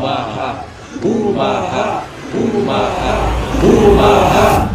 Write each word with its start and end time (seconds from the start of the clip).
Umaha, 0.00 0.64
Umaha, 1.04 2.04
Umaha, 2.34 3.18
Umaha. 3.62 4.70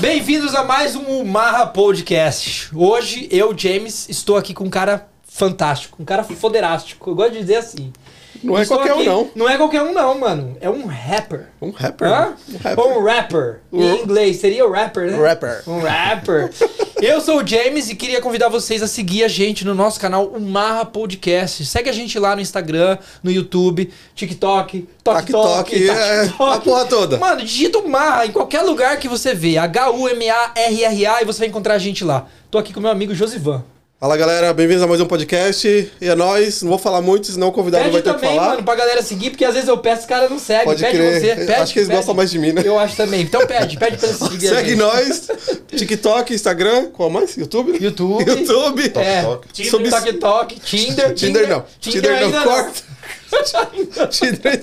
Bem-vindos 0.00 0.54
a 0.54 0.62
mais 0.62 0.94
um 0.94 1.02
Umaha 1.18 1.66
Podcast. 1.66 2.70
Hoje 2.72 3.26
eu, 3.28 3.52
James, 3.58 4.08
estou 4.08 4.36
aqui 4.36 4.54
com 4.54 4.62
um 4.62 4.70
cara 4.70 5.08
fantástico, 5.24 6.00
um 6.00 6.04
cara 6.04 6.22
foderástico. 6.22 7.10
Eu 7.10 7.16
gosto 7.16 7.32
de 7.32 7.40
dizer 7.40 7.56
assim. 7.56 7.92
Não 8.40 8.56
é 8.56 8.62
Estou 8.62 8.76
qualquer 8.78 8.94
um, 8.94 8.98
aqui- 9.00 9.08
não. 9.08 9.30
Não 9.34 9.48
é 9.48 9.56
qualquer 9.56 9.82
um, 9.82 9.92
não, 9.92 10.16
mano. 10.16 10.56
É 10.60 10.70
um 10.70 10.86
rapper. 10.86 11.46
Um 11.60 11.70
rapper. 11.72 12.06
Hã? 12.08 12.34
Um 12.48 12.56
rapper. 12.58 12.78
Ou 12.84 13.00
um 13.00 13.04
rapper. 13.04 13.60
Em 13.72 13.78
Um- 13.82 13.96
inglês 13.96 14.36
seria 14.36 14.64
o 14.64 14.70
rapper, 14.70 15.10
né? 15.10 15.18
Rapper. 15.28 15.62
Um 15.66 15.80
rapper. 15.80 16.50
Eu 16.98 17.20
sou 17.20 17.42
o 17.42 17.46
James 17.46 17.90
e 17.90 17.94
queria 17.94 18.22
convidar 18.22 18.48
vocês 18.48 18.82
a 18.82 18.86
seguir 18.86 19.22
a 19.22 19.28
gente 19.28 19.66
no 19.66 19.74
nosso 19.74 20.00
canal 20.00 20.28
o 20.28 20.40
Marra 20.40 20.82
Podcast. 20.82 21.62
Segue 21.66 21.90
a 21.90 21.92
gente 21.92 22.18
lá 22.18 22.34
no 22.34 22.40
Instagram, 22.40 22.96
no 23.22 23.30
YouTube, 23.30 23.92
TikTok, 24.14 24.88
Tok 25.04 25.30
Tok, 25.30 25.74
TikTok, 25.74 25.90
é, 25.90 26.24
a 26.38 26.58
porra 26.58 26.86
toda. 26.86 27.18
Mano, 27.18 27.42
digita 27.42 27.78
o 27.78 27.88
Marra 27.88 28.24
em 28.24 28.32
qualquer 28.32 28.62
lugar 28.62 28.98
que 28.98 29.08
você 29.08 29.34
vê. 29.34 29.58
H-U-M-A-R-R-A 29.58 31.20
e 31.20 31.24
você 31.26 31.40
vai 31.40 31.48
encontrar 31.48 31.74
a 31.74 31.78
gente 31.78 32.02
lá. 32.02 32.26
Tô 32.50 32.56
aqui 32.56 32.72
com 32.72 32.80
meu 32.80 32.90
amigo 32.90 33.14
Josivan. 33.14 33.62
Fala 33.98 34.14
galera, 34.14 34.52
bem-vindos 34.52 34.82
a 34.82 34.86
mais 34.86 35.00
um 35.00 35.06
podcast. 35.06 35.66
E 35.98 36.06
é 36.06 36.14
nóis. 36.14 36.60
Não 36.60 36.68
vou 36.68 36.78
falar 36.78 37.00
muito, 37.00 37.28
senão 37.32 37.48
o 37.48 37.52
convidado 37.52 37.84
Pede 37.84 37.94
vai 37.94 38.02
ter 38.02 38.10
que 38.14 38.20
também, 38.20 38.36
falar. 38.36 38.50
mano, 38.50 38.62
pra 38.62 38.74
galera 38.74 39.00
seguir, 39.02 39.30
porque 39.30 39.44
às 39.44 39.54
vezes 39.54 39.70
eu 39.70 39.78
peço, 39.78 40.02
os 40.02 40.06
caras 40.06 40.28
não 40.28 40.38
seguem. 40.38 40.64
Pode 40.66 40.82
pede 40.82 40.98
crer. 40.98 41.20
você. 41.20 41.34
Pede, 41.34 41.52
Acho 41.54 41.72
que 41.72 41.78
eles 41.78 41.88
pede. 41.88 41.96
gostam 41.96 42.14
mais 42.14 42.30
de 42.30 42.38
mim, 42.38 42.52
né? 42.52 42.62
Eu 42.62 42.78
acho 42.78 42.94
também. 42.94 43.22
Então 43.22 43.46
pede, 43.46 43.78
pede 43.78 43.96
pra 43.96 44.08
eles 44.08 44.18
seguirem. 44.20 44.54
Segue 44.54 44.74
nós. 44.76 45.28
TikTok, 45.68 46.34
Instagram, 46.34 46.90
qual 46.90 47.08
mais? 47.08 47.36
YouTube? 47.38 47.78
YouTube. 47.82 48.22
YouTube. 48.30 48.92
É, 48.96 49.22
Tok. 49.22 49.48
Tinder, 49.50 49.70
Sobre- 49.70 49.90
Tok 49.90 50.12
Tok, 50.20 50.60
Tinder. 50.60 51.14
Tinder 51.14 51.48
não. 51.48 51.64
Tinder 51.80 52.10
não, 52.12 52.18
ainda 52.26 52.42
corta. 52.42 52.82
Tinder 54.10 54.62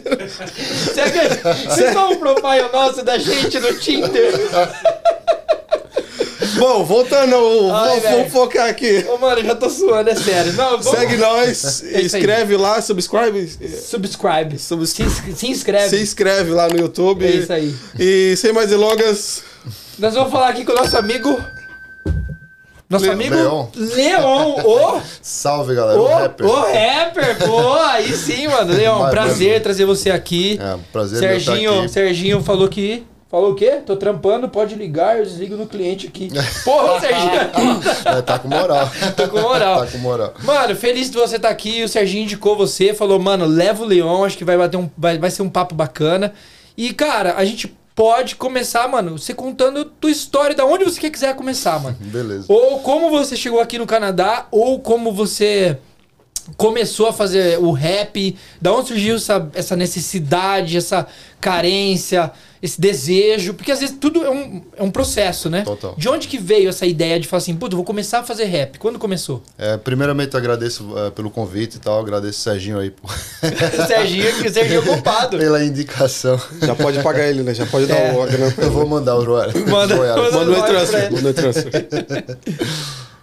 Segue 0.93 1.19
aí. 1.19 1.29
Vocês 1.67 1.91
são 1.91 2.11
um 2.11 2.17
profile 2.17 2.69
nosso 2.71 3.03
da 3.03 3.17
gente 3.17 3.59
no 3.59 3.73
Tinder. 3.79 4.33
Bom, 6.57 6.83
voltando, 6.83 7.35
vou 7.37 8.29
focar 8.29 8.69
aqui. 8.69 9.05
Ô, 9.09 9.17
mano, 9.17 9.39
eu 9.41 9.45
já 9.45 9.55
tô 9.55 9.69
suando, 9.69 10.09
é 10.09 10.15
sério. 10.15 10.53
Não, 10.53 10.77
vamos... 10.81 10.85
Segue 10.87 11.17
nós, 11.17 11.83
É 11.91 12.01
escreve 12.01 12.55
lá, 12.57 12.81
subscribe. 12.81 13.47
Subscribe. 13.85 14.57
Subs- 14.59 14.89
Se, 14.91 15.09
se 15.35 15.47
inscreve. 15.47 15.89
Se 15.89 16.01
inscreve 16.01 16.51
lá 16.51 16.67
no 16.67 16.77
YouTube. 16.77 17.25
É 17.25 17.29
isso 17.31 17.53
aí. 17.53 17.75
E 17.99 18.35
sem 18.37 18.51
mais 18.53 18.69
delongas, 18.69 19.43
Nós 19.97 20.13
vamos 20.13 20.31
falar 20.31 20.49
aqui 20.49 20.63
com 20.65 20.71
o 20.71 20.75
nosso 20.75 20.97
amigo... 20.97 21.39
Nosso 22.89 23.05
Le- 23.05 23.11
amigo... 23.11 23.33
Leon. 23.35 23.67
Leon. 23.75 24.55
Ô... 24.65 25.01
Salve, 25.21 25.73
galera. 25.73 25.99
Ô, 25.99 26.03
o 26.05 26.07
rapper. 26.09 26.45
ô, 26.45 26.53
rapper, 26.61 27.37
pô, 27.39 27.73
aí 27.73 28.13
sim, 28.15 28.47
mano. 28.47 28.71
Leon, 28.73 29.09
prazer 29.09 29.63
trazer 29.63 29.85
você 29.85 30.11
aqui. 30.11 30.59
É, 30.61 30.77
prazer 30.91 31.19
meu 31.21 31.37
estar 31.37 31.51
Serginho, 31.53 31.79
aqui. 31.79 31.89
Serginho 31.89 32.43
falou 32.43 32.67
que. 32.67 33.03
Falou 33.33 33.53
o 33.53 33.55
quê? 33.55 33.81
Tô 33.83 33.95
trampando, 33.95 34.47
pode 34.47 34.75
ligar, 34.75 35.17
eu 35.17 35.23
desligo 35.23 35.55
no 35.55 35.65
cliente 35.65 36.05
aqui. 36.05 36.29
Porra, 36.63 36.99
Serginho! 37.01 37.41
É, 38.05 38.21
tá 38.21 38.37
com 38.37 38.47
moral. 38.47 38.87
Tô 39.17 39.27
com 39.27 39.41
moral. 39.41 39.79
tá 39.79 39.91
com 39.91 39.97
moral. 39.97 40.33
Mano, 40.43 40.75
feliz 40.75 41.09
de 41.09 41.17
você 41.17 41.37
estar 41.37 41.49
aqui. 41.49 41.83
O 41.83 41.89
Serginho 41.89 42.25
indicou 42.25 42.55
você, 42.55 42.93
falou, 42.93 43.17
mano, 43.17 43.47
leva 43.47 43.81
o 43.81 43.87
Leon, 43.87 44.23
acho 44.23 44.37
que 44.37 44.45
vai 44.45 44.55
bater 44.55 44.77
um. 44.77 44.87
Vai, 44.95 45.17
vai 45.17 45.31
ser 45.31 45.41
um 45.41 45.49
papo 45.49 45.73
bacana. 45.73 46.31
E, 46.77 46.93
cara, 46.93 47.33
a 47.35 47.43
gente 47.43 47.75
pode 47.95 48.35
começar, 48.35 48.87
mano, 48.87 49.17
você 49.17 49.33
contando 49.33 49.83
tua 49.83 50.11
história, 50.11 50.55
da 50.55 50.63
onde 50.63 50.83
você 50.83 51.09
quiser 51.09 51.35
começar, 51.35 51.79
mano. 51.79 51.97
Beleza. 52.13 52.45
Ou 52.47 52.81
como 52.81 53.09
você 53.09 53.35
chegou 53.35 53.59
aqui 53.59 53.79
no 53.79 53.87
Canadá, 53.87 54.45
ou 54.51 54.79
como 54.79 55.11
você 55.11 55.79
começou 56.55 57.07
a 57.07 57.13
fazer 57.13 57.57
o 57.57 57.71
rap, 57.71 58.37
da 58.61 58.71
onde 58.73 58.89
surgiu 58.89 59.15
essa, 59.15 59.49
essa 59.55 59.75
necessidade, 59.75 60.77
essa 60.77 61.07
carência, 61.41 62.31
esse 62.63 62.79
desejo, 62.79 63.53
porque 63.55 63.73
às 63.73 63.81
vezes 63.81 63.97
tudo 63.99 64.23
é 64.23 64.29
um, 64.29 64.61
é 64.77 64.81
um 64.81 64.89
processo, 64.89 65.49
né? 65.49 65.63
Total. 65.63 65.93
De 65.97 66.07
onde 66.07 66.29
que 66.29 66.37
veio 66.37 66.69
essa 66.69 66.85
ideia 66.85 67.19
de 67.19 67.27
falar 67.27 67.39
assim, 67.39 67.53
puta, 67.55 67.73
eu 67.73 67.77
vou 67.77 67.83
começar 67.85 68.19
a 68.19 68.23
fazer 68.23 68.45
rap? 68.45 68.79
Quando 68.79 68.97
começou? 68.97 69.43
É, 69.57 69.75
primeiramente, 69.75 70.37
agradeço 70.37 70.97
é, 70.97 71.09
pelo 71.11 71.29
convite 71.29 71.75
e 71.75 71.79
tal. 71.79 71.99
Agradeço 71.99 72.39
o 72.39 72.41
Serginho 72.41 72.79
aí 72.79 72.89
por... 72.89 73.11
o 73.11 73.83
Serginho, 73.85 74.33
que 74.41 74.47
o 74.47 74.53
Serginho 74.53 74.79
é 74.79 74.85
culpado. 74.85 75.37
pela 75.37 75.61
indicação. 75.61 76.39
já 76.61 76.73
pode 76.73 77.03
pagar 77.03 77.27
ele, 77.27 77.43
né? 77.43 77.53
Já 77.53 77.65
pode 77.65 77.85
dar 77.85 77.95
É. 77.97 78.13
o 78.13 78.23
a 78.23 78.27
grana 78.27 78.51
pra 78.53 78.63
Eu 78.63 78.71
vou 78.71 78.87
mandar 78.87 79.15
o 79.17 79.25
royalty. 79.25 79.59
Manda- 79.69 79.95
manda- 79.97 80.31
Manda 80.31 80.51
o 80.59 80.63
transfer. 80.63 81.11
Manda 81.11 81.29
o 81.29 81.33
transfer. 81.33 81.87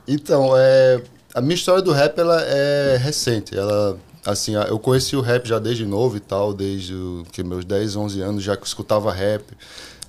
Então, 0.06 0.52
é, 0.56 1.00
a 1.34 1.40
minha 1.40 1.54
história 1.54 1.80
do 1.82 1.92
rap 1.92 2.18
ela 2.18 2.42
é 2.42 2.98
recente. 3.00 3.56
Ela, 3.56 3.96
assim, 4.25 4.54
eu 4.54 4.78
conheci 4.78 5.16
o 5.16 5.20
rap 5.20 5.47
já 5.47 5.58
desde 5.58 5.84
novo 5.86 6.16
e 6.16 6.20
tal, 6.20 6.53
desde 6.53 6.94
que 7.32 7.42
meus 7.42 7.64
10, 7.64 7.97
11 7.97 8.20
anos, 8.20 8.42
já 8.42 8.56
que 8.56 8.62
eu 8.62 8.66
escutava 8.66 9.12
rap. 9.12 9.44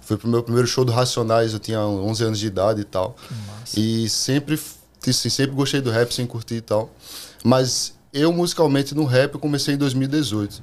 Fui 0.02 0.18
pro 0.18 0.28
meu 0.28 0.44
primeiro 0.44 0.68
show 0.68 0.84
do 0.84 0.92
Racionais, 0.92 1.54
eu 1.54 1.60
tinha 1.60 1.80
11 1.80 2.24
anos 2.24 2.40
de 2.40 2.48
idade 2.48 2.82
e 2.82 2.84
tal. 2.84 3.16
E 3.78 4.10
sempre, 4.10 4.60
assim, 5.08 5.30
sempre 5.30 5.56
gostei 5.56 5.80
do 5.80 5.90
rap, 5.90 6.12
sem 6.14 6.26
curtir 6.26 6.56
e 6.56 6.62
tal. 6.62 6.90
Mas 7.44 7.94
eu, 8.14 8.34
musicalmente, 8.34 8.94
no 8.94 9.06
rap, 9.06 9.36
eu 9.36 9.40
comecei 9.40 9.76
em 9.76 9.78
2018. 9.78 10.62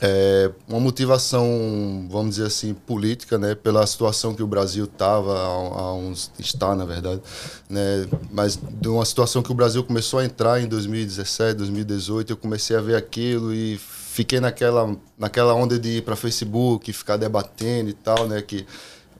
É, 0.00 0.50
uma 0.68 0.78
motivação, 0.78 2.06
vamos 2.08 2.36
dizer 2.36 2.46
assim, 2.46 2.72
política, 2.72 3.36
né, 3.36 3.54
pela 3.56 3.84
situação 3.84 4.32
que 4.32 4.42
o 4.42 4.46
Brasil 4.46 4.84
estava 4.84 5.36
há, 5.36 5.92
uns 5.94 6.30
está 6.38 6.76
na 6.76 6.84
verdade, 6.84 7.20
né, 7.68 8.06
mas 8.30 8.56
de 8.56 8.88
uma 8.88 9.04
situação 9.04 9.42
que 9.42 9.50
o 9.50 9.54
Brasil 9.54 9.82
começou 9.82 10.20
a 10.20 10.24
entrar 10.24 10.60
em 10.60 10.68
2017, 10.68 11.58
2018, 11.58 12.32
eu 12.32 12.36
comecei 12.36 12.76
a 12.76 12.80
ver 12.80 12.94
aquilo 12.94 13.52
e 13.52 13.76
fiquei 13.78 14.38
naquela 14.38 14.96
naquela 15.18 15.52
onda 15.52 15.76
de 15.76 15.98
ir 15.98 16.02
para 16.02 16.14
Facebook, 16.14 16.92
ficar 16.92 17.16
debatendo 17.16 17.90
e 17.90 17.94
tal, 17.94 18.28
né, 18.28 18.40
que 18.40 18.64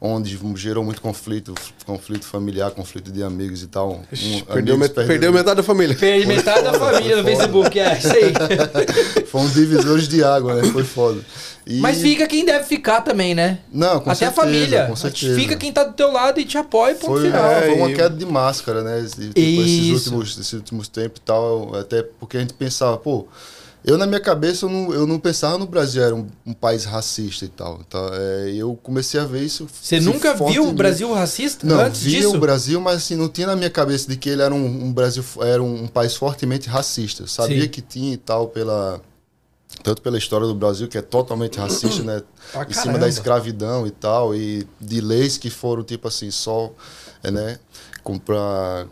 onde 0.00 0.38
gerou 0.56 0.84
muito 0.84 1.00
conflito, 1.03 1.54
conflito 1.84 2.25
familiar, 2.25 2.70
conflito 2.70 3.10
de 3.10 3.22
amigos 3.22 3.62
e 3.62 3.66
tal. 3.66 4.00
Um- 4.12 4.41
Perdeu, 4.42 4.75
amigos 4.75 4.78
met- 4.78 5.06
perdeu 5.06 5.32
metade 5.32 5.56
da 5.56 5.62
família. 5.62 5.97
Perdi 5.97 6.26
metade 6.26 6.62
da 6.62 6.75
família 6.75 7.16
no 7.16 7.22
Foda. 7.25 7.36
Facebook, 7.36 7.78
é 7.81 7.98
isso 7.98 8.12
aí. 8.12 8.32
Foi 9.26 9.41
um 9.41 9.48
divisor 9.48 9.98
de 9.98 10.22
água, 10.22 10.54
né? 10.54 10.70
Foi 10.70 10.84
foda. 10.84 11.20
E- 11.66 11.81
Mas 11.81 12.00
fica 12.00 12.26
quem 12.26 12.44
deve 12.44 12.64
ficar 12.64 13.00
também, 13.03 13.34
né? 13.34 13.58
Não, 13.72 14.00
com 14.00 14.10
Até 14.10 14.26
certeza, 14.26 14.31
a 14.41 14.44
família. 14.44 14.87
Com 14.87 14.97
certeza. 14.97 15.34
Fica 15.34 15.56
quem 15.56 15.72
tá 15.72 15.84
do 15.84 15.92
teu 15.92 16.10
lado 16.12 16.41
e 16.41 16.44
te 16.44 16.56
apoia 16.56 16.92
e 16.92 16.94
ponto 16.94 17.12
foi, 17.20 17.25
final. 17.31 17.44
é, 17.50 17.60
foi 17.66 17.75
uma 17.75 17.91
e- 17.91 17.94
queda 17.94 18.16
de 18.16 18.25
máscara, 18.25 18.82
né? 18.82 19.00
Esse- 19.00 19.28
tipo, 19.28 19.38
esses, 19.38 19.69
Isso. 19.69 20.14
últimos, 20.14 20.38
esses 20.38 20.53
últimos 20.54 20.88
tempos 20.88 21.19
e 21.19 21.22
tal. 21.26 21.75
Até 21.76 22.03
porque 22.03 22.37
a 22.37 22.41
gente 22.41 22.54
pensava, 22.54 22.97
pô. 22.97 23.26
Eu, 23.84 23.96
na 23.96 24.06
minha 24.06 24.20
cabeça, 24.20 24.66
eu 24.66 24.70
não, 24.70 24.92
eu 24.92 25.06
não 25.06 25.18
pensava 25.18 25.56
no 25.56 25.66
Brasil 25.66 26.02
era 26.02 26.14
um, 26.14 26.26
um 26.44 26.52
país 26.52 26.84
racista 26.84 27.44
e 27.44 27.48
tal. 27.48 27.80
Então, 27.86 28.10
é, 28.12 28.52
eu 28.54 28.78
comecei 28.82 29.18
a 29.20 29.24
ver 29.24 29.42
isso. 29.42 29.68
Você 29.80 30.00
se 30.00 30.04
nunca 30.04 30.34
viu 30.34 30.68
o. 30.68 30.72
Brasil 30.72 31.12
racista 31.12 31.66
Não, 31.66 31.80
antes 31.80 32.02
via 32.02 32.18
disso? 32.18 32.36
o 32.36 32.40
Brasil, 32.40 32.80
mas 32.80 32.96
assim, 32.96 33.16
não 33.16 33.28
tinha 33.28 33.46
na 33.46 33.56
minha 33.56 33.70
cabeça 33.70 34.08
de 34.08 34.16
que 34.16 34.28
ele 34.28 34.42
era 34.42 34.54
um, 34.54 34.86
um 34.86 34.92
Brasil, 34.92 35.24
era 35.40 35.62
um, 35.62 35.86
país 35.86 36.14
fortemente 36.14 36.68
racista. 36.68 37.22
Eu 37.22 37.28
sabia 37.28 37.62
Sim. 37.62 37.68
que 37.68 37.80
tinha 37.80 38.12
e 38.12 38.16
tal, 38.16 38.48
pela, 38.48 39.00
tanto 39.82 40.02
pela 40.02 40.18
história 40.18 40.46
do 40.46 40.54
Brasil, 40.54 40.88
que 40.88 40.98
é 40.98 41.02
totalmente 41.02 41.58
racista, 41.60 42.02
né? 42.02 42.22
Pra 42.52 42.64
em 42.64 42.72
cima 42.72 42.84
caramba. 42.84 42.98
da 42.98 43.08
escravidão 43.08 43.86
e 43.86 43.90
tal, 43.90 44.34
e 44.34 44.66
de 44.80 45.00
leis 45.00 45.38
que 45.38 45.50
foram, 45.50 45.82
tipo 45.82 46.08
assim, 46.08 46.30
só, 46.30 46.72
é, 47.22 47.30
né? 47.30 47.58
Comprar. 48.02 48.86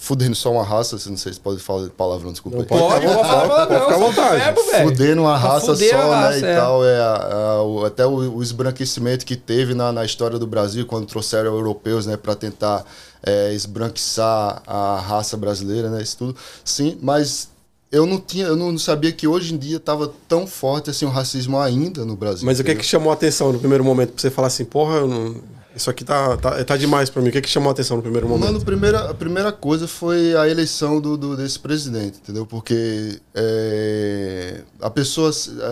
Fudendo 0.00 0.34
só 0.36 0.52
uma 0.52 0.62
raça, 0.62 0.96
não 1.10 1.16
sei 1.16 1.32
se 1.32 1.40
pode 1.40 1.60
falar 1.60 1.88
palavrão, 1.90 2.30
desculpa. 2.30 2.58
aí. 2.58 2.64
Pode, 2.64 2.82
pode 2.82 3.02
falar 3.04 3.48
Pode 3.48 3.48
palavrão, 3.48 3.80
ficar 3.82 3.94
à 3.94 3.98
vontade. 3.98 4.36
verbo. 4.38 4.60
Fudendo 4.88 5.22
uma 5.22 5.36
raça 5.36 5.74
só, 5.74 5.84
né? 5.84 5.90
raça, 5.90 6.38
e 6.38 6.44
é. 6.44 6.56
tal. 6.56 6.84
É, 6.86 7.00
a- 7.00 7.28
a- 7.56 7.62
o- 7.64 7.84
até 7.84 8.06
o, 8.06 8.36
o 8.36 8.42
esbranquecimento 8.42 9.26
que 9.26 9.34
teve 9.36 9.74
na, 9.74 9.90
na 9.92 10.04
história 10.04 10.38
do 10.38 10.46
Brasil, 10.46 10.86
quando 10.86 11.04
trouxeram 11.06 11.52
europeus, 11.54 12.06
né, 12.06 12.16
para 12.16 12.34
tentar 12.36 12.84
é, 13.26 13.52
esbranquiçar 13.52 14.62
a 14.66 15.00
raça 15.00 15.36
brasileira, 15.36 15.90
né? 15.90 16.00
Isso 16.00 16.16
tudo. 16.18 16.36
Sim, 16.64 16.96
mas 17.02 17.48
eu 17.90 18.06
não 18.06 18.20
tinha, 18.20 18.46
eu 18.46 18.54
não 18.56 18.78
sabia 18.78 19.10
que 19.10 19.26
hoje 19.26 19.52
em 19.54 19.58
dia 19.58 19.78
estava 19.78 20.12
tão 20.28 20.46
forte 20.46 20.90
assim 20.90 21.06
o 21.06 21.10
racismo 21.10 21.58
ainda 21.58 22.04
no 22.04 22.14
Brasil. 22.14 22.46
Mas 22.46 22.60
o 22.60 22.64
que 22.64 22.70
é 22.70 22.74
que 22.76 22.84
chamou 22.84 23.10
a 23.10 23.14
atenção 23.14 23.52
no 23.52 23.58
primeiro 23.58 23.82
momento? 23.82 24.12
Pra 24.12 24.20
você 24.22 24.30
falar 24.30 24.46
assim, 24.48 24.64
porra, 24.64 24.96
eu 24.98 25.08
não- 25.08 25.36
isso 25.78 25.88
aqui 25.90 26.04
tá, 26.04 26.36
tá, 26.36 26.62
tá 26.64 26.76
demais 26.76 27.08
pra 27.08 27.22
mim. 27.22 27.28
O 27.28 27.32
que 27.32 27.38
é 27.38 27.40
que 27.40 27.48
chamou 27.48 27.68
a 27.70 27.72
atenção 27.72 27.96
no 27.96 28.02
primeiro 28.02 28.28
momento? 28.28 28.46
Mano, 28.52 28.64
primeira, 28.64 29.10
a 29.10 29.14
primeira 29.14 29.50
coisa 29.52 29.88
foi 29.88 30.34
a 30.36 30.48
eleição 30.48 31.00
do, 31.00 31.16
do- 31.16 31.36
desse 31.36 31.58
presidente, 31.58 32.18
entendeu? 32.22 32.44
Porque 32.44 33.20
é, 33.34 34.62
a 34.80 34.90
pessoa, 34.90 35.30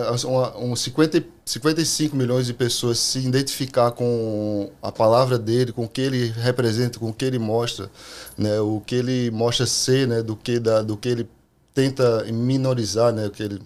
a- 0.09 0.27
uma- 0.27 0.57
um 0.57 0.75
50, 0.75 1.17
e- 1.17 1.25
55 1.45 2.15
milhões 2.15 2.45
de 2.45 2.53
pessoas 2.53 2.97
se 2.99 3.19
identificar 3.19 3.91
com 3.91 4.69
a 4.81 4.91
palavra 4.91 5.37
dele, 5.37 5.71
com 5.71 5.83
o 5.85 5.87
que 5.89 6.01
ele 6.01 6.33
representa, 6.37 6.99
com 6.99 7.09
o 7.09 7.13
que 7.13 7.25
ele 7.25 7.39
mostra, 7.39 7.89
né? 8.37 8.59
O 8.59 8.81
que 8.85 8.95
ele 8.95 9.29
mostra 9.31 9.65
ser, 9.65 10.07
né? 10.07 10.21
Do 10.23 10.35
que, 10.35 10.59
da, 10.59 10.81
do 10.81 10.97
que 10.97 11.09
ele 11.09 11.29
tenta 11.73 12.23
minorizar, 12.31 13.13
né? 13.13 13.27
O 13.27 13.31
que 13.31 13.43
ele 13.43 13.61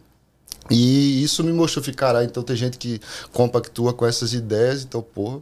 e 0.69 1.21
isso 1.23 1.43
me 1.43 1.51
mostrou, 1.51 1.83
ficar, 1.83 2.07
caralho, 2.07 2.27
então 2.27 2.43
tem 2.43 2.55
gente 2.55 2.77
que 2.77 3.01
compactua 3.33 3.93
com 3.93 4.05
essas 4.05 4.31
ideias, 4.33 4.83
então, 4.83 5.01
porra, 5.01 5.39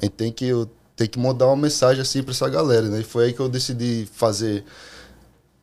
a 0.00 0.04
gente 0.04 0.14
tem 0.14 0.32
que, 0.32 0.44
eu, 0.46 0.68
tem 0.96 1.06
que 1.08 1.18
mandar 1.18 1.46
uma 1.46 1.56
mensagem 1.56 2.02
assim 2.02 2.22
pra 2.22 2.32
essa 2.32 2.48
galera, 2.48 2.88
né? 2.88 3.00
E 3.00 3.04
foi 3.04 3.26
aí 3.26 3.32
que 3.32 3.40
eu 3.40 3.48
decidi 3.48 4.08
fazer 4.12 4.64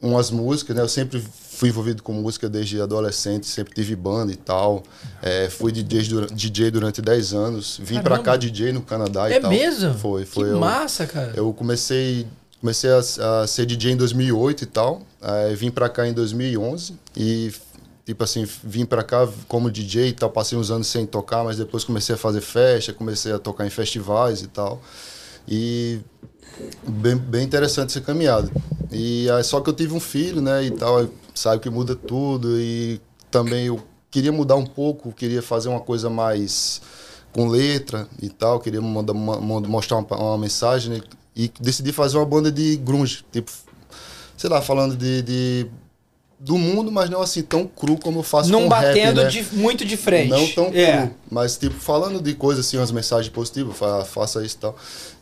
umas 0.01 0.29
músicas, 0.29 0.75
né? 0.75 0.81
Eu 0.81 0.89
sempre 0.89 1.23
fui 1.51 1.69
envolvido 1.69 2.03
com 2.03 2.11
música 2.13 2.49
desde 2.49 2.79
adolescente, 2.81 3.47
sempre 3.47 3.73
tive 3.73 3.95
banda 3.95 4.31
e 4.31 4.35
tal. 4.35 4.83
É, 5.21 5.49
fui 5.49 5.71
DJ, 5.71 6.03
dura- 6.03 6.27
DJ 6.27 6.69
durante 6.69 7.01
10 7.01 7.33
anos. 7.33 7.79
Vim 7.81 7.95
Caramba. 7.95 8.21
cá 8.23 8.35
DJ 8.35 8.71
no 8.73 8.81
Canadá 8.81 9.29
É 9.31 9.37
e 9.37 9.39
tal. 9.39 9.49
mesmo? 9.49 9.93
Foi, 9.95 10.25
foi. 10.25 10.45
Que 10.45 10.51
eu, 10.51 10.59
massa, 10.59 11.07
cara. 11.07 11.33
eu 11.35 11.51
comecei, 11.53 12.27
comecei 12.59 12.89
a, 12.91 13.41
a 13.41 13.47
ser 13.47 13.65
DJ 13.65 13.93
em 13.93 13.97
2008 13.97 14.63
e 14.63 14.67
tal. 14.67 15.01
Aí 15.21 15.55
vim 15.55 15.71
pra 15.71 15.89
cá 15.89 16.05
em 16.07 16.13
2011 16.13 16.93
e 17.15 17.51
tipo 18.05 18.23
assim, 18.23 18.47
vim 18.63 18.85
pra 18.85 19.03
cá 19.03 19.27
como 19.47 19.71
DJ 19.71 20.09
e 20.09 20.13
tal, 20.13 20.29
passei 20.29 20.57
uns 20.57 20.69
anos 20.69 20.87
sem 20.87 21.05
tocar, 21.05 21.43
mas 21.43 21.57
depois 21.57 21.83
comecei 21.83 22.15
a 22.15 22.17
fazer 22.17 22.41
festa, 22.41 22.93
comecei 22.93 23.31
a 23.33 23.39
tocar 23.39 23.65
em 23.65 23.69
festivais 23.69 24.41
e 24.41 24.47
tal. 24.47 24.79
E 25.47 25.99
bem, 26.87 27.15
bem 27.15 27.43
interessante 27.43 27.89
essa 27.89 28.01
caminhada. 28.01 28.49
E 28.91 29.29
aí, 29.31 29.43
só 29.43 29.59
que 29.59 29.69
eu 29.69 29.73
tive 29.73 29.93
um 29.93 29.99
filho, 29.99 30.39
né, 30.41 30.63
e 30.63 30.71
tal, 30.71 31.07
sabe 31.33 31.61
que 31.61 31.69
muda 31.69 31.95
tudo 31.95 32.59
e 32.59 33.01
também 33.31 33.65
eu 33.65 33.81
queria 34.11 34.31
mudar 34.31 34.55
um 34.55 34.65
pouco, 34.65 35.11
queria 35.11 35.41
fazer 35.41 35.69
uma 35.69 35.81
coisa 35.81 36.09
mais 36.09 36.81
com 37.33 37.47
letra 37.49 38.07
e 38.21 38.29
tal, 38.29 38.59
queria 38.59 38.81
mandar, 38.81 39.13
ma- 39.13 39.41
ma- 39.41 39.59
mostrar 39.61 39.97
uma, 39.97 40.15
uma 40.15 40.37
mensagem 40.37 40.93
né, 40.93 41.01
e 41.35 41.51
decidi 41.59 41.91
fazer 41.91 42.17
uma 42.17 42.25
banda 42.25 42.49
de 42.51 42.77
grunge, 42.77 43.25
tipo, 43.31 43.51
sei 44.37 44.49
lá, 44.49 44.61
falando 44.61 44.95
de, 44.95 45.21
de- 45.21 45.67
do 46.45 46.57
mundo, 46.59 46.91
mas 46.91 47.09
não 47.09 47.21
assim 47.21 47.41
tão 47.41 47.65
cru 47.65 47.97
como 47.97 48.19
eu 48.19 48.23
faço 48.23 48.51
Não 48.51 48.67
com 48.67 48.69
rap, 48.75 48.85
batendo 48.85 49.23
né? 49.23 49.27
de- 49.29 49.45
muito 49.53 49.83
de 49.83 49.97
frente. 49.97 50.29
Não 50.29 50.47
tão 50.49 50.65
é. 50.73 50.97
cru, 51.07 51.11
mas 51.31 51.57
tipo, 51.57 51.73
falando 51.79 52.21
de 52.21 52.35
coisas 52.35 52.65
assim, 52.65 52.77
umas 52.77 52.91
mensagens 52.91 53.29
positivas, 53.33 53.75
fa- 53.75 54.05
faça 54.05 54.45
isso 54.45 54.55
e 54.55 54.59
tal. 54.59 54.75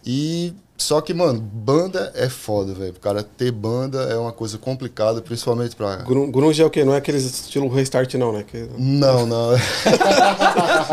E 0.05 0.53
só 0.77 0.99
que, 0.99 1.13
mano, 1.13 1.39
banda 1.39 2.11
é 2.13 2.27
foda, 2.27 2.73
velho. 2.73 2.91
O 2.91 2.99
cara 2.99 3.23
ter 3.23 3.51
banda 3.53 3.99
é 4.03 4.17
uma 4.17 4.33
coisa 4.33 4.57
complicada, 4.57 5.21
principalmente 5.21 5.77
pra. 5.77 5.95
Grun- 5.97 6.29
Grunge 6.29 6.61
é 6.61 6.65
o 6.65 6.69
quê? 6.69 6.83
Não 6.83 6.93
é 6.93 6.97
aqueles 6.97 7.23
estilo 7.23 7.69
restart, 7.69 8.13
não, 8.15 8.33
né? 8.33 8.43
Que- 8.45 8.67
Não, 8.77 9.25
não. 9.25 9.51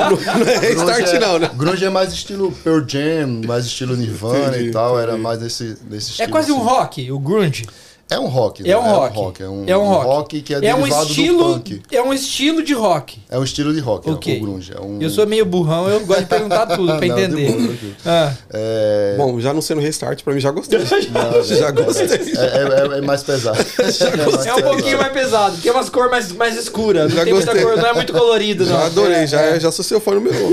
Não 0.01 0.49
é 0.49 0.59
restart, 0.59 1.09
é- 1.15 1.19
não, 1.19 1.39
né? 1.39 1.51
Grunge 1.57 1.85
é 1.85 1.91
mais 1.91 2.13
estilo 2.13 2.53
Pearl 2.63 2.85
Jam, 2.87 3.43
mais 3.47 3.67
estilo 3.67 3.97
Nirvana 3.97 4.49
Entendi, 4.49 4.69
e 4.69 4.71
tal. 4.71 4.99
Era 4.99 5.11
entendi. 5.13 5.23
mais 5.25 5.41
nesse, 5.41 5.77
nesse 5.89 6.09
É 6.09 6.11
estilo. 6.13 6.31
quase 6.31 6.53
um 6.53 6.57
assim. 6.59 6.65
rock, 6.67 7.13
o 7.13 7.19
grunge. 7.19 7.67
É 8.11 8.19
um 8.19 8.27
rock. 8.27 8.63
É 8.63 8.69
né? 8.69 8.77
um 8.77 8.81
rock. 8.83 9.43
É 9.43 9.49
um, 9.49 9.65
É 9.69 9.77
um 9.77 9.83
um 9.83 9.93
rock. 9.93 10.43
que 10.43 10.53
é, 10.53 10.57
É 10.67 10.75
um 10.75 10.81
derivado 10.81 11.07
estilo, 11.09 11.39
do 11.45 11.53
punk. 11.55 11.83
é 11.93 12.03
um 12.03 12.13
estilo 12.13 12.63
de 12.63 12.75
rock. 12.75 13.21
É 13.31 13.39
um 13.39 13.45
estilo 13.45 13.73
de 13.73 13.79
rock, 13.81 14.11
Ok. 14.11 14.35
é 14.35 14.37
o 14.37 14.41
grunge. 14.41 14.73
É 14.77 14.81
um... 14.81 15.01
Eu 15.01 15.09
sou 15.11 15.27
meio 15.27 15.47
burrão, 15.47 15.89
eu 15.89 16.01
gosto 16.05 16.21
de 16.23 16.27
perguntar 16.27 16.67
tudo 16.77 16.87
pra 16.99 17.07
Não, 17.07 17.17
de 17.17 17.23
entender. 17.23 17.53
tranquilo. 17.53 17.95
Ah, 18.05 18.33
É... 18.53 19.15
Bom, 19.17 19.41
já 19.41 19.55
não 19.55 19.63
sendo 19.63 19.81
restart, 19.81 20.23
pra 20.25 20.35
mim 20.35 20.41
já 20.41 20.51
gostei. 20.51 20.81
Não, 20.81 21.43
já 21.45 21.71
gostei. 21.71 22.07
É, 22.37 22.95
é- 22.95 22.99
é 22.99 23.01
mais 23.01 23.23
pesado. 23.23 23.57
mais 23.79 24.01
é 24.47 24.55
um 24.55 24.63
pouquinho 24.63 24.99
mais 24.99 25.13
pesado, 25.13 25.57
tem 25.59 25.71
umas 25.71 25.89
cores 25.89 26.11
mais, 26.11 26.33
mais 26.33 26.57
escuras. 26.57 27.11
Não 27.11 27.17
Já 27.19 27.25
tem 27.25 27.33
muita 27.33 27.53
gostei. 27.53 27.69
cor, 27.71 27.77
não 27.81 27.87
é 27.89 27.93
muito 27.95 28.13
colorido, 28.13 28.65
não. 28.67 28.73
Já 28.73 28.87
adorei, 28.87 29.17
É, 29.19 29.27
já, 29.27 29.41
é. 29.41 29.61
já 29.61 29.71
sou 29.71 29.85
seu 29.85 30.01
fã 30.01 30.15
número 30.15 30.35
um. 30.37 30.51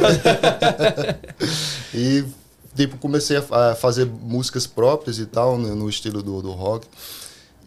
E, 1.94 2.24
tipo, 2.75 2.98
comecei 2.98 3.38
a, 3.38 3.71
a 3.71 3.75
fazer 3.75 4.06
músicas 4.06 4.68
próprias 4.68 5.18
e 5.19 5.25
tal, 5.25 5.57
né, 5.57 5.74
no 5.74 5.89
estilo 5.89 6.21
do, 6.21 6.42
do 6.42 6.51
rock. 6.51 6.86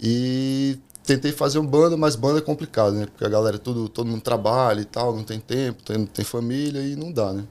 E 0.02 0.78
tentei 1.04 1.32
fazer 1.32 1.58
uma 1.58 1.68
banda, 1.68 1.96
mas 1.96 2.16
banda 2.16 2.38
é 2.38 2.42
complicado, 2.42 2.94
né? 2.94 3.06
Porque 3.06 3.24
a 3.24 3.28
galera, 3.28 3.58
tudo, 3.58 3.88
todo 3.88 4.06
mundo 4.08 4.22
trabalha 4.22 4.80
e 4.80 4.84
tal, 4.84 5.14
não 5.14 5.24
tem 5.24 5.40
tempo, 5.40 5.82
tem, 5.82 6.06
tem 6.06 6.24
família 6.24 6.80
e 6.80 6.96
não 6.96 7.12
dá, 7.12 7.32
né? 7.32 7.44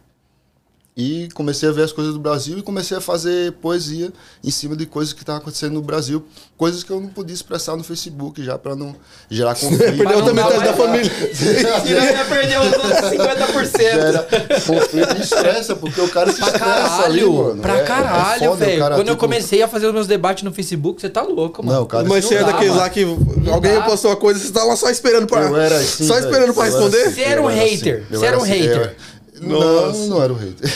E 1.01 1.30
comecei 1.34 1.69
a 1.69 1.72
ver 1.72 1.84
as 1.84 1.94
coisas 1.94 2.13
do 2.13 2.19
Brasil 2.19 2.57
e 2.57 2.62
comecei 2.62 2.98
a 2.98 3.00
fazer 3.00 3.54
poesia 3.54 4.12
em 4.44 4.51
cima 4.51 4.75
de 4.75 4.86
coisas 4.86 5.13
que 5.13 5.22
estavam 5.22 5.40
acontecendo 5.42 5.72
no 5.75 5.81
Brasil, 5.81 6.25
coisas 6.57 6.84
que 6.84 6.92
eu 6.92 7.00
não 7.00 7.07
podia 7.07 7.34
expressar 7.34 7.78
no 7.78 7.86
Facebook 7.86 8.44
já 8.44 8.57
para 8.57 8.75
não 8.75 8.94
gerar 9.30 9.56
conflito. 9.60 9.80
Perdeu 9.98 10.22
dá 10.22 10.34
metade 10.34 10.57
mais 10.57 10.69
da 10.72 10.74
família. 10.75 11.10
Ia 11.88 12.25
perder 12.25 12.60
os 12.60 12.66
outros 12.74 13.12
50%. 13.12 13.80
Gera 13.80 14.28
conflito 14.68 15.18
e 15.18 15.22
estressa, 15.22 15.74
porque 15.78 16.01
o 16.01 16.10
cara 16.10 16.34
se 16.34 16.38
Pra 16.40 16.48
estressa 16.48 16.74
ali, 17.06 17.19
caralho, 17.22 17.34
mano. 17.34 17.62
pra 17.62 17.78
É- 17.78 17.80
é 17.80 17.84
caralho, 17.86 18.56
velho. 18.56 18.80
Quando 18.88 18.98
eu 19.00 19.06
tipo, 19.06 19.18
comecei 19.18 19.62
a 19.63 19.69
fazer 19.69 19.88
os 19.88 19.94
meus 19.94 20.06
debates 20.07 20.44
no 20.44 20.51
Facebook, 20.51 21.00
você 21.00 21.10
tá 21.10 21.22
louco, 21.22 21.63
mano. 21.66 21.80
Não, 21.80 21.86
cara, 21.86 22.04
Mas 22.10 22.25
você 22.25 22.36
é 22.36 22.44
daqueles 22.44 22.75
lá 22.75 22.90
que 22.90 23.04
alguém 23.50 23.74
dá. 23.75 23.81
postou 23.84 24.12
uma 24.12 24.18
coisa 24.18 24.38
e 24.38 24.44
você 24.46 24.51
tá 24.51 24.66
lá 24.66 24.75
só 24.75 24.90
esperando 24.90 25.28
pra. 25.28 25.44
Eu 25.44 25.56
era 25.56 25.78
assim. 25.78 26.06
Só 26.06 26.19
esperando 26.19 26.54
pra 26.54 26.66
era 26.66 26.74
responder? 26.75 27.04
assim, 27.04 27.13
Você 27.16 27.22
era 27.22 27.42
um 27.42 27.48
hater. 27.48 28.06
Eu 28.12 28.19
Você 28.19 28.25
era 28.25 28.38
um 28.38 28.44
assim, 28.44 28.51
hater. 28.51 28.96
Era- 29.41 29.47
Não, 29.47 29.86
Nossa. 29.88 30.06
não 30.07 30.24
era 30.24 30.33
um 30.33 30.36
hater. 30.38 30.69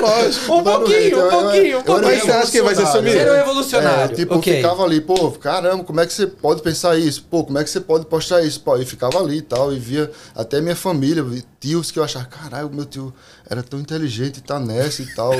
Lógico. 0.00 0.54
Um 0.56 0.62
pouquinho, 0.62 1.26
um 1.26 1.30
pouquinho, 1.30 1.62
um 1.62 1.64
eu 1.64 1.76
era 1.78 1.82
pouquinho. 1.84 2.02
Mas 2.02 2.22
você 2.22 2.30
acha 2.32 2.50
que 2.50 2.62
vai 2.62 2.74
ser 2.74 2.86
sumir? 2.86 3.16
Era 3.16 3.32
um 3.32 3.36
revolucionário. 3.36 4.12
É, 4.12 4.16
tipo, 4.16 4.34
ok. 4.36 4.52
eu 4.52 4.56
ficava 4.56 4.84
ali, 4.84 5.00
pô, 5.00 5.30
caramba, 5.32 5.84
como 5.84 6.00
é 6.00 6.06
que 6.06 6.12
você 6.12 6.26
pode 6.26 6.62
pensar 6.62 6.98
isso? 6.98 7.24
Pô, 7.30 7.44
como 7.44 7.58
é 7.58 7.64
que 7.64 7.70
você 7.70 7.80
pode 7.80 8.06
postar 8.06 8.42
isso? 8.42 8.60
Pô, 8.60 8.76
e 8.76 8.84
ficava 8.84 9.18
ali 9.18 9.38
e 9.38 9.42
tal, 9.42 9.72
e 9.72 9.78
via 9.78 10.10
até 10.34 10.60
minha 10.60 10.76
família, 10.76 11.24
tios 11.60 11.90
que 11.90 11.98
eu 11.98 12.04
achava, 12.04 12.24
caralho, 12.26 12.70
meu 12.72 12.84
tio 12.84 13.12
era 13.48 13.62
tão 13.62 13.78
inteligente 13.80 14.38
e 14.38 14.40
tá 14.40 14.58
nessa 14.58 15.02
e 15.02 15.06
tal. 15.14 15.32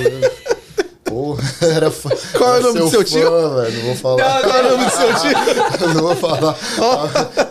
Pô, 1.11 1.37
era 1.67 1.91
fã. 1.91 2.09
Qual 2.39 2.55
é 2.55 2.61
o 2.61 2.63
nome 2.63 2.79
do 2.79 2.89
seu 2.89 3.03
tio? 3.03 3.23
fã, 3.29 3.55
velho, 3.63 3.79
não 3.79 3.83
vou 3.87 3.97
falar. 3.97 4.43
Qual 4.43 4.55
é 4.55 4.61
o 4.61 4.71
nome 4.71 4.85
do 4.85 4.91
seu 4.95 5.15
tio? 5.15 5.89
não 5.95 6.03
vou 6.03 6.15
falar. 6.15 6.55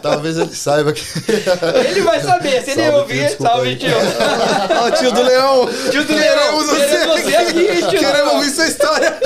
Talvez 0.01 0.37
ele 0.37 0.55
saiba 0.55 0.93
que. 0.93 1.01
Ele 1.89 2.01
vai 2.01 2.21
saber, 2.21 2.63
se 2.63 2.71
ele 2.71 2.89
Salve, 2.89 3.13
tio, 3.13 3.19
ouvir, 3.19 3.37
salve, 3.41 3.69
aí. 3.69 3.75
tio. 3.75 3.89
Ó, 4.81 4.91
tio 4.91 5.11
do 5.11 5.21
Leão. 5.23 5.69
Tio 5.91 6.05
do 6.05 6.13
Leão, 6.13 6.37
Queremos 6.37 6.65
você, 6.65 6.85
queremos 6.85 7.21
você 7.21 7.35
aqui, 7.35 7.89
tio 7.89 7.99
Queremos 7.99 8.33
ouvir 8.33 8.49
sua 8.51 8.67
história. 8.67 9.19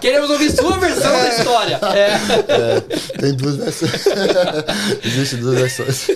Queremos 0.00 0.30
ouvir 0.30 0.50
sua 0.52 0.78
versão 0.78 1.12
da 1.12 1.28
história. 1.28 1.80
É. 1.82 2.14
É, 2.52 2.80
tem 3.18 3.34
duas 3.34 3.56
versões. 3.56 3.92
Existem 5.04 5.40
duas 5.40 5.58
versões. 5.58 6.06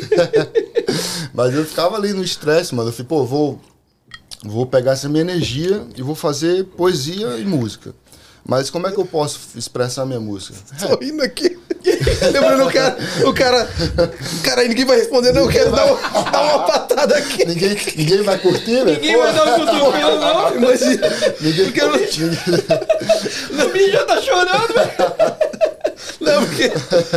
Mas 1.35 1.55
eu 1.55 1.65
ficava 1.65 1.97
ali 1.97 2.13
no 2.13 2.23
estresse, 2.23 2.75
mano. 2.75 2.91
Eu 2.91 2.93
falei, 2.93 3.07
pô, 3.09 3.25
vou, 3.25 3.61
vou 4.45 4.67
pegar 4.67 4.93
essa 4.93 5.09
minha 5.09 5.23
energia 5.23 5.85
e 5.97 6.03
vou 6.03 6.15
fazer 6.15 6.65
poesia 6.65 7.37
e 7.39 7.45
música. 7.45 7.95
Mas 8.47 8.71
como 8.71 8.87
é 8.87 8.93
que 8.93 8.99
eu 8.99 9.05
posso 9.05 9.41
expressar 9.57 10.07
minha 10.07 10.21
música? 10.21 10.55
Tô 10.81 10.97
rindo 10.97 11.23
aqui. 11.23 11.59
Lembrando 12.33 12.67
o 12.67 12.73
cara, 12.73 12.97
o 13.27 13.35
cara. 13.35 13.69
Cara, 14.43 14.63
aí 14.63 14.69
ninguém 14.69 14.85
vai 14.85 14.97
responder, 14.97 15.33
não. 15.33 15.43
Eu 15.43 15.49
quero 15.49 15.71
dar 15.71 15.85
uma, 15.85 16.31
dar 16.31 16.43
uma 16.43 16.65
patada 16.65 17.17
aqui. 17.17 17.45
Ninguém, 17.45 17.77
ninguém 17.97 18.23
vai 18.23 18.39
curtir, 18.39 18.85
velho? 18.85 18.93
Ninguém 18.93 19.15
Pô, 19.15 19.23
vai 19.23 19.33
dar 19.35 19.45
um 19.45 19.67
cutucão, 19.67 20.21
não. 20.21 20.57
Imagina. 20.57 21.09
Ninguém 21.41 21.65
Porque 21.67 21.81
eu 21.83 21.93
O 23.65 23.73
bicho 23.73 23.93
já 23.93 24.05
tá 24.05 24.21
chorando, 24.23 24.75
velho. 24.75 25.68
Não, 26.21 26.45
porque, 26.47 26.71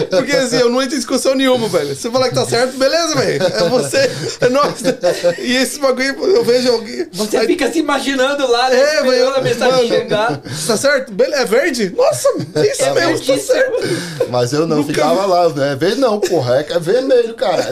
porque 0.09 0.31
assim, 0.33 0.57
eu 0.57 0.69
não 0.69 0.81
entro 0.81 0.95
em 0.95 0.98
discussão 1.00 1.33
nenhuma, 1.36 1.68
velho. 1.68 1.95
Se 1.95 2.01
você 2.01 2.12
falar 2.12 2.30
que 2.30 2.36
tá 2.36 2.45
certo, 2.45 2.77
beleza, 2.77 3.15
velho. 3.15 3.44
É 3.44 3.69
você, 3.69 4.12
é 4.42 4.50
nós. 4.50 4.75
E 5.39 5.55
esse 5.55 5.79
bagulho, 5.79 6.15
eu 6.24 6.43
vejo 6.43 6.72
alguém. 6.72 7.08
Você 7.12 7.38
aí, 7.38 7.48
fica 7.48 7.72
se 7.72 7.79
imaginando 7.79 8.46
lá, 8.50 8.70
né? 8.70 8.79
É, 8.79 9.03
velho. 9.03 9.36
a 9.36 9.41
mensagem 9.41 9.75
mano, 9.75 9.88
chegar. 9.88 10.41
Tá 10.67 10.77
certo? 10.77 11.12
Beleza, 11.12 11.41
é 11.41 11.46
verde? 11.46 11.93
Nossa, 11.96 12.29
isso 12.72 12.84
É 12.84 12.93
mesmo, 12.93 13.25
tá 13.25 13.38
certo. 13.38 14.27
Mas 14.29 14.53
eu 14.53 14.67
não 14.67 14.84
ficava 14.84 15.25
lá, 15.25 15.50
né? 15.50 15.75
Verde 15.75 16.00
não, 16.00 16.20
porra. 16.20 16.58
É, 16.62 16.74
é 16.74 16.79
vermelho, 16.79 17.34
cara. 17.34 17.72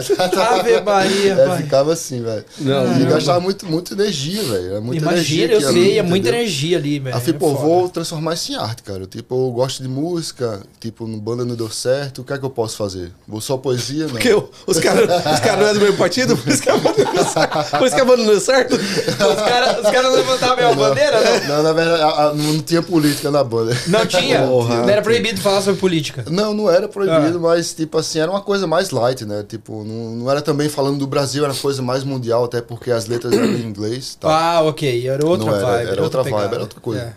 Ave 0.58 0.80
Maria, 0.80 1.32
É, 1.34 1.46
pai. 1.46 1.62
ficava 1.62 1.92
assim, 1.92 2.22
velho. 2.22 2.44
Não, 2.58 3.00
E 3.00 3.04
gastava 3.04 3.40
muito, 3.40 3.66
muita 3.66 3.94
energia, 3.94 4.42
velho. 4.42 4.76
É 4.76 4.80
muita 4.80 5.02
Imagina, 5.02 5.44
energia 5.44 5.68
eu 5.68 5.72
sei, 5.72 5.98
é 5.98 6.02
muita 6.02 6.28
energia 6.28 6.76
ali, 6.78 6.98
velho. 6.98 7.16
Aí 7.16 7.22
É 7.30 7.32
pô, 7.32 7.54
vou 7.54 7.88
transformar 7.88 8.34
isso 8.34 8.52
em 8.52 8.56
arte, 8.56 8.82
cara. 8.82 9.06
Tipo, 9.06 9.34
eu 9.48 9.52
gosto 9.52 9.82
de 9.82 9.88
música, 9.88 10.60
tipo, 10.80 11.06
banda 11.20 11.44
não 11.44 11.54
deu 11.54 11.70
certo, 11.70 12.22
o 12.22 12.24
que 12.24 12.32
é 12.32 12.38
que 12.38 12.44
eu 12.44 12.50
posso 12.50 12.76
fazer? 12.76 13.12
Vou 13.28 13.40
só 13.40 13.56
poesia? 13.56 14.04
Não. 14.04 14.10
Porque 14.10 14.32
o- 14.32 14.48
os 14.66 14.78
caras 14.78 15.02
os 15.34 15.40
cara 15.40 15.56
não 15.58 15.66
é 15.68 15.74
do 15.74 15.80
mesmo 15.80 15.96
partido, 15.96 16.36
por 16.36 16.48
isso 16.52 16.62
que 16.62 16.70
a 16.70 16.76
banda 16.76 17.04
não 17.04 17.12
deu 17.14 17.24
certo. 17.24 17.78
Por 17.78 17.86
isso 17.86 17.94
que 17.96 18.00
a 18.00 18.04
banda 18.04 18.16
não 18.22 18.26
deu 18.30 18.40
certo. 18.40 18.74
Os 18.76 19.42
caras 19.42 19.84
os 19.84 19.90
caras 19.90 20.14
levantavam 20.14 20.70
a 20.70 20.74
bandeira, 20.74 21.20
não? 21.20 21.48
Não, 21.56 21.62
na 21.62 21.72
verdade, 21.72 22.02
a- 22.02 22.06
a- 22.28 22.34
não 22.34 22.58
tinha 22.60 22.82
política 22.82 23.30
na 23.30 23.44
banda. 23.44 23.76
Não 23.86 24.06
tinha. 24.06 24.42
Porra. 24.46 24.76
Não 24.82 24.88
era 24.88 25.02
proibido 25.02 25.40
falar 25.40 25.60
sobre 25.62 25.78
política. 25.80 26.24
Não, 26.30 26.54
não 26.54 26.70
era 26.70 26.88
proibido, 26.88 27.38
Ah. 27.38 27.40
mas, 27.40 27.72
tipo 27.74 27.98
assim, 27.98 28.18
era 28.18 28.30
uma 28.30 28.40
coisa 28.40 28.66
mais 28.66 28.90
light, 28.90 29.24
né? 29.24 29.44
Tipo, 29.46 29.84
não, 29.84 30.16
não 30.16 30.30
era 30.30 30.40
também 30.40 30.68
falando 30.68 30.98
do 30.98 31.06
Brasil, 31.06 31.44
era 31.44 31.54
coisa 31.54 31.82
mais 31.82 32.02
mundial, 32.04 32.44
até 32.44 32.60
porque 32.60 32.90
as 32.90 33.06
letras 33.06 33.32
eram 33.32 33.44
em 33.46 33.62
inglês. 33.62 34.16
Tá? 34.18 34.28
Ah, 34.28 34.62
ok. 34.62 35.08
Era 35.08 35.26
outra 35.26 35.46
Não 35.46 35.54
era, 35.56 35.66
vibe. 35.66 35.90
era 35.90 36.02
outra 36.02 36.24
pegada. 36.24 36.42
vibe, 36.42 36.52
era 36.54 36.62
outra 36.62 36.80
coisa. 36.80 37.02
É. 37.02 37.12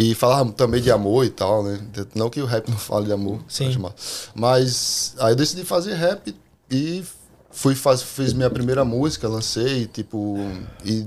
E 0.00 0.14
falava 0.14 0.52
também 0.52 0.80
de 0.80 0.92
amor 0.92 1.24
e 1.24 1.28
tal, 1.28 1.64
né? 1.64 1.80
Não 2.14 2.30
que 2.30 2.40
o 2.40 2.46
rap 2.46 2.68
não 2.70 2.78
fale 2.78 3.06
de 3.06 3.12
amor. 3.12 3.40
Sim. 3.48 3.76
Mas 4.32 5.16
aí 5.18 5.32
eu 5.32 5.36
decidi 5.36 5.64
fazer 5.64 5.94
rap 5.94 6.32
e 6.70 7.02
fui 7.50 7.74
faz, 7.74 8.00
fiz 8.00 8.32
minha 8.32 8.48
primeira 8.48 8.84
música, 8.84 9.26
lancei, 9.26 9.88
tipo, 9.88 10.36
e 10.84 11.04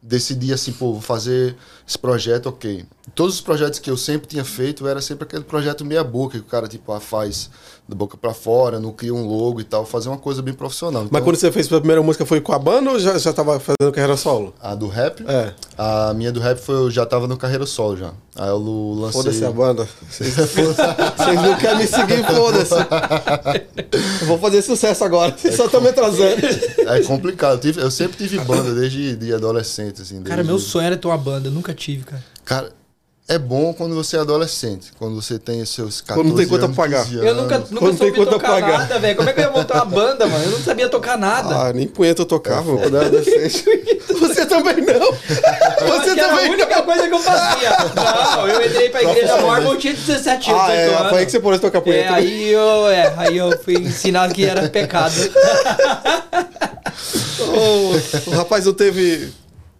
decidi 0.00 0.52
assim, 0.52 0.72
pô, 0.72 0.92
vou 0.92 1.00
fazer 1.00 1.56
esse 1.88 1.98
projeto, 1.98 2.46
ok. 2.46 2.84
Todos 3.16 3.34
os 3.34 3.40
projetos 3.40 3.80
que 3.80 3.90
eu 3.90 3.96
sempre 3.96 4.28
tinha 4.28 4.44
feito 4.44 4.86
era 4.86 5.00
sempre 5.00 5.24
aquele 5.24 5.42
projeto 5.42 5.84
meia 5.84 6.04
boca, 6.04 6.38
que 6.38 6.44
o 6.44 6.48
cara, 6.48 6.68
tipo, 6.68 6.92
ah, 6.92 7.00
faz 7.00 7.50
da 7.86 7.94
boca 7.94 8.16
pra 8.16 8.32
fora, 8.32 8.80
não 8.80 8.92
cria 8.92 9.12
um 9.12 9.26
logo 9.26 9.60
e 9.60 9.64
tal, 9.64 9.84
fazer 9.84 10.08
uma 10.08 10.16
coisa 10.16 10.40
bem 10.40 10.54
profissional. 10.54 11.02
Mas 11.02 11.10
Então, 11.10 11.20
quando 11.22 11.36
você 11.36 11.52
fez 11.52 11.70
a 11.70 11.78
primeira 11.78 12.02
música 12.02 12.24
foi 12.24 12.40
com 12.40 12.52
a 12.54 12.58
banda 12.58 12.90
ou 12.90 12.98
já, 12.98 13.18
já 13.18 13.30
tava 13.32 13.60
fazendo 13.60 13.92
carreira 13.92 14.16
solo? 14.16 14.54
A 14.58 14.74
do 14.74 14.88
rap? 14.88 15.22
É. 15.28 15.52
A 15.76 16.14
minha 16.14 16.32
do 16.32 16.40
rap 16.40 16.58
foi, 16.58 16.74
eu 16.76 16.90
já 16.90 17.04
tava 17.04 17.26
no 17.28 17.36
carreira 17.36 17.66
solo 17.66 17.96
já. 17.96 18.12
Aí 18.36 18.48
eu 18.48 18.58
lancei. 18.98 19.20
Foda-se 19.22 19.44
a 19.44 19.50
banda. 19.50 19.86
Vocês 20.10 20.34
não 21.42 21.56
querem 21.58 21.78
me 21.78 21.86
seguir, 21.86 22.24
foda-se. 22.24 22.74
Eu 24.20 24.26
vou 24.26 24.38
fazer 24.38 24.62
sucesso 24.62 25.04
agora. 25.04 25.34
Vocês 25.36 25.54
só 25.54 25.66
estão 25.66 25.80
me 25.80 25.88
atrasando. 25.88 26.40
É 26.78 27.02
complicado. 27.02 27.52
Eu, 27.54 27.58
tive- 27.60 27.80
eu 27.82 27.90
sempre 27.90 28.16
tive 28.16 28.38
banda 28.40 28.74
desde 28.74 29.14
de 29.16 29.32
adolescente, 29.34 30.02
assim. 30.02 30.22
Cara, 30.22 30.36
desde- 30.36 30.50
meu 30.52 30.58
sonho 30.58 30.86
era 30.86 30.96
ter 30.96 31.06
uma 31.06 31.18
banda, 31.18 31.48
eu 31.48 31.52
nunca 31.52 31.74
tive, 31.74 32.04
cara. 32.04 32.24
Cara, 32.44 32.72
é 33.26 33.38
bom 33.38 33.72
quando 33.72 33.94
você 33.94 34.16
é 34.16 34.20
adolescente. 34.20 34.92
Quando 34.98 35.14
você 35.20 35.38
tem 35.38 35.62
os 35.62 35.70
seus 35.70 36.00
14 36.02 36.14
Quando 36.20 36.28
não 36.30 36.36
tem 36.36 36.46
conta 36.46 36.64
anos, 36.66 36.76
pra 36.76 36.84
pagar. 36.84 37.04
15 37.04 37.16
Eu 37.26 37.34
nunca, 37.34 37.58
nunca 37.58 37.74
Quando 37.78 37.88
tem 37.98 38.08
soube 38.08 38.12
conta 38.18 38.30
tocar 38.32 38.48
paga. 38.48 38.78
nada, 38.78 38.98
velho. 38.98 39.16
Como 39.16 39.28
é 39.30 39.32
que 39.32 39.40
eu 39.40 39.44
ia 39.44 39.50
montar 39.50 39.74
uma 39.76 39.84
banda, 39.86 40.26
mano? 40.26 40.44
Eu 40.44 40.50
não 40.50 40.58
sabia 40.60 40.88
tocar 40.90 41.16
nada. 41.16 41.54
Ah, 41.56 41.72
nem 41.72 41.86
punheta 41.88 42.20
eu 42.22 42.26
tocava, 42.26 42.70
eu 42.70 42.78
quando 42.78 42.96
era 42.98 43.06
adolescente. 43.06 43.64
Você 44.14 44.44
também 44.46 44.76
não. 44.76 44.92
Eu 44.94 45.14
Você 46.00 46.14
que 46.14 46.20
era 46.20 46.32
a 46.32 46.36
também 46.36 46.50
única 46.52 46.82
coisa 46.82 47.08
que 47.08 47.14
eu 47.14 47.18
fazia. 47.18 47.70
Não, 48.36 48.48
eu 48.48 48.66
entrei 48.66 48.90
pra 48.90 49.02
igreja 49.02 49.36
Mormon, 49.40 49.72
eu 49.72 49.78
tinha 49.78 49.94
17 49.94 50.50
anos, 50.50 50.62
Ah, 50.62 50.66
18 50.66 50.78
é, 50.90 50.94
anos. 50.96 51.08
foi 51.10 51.18
aí 51.20 51.24
que 51.26 51.32
você 51.32 51.40
pôs 51.40 51.60
tocar 51.60 51.78
É, 51.78 51.80
punheta. 51.80 52.10
né? 52.10 52.16
aí 52.18 52.50
eu, 52.52 52.88
é, 52.88 53.14
aí 53.16 53.36
eu 53.38 53.58
fui 53.58 53.74
ensinado 53.74 54.34
que 54.34 54.44
era 54.44 54.68
pecado. 54.68 55.14
Ô, 57.40 58.30
o 58.30 58.34
rapaz 58.34 58.66
não 58.66 58.72
teve. 58.74 59.32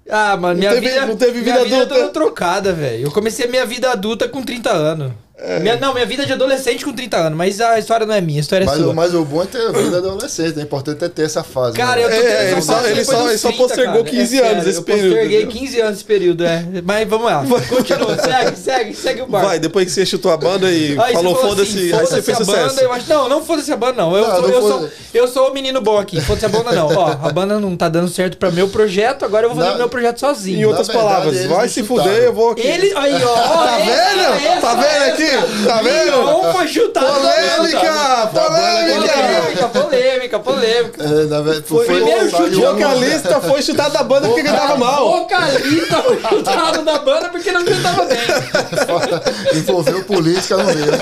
Ah, 0.08 0.37
mano, 0.37 0.58
minha 0.58 0.70
teve- 0.73 0.88
vida. 0.88 1.06
não 1.06 1.16
teve 1.16 1.40
vida 1.40 1.52
minha 1.52 1.64
vida 1.64 1.76
adulta? 1.76 1.94
é 1.94 1.99
toda 1.99 2.12
trocada, 2.12 2.73
velho. 2.73 3.04
Eu 3.06 3.11
comecei 3.11 3.46
a 3.46 3.49
minha 3.49 3.64
vida 3.64 3.90
adulta 3.90 4.28
com 4.28 4.42
30 4.42 4.70
anos. 4.70 5.12
É. 5.46 5.60
Minha- 5.60 5.76
não, 5.76 5.92
minha 5.92 6.06
vida 6.06 6.24
de 6.24 6.32
adolescente 6.32 6.84
com 6.84 6.92
30 6.92 7.16
anos, 7.18 7.36
mas 7.36 7.60
a 7.60 7.78
história 7.78 8.06
não 8.06 8.14
é 8.14 8.20
minha, 8.20 8.40
a 8.40 8.42
história 8.42 8.64
é 8.64 8.66
Mas, 8.66 8.78
sua. 8.78 8.88
o- 8.90 8.94
mas 8.94 9.14
o 9.14 9.24
bom 9.24 9.42
é 9.42 9.46
ter 9.46 9.60
a 9.66 9.72
vida 9.72 9.98
adolescente, 9.98 10.58
é 10.58 10.62
importante 10.62 11.04
é 11.04 11.08
ter 11.08 11.22
essa 11.24 11.44
fase. 11.44 11.76
Cara, 11.76 11.96
né? 11.96 12.04
eu 12.04 12.08
tô 12.08 12.14
É, 12.14 12.20
tendo 12.20 12.30
ele 12.30 12.52
essa 12.52 12.60
só- 12.62 12.72
fase 12.74 12.86
ele 12.88 12.94
depois 13.00 13.18
só- 13.18 13.28
ele 13.28 13.38
só 13.38 13.48
30, 13.48 13.62
postergou 13.62 14.04
cara. 14.04 14.16
15 14.16 14.40
É 14.40 14.48
anos 14.48 14.66
esse 14.66 14.78
eu 14.78 14.82
período, 14.82 15.08
posterguei 15.10 15.42
entendeu? 15.42 15.60
15 15.60 15.80
anos 15.80 15.94
esse 15.96 16.04
período, 16.04 16.44
é. 16.44 16.64
Mas 16.82 17.08
vamos 17.08 17.26
lá, 17.26 17.44
continua, 17.68 18.16
segue, 18.18 18.56
segue, 18.56 18.94
segue 18.94 19.22
o 19.22 19.26
barco. 19.26 19.46
Vai, 19.48 19.58
depois 19.58 19.84
que 19.86 19.92
você 19.92 20.06
chutou 20.06 20.32
a 20.32 20.36
banda 20.36 20.70
e 20.70 20.98
Aí 20.98 21.12
falou 21.14 21.34
você 21.34 21.42
foda-se, 21.48 21.70
assim, 21.70 21.78
aí 21.84 21.90
você 21.90 21.96
foda-se 22.06 22.22
fez 22.22 22.40
a 22.40 22.44
sucesso. 22.44 22.68
Banda, 22.68 22.82
eu 22.82 22.92
acho, 22.92 23.08
não, 23.08 23.28
não 23.28 23.44
foda-se 23.44 23.72
a 23.72 23.76
banda, 23.76 24.02
não. 24.02 24.16
Eu, 24.16 24.26
Não, 24.26 24.30
sou, 24.36 24.42
não 24.42 24.48
eu, 24.48 24.60
sou, 24.62 24.70
foda- 24.78 24.92
eu 25.12 25.28
sou 25.28 25.50
o 25.50 25.54
menino 25.54 25.80
bom 25.80 25.98
aqui. 25.98 26.20
Foda-se 26.20 26.46
a 26.46 26.48
banda, 26.48 26.72
não. 26.72 26.86
Ó, 26.88 27.06
a 27.10 27.30
banda 27.30 27.60
não 27.60 27.76
tá 27.76 27.88
dando 27.88 28.08
certo 28.08 28.36
pra 28.38 28.50
meu 28.50 28.68
projeto, 28.68 29.24
agora 29.24 29.44
eu 29.46 29.50
vou 29.50 29.56
fazer 29.58 29.68
Na- 29.70 29.74
o 29.74 29.78
meu 29.78 29.88
projeto 29.88 30.16
Em 30.16 30.20
sozinho. 30.20 30.68
outras 30.68 30.86
verdade, 30.86 31.06
palavras, 31.08 31.44
vai 31.46 31.68
se 31.68 31.82
fuder, 31.82 32.22
eu 32.22 32.32
vou 32.32 32.50
aqui. 32.52 32.66
Ele, 32.66 32.92
aí, 32.96 33.22
ó. 33.22 33.34
Tá 33.64 33.78
vendo? 33.78 34.60
Tá 34.60 34.74
vendo 34.74 35.12
aqui? 35.12 35.33
Tá 35.66 35.82
vendo? 35.82 36.10
Não 36.24 36.52
foi 36.52 36.68
chutado. 36.68 37.06
Polêmica! 37.06 38.30
Polêmica! 38.32 39.14
Polêmica, 39.14 39.68
polêmica, 39.68 40.38
polêmica. 40.38 41.02
É, 41.04 41.24
na 41.26 41.42
Foi 41.44 41.62
foi, 41.62 41.84
primeiro 41.86 42.30
chute 42.30 42.56
O 42.56 42.60
vocalista 42.72 43.40
foi 43.40 43.62
chutado 43.62 43.92
da 43.92 44.02
banda 44.02 44.28
porque 44.28 44.42
cantava 44.42 44.76
mal. 44.76 45.10
Vocalista 45.22 46.02
foi 46.02 46.20
chutado 46.28 46.82
da 46.84 46.98
banda 46.98 47.28
porque 47.30 47.52
não 47.52 47.64
cantava 47.64 48.04
bem. 48.06 48.18
Envolveu 49.58 50.04
política 50.04 50.56
no 50.56 50.64
meio. 50.64 50.92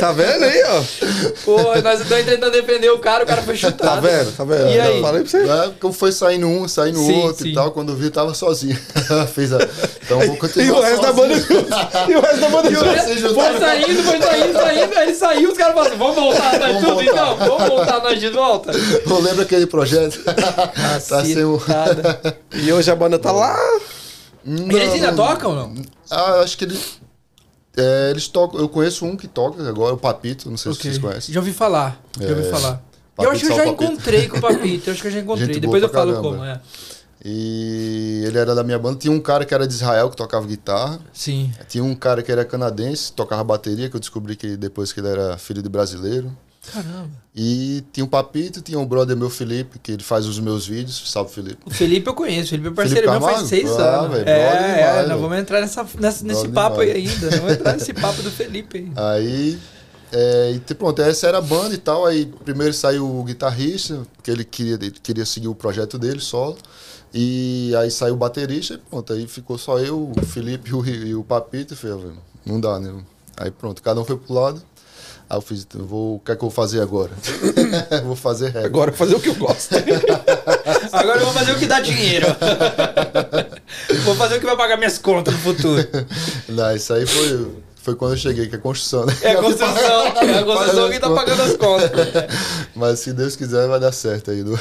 Tá 0.00 0.12
vendo 0.12 0.44
aí, 0.44 0.62
ó? 0.64 0.82
Pô, 1.44 1.80
nós 1.82 2.00
estamos 2.00 2.24
tentando 2.24 2.52
defender 2.52 2.90
o 2.90 2.98
cara, 2.98 3.24
o 3.24 3.26
cara 3.26 3.42
foi 3.42 3.54
Tá 3.54 3.68
chutado. 3.68 4.02
vendo? 4.02 4.32
Tá 4.36 4.44
vendo? 4.44 4.68
E 4.68 4.80
aí? 4.80 5.00
Falei 5.00 5.22
pra 5.22 5.30
você. 5.30 5.38
É, 5.38 5.70
como 5.80 5.92
foi 5.92 6.12
saindo 6.12 6.46
um, 6.46 6.66
saindo 6.68 6.98
Sim, 6.98 7.22
outro 7.22 7.42
sim. 7.44 7.50
e 7.50 7.54
tal, 7.54 7.70
quando 7.72 7.90
eu 7.92 7.96
vi, 7.96 8.10
tava 8.10 8.34
sozinho. 8.34 8.76
Fiz 9.34 9.52
a... 9.52 9.58
Então 10.02 10.20
vou 10.20 10.36
continuar 10.36 10.66
E 10.66 10.70
o 10.70 10.80
resto 10.80 11.02
da 11.02 11.12
banda. 11.12 11.34
sozinho. 11.40 11.66
E 12.08 12.16
o 12.16 12.20
resto 12.20 12.40
da 12.40 12.48
banda. 12.48 12.70
E 12.70 12.76
o 12.76 12.82
resto 12.84 13.33
foi 13.34 13.58
saindo, 13.58 14.02
foi 14.02 14.20
saindo, 14.20 14.52
saindo, 14.58 14.94
aí 14.96 15.02
ele 15.08 15.14
saiu, 15.14 15.50
os 15.52 15.58
caras 15.58 15.74
falaram 15.74 15.90
assim, 15.92 15.98
vamos 15.98 16.16
voltar 16.16 16.58
nós 16.58 16.72
Vamos 16.72 16.80
tudo 16.82 16.94
voltar. 16.94 17.12
então? 17.12 17.36
Vamos 17.36 17.68
voltar 17.68 18.00
nós 18.02 18.20
de 18.20 18.28
volta? 18.30 18.72
Não 19.06 19.20
lembra 19.20 19.42
aquele 19.42 19.66
projeto? 19.66 20.20
tá 20.24 21.24
sem 21.24 21.44
o... 21.44 21.60
E 22.54 22.72
hoje 22.72 22.90
a 22.90 22.96
banda 22.96 23.18
tá 23.18 23.30
lá. 23.32 23.56
Não, 24.44 24.76
Eles 24.76 24.92
ainda 24.94 25.10
não. 25.12 25.16
tocam 25.16 25.50
ou 25.50 25.56
não? 25.56 25.74
Ah, 26.10 26.40
acho 26.40 26.56
que 26.58 26.64
eles... 26.64 27.00
é, 27.76 28.10
eles 28.10 28.28
tocam... 28.28 28.60
Eu 28.60 28.68
conheço 28.68 29.04
um 29.04 29.16
que 29.16 29.26
toca 29.26 29.66
agora, 29.68 29.94
o 29.94 29.98
Papito, 29.98 30.50
não 30.50 30.56
sei 30.56 30.72
se 30.72 30.78
vocês 30.82 30.98
conhecem. 30.98 31.32
Já 31.34 31.40
ouvi 31.40 31.52
falar, 31.52 32.00
já 32.20 32.28
ouvi 32.28 32.46
É, 32.46 32.50
falar. 32.50 32.82
Papito 33.16 33.22
eu 33.22 33.30
acho 33.30 33.40
que 33.46 33.52
eu 33.52 33.56
já 33.56 33.64
Papito. 33.64 33.84
encontrei 33.84 34.28
com 34.28 34.38
o 34.38 34.40
Papito, 34.40 34.90
eu 34.90 34.92
acho 34.92 35.02
que 35.02 35.08
eu 35.08 35.12
já 35.12 35.20
encontrei. 35.20 35.46
Gente 35.46 35.60
Depois 35.60 35.82
eu 35.82 35.88
falo 35.88 36.12
caramba. 36.12 36.30
como, 36.30 36.44
é. 36.44 36.60
E 37.24 38.22
ele 38.26 38.36
era 38.38 38.54
da 38.54 38.62
minha 38.62 38.78
banda. 38.78 38.98
Tinha 38.98 39.12
um 39.12 39.20
cara 39.20 39.44
que 39.46 39.54
era 39.54 39.66
de 39.66 39.72
Israel, 39.72 40.10
que 40.10 40.16
tocava 40.16 40.46
guitarra. 40.46 41.00
Sim. 41.12 41.50
Tinha 41.68 41.82
um 41.82 41.94
cara 41.94 42.22
que 42.22 42.30
era 42.30 42.44
canadense, 42.44 43.12
tocava 43.12 43.42
bateria, 43.42 43.88
que 43.88 43.96
eu 43.96 44.00
descobri 44.00 44.36
que 44.36 44.56
depois 44.56 44.92
que 44.92 45.00
ele 45.00 45.08
era 45.08 45.38
filho 45.38 45.62
de 45.62 45.68
brasileiro. 45.68 46.30
Caramba. 46.72 47.08
E 47.34 47.82
tinha 47.92 48.04
um 48.04 48.08
Papito, 48.08 48.60
tinha 48.62 48.78
um 48.78 48.86
brother 48.86 49.16
meu, 49.16 49.28
Felipe, 49.28 49.78
que 49.78 49.92
ele 49.92 50.02
faz 50.02 50.26
os 50.26 50.38
meus 50.38 50.66
vídeos. 50.66 51.10
Salve, 51.10 51.32
Felipe. 51.34 51.58
O 51.66 51.70
Felipe 51.70 52.08
eu 52.08 52.14
conheço, 52.14 52.46
o 52.46 52.50
Felipe 52.50 52.68
é 52.68 52.70
parceiro 52.72 53.06
Felipe 53.08 53.24
meu 53.26 53.34
faz 53.34 53.48
seis 53.48 53.70
Ah, 53.70 54.00
anos. 54.00 54.10
velho, 54.16 54.28
é, 54.28 54.32
é, 54.32 54.50
demais, 54.50 54.96
nós 54.96 55.08
velho. 55.08 55.20
vamos 55.20 55.38
entrar 55.38 55.60
nessa, 55.60 55.86
nessa- 55.98 56.24
nesse 56.24 56.48
papo 56.48 56.80
aí 56.80 56.90
ainda. 56.92 57.30
Vamos 57.36 57.52
entrar 57.52 57.72
nesse 57.74 57.92
papo 57.94 58.22
do 58.22 58.30
Felipe 58.30 58.78
aí. 58.78 58.92
Aí, 58.96 59.58
é, 60.12 60.52
e 60.70 60.74
pronto, 60.74 61.02
essa 61.02 61.26
era 61.26 61.36
a 61.38 61.42
banda 61.42 61.74
e 61.74 61.78
tal. 61.78 62.06
Aí 62.06 62.24
primeiro 62.46 62.72
saiu 62.72 63.06
o 63.18 63.22
guitarrista, 63.24 64.00
porque 64.16 64.30
ele 64.30 64.44
queria, 64.44 64.74
ele 64.74 64.90
queria 64.90 65.26
seguir 65.26 65.48
o 65.48 65.54
projeto 65.54 65.98
dele 65.98 66.20
solo. 66.20 66.56
E 67.16 67.72
aí 67.78 67.92
saiu 67.92 68.14
o 68.14 68.16
baterista 68.16 68.74
e 68.74 68.78
pronto, 68.78 69.12
aí 69.12 69.24
ficou 69.28 69.56
só 69.56 69.78
eu, 69.78 70.10
o 70.16 70.26
Felipe 70.26 70.70
e 70.70 70.74
o, 70.74 70.84
e 70.84 71.14
o 71.14 71.22
Papito. 71.22 71.72
E 71.72 71.76
falei, 71.76 71.96
"Ah, 71.96 72.20
não 72.44 72.60
dá, 72.60 72.80
né? 72.80 72.92
Aí 73.36 73.52
pronto, 73.52 73.80
cada 73.80 74.00
um 74.00 74.04
foi 74.04 74.16
pro 74.16 74.34
lado. 74.34 74.60
Aí 75.30 75.36
eu 75.36 75.40
fiz, 75.40 75.64
eu 75.74 75.86
vou, 75.86 76.16
o 76.16 76.18
que 76.18 76.32
é 76.32 76.34
que 76.34 76.44
eu 76.44 76.48
vou 76.48 76.50
fazer 76.50 76.80
agora? 76.80 77.12
vou 78.04 78.16
fazer 78.16 78.50
rap. 78.50 78.64
Agora 78.64 78.92
fazer 78.92 79.14
o 79.14 79.20
que 79.20 79.28
eu 79.28 79.36
gosto. 79.36 79.74
Agora 80.92 81.20
eu 81.20 81.24
vou 81.24 81.34
fazer 81.34 81.52
o 81.52 81.58
que 81.58 81.66
dá 81.66 81.80
dinheiro. 81.80 82.26
vou 84.04 84.14
fazer 84.14 84.36
o 84.36 84.40
que 84.40 84.46
vai 84.46 84.56
pagar 84.56 84.76
minhas 84.76 84.98
contas 84.98 85.34
no 85.34 85.40
futuro. 85.40 85.86
Não, 86.48 86.74
isso 86.74 86.92
aí 86.92 87.06
foi, 87.06 87.52
foi 87.84 87.94
quando 87.94 88.12
eu 88.12 88.16
cheguei, 88.16 88.48
que 88.48 88.54
é 88.54 88.58
construção, 88.58 89.04
né? 89.04 89.14
É 89.20 89.32
a 89.32 89.42
construção, 89.42 90.06
é 90.16 90.38
a 90.38 90.42
construção 90.42 90.90
que 90.90 90.98
tá 90.98 91.10
pagando 91.10 91.42
as 91.42 91.54
contas. 91.54 91.90
Mas 92.74 93.00
se 93.00 93.12
Deus 93.12 93.36
quiser, 93.36 93.68
vai 93.68 93.78
dar 93.78 93.92
certo 93.92 94.30
aí. 94.30 94.42
Do... 94.42 94.58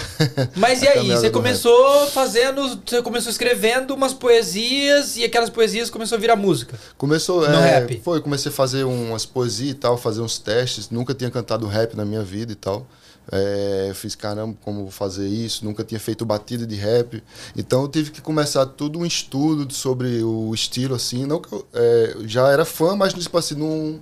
Mas 0.57 0.81
e 0.81 0.87
a 0.89 0.91
aí, 0.91 1.07
você 1.07 1.29
começou 1.29 2.05
fazendo, 2.07 2.81
você 2.85 3.01
começou 3.01 3.31
escrevendo 3.31 3.95
umas 3.95 4.11
poesias 4.11 5.15
e 5.15 5.23
aquelas 5.23 5.49
poesias 5.49 5.89
começou 5.89 6.17
a 6.17 6.19
virar 6.19 6.35
música. 6.35 6.77
Começou, 6.97 7.47
No 7.47 7.59
é, 7.59 7.79
rap? 7.79 8.01
Foi, 8.03 8.19
comecei 8.19 8.51
a 8.51 8.53
fazer 8.53 8.83
umas 8.83 9.25
poesias 9.25 9.71
e 9.71 9.75
tal, 9.75 9.97
fazer 9.97 10.19
uns 10.19 10.37
testes. 10.37 10.89
Nunca 10.89 11.13
tinha 11.13 11.31
cantado 11.31 11.65
rap 11.65 11.95
na 11.95 12.03
minha 12.03 12.23
vida 12.23 12.51
e 12.51 12.55
tal. 12.55 12.85
É, 13.31 13.87
eu 13.89 13.95
fiz, 13.95 14.15
caramba, 14.15 14.55
como 14.61 14.81
vou 14.81 14.91
fazer 14.91 15.27
isso? 15.27 15.65
Nunca 15.65 15.83
tinha 15.83 15.99
feito 15.99 16.25
batida 16.25 16.65
de 16.65 16.75
rap. 16.75 17.23
Então 17.55 17.81
eu 17.83 17.87
tive 17.87 18.11
que 18.11 18.21
começar 18.21 18.65
tudo 18.65 18.99
um 18.99 19.05
estudo 19.05 19.71
sobre 19.73 20.23
o 20.23 20.53
estilo, 20.53 20.95
assim. 20.95 21.25
Não 21.25 21.41
é, 21.73 22.15
já 22.25 22.49
era 22.49 22.65
fã, 22.65 22.95
mas 22.95 23.13
tipo 23.13 23.37
assim, 23.37 23.55
não, 23.55 24.01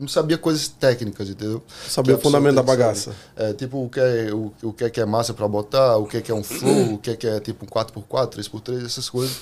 não 0.00 0.08
sabia 0.08 0.38
coisas 0.38 0.66
técnicas, 0.68 1.28
entendeu? 1.28 1.62
Sabia 1.86 2.16
o 2.16 2.18
fundamento 2.18 2.54
da 2.54 2.62
bagaça. 2.62 3.12
É, 3.36 3.52
tipo, 3.52 3.84
o 3.84 3.88
que 3.90 4.00
é, 4.00 4.30
o, 4.32 4.50
o 4.62 4.72
que 4.72 4.84
é 4.84 4.90
que 4.90 5.00
é 5.00 5.04
massa 5.04 5.34
pra 5.34 5.46
botar, 5.46 5.96
o 5.98 6.06
que 6.06 6.16
é 6.16 6.20
que 6.22 6.32
é 6.32 6.34
um 6.34 6.42
flow, 6.42 6.94
o 6.94 6.98
que 6.98 7.10
é 7.10 7.16
que 7.16 7.26
é 7.26 7.38
tipo 7.38 7.66
um 7.66 7.68
4x4, 7.68 8.36
3x3, 8.36 8.86
essas 8.86 9.10
coisas. 9.10 9.36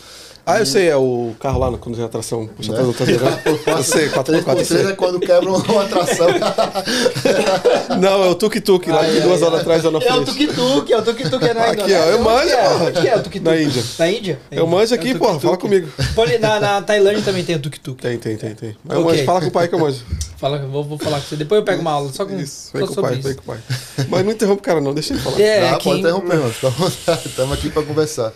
Ah, 0.45 0.59
eu 0.61 0.67
sei, 0.67 0.88
é 0.88 0.97
o 0.97 1.35
carro 1.38 1.61
lá 1.61 1.77
quando 1.77 1.97
tem 1.97 2.05
atração. 2.05 2.47
Puxa, 2.47 2.73
Né? 2.73 2.93
virando. 3.05 3.38
Eu 3.69 3.83
sei, 3.83 4.09
4x4, 4.09 4.29
eu 4.29 4.45
3x3 4.57 4.65
sei. 4.65 4.87
é 4.87 4.93
quando 4.95 5.21
quebra 5.21 5.50
uma 5.50 5.83
atração. 5.85 6.27
Não, 8.00 8.25
é 8.25 8.29
o 8.29 8.35
tuk-tuk, 8.35 8.91
lá 8.91 9.03
de 9.03 9.21
duas 9.21 9.43
horas 9.43 9.61
atrás, 9.61 9.85
lá 9.85 9.91
na 9.91 9.99
É 9.99 10.15
o 10.15 10.25
tuk-tuk, 10.25 10.91
é 10.93 10.97
o 10.97 11.03
tuk-tuk, 11.03 11.45
é 11.45 11.53
na 11.55 11.65
Aqui, 11.67 11.93
ó, 11.93 12.05
eu 12.07 12.21
manjo, 12.23 12.47
que 12.47 12.53
é? 12.55 12.62
porra. 12.69 12.85
Onde 12.87 13.09
é 13.09 13.17
o 13.17 13.23
tuk-tuk? 13.23 13.45
Na 13.45 13.61
Índia. 13.61 13.85
Na 13.99 14.11
Índia? 14.11 14.38
Eu 14.50 14.67
manjo 14.67 14.95
aqui, 14.95 15.11
É 15.11 15.12
tuk-tuk. 15.15 15.41
fala 15.43 15.57
comigo. 15.59 15.88
Na, 16.41 16.81
Tailândia 16.81 17.23
também 17.23 17.45
tem 17.45 17.57
o 17.57 17.61
tuk-tuk. 17.61 18.00
Tem, 18.00 18.19
tem, 18.19 18.37
tem, 18.38 18.55
tem. 18.55 18.77
Eu 18.88 19.03
manjo, 19.05 19.25
fala 19.25 19.41
com 19.43 19.49
o 19.49 19.50
pai 19.50 19.69
que 19.69 19.75
eu 19.75 19.79
manjo. 19.79 20.03
Fala, 20.38 20.48
vou, 20.69 20.83
vou 20.85 20.99
falar 20.99 21.21
com 21.21 21.26
você. 21.26 21.37
Depois 21.37 21.59
eu 21.61 21.64
pego 21.64 21.81
uma 21.83 21.90
aula 21.93 22.12
só, 22.12 22.25
com, 22.25 22.38
Isso, 22.38 22.71
só 22.73 22.78
vem 22.78 22.87
com 22.87 22.93
o 22.93 23.02
pai, 23.02 23.14
isso. 23.14 23.23
vem 23.28 23.35
com 23.37 23.43
o 23.43 23.45
pai. 23.45 23.59
Mas 24.09 24.25
não 24.25 24.33
interrompe 24.33 24.61
o 24.61 24.64
cara 24.64 24.81
não, 24.81 24.95
deixa 24.95 25.12
ele 25.12 25.21
falar. 25.23 25.40
É, 25.40 25.69
ah, 25.69 25.76
quem- 25.76 25.93
pode 25.93 26.00
interromper, 26.00 26.37
mano. 26.38 26.52
Fica 26.52 26.67
à 26.69 26.71
vontade. 26.71 27.28
Estamos 27.28 27.59
aqui 27.59 27.71
para 27.71 27.83
conversar. 27.83 28.33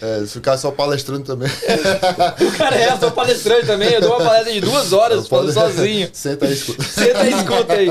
É, 0.00 0.20
se 0.20 0.28
ficar 0.34 0.58
só 0.58 0.70
palestrando 0.70 1.24
também. 1.24 1.48
O 1.48 2.58
cara 2.58 2.76
é, 2.76 2.92
eu 2.92 2.98
sou 2.98 3.10
palestrante 3.12 3.66
também. 3.66 3.92
Eu 3.92 4.00
dou 4.02 4.10
uma 4.10 4.24
palestra 4.24 4.52
de 4.52 4.60
duas 4.60 4.92
horas 4.92 5.26
falando 5.26 5.54
Pode- 5.54 5.74
sozinho. 5.74 6.10
Senta 6.12 6.44
aí, 6.46 6.52
escuta. 6.52 6.82
Senta 6.82 7.24
e 7.24 7.30
escuta 7.32 7.72
aí. 7.72 7.88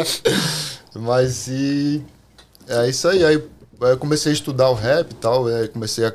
Mas 0.95 1.47
e. 1.47 2.03
É 2.67 2.87
isso 2.89 3.07
aí. 3.07 3.23
Aí 3.25 3.41
eu 3.81 3.97
comecei 3.97 4.31
a 4.31 4.33
estudar 4.33 4.69
o 4.69 4.73
rap 4.73 5.11
e 5.11 5.15
tal. 5.15 5.49
é, 5.49 5.67
comecei 5.67 6.05
a, 6.05 6.13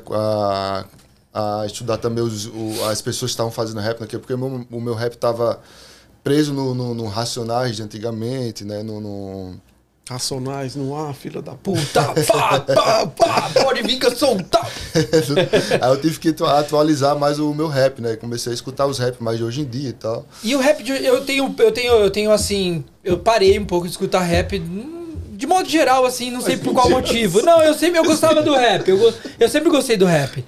a, 1.33 1.61
a 1.61 1.65
estudar 1.65 1.97
também 1.97 2.23
os, 2.23 2.45
o- 2.47 2.85
as 2.89 3.01
pessoas 3.01 3.31
que 3.31 3.33
estavam 3.33 3.51
fazendo 3.51 3.79
rap 3.81 3.99
naquele, 3.99 4.21
porque 4.21 4.33
o 4.33 4.37
meu, 4.37 4.65
o 4.71 4.81
meu 4.81 4.93
rap 4.93 5.15
tava 5.17 5.59
preso 6.23 6.53
no, 6.53 6.73
no, 6.75 6.93
no 6.93 7.05
Racionais 7.07 7.75
de 7.75 7.83
antigamente, 7.83 8.63
né? 8.63 8.83
No, 8.83 8.99
no- 9.01 9.55
Racionais 10.09 10.75
no 10.75 10.93
ar, 10.95 11.13
filha 11.13 11.41
da 11.41 11.53
puta. 11.53 12.03
Pá, 12.27 12.59
pá, 12.59 13.07
pá, 13.07 13.49
pode 13.63 13.81
vir 13.83 13.97
que 13.97 14.05
eu 14.07 14.13
sou 14.15 14.35
um 14.35 14.39
tal. 14.43 14.65
aí 15.81 15.89
eu 15.89 16.01
tive 16.01 16.19
que 16.19 16.29
atu- 16.29 16.45
atualizar 16.45 17.17
mais 17.17 17.39
o 17.39 17.53
meu 17.53 17.67
rap, 17.69 18.01
né? 18.01 18.17
Comecei 18.17 18.51
a 18.51 18.55
escutar 18.55 18.87
os 18.87 18.99
rap 18.99 19.21
mais 19.21 19.37
de 19.37 19.43
hoje 19.43 19.61
em 19.61 19.65
dia 19.65 19.89
e 19.89 19.93
tal. 19.93 20.25
E 20.43 20.53
o 20.53 20.59
rap, 20.59 20.83
de- 20.83 20.91
eu 21.05 21.23
tenho, 21.23 21.55
eu 21.57 21.71
tenho, 21.71 21.93
eu 21.93 22.11
tenho 22.11 22.31
assim, 22.31 22.83
eu 23.05 23.19
parei 23.19 23.57
um 23.57 23.63
pouco 23.63 23.85
de 23.85 23.91
escutar 23.91 24.19
rap, 24.21 24.59
hum, 24.59 25.13
de 25.31 25.47
modo 25.47 25.69
geral, 25.69 26.03
assim, 26.05 26.29
não 26.29 26.41
sei 26.41 26.57
por 26.57 26.73
qual 26.73 26.89
motivo. 26.89 27.41
Não, 27.41 27.61
eu 27.63 27.73
sempre, 27.73 27.97
eu 27.99 28.03
gostava 28.03 28.41
do 28.41 28.53
rap, 28.53 28.89
eu, 28.89 29.13
eu 29.39 29.47
sempre 29.49 29.69
gostei 29.69 29.95
do 29.95 30.05
rap. 30.05 30.43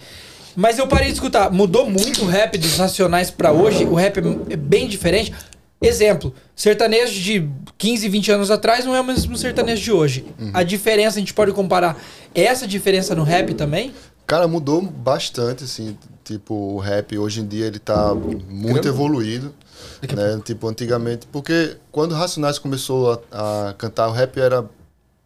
Mas 0.56 0.77
eu 0.77 0.88
parei 0.88 1.08
de 1.08 1.13
escutar. 1.13 1.50
Mudou 1.51 1.89
muito 1.89 2.24
o 2.24 2.27
rap 2.27 2.58
dos 2.60 2.77
Racionais 2.77 3.32
pra 3.32 3.51
hoje. 3.51 3.86
O 3.86 3.96
rap 3.96 4.20
é 4.50 4.56
bem 4.56 4.88
diferente. 4.88 5.34
Exemplo, 5.83 6.33
sertanejo 6.55 7.19
de 7.19 7.49
15, 7.77 8.07
20 8.09 8.31
anos 8.31 8.51
atrás 8.51 8.85
não 8.85 8.95
é 8.95 9.01
o 9.01 9.03
mesmo 9.03 9.35
sertanejo 9.37 9.83
de 9.83 9.91
hoje. 9.91 10.25
A 10.53 10.63
diferença, 10.63 11.17
a 11.17 11.19
gente 11.19 11.33
pode 11.33 11.51
comparar 11.51 12.01
essa 12.33 12.65
diferença 12.65 13.13
no 13.13 13.23
rap 13.23 13.53
também? 13.53 13.93
Cara, 14.25 14.47
mudou 14.47 14.81
bastante, 14.81 15.65
assim. 15.65 15.97
Tipo, 16.23 16.53
o 16.53 16.79
rap 16.79 17.17
hoje 17.17 17.41
em 17.41 17.47
dia 17.47 17.65
ele 17.65 17.79
tá 17.79 18.15
muito 18.15 18.87
evoluído. 18.87 19.53
Né? 20.01 20.41
Tipo, 20.43 20.67
antigamente. 20.67 21.27
Porque 21.27 21.75
quando 21.91 22.13
o 22.13 22.15
Racionais 22.15 22.57
começou 22.57 23.21
a, 23.31 23.69
a 23.69 23.73
cantar, 23.73 24.07
o 24.07 24.11
rap 24.11 24.39
era 24.39 24.65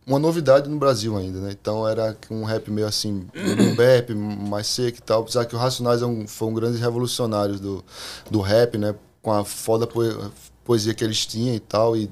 uma 0.05 0.17
novidade 0.17 0.69
no 0.69 0.77
Brasil 0.77 1.17
ainda, 1.17 1.39
né? 1.39 1.51
Então 1.51 1.87
era 1.87 2.15
um 2.31 2.45
rap 2.45 2.71
meio 2.71 2.87
assim, 2.87 3.27
um 3.35 3.75
bap, 3.75 4.15
mais 4.15 4.65
seco 4.67 4.97
e 4.97 5.01
tal. 5.01 5.21
Apesar 5.21 5.45
que 5.45 5.55
o 5.55 5.59
Racionais 5.59 6.01
é 6.01 6.05
um, 6.05 6.27
foi 6.27 6.47
um 6.47 6.53
grande 6.53 6.77
revolucionário 6.77 7.59
do, 7.59 7.85
do 8.31 8.39
rap, 8.39 8.77
né? 8.77 8.95
Com 9.27 9.33
a 9.33 9.43
foda 9.43 9.85
poe- 9.85 10.31
poesia 10.63 10.93
que 10.93 11.03
eles 11.03 11.25
tinham 11.25 11.53
e 11.53 11.59
tal. 11.59 11.97
E 11.97 12.09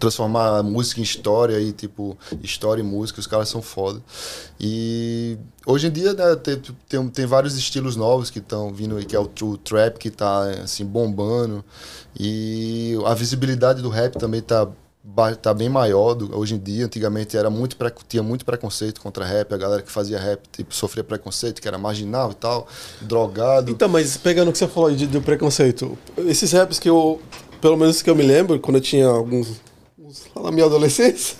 transformar 0.00 0.60
música 0.64 1.00
em 1.00 1.04
história 1.04 1.60
e 1.60 1.72
tipo 1.72 2.18
história 2.42 2.82
e 2.82 2.84
música 2.84 3.20
os 3.20 3.26
caras 3.28 3.48
são 3.48 3.62
foda 3.62 4.02
e 4.60 5.38
hoje 5.64 5.86
em 5.86 5.90
dia 5.90 6.12
né, 6.12 6.36
tem, 6.36 6.60
tem, 6.86 7.08
tem 7.08 7.24
vários 7.24 7.56
estilos 7.56 7.96
novos 7.96 8.28
que 8.28 8.40
estão 8.40 8.74
vindo 8.74 8.98
que 9.06 9.16
é 9.16 9.18
o, 9.18 9.30
o 9.42 9.56
trap 9.56 9.96
que 9.96 10.10
tá 10.10 10.50
assim 10.62 10.84
bombando 10.84 11.64
e 12.18 12.94
a 13.06 13.14
visibilidade 13.14 13.80
do 13.80 13.88
rap 13.88 14.18
também 14.18 14.42
tá 14.42 14.68
tá 15.40 15.54
bem 15.54 15.68
maior 15.68 16.14
do, 16.14 16.36
hoje 16.36 16.54
em 16.54 16.58
dia 16.58 16.84
antigamente 16.84 17.36
era 17.36 17.48
muito 17.48 17.76
pre- 17.76 17.92
tinha 18.08 18.22
muito 18.22 18.44
preconceito 18.44 19.00
contra 19.00 19.24
rap 19.24 19.52
a 19.54 19.56
galera 19.56 19.80
que 19.82 19.90
fazia 19.90 20.18
rap 20.18 20.40
tipo 20.52 20.74
sofria 20.74 21.04
preconceito 21.04 21.62
que 21.62 21.68
era 21.68 21.78
marginal 21.78 22.32
e 22.32 22.34
tal 22.34 22.66
drogado 23.00 23.70
Então, 23.70 23.88
mas 23.88 24.16
pegando 24.16 24.48
o 24.48 24.52
que 24.52 24.58
você 24.58 24.66
falou 24.68 24.88
aí 24.90 24.96
de, 24.96 25.06
do 25.06 25.22
preconceito, 25.22 25.96
esses 26.18 26.50
raps 26.52 26.78
que 26.78 26.88
eu, 26.90 27.20
pelo 27.60 27.76
menos 27.76 28.02
que 28.02 28.10
eu 28.10 28.16
me 28.16 28.22
lembro, 28.24 28.58
quando 28.60 28.76
eu 28.76 28.80
tinha 28.82 29.06
alguns, 29.06 29.48
lá 30.34 30.42
na 30.42 30.50
minha 30.50 30.66
adolescência, 30.66 31.36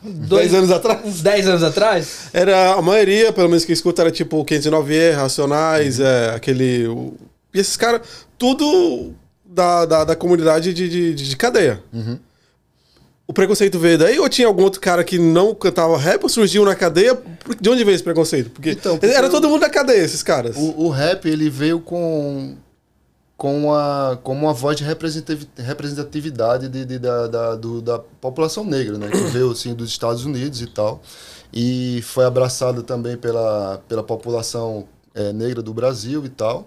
Dois- 0.00 0.52
10 0.52 0.54
anos 0.54 0.70
atrás, 0.70 1.04
Uns 1.04 1.20
10 1.20 1.48
anos 1.48 1.62
atrás? 1.64 2.28
era 2.32 2.74
a 2.74 2.80
maioria, 2.82 3.32
pelo 3.32 3.48
menos 3.48 3.64
que 3.64 3.72
eu 3.72 3.74
escuto, 3.74 4.00
era 4.00 4.12
tipo 4.12 4.44
509E, 4.44 5.14
Racionais, 5.16 5.98
é, 5.98 6.30
aquele... 6.36 6.86
o- 6.86 7.14
e 7.52 7.58
esses 7.58 7.76
caras, 7.76 8.02
tudo 8.38 9.12
da, 9.44 9.84
da, 9.86 10.04
da 10.04 10.14
comunidade 10.14 10.72
de, 10.72 10.88
de, 10.88 11.14
de 11.14 11.36
cadeia. 11.36 11.82
O 13.28 13.32
preconceito 13.34 13.78
veio 13.78 13.98
daí 13.98 14.18
ou 14.18 14.26
tinha 14.26 14.48
algum 14.48 14.62
outro 14.62 14.80
cara 14.80 15.04
que 15.04 15.18
não 15.18 15.54
cantava 15.54 15.98
rap 15.98 16.22
ou 16.22 16.30
surgiu 16.30 16.64
na 16.64 16.74
cadeia? 16.74 17.14
De 17.60 17.68
onde 17.68 17.84
veio 17.84 17.94
esse 17.94 18.02
preconceito? 18.02 18.48
Porque, 18.48 18.70
Então, 18.70 18.96
porque 18.96 19.14
era 19.14 19.28
todo 19.28 19.46
mundo 19.50 19.60
da 19.60 19.68
cadeia, 19.68 20.02
esses 20.02 20.22
caras. 20.22 20.56
O, 20.56 20.84
o 20.86 20.88
rap 20.88 21.26
ele 21.28 21.50
veio 21.50 21.78
com 21.78 22.56
com 23.36 23.56
uma 23.66 24.18
como 24.24 24.46
uma 24.46 24.52
voz 24.54 24.76
de 24.78 24.82
representativ- 24.82 25.46
representatividade 25.58 26.68
de, 26.68 26.84
de- 26.84 26.98
da, 26.98 27.26
da, 27.28 27.54
do- 27.54 27.80
da 27.82 27.98
população 27.98 28.64
negra, 28.64 28.96
né? 28.98 29.08
Que 29.10 29.18
veio 29.30 29.50
assim 29.52 29.74
dos 29.74 29.90
Estados 29.90 30.24
Unidos 30.24 30.60
e 30.62 30.66
tal 30.66 31.00
e 31.52 32.00
foi 32.02 32.24
abraçado 32.24 32.82
também 32.82 33.16
pela 33.16 33.80
pela 33.86 34.02
população 34.02 34.86
eh, 35.14 35.32
negra 35.34 35.60
do 35.62 35.72
Brasil 35.74 36.24
e 36.24 36.28
tal. 36.30 36.66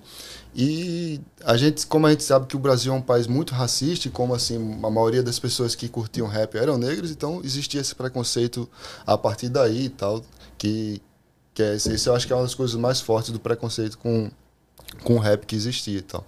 E 0.54 1.22
a 1.46 1.56
gente, 1.56 1.88
como 1.88 2.08
a 2.08 2.12
gente 2.12 2.24
sabe 2.24 2.46
que 2.46 2.56
o 2.56 2.60
Brasil 2.60 2.94
é 2.94 2.96
um 2.96 3.02
país 3.02 3.26
muito 3.26 3.54
racista, 3.54 4.08
e 4.08 4.12
como 4.12 4.34
assim 4.34 4.56
a 4.84 4.90
maioria 4.90 5.24
das 5.24 5.40
pessoas 5.40 5.76
que 5.76 5.88
curtiam 5.88 6.28
rap 6.28 6.56
eram 6.58 6.78
negras, 6.78 7.10
então 7.12 7.42
existia 7.44 7.80
esse 7.80 7.96
preconceito 7.96 8.70
a 9.06 9.18
partir 9.18 9.50
daí 9.50 9.86
e 9.86 9.90
tal, 9.90 10.24
que 10.58 11.02
que 11.54 11.62
é, 11.62 11.76
isso 11.76 12.10
eu 12.10 12.16
acho 12.16 12.26
que 12.26 12.32
é 12.32 12.36
uma 12.36 12.44
das 12.44 12.56
coisas 12.56 12.76
mais 12.78 13.02
fortes 13.02 13.32
do 13.32 13.40
preconceito 13.40 13.98
com 13.98 14.32
com 15.04 15.16
o 15.16 15.20
rap 15.20 15.46
que 15.46 15.56
existia 15.56 16.00
e 16.00 16.02
tal. 16.02 16.24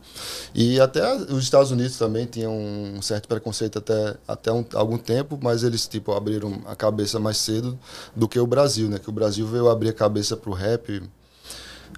E 0.56 0.80
até 0.80 1.16
os 1.16 1.44
Estados 1.44 1.70
Unidos 1.70 1.98
também 1.98 2.26
tinham 2.26 2.58
um 2.58 3.02
certo 3.02 3.28
preconceito 3.28 3.78
até, 3.78 4.16
até 4.28 4.52
um, 4.52 4.66
algum 4.74 4.98
tempo, 4.98 5.38
mas 5.42 5.64
eles 5.64 5.86
tipo 5.88 6.14
abriram 6.14 6.62
a 6.66 6.76
cabeça 6.76 7.20
mais 7.20 7.38
cedo 7.38 7.78
do 8.16 8.28
que 8.28 8.40
o 8.40 8.48
Brasil, 8.48 8.88
né? 8.90 9.00
Que 9.00 9.10
o 9.10 9.12
Brasil 9.12 9.46
veio 9.48 9.70
abrir 9.70 9.90
a 9.90 9.94
cabeça 9.94 10.38
pro 10.38 10.54
rap, 10.54 11.04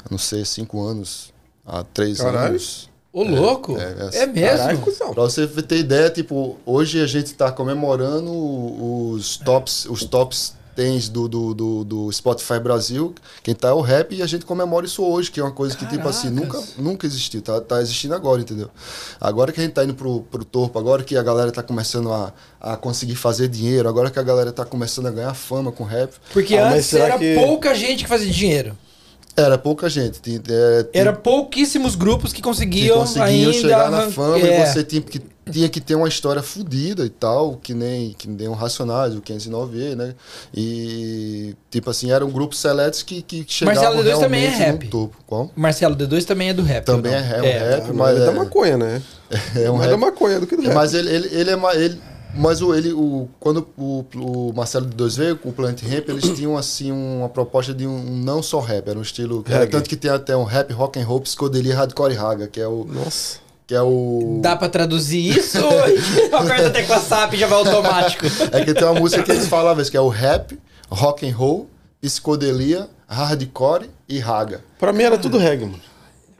não 0.09 0.17
sei, 0.17 0.43
cinco 0.43 0.83
anos, 0.83 1.31
há 1.65 1.83
três 1.83 2.17
Caralho. 2.19 2.49
anos. 2.51 2.89
Ô, 3.13 3.23
louco! 3.23 3.77
é, 3.77 4.09
É, 4.13 4.23
é, 4.23 4.25
mesmo? 4.25 4.57
Caralho, 4.57 4.77
cuzão. 4.79 5.13
Pra 5.13 5.23
você 5.23 5.47
ter 5.47 5.77
ideia, 5.77 6.09
tipo, 6.09 6.57
hoje 6.65 7.01
a 7.01 7.07
gente 7.07 7.33
tá 7.33 7.49
comemorando 7.51 8.29
os 8.29 9.37
tops, 9.37 9.85
os 9.85 10.03
tops 10.03 10.53
10 10.75 11.07
do, 11.07 11.29
do, 11.29 11.53
do, 11.53 11.83
do 11.85 12.11
Spotify 12.11 12.59
Brasil. 12.59 13.15
Quem 13.41 13.55
tá 13.55 13.69
é 13.69 13.71
o 13.71 13.79
rap 13.79 14.13
e 14.13 14.21
a 14.21 14.25
gente 14.27 14.45
comemora 14.45 14.85
isso 14.85 15.01
hoje, 15.01 15.31
que 15.31 15.39
é 15.39 15.43
uma 15.43 15.53
coisa 15.53 15.77
que, 15.77 15.85
tipo 15.85 16.05
assim, 16.09 16.29
nunca, 16.29 16.57
Caracas. 16.57 16.73
nunca 16.77 17.07
existiu. 17.07 17.41
Tá, 17.41 17.61
tá 17.61 17.81
existindo 17.81 18.13
agora, 18.13 18.41
entendeu? 18.41 18.69
Agora 19.21 19.53
que 19.53 19.61
a 19.61 19.63
gente 19.63 19.71
tá 19.71 19.85
indo 19.85 19.93
pro, 19.95 20.23
pro 20.23 20.43
topo, 20.43 20.77
agora 20.77 21.01
que 21.01 21.15
a 21.15 21.23
galera 21.23 21.49
tá 21.53 21.63
começando 21.63 22.11
a, 22.11 22.33
a 22.59 22.75
conseguir 22.75 23.15
fazer 23.15 23.47
dinheiro, 23.47 23.87
agora 23.87 24.11
que 24.11 24.19
a 24.19 24.23
galera 24.23 24.51
tá 24.51 24.65
começando 24.65 25.05
a 25.07 25.11
ganhar 25.11 25.33
fama 25.33 25.71
com 25.71 25.85
rap. 25.85 26.11
Porque 26.33 26.57
Ah, 26.57 26.65
mas 26.65 26.73
antes 26.73 26.85
será 26.87 27.05
era 27.05 27.17
que- 27.19 27.35
pouca 27.35 27.73
gente 27.73 28.03
que 28.03 28.09
fazia 28.09 28.29
dinheiro. 28.29 28.77
Era 29.37 29.57
pouca 29.57 29.89
gente. 29.89 30.21
Tinha, 30.21 30.37
é, 30.37 30.83
tinha- 30.83 30.89
Era 30.93 31.13
pouquíssimos 31.13 31.95
grupos 31.95 32.31
que 32.31 32.35
que 32.35 32.41
conseguiam, 32.41 32.99
conseguiam 32.99 33.25
ainda 33.25 33.53
chegar 33.53 33.91
na 33.91 34.09
fama 34.09 34.37
é. 34.37 34.61
e 34.61 34.65
você 34.65 34.83
tinha 34.83 35.01
que, 35.01 35.21
tinha 35.51 35.69
que 35.69 35.79
ter 35.81 35.95
uma 35.95 36.07
história 36.07 36.41
fodida 36.41 37.05
e 37.05 37.09
tal, 37.09 37.57
que 37.57 37.73
nem, 37.73 38.13
que 38.13 38.27
nem 38.27 38.47
o 38.47 38.53
Racionais, 38.53 39.15
o 39.15 39.21
509E, 39.21 39.95
né? 39.95 40.15
E, 40.53 41.55
tipo 41.69 41.89
assim, 41.89 42.11
eram 42.11 42.29
grupos 42.29 42.59
seletos 42.59 43.03
que, 43.03 43.21
que 43.21 43.45
chegavam 43.47 43.81
Marcelo 43.81 44.03
D2 44.03 44.19
também 44.19 44.45
é 44.45 44.49
rap. 44.49 44.83
no 44.85 44.89
topo. 44.89 45.17
Qual? 45.27 45.51
Marcelo 45.55 45.95
D2 45.95 46.23
também 46.23 46.49
é 46.49 46.53
do 46.53 46.63
rap. 46.63 46.85
Também 46.85 47.13
é, 47.13 47.19
rap, 47.19 47.45
é 47.45 47.63
um 47.63 47.69
rap, 47.69 47.93
mas 47.93 48.17
é 48.17 48.21
é, 48.21 48.25
da 48.25 48.31
maconha, 48.31 48.77
né? 48.77 49.01
é 49.55 49.69
um 49.69 49.77
mais 49.77 49.89
da 49.89 49.95
rap. 49.95 50.05
maconha 50.05 50.39
do 50.39 50.47
que 50.47 50.55
do 50.55 50.61
rap. 50.63 50.73
Mas 50.73 50.93
ele, 50.93 51.09
ele, 51.09 51.27
ele 51.31 51.51
é 51.51 51.59
ele, 51.75 52.01
mas 52.35 52.61
o, 52.61 52.73
ele, 52.73 52.91
o, 52.91 53.29
quando 53.39 53.67
o, 53.77 54.05
o 54.15 54.53
Marcelo 54.53 54.85
de 54.85 54.95
Dois 54.95 55.15
veio 55.15 55.37
com 55.37 55.49
o 55.49 55.53
Planet 55.53 55.81
Ramp, 55.81 56.09
eles 56.09 56.29
tinham 56.35 56.57
assim 56.57 56.91
uma 56.91 57.29
proposta 57.29 57.73
de 57.73 57.87
um, 57.87 57.95
um 57.95 58.17
não 58.17 58.43
só 58.43 58.59
rap, 58.59 58.87
era 58.89 58.99
um 58.99 59.01
estilo. 59.01 59.43
Era 59.47 59.65
tanto 59.67 59.89
que 59.89 59.95
tem 59.95 60.11
até 60.11 60.35
um 60.35 60.43
rap, 60.43 60.71
rock 60.73 60.99
and 60.99 61.05
roll, 61.05 61.21
psicodelia, 61.21 61.75
hardcore 61.75 62.13
e 62.13 62.15
raga, 62.15 62.47
que 62.47 62.59
é 62.59 62.67
o. 62.67 62.85
Nossa. 62.85 63.39
Que 63.65 63.73
é 63.73 63.81
o. 63.81 64.39
Dá 64.41 64.55
pra 64.55 64.69
traduzir 64.69 65.37
isso? 65.37 65.57
Aperta 66.31 66.67
a 66.67 66.71
tecla 66.71 66.99
SAP 66.99 67.33
e 67.33 67.37
já 67.37 67.47
vai 67.47 67.57
automático. 67.57 68.25
É 68.51 68.63
que 68.63 68.73
tem 68.73 68.83
uma 68.83 68.99
música 68.99 69.23
que 69.23 69.31
eles 69.31 69.47
falavam 69.47 69.81
isso, 69.81 69.89
que 69.89 69.97
é 69.97 70.01
o 70.01 70.09
rap, 70.09 70.59
rock 70.89 71.27
and 71.27 71.35
roll, 71.35 71.67
psicodelia, 72.01 72.87
hardcore 73.07 73.89
e 74.07 74.19
raga. 74.19 74.63
Pra 74.77 74.93
mim 74.93 75.03
era 75.03 75.17
tudo 75.17 75.37
reggae, 75.37 75.65
mano. 75.65 75.94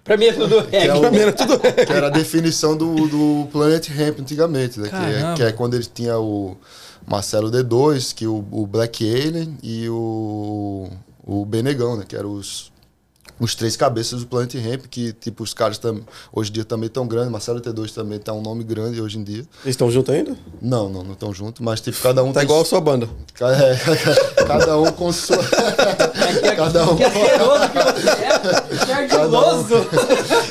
Pra 0.06 0.15
mim 0.18 0.26
é 0.26 0.34
tudo 0.34 0.63
Que, 0.65 0.76
é. 0.76 0.86
Pra 1.00 1.10
mim 1.12 1.18
o, 1.18 1.22
era 1.22 1.34
tudo 1.34 1.58
reggae. 1.58 1.86
que 1.88 1.91
era 1.91 2.08
a 2.08 2.10
definição 2.12 2.78
do, 2.78 2.94
do 3.08 3.48
Planet 3.52 3.89
Ramp 3.89 4.20
antigamente, 4.20 4.80
né? 4.80 4.88
Que 4.88 4.96
é, 4.96 5.34
que 5.36 5.44
é 5.44 5.52
quando 5.52 5.74
ele 5.74 5.84
tinha 5.91 6.18
o 6.20 6.56
Marcelo 7.08 7.50
D2, 7.52 8.13
que 8.13 8.28
o, 8.28 8.46
o 8.52 8.68
Black 8.68 9.04
Alien 9.04 9.58
e 9.63 9.89
o, 9.89 10.88
o 11.26 11.44
Benegão, 11.44 11.98
né? 11.98 12.06
Que 12.08 12.15
eram 12.15 12.34
os, 12.34 12.72
os 13.39 13.56
três 13.56 13.76
cabeças 13.76 14.20
do 14.22 14.28
Planet 14.28 14.54
Ramp, 14.56 14.86
que 14.91 15.12
tipo, 15.12 15.44
os 15.44 15.56
caras 15.56 15.80
tam, 15.80 16.00
hoje 16.32 16.52
em 16.52 16.54
dia 16.54 16.65
também 16.65 16.88
tão 16.88 17.08
grandes. 17.08 17.32
Marcelo 17.32 17.60
T2 17.60 17.91
também 17.91 18.20
tá 18.20 18.32
um 18.32 18.44
nome 18.44 18.63
grande 18.63 19.02
hoje 19.02 19.18
em 19.18 19.24
dia. 19.24 19.39
Eles 19.63 19.74
estão 19.74 19.89
juntos 19.89 20.13
ainda? 20.13 20.38
Não, 20.62 20.88
não, 20.88 21.04
não 21.04 21.13
estão 21.13 21.34
juntos, 21.34 21.62
mas 21.65 21.82
tipo, 21.82 22.00
cada 22.00 22.24
um 22.24 22.32
Tá 22.32 22.41
tem 22.41 22.44
igual 22.48 22.62
a 22.62 22.65
sua 22.65 22.80
banda. 22.80 23.10
É, 23.41 24.46
cada 24.46 24.78
um 24.78 24.91
com 24.91 25.12
sua. 25.12 25.38
cada 26.56 26.89
um, 26.91 26.95
Que 26.95 27.04
asqueroso 27.04 27.69
que 27.69 28.02
você 28.02 28.10
é. 28.10 28.86
Que 28.86 28.91
ardiloso. 28.91 29.76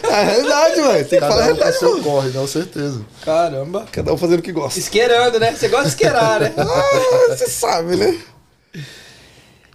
É 0.02 0.14
a 0.14 0.22
realidade, 0.22 0.74
velho. 0.80 1.08
Tem 1.08 1.20
que 1.20 1.26
falar 1.26 1.44
a 1.44 1.46
cada 1.48 1.52
um 1.52 1.56
com 1.56 1.60
realidade. 1.60 1.78
seu 1.78 1.90
mano. 1.90 2.02
corre, 2.04 2.30
não, 2.30 2.46
certeza. 2.46 3.00
Caramba. 3.24 3.86
Cada 3.92 4.12
um 4.12 4.16
fazendo 4.16 4.38
o 4.40 4.42
que 4.42 4.52
gosta. 4.52 4.78
Isqueirando, 4.78 5.38
né? 5.40 5.52
Você 5.52 5.68
gosta 5.68 5.84
de 5.84 5.90
isqueirar, 5.90 6.40
né? 6.40 6.52
Ah, 6.56 7.26
você 7.36 7.46
sabe, 7.48 7.96
né? 7.96 8.18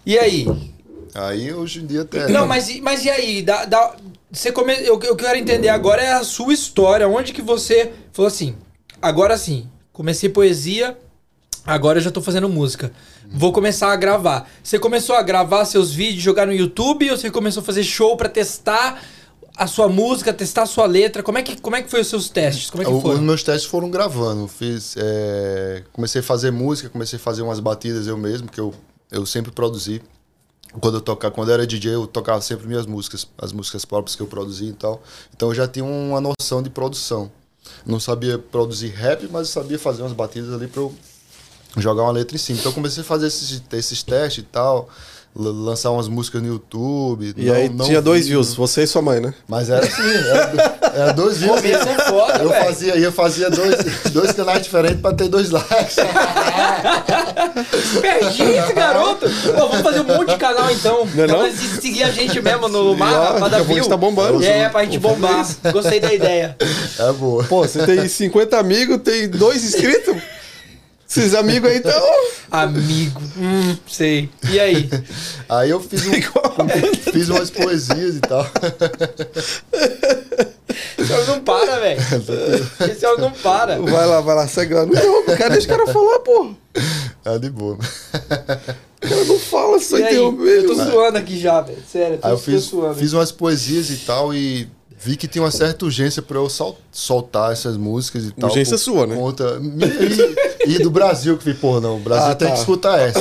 E 0.06 0.18
aí? 0.18 0.48
Aí 1.14 1.54
hoje 1.54 1.80
em 1.82 1.86
dia 1.86 2.02
até. 2.02 2.28
Não, 2.30 2.46
mas, 2.48 2.70
e- 2.70 2.82
mas 2.82 3.04
e 3.06 3.10
aí? 3.10 3.42
Dá, 3.42 3.66
dá- 3.66 3.96
você 4.32 4.52
come... 4.52 4.74
eu, 4.86 5.00
eu 5.04 5.16
quero 5.16 5.38
entender 5.38 5.70
agora 5.70 6.02
é 6.02 6.14
a 6.14 6.24
sua 6.24 6.54
história. 6.54 7.08
Onde 7.08 7.34
que 7.34 7.42
você 7.42 7.92
falou 8.14 8.28
assim, 8.28 8.56
agora 9.02 9.38
sim, 9.38 9.68
comecei 9.92 10.30
poesia, 10.30 10.98
agora 11.74 12.00
eu 12.00 12.04
já 12.04 12.12
tô 12.12 12.22
fazendo 12.22 12.50
música. 12.50 12.92
Vou 13.32 13.52
começar 13.54 13.92
a 13.92 13.96
gravar. 13.96 14.50
Você 14.64 14.80
começou 14.80 15.16
a 15.16 15.22
gravar 15.22 15.66
seus 15.66 15.92
vídeos, 15.92 16.24
jogar 16.24 16.46
no 16.48 16.54
YouTube 16.54 17.10
ou 17.12 17.18
você 17.18 17.30
começou 17.30 17.62
a 17.62 17.66
fazer 17.66 17.84
show 17.84 18.16
pra 18.18 18.28
testar 18.30 19.02
a 19.56 19.68
sua 19.68 19.88
música, 19.90 20.34
testar 20.34 20.64
a 20.64 20.66
sua 20.66 20.86
letra? 20.86 21.22
Como 21.22 21.38
é 21.38 21.44
que, 21.44 21.60
como 21.62 21.76
é 21.76 21.82
que 21.82 21.90
foi 21.92 22.02
os 22.02 22.08
seus 22.08 22.30
testes? 22.30 22.70
Como 22.70 22.82
é 22.82 22.86
que 22.86 22.92
O- 22.92 23.08
os 23.14 23.20
meus 23.20 23.44
testes 23.44 23.70
foram 23.70 23.90
gravando. 23.92 24.48
Fiz, 24.48 24.96
é, 24.98 25.84
comecei 25.94 26.22
a 26.22 26.24
fazer 26.24 26.52
música, 26.52 26.90
comecei 26.90 27.18
a 27.18 27.22
fazer 27.22 27.42
umas 27.42 27.60
batidas 27.60 28.08
eu 28.08 28.18
mesmo, 28.18 28.50
que 28.50 28.60
eu, 28.60 28.74
eu 29.12 29.26
sempre 29.26 29.52
produzi. 29.52 30.02
Quando 30.80 30.96
eu 30.98 31.02
tocava, 31.02 31.34
quando 31.34 31.50
eu 31.50 31.56
era 31.56 31.66
DJ, 31.68 31.96
eu 31.96 32.06
tocava 32.08 32.40
sempre 32.42 32.68
minhas 32.68 32.86
músicas, 32.86 33.28
as 33.40 33.52
músicas 33.52 33.86
próprias 33.86 34.16
que 34.16 34.22
eu 34.22 34.28
produzia 34.28 34.70
e 34.70 34.74
tal. 34.74 35.02
Então 35.36 35.50
eu 35.50 35.56
já 35.56 35.68
tinha 35.68 35.84
uma 35.84 36.22
noção 36.22 36.62
de 36.62 36.70
produção. 36.70 37.32
Não 37.86 38.00
sabia 38.00 38.38
produzir 38.38 38.88
rap, 38.90 39.28
mas 39.32 39.48
eu 39.48 39.62
sabia 39.62 39.78
fazer 39.80 40.04
umas 40.04 40.14
batidas 40.14 40.54
ali 40.54 40.68
pra 40.68 40.82
eu 40.82 40.94
jogar 41.78 42.04
uma 42.04 42.12
letra 42.12 42.36
em 42.36 42.40
cima. 42.40 42.60
Então 42.60 42.72
eu 42.72 42.76
comecei 42.76 43.02
a 43.02 43.06
fazer 43.06 43.28
esses, 43.28 43.62
esses 43.74 44.04
testes 44.04 44.44
e 44.44 44.48
tal, 44.48 44.90
lançar 45.36 45.92
umas 45.92 46.08
músicas 46.08 46.42
no 46.42 46.48
YouTube. 46.48 47.34
E 47.38 47.46
não- 47.46 47.54
aí 47.54 47.70
não 47.70 47.86
tinha 47.86 48.02
dois 48.02 48.22
vídeo. 48.26 48.42
views, 48.42 48.56
você 48.56 48.84
e 48.84 48.88
sua 48.88 49.02
mãe, 49.02 49.20
né? 49.20 49.34
Mas 49.48 49.70
era 49.70 49.86
assim, 49.86 50.02
era, 50.02 50.80
era 50.96 51.12
dois 51.14 51.38
views. 51.38 51.62
Começo 51.62 51.88
é 51.88 51.96
foda, 52.10 52.40
Eu 52.44 52.50
fazia, 52.50 52.96
eu 52.98 53.12
fazia 53.12 53.50
dois, 53.50 53.76
dois 54.12 54.32
canais 54.32 54.64
diferentes 54.64 55.00
pra 55.00 55.14
ter 55.14 55.28
dois 55.28 55.50
likes. 55.52 55.96
Perdi 58.02 58.44
esse 58.44 58.74
garoto. 58.74 59.28
Pô, 59.30 59.68
vamos 59.68 59.82
fazer 59.82 60.02
um 60.02 60.06
monte 60.06 60.30
de 60.30 60.38
canal 60.38 60.70
então. 60.72 61.08
Não 61.14 61.24
é 61.24 61.28
Pra 61.28 61.38
não? 61.38 61.52
seguir 61.82 62.04
a 62.04 62.12
gente 62.12 62.42
mesmo 62.42 62.68
no 62.68 62.96
mapa, 62.96 63.40
pra 63.40 63.48
dar 63.50 63.64
view. 63.64 63.88
tá 63.88 63.98
bombando. 63.98 64.44
É, 64.44 64.70
pra 64.70 64.84
gente 64.84 65.00
bombar. 65.00 65.46
Gostei 65.72 66.00
da 66.00 66.14
ideia. 66.14 66.56
É 66.98 67.12
boa. 67.14 67.44
Pô, 67.44 67.62
você 67.68 67.86
tem 67.86 68.08
50 68.08 68.58
amigos, 68.58 68.98
tem 69.04 69.28
dois 69.30 69.64
inscritos? 69.64 70.16
Esses 71.10 71.34
amigos 71.34 71.70
aí 71.72 71.78
estão. 71.78 72.02
Amigo. 72.52 73.20
Hum, 73.38 73.76
sei. 73.88 74.30
E 74.52 74.60
aí? 74.60 74.88
Aí 75.50 75.70
eu 75.72 75.80
fiz, 75.80 76.06
um, 76.06 76.12
fiz 77.12 77.30
umas 77.30 77.50
poesias 77.50 78.16
e 78.18 78.20
tal. 78.20 78.46
Esse 80.98 81.14
homem 81.14 81.26
não 81.28 81.40
para, 81.42 81.80
velho. 81.80 82.00
Esse 82.92 83.06
homem 83.08 83.22
não 83.22 83.32
para. 83.32 83.80
Vai 83.82 84.06
lá, 84.06 84.22
vai 84.22 84.36
lá, 84.36 84.48
segue 84.48 84.74
lá. 84.76 84.86
Não, 84.86 85.24
cara, 85.36 85.50
deixa 85.50 85.66
o 85.66 85.70
cara 85.70 85.88
falar, 85.92 86.20
pô. 86.20 86.52
É 87.26 87.40
de 87.40 87.50
boa. 87.50 87.76
O 87.76 89.08
cara 89.10 89.26
não 89.26 89.40
fala, 89.40 89.80
só 89.80 89.98
E 89.98 90.04
aí? 90.04 90.14
interromper. 90.14 90.64
Eu 90.64 90.68
tô 90.68 90.76
suando 90.76 91.18
aqui 91.18 91.40
já, 91.40 91.62
velho. 91.62 91.80
Sério, 91.92 92.16
Aí 92.16 92.22
tô, 92.22 92.30
eu 92.30 92.38
fiz, 92.38 92.66
tô 92.66 92.70
suando. 92.82 92.96
fiz 92.96 93.14
umas 93.14 93.32
poesias 93.32 93.90
e 93.90 93.98
tal 93.98 94.34
e 94.34 94.68
vi 95.02 95.16
que 95.16 95.28
tinha 95.28 95.42
uma 95.44 95.52
certa 95.52 95.86
urgência 95.86 96.22
pra 96.22 96.38
eu 96.38 96.50
sol- 96.50 96.78
soltar 96.92 97.54
essas 97.54 97.78
músicas 97.78 98.26
e 98.26 98.32
tal. 98.32 98.50
Urgência 98.50 98.78
sua, 98.78 99.08
né? 99.08 99.16
Conta, 99.16 99.60
e, 100.68 100.74
e 100.76 100.80
do 100.80 100.90
Brasil, 100.92 101.38
que 101.38 101.54
pô, 101.54 101.80
não, 101.80 101.96
o 101.96 102.00
Brasil 102.00 102.32
Ah, 102.32 102.36
tem 102.36 102.48
tá. 102.50 102.54
que 102.54 102.60
escutar 102.60 103.00
essa. 103.00 103.20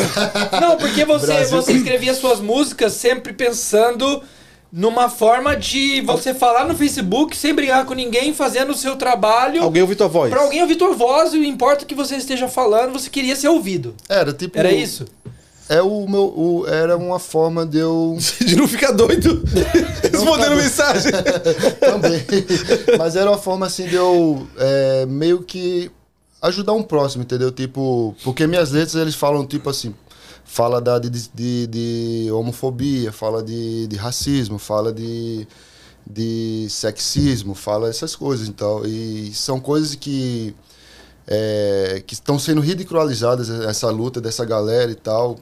Não, 0.60 0.76
porque 0.76 1.04
você, 1.04 1.26
Brasil- 1.26 1.56
você 1.62 1.72
escrevia 1.74 2.14
suas 2.14 2.40
músicas 2.40 2.92
sempre 2.94 3.32
pensando 3.32 4.22
numa 4.70 5.08
forma 5.08 5.56
de 5.56 6.02
você 6.02 6.34
falar 6.34 6.66
no 6.68 6.74
Facebook 6.76 7.34
sem 7.36 7.54
brigar 7.54 7.86
com 7.86 7.94
ninguém, 7.94 8.34
fazendo 8.34 8.72
o 8.72 8.76
seu 8.76 8.96
trabalho. 8.96 9.62
Alguém 9.62 9.80
ouviu 9.80 9.96
tua 9.96 10.08
voz? 10.08 10.30
Pra 10.30 10.42
alguém 10.42 10.60
ouvir 10.60 10.76
tua 10.76 10.92
voz, 10.94 11.32
e 11.32 11.46
importa 11.46 11.84
o 11.84 11.86
que 11.86 11.94
você 11.94 12.16
esteja 12.16 12.48
falando, 12.48 12.92
você 12.92 13.08
queria 13.08 13.34
ser 13.34 13.48
ouvido. 13.48 13.94
Era 14.08 14.30
tipo. 14.32 14.58
Era 14.58 14.70
isso? 14.70 15.06
É 15.68 15.82
o 15.82 16.08
meu. 16.08 16.32
o- 16.36 16.66
era 16.66 16.96
uma 16.96 17.18
forma 17.18 17.66
de 17.66 17.78
eu. 17.78 18.16
De 18.44 18.56
não 18.56 18.66
ficar 18.66 18.92
doido. 18.92 19.42
Respondendo 20.02 20.56
mensagem. 20.56 21.12
Também. 21.78 22.24
Mas 22.98 23.16
era 23.16 23.30
uma 23.30 23.38
forma 23.38 23.66
assim 23.66 23.86
de 23.86 23.94
eu 23.94 24.46
é, 24.56 25.04
meio 25.06 25.42
que 25.42 25.90
ajudar 26.40 26.72
um 26.72 26.82
próximo, 26.82 27.22
entendeu? 27.22 27.50
Tipo, 27.52 28.14
porque 28.24 28.46
minhas 28.46 28.70
letras 28.70 28.94
eles 28.94 29.14
falam 29.14 29.44
tipo 29.46 29.68
assim, 29.68 29.94
fala 30.44 30.80
da, 30.80 30.98
de, 30.98 31.10
de, 31.10 31.66
de 31.66 32.28
homofobia, 32.32 33.12
fala 33.12 33.42
de, 33.42 33.86
de 33.88 33.96
racismo, 33.96 34.58
fala 34.58 34.92
de, 34.92 35.46
de 36.08 36.66
sexismo, 36.70 37.54
fala 37.54 37.88
essas 37.90 38.16
coisas, 38.16 38.48
então. 38.48 38.86
E 38.86 39.32
são 39.34 39.60
coisas 39.60 39.94
que 39.94 40.54
é, 41.26 42.02
que 42.06 42.14
estão 42.14 42.38
sendo 42.38 42.62
ridicularizadas 42.62 43.50
essa 43.50 43.90
luta 43.90 44.18
dessa 44.18 44.46
galera 44.46 44.90
e 44.90 44.94
tal 44.94 45.36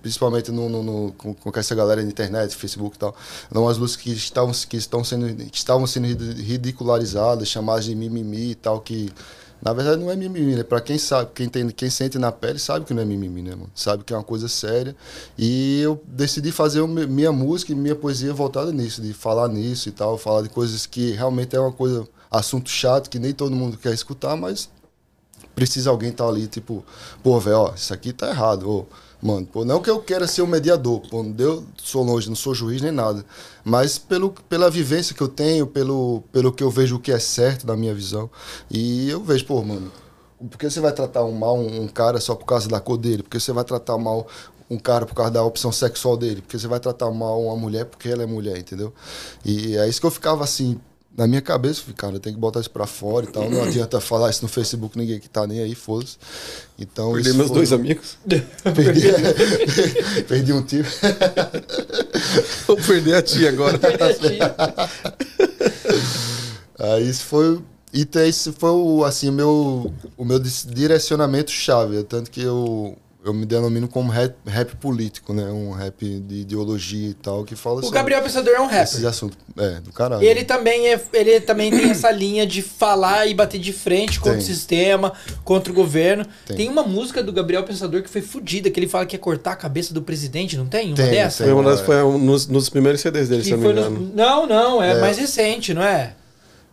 principalmente 0.00 0.50
no, 0.50 0.68
no- 0.68 0.82
no- 0.82 1.12
com, 1.12 1.34
com 1.34 1.58
essa 1.58 1.74
galera 1.74 2.02
na 2.02 2.08
internet, 2.08 2.54
Facebook 2.56 2.96
e 2.96 2.98
tal, 2.98 3.14
não 3.52 3.68
as 3.68 3.78
luzes 3.78 3.96
que 3.96 4.10
estavam 4.12 4.52
que 4.52 4.76
estão 4.76 5.02
sendo 5.04 5.34
que 5.50 5.56
estavam 5.58 5.86
sendo 5.86 6.06
rid- 6.06 6.40
ridicularizadas, 6.42 7.48
chamadas 7.48 7.84
de 7.84 7.94
mimimi 7.94 8.50
e 8.50 8.54
tal 8.54 8.80
que 8.80 9.10
na 9.60 9.72
verdade 9.72 10.00
não 10.00 10.08
é 10.10 10.14
mimimi, 10.14 10.54
né? 10.54 10.62
Para 10.62 10.80
quem 10.80 10.96
sabe, 10.98 11.30
quem 11.34 11.48
tem, 11.48 11.68
quem 11.70 11.90
sente 11.90 12.16
na 12.16 12.30
pele 12.30 12.60
sabe 12.60 12.84
que 12.84 12.94
não 12.94 13.02
é 13.02 13.04
mimimi, 13.04 13.42
né, 13.42 13.50
mano? 13.56 13.68
Sabe 13.74 14.04
que 14.04 14.12
é 14.12 14.16
uma 14.16 14.22
coisa 14.22 14.46
séria. 14.48 14.94
E 15.36 15.80
eu 15.80 16.00
decidi 16.06 16.52
fazer 16.52 16.86
minha 16.86 17.32
música 17.32 17.72
e 17.72 17.74
minha 17.74 17.96
poesia 17.96 18.32
voltada 18.32 18.70
nisso, 18.70 19.02
de 19.02 19.12
falar 19.12 19.48
nisso 19.48 19.88
e 19.88 19.92
tal, 19.92 20.16
falar 20.16 20.42
de 20.42 20.48
coisas 20.48 20.86
que 20.86 21.10
realmente 21.10 21.56
é 21.56 21.60
uma 21.60 21.72
coisa 21.72 22.06
assunto 22.30 22.70
chato 22.70 23.10
que 23.10 23.18
nem 23.18 23.32
todo 23.32 23.50
mundo 23.56 23.76
quer 23.76 23.92
escutar, 23.92 24.36
mas 24.36 24.68
precisa 25.56 25.90
alguém 25.90 26.10
estar 26.10 26.28
ali, 26.28 26.46
tipo, 26.46 26.84
pô, 27.22 27.40
velho, 27.40 27.56
ó, 27.58 27.74
isso 27.74 27.92
aqui 27.92 28.12
tá 28.12 28.28
errado, 28.28 28.70
ô, 28.70 28.86
mano, 29.22 29.46
pô, 29.46 29.64
não 29.64 29.80
que 29.80 29.90
eu 29.90 30.00
queira 30.00 30.26
ser 30.26 30.42
o 30.42 30.46
mediador, 30.46 31.00
pô, 31.08 31.22
não 31.22 31.64
sou 31.76 32.02
longe, 32.02 32.28
não 32.28 32.36
sou 32.36 32.54
juiz 32.54 32.80
nem 32.80 32.92
nada, 32.92 33.24
mas 33.64 33.98
pelo, 33.98 34.30
pela 34.48 34.70
vivência 34.70 35.14
que 35.14 35.20
eu 35.20 35.28
tenho, 35.28 35.66
pelo, 35.66 36.22
pelo 36.32 36.52
que 36.52 36.62
eu 36.62 36.70
vejo 36.70 36.96
o 36.96 37.00
que 37.00 37.12
é 37.12 37.18
certo 37.18 37.66
na 37.66 37.76
minha 37.76 37.94
visão, 37.94 38.30
e 38.70 39.08
eu 39.10 39.22
vejo, 39.22 39.44
pô, 39.44 39.62
mano, 39.62 39.90
por 40.50 40.56
que 40.56 40.70
você 40.70 40.80
vai 40.80 40.92
tratar 40.92 41.24
um 41.24 41.32
mal 41.32 41.58
um, 41.58 41.82
um 41.82 41.88
cara 41.88 42.20
só 42.20 42.34
por 42.34 42.46
causa 42.46 42.68
da 42.68 42.80
cor 42.80 42.96
dele? 42.96 43.22
Por 43.22 43.30
que 43.30 43.40
você 43.40 43.52
vai 43.52 43.64
tratar 43.64 43.98
mal 43.98 44.26
um 44.70 44.78
cara 44.78 45.04
por 45.04 45.14
causa 45.14 45.32
da 45.32 45.42
opção 45.42 45.72
sexual 45.72 46.16
dele? 46.16 46.42
Porque 46.42 46.58
você 46.58 46.68
vai 46.68 46.78
tratar 46.78 47.10
mal 47.10 47.42
uma 47.42 47.56
mulher 47.56 47.86
porque 47.86 48.08
ela 48.08 48.22
é 48.22 48.26
mulher, 48.26 48.56
entendeu? 48.56 48.92
E 49.44 49.76
é 49.76 49.88
isso 49.88 50.00
que 50.00 50.06
eu 50.06 50.10
ficava 50.10 50.44
assim, 50.44 50.80
na 51.18 51.26
minha 51.26 51.42
cabeça, 51.42 51.80
eu 51.80 51.82
falei, 51.82 51.96
cara, 51.96 52.14
eu 52.14 52.20
tenho 52.20 52.36
que 52.36 52.40
botar 52.40 52.60
isso 52.60 52.70
pra 52.70 52.86
fora 52.86 53.26
e 53.26 53.28
tal. 53.28 53.50
Não 53.50 53.64
adianta 53.64 54.00
falar 54.00 54.30
isso 54.30 54.40
no 54.42 54.48
Facebook, 54.48 54.96
ninguém 54.96 55.18
que 55.18 55.28
tá 55.28 55.44
nem 55.48 55.58
aí, 55.58 55.74
foda-se. 55.74 56.16
Então, 56.78 57.12
Perdi 57.12 57.32
meus 57.32 57.48
foi- 57.48 57.56
dois 57.56 57.72
amigos. 57.72 58.16
Perdi, 58.24 59.08
perdi 60.28 60.52
um 60.52 60.62
tiro. 60.62 60.86
Vou 62.68 62.76
perder 62.76 63.16
a 63.16 63.22
tia 63.22 63.48
agora. 63.48 63.80
Aí 66.78 67.08
isso 67.08 67.24
foi. 67.24 67.60
E 67.92 68.06
esse 68.20 68.52
foi 68.52 68.70
o, 68.70 69.02
assim, 69.04 69.28
o 69.28 69.32
meu, 69.32 69.92
o 70.16 70.24
meu 70.24 70.38
direcionamento 70.38 71.50
chave. 71.50 71.98
é 71.98 72.02
Tanto 72.04 72.30
que 72.30 72.42
eu, 72.42 72.96
eu 73.24 73.34
me 73.34 73.44
denomino 73.44 73.88
como 73.88 74.10
rap, 74.10 74.34
rap 74.46 74.76
político, 74.76 75.34
né? 75.34 75.44
Um 75.44 75.72
rap 75.72 76.02
de 76.20 76.36
ideologia 76.36 77.08
e 77.10 77.14
tal, 77.14 77.44
que 77.44 77.56
fala 77.56 77.84
O 77.84 77.90
Gabriel 77.90 78.22
Pensador 78.22 78.54
é 78.54 78.60
um 78.60 78.70
esses 78.70 78.94
rapper. 78.94 79.08
assuntos. 79.08 79.38
É, 79.58 79.80
do 79.80 79.92
caralho. 79.92 80.22
Ele 80.22 80.44
também, 80.44 80.86
é, 80.88 81.00
ele 81.12 81.40
também 81.40 81.70
tem 81.70 81.90
essa 81.90 82.10
linha 82.12 82.46
de 82.46 82.62
falar 82.62 83.26
e 83.26 83.34
bater 83.34 83.58
de 83.58 83.72
frente 83.72 84.18
contra 84.20 84.34
Tem. 84.34 84.42
o 84.42 84.46
sistema, 84.46 85.12
contra 85.44 85.72
o 85.72 85.74
governo. 85.74 86.24
Tem. 86.46 86.56
Tem. 86.56 86.68
uma 86.68 86.84
música 86.84 87.22
do 87.22 87.32
Gabriel 87.32 87.64
Pensador 87.64 88.02
que 88.02 88.08
foi 88.08 88.22
fodida, 88.22 88.70
que 88.70 88.78
ele 88.78 88.88
fala 88.88 89.04
que 89.04 89.16
ia 89.16 89.20
cortar 89.20 89.52
a 89.52 89.56
cabeça 89.56 89.92
do 89.92 90.00
presidente, 90.00 90.56
não 90.56 90.66
tem? 90.66 90.88
Uma 90.88 90.96
Tem, 90.96 91.10
dessa? 91.10 91.42
Foi, 91.44 91.52
uma 91.52 91.62
das, 91.64 91.80
foi 91.80 92.02
um, 92.04 92.18
nos, 92.18 92.46
nos 92.46 92.68
primeiros 92.68 93.00
CDs 93.00 93.28
dele, 93.28 93.42
Que 93.42 93.48
se 93.48 93.52
eu 93.54 93.58
não 93.58 93.66
me 93.68 93.72
nos- 93.74 93.86
engano. 93.88 94.12
Não, 94.14 94.46
não, 94.46 94.82
é, 94.82 94.92
É. 94.92 95.00
mais 95.00 95.18
recente, 95.18 95.74
não 95.74 95.82
é? 95.82 96.14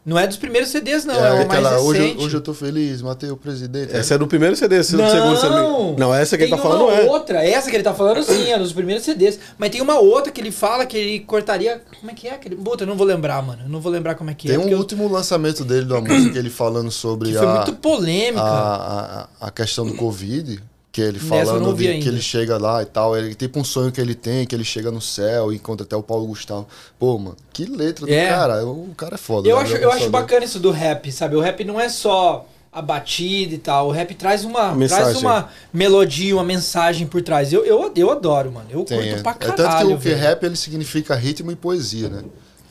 Não 0.06 0.20
é 0.20 0.28
dos 0.28 0.38
primeiros 0.38 0.70
CDs, 0.70 1.04
não, 1.04 1.16
é, 1.16 1.18
é, 1.18 1.32
o 1.32 1.36
mais 1.48 1.50
aquela, 1.50 1.80
hoje, 1.80 2.16
hoje 2.20 2.36
eu 2.38 2.42
tô 2.42 2.54
feliz, 2.54 3.02
matei 3.02 3.32
o 3.32 3.36
presidente. 3.36 3.92
Essa 3.96 4.14
é 4.14 4.18
do 4.20 4.28
primeiro 4.28 4.56
CD, 4.56 4.84
se 4.84 4.92
do 4.92 5.00
não, 5.00 5.10
segundo, 5.10 5.36
se 5.40 5.46
eu 5.48 5.50
não 5.50 5.94
me 5.94 6.00
Não, 6.00 6.14
essa 6.14 6.38
que 6.38 6.44
ele 6.44 6.52
tem 6.52 6.58
tá 6.62 6.64
falando 6.64 6.84
uma 6.84 6.94
é. 6.94 7.10
outra, 7.10 7.44
essa 7.44 7.72
que 7.72 7.76
ele 7.76 7.84
tá 7.84 7.92
falando 7.94 8.22
sim, 8.24 8.52
é 8.52 8.60
dos 8.60 8.72
primeiros 8.72 9.04
CDs. 9.04 9.40
Mas 9.58 9.72
tem 9.72 9.82
uma 9.82 9.98
outra 9.98 10.32
que 10.32 10.40
ele 10.40 10.52
fala 10.52 10.86
que 10.86 10.96
ele 10.96 11.20
cortaria. 11.22 11.82
Como 12.00 12.12
é 12.12 12.14
que 12.14 12.28
é? 12.28 12.36
aquele? 12.36 12.56
Puta, 12.56 12.84
eu 12.84 12.88
não 12.88 12.96
vou 12.96 13.08
lembrar, 13.08 13.42
mano. 13.42 13.64
Eu 13.64 13.70
não 13.70 13.82
vou 13.82 13.92
lembrar 13.92 14.14
como 14.14 14.30
é 14.30 14.36
que 14.36 14.48
Tem 14.48 14.56
é. 14.58 14.60
um 14.60 14.62
porque 14.62 14.76
eu- 14.76 14.78
último 14.78 15.08
lançamento 15.12 15.66
dele 15.66 15.86
de 15.86 15.92
uma 15.94 16.02
música, 16.02 16.38
ele 16.38 16.52
falando 16.52 16.92
sobre 16.92 17.32
que 17.32 17.38
foi 17.40 17.48
a, 17.48 17.54
muito 17.56 17.74
polêmica. 17.74 18.44
a, 18.44 19.22
a, 19.42 19.48
a 19.48 19.50
questão 19.52 19.88
do 19.88 19.96
Covid, 19.96 20.62
que 20.96 21.02
ele 21.02 21.20
falando 21.20 21.74
de, 21.74 21.90
ainda. 21.90 22.04
que 22.04 22.08
ele 22.08 22.22
chega 22.22 22.58
lá 22.58 22.82
e 22.82 22.86
tal, 22.86 23.18
ele 23.18 23.36
tipo 23.36 23.60
um 23.60 23.66
sonho 23.66 23.92
que 23.92 24.00
ele 24.00 24.16
tem, 24.16 24.46
que 24.46 24.56
ele 24.56 24.64
chega 24.64 24.90
no 24.90 25.02
céu 25.02 25.52
e 25.52 25.58
encontra 25.58 25.86
até 25.86 25.94
o 25.94 26.02
Paulo 26.02 26.26
Gustavo. 26.26 26.66
Pô, 26.98 27.18
mano, 27.20 27.36
que 27.52 27.66
letra 27.66 28.06
do 28.06 28.14
É. 28.14 28.30
cara, 28.30 28.66
o 28.66 28.96
cara 28.96 29.16
é 29.16 29.18
foda. 29.18 29.50
Eu 29.50 29.58
né? 29.58 29.64
acho, 29.64 29.76
eu 29.76 29.92
acho 29.92 30.10
bacana 30.10 30.46
isso 30.46 30.58
do 30.58 30.72
rap, 30.72 31.12
sabe? 31.12 31.36
O 31.36 31.42
rap 31.42 31.66
não 31.66 31.78
é 31.78 31.90
só 31.90 32.48
a 32.72 32.82
batida 32.82 33.56
e 33.56 33.58
tal. 33.58 33.90
O 33.90 33.92
rap 33.92 34.16
traz 34.16 34.46
uma, 34.46 34.74
mensagem. 34.74 35.04
traz 35.04 35.22
uma 35.22 35.50
melodia, 35.74 36.34
uma 36.34 36.46
mensagem 36.46 37.06
por 37.06 37.22
trás. 37.22 37.52
Eu, 37.52 37.66
eu, 37.66 37.92
eu 37.94 38.10
adoro, 38.10 38.54
mano. 38.54 38.68
Eu 38.70 38.86
Tem, 38.86 38.98
curto 38.98 39.20
é. 39.20 39.22
pra 39.22 39.32
é 39.32 39.36
tanto 39.36 39.56
que 39.56 39.64
caralho. 39.64 39.96
o 39.96 40.00
rap 40.00 40.44
ele 40.46 40.56
significa 40.56 41.14
ritmo 41.14 41.52
e 41.52 41.58
poesia, 41.58 42.08
né? 42.08 42.24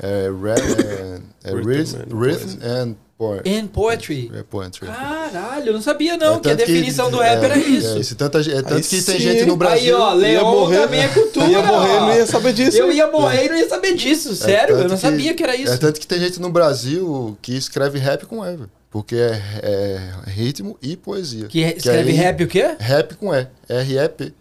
É, 0.03 0.31
rap, 0.43 0.61
é, 0.61 1.51
é 1.51 1.55
Rhythm 1.55 1.69
rhythm, 1.69 1.97
and 1.99 2.19
rhythm 2.19 2.59
and 2.63 2.95
poetry. 3.29 3.55
And 3.57 3.67
poetry. 3.69 4.31
É 4.35 4.43
poetry. 4.43 4.87
Caralho, 4.87 5.67
eu 5.69 5.73
não 5.73 5.83
sabia 5.83 6.17
não, 6.17 6.37
É 6.37 6.41
que 6.41 6.49
a 6.49 6.57
tanto 6.57 6.67
definição 6.67 7.11
do 7.11 7.19
rap 7.19 7.43
é, 7.43 7.45
era 7.45 7.59
isso. 7.59 7.97
É, 7.97 7.99
isso, 8.01 8.15
tanta, 8.17 8.43
ge- 8.43 8.53
é 8.53 8.57
tanto 8.63 8.75
Aí 8.75 8.83
que 8.83 8.89
tem 8.89 9.01
sim. 9.01 9.19
gente 9.21 9.45
no 9.47 9.57
Brasil. 9.57 9.97
Aí, 9.97 10.03
ó, 10.03 10.13
Leon 10.15 10.43
morrer, 10.51 10.81
também 10.83 11.01
é 11.01 11.09
cultura. 11.09 11.47
Ia 11.47 11.63
morrer, 11.63 12.01
não 12.01 12.15
ia 12.15 12.27
saber 12.27 12.53
disso. 12.53 12.77
Eu 12.79 12.93
ia 12.93 13.07
morrer 13.11 13.47
e 13.47 13.49
não 13.49 13.57
ia 13.57 13.69
saber 13.69 13.95
disso, 13.95 14.35
sério. 14.37 14.75
É 14.75 14.79
eu 14.79 14.83
tanto 14.83 14.91
não 14.91 14.97
sabia 14.99 15.35
que 15.35 15.43
era 15.43 15.57
isso. 15.57 15.73
É 15.73 15.77
tanto 15.77 16.01
que 16.01 16.07
tem 16.07 16.19
gente 16.21 16.41
no 16.41 16.51
Brasil 16.51 17.37
que 17.43 17.55
escreve 17.57 17.99
rap 17.99 18.27
com 18.27 18.45
E, 18.45 18.59
porque 18.91 19.17
é, 19.17 19.41
é 19.63 20.31
ritmo 20.31 20.77
e 20.83 20.97
poesia. 20.97 21.47
Que 21.47 21.61
escreve 21.61 22.11
aí- 22.11 22.17
rap 22.17 22.45
o 22.45 22.47
quê? 22.47 22.75
Rap 22.79 23.15
com 23.17 23.35
E, 23.35 23.47
R-E-P, 23.69 24.33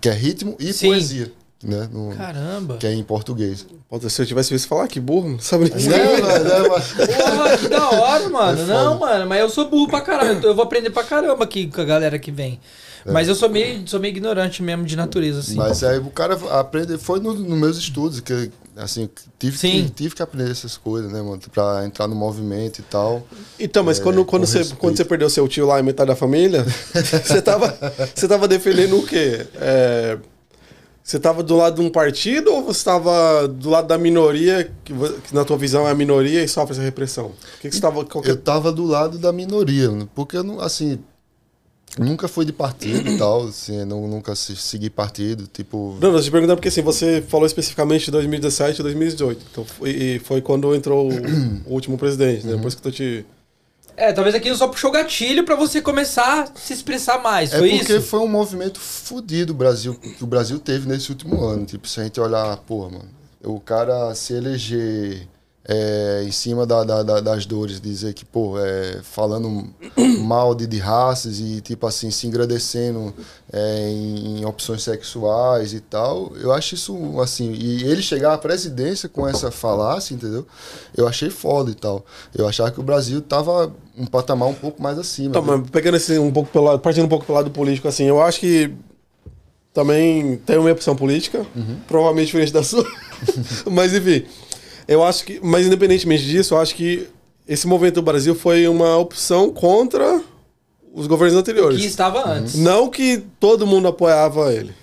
que 0.00 0.08
é 0.08 0.12
ritmo 0.12 0.56
e 0.58 0.72
Sim. 0.72 0.88
poesia, 0.88 1.32
né? 1.62 1.88
No- 1.92 2.14
Caramba. 2.16 2.76
que 2.78 2.86
é 2.86 2.92
em 2.94 3.02
português. 3.02 3.66
Puta, 3.88 4.08
se 4.10 4.20
eu 4.20 4.26
tivesse 4.26 4.52
visto 4.52 4.68
falar, 4.68 4.86
que 4.86 5.00
burro, 5.00 5.30
não 5.30 5.38
sabe 5.38 5.72
nem 5.74 5.86
Não, 5.86 6.20
mas- 6.20 6.46
é, 6.46 6.68
mas- 6.68 6.92
Porra, 6.92 7.58
que 7.58 7.68
da 7.68 7.90
hora, 7.90 8.28
mano. 8.28 8.60
É 8.62 8.64
não, 8.66 8.98
mano, 8.98 9.26
mas 9.26 9.40
eu 9.40 9.48
sou 9.48 9.68
burro 9.68 9.88
pra 9.88 10.02
caramba. 10.02 10.46
Eu 10.46 10.54
vou 10.54 10.64
aprender 10.64 10.90
pra 10.90 11.02
caramba 11.04 11.44
aqui 11.44 11.66
com 11.68 11.80
a 11.80 11.84
galera 11.84 12.18
que 12.18 12.30
vem. 12.30 12.60
Mas 13.06 13.26
eu 13.28 13.34
sou 13.34 13.48
meio, 13.48 13.88
sou 13.88 13.98
meio 13.98 14.12
ignorante 14.12 14.62
mesmo 14.62 14.84
de 14.84 14.94
natureza, 14.94 15.40
assim. 15.40 15.54
Mas 15.54 15.82
aí 15.82 15.98
o 15.98 16.10
cara 16.10 16.38
aprende, 16.50 16.98
foi 16.98 17.18
nos 17.20 17.40
no 17.40 17.56
meus 17.56 17.78
estudos, 17.78 18.20
que 18.20 18.50
Assim, 18.80 19.08
tive 19.40 19.58
Sim. 19.58 19.70
que, 19.86 19.90
tive 19.90 20.14
que 20.14 20.22
aprender 20.22 20.52
essas 20.52 20.76
coisas, 20.76 21.10
né, 21.10 21.20
mano? 21.20 21.40
Pra 21.52 21.84
entrar 21.84 22.06
no 22.06 22.14
movimento 22.14 22.78
e 22.78 22.82
tal. 22.82 23.26
Então, 23.58 23.82
mas 23.82 23.98
É, 23.98 24.02
quando, 24.04 24.24
quando, 24.24 24.46
você, 24.46 24.58
respeito. 24.58 24.78
quando 24.80 24.96
você 24.96 25.04
perdeu 25.04 25.28
seu 25.28 25.48
tio 25.48 25.66
lá 25.66 25.80
e 25.80 25.82
metade 25.82 26.06
da 26.06 26.14
família, 26.14 26.64
você 26.94 27.42
tava, 27.42 27.76
você 28.14 28.28
tava 28.28 28.46
defendendo 28.46 28.96
o 28.96 29.04
quê? 29.04 29.44
É, 29.56 30.16
você 31.10 31.18
tava 31.18 31.42
do 31.42 31.56
lado 31.56 31.76
de 31.76 31.80
um 31.80 31.90
partido 31.90 32.52
ou 32.52 32.62
você 32.62 32.84
tava 32.84 33.48
do 33.48 33.70
lado 33.70 33.88
da 33.88 33.96
minoria, 33.96 34.70
que, 34.84 34.92
que 35.26 35.34
na 35.34 35.42
tua 35.44 35.56
visão 35.56 35.88
é 35.88 35.90
a 35.90 35.94
minoria 35.94 36.44
e 36.44 36.48
sofre 36.48 36.74
essa 36.74 36.82
repressão? 36.82 37.26
O 37.28 37.60
que, 37.62 37.68
que 37.70 37.74
você 37.74 37.80
tava. 37.80 38.04
qual 38.04 38.22
que- 38.22 38.30
Eu 38.30 38.36
tava 38.36 38.70
do 38.70 38.84
lado 38.84 39.16
da 39.18 39.32
minoria, 39.32 39.88
porque 40.14 40.36
eu 40.36 40.44
não, 40.44 40.60
assim, 40.60 40.98
nunca 41.98 42.28
fui 42.28 42.44
de 42.44 42.52
partido 42.52 43.08
e 43.10 43.16
tal, 43.18 43.46
assim, 43.46 43.84
não, 43.86 44.06
nunca 44.06 44.34
se- 44.34 44.54
segui 44.56 44.90
partido, 44.90 45.46
tipo. 45.50 45.96
Não, 46.00 46.12
não, 46.12 46.20
te 46.20 46.30
perguntando 46.30 46.56
porque 46.56 46.68
assim, 46.68 46.82
você 46.82 47.22
falou 47.26 47.46
especificamente 47.46 48.04
de 48.04 48.10
2017 48.10 48.80
e 48.80 48.82
2018. 48.82 49.46
Então, 49.50 49.64
foi, 49.64 49.90
e 49.90 50.18
foi 50.18 50.42
quando 50.42 50.74
entrou 50.74 51.10
o, 51.10 51.14
o 51.66 51.72
último 51.72 51.96
presidente, 51.96 52.46
né? 52.46 52.54
Depois 52.54 52.74
que 52.74 52.82
tu 52.82 52.92
te. 52.92 53.24
É, 53.98 54.12
talvez 54.12 54.34
aquilo 54.34 54.56
só 54.56 54.68
puxou 54.68 54.90
gatilho 54.92 55.44
pra 55.44 55.56
você 55.56 55.82
começar 55.82 56.42
a 56.44 56.58
se 56.58 56.72
expressar 56.72 57.20
mais. 57.22 57.52
É 57.52 57.58
Foi 57.58 57.70
porque 57.78 57.94
isso? 57.94 58.06
foi 58.06 58.20
um 58.20 58.28
movimento 58.28 58.78
fudido 58.78 59.52
o 59.52 59.56
Brasil, 59.56 59.94
que 59.94 60.22
o 60.22 60.26
Brasil 60.26 60.58
teve 60.60 60.88
nesse 60.88 61.10
último 61.10 61.42
ano. 61.44 61.64
Tipo, 61.66 61.88
se 61.88 62.00
a 62.00 62.04
gente 62.04 62.20
olhar, 62.20 62.56
porra, 62.58 62.90
mano, 62.90 63.08
o 63.44 63.58
cara 63.58 64.14
se 64.14 64.32
eleger 64.34 65.26
é, 65.70 66.22
em 66.26 66.32
cima 66.32 66.64
da, 66.64 66.82
da- 66.82 67.02
da- 67.02 67.20
das 67.20 67.44
dores, 67.44 67.78
dizer 67.78 68.14
que, 68.14 68.24
pô, 68.24 68.58
é, 68.58 69.00
falando 69.02 69.68
mal 70.24 70.54
de, 70.54 70.66
de 70.66 70.78
raças 70.78 71.40
e, 71.40 71.60
tipo 71.60 71.86
assim, 71.86 72.10
se 72.10 72.26
engrandecendo 72.26 73.12
é, 73.52 73.90
em, 73.90 74.38
em 74.40 74.44
opções 74.46 74.82
sexuais 74.82 75.74
e 75.74 75.80
tal, 75.80 76.32
eu 76.40 76.52
acho 76.52 76.74
isso, 76.74 77.20
assim, 77.20 77.52
e 77.52 77.82
ele 77.84 78.00
chegar 78.00 78.32
à 78.32 78.38
presidência 78.38 79.10
com 79.10 79.28
essa 79.28 79.50
falácia, 79.50 80.14
entendeu? 80.14 80.46
Eu 80.96 81.06
achei 81.06 81.28
foda 81.28 81.70
e 81.70 81.74
tal. 81.74 82.02
Eu 82.34 82.48
achava 82.48 82.70
que 82.70 82.80
o 82.80 82.82
Brasil 82.82 83.20
tava 83.20 83.70
um 83.98 84.06
patamar 84.06 84.48
um 84.48 84.54
pouco 84.54 84.82
mais 84.82 84.98
acima. 84.98 85.32
Tá, 85.32 85.40
né? 85.40 85.46
mas 85.46 85.70
pegando 85.70 85.96
esse 85.96 86.18
um 86.18 86.30
pouco 86.30 86.50
pelo 86.50 86.64
lado, 86.66 86.78
partindo 86.80 87.04
um 87.04 87.08
pouco 87.08 87.26
pelo 87.26 87.36
lado 87.36 87.50
político, 87.50 87.88
assim, 87.88 88.04
eu 88.04 88.22
acho 88.22 88.40
que 88.40 88.70
também 89.72 90.36
tem 90.46 90.58
uma 90.58 90.70
opção 90.70 90.96
política, 90.96 91.44
provavelmente 91.86 92.26
diferente 92.26 92.52
da 92.52 92.62
sua. 92.62 92.84
mas 93.70 93.94
enfim, 93.94 94.24
eu 94.86 95.04
acho 95.04 95.24
que, 95.24 95.40
mas 95.42 95.66
independentemente 95.66 96.24
disso, 96.24 96.54
eu 96.54 96.60
acho 96.60 96.74
que 96.74 97.08
esse 97.46 97.66
movimento 97.66 97.96
do 97.96 98.02
Brasil 98.02 98.34
foi 98.34 98.68
uma 98.68 98.96
opção 98.96 99.50
contra 99.50 100.22
os 100.94 101.06
governos 101.06 101.38
anteriores. 101.38 101.80
Que 101.80 101.86
estava 101.86 102.28
antes. 102.28 102.54
Não 102.54 102.88
que 102.90 103.22
todo 103.38 103.66
mundo 103.66 103.88
apoiava 103.88 104.52
ele. 104.52 104.74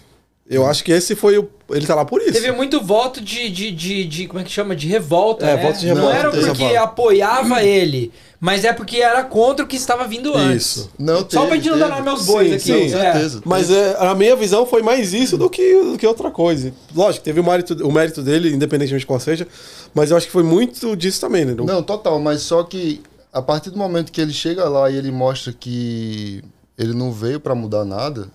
Eu 0.47 0.65
acho 0.65 0.83
que 0.83 0.91
esse 0.91 1.15
foi 1.15 1.39
o. 1.39 1.49
Ele 1.71 1.87
tá 1.87 1.95
lá 1.95 2.05
por 2.05 2.21
isso. 2.21 2.33
Teve 2.33 2.51
muito 2.51 2.79
voto 2.79 3.19
de, 3.19 3.49
de, 3.49 3.71
de, 3.71 4.03
de- 4.05 4.27
Como 4.27 4.39
é 4.39 4.43
que 4.43 4.51
chama? 4.51 4.75
De 4.75 4.87
revolta. 4.87 5.43
É, 5.43 5.55
né? 5.55 5.63
voto 5.63 5.79
de 5.79 5.87
Não 5.87 5.95
revolta, 5.95 6.17
era 6.17 6.29
teve 6.31 6.45
porque 6.45 6.75
apoiava 6.75 7.63
ele, 7.63 8.11
mas 8.39 8.63
é 8.63 8.71
porque 8.71 8.97
era 8.97 9.23
contra 9.23 9.65
o 9.65 9.67
que 9.67 9.75
estava 9.75 10.07
vindo 10.07 10.35
antes. 10.37 10.67
Isso. 10.77 10.91
Não, 10.99 11.21
Só 11.21 11.23
teve, 11.25 11.47
pra 11.47 11.55
gente 11.55 11.69
não 11.71 11.79
dar 11.79 11.89
nome 11.89 12.07
aos 12.09 12.27
bois 12.27 12.61
Sim, 12.61 12.73
aqui. 12.73 12.89
sim, 12.89 12.91
Com 12.91 12.97
é. 12.99 13.11
certeza. 13.13 13.41
Mas 13.43 13.71
é, 13.71 13.95
a 13.97 14.13
minha 14.13 14.35
visão 14.35 14.67
foi 14.67 14.83
mais 14.83 15.13
isso 15.13 15.35
do 15.35 15.49
que, 15.49 15.81
do 15.83 15.97
que 15.97 16.05
outra 16.05 16.29
coisa. 16.29 16.71
Lógico, 16.95 17.25
teve 17.25 17.39
o 17.39 17.43
mérito, 17.43 17.73
o 17.87 17.91
mérito 17.91 18.21
dele, 18.21 18.53
independentemente 18.53 19.01
de 19.01 19.07
qual 19.07 19.19
seja, 19.19 19.47
mas 19.95 20.11
eu 20.11 20.17
acho 20.17 20.27
que 20.27 20.31
foi 20.31 20.43
muito 20.43 20.95
disso 20.95 21.19
também, 21.21 21.43
né? 21.43 21.55
Não, 21.57 21.81
total, 21.81 22.19
mas 22.19 22.41
só 22.43 22.61
que 22.63 23.01
a 23.33 23.41
partir 23.41 23.71
do 23.71 23.79
momento 23.79 24.11
que 24.11 24.21
ele 24.21 24.31
chega 24.31 24.69
lá 24.69 24.91
e 24.91 24.95
ele 24.95 25.11
mostra 25.11 25.51
que 25.51 26.43
ele 26.77 26.93
não 26.93 27.11
veio 27.11 27.39
pra 27.39 27.55
mudar 27.55 27.83
nada 27.83 28.27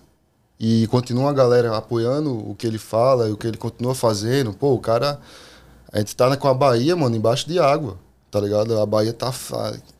e 0.61 0.85
continua 0.87 1.31
a 1.31 1.33
galera 1.33 1.75
apoiando 1.75 2.31
o 2.31 2.53
que 2.53 2.67
ele 2.67 2.77
fala 2.77 3.27
e 3.27 3.31
o 3.31 3.37
que 3.37 3.47
ele 3.47 3.57
continua 3.57 3.95
fazendo, 3.95 4.53
pô, 4.53 4.73
o 4.73 4.79
cara. 4.79 5.19
A 5.91 5.97
gente 5.97 6.15
tá 6.15 6.37
com 6.37 6.47
a 6.47 6.53
Bahia, 6.53 6.95
mano, 6.95 7.15
embaixo 7.17 7.49
de 7.49 7.59
água, 7.59 7.97
tá 8.29 8.39
ligado? 8.39 8.79
A 8.79 8.85
Bahia 8.85 9.11
tá 9.11 9.33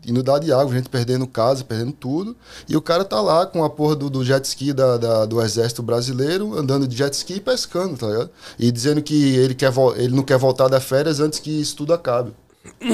inundada 0.05 0.39
de 0.45 0.53
água, 0.53 0.73
gente 0.73 0.87
perdendo 0.87 1.27
casa, 1.27 1.65
perdendo 1.65 1.91
tudo. 1.91 2.37
E 2.69 2.77
o 2.77 2.81
cara 2.81 3.03
tá 3.03 3.19
lá 3.19 3.45
com 3.45 3.61
a 3.63 3.69
porra 3.69 3.95
do, 3.97 4.09
do 4.09 4.23
jet 4.23 4.45
ski 4.45 4.71
da, 4.71 4.95
da- 4.97 5.25
do 5.25 5.41
exército 5.41 5.83
brasileiro, 5.83 6.57
andando 6.57 6.87
de 6.87 6.95
jet 6.95 7.13
ski 7.13 7.33
e 7.33 7.39
pescando, 7.41 7.97
tá 7.97 8.07
ligado? 8.07 8.29
E 8.57 8.71
dizendo 8.71 9.01
que 9.01 9.35
ele, 9.35 9.53
quer, 9.53 9.73
ele 9.97 10.15
não 10.15 10.23
quer 10.23 10.37
voltar 10.37 10.69
das 10.69 10.83
férias 10.83 11.19
antes 11.19 11.39
que 11.39 11.49
isso 11.59 11.75
tudo 11.75 11.93
acabe. 11.93 12.31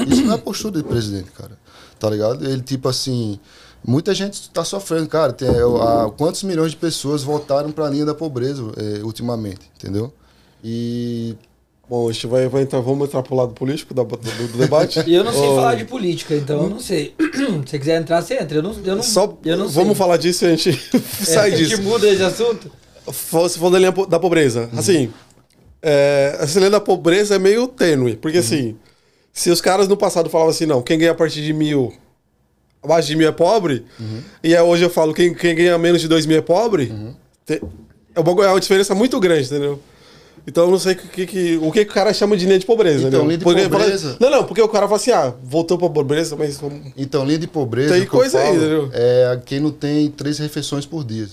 Isso 0.08 0.24
não 0.24 0.34
é 0.34 0.38
postura 0.38 0.78
de 0.82 0.88
presidente, 0.88 1.30
cara. 1.30 1.56
Tá 2.00 2.08
ligado? 2.10 2.44
Ele, 2.44 2.62
tipo 2.62 2.88
assim. 2.88 3.38
Muita 3.88 4.14
gente 4.14 4.50
tá 4.50 4.62
sofrendo, 4.64 5.08
cara. 5.08 5.32
Tem, 5.32 5.48
a- 5.48 6.10
quantos 6.16 6.42
milhões 6.42 6.72
de 6.72 6.76
pessoas 6.76 7.22
voltaram 7.22 7.72
pra 7.72 7.88
linha 7.88 8.04
da 8.04 8.14
pobreza 8.14 8.62
eh, 8.76 9.00
ultimamente, 9.02 9.60
entendeu? 9.76 10.12
E. 10.62 11.34
Bom, 11.88 12.06
a 12.06 12.12
gente 12.12 12.26
vai, 12.26 12.46
vai 12.48 12.62
entrar, 12.64 12.80
vamos 12.80 13.08
entrar 13.08 13.22
pro 13.22 13.34
lado 13.34 13.54
político 13.54 13.94
da- 13.94 14.02
do, 14.02 14.16
do 14.18 14.58
debate. 14.58 15.00
E 15.08 15.14
eu 15.14 15.24
não 15.24 15.32
sei 15.32 15.48
Ô, 15.48 15.54
falar 15.56 15.74
de 15.74 15.86
política, 15.86 16.34
então 16.34 16.64
eu 16.64 16.68
não 16.68 16.80
sei. 16.80 17.14
Se 17.64 17.70
você 17.70 17.78
quiser 17.78 17.98
entrar, 17.98 18.20
você 18.20 18.34
entra. 18.34 18.58
Eu 18.58 18.62
não, 18.62 18.74
eu 18.84 18.96
não, 18.96 19.02
Só, 19.02 19.38
eu 19.42 19.56
não 19.56 19.68
vamos 19.70 19.96
sei. 19.96 19.96
falar 19.96 20.18
disso 20.18 20.44
e 20.44 20.48
a 20.48 20.50
gente 20.54 20.70
É, 20.94 21.24
sai 21.24 21.52
a 21.52 21.56
gente 21.56 21.68
disso. 21.70 21.82
muda 21.82 22.06
esse 22.06 22.22
assunto? 22.22 22.70
Você 23.06 23.56
falou 23.58 23.70
da 23.72 23.78
linha 23.78 23.92
da 24.06 24.18
pobreza. 24.20 24.68
Uhum. 24.70 24.78
Assim, 24.78 25.10
é, 25.80 26.36
essa 26.40 26.58
linha 26.58 26.72
da 26.72 26.80
pobreza 26.80 27.36
é 27.36 27.38
meio 27.38 27.66
tênue. 27.66 28.12
Uhum. 28.12 28.18
Porque 28.18 28.36
assim, 28.36 28.76
se 29.32 29.48
os 29.50 29.62
caras 29.62 29.88
no 29.88 29.96
passado 29.96 30.28
falavam 30.28 30.50
assim, 30.50 30.66
não, 30.66 30.82
quem 30.82 30.98
ganha 30.98 31.12
a 31.12 31.14
partir 31.14 31.40
de 31.42 31.54
mil, 31.54 31.90
abaixo 32.82 33.08
de 33.08 33.16
mil 33.16 33.28
é 33.28 33.32
pobre, 33.32 33.84
Uhum. 33.98 34.20
e 34.42 34.54
aí 34.56 34.62
hoje 34.62 34.84
eu 34.84 34.90
falo, 34.90 35.12
quem, 35.14 35.34
quem 35.34 35.54
ganha 35.54 35.76
menos 35.78 36.00
de 36.00 36.08
dois 36.08 36.26
mil 36.26 36.38
é 36.38 36.42
pobre, 36.42 36.84
Uhum. 36.90 37.14
te- 37.44 37.62
é 38.14 38.20
uma, 38.20 38.44
é 38.44 38.50
uma 38.50 38.60
diferença 38.60 38.94
muito 38.94 39.18
grande, 39.20 39.46
entendeu? 39.46 39.80
Então 40.46 40.64
eu 40.64 40.70
não 40.70 40.78
sei 40.78 40.94
o 40.94 40.96
que, 40.96 41.26
que- 41.26 41.56
o 41.60 41.70
que, 41.70 41.84
que 41.84 41.90
o 41.90 41.94
cara 41.94 42.12
chama 42.14 42.34
de 42.36 42.46
linha 42.46 42.58
de 42.58 42.64
pobreza, 42.64 43.08
Então, 43.08 43.24
linha 43.26 43.36
de 43.36 43.44
Porque- 43.44 43.68
pobreza- 43.68 44.16
Não, 44.18 44.30
não, 44.30 44.44
porque 44.44 44.62
o 44.62 44.68
cara 44.68 44.86
fala 44.86 44.96
assim, 44.96 45.10
ah, 45.10 45.34
voltou 45.44 45.76
pra 45.76 45.90
pobreza, 45.90 46.34
mas 46.36 46.58
Então, 46.96 47.24
linha 47.26 47.38
de 47.38 47.46
pobreza. 47.46 47.92
Tem 47.94 48.06
coisa 48.06 48.38
aí, 48.40 48.56
entendeu? 48.56 48.88
É 48.92 49.38
quem 49.44 49.60
não 49.60 49.70
tem 49.70 50.08
três 50.10 50.38
refeições 50.38 50.86
por 50.86 51.04
dia. 51.04 51.26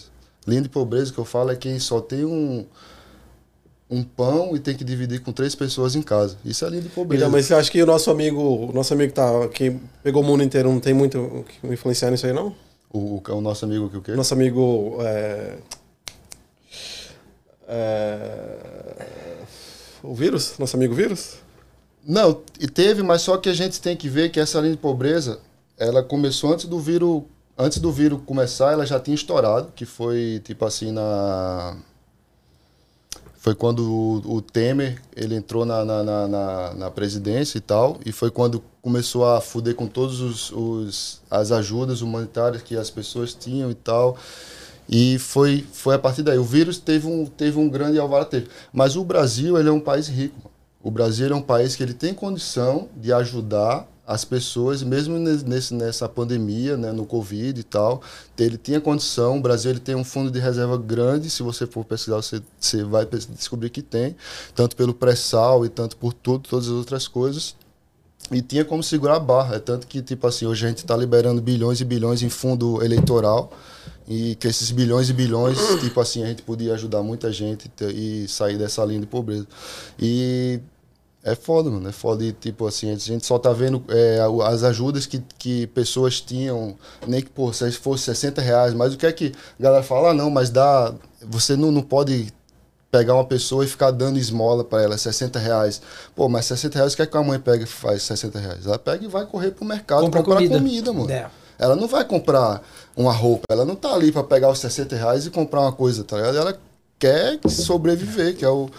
Linha 0.45 0.61
de 0.61 0.69
pobreza 0.69 1.13
que 1.13 1.17
eu 1.17 1.23
falo 1.25 1.49
é 1.51 1.55
quem 1.55 1.79
só 1.79 2.01
tem 2.01 2.25
um, 2.25 2.65
um 3.89 4.03
pão 4.03 4.55
e 4.55 4.59
tem 4.59 4.75
que 4.75 4.83
dividir 4.83 5.21
com 5.21 5.31
três 5.31 5.53
pessoas 5.53 5.95
em 5.95 6.01
casa. 6.01 6.37
Isso 6.43 6.65
é 6.65 6.69
linha 6.69 6.81
de 6.81 6.89
pobreza. 6.89 7.23
Então, 7.23 7.31
mas 7.31 7.45
você 7.45 7.53
acha 7.53 7.71
que 7.71 7.81
o 7.81 7.85
nosso 7.85 8.09
amigo, 8.09 8.41
o 8.41 8.71
nosso 8.73 8.93
amigo 8.93 9.09
que, 9.09 9.15
tá, 9.15 9.47
que 9.49 9.77
pegou 10.03 10.23
o 10.23 10.25
mundo 10.25 10.43
inteiro 10.43 10.71
não 10.71 10.79
tem 10.79 10.93
muito 10.93 11.19
o 11.19 11.43
que 11.43 11.67
influenciar 11.67 12.09
nisso 12.11 12.25
aí, 12.25 12.33
não? 12.33 12.55
o, 12.95 13.21
o, 13.27 13.35
o 13.35 13.41
nosso 13.41 13.65
amigo 13.65 13.89
que 13.89 13.97
o 13.97 14.01
quê? 14.01 14.11
Nosso 14.13 14.33
amigo. 14.33 14.97
É... 15.01 15.57
É... 17.67 19.05
O 20.01 20.13
vírus? 20.13 20.57
Nosso 20.57 20.77
amigo 20.77 20.93
vírus? 20.93 21.35
Não, 22.07 22.41
e 22.59 22.67
teve, 22.67 23.01
mas 23.01 23.23
só 23.23 23.37
que 23.37 23.49
a 23.49 23.53
gente 23.53 23.81
tem 23.81 23.97
que 23.97 24.07
ver 24.07 24.29
que 24.29 24.39
essa 24.39 24.59
linha 24.59 24.73
de 24.73 24.77
pobreza, 24.77 25.39
ela 25.77 26.03
começou 26.03 26.53
antes 26.53 26.65
do 26.65 26.79
vírus, 26.79 27.23
antes 27.57 27.79
do 27.79 27.91
vírus 27.91 28.21
começar, 28.25 28.71
ela 28.71 28.85
já 28.85 28.99
tinha 28.99 29.15
estourado, 29.15 29.71
que 29.75 29.85
foi 29.85 30.39
tipo 30.45 30.63
assim 30.63 30.91
na 30.91 31.75
foi 33.45 33.53
quando 33.53 33.83
o, 33.83 34.37
o 34.37 34.41
Temer 34.41 34.99
ele 35.15 35.35
entrou 35.35 35.65
na, 35.65 35.85
na, 35.85 36.03
na, 36.03 36.73
na, 36.73 36.89
presidência 36.89 37.59
e 37.59 37.61
tal, 37.61 37.99
e 38.03 38.11
foi 38.11 38.31
quando 38.31 38.59
começou 38.81 39.23
a 39.23 39.39
fuder 39.39 39.75
com 39.75 39.85
todos 39.85 40.19
os, 40.19 40.51
os 40.51 41.21
as 41.29 41.51
ajudas 41.51 42.01
humanitárias 42.01 42.63
que 42.63 42.75
as 42.75 42.89
pessoas 42.89 43.35
tinham 43.35 43.69
e 43.69 43.75
tal. 43.75 44.17
E 44.89 45.19
foi, 45.19 45.63
foi 45.71 45.93
a 45.93 45.99
partir 45.99 46.23
daí. 46.23 46.39
O 46.39 46.43
vírus 46.43 46.79
teve 46.79 47.05
um, 47.05 47.23
teve 47.27 47.59
um 47.59 47.69
grande 47.69 47.99
alvará, 47.99 48.25
teve. 48.25 48.47
Mas 48.73 48.95
o 48.95 49.03
Brasil, 49.03 49.59
ele 49.59 49.69
é 49.69 49.71
um 49.71 49.79
país 49.79 50.07
rico. 50.07 50.33
mano. 50.39 50.49
O 50.81 50.89
Brasil 50.89 51.29
é 51.29 51.35
um 51.35 51.41
país 51.41 51.75
que 51.75 51.83
ele 51.83 51.93
tem 51.93 52.15
condição 52.15 52.89
de 52.97 53.13
ajudar 53.13 53.87
as 54.07 54.23
pessoas, 54.23 54.83
mesmo 54.83 55.17
nes- 55.17 55.43
nesse, 55.43 55.73
nessa 55.73 56.07
pandemia, 56.07 56.77
né, 56.77 56.91
no 56.91 57.05
Covid 57.05 57.59
e 57.59 57.63
tal. 57.63 58.01
Ele 58.37 58.57
tinha 58.57 58.79
condição. 58.79 59.37
O 59.37 59.41
Brasil 59.41 59.71
ele 59.71 59.79
tem 59.79 59.95
um 59.95 60.03
fundo 60.03 60.29
de 60.29 60.39
reserva 60.39 60.77
grande. 60.77 61.29
Se 61.29 61.41
você 61.41 61.65
for 61.65 61.83
pesquisar, 61.83 62.17
você, 62.17 62.41
você 62.59 62.83
vai 62.83 63.05
descobrir 63.05 63.69
que 63.71 63.81
tem. 63.81 64.15
Tanto 64.53 64.75
pelo 64.75 64.93
pré-sal 64.93 65.65
e 65.65 65.69
tanto 65.69 65.97
por 65.97 66.13
tudo, 66.13 66.47
todas 66.47 66.65
as 66.67 66.71
outras 66.73 67.07
coisas. 67.07 67.55
E 68.31 68.41
tinha 68.41 68.63
como 68.65 68.81
segurar 68.83 69.15
a 69.15 69.19
barra. 69.19 69.55
É 69.55 69.59
tanto 69.59 69.87
que, 69.87 70.01
tipo 70.01 70.25
assim, 70.27 70.45
hoje 70.45 70.65
a 70.65 70.69
gente 70.69 70.79
está 70.79 70.95
liberando 70.95 71.41
bilhões 71.41 71.79
e 71.81 71.85
bilhões 71.85 72.21
em 72.21 72.29
fundo 72.29 72.83
eleitoral. 72.83 73.51
E 74.07 74.35
que 74.35 74.47
esses 74.47 74.69
bilhões 74.69 75.09
e 75.09 75.13
bilhões, 75.13 75.57
tipo 75.81 75.99
assim, 75.99 76.23
a 76.23 76.27
gente 76.27 76.43
podia 76.43 76.73
ajudar 76.75 77.01
muita 77.01 77.31
gente 77.31 77.67
te- 77.69 77.85
e 77.85 78.27
sair 78.27 78.55
dessa 78.57 78.85
linha 78.85 78.99
de 78.99 79.07
pobreza. 79.07 79.47
E 79.99 80.59
é 81.25 81.33
foda, 81.33 81.71
mano. 81.71 81.89
É 81.89 81.91
foda. 81.91 82.23
E, 82.23 82.31
tipo 82.31 82.67
assim, 82.67 82.91
a 82.91 82.95
gente 82.95 83.25
só 83.25 83.39
tá 83.39 83.51
vendo 83.51 83.83
é, 83.89 84.19
as 84.45 84.63
ajudas 84.63 85.07
que, 85.07 85.21
que 85.39 85.65
pessoas 85.67 86.21
tinham, 86.21 86.75
nem 87.07 87.21
que, 87.21 87.29
pô, 87.29 87.51
se 87.51 87.69
fosse 87.71 88.03
60 88.03 88.41
reais, 88.41 88.73
mas 88.75 88.93
o 88.93 88.97
que 88.97 89.07
é 89.07 89.11
que 89.11 89.33
a 89.59 89.63
galera 89.63 89.83
fala? 89.83 90.11
Ah, 90.11 90.13
não, 90.13 90.29
mas 90.29 90.51
dá. 90.51 90.93
Você 91.21 91.55
não, 91.55 91.71
não 91.71 91.81
pode 91.81 92.31
pegar 92.91 93.15
uma 93.15 93.25
pessoa 93.25 93.65
e 93.65 93.67
ficar 93.67 93.89
dando 93.91 94.19
esmola 94.19 94.63
para 94.63 94.83
ela, 94.83 94.97
60 94.97 95.39
reais. 95.39 95.81
Pô, 96.15 96.29
mas 96.29 96.45
60 96.45 96.77
reais, 96.77 96.93
o 96.93 96.95
que, 96.95 97.01
é 97.01 97.05
que 97.07 97.17
a 97.17 97.23
mãe 97.23 97.39
pega 97.39 97.63
e 97.63 97.67
faz 97.67 98.03
60 98.03 98.39
reais? 98.39 98.65
Ela 98.65 98.77
pega 98.77 99.03
e 99.03 99.07
vai 99.07 99.25
correr 99.25 99.51
pro 99.51 99.65
mercado 99.65 100.01
Compra 100.01 100.21
comprar 100.21 100.35
comida. 100.35 100.57
comida, 100.57 100.93
mano. 100.93 101.11
É. 101.11 101.27
Ela 101.57 101.75
não 101.75 101.87
vai 101.87 102.05
comprar 102.05 102.61
uma 102.95 103.11
roupa, 103.11 103.45
ela 103.49 103.65
não 103.65 103.75
tá 103.75 103.93
ali 103.93 104.11
para 104.11 104.23
pegar 104.23 104.49
os 104.49 104.59
60 104.59 104.95
reais 104.95 105.25
e 105.25 105.31
comprar 105.31 105.61
uma 105.61 105.71
coisa, 105.71 106.03
tá 106.03 106.17
ligado? 106.17 106.37
Ela 106.37 106.57
quer 106.99 107.39
sobreviver, 107.49 108.35
que 108.35 108.45
é 108.45 108.49
o. 108.49 108.69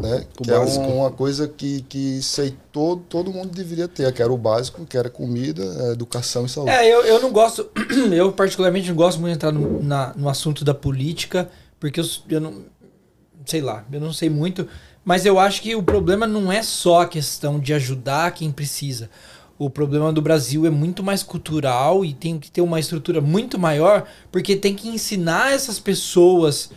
né? 0.00 0.24
O 0.38 0.42
que 0.42 0.50
básico. 0.50 0.84
é 0.84 0.88
um- 0.88 0.98
uma 1.00 1.10
coisa 1.10 1.46
que, 1.48 1.82
que 1.82 2.20
sei, 2.22 2.54
todo, 2.72 3.02
todo 3.08 3.32
mundo 3.32 3.50
deveria 3.50 3.88
ter, 3.88 4.12
que 4.12 4.22
era 4.22 4.32
o 4.32 4.36
básico, 4.38 4.84
que 4.86 4.96
era 4.96 5.08
comida, 5.10 5.62
eh, 5.62 5.92
educação 5.92 6.44
e 6.46 6.48
saúde. 6.48 6.70
É, 6.70 6.86
eu, 6.92 7.02
eu 7.04 7.20
não 7.20 7.30
gosto, 7.32 7.68
eu 8.12 8.32
particularmente 8.32 8.88
não 8.88 8.96
gosto 8.96 9.18
muito 9.20 9.32
de 9.32 9.36
entrar 9.36 9.52
no, 9.52 9.82
na- 9.82 10.12
no 10.16 10.28
assunto 10.28 10.64
da 10.64 10.74
política, 10.74 11.48
porque 11.80 12.00
eu, 12.00 12.04
eu 12.28 12.40
não, 12.40 12.62
sei 13.46 13.60
lá, 13.60 13.84
eu 13.92 14.00
não 14.00 14.12
sei 14.12 14.28
muito, 14.30 14.66
mas 15.04 15.26
eu 15.26 15.38
acho 15.38 15.60
que 15.62 15.74
o 15.76 15.82
problema 15.82 16.26
não 16.26 16.50
é 16.50 16.62
só 16.62 17.02
a 17.02 17.06
questão 17.06 17.58
de 17.60 17.72
ajudar 17.74 18.32
quem 18.32 18.50
precisa. 18.50 19.10
O 19.58 19.70
problema 19.70 20.12
do 20.12 20.20
Brasil 20.20 20.66
é 20.66 20.70
muito 20.70 21.02
mais 21.02 21.22
cultural 21.22 22.04
e 22.04 22.12
tem 22.12 22.38
que 22.40 22.50
ter 22.50 22.60
uma 22.60 22.80
estrutura 22.80 23.20
muito 23.20 23.56
maior, 23.58 24.04
porque 24.32 24.56
tem 24.56 24.74
que 24.74 24.88
ensinar 24.88 25.52
essas 25.52 25.78
pessoas 25.78 26.70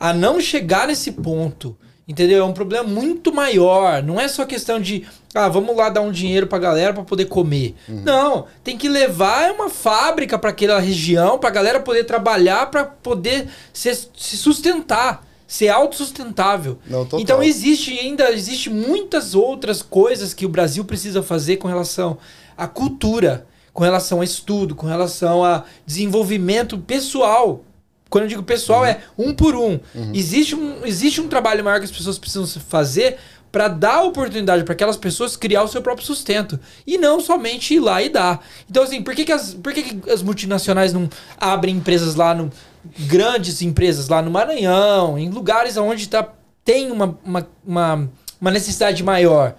a 0.00 0.14
não 0.14 0.40
chegar 0.40 0.86
nesse 0.86 1.12
ponto. 1.12 1.76
Entendeu? 2.06 2.42
É 2.42 2.44
um 2.44 2.52
problema 2.52 2.88
muito 2.88 3.32
maior. 3.32 4.02
Não 4.02 4.20
é 4.20 4.26
só 4.26 4.44
questão 4.44 4.80
de, 4.80 5.06
ah, 5.34 5.48
vamos 5.48 5.76
lá 5.76 5.88
dar 5.88 6.00
um 6.00 6.10
dinheiro 6.10 6.46
pra 6.48 6.58
galera 6.58 6.92
pra 6.92 7.04
poder 7.04 7.26
comer. 7.26 7.76
Não, 7.88 8.46
tem 8.64 8.76
que 8.76 8.88
levar 8.88 9.52
uma 9.52 9.70
fábrica 9.70 10.38
pra 10.38 10.50
aquela 10.50 10.80
região, 10.80 11.38
pra 11.38 11.50
galera 11.50 11.78
poder 11.80 12.04
trabalhar, 12.04 12.70
pra 12.70 12.84
poder 12.84 13.48
se, 13.72 13.94
se 14.16 14.36
sustentar, 14.36 15.24
ser 15.46 15.68
autossustentável. 15.68 16.78
Não, 16.86 17.04
total. 17.04 17.20
Então 17.20 17.42
existe 17.42 17.96
ainda 17.96 18.32
existe 18.32 18.68
muitas 18.68 19.34
outras 19.34 19.80
coisas 19.80 20.34
que 20.34 20.44
o 20.44 20.48
Brasil 20.48 20.84
precisa 20.84 21.22
fazer 21.22 21.58
com 21.58 21.68
relação 21.68 22.18
à 22.56 22.66
cultura, 22.66 23.46
com 23.72 23.84
relação 23.84 24.20
a 24.20 24.24
estudo, 24.24 24.74
com 24.74 24.86
relação 24.86 25.44
a 25.44 25.64
desenvolvimento 25.86 26.76
pessoal. 26.78 27.64
Quando 28.12 28.24
eu 28.24 28.28
digo 28.28 28.42
pessoal 28.42 28.84
é 28.84 29.00
um 29.16 29.32
por 29.32 29.56
um. 29.56 29.80
Existe, 30.12 30.54
um. 30.54 30.84
existe 30.84 31.18
um 31.18 31.28
trabalho 31.28 31.64
maior 31.64 31.78
que 31.78 31.86
as 31.86 31.90
pessoas 31.90 32.18
precisam 32.18 32.46
fazer 32.46 33.16
para 33.50 33.68
dar 33.68 34.02
oportunidade 34.02 34.64
para 34.64 34.74
aquelas 34.74 34.98
pessoas 34.98 35.34
criar 35.34 35.62
o 35.62 35.68
seu 35.68 35.80
próprio 35.80 36.06
sustento 36.06 36.60
e 36.86 36.98
não 36.98 37.20
somente 37.20 37.72
ir 37.72 37.80
lá 37.80 38.02
e 38.02 38.10
dar. 38.10 38.44
Então 38.70 38.82
assim, 38.82 39.02
por 39.02 39.14
que, 39.14 39.24
que, 39.24 39.32
as, 39.32 39.54
por 39.54 39.72
que, 39.72 39.82
que 39.82 40.10
as 40.10 40.22
multinacionais 40.22 40.92
não 40.92 41.08
abrem 41.40 41.76
empresas 41.76 42.14
lá 42.14 42.34
no 42.34 42.50
grandes 42.98 43.62
empresas 43.62 44.08
lá 44.08 44.20
no 44.20 44.30
Maranhão, 44.30 45.18
em 45.18 45.30
lugares 45.30 45.78
onde 45.78 46.06
tá, 46.06 46.28
tem 46.62 46.90
uma, 46.90 47.18
uma, 47.24 47.48
uma, 47.66 48.10
uma 48.38 48.50
necessidade 48.50 49.02
maior? 49.02 49.54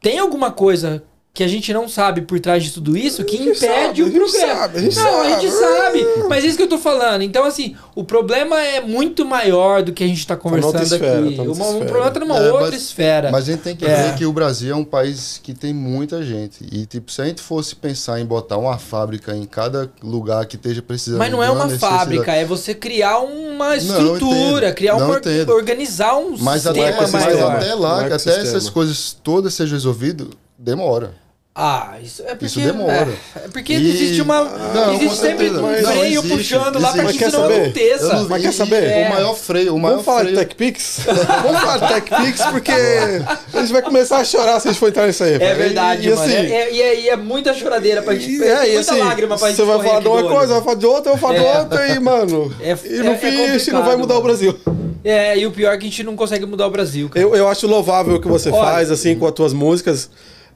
Tem 0.00 0.18
alguma 0.18 0.50
coisa 0.50 1.00
que 1.34 1.42
a 1.42 1.48
gente 1.48 1.72
não 1.74 1.88
sabe 1.88 2.22
por 2.22 2.38
trás 2.38 2.62
de 2.62 2.70
tudo 2.70 2.96
isso 2.96 3.24
que 3.24 3.36
impede 3.36 3.58
sabe, 3.58 4.02
o 4.02 4.06
a 4.06 4.08
gente 4.08 4.18
progresso. 4.20 4.46
sabe, 4.46 4.78
a 4.78 4.80
gente 4.80 4.96
não, 4.96 5.20
a 5.20 5.28
gente 5.30 5.50
sabe. 5.50 6.04
sabe. 6.04 6.28
Mas 6.28 6.44
é 6.44 6.46
isso 6.46 6.56
que 6.56 6.62
eu 6.62 6.68
tô 6.68 6.78
falando. 6.78 7.22
Então, 7.22 7.44
assim, 7.44 7.74
o 7.92 8.04
problema 8.04 8.62
é 8.62 8.80
muito 8.80 9.24
maior 9.24 9.82
do 9.82 9.92
que 9.92 10.04
a 10.04 10.06
gente 10.06 10.24
tá 10.24 10.36
conversando 10.36 10.80
esfera, 10.80 11.24
aqui. 11.26 11.34
tá 11.34 11.42
Uma- 11.42 11.66
o 11.70 11.78
problema 11.86 12.10
tá 12.12 12.20
numa 12.20 12.38
É, 12.38 12.52
outra 12.52 12.70
mas- 12.70 12.82
esfera. 12.82 13.32
Mas 13.32 13.48
a 13.48 13.52
gente 13.52 13.62
tem 13.62 13.74
que 13.74 13.84
É. 13.84 14.10
ver 14.12 14.14
que 14.16 14.24
o 14.24 14.32
Brasil 14.32 14.72
é 14.72 14.76
um 14.78 14.84
país 14.84 15.40
que 15.42 15.52
tem 15.54 15.74
muita 15.74 16.22
gente. 16.22 16.64
E, 16.70 16.86
tipo, 16.86 17.10
se 17.10 17.20
a 17.20 17.24
gente 17.24 17.42
fosse 17.42 17.74
pensar 17.74 18.20
em 18.20 18.24
botar 18.24 18.56
uma 18.56 18.78
fábrica 18.78 19.34
em 19.34 19.44
cada 19.44 19.90
lugar 20.04 20.46
que 20.46 20.54
esteja 20.54 20.82
precisando. 20.82 21.18
Mas 21.18 21.32
não 21.32 21.42
é 21.42 21.50
uma 21.50 21.68
fábrica, 21.68 22.30
é 22.30 22.44
você 22.44 22.72
criar 22.76 23.18
uma 23.18 23.70
Não, 23.70 23.74
estrutura, 23.74 24.66
entendo. 24.68 24.74
criar 24.76 24.98
Não 25.00 25.08
uma. 25.08 25.18
entendo. 25.18 25.50
organizar 25.52 26.16
um 26.16 26.36
Mas, 26.38 26.62
sistema 26.62 26.88
até, 26.90 27.00
mas 27.00 27.10
maior. 27.10 27.56
até 27.56 27.70
Não 27.70 27.80
lá, 27.80 28.06
que 28.06 28.12
até 28.12 28.40
essas 28.40 28.70
coisas 28.70 29.16
todas 29.20 29.52
sejam 29.52 29.74
resolvidas, 29.74 30.28
demora. 30.56 31.23
Ah, 31.56 31.98
isso 32.02 32.20
é 32.22 32.30
porque. 32.34 32.46
Isso 32.46 32.58
demora. 32.58 33.08
É, 33.36 33.44
é 33.44 33.48
porque 33.48 33.74
E- 33.74 33.88
existe 33.90 34.20
uma. 34.20 34.42
Não, 34.42 34.94
existe 34.94 35.16
sempre 35.18 35.50
certeza. 35.50 35.62
um 35.62 35.68
freio 35.68 35.82
não, 35.84 36.04
existe, 36.04 36.28
puxando 36.36 36.80
lá 36.80 36.92
pra 36.92 37.02
existe. 37.04 37.18
que 37.18 37.24
isso 37.28 37.38
não 37.38 37.44
aconteça. 37.46 38.04
Eu 38.04 38.12
não- 38.14 38.28
Mas 38.28 38.42
quer 38.42 38.52
saber? 38.52 38.82
É. 38.84 39.06
O 39.06 39.10
maior 39.10 39.34
freio, 39.36 39.74
o 39.76 39.78
maior 39.78 39.92
Vamos 39.94 40.04
falar 40.04 40.20
freio. 40.22 40.36
de 40.36 40.44
TechPix? 40.46 40.98
Vamos 41.44 41.60
falar 41.60 41.78
de 41.78 41.94
TechPix 41.94 42.42
porque 42.50 42.72
a 42.72 43.60
gente 43.60 43.72
vai 43.72 43.82
começar 43.82 44.18
a 44.18 44.24
chorar 44.24 44.58
se 44.58 44.66
a 44.66 44.72
gente 44.72 44.80
for 44.80 44.88
entrar 44.88 45.06
nisso 45.06 45.22
aí. 45.22 45.34
É 45.34 45.54
verdade, 45.54 46.08
e, 46.08 46.10
mano. 46.10 46.22
assim, 46.22 46.32
É- 46.34 46.70
é- 46.76 47.00
E 47.00 47.08
é, 47.08 47.16
muita 47.16 47.54
choradeira 47.54 48.02
pra 48.02 48.14
gente. 48.16 48.42
É, 48.42 48.62
muita 48.72 48.80
assim, 48.80 48.98
lágrima 49.00 49.38
pra 49.38 49.48
gente 49.48 49.56
você 49.56 49.62
vai 49.64 49.78
falar 49.86 50.00
de 50.00 50.08
uma 50.08 50.22
coisa, 50.24 50.54
vai 50.54 50.62
falar 50.62 50.76
de 50.76 50.86
outra, 50.86 51.12
eu 51.12 51.16
vou 51.16 51.28
falar 51.28 51.38
de 51.38 51.46
É. 51.46 51.58
outra, 51.60 51.88
e, 51.88 51.98
mano. 52.00 52.52
É- 52.60 52.76
e 52.84 52.98
no 52.98 53.12
é- 53.12 53.16
fim, 53.16 53.44
a 53.44 53.56
gente 53.58 53.70
não 53.70 53.84
vai 53.84 53.94
mudar 53.96 54.18
o. 54.18 54.22
Brasil. 54.22 54.58
É, 55.04 55.38
e 55.38 55.46
o 55.46 55.52
pior 55.52 55.72
é 55.72 55.76
que 55.76 55.86
a 55.86 55.88
gente 55.88 56.02
não 56.02 56.16
consegue 56.16 56.46
mudar 56.46 56.66
o 56.66 56.70
Brasil, 56.70 57.08
cara. 57.10 57.24
Eu, 57.24 57.36
eu 57.36 57.46
acho 57.46 57.66
louvável 57.68 58.16
o 58.16 58.20
que 58.20 58.26
você 58.26 58.50
Olha, 58.50 58.60
faz, 58.64 58.90
assim, 58.90 59.14
com 59.14 59.26
as 59.26 59.32
tuas 59.32 59.52
músicas. 59.52 60.08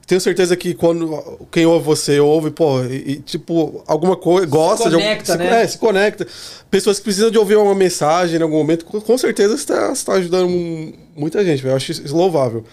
Tenho 0.09 0.19
certeza 0.19 0.57
que 0.57 0.73
quando 0.73 1.39
quem 1.51 1.67
ouve 1.67 1.85
você 1.85 2.19
ouve, 2.19 2.49
pô, 2.49 2.81
e, 2.83 2.95
e, 3.11 3.15
tipo, 3.17 3.83
alguma 3.85 4.15
coisa, 4.15 4.47
gosta 4.47 4.89
conecta, 4.89 5.37
de 5.37 5.43
algum- 5.43 5.55
né? 5.55 5.59
se, 5.59 5.63
é, 5.65 5.67
se 5.67 5.77
conecta. 5.77 6.27
Pessoas 6.71 6.97
que 6.97 7.03
precisam 7.03 7.29
de 7.29 7.37
ouvir 7.37 7.57
uma 7.57 7.75
mensagem 7.75 8.39
em 8.39 8.41
algum 8.41 8.57
momento, 8.57 8.85
com, 8.85 8.99
com 8.99 9.17
certeza 9.19 9.55
você 9.55 9.61
está 9.61 9.93
tá 9.93 10.13
ajudando 10.13 10.49
mu- 10.49 10.93
muita 11.15 11.45
gente. 11.45 11.63
Eu 11.63 11.75
acho 11.75 11.91
isso 11.91 12.15
louvável. 12.17 12.63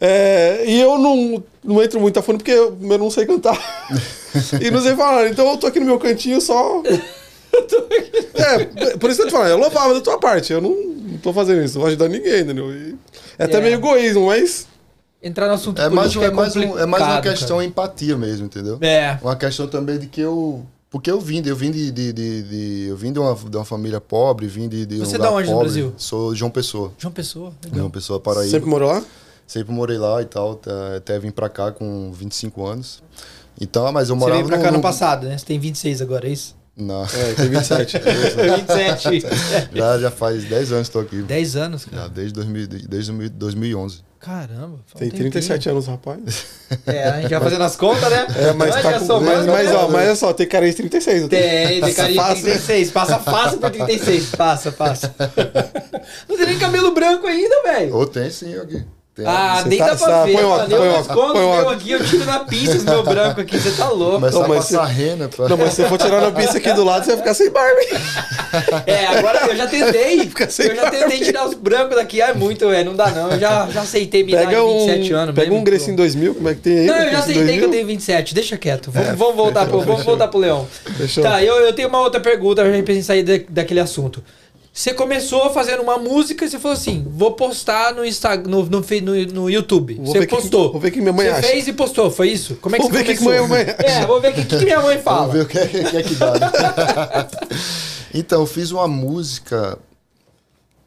É, 0.00 0.62
e 0.64 0.80
eu 0.80 0.96
não, 0.96 1.42
não 1.64 1.82
entro 1.82 1.98
muito 1.98 2.16
a 2.20 2.22
fundo 2.22 2.38
porque 2.38 2.52
eu, 2.52 2.78
eu 2.80 2.98
não 2.98 3.10
sei 3.10 3.26
cantar. 3.26 3.58
e 4.64 4.70
não 4.70 4.80
sei 4.80 4.94
falar. 4.94 5.26
Então 5.28 5.50
eu 5.50 5.56
tô 5.56 5.66
aqui 5.66 5.80
no 5.80 5.86
meu 5.86 5.98
cantinho 5.98 6.40
só. 6.40 6.82
É, 8.34 8.96
por 8.96 9.10
isso 9.10 9.20
que 9.20 9.26
eu 9.26 9.30
tô 9.30 9.36
falando, 9.36 9.50
é 9.50 9.54
louvável 9.56 9.94
da 9.94 10.00
tua 10.00 10.18
parte. 10.18 10.52
Eu 10.52 10.60
não, 10.60 10.70
não 10.70 11.18
tô 11.18 11.32
fazendo 11.32 11.62
isso, 11.64 11.74
não 11.74 11.80
vou 11.80 11.88
ajudar 11.88 12.08
ninguém, 12.08 12.40
entendeu? 12.42 12.72
E 12.72 12.94
é 13.38 13.44
até 13.44 13.58
É. 13.58 13.60
meio 13.60 13.74
egoísmo, 13.74 14.26
mas. 14.26 14.66
Entrar 15.22 15.48
no 15.48 15.54
assunto 15.54 15.80
É 15.80 15.88
mais, 15.90 16.16
um- 16.16 16.22
é, 16.22 16.30
mais 16.30 16.56
um- 16.56 16.78
é 16.78 16.86
mais 16.86 17.04
uma 17.04 17.20
questão 17.20 17.56
cara. 17.58 17.64
empatia 17.68 18.16
mesmo, 18.16 18.46
entendeu? 18.46 18.78
É. 18.80 19.18
Uma 19.22 19.36
questão 19.36 19.66
também 19.66 19.98
de 19.98 20.06
que 20.06 20.20
eu. 20.20 20.64
Porque 20.90 21.10
eu 21.10 21.20
vim, 21.20 21.40
de- 21.42 21.48
eu 21.50 21.54
vim 21.56 21.70
de, 21.70 21.90
de, 21.90 22.12
de- 22.12 22.42
de- 22.42 22.86
eu 22.88 22.96
vim 22.96 23.12
de 23.12 23.18
uma, 23.18 23.34
de 23.34 23.56
uma 23.56 23.64
família 23.64 24.00
pobre, 24.00 24.46
vim 24.48 24.68
de, 24.68 24.84
de 24.86 24.96
um 24.96 25.04
Você 25.04 25.14
é 25.14 25.18
lugar 25.18 25.30
da 25.30 25.36
onde 25.36 25.46
no 25.48 25.52
pobre. 25.52 25.68
Brasil? 25.68 25.94
Sou 25.96 26.34
João 26.34 26.50
Pessoa. 26.50 26.92
João 26.98 27.12
Pessoa, 27.12 27.52
legal. 27.62 27.78
João 27.78 27.90
Pessoa, 27.90 28.18
Paraíba. 28.18 28.50
Sempre 28.50 28.68
morou 28.70 28.90
lá? 28.90 29.02
Sempre 29.46 29.72
morei 29.72 29.98
lá 29.98 30.20
e 30.22 30.24
tal, 30.24 30.60
até 30.96 31.18
vim 31.18 31.30
pra 31.30 31.48
cá 31.48 31.70
com 31.70 32.10
25 32.12 32.66
anos. 32.66 33.02
Então, 33.60 33.90
mas 33.92 34.08
eu 34.08 34.14
Você 34.16 34.20
morava 34.20 34.36
veio 34.38 34.48
pra 34.48 34.56
no- 34.56 34.62
cá 34.62 34.70
no 34.70 34.76
no- 34.78 34.82
passado, 34.82 35.26
né? 35.28 35.36
Você 35.36 35.44
tem 35.44 35.58
26 35.60 36.00
agora, 36.00 36.26
é 36.26 36.32
isso? 36.32 36.56
Na, 36.76 37.02
É, 37.14 37.34
tem 37.34 37.48
27. 37.50 37.98
27. 37.98 39.26
já, 39.76 39.98
já 39.98 40.10
faz 40.10 40.44
10 40.44 40.72
anos 40.72 40.88
que 40.88 40.92
tô 40.92 41.00
aqui. 41.00 41.22
10 41.22 41.56
anos, 41.56 41.84
cara. 41.84 42.02
Já, 42.04 42.08
desde, 42.08 42.32
2000, 42.34 42.66
desde 42.66 43.28
2011. 43.30 44.02
Caramba. 44.20 44.78
tem 44.98 45.08
tempinho. 45.08 45.30
37 45.30 45.70
anos, 45.70 45.86
rapaz. 45.86 46.46
É, 46.86 47.04
a 47.08 47.20
gente 47.22 47.30
vai 47.30 47.40
fazendo 47.40 47.64
as 47.64 47.74
contas, 47.74 48.10
né? 48.10 48.26
É, 48.36 48.52
mas 48.52 48.70
Vai 48.74 48.82
tá 48.82 48.92
já 48.92 48.98
com. 49.00 49.06
somando, 49.06 49.46
Mas, 49.46 49.46
mas, 49.46 49.74
ó, 49.74 49.88
mas 49.88 50.06
olha 50.06 50.14
só, 50.16 50.32
tem 50.34 50.46
cara 50.46 50.68
de 50.68 50.74
36. 50.74 51.28
Tem, 51.28 51.80
tem 51.80 51.94
carinha 51.94 52.08
de 52.08 52.14
Fácil. 52.28 52.44
36. 52.44 52.90
Passa 52.92 53.18
fácil 53.18 53.58
por 53.58 53.70
36. 53.70 54.26
Passa, 54.36 54.70
passa. 54.72 55.14
Não 56.28 56.36
tem 56.36 56.46
nem 56.46 56.58
cabelo 56.58 56.92
branco 56.92 57.26
ainda, 57.26 57.62
velho. 57.62 57.96
Ou 57.96 58.06
tem 58.06 58.30
sim 58.30 58.54
aqui. 58.56 58.84
Tem 59.24 59.26
Ah, 59.32 59.60
Você 59.62 59.68
nem 59.68 59.78
tá- 59.78 59.86
dá 59.86 59.96
pra 59.96 60.06
tá- 60.08 60.24
ver, 60.24 60.32
põe 60.32 60.42
mano. 60.42 60.54
óculos, 60.54 60.72
Eu 60.72 60.92
me 60.92 61.00
escondo 61.00 61.32
o 61.32 61.56
meu 61.56 61.68
aqui, 61.70 61.90
eu 61.90 62.04
tiro 62.04 62.24
na 62.24 62.38
pista 62.40 62.76
esse 62.76 62.84
meu 62.84 63.02
branco 63.02 63.40
aqui. 63.40 63.58
Você 63.58 63.70
tá 63.72 63.88
louco. 63.90 64.14
Começar 64.14 64.40
Não, 64.40 64.48
mas 64.48 64.58
passar 64.70 64.84
rena. 64.84 65.28
Pra... 65.28 65.48
Não, 65.48 65.56
mas 65.56 65.74
se 65.74 65.82
você 65.82 65.88
for 65.88 65.98
tirar 65.98 66.20
na 66.20 66.30
pista 66.30 66.58
aqui 66.58 66.72
do 66.72 66.84
lado, 66.84 67.04
você 67.04 67.10
vai 67.10 67.18
ficar 67.18 67.34
sem 67.34 67.50
barba. 67.50 67.80
hein? 67.80 67.88
É, 68.86 69.06
agora 69.06 69.46
eu 69.48 69.56
já 69.56 69.66
tentei. 69.66 70.20
Fica 70.30 70.48
sem 70.50 70.66
Eu 70.66 70.76
já 70.76 70.90
tentei 70.90 71.20
tirar 71.20 71.46
os 71.46 71.54
brancos 71.54 71.96
daqui. 71.96 72.20
Ah, 72.22 72.28
é 72.28 72.34
muito, 72.34 72.70
é, 72.70 72.82
não 72.84 72.94
dá 72.96 73.10
não. 73.10 73.30
Eu 73.30 73.38
já, 73.38 73.68
já 73.70 73.82
aceitei 73.82 74.22
idade 74.22 74.46
Pega 74.46 74.56
de 74.56 74.62
um, 74.62 74.86
27 74.86 75.12
anos. 75.12 75.34
pega 75.34 75.46
mesmo, 75.48 75.60
um 75.60 75.64
Grecinho 75.64 75.96
2000, 75.96 76.34
como 76.34 76.48
é 76.48 76.54
que 76.54 76.60
tem 76.60 76.78
aí? 76.80 76.86
Não, 76.86 76.96
eu 76.98 77.10
já 77.12 77.18
aceitei 77.18 77.42
que 77.44 77.64
eu 77.64 77.68
2000? 77.68 77.70
tenho 77.70 77.86
27. 77.86 78.34
Deixa 78.34 78.56
quieto. 78.56 78.90
Vamos, 78.90 79.18
vamos 79.18 79.36
voltar, 79.36 79.66
pro, 79.66 79.80
vamos 79.84 80.04
voltar 80.04 80.28
pro 80.28 80.38
Leão. 80.40 80.66
Fechou. 80.96 81.22
Tá, 81.22 81.42
eu, 81.42 81.56
eu 81.60 81.72
tenho 81.72 81.88
uma 81.88 82.00
outra 82.00 82.20
pergunta 82.20 82.62
pra 82.62 82.72
gente 82.72 83.02
sair 83.02 83.22
da- 83.22 83.44
daquele 83.48 83.80
assunto. 83.80 84.22
Você 84.80 84.94
começou 84.94 85.52
fazendo 85.52 85.82
uma 85.82 85.98
música 85.98 86.42
e 86.42 86.48
você 86.48 86.58
falou 86.58 86.74
assim: 86.74 87.04
vou 87.06 87.32
postar 87.32 87.92
no 87.94 88.02
Instagram, 88.02 88.50
no, 88.50 88.62
no, 88.64 88.80
no, 88.80 89.26
no 89.26 89.50
YouTube. 89.50 89.96
Vou 89.96 90.06
você 90.06 90.20
ver 90.20 90.26
que- 90.26 90.34
postou. 90.34 90.72
vou 90.72 90.80
ver 90.80 90.88
o 90.88 90.92
que 90.92 91.02
minha 91.02 91.12
mãe 91.12 91.26
você 91.26 91.32
acha. 91.32 91.48
fez 91.48 91.68
e 91.68 91.72
postou, 91.74 92.10
foi 92.10 92.30
isso? 92.30 92.56
Como 92.62 92.74
é 92.74 92.78
que 92.78 92.84
Vou 92.84 92.90
você 92.90 93.02
ver 93.02 93.10
o 93.10 93.12
que 93.14 93.22
começou? 93.22 93.46
minha 93.46 93.64
mãe 93.64 93.74
acha. 93.78 94.00
É, 94.00 94.06
vou 94.06 94.20
ver 94.22 94.30
o 94.30 94.32
que, 94.32 94.44
que 94.46 94.64
minha 94.64 94.80
mãe 94.80 94.98
fala. 94.98 95.26
Vamos 95.26 95.34
ver 95.34 95.42
o 95.42 95.46
que 95.46 95.58
é 95.58 95.66
que, 95.66 95.96
é 95.98 96.02
que 96.02 96.14
dá. 96.14 96.32
né? 96.32 97.28
então, 98.14 98.40
eu 98.40 98.46
fiz 98.46 98.70
uma 98.70 98.88
música 98.88 99.78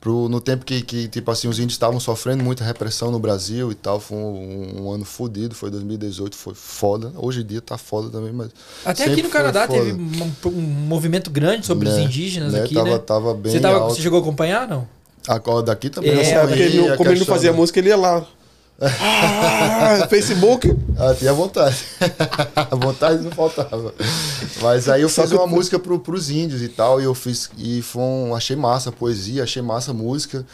pro, 0.04 0.28
no 0.28 0.42
tempo 0.42 0.66
que, 0.66 0.82
que, 0.82 1.08
tipo 1.08 1.32
assim, 1.32 1.48
os 1.48 1.58
índios 1.60 1.72
estavam 1.76 1.98
sofrendo 1.98 2.44
muita 2.44 2.62
repressão 2.62 3.10
no 3.10 3.18
Brasil 3.20 3.72
e 3.72 3.76
tal. 3.76 4.02
Foi 4.02 4.18
um, 4.18 4.82
um 4.84 4.92
ano 4.92 5.06
fodido, 5.06 5.56
foi 5.56 5.72
2018, 5.72 6.36
foi 6.36 6.54
foda. 6.54 7.14
Hoje 7.16 7.40
em 7.40 7.46
dia 7.46 7.62
tá 7.62 7.78
foda 7.78 8.10
também, 8.10 8.34
mas. 8.34 8.50
Até 8.84 9.06
aqui 9.06 9.24
no 9.24 9.30
foi 9.30 9.40
Canadá 9.40 9.66
foda. 9.66 9.80
teve 9.80 9.94
um, 9.94 10.32
um 10.50 10.62
movimento 10.62 11.32
grande 11.32 11.66
sobre 11.66 11.88
os 11.88 11.96
Né, 11.96 12.04
indígenas 12.04 12.52
né, 12.52 12.64
aqui, 12.64 12.76
tava, 12.76 12.90
né? 12.90 12.98
Tava 12.98 13.34
bem 13.34 13.54
Você, 13.54 13.60
tava, 13.62 13.78
alto. 13.78 13.96
você 13.96 14.02
chegou 14.02 14.20
a 14.20 14.22
acompanhar, 14.22 14.68
não? 14.68 14.86
A 15.26 15.40
daqui 15.62 15.90
também. 15.90 16.12
É, 16.12 16.32
É, 16.32 16.48
porque 16.48 16.62
ele 16.62 16.98
como 16.98 17.10
ele 17.10 17.20
não 17.20 17.26
fazia 17.26 17.54
música, 17.54 17.80
ele 17.80 17.88
ia 17.88 17.96
lá. 17.96 18.28
Ah, 18.82 20.08
Facebook. 20.10 20.76
Ah, 20.98 21.14
tinha 21.14 21.34
vontade. 21.34 21.78
a 22.56 22.76
vontade 22.76 23.24
não 23.24 23.32
faltava. 23.32 23.94
Mas 24.62 24.90
aí 24.90 25.02
eu 25.02 25.10
fiz 25.10 25.32
uma 25.32 25.48
música 25.48 25.80
pro, 25.80 26.00
pros 26.00 26.30
índios 26.30 26.62
e 26.62 26.70
tal, 26.70 27.00
e 27.00 27.04
eu 27.04 27.14
fiz. 27.14 27.50
E 27.58 27.82
foi 27.82 28.02
um, 28.02 28.36
achei 28.36 28.56
massa 28.56 28.90
a 28.90 28.92
poesia, 28.94 29.44
achei 29.44 29.62
massa 29.62 29.92
a 29.92 29.94
música. 29.94 30.46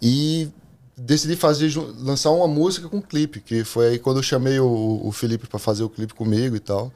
E 0.00 0.48
decidi 0.96 1.36
fazer, 1.36 1.72
lançar 1.98 2.30
uma 2.30 2.48
música 2.48 2.88
com 2.88 3.00
clipe, 3.02 3.40
que 3.40 3.64
foi 3.64 3.88
aí 3.88 3.98
quando 3.98 4.18
eu 4.18 4.22
chamei 4.22 4.58
o, 4.60 5.00
o 5.02 5.12
Felipe 5.12 5.46
para 5.46 5.58
fazer 5.58 5.82
o 5.82 5.88
clipe 5.88 6.14
comigo 6.14 6.56
e 6.56 6.60
tal. 6.60 6.92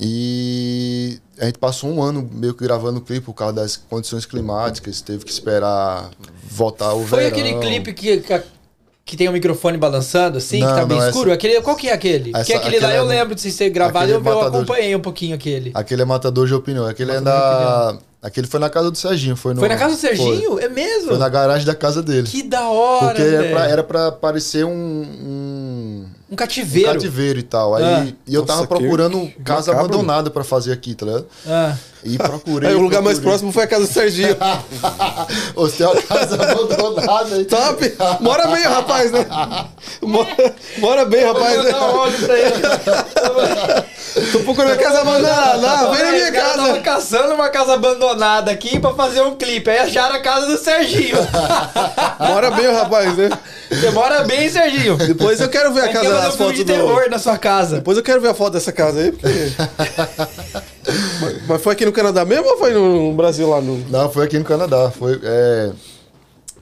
E 0.00 1.18
a 1.40 1.46
gente 1.46 1.58
passou 1.58 1.90
um 1.90 2.00
ano 2.00 2.28
meio 2.32 2.54
que 2.54 2.62
gravando 2.62 3.00
o 3.00 3.02
clipe 3.02 3.26
por 3.26 3.34
causa 3.34 3.54
das 3.54 3.76
condições 3.76 4.24
climáticas, 4.24 5.00
teve 5.00 5.24
que 5.24 5.32
esperar 5.32 6.10
voltar 6.44 6.94
o 6.94 7.04
Foi 7.04 7.24
verão. 7.24 7.36
aquele 7.36 7.58
clipe 7.58 7.92
que, 7.92 8.18
que 8.18 8.32
que 9.08 9.16
tem 9.16 9.26
um 9.26 9.32
microfone 9.32 9.78
balançando, 9.78 10.36
assim, 10.36 10.60
Não, 10.60 10.68
que 10.68 10.74
tá 10.80 10.84
bem 10.84 10.98
não, 10.98 11.08
escuro? 11.08 11.32
Aquele, 11.32 11.58
qual 11.62 11.74
que 11.74 11.88
é 11.88 11.94
aquele? 11.94 12.28
Essa- 12.30 12.40
Porque 12.40 12.52
aquele 12.52 12.78
lá 12.78 12.88
aquele 12.88 13.00
eu 13.00 13.10
é- 13.10 13.16
lembro 13.16 13.34
de 13.34 13.52
ter 13.52 13.70
gravado, 13.70 14.10
eu, 14.10 14.22
é 14.22 14.28
eu 14.28 14.40
acompanhei 14.42 14.94
um 14.94 15.00
pouquinho 15.00 15.34
aquele. 15.34 15.70
Aquele 15.72 16.02
é 16.02 16.04
matador 16.04 16.46
de 16.46 16.52
opinião. 16.52 16.84
Aquele 16.86 17.12
é 17.12 17.20
Matador 17.20 17.92
de 17.92 17.98
da. 17.98 18.08
Aquele 18.20 18.46
foi 18.48 18.58
na 18.60 18.68
casa 18.68 18.90
do 18.90 18.98
Serginho. 18.98 19.34
Foi, 19.36 19.54
no... 19.54 19.60
Foi 19.60 19.68
na 19.68 19.76
casa 19.76 19.94
do 19.94 19.98
Serginho? 20.00 20.50
Foi, 20.54 20.64
É 20.64 20.68
mesmo? 20.68 21.08
Foi 21.08 21.18
na 21.18 21.28
garagem 21.28 21.64
da 21.64 21.74
casa 21.74 22.02
dele. 22.02 22.26
Que 22.26 22.42
da 22.42 22.68
hora, 22.68 23.14
Porque 23.14 23.22
era 23.22 23.48
pra, 23.48 23.68
era 23.68 23.82
pra 23.84 24.12
parecer 24.12 24.64
um, 24.66 24.70
um, 24.72 26.06
Um 26.28 26.32
um 26.32 26.36
cativeiro. 26.36 26.92
cativeiro 26.92 27.38
e 27.38 27.42
tal. 27.44 27.74
Aí, 27.76 27.84
Ah. 27.84 28.06
E 28.26 28.34
eu 28.34 28.40
Nossa, 28.42 28.52
tava 28.54 28.66
que- 28.66 28.74
procurando 28.74 29.20
que 29.20 29.42
casa 29.42 29.72
macabro. 29.72 29.94
abandonada 29.94 30.30
pra 30.30 30.42
fazer 30.44 30.72
aqui, 30.72 30.94
tá 30.94 31.06
ligado? 31.06 31.26
Ah. 31.46 31.76
E 32.04 32.16
procurei. 32.16 32.70
Aí 32.70 32.74
o 32.74 32.80
lugar 32.80 33.02
mais 33.02 33.18
procurei. 33.18 33.30
próximo 33.30 33.52
foi 33.52 33.64
a 33.64 33.66
casa 33.66 33.86
do 33.86 33.92
Serginho. 33.92 34.36
Uma 35.56 36.02
casa 36.02 36.34
abandonada 36.34 37.34
aí. 37.34 37.44
Top! 37.44 37.96
Mora 38.20 38.46
bem, 38.48 38.62
rapaz, 38.62 39.10
né? 39.10 39.26
Mora, 40.02 40.54
mora 40.78 41.04
bem, 41.04 41.24
rapaz, 41.24 41.64
né? 41.64 41.72
Tô 44.32 44.40
procurando 44.40 44.72
a 44.72 44.76
casa 44.76 45.00
abandonada. 45.00 45.58
Não, 45.58 45.92
vem 45.92 46.04
na 46.04 46.12
minha 46.12 46.32
caras 46.32 46.56
Tava 46.56 46.68
casa. 46.68 46.80
caçando 46.80 47.34
uma 47.34 47.48
casa 47.48 47.74
abandonada 47.74 48.50
aqui 48.50 48.78
pra 48.78 48.94
fazer 48.94 49.22
um 49.22 49.34
clipe. 49.36 49.70
Aí 49.70 49.78
acharam 49.78 50.16
a 50.16 50.20
casa 50.20 50.46
do 50.46 50.58
Serginho. 50.58 51.16
Mora 52.18 52.50
bem, 52.50 52.72
rapaz, 52.72 53.16
né? 53.16 53.30
Você 53.70 53.90
mora 53.90 54.24
bem, 54.24 54.48
Serginho. 54.48 54.96
Depois 54.96 55.40
eu 55.40 55.48
quero 55.48 55.72
ver 55.72 55.82
a 55.82 55.88
quer 55.88 56.02
casa, 56.02 56.28
as 56.28 56.36
fotos 56.36 56.56
de 56.56 56.64
do... 56.64 56.72
terror 56.72 57.08
na 57.10 57.18
sua 57.18 57.36
casa. 57.36 57.76
Depois 57.76 57.98
eu 57.98 58.02
quero 58.02 58.20
ver 58.20 58.28
a 58.28 58.34
foto 58.34 58.54
dessa 58.54 58.72
casa 58.72 59.00
aí, 59.00 59.12
porque... 59.12 59.28
mas, 61.20 61.46
mas 61.46 61.62
foi 61.62 61.72
aqui 61.74 61.84
no 61.84 61.92
Canadá 61.92 62.24
mesmo 62.24 62.46
ou 62.48 62.58
foi 62.58 62.72
no 62.72 63.12
Brasil 63.14 63.48
lá 63.48 63.60
no... 63.60 63.78
Não, 63.88 64.10
foi 64.10 64.24
aqui 64.24 64.38
no 64.38 64.44
Canadá. 64.44 64.90
Foi, 64.90 65.18
é, 65.22 65.72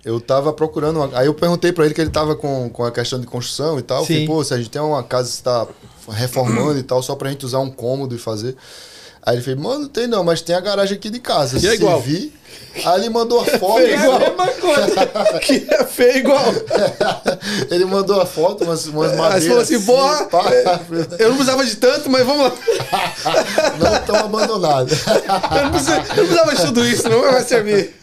eu 0.05 0.21
tava 0.21 0.53
procurando. 0.53 0.97
uma- 0.99 1.19
aí 1.19 1.27
eu 1.27 1.35
perguntei 1.35 1.73
pra 1.73 1.85
ele 1.85 1.95
que 1.95 2.01
ele 2.01 2.11
tava 2.11 2.35
com, 2.37 2.69
com 2.71 2.85
a 2.85 2.91
questão 2.91 3.21
de 3.21 3.27
construção 3.27 3.79
e 3.79 3.83
tal. 3.83 4.01
Sim. 4.05 4.07
falei, 4.15 4.27
pô, 4.27 4.45
se 4.45 4.55
a 4.55 4.57
gente 4.57 4.71
tem 4.71 4.81
uma 4.83 5.03
casa 5.03 5.29
que 5.29 5.35
está 5.37 5.67
reformando 6.11 6.79
e 6.79 6.83
tal, 6.83 7.03
só 7.03 7.15
pra 7.15 7.31
gente 7.31 7.45
usar 7.45 7.59
um 7.61 7.71
cômodo 7.71 8.15
e 8.15 8.19
fazer. 8.19 8.57
Aí 9.27 9.35
ele 9.35 9.43
fez, 9.43 9.57
mano, 9.59 9.81
não 9.81 9.89
tem 9.89 10.07
não, 10.07 10.23
mas 10.23 10.41
tem 10.41 10.55
a 10.55 10.61
garagem 10.61 10.97
aqui 10.97 11.11
de 11.11 11.19
casa. 11.19 11.59
Que 11.59 11.67
é 11.67 11.71
se 11.71 11.77
igual. 11.77 12.01
vir. 12.01 12.33
Aí 12.85 13.01
ele 13.01 13.09
mandou 13.11 13.41
a 13.41 13.45
foto. 13.59 13.81
É 13.81 13.95
igual. 13.95 14.21
É 14.21 14.27
a 14.27 14.29
mesma 14.31 14.47
coisa. 14.47 15.07
Que 15.43 15.67
é 15.69 15.85
feio 15.85 16.19
igual. 16.19 16.45
ele 17.71 17.85
mandou 17.87 18.21
a 18.21 18.27
foto, 18.27 18.63
umas, 18.65 18.87
umas 18.87 19.11
Aí 19.13 19.17
madeiras. 19.19 19.43
você 19.45 19.49
falou 19.49 19.63
assim, 19.63 19.83
porra, 19.83 20.25
pá, 20.27 20.45
eu 21.19 21.29
não 21.31 21.37
precisava 21.37 21.65
de 21.67 21.77
tanto, 21.77 22.09
mas 22.09 22.25
vamos 22.25 22.45
lá. 22.45 22.53
não 23.79 24.03
tão 24.07 24.17
abandonadas. 24.17 24.99
Eu 25.07 25.63
não, 25.65 25.71
precisa- 25.71 25.97
eu 25.97 26.01
não 26.01 26.05
precisava 26.27 26.55
de 26.55 26.63
tudo 26.63 26.87
isso, 26.87 27.09
não 27.09 27.21
vai 27.23 27.43
servir. 27.45 27.95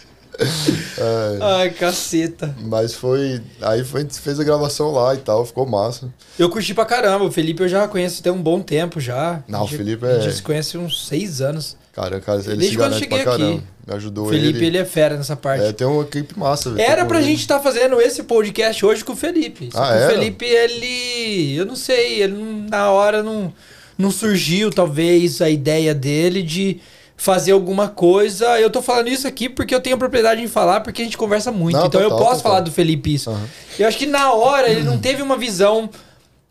Ai, 1.42 1.70
caceta. 1.72 2.56
Mas 2.62 2.94
foi. 2.94 3.42
Aí 3.62 3.84
foi, 3.84 4.02
gente 4.02 4.20
fez 4.20 4.40
a 4.40 4.44
gravação 4.44 4.92
lá 4.92 5.14
e 5.14 5.18
tal, 5.18 5.46
ficou 5.46 5.66
massa. 5.66 6.10
Eu 6.38 6.50
curti 6.50 6.74
pra 6.74 6.86
caramba. 6.86 7.26
O 7.26 7.32
Felipe 7.32 7.64
eu 7.64 7.68
já 7.70 7.88
conheço 7.88 8.22
tem 8.24 8.32
um 8.32 8.42
bom 8.42 8.62
tempo 8.62 9.00
já. 9.00 9.44
Não, 9.48 9.60
A 9.60 9.64
o 9.64 9.68
gente- 9.68 9.78
Felipe 9.78 10.06
A 10.06 10.16
gente 10.16 10.28
é- 10.30 10.32
se 10.32 10.42
conhece 10.42 10.78
uns 10.78 11.06
seis 11.08 11.42
anos. 11.42 11.78
Cara, 11.94 12.20
cara 12.20 12.40
ele 12.40 12.56
Desde 12.58 12.70
se 12.70 12.76
quando 12.78 12.94
eu 12.94 13.00
garante 13.00 13.08
pra 13.08 13.18
cheguei 13.18 13.34
aqui. 13.34 13.44
caramba. 13.44 13.64
Me 13.86 13.94
ajudou 13.96 14.26
O 14.26 14.30
Felipe, 14.30 14.64
ele, 14.66 14.78
é 14.78 14.86
fera 14.86 15.18
nessa 15.18 15.36
parte. 15.36 15.66
É, 15.66 15.72
tem 15.74 15.86
uma 15.86 16.02
equipe 16.04 16.40
massa. 16.40 16.74
Era 16.82 17.06
pra 17.06 17.22
gente 17.22 17.42
estar 17.42 17.60
fazendo 17.60 18.00
esse 18.02 18.24
podcast 18.24 18.84
hoje 18.86 19.04
com 19.04 19.12
o 19.14 19.16
Felipe. 19.16 19.70
Ah, 19.76 19.94
que 19.96 20.04
o? 20.06 20.10
Felipe, 20.10 20.46
ele. 20.46 21.56
Eu 21.56 21.66
não 21.66 21.76
sei, 21.76 22.24
ele 22.24 22.34
na 22.70 22.90
hora 22.90 23.22
não, 23.22 23.54
não 23.98 24.10
surgiu, 24.10 24.72
talvez, 24.72 25.42
a 25.42 25.50
ideia 25.50 25.94
dele 25.94 26.42
de 26.42 26.80
fazer 27.24 27.54
alguma 27.54 27.88
coisa. 27.88 28.60
Eu 28.60 28.70
tô 28.70 28.82
falando 28.82 29.08
isso 29.08 29.26
aqui 29.26 29.48
porque 29.48 29.74
eu 29.74 29.80
tenho 29.80 29.98
propriedade 29.98 30.42
em 30.42 30.48
falar, 30.48 30.82
porque 30.82 31.02
a 31.02 31.06
gente 31.06 31.18
conversa 31.18 31.54
muito. 31.54 31.78
Não, 31.78 31.86
então 31.86 32.02
eu 32.02 32.10
total, 32.10 32.26
posso 32.26 32.38
total. 32.42 32.52
falar 32.52 32.60
do 32.66 32.70
Felipe 32.72 33.14
isso. 33.14 33.30
Aham. 33.30 33.48
Eu 33.80 33.88
acho 33.88 33.98
que 33.98 34.06
na 34.06 34.34
hora 34.34 34.68
ele 34.70 34.84
não 34.84 34.98
teve 34.98 35.22
uma 35.22 35.38
visão 35.38 35.90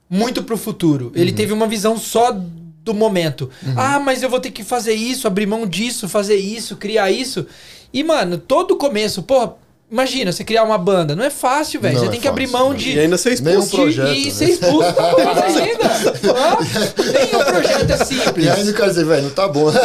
muito 0.09 0.43
pro 0.43 0.57
futuro. 0.57 1.13
Ele 1.15 1.29
Uhum. 1.31 1.37
teve 1.37 1.53
uma 1.53 1.67
visão 1.67 1.99
só 1.99 2.35
do 2.35 2.95
momento. 2.95 3.51
Ah, 3.77 4.01
mas 4.01 4.23
eu 4.23 4.31
vou 4.31 4.41
ter 4.41 4.51
que 4.51 4.65
fazer 4.65 4.95
isso, 4.95 5.27
abrir 5.27 5.45
mão 5.45 5.67
disso, 5.67 6.09
fazer 6.09 6.37
isso, 6.37 6.75
criar 6.77 7.11
isso. 7.11 7.47
E, 7.93 8.03
mano, 8.03 8.39
todo 8.39 8.75
começo, 8.77 9.23
porra, 9.25 9.53
imagina, 9.93 10.33
você 10.33 10.43
criar 10.43 10.63
uma 10.65 10.79
banda. 10.79 11.15
Não 11.15 11.23
é 11.25 11.31
fácil, 11.31 11.81
velho. 11.81 11.99
Você 11.99 12.07
é 12.07 12.09
tem 12.09 12.21
que 12.21 12.27
abrir 12.27 12.47
mão 12.49 12.71
não. 12.71 12.75
de. 12.75 12.93
E 12.97 12.99
ainda 13.01 13.19
ser 13.19 13.39
Nenhum 13.43 13.61
expulso. 13.61 13.77
projeto, 13.83 14.09
e 14.15 14.25
né? 14.25 14.31
ser 14.31 14.45
expulso 14.47 14.93
da 14.93 14.93
coisa 15.15 15.63
ainda. 15.63 15.87
Hã? 15.87 17.13
Nenhum 17.13 17.45
projeto 17.45 17.91
é 17.91 18.05
simples. 18.05 18.47
E 18.47 18.51
ainda 18.51 18.71
o 18.71 18.75
cara 18.75 18.89
dizer, 18.89 19.05
velho, 19.05 19.23
não 19.25 19.31
tá 19.31 19.47
bom. 19.49 19.67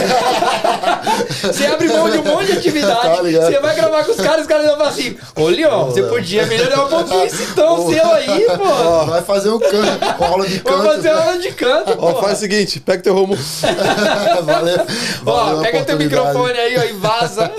Você 1.44 1.66
abre 1.66 1.88
mão 1.88 2.10
de 2.10 2.18
um 2.20 2.24
monte 2.24 2.46
de 2.48 2.54
Tá 2.58 2.58
atividade. 2.60 3.22
ligado? 3.24 3.46
você 3.52 3.60
vai 3.60 3.76
gravar 3.76 4.04
com 4.04 4.12
os 4.12 4.18
caras, 4.18 4.42
os 4.42 4.48
caras 4.48 4.66
vão 4.68 4.78
falar 4.78 4.90
assim: 4.90 5.18
Ô, 5.36 5.48
Leon, 5.48 5.86
você 5.86 6.04
podia 6.04 6.46
melhorar 6.46 6.86
um 6.86 6.90
pouquinho 6.90 7.24
esse 7.26 7.54
tom 7.54 7.90
seu 7.92 8.12
aí, 8.14 8.46
pô. 8.58 9.06
Vai 9.06 9.22
fazer 9.22 9.50
um 9.50 9.60
canto, 9.60 10.16
uma 10.20 10.28
aula 10.28 10.48
de 10.48 10.60
canto. 10.60 10.84
fazer 10.84 11.10
aula 11.10 11.38
de 11.38 11.52
canto, 11.54 11.96
Ó, 11.98 12.22
faz 12.22 12.38
o 12.38 12.42
seguinte, 12.42 12.80
pega 12.80 13.02
teu 13.04 13.14
rumo. 13.16 13.36
valeu, 14.44 14.78
Ó, 15.26 15.46
valeu 15.46 15.62
pega 15.62 15.84
teu 15.84 15.98
microfone 15.98 16.58
aí, 16.58 16.78
ó, 16.78 16.84
e 16.84 16.94
vaza. 16.94 17.52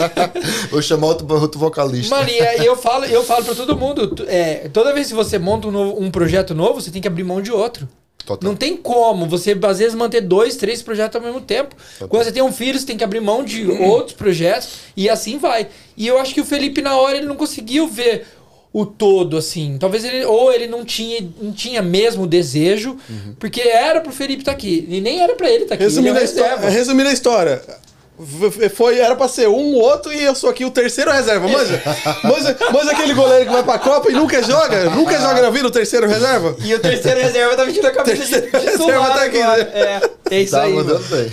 Vou 0.71 0.83
chamar 0.83 1.09
outro, 1.09 1.41
outro 1.41 1.59
vocalista. 1.59 2.15
Mano, 2.15 2.29
e 2.39 2.67
eu 2.67 2.77
falo, 2.77 3.05
eu 3.05 3.23
falo 3.25 3.45
pra 3.45 3.55
todo 3.55 3.77
mundo, 3.77 4.25
é, 4.29 4.69
toda 4.73 4.93
vez 4.93 5.09
que 5.09 5.15
você 5.15 5.39
monta 5.39 5.69
um, 5.69 5.71
novo- 5.71 6.03
um 6.03 6.11
projeto 6.11 6.55
novo, 6.55 6.81
você 6.81 6.91
tem 6.91 7.01
que 7.03 7.09
abrir 7.09 7.25
mão 7.25 7.41
de 7.43 7.53
outro. 7.53 7.89
Total. 8.27 8.47
Não 8.51 8.55
tem 8.57 8.77
como 8.77 9.27
você, 9.27 9.57
às 9.63 9.79
vezes, 9.79 9.95
manter 9.95 10.21
dois, 10.21 10.57
três 10.57 10.83
projetos 10.83 11.17
ao 11.17 11.23
mesmo 11.23 11.41
tempo. 11.41 11.75
Quando 12.11 12.25
você 12.25 12.33
tem 12.33 12.43
um 12.43 12.53
filho, 12.53 12.79
você 12.79 12.85
tem 12.85 12.97
que 12.97 13.05
abrir 13.05 13.21
mão 13.21 13.43
de 13.43 13.67
outros 13.67 14.15
projetos 14.15 14.69
e 14.95 15.09
assim 15.09 15.39
vai. 15.39 15.69
E 15.97 16.07
eu 16.07 16.19
acho 16.19 16.35
que 16.35 16.41
o 16.41 16.45
Felipe, 16.45 16.83
na 16.83 16.95
hora, 16.99 17.17
ele 17.17 17.27
não 17.27 17.37
conseguiu 17.37 17.89
ver 17.89 18.27
o 18.71 18.85
todo, 18.85 19.39
assim. 19.39 19.79
Talvez 19.81 20.05
ele, 20.05 20.27
ou 20.27 20.53
ele 20.53 20.67
não 20.67 20.85
tinha, 20.85 21.27
não 21.41 21.53
tinha 21.53 21.81
mesmo 21.81 22.25
o 22.25 22.27
desejo, 22.27 22.99
porque 23.39 23.63
era 23.63 24.03
pro 24.03 24.13
Felipe 24.13 24.43
estar 24.43 24.53
aqui. 24.53 24.87
E 24.91 25.01
nem 25.01 25.23
era 25.23 25.35
pra 25.35 25.49
ele 25.51 25.63
estar 25.63 25.77
aqui. 25.77 25.85
Resumindo 25.85 26.11
ele 26.11 26.19
é 26.19 26.21
a, 26.21 26.25
história, 26.25 26.69
resumindo 26.69 27.09
a 27.09 27.13
história. 27.15 27.63
Foi, 28.75 28.99
era 28.99 29.15
pra 29.15 29.29
ser 29.29 29.49
um, 29.49 29.75
outro 29.77 30.13
e 30.13 30.25
eu 30.25 30.35
sou 30.35 30.51
aqui 30.51 30.65
o 30.65 30.71
terceiro 30.71 31.11
reserva. 31.13 31.47
Manja, 31.49 31.81
manja, 32.25 32.57
manja 32.73 32.91
aquele 32.91 33.15
goleiro 33.15 33.47
que 33.47 33.53
vai 33.53 33.63
pra 33.63 33.79
Copa 33.79 34.11
e 34.11 34.15
nunca 34.15 34.43
joga? 34.43 34.91
Nunca 34.91 35.19
joga 35.21 35.41
na 35.43 35.51
vida 35.51 35.69
o 35.69 35.71
terceiro 35.71 36.09
reserva? 36.09 36.57
E 36.65 36.75
o 36.75 36.79
terceiro 36.81 37.21
reserva 37.21 37.55
tá 37.57 37.65
vestindo 37.65 37.87
a 37.87 37.91
camisa 37.93 38.41
de, 38.41 38.77
Solar 38.77 39.15
tá 39.15 39.23
aqui, 39.25 39.41
agora. 39.41 39.65
né? 39.65 39.71
É, 40.31 40.37
é 40.37 40.41
isso 40.43 40.53
Tá 40.53 40.63
aí. 40.63 40.73
mandando 40.73 41.01
mano. 41.09 41.17
bem. 41.17 41.31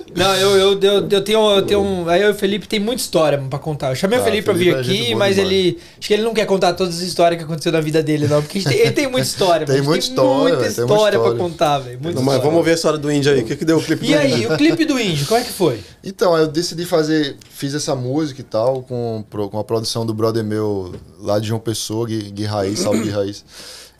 Não, 0.16 0.34
eu, 0.36 0.50
eu, 0.56 0.80
eu, 0.80 1.08
eu 1.08 1.20
tenho, 1.22 1.50
eu 1.56 1.62
tenho 1.62 1.80
um. 1.80 2.08
Aí 2.08 2.20
eu 2.20 2.28
e 2.28 2.32
o 2.32 2.34
Felipe 2.34 2.66
tem 2.66 2.80
muita 2.80 3.00
história 3.00 3.38
pra 3.48 3.58
contar. 3.58 3.90
Eu 3.90 3.94
chamei 3.94 4.18
o 4.18 4.22
Ah, 4.22 4.24
Felipe 4.24 4.42
pra 4.42 4.52
vir 4.52 4.74
Felipe 4.74 4.76
é 4.76 4.80
aqui, 4.80 5.04
boa 5.10 5.18
mas 5.20 5.36
demais. 5.36 5.52
ele. 5.52 5.78
Acho 5.98 6.08
que 6.08 6.14
ele 6.14 6.22
não 6.24 6.34
quer 6.34 6.46
contar 6.46 6.72
todas 6.74 6.96
as 6.96 7.00
histórias 7.02 7.38
que 7.38 7.44
aconteceu 7.44 7.70
na 7.70 7.80
vida 7.80 8.02
dele, 8.02 8.26
não. 8.26 8.42
Porque 8.42 8.60
tem- 8.60 8.78
ele 8.78 8.90
tem 8.90 9.06
muita 9.06 9.26
história, 9.28 9.64
Tem 9.66 9.76
mano. 9.76 9.88
muita 9.88 10.04
história, 10.04 10.34
muita 10.40 10.56
velho, 10.58 10.74
tem 10.74 10.84
muita 10.84 10.94
história 10.94 11.18
pra 11.18 11.28
história. 11.28 11.38
contar, 11.50 11.78
velho. 11.78 11.98
mas 12.02 12.14
história. 12.16 12.40
vamos 12.40 12.64
ver 12.64 12.70
a 12.72 12.74
história 12.74 12.98
do 12.98 13.12
índio 13.12 13.32
aí. 13.32 13.40
O 13.40 13.44
que, 13.44 13.56
que 13.56 13.64
deu 13.64 13.78
o 13.78 13.82
clipe 13.82 14.04
E 14.04 14.12
do 14.12 14.18
aí, 14.18 14.32
índio? 14.34 14.52
o 14.52 14.56
clipe 14.56 14.84
do 14.84 14.98
índio, 14.98 15.26
como 15.26 15.40
é 15.40 15.44
que 15.44 15.52
foi? 15.52 15.80
Então, 16.02 16.36
eu 16.36 16.48
decidi 16.48 16.84
fazer, 16.84 17.36
fiz 17.50 17.74
essa 17.74 17.94
música 17.94 18.40
e 18.40 18.44
tal, 18.44 18.82
com, 18.82 19.24
com 19.30 19.58
a 19.58 19.64
produção 19.64 20.06
do 20.06 20.14
brother 20.14 20.44
meu 20.44 20.94
lá 21.18 21.38
de 21.38 21.48
João 21.48 21.60
Pessoa, 21.60 22.06
Gui, 22.06 22.30
Gui 22.30 22.44
Raiz, 22.44 22.78
salve 22.80 23.02
Gui 23.02 23.10
Raiz. 23.10 23.44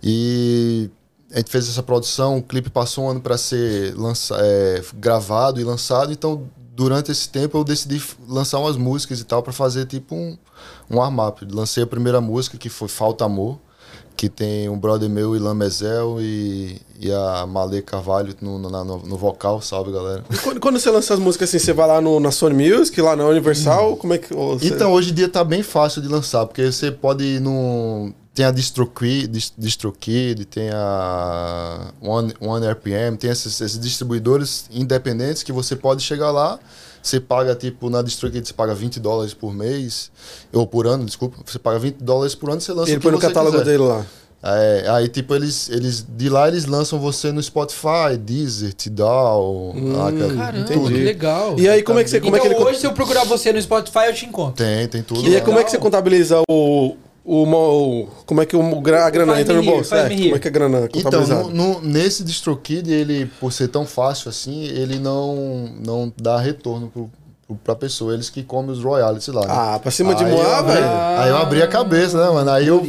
E 0.02 0.90
a 1.32 1.38
gente 1.38 1.50
fez 1.50 1.68
essa 1.68 1.82
produção, 1.82 2.38
o 2.38 2.42
clipe 2.42 2.70
passou 2.70 3.04
um 3.04 3.10
ano 3.10 3.20
para 3.20 3.38
ser 3.38 3.94
lança, 3.96 4.36
é, 4.40 4.82
gravado 4.94 5.60
e 5.60 5.64
lançado, 5.64 6.12
então 6.12 6.48
durante 6.74 7.12
esse 7.12 7.28
tempo 7.28 7.58
eu 7.58 7.64
decidi 7.64 8.02
lançar 8.26 8.58
umas 8.58 8.76
músicas 8.76 9.20
e 9.20 9.24
tal 9.24 9.42
para 9.42 9.52
fazer 9.52 9.86
tipo 9.86 10.14
um, 10.14 10.36
um 10.90 10.96
warm-up. 10.96 11.46
Lancei 11.50 11.82
a 11.82 11.86
primeira 11.86 12.20
música 12.20 12.56
que 12.56 12.68
foi 12.68 12.88
Falta 12.88 13.24
Amor, 13.24 13.60
que 14.20 14.28
tem 14.28 14.68
um 14.68 14.78
brother 14.78 15.08
meu, 15.08 15.34
Ilan 15.34 15.54
Mezel, 15.54 16.18
e, 16.20 16.78
e 17.00 17.10
a 17.10 17.46
Malê 17.46 17.80
Carvalho 17.80 18.34
no, 18.42 18.58
no, 18.58 18.68
no- 18.68 18.98
no 18.98 19.16
vocal, 19.16 19.62
salve 19.62 19.90
galera. 19.90 20.22
E 20.30 20.36
Quando, 20.36 20.60
quando 20.60 20.78
você 20.78 20.90
lança 20.90 21.14
as 21.14 21.18
músicas 21.18 21.48
assim, 21.48 21.58
você 21.58 21.72
vai 21.72 21.88
lá 21.88 22.02
no, 22.02 22.20
na 22.20 22.30
Sony 22.30 22.68
Music, 22.68 23.00
lá 23.00 23.16
na 23.16 23.24
Universal, 23.24 23.96
como 23.96 24.12
é 24.12 24.18
que. 24.18 24.34
você- 24.34 24.66
Então, 24.66 24.92
hoje 24.92 25.10
em 25.10 25.14
dia 25.14 25.26
tá 25.26 25.42
bem 25.42 25.62
fácil 25.62 26.02
de 26.02 26.08
lançar, 26.08 26.44
porque 26.44 26.70
você 26.70 26.90
pode 26.92 27.24
ir 27.24 27.40
no. 27.40 28.12
Tem 28.34 28.44
a 28.44 28.50
DistroKid, 28.50 29.26
Dis- 29.26 29.54
DistroKid 29.56 30.44
tem 30.44 30.68
a 30.70 31.90
One, 32.02 32.34
One 32.40 32.66
RPM, 32.66 33.16
tem 33.16 33.30
esses, 33.30 33.58
esses 33.58 33.78
distribuidores 33.80 34.66
independentes 34.70 35.42
que 35.42 35.50
você 35.52 35.74
pode 35.74 36.02
chegar 36.02 36.30
lá, 36.30 36.58
você 37.02 37.20
paga, 37.20 37.54
tipo, 37.54 37.88
na 37.90 38.02
DistroKid 38.02 38.46
você 38.46 38.54
paga 38.54 38.74
20 38.74 39.00
dólares 39.00 39.34
por 39.34 39.52
mês, 39.54 40.10
ou 40.52 40.66
por 40.66 40.86
ano, 40.86 41.04
desculpa, 41.04 41.38
você 41.44 41.58
paga 41.58 41.78
20 41.78 41.96
dólares 41.96 42.34
por 42.34 42.50
ano 42.50 42.58
e 42.58 42.62
você 42.62 42.72
lança 42.72 42.90
ele 42.90 42.98
o 42.98 43.00
que 43.00 43.04
põe 43.04 43.12
no 43.12 43.18
catálogo 43.18 43.58
quiser. 43.58 43.64
dele 43.64 43.84
lá. 43.84 44.04
É, 44.42 44.86
aí, 44.88 45.06
tipo, 45.08 45.34
eles, 45.34 45.68
eles. 45.68 46.04
De 46.08 46.30
lá 46.30 46.48
eles 46.48 46.64
lançam 46.64 46.98
você 46.98 47.30
no 47.30 47.42
Spotify, 47.42 48.16
Deezer, 48.18 48.72
Tidal. 48.72 49.74
lá, 49.76 50.10
cara, 50.10 50.34
Caramba, 50.34 50.66
tudo. 50.66 50.88
que 50.88 50.94
legal. 50.94 51.58
E 51.58 51.68
aí, 51.68 51.82
como 51.82 51.98
é 51.98 52.04
que 52.04 52.08
você. 52.08 52.20
Como 52.20 52.34
então 52.34 52.46
é 52.46 52.48
que 52.48 52.54
ele, 52.54 52.64
hoje, 52.64 52.80
se 52.80 52.86
eu 52.86 52.92
procurar 52.92 53.24
você 53.24 53.52
no 53.52 53.60
Spotify, 53.60 54.06
eu 54.06 54.14
te 54.14 54.24
encontro. 54.24 54.64
Tem, 54.64 54.88
tem 54.88 55.02
tudo. 55.02 55.28
E 55.28 55.34
aí, 55.34 55.42
como 55.42 55.58
é 55.58 55.64
que 55.64 55.70
você 55.70 55.76
contabiliza 55.76 56.40
o. 56.50 56.96
O, 57.32 57.46
mo- 57.46 58.08
como 58.26 58.42
é 58.42 58.46
que 58.46 58.56
o, 58.56 58.60
a 58.60 59.08
grana 59.10 59.40
entra 59.40 59.54
no 59.54 59.62
bolso? 59.62 59.94
É, 59.94 60.08
como 60.24 60.34
é 60.34 60.38
que 60.40 60.48
a 60.48 60.50
grana 60.50 60.88
Então, 60.92 61.20
no, 61.28 61.50
no- 61.50 61.80
nesse 61.80 62.24
DistroKid, 62.24 62.90
ele, 62.90 63.26
por 63.38 63.52
ser 63.52 63.68
tão 63.68 63.86
fácil 63.86 64.28
assim, 64.28 64.64
ele 64.64 64.98
não, 64.98 65.70
não 65.80 66.12
dá 66.20 66.40
retorno 66.40 66.88
pro, 66.88 67.08
pra 67.56 67.74
pessoa. 67.74 68.12
Eles 68.14 68.30
que 68.30 68.42
comem 68.42 68.70
os 68.70 68.82
royalties 68.82 69.28
lá. 69.28 69.40
Né? 69.42 69.46
Ah, 69.48 69.78
pra 69.80 69.90
cima 69.90 70.14
de 70.14 70.24
Aí 70.24 70.30
Moá, 70.32 70.42
eu 70.44 70.54
abri- 70.54 70.72
velho. 70.74 70.86
Aí 71.18 71.28
eu 71.30 71.36
abri 71.36 71.62
a 71.62 71.66
cabeça, 71.68 72.18
né, 72.24 72.30
mano? 72.30 72.50
Aí 72.50 72.66
eu, 72.66 72.80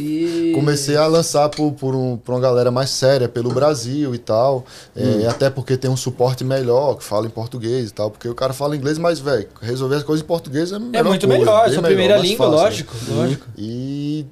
comecei 0.54 0.96
a 0.96 1.06
lançar 1.06 1.48
por, 1.48 1.72
por, 1.72 1.94
um, 1.94 2.16
por 2.16 2.32
uma 2.34 2.40
galera 2.40 2.70
mais 2.70 2.90
séria, 2.90 3.28
pelo 3.28 3.50
Brasil 3.50 4.14
e 4.14 4.18
tal. 4.18 4.64
Hum. 4.96 5.22
É, 5.22 5.26
até 5.28 5.48
porque 5.50 5.76
tem 5.76 5.90
um 5.90 5.96
suporte 5.96 6.44
melhor, 6.44 6.96
que 6.96 7.04
fala 7.04 7.26
em 7.26 7.30
português 7.30 7.90
e 7.90 7.92
tal. 7.92 8.10
Porque 8.10 8.28
o 8.28 8.34
cara 8.34 8.52
fala 8.52 8.76
inglês, 8.76 8.98
mas, 8.98 9.18
velho, 9.18 9.48
resolver 9.60 9.96
as 9.96 10.02
coisas 10.02 10.22
em 10.22 10.26
português 10.26 10.72
é 10.72 10.78
melhor. 10.78 10.98
É 11.00 11.02
muito 11.02 11.26
coisa, 11.26 11.38
melhor, 11.40 11.70
sua 11.70 11.82
primeira 11.82 12.18
mais 12.18 12.28
língua, 12.28 12.46
fácil. 12.46 12.62
lógico, 12.62 12.94
lógico. 13.08 13.46
E 13.56 14.26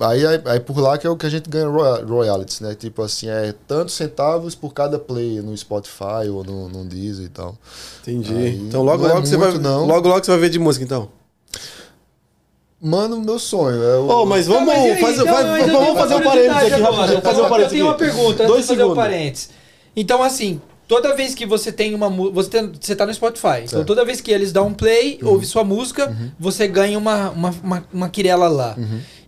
aí, 0.00 0.26
aí, 0.26 0.40
aí 0.46 0.60
por 0.60 0.78
lá 0.78 0.96
que 0.98 1.06
é 1.06 1.10
o 1.10 1.16
que 1.16 1.26
a 1.26 1.30
gente 1.30 1.48
ganha 1.50 1.68
roya- 1.68 2.04
royalties, 2.04 2.60
né? 2.60 2.74
Tipo 2.74 3.02
assim, 3.02 3.28
é 3.28 3.54
tantos 3.66 3.94
centavos 3.94 4.54
por 4.54 4.72
cada 4.72 4.98
play 4.98 5.40
no 5.40 5.56
Spotify 5.56 6.28
ou 6.32 6.44
no, 6.44 6.68
no 6.68 6.84
Deezer 6.84 7.26
e 7.26 7.28
tal. 7.28 7.56
Entendi. 8.02 8.34
Aí, 8.34 8.56
então 8.68 8.82
logo, 8.82 9.02
não 9.02 9.10
é 9.10 9.14
logo 9.14 9.26
você 9.26 9.36
vai. 9.36 9.50
muito, 9.50 9.62
não. 9.80 9.86
Logo, 9.86 10.08
logo 10.08 10.24
você 10.24 10.30
vai 10.30 10.40
ver 10.40 10.48
de 10.50 10.58
música, 10.58 10.84
então. 10.84 11.08
Mano, 12.80 13.18
meu 13.20 13.38
sonho 13.38 13.82
é 13.82 13.96
o. 13.98 14.08
Oh, 14.08 14.26
mas 14.26 14.46
vamos, 14.46 14.68
Tá, 14.72 14.78
mas 14.78 15.00
faz- 15.00 15.18
Então, 15.18 15.34
faz- 15.34 15.46
mas 15.46 15.68
eu 15.68 15.72
vamos 15.72 15.98
fazer 15.98 16.14
um 16.16 16.22
parênteses 16.22 16.56
aqui, 16.56 16.72
agora. 16.74 16.92
rapidinho. 16.96 17.22
Fazer 17.22 17.40
um 17.40 17.44
Eu 17.44 17.48
parênteses 17.50 17.72
tenho 17.72 17.86
uma 17.86 17.94
pergunta, 17.94 18.42
antes 18.42 18.46
Dois 18.46 18.60
de 18.62 18.68
fazer 18.68 18.80
um 18.82 18.84
segundos. 18.84 18.96
parênteses. 19.04 19.50
Então, 19.96 20.22
assim, 20.22 20.60
toda 20.86 21.14
vez 21.14 21.34
que 21.34 21.46
você 21.46 21.72
tem 21.72 21.94
uma 21.94 22.10
música. 22.10 22.34
Você, 22.34 22.50
tem- 22.50 22.72
você 22.78 22.94
tá 22.96 23.06
no 23.06 23.14
Spotify. 23.14 23.46
Então, 23.58 23.68
Certo. 23.68 23.86
toda 23.86 24.04
vez 24.04 24.20
que 24.20 24.30
eles 24.30 24.52
dão 24.52 24.66
um 24.66 24.74
play, 24.74 25.18
ouve 25.22 25.46
sua 25.46 25.64
música, 25.64 26.14
você 26.38 26.68
ganha 26.68 26.98
uma, 26.98 27.30
uma, 27.30 27.50
uma, 27.62 27.88
uma 27.90 28.08
quirela 28.10 28.48
lá. 28.48 28.76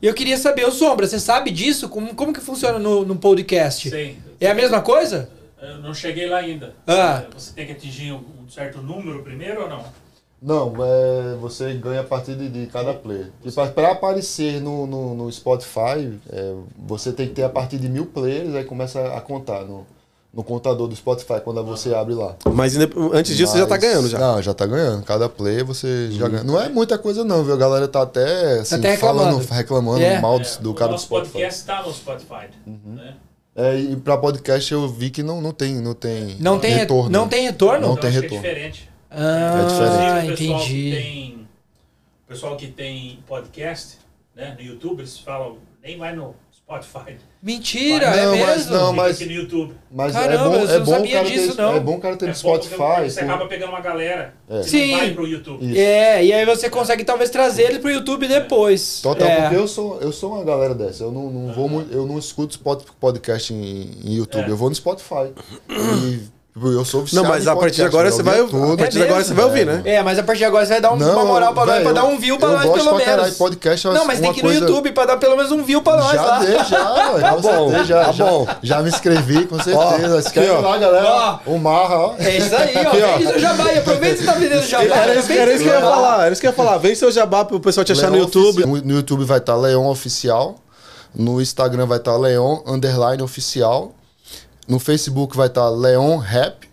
E 0.03 0.07
eu 0.07 0.12
queria 0.12 0.36
saber, 0.36 0.66
o 0.66 0.70
Sombra, 0.70 1.07
você 1.07 1.18
sabe 1.18 1.51
disso? 1.51 1.88
Como, 1.88 2.14
como 2.14 2.34
que 2.34 2.40
funciona 2.40 2.78
no, 2.78 3.07
no 3.07 3.16
podcast? 3.16 3.88
Sim. 3.88 4.16
É 4.38 4.51
a 4.51 4.55
mesma 4.55 4.82
coisa? 4.82 5.30
Eu 5.62 5.78
não 5.78 5.94
cheguei 5.94 6.28
lá 6.28 6.36
ainda. 6.38 6.74
Ah. 6.86 7.22
Você 7.34 7.53
tem 7.55 7.64
que 7.64 7.72
atingir 7.72 8.12
um 8.12 8.20
certo 8.55 8.82
número 8.82 9.22
primeiro 9.22 9.62
ou 9.62 9.68
não? 9.70 9.82
Não, 10.41 10.72
é, 10.84 11.34
você 11.41 11.72
ganha 11.74 12.01
a 12.01 12.05
partir 12.05 12.34
de, 12.37 12.49
de 12.49 12.66
cada 12.66 12.93
play. 12.95 13.26
Tipo, 13.43 13.66
para 13.68 13.93
aparecer 13.93 14.61
no, 14.61 14.87
no, 14.87 15.14
no 15.14 15.32
Spotify, 15.32 16.18
é, 16.30 16.55
você 16.87 17.11
tem 17.12 17.26
que 17.28 17.34
ter 17.34 17.43
a 17.45 17.49
partir 17.49 17.78
de 17.78 17.89
mil 17.89 18.07
players, 18.07 18.55
aí 18.55 18.62
começa 18.64 19.01
a 19.16 19.20
contar 19.20 19.64
no, 19.64 19.87
no 20.32 20.45
contador 20.45 20.87
do 20.89 20.95
Spotify 20.95 21.41
quando 21.43 21.64
você 21.64 21.95
abre 21.95 22.14
lá. 22.14 22.37
Mas 22.53 22.76
antes 22.76 23.34
disso 23.37 23.53
você 23.53 23.59
já 23.61 23.66
tá 23.66 23.74
Mas- 23.76 23.80
ganhando 23.82 24.09
já. 24.09 24.18
Não, 24.18 24.43
já 24.43 24.53
tá 24.53 24.66
ganhando. 24.66 25.03
Cada 25.05 25.26
play 25.28 25.62
você 25.62 26.11
já 26.12 26.28
ganha. 26.28 26.45
Não 26.45 26.61
é 26.61 26.68
muita 26.68 26.99
coisa 26.99 27.24
não, 27.24 27.43
viu? 27.43 27.55
A 27.55 27.57
galera 27.57 27.89
tá 27.89 28.03
até, 28.03 28.61
assim, 28.61 28.74
até 28.74 28.91
reclamando. 28.91 29.41
falando, 29.41 29.51
reclamando 29.51 30.03
É. 30.03 30.20
mal 30.20 30.39
do, 30.39 30.45
É, 30.47 30.57
do 30.61 30.70
o 30.70 30.74
cara 30.74 30.89
do 30.89 30.93
nosso 30.93 31.07
Spotify. 31.07 31.32
podcast 31.32 31.61
está 31.61 31.82
no 31.82 31.93
Spotify. 31.93 32.49
Né? 32.66 33.14
É, 33.57 33.74
e 33.80 33.97
pra 33.97 34.18
podcast 34.18 34.70
eu 34.70 34.87
vi 34.87 35.09
que 35.09 35.22
não, 35.22 35.41
não 35.41 35.51
tem, 35.53 35.76
não 35.76 35.95
tem 35.95 36.37
Não 36.39 36.59
tem, 36.59 36.72
re- 36.72 36.80
retorno. 36.80 37.09
não 37.11 37.26
tem 37.26 37.43
retorno? 37.45 37.80
Não 37.80 37.93
Então, 37.95 38.03
tem 38.03 38.11
acho 38.11 38.20
retorno. 38.20 38.45
É 38.47 38.49
diferente. 38.53 38.91
Ah, 39.11 39.59
É 39.59 39.62
o 39.62 39.64
pessoal 39.68 40.24
entendi. 40.24 40.90
Que 40.90 40.90
tem, 40.96 41.48
o 42.24 42.28
pessoal 42.28 42.57
que 42.57 42.66
tem 42.68 43.18
podcast 43.26 43.98
né, 44.34 44.54
no 44.59 44.64
YouTube, 44.64 45.00
eles 45.00 45.18
falam, 45.18 45.59
nem 45.82 45.96
vai 45.96 46.14
no 46.14 46.34
Spotify. 46.52 47.16
Mentira, 47.40 48.11
Não, 48.11 48.34
é 48.34 48.44
mas 48.44 48.57
mesmo? 48.66 48.72
não, 48.72 48.92
mas- 48.92 49.14
aqui 49.16 49.26
no 49.26 49.32
YouTube. 49.32 49.74
Mas 49.88 50.12
Caramba, 50.12 50.34
é 50.34 50.48
bom, 50.48 50.54
eu 50.57 50.68
é 50.68 50.78
não 50.78 50.84
bom 50.84 50.90
sabia 50.90 51.09
o 51.09 51.12
cara 51.12 51.30
disso, 51.30 51.54
ter, 51.54 51.62
não. 51.62 51.76
É 51.76 51.80
bom 51.80 51.94
o 51.94 52.00
cara 52.00 52.16
ter 52.16 52.24
É 52.24 52.28
no 52.28 52.34
Spotify. 52.34 52.76
Você 53.09 53.20
acaba 53.20 53.46
pegando 53.46 53.68
uma 53.70 53.80
galera 53.80 54.34
É. 54.50 54.61
que 54.62 54.68
Sim. 54.68 54.90
vai 54.96 55.14
pro 55.14 55.26
YouTube. 55.28 55.64
Isso. 55.64 55.78
É, 55.80 56.24
e 56.24 56.32
aí 56.32 56.44
você 56.44 56.68
consegue 56.68 57.04
talvez 57.04 57.30
trazer 57.30 57.62
ele 57.70 57.78
pro 57.78 57.88
YouTube 57.88 58.26
depois. 58.26 59.00
Total, 59.00 59.28
é. 59.28 59.42
porque 59.42 59.57
eu 59.57 59.68
sou, 59.68 60.00
eu 60.00 60.11
sou 60.11 60.32
uma 60.34 60.42
galera 60.42 60.74
dessa. 60.74 61.04
Eu 61.04 61.12
não, 61.12 61.30
não 61.30 61.54
vou 61.54 61.68
muito, 61.68 61.92
eu 61.94 62.04
não 62.04 62.18
escuto 62.18 62.59
podcast 62.98 63.54
em, 63.54 63.90
em 64.04 64.14
YouTube, 64.16 64.46
É. 64.48 64.50
eu 64.50 64.57
vou 64.57 64.68
no 64.68 64.74
Spotify. 64.74 65.32
E 65.70 66.20
tipo, 66.57 66.68
eu 66.72 66.84
sou 66.84 67.00
Não, 67.00 67.04
viciado 67.07 67.28
mas 67.28 67.46
a 67.46 67.54
partir 67.54 67.76
de 67.76 67.82
agora 67.84 68.09
eu 68.09 68.12
você 68.12 68.22
vai. 68.22 68.38
tudo. 68.38 68.72
A 68.72 68.76
partir 68.76 68.96
de 68.98 69.02
agora 69.04 69.22
você 69.24 69.34
vai 69.34 69.44
ouvir, 69.44 69.66
né? 69.66 69.82
É, 69.84 70.02
mas 70.02 70.18
a 70.18 70.22
partir 70.22 70.38
de 70.38 70.44
agora 70.46 70.64
você 70.64 70.72
vai 70.72 70.80
dar 70.80 70.92
um- 70.92 70.96
Não, 70.96 71.12
uma 71.12 71.24
moral 71.26 71.52
pra 71.52 71.66
nós, 71.66 71.74
velho, 71.74 71.84
pra 71.84 71.92
dar 71.92 72.04
um 72.09 72.18
view 72.18 72.38
pra 72.38 72.48
eu 72.48 72.52
nós, 72.54 72.64
gosto 72.64 72.78
pelo 72.84 72.96
pra 72.96 73.04
caralho, 73.04 73.22
menos. 73.24 73.36
podcast 73.38 73.86
é 73.86 73.90
Não, 73.92 74.04
mas 74.07 74.20
tem 74.20 74.32
que 74.32 74.40
ir 74.40 74.42
no 74.42 74.48
coisa- 74.48 74.64
YouTube 74.66 74.92
pra 74.92 75.04
dar 75.07 75.16
pelo 75.18 75.36
menos 75.36 75.52
um 75.52 75.62
view 75.62 75.82
pra 75.82 75.96
nós 75.96 76.12
Já 76.12 76.22
lá. 76.22 76.38
dei, 76.38 76.59
já, 76.64 76.92
ué, 77.12 77.20
Tá 77.20 77.36
bom, 77.36 77.42
certeza, 77.70 77.84
já, 77.84 78.04
tá 78.07 78.12
já, 78.12 78.24
bom. 78.24 78.46
já 78.62 78.82
me 78.82 78.88
inscrevi, 78.88 79.44
com 79.46 79.57
certeza. 79.57 79.76
Ó, 80.16 80.18
Escreve 80.18 80.50
aqui, 80.52 80.62
lá, 80.62 80.78
galera. 80.78 81.07
Ó. 81.07 81.38
O 81.50 81.59
Marra, 81.59 81.96
ó. 81.98 82.14
É 82.18 82.36
isso 82.38 82.54
aí, 82.57 82.72
ó. 82.76 82.88
Ó. 82.88 83.18
Vende 83.18 83.30
seu 83.30 83.38
jabá 83.38 83.72
e 83.72 83.78
aproveita 83.78 84.16
que 84.16 84.22
você 84.24 84.26
tá 84.26 84.38
vendendo 84.38 84.62
jabá. 84.66 84.96
Era 84.96 85.14
isso, 85.18 85.28
que 85.28 85.68
eu 85.68 85.74
ia 85.74 85.80
falar, 85.80 86.22
era 86.24 86.32
isso 86.32 86.40
que 86.40 86.46
eu 86.46 86.50
ia 86.50 86.57
falar. 86.57 86.78
Vem 86.78 86.94
seu 86.94 87.12
jabá 87.12 87.44
pro 87.44 87.61
pessoal 87.61 87.84
te 87.84 87.92
achar 87.92 88.11
no 88.11 88.16
YouTube. 88.16 88.62
Oficial. 88.64 88.82
No 88.84 88.94
YouTube 88.94 89.24
vai 89.24 89.38
estar 89.38 89.57
Leon 89.57 89.86
Oficial. 89.86 90.57
No 91.14 91.40
Instagram 91.40 91.86
vai 91.86 91.98
estar 91.98 92.16
Leon 92.16 92.59
Underline 92.66 93.22
Oficial. 93.22 93.92
No 94.67 94.79
Facebook 94.79 95.37
vai 95.37 95.47
estar 95.47 95.69
Leon 95.69 96.17
Rap. 96.17 96.69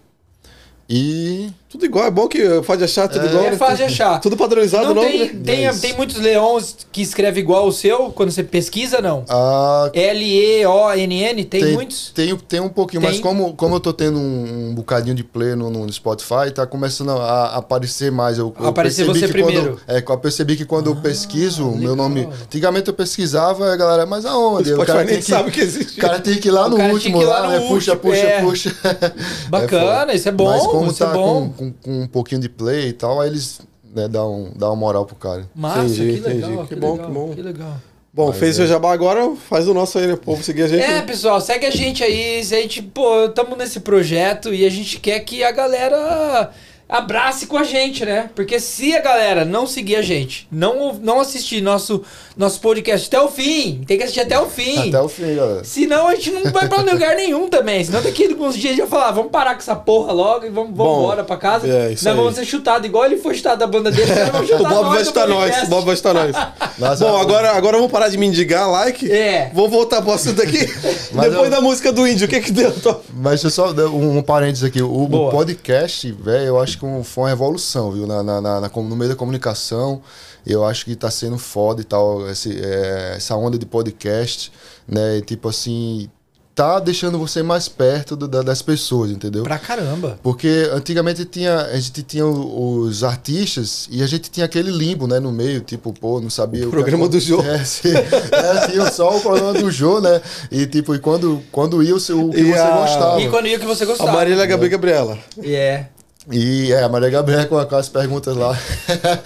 E. 0.89 1.51
Tudo 1.73 1.85
igual, 1.87 2.05
é 2.05 2.11
bom 2.11 2.27
que 2.27 2.39
pode 2.61 2.83
achar 2.83 3.07
tudo 3.07 3.25
igual. 3.25 3.45
É 3.45 3.49
né? 3.49 3.57
fácil 3.57 3.77
de 3.77 3.83
achar. 3.85 4.21
Tudo 4.21 4.37
padronizado, 4.37 4.89
Não 4.89 4.93
não? 4.93 5.01
tem, 5.01 5.19
né? 5.33 5.41
tem, 5.43 5.65
É 5.65 5.73
tem 5.73 5.93
muitos 5.97 6.17
leões 6.17 6.77
que 6.91 7.01
escrevem 7.01 7.41
igual 7.41 7.65
o 7.67 7.71
seu 7.71 8.11
quando 8.11 8.29
você 8.29 8.43
pesquisa, 8.43 9.01
não? 9.01 9.25
A 9.27 9.89
L-E-O-N-N, 9.91 11.45
tem, 11.45 11.73
muitos? 11.73 12.11
Tem, 12.13 12.37
tem 12.37 12.59
um 12.59 12.69
pouquinho, 12.69 13.01
Tem. 13.01 13.09
mas 13.09 13.19
como, 13.19 13.55
como 13.55 13.75
eu 13.75 13.79
tô 13.79 13.91
tendo 13.91 14.19
um, 14.19 14.69
um 14.69 14.75
bocadinho 14.75 15.15
de 15.15 15.23
play 15.23 15.55
no, 15.55 15.71
no 15.71 15.91
Spotify, 15.91 16.51
tá 16.53 16.67
começando 16.67 17.09
a, 17.09 17.15
a 17.15 17.57
aparecer 17.57 18.11
mais. 18.11 18.37
Eu, 18.37 18.53
eu 18.59 18.67
Aparecer 18.67 19.03
você 19.05 19.27
primeiro. 19.27 19.79
Quando, 19.87 19.97
é, 19.97 20.03
eu 20.07 20.17
percebi 20.19 20.55
que 20.55 20.65
quando 20.65 20.91
eu 20.91 20.95
pesquiso, 20.97 21.67
o 21.69 21.75
meu 21.75 21.95
nome. 21.95 22.29
Antigamente 22.43 22.87
eu 22.87 22.93
pesquisava, 22.93 23.73
a 23.73 23.75
galera, 23.75 24.05
mas 24.05 24.25
O 24.25 24.27
aonde? 24.27 24.69
O 24.73 24.75
Spotify 24.75 24.85
cara 24.91 25.03
nem 25.05 25.13
tem 25.15 25.23
que, 25.23 25.29
sabe 25.31 25.49
que 25.49 25.59
existe. 25.59 25.97
o 25.97 26.01
cara 26.01 26.19
tem 26.19 26.35
que 26.37 26.49
ir 26.49 26.51
lá 26.51 26.67
O 26.67 26.69
no 26.69 26.77
último, 26.91 27.19
lá 27.21 27.39
lá, 27.39 27.47
no 27.47 27.53
né? 27.53 27.59
puxa, 27.67 27.93
último, 27.93 28.11
puxa, 28.11 28.27
é. 28.27 28.41
puxa. 28.41 28.75
Bacana, 29.49 29.99
foda. 30.01 30.13
isso 30.13 30.29
é 30.29 30.31
bom, 30.31 30.49
Mas 30.51 30.67
como 30.67 30.91
isso 30.91 31.03
é 31.03 31.07
tá 31.07 31.13
bom. 31.13 31.53
Com, 31.63 31.73
com, 31.81 32.01
um 32.01 32.07
pouquinho 32.07 32.41
de 32.41 32.49
play 32.49 32.89
e 32.89 32.93
tal, 32.93 33.21
aí 33.21 33.29
eles 33.29 33.61
né, 33.93 34.07
dão, 34.07 34.45
um, 34.45 34.51
dão 34.55 34.69
uma 34.69 34.75
moral 34.75 35.05
pro 35.05 35.15
cara. 35.15 35.47
Massa, 35.55 35.85
Entendi, 35.85 36.21
que 36.21 36.27
legal. 36.27 36.51
entendi. 36.51 36.67
Que, 36.67 36.75
Que 36.75 36.75
bom, 36.75 36.91
legal, 36.93 37.07
que 37.07 37.13
bom. 37.13 37.33
Que 37.35 37.41
legal. 37.41 37.77
Bom, 38.13 38.27
Mas 38.27 38.37
fez 38.37 38.51
é. 38.51 38.57
seu 38.57 38.67
jabá 38.67 38.93
agora, 38.93 39.35
faz 39.35 39.67
o 39.67 39.73
nosso 39.73 39.97
aí, 39.97 40.05
né? 40.05 40.13
O 40.13 40.17
povo 40.17 40.43
seguir 40.43 40.63
a 40.63 40.67
gente. 40.67 40.83
É, 40.83 41.01
pessoal, 41.01 41.41
segue 41.41 41.65
a 41.65 41.71
gente 41.71 42.03
aí. 42.03 42.43
Se 42.43 42.55
a 42.55 42.61
gente, 42.61 42.81
pô, 42.81 43.25
estamos 43.25 43.57
nesse 43.57 43.79
projeto 43.79 44.53
e 44.53 44.65
a 44.65 44.69
gente 44.69 44.99
quer 44.99 45.19
que 45.21 45.43
a 45.43 45.51
galera 45.51 46.51
abrace 46.97 47.47
com 47.47 47.57
a 47.57 47.63
gente, 47.63 48.05
né? 48.05 48.29
Porque 48.35 48.59
se 48.59 48.95
a 48.95 49.01
galera 49.01 49.43
não 49.43 49.65
seguir 49.65 49.95
a 49.95 50.01
gente, 50.03 50.47
não, 50.51 50.93
não 51.01 51.19
assistir 51.19 51.59
nosso, 51.59 52.03
nosso 52.37 52.61
podcast 52.61 53.07
até 53.07 53.19
o 53.19 53.27
fim, 53.27 53.83
tem 53.87 53.97
que 53.97 54.03
assistir 54.03 54.21
até 54.21 54.39
o 54.39 54.45
fim. 54.47 54.89
Até 54.89 55.01
o 55.01 55.09
fim, 55.09 55.35
galera. 55.35 55.63
Senão 55.63 56.07
a 56.07 56.13
gente 56.13 56.29
não 56.29 56.51
vai 56.51 56.69
pra 56.69 56.81
lugar 56.81 57.15
nenhum 57.15 57.47
também. 57.47 57.83
Senão 57.83 57.99
daqui 58.01 58.25
a 58.25 58.29
alguns 58.29 58.53
dias 58.55 58.73
a 58.73 58.75
gente 58.75 58.87
vai 58.87 58.99
falar, 58.99 59.11
vamos 59.11 59.31
parar 59.31 59.55
com 59.55 59.59
essa 59.61 59.75
porra 59.75 60.13
logo 60.13 60.45
e 60.45 60.49
vamos, 60.49 60.75
vamos 60.77 60.93
Bom, 60.93 60.99
embora 61.03 61.23
pra 61.23 61.35
casa. 61.37 61.67
é, 61.67 61.93
isso 61.93 62.05
nós 62.05 62.13
aí. 62.13 62.19
vamos 62.19 62.35
ser 62.35 62.45
chutados, 62.45 62.85
igual 62.87 63.05
ele 63.05 63.17
foi 63.17 63.33
chutado 63.33 63.57
da 63.57 63.65
banda 63.67 63.89
dele, 63.89 64.13
nós 64.13 64.29
vamos 64.29 64.49
O 64.53 64.57
chutar 64.57 64.69
Bob 64.69 64.89
vai 64.89 65.01
estar 65.01 65.27
nós, 65.27 65.63
o 65.63 65.67
Bob 65.67 65.85
vai 65.85 65.93
estar 65.95 66.13
nós. 66.13 66.35
Nossa, 66.77 67.05
Bom, 67.05 67.17
agora, 67.17 67.51
agora 67.51 67.77
vamos 67.77 67.91
parar 67.91 68.09
de 68.09 68.17
mendigar 68.17 68.69
like. 68.69 69.11
É. 69.11 69.49
Vamos 69.53 69.71
voltar 69.71 70.01
pro 70.01 70.11
assunto 70.11 70.41
aqui. 70.41 70.59
Mas 71.11 71.29
Depois 71.31 71.45
eu- 71.45 71.49
da 71.49 71.61
música 71.61 71.91
do 71.91 72.07
índio, 72.07 72.27
o 72.27 72.29
que 72.29 72.39
que 72.39 72.51
deu? 72.51 72.71
Mas 73.15 73.41
deixa 73.41 73.47
eu 73.47 73.51
só 73.51 73.73
dar 73.73 73.87
um, 73.87 74.17
um 74.17 74.21
parênteses 74.21 74.63
aqui. 74.63 74.81
O, 74.81 75.03
o 75.03 75.29
podcast, 75.31 76.11
velho, 76.11 76.45
eu 76.45 76.59
acho 76.59 76.77
que 76.77 76.82
um- 76.89 77.03
foi 77.03 77.23
uma 77.23 77.29
revolução, 77.29 77.91
viu? 77.91 78.05
Na, 78.07 78.21
na, 78.23 78.41
na- 78.41 78.61
na- 78.61 78.69
no 78.69 78.95
meio 78.95 79.09
da 79.09 79.15
comunicação. 79.15 80.01
Eu 80.45 80.65
acho 80.65 80.85
que 80.85 80.95
tá 80.95 81.09
sendo 81.09 81.37
foda 81.37 81.81
e 81.81 81.85
tal, 81.85 82.29
esse, 82.29 82.59
é, 82.61 83.13
essa 83.15 83.35
onda 83.35 83.57
de 83.57 83.65
podcast, 83.65 84.51
né? 84.87 85.17
E, 85.17 85.21
tipo 85.21 85.47
assim, 85.49 86.09
tá 86.53 86.79
deixando 86.79 87.17
você 87.17 87.41
mais 87.41 87.67
perto 87.67 88.15
do- 88.15 88.27
da- 88.27 88.41
das 88.43 88.61
pessoas, 88.61 89.09
entendeu? 89.09 89.41
Pra 89.43 89.57
caramba. 89.57 90.19
Porque 90.21 90.69
antigamente 90.71 91.25
tinha, 91.25 91.55
a 91.61 91.79
gente 91.79 92.03
tinha 92.03 92.25
o- 92.27 92.79
os 92.81 93.03
artistas 93.03 93.87
e 93.89 94.03
a 94.03 94.07
gente 94.07 94.29
tinha 94.29 94.45
aquele 94.45 94.69
limbo, 94.69 95.07
né, 95.07 95.19
no 95.19 95.31
meio, 95.31 95.61
tipo, 95.61 95.91
pô, 95.93 96.19
não 96.21 96.29
sabia 96.29 96.63
o, 96.63 96.65
que 96.65 96.71
programa 96.75 97.07
do 97.07 97.19
Jô. 97.19 97.41
É, 97.47 97.63
sim. 97.63 97.89
É, 97.95 98.67
tinha 98.67 98.91
só 98.91 99.17
o 99.17 99.21
programa 99.21 99.53
do 99.53 99.71
Jô, 99.71 99.99
né? 100.01 100.21
E 100.51 100.67
tipo, 100.67 100.93
e 100.93 100.99
quando, 100.99 101.41
quando 101.51 101.81
ia 101.81 101.95
o, 101.95 101.99
seu, 101.99 102.27
o 102.27 102.31
que 102.31 102.41
E 102.41 102.51
você 102.51 102.59
a- 102.59 102.77
gostava. 102.81 103.21
E 103.21 103.29
quando 103.29 103.47
ia 103.47 103.57
que 103.57 103.65
você 103.65 103.83
A 103.83 103.87
gostava. 103.87 104.11
Marília 104.11 104.45
Gabi 104.45 104.67
Gabriela. 104.69 105.17
É. 105.41 105.85
E 106.31 106.71
é, 106.71 106.83
a 106.83 106.89
Maria 106.89 107.09
Gabriela 107.09 107.45
com, 107.45 107.75
as 107.75 107.89
perguntas 107.89 108.35
lá. 108.35 108.57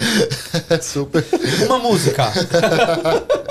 Super. 0.82 1.24
Uma 1.66 1.78
música. 1.78 2.24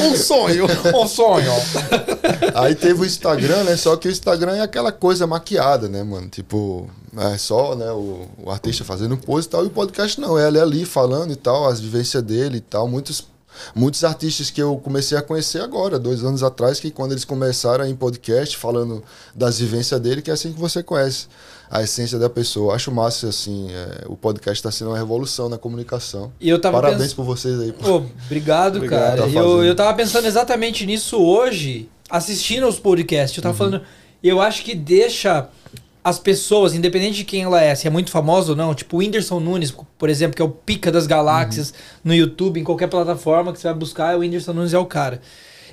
Um 0.00 0.16
sonho. 0.16 0.66
um 0.94 1.06
sonho. 1.06 1.52
Aí 2.54 2.74
teve 2.74 3.00
o 3.00 3.06
Instagram, 3.06 3.62
né? 3.64 3.76
Só 3.76 3.96
que 3.96 4.08
o 4.08 4.10
Instagram 4.10 4.56
é 4.56 4.60
aquela 4.60 4.90
coisa 4.90 5.26
maquiada, 5.26 5.88
né, 5.88 6.02
mano? 6.02 6.28
Tipo, 6.28 6.90
é 7.16 7.38
só, 7.38 7.74
né, 7.74 7.90
o, 7.92 8.26
o 8.38 8.50
artista 8.50 8.84
fazendo 8.84 9.16
pose 9.16 9.46
e 9.46 9.50
tal. 9.50 9.64
E 9.64 9.68
o 9.68 9.70
podcast 9.70 10.20
não, 10.20 10.38
é 10.38 10.48
ele 10.48 10.60
ali 10.60 10.84
falando 10.84 11.32
e 11.32 11.36
tal, 11.36 11.68
as 11.68 11.80
vivências 11.80 12.22
dele 12.22 12.58
e 12.58 12.60
tal. 12.60 12.88
Muitos, 12.88 13.26
muitos 13.74 14.04
artistas 14.04 14.50
que 14.50 14.60
eu 14.62 14.76
comecei 14.78 15.16
a 15.18 15.22
conhecer 15.22 15.60
agora, 15.60 15.98
dois 15.98 16.22
anos 16.24 16.42
atrás, 16.42 16.80
que 16.80 16.90
quando 16.90 17.12
eles 17.12 17.24
começaram 17.24 17.86
em 17.86 17.94
podcast, 17.94 18.56
falando 18.56 19.02
das 19.34 19.58
vivências 19.58 20.00
dele, 20.00 20.22
que 20.22 20.30
é 20.30 20.34
assim 20.34 20.52
que 20.52 20.58
você 20.60 20.82
conhece 20.82 21.26
a 21.70 21.82
essência 21.82 22.18
da 22.18 22.30
pessoa. 22.30 22.74
Acho 22.74 22.90
massa, 22.90 23.28
assim, 23.28 23.68
é, 23.70 24.04
o 24.06 24.16
podcast 24.16 24.58
está 24.58 24.70
sendo 24.70 24.90
uma 24.90 24.96
revolução 24.96 25.48
na 25.48 25.58
comunicação. 25.58 26.32
E 26.40 26.48
eu 26.48 26.58
tava 26.60 26.76
Parabéns 26.80 27.00
pens- 27.02 27.14
por 27.14 27.24
vocês 27.24 27.60
aí. 27.60 27.72
Pô, 27.72 28.02
obrigado, 28.26 28.76
Obrigado, 28.76 29.18
cara. 29.18 29.22
tá 29.32 29.38
eu, 29.38 29.64
eu 29.64 29.76
tava 29.76 29.94
pensando 29.94 30.26
exatamente 30.26 30.86
nisso 30.86 31.18
hoje, 31.18 31.88
assistindo 32.08 32.64
aos 32.64 32.78
podcasts. 32.78 33.36
Eu 33.36 33.42
tava 33.42 33.52
Uhum. 33.52 33.58
falando, 33.70 33.82
eu 34.22 34.40
acho 34.40 34.64
que 34.64 34.74
deixa 34.74 35.48
as 36.08 36.18
pessoas, 36.18 36.74
independente 36.74 37.16
de 37.18 37.24
quem 37.24 37.42
ela 37.42 37.62
é, 37.62 37.74
se 37.74 37.86
é 37.86 37.90
muito 37.90 38.10
famosa 38.10 38.52
ou 38.52 38.56
não, 38.56 38.74
tipo 38.74 38.96
o 38.96 38.98
Whindersson 39.00 39.40
Nunes, 39.40 39.74
por 39.98 40.08
exemplo, 40.08 40.34
que 40.36 40.42
é 40.42 40.44
o 40.44 40.48
pica 40.48 40.90
das 40.90 41.06
galáxias 41.06 41.70
Uhum. 41.70 41.74
no 42.04 42.14
YouTube, 42.14 42.60
em 42.60 42.64
qualquer 42.64 42.88
plataforma 42.88 43.52
que 43.52 43.58
você 43.60 43.68
vai 43.68 43.76
buscar, 43.76 44.16
o 44.16 44.20
Whindersson 44.20 44.52
Nunes 44.52 44.72
é 44.74 44.78
o 44.78 44.86
cara. 44.86 45.20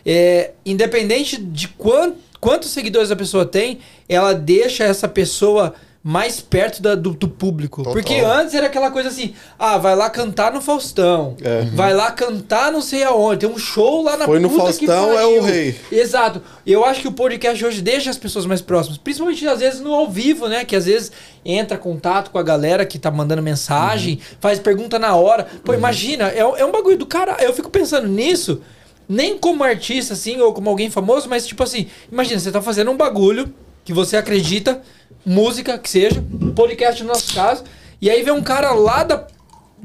é, 0.06 0.52
independente 0.66 1.36
de 1.42 1.68
quant, 1.70 2.14
quantos 2.40 2.70
seguidores 2.70 3.10
a 3.10 3.16
pessoa 3.16 3.44
tem, 3.46 3.80
ela 4.08 4.34
deixa 4.34 4.84
essa 4.84 5.08
pessoa 5.08 5.74
mais 6.08 6.40
perto 6.40 6.84
da- 6.84 6.94
do, 6.94 7.16
do 7.16 7.28
público. 7.28 7.78
Total. 7.82 7.94
Porque 7.94 8.14
antes 8.20 8.54
era 8.54 8.68
aquela 8.68 8.92
coisa 8.92 9.10
assim, 9.10 9.34
ah, 9.58 9.80
vai 9.80 9.96
lá 9.96 10.08
cantar 10.08 10.54
no 10.54 10.62
Faustão, 10.62 11.36
É. 11.42 11.62
vai 11.74 11.96
lá 11.96 12.12
cantar 12.12 12.72
não 12.72 12.80
sei 12.80 13.04
aonde, 13.04 13.40
tem 13.40 13.50
um 13.50 13.58
show 13.58 14.04
lá 14.04 14.16
na 14.16 14.26
Foi 14.26 14.40
no 14.40 14.48
Faustão, 14.52 15.18
é 15.18 15.26
o 15.26 15.42
rei. 15.42 15.76
Exato. 15.92 16.44
Eu 16.64 16.86
acho 16.86 17.02
que 17.02 17.08
o 17.08 17.12
podcast 17.12 17.66
hoje 17.66 17.82
deixa 17.82 18.12
as 18.12 18.20
pessoas 18.20 18.46
mais 18.46 18.62
próximas, 18.62 19.00
principalmente 19.00 19.48
às 19.48 19.60
vezes 19.62 19.82
no 19.82 19.92
ao 19.96 20.08
vivo, 20.08 20.48
né? 20.48 20.64
Que 20.64 20.76
às 20.76 20.86
vezes 20.86 21.12
entra 21.44 21.76
contato 21.76 22.30
com 22.30 22.38
a 22.38 22.44
galera 22.44 22.86
que 22.86 23.00
tá 23.00 23.10
mandando 23.10 23.42
mensagem, 23.42 24.20
faz 24.40 24.60
pergunta 24.60 25.00
na 25.00 25.16
hora. 25.16 25.48
Pô, 25.64 25.74
imagina, 25.74 26.30
é, 26.30 26.38
é 26.40 26.64
um 26.66 26.72
bagulho 26.72 27.00
do 27.00 27.08
cara. 27.08 27.36
Eu 27.44 27.52
fico 27.52 27.72
pensando 27.72 28.08
nisso, 28.08 28.62
nem 29.10 29.40
como 29.40 29.64
artista, 29.64 30.14
assim, 30.14 30.40
ou 30.40 30.54
como 30.54 30.70
alguém 30.70 30.92
famoso, 30.92 31.28
mas 31.28 31.48
tipo 31.48 31.64
assim, 31.64 31.88
imagina, 32.12 32.40
você 32.40 32.52
tá 32.52 32.62
fazendo 32.62 32.92
um 32.92 32.96
bagulho 32.96 33.52
que 33.84 33.92
você 33.94 34.18
acredita, 34.18 34.82
música 35.26 35.78
que 35.78 35.90
seja, 35.90 36.24
podcast 36.56 37.02
no 37.04 37.10
nosso 37.10 37.34
caso, 37.34 37.64
e 38.02 38.10
aí 38.10 38.22
vem 38.24 38.34
um 38.34 38.44
cara 38.44 38.72
lá 38.74 39.04
da 39.04 39.28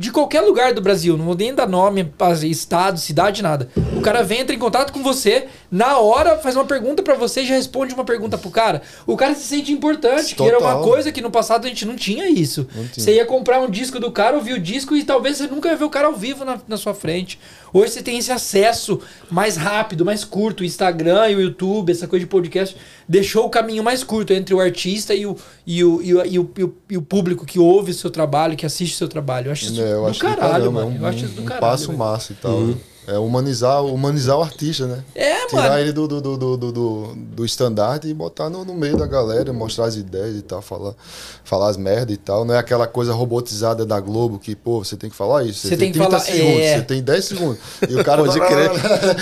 de 0.01 0.11
qualquer 0.11 0.41
lugar 0.41 0.73
do 0.73 0.81
Brasil, 0.81 1.15
não 1.19 1.27
vou 1.27 1.35
nem 1.35 1.55
dar 1.55 1.69
nome, 1.69 2.11
estado, 2.45 2.99
cidade, 2.99 3.43
nada. 3.43 3.69
O 3.95 4.01
cara 4.01 4.23
vem, 4.23 4.41
entra 4.41 4.57
em 4.57 4.59
contato 4.59 4.95
com 4.95 5.03
você, 5.03 5.47
na 5.71 5.99
hora 5.99 6.39
faz 6.39 6.57
uma 6.57 6.65
pergunta 6.65 7.03
pra 7.03 7.15
você 7.15 7.43
e 7.43 7.47
já 7.47 7.55
responde 7.55 7.93
uma 7.93 8.05
pergunta 8.05 8.39
pro 8.39 8.51
cara. 8.51 8.81
O 9.07 9.15
cara 9.15 9.35
se 9.35 9.43
sente 9.43 9.71
importante, 9.73 10.35
que 10.35 10.43
era 10.43 10.59
uma 10.59 10.73
Total. 10.73 10.85
coisa 10.85 11.13
que 11.13 11.21
no 11.21 11.31
passado 11.31 11.67
a 11.67 11.69
gente 11.69 11.85
não 11.85 11.97
tinha 11.97 12.31
isso. 12.31 12.65
tinha. 12.65 12.89
Você 12.95 13.15
ia 13.17 13.27
comprar 13.27 13.61
um 13.61 13.69
disco 13.69 14.01
do 14.01 14.11
cara, 14.11 14.37
ouvir 14.37 14.55
o 14.55 14.59
disco 14.59 14.97
e 14.97 15.05
talvez 15.05 15.37
você 15.37 15.47
nunca 15.49 15.69
ia 15.69 15.77
ver 15.77 15.85
o 15.85 15.91
cara 15.91 16.07
ao 16.07 16.15
vivo 16.15 16.47
na, 16.47 16.59
na 16.67 16.79
sua 16.79 16.95
frente. 16.95 17.39
Hoje 17.73 17.93
você 17.93 18.03
tem 18.03 18.19
esse 18.19 18.33
acesso 18.33 19.01
mais 19.31 19.57
rápido, 19.57 20.05
mais 20.05 20.25
curto. 20.25 20.63
O 20.63 20.65
Instagram 20.67 21.29
e 21.31 21.37
o 21.37 21.41
YouTube, 21.41 21.93
essa 21.93 22.09
coisa 22.09 22.25
de 22.25 22.29
podcast, 22.31 22.77
deixou 23.09 23.47
o 23.47 23.51
caminho 23.51 23.83
mais 23.85 24.03
curto 24.03 24.33
entre 24.33 24.55
o 24.55 24.61
artista 24.61 25.15
e 25.15 25.25
o, 25.27 25.37
e 25.67 25.85
o, 25.85 26.03
e 26.03 26.15
o, 26.15 26.25
e 26.27 26.39
o, 26.39 26.51
e 26.59 26.65
o- 26.65 26.75
e 26.91 26.97
o 26.97 27.03
público 27.03 27.47
que 27.47 27.59
ouve 27.59 27.93
o 27.93 27.95
seu 27.95 28.11
trabalho, 28.11 28.57
que 28.57 28.67
assiste 28.67 28.95
o 28.95 28.97
seu 28.99 29.09
trabalho. 29.09 29.49
Eu 29.49 29.53
acho 29.53 29.65
isso 29.67 29.81
É, 29.81 29.93
eu 29.93 30.01
do 30.03 30.07
acho 30.09 30.19
do 30.19 30.23
caralho, 30.27 30.41
caramba, 30.53 30.71
mano. 30.85 30.91
é 30.97 30.99
um, 30.99 31.03
eu 31.03 31.07
acho 31.07 31.25
isso 31.25 31.35
do 31.35 31.43
um 31.43 31.45
caralho. 31.45 31.61
passo 31.61 31.87
velho. 31.87 31.99
massa 31.99 32.33
e 32.33 32.37
tal. 32.37 32.61
É 33.07 33.19
humanizar, 33.19 33.85
humanizar 33.85 34.39
o 34.39 34.43
artista, 34.43 34.87
né? 34.87 35.03
É, 35.15 35.47
Tirar 35.47 35.63
mano. 35.71 35.79
ele 35.79 35.93
do, 35.93 36.07
do, 36.07 36.21
do, 36.21 36.37
do, 36.37 36.57
do, 36.57 36.73
do, 36.73 37.15
do 37.17 37.45
estandarte 37.45 38.07
e 38.07 38.15
botar 38.15 38.49
no, 38.49 38.65
no 38.65 38.75
meio 38.75 38.97
da 38.97 39.07
galera, 39.07 39.53
mostrar 39.53 39.87
as 39.87 39.97
ideias 39.97 40.37
e 40.37 40.43
tal, 40.43 40.63
falar, 40.63 40.95
falar 41.43 41.71
as 41.71 41.77
merdas 41.77 42.15
e 42.15 42.17
tal. 42.17 42.45
Não 42.45 42.55
é 42.55 42.59
aquela 42.59 42.87
coisa 42.87 43.13
robotizada 43.13 43.85
da 43.85 43.99
Globo 43.99 44.39
que, 44.39 44.55
pô, 44.55 44.85
você 44.85 44.97
tem 44.97 45.11
que 45.11 45.17
falar 45.17 45.43
isso. 45.45 45.67
Você 45.67 45.77
tem 45.77 45.91
que 45.91 45.99
falar- 45.99 46.21
segundos, 46.21 46.61
é. 46.61 46.77
você 46.79 46.83
tem 46.83 47.03
10 47.03 47.25
segundos. 47.25 47.59
E 47.89 47.95
o 47.97 48.05
cara 48.05 48.23
Pode 48.23 48.39
vai- 48.39 48.49
crer. 48.49 48.71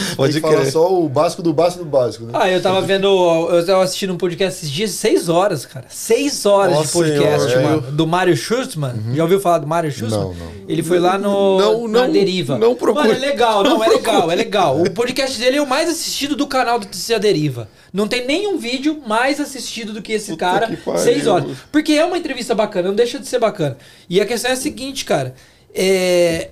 tem 0.08 0.16
Pode 0.16 0.32
que 0.34 0.40
falar 0.40 0.60
crer. 0.60 0.72
só 0.72 0.92
o 1.00 1.08
básico 1.08 1.42
do 1.42 1.52
básico 1.54 1.84
do 1.84 1.90
básico, 1.90 2.24
né? 2.24 2.32
Ah, 2.34 2.50
eu 2.50 2.60
tava 2.60 2.80
vendo. 2.82 3.06
Eu 3.06 3.64
tava 3.64 3.84
assistindo 3.84 4.12
um 4.12 4.18
podcast 4.18 4.58
esses 4.58 4.70
dias, 4.70 4.90
seis 4.90 5.28
horas, 5.28 5.64
cara. 5.64 5.86
Seis 5.88 6.44
horas 6.44 6.74
Nossa 6.74 6.86
de 6.88 6.92
podcast, 6.92 7.48
Senhora, 7.50 7.62
mano. 7.76 7.92
Do 7.92 8.06
Mário 8.06 8.36
Schultzman. 8.36 8.92
Já 9.14 9.22
ouviu 9.22 9.40
falar 9.40 9.58
do 9.58 9.66
Mário 9.66 9.90
Schultzman? 9.90 10.20
Uhum. 10.24 10.34
Não, 10.34 10.46
não. 10.46 10.52
Ele 10.68 10.82
foi 10.82 10.98
lá 10.98 11.16
no. 11.16 11.58
Não, 11.58 11.88
na 11.88 12.04
não, 12.06 12.12
Deriva. 12.12 12.58
não 12.58 12.74
procure. 12.74 13.08
Mano, 13.08 13.14
é 13.24 13.26
legal, 13.26 13.62
não, 13.68 13.84
é 13.84 13.88
legal, 13.88 14.30
é 14.30 14.34
legal. 14.34 14.80
O 14.82 14.90
podcast 14.90 15.38
dele 15.38 15.56
é 15.58 15.62
o 15.62 15.66
mais 15.66 15.88
assistido 15.88 16.34
do 16.36 16.46
canal 16.46 16.78
do 16.78 16.86
TC 16.86 17.18
Deriva. 17.18 17.68
Não 17.92 18.06
tem 18.08 18.26
nenhum 18.26 18.58
vídeo 18.58 19.02
mais 19.06 19.40
assistido 19.40 19.92
do 19.92 20.02
que 20.02 20.12
esse 20.12 20.30
Puta 20.32 20.44
cara. 20.46 20.66
que 20.68 20.76
pariu. 20.76 21.00
Seis 21.00 21.26
horas. 21.26 21.56
Porque 21.72 21.92
é 21.92 22.04
uma 22.04 22.18
entrevista 22.18 22.54
bacana, 22.54 22.88
não 22.88 22.94
deixa 22.94 23.18
de 23.18 23.26
ser 23.26 23.38
bacana. 23.38 23.76
E 24.08 24.20
a 24.20 24.26
questão 24.26 24.50
é 24.50 24.54
a 24.54 24.56
seguinte, 24.56 25.04
cara. 25.04 25.34
É, 25.74 26.48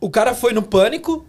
O 0.00 0.10
cara 0.10 0.34
foi 0.34 0.52
no 0.52 0.62
pânico 0.62 1.24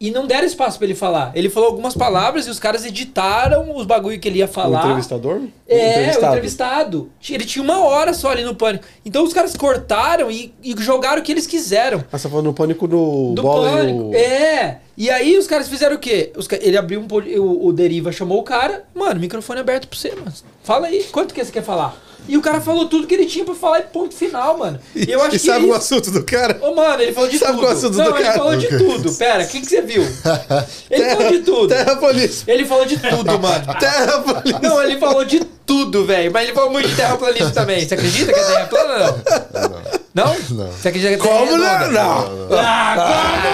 e 0.00 0.10
não 0.10 0.26
deram 0.26 0.44
espaço 0.46 0.76
pra 0.76 0.86
ele 0.86 0.94
falar. 0.94 1.30
Ele 1.34 1.48
falou 1.48 1.68
algumas 1.70 1.94
palavras 1.94 2.46
e 2.46 2.50
os 2.50 2.58
caras 2.58 2.84
editaram 2.84 3.74
os 3.76 3.86
bagulho 3.86 4.18
que 4.18 4.28
ele 4.28 4.38
ia 4.40 4.44
O 4.44 4.48
falar. 4.48 4.80
entrevistador? 4.80 5.40
É, 5.68 5.76
o 5.76 5.90
entrevistado. 5.90 6.26
entrevistado. 6.26 7.10
Ele 7.30 7.44
tinha 7.44 7.62
uma 7.62 7.84
hora 7.84 8.12
só 8.12 8.30
ali 8.30 8.42
no 8.44 8.54
pânico. 8.54 8.84
Então 9.06 9.22
os 9.24 9.32
caras 9.32 9.56
cortaram 9.56 10.30
e, 10.30 10.52
e 10.62 10.74
jogaram 10.78 11.22
o 11.22 11.24
que 11.24 11.32
eles 11.32 11.46
quiseram. 11.46 12.04
Ah, 12.12 12.18
você 12.18 12.24
tá 12.24 12.28
falando 12.30 12.46
no 12.46 12.54
pânico 12.54 12.86
do, 12.88 13.32
Do 13.34 13.42
pânico. 13.42 14.10
o... 14.10 14.14
É. 14.14 14.80
E 14.96 15.10
aí 15.10 15.36
os 15.38 15.46
caras 15.46 15.68
fizeram 15.68 15.96
o 15.96 15.98
quê? 15.98 16.32
Os 16.36 16.48
ele 16.60 16.76
abriu 16.76 17.00
um. 17.00 17.06
O, 17.40 17.68
o 17.68 17.72
Deriva 17.72 18.12
chamou 18.12 18.38
o 18.38 18.42
cara. 18.42 18.84
Mano, 18.94 19.18
microfone 19.20 19.60
aberto 19.60 19.88
pra 19.88 19.98
você, 19.98 20.14
mano. 20.14 20.32
Fala 20.62 20.86
aí. 20.88 21.04
Quanto 21.10 21.32
que 21.34 21.44
você 21.44 21.50
quer 21.50 21.62
falar? 21.62 21.96
E 22.26 22.36
o 22.38 22.40
cara 22.40 22.60
falou 22.60 22.86
tudo 22.86 23.06
que 23.06 23.14
ele 23.14 23.26
tinha 23.26 23.44
pra 23.44 23.54
falar 23.54 23.80
e 23.80 23.82
ponto 23.82 24.14
final, 24.14 24.56
mano. 24.56 24.80
E 24.94 25.10
eu 25.10 25.20
acho 25.22 25.36
e 25.36 25.38
que. 25.38 25.46
sabe 25.46 25.64
o 25.64 25.68
isso- 25.68 25.76
assunto 25.76 26.10
do 26.10 26.24
cara? 26.24 26.58
Ô, 26.62 26.74
mano, 26.74 27.02
ele 27.02 27.12
falou 27.12 27.28
de 27.28 27.38
Sabe 27.38 27.52
tudo. 27.54 27.66
é 27.66 27.68
o 27.68 27.72
assunto 27.72 27.96
Não, 27.98 28.04
do 28.04 28.16
ele 28.16 28.22
cara? 28.24 28.38
falou 28.38 28.56
de 28.56 28.66
tudo. 28.68 29.12
Pera, 29.14 29.44
o 29.44 29.46
que, 29.48 29.60
que 29.60 29.66
você 29.66 29.82
viu? 29.82 30.02
Ele 30.90 31.04
falou 31.16 31.30
de 31.32 31.38
tudo. 31.40 31.68
Terra 31.68 31.96
Polícia. 31.96 32.44
Ele 32.52 32.64
falou 32.64 32.84
de 32.86 32.96
tudo, 32.98 33.38
mano. 33.38 33.64
Terra 33.78 34.18
Polícia. 34.20 34.60
Não, 34.62 34.82
ele 34.82 34.98
falou 34.98 35.24
de 35.24 35.40
tudo, 35.66 36.04
velho. 36.06 36.30
Mas 36.32 36.44
ele 36.44 36.52
falou 36.54 36.70
muito 36.70 36.88
de 36.88 36.94
terraplanismo 36.96 37.50
também. 37.52 37.86
Você 37.86 37.94
acredita 37.94 38.32
que 38.32 38.38
é 38.38 38.44
terra 38.44 38.66
plana 38.66 38.92
ou 38.94 38.98
não? 38.98 39.94
Não? 40.14 40.36
Não. 40.50 40.72
Você 40.72 40.88
acredita 40.88 41.16
que 41.16 41.20
é 41.20 41.26
terra 41.26 41.38
Como 41.38 41.56
não? 41.58 41.66
redonda? 41.78 41.88
Não. 41.90 42.58
Ah, 42.58 42.94
como 42.96 43.42
não, 43.50 43.53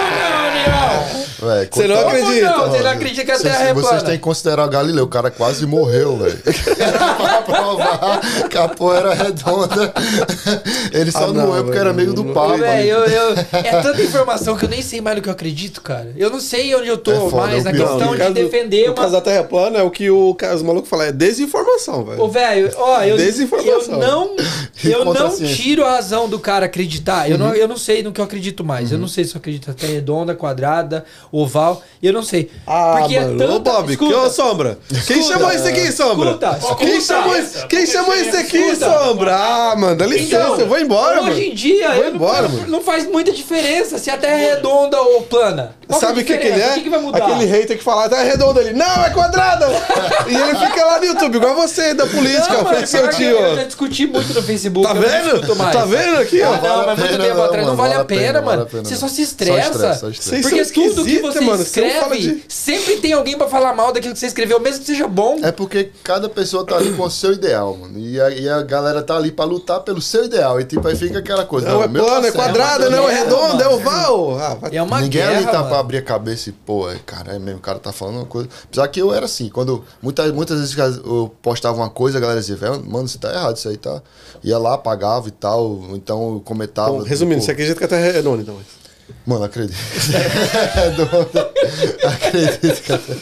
Véi, 1.41 1.67
Você 1.71 1.87
não 1.87 1.99
acredita? 2.07 2.49
Não? 2.51 2.69
Você 2.69 2.79
não 2.83 2.89
acredita 2.91 3.25
que 3.25 3.31
a 3.31 3.37
Vocês, 3.37 3.53
terra 3.53 3.69
é 3.69 3.73
vocês 3.73 3.87
plana? 3.89 4.03
têm 4.05 4.15
que 4.17 4.21
considerar 4.21 4.65
o 4.65 4.69
Galileu, 4.69 5.05
o 5.05 5.07
cara 5.07 5.31
quase 5.31 5.65
morreu, 5.65 6.17
velho. 6.17 6.37
pra 7.17 7.41
provar 7.41 8.21
que 8.49 8.57
a 8.57 8.67
porra 8.67 8.97
era 8.97 9.13
redonda. 9.15 9.93
Ele 10.91 11.11
só 11.11 11.23
Ah, 11.23 11.27
não 11.27 11.33
não, 11.33 11.47
morreu 11.47 11.63
porque 11.63 11.79
era 11.79 11.91
velho. 11.93 12.09
amigo 12.09 12.23
do 12.23 12.33
Papa. 12.33 12.57
Véi, 12.57 12.91
eu, 12.91 12.99
eu- 13.05 13.31
é 13.53 13.81
tanta 13.81 14.01
informação 14.01 14.55
que 14.55 14.65
eu 14.65 14.69
nem 14.69 14.81
sei 14.81 15.01
mais 15.01 15.15
no 15.17 15.21
que 15.23 15.29
eu 15.29 15.33
acredito, 15.33 15.81
cara. 15.81 16.11
Eu 16.15 16.29
não 16.29 16.39
sei 16.39 16.73
onde 16.75 16.87
eu 16.87 16.97
tô 16.97 17.11
É 17.11 17.15
foda, 17.29 17.35
mais 17.47 17.57
é 17.57 17.59
o 17.59 17.63
na 17.63 17.71
pior. 17.71 17.87
questão 17.97 18.11
de 18.11 18.17
caso 18.19 18.33
defender 18.33 18.81
no 18.85 18.91
uma 18.91 18.95
caso 18.95 19.11
da 19.13 19.21
Terra 19.21 19.43
plana 19.43 19.79
é 19.79 19.83
o 19.83 19.89
que 19.91 20.09
o, 20.09 20.37
os 20.55 20.61
malucos 20.61 20.89
falam, 20.89 21.05
é 21.07 21.11
desinformação, 21.11 22.03
velho. 22.05 22.21
Ô, 22.21 22.27
velho, 22.29 22.71
ó, 22.77 23.01
eu, 23.03 23.17
Desinformação. 23.17 23.93
eu 23.93 23.99
não, 23.99 24.35
eu 24.83 25.05
não 25.05 25.31
ciência. 25.31 25.55
tiro 25.55 25.83
a 25.85 25.91
razão 25.95 26.29
do 26.29 26.39
cara 26.39 26.65
acreditar. 26.67 27.29
Eu, 27.29 27.37
não, 27.37 27.53
eu 27.55 27.67
não 27.67 27.77
sei 27.77 28.03
no 28.03 28.11
que 28.11 28.21
eu 28.21 28.25
acredito 28.25 28.63
mais. 28.63 28.91
Eu 28.91 28.97
não 28.97 29.07
sei 29.07 29.23
se 29.23 29.33
eu 29.35 29.39
acredito 29.39 29.71
até 29.71 29.87
redonda, 29.87 30.35
quadrada, 30.35 31.03
oval. 31.31 31.81
Eu 32.01 32.13
não 32.13 32.23
sei. 32.23 32.49
Ah, 32.65 32.95
Porque 32.99 33.15
é 33.15 33.21
mano. 33.21 33.37
tanta- 33.37 33.53
Ô, 33.55 33.59
Bob, 33.59 33.91
escuta, 33.91 34.11
que, 34.13 34.19
ô, 34.19 34.29
Sombra. 34.29 34.79
Quem 34.87 34.97
Escuta. 35.19 35.23
chamou 35.33 35.51
esse 35.51 35.67
aqui, 35.67 35.91
Sombra? 35.91 36.29
Escuta, 36.31 36.59
Quem 36.77 36.97
escuta. 36.97 37.01
chamou, 37.21 37.35
Essa, 37.35 37.57
esse, 37.59 37.67
quem 37.67 37.85
chamou 37.85 38.11
aqui, 38.13 38.57
escuta. 38.57 38.99
Sombra? 39.05 39.35
Ah, 39.35 39.75
mano, 39.77 39.95
dá 39.95 40.05
licença, 40.07 40.35
Então, 40.43 40.59
eu 40.59 40.67
vou 40.67 40.79
embora, 40.79 41.21
hoje 41.21 41.29
mano. 41.29 41.41
em 41.43 41.53
dia, 41.53 41.91
Vou 41.91 42.07
embora, 42.07 42.47
não, 42.47 42.55
mano. 42.57 42.67
não 42.67 42.81
faz 42.81 43.05
muita 43.07 43.31
diferença 43.31 43.97
se 43.99 44.09
a 44.09 44.17
Terra 44.17 44.33
é 44.41 44.55
redonda 44.55 44.99
ou 45.01 45.21
plana. 45.23 45.75
Qual 45.91 46.01
é 46.01 46.05
Sabe 46.05 46.21
o 46.21 46.25
que, 46.25 46.37
que 46.37 46.47
ele 46.47 46.61
é? 46.61 46.71
O 46.71 46.73
que, 46.75 46.81
que 46.81 46.89
vai 46.89 46.99
mudar? 46.99 47.17
Aquele 47.25 47.45
hater 47.45 47.77
que 47.77 47.83
fala, 47.83 48.07
tá 48.09 48.21
redonda 48.23 48.61
ele. 48.61 48.73
Não, 48.73 49.03
é 49.05 49.09
quadrada! 49.09 49.67
e 50.27 50.35
ele 50.35 50.55
fica 50.65 50.85
lá 50.85 50.99
no 50.99 51.05
YouTube, 51.05 51.35
igual 51.37 51.55
você, 51.55 51.93
da 51.93 52.05
política, 52.07 52.53
Não, 52.53 52.63
mano, 52.63 52.77
fez 52.77 52.89
seu 52.89 53.09
tio. 53.09 53.25
eu 53.37 53.55
já 53.55 53.63
discuti 53.63 54.07
muito 54.07 54.33
no 54.33 54.41
Facebook. 54.41 54.87
Tá 54.87 54.93
vendo? 54.93 55.55
Tá 55.71 55.85
vendo 55.85 56.17
aqui, 56.19 56.41
ó? 56.41 56.53
Ah, 56.53 56.59
não, 56.61 56.85
mas 56.85 56.99
muito 56.99 57.11
pena, 57.11 57.23
tempo 57.25 57.41
atrás 57.41 57.67
não 57.67 57.75
vale 57.75 57.93
a 57.93 58.05
pena, 58.05 58.21
pena, 58.21 58.41
mano. 58.41 58.47
vale 58.47 58.61
a 58.61 58.65
pena, 58.65 58.83
Você 58.85 58.95
só 58.95 59.07
se 59.07 59.15
Só 59.17 59.21
estressa. 59.23 60.01
Porque 60.41 60.65
tudo 60.65 61.05
que 61.05 61.19
você 61.19 61.43
escreve, 61.43 62.17
de- 62.17 62.43
sempre 62.47 62.97
tem 62.97 63.13
alguém 63.13 63.37
pra 63.37 63.47
falar 63.47 63.73
mal 63.73 63.91
daquilo 63.91 64.13
que 64.13 64.19
você 64.19 64.27
escreveu, 64.27 64.59
mesmo 64.59 64.79
que 64.81 64.85
seja 64.87 65.07
bom. 65.07 65.39
É 65.43 65.51
porque 65.51 65.91
cada 66.03 66.29
pessoa 66.29 66.65
tá 66.65 66.75
ali 66.77 66.91
com 66.93 67.03
o 67.03 67.09
seu 67.09 67.33
ideal, 67.33 67.75
mano. 67.75 67.97
E 67.99 68.19
a, 68.19 68.29
e 68.29 68.49
a 68.49 68.61
galera 68.61 69.01
tá 69.01 69.15
ali 69.17 69.31
pra 69.31 69.45
lutar 69.45 69.81
pelo 69.81 70.01
seu 70.01 70.25
ideal. 70.25 70.59
E 70.59 70.63
tipo, 70.63 70.87
aí 70.87 70.95
fica 70.95 71.19
aquela 71.19 71.45
coisa. 71.45 71.67
Não, 71.69 71.81
é 71.83 71.85
o 71.85 71.89
meu 71.89 72.03
plano, 72.03 72.21
tá 72.21 72.27
é 72.27 72.31
quadrada, 72.31 72.85
É 72.85 72.89
não, 72.89 73.09
é 73.09 73.13
redonda, 73.13 73.63
é 73.63 73.67
mano. 73.67 73.77
oval. 73.77 74.37
Ah, 74.39 74.57
É 74.71 74.81
uma 74.81 75.01
Ninguém 75.01 75.21
guerra, 75.21 75.37
ali 75.37 75.45
tá 75.47 75.63
abrir 75.81 75.97
a 75.97 76.01
cabeça 76.01 76.49
e, 76.49 76.53
pô, 76.53 76.89
é, 76.89 76.97
cara, 77.05 77.33
é 77.35 77.39
mesmo, 77.39 77.59
o 77.59 77.61
cara 77.61 77.79
tá 77.79 77.91
falando 77.91 78.15
uma 78.17 78.25
coisa. 78.25 78.49
Apesar 78.63 78.87
que 78.87 79.01
eu 79.01 79.13
era 79.13 79.25
assim, 79.25 79.49
quando 79.49 79.83
muitas, 80.01 80.31
muitas 80.31 80.73
vezes 80.73 80.97
eu 81.03 81.31
postava 81.41 81.77
uma 81.77 81.89
coisa, 81.89 82.17
a 82.17 82.21
galera 82.21 82.39
dizia, 82.39 82.55
"Velho, 82.55 82.83
mano, 82.89 83.07
você 83.07 83.17
tá 83.17 83.31
errado 83.33 83.57
isso 83.57 83.67
aí, 83.69 83.77
tá? 83.77 84.01
Ia 84.43 84.57
lá, 84.57 84.75
apagava 84.75 85.27
e 85.27 85.31
tal, 85.31 85.79
então 85.91 86.35
eu 86.35 86.39
comentava. 86.41 86.91
Bom, 86.91 87.03
resumindo, 87.03 87.35
tipo, 87.41 87.45
você 87.45 87.51
acredita 87.51 87.77
que 87.77 87.83
a 87.85 87.87
Terra 87.87 88.07
é 88.07 88.11
redonda, 88.11 88.41
então. 88.41 88.57
Mano, 89.25 89.43
acredito. 89.45 89.77
acredito 92.07 92.81
que 92.83 92.93
até. 92.93 93.13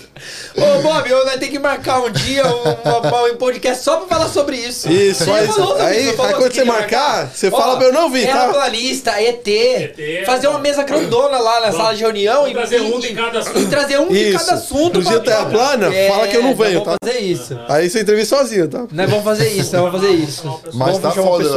Ô, 0.58 0.82
Bob, 0.82 1.10
eu 1.10 1.26
nós 1.26 1.36
tem 1.38 1.50
que 1.50 1.60
marcar 1.60 2.02
um 2.02 2.12
dia 2.12 2.44
um, 2.46 3.34
um 3.34 3.38
podcast 3.38 3.84
só 3.84 3.98
pra 3.98 4.08
falar 4.18 4.30
sobre 4.30 4.58
isso. 4.58 4.92
Isso, 4.92 5.24
Você 5.26 5.32
aí, 5.32 5.48
falou 5.48 5.76
aí, 5.78 6.06
isso, 6.08 6.14
falou 6.18 6.28
aí 6.28 6.34
que 6.34 6.40
quando 6.42 6.52
você 6.54 6.60
queria 6.60 6.74
marcar, 6.74 7.32
você 7.34 7.48
Ó, 7.48 7.52
fala 7.52 7.78
pra 7.78 7.88
eu 7.88 7.94
não 7.94 8.10
vir, 8.12 8.26
tá? 8.28 8.34
Terraplanista, 8.34 9.12
ET, 9.22 9.48
ET, 9.48 10.26
fazer 10.26 10.48
uma 10.48 10.60
mesa 10.60 10.84
grandona 10.84 11.38
lá 11.40 11.62
na 11.62 11.72
sala 11.72 11.94
de 11.96 12.02
reunião 12.02 12.40
Vamos 12.42 12.54
trazer 12.54 12.82
um 12.82 13.00
de 13.00 13.14
cada 13.14 13.40
assunto. 13.40 13.60
e 13.60 13.66
trazer 13.68 14.00
um 14.00 14.08
de 14.10 14.30
Isso. 14.30 14.40
cada 14.40 14.54
assunto. 14.54 15.00
No 15.00 15.06
dia 15.10 15.20
Terra 15.20 15.46
plana, 15.46 15.94
É, 15.96 16.10
fala 16.10 16.28
que 16.28 16.36
eu 16.38 16.44
não 16.44 16.56
venho, 16.56 16.84
vamos 16.84 16.98
tá? 17.00 17.08
fazer 17.08 17.20
isso. 17.20 17.60
Aí 17.68 17.90
você 17.90 18.02
entrevista 18.02 18.38
sozinho, 18.38 18.68
tá? 18.68 18.86
Nós 18.92 19.10
vamos 19.10 19.24
fazer 19.26 19.50
isso, 19.50 19.72
nós 19.76 19.82
vamos 19.92 20.02
fazer 20.02 20.14
isso. 20.14 20.62
Mas 20.74 20.98
Vamos 20.98 21.02
tá 21.02 21.12
foda, 21.12 21.50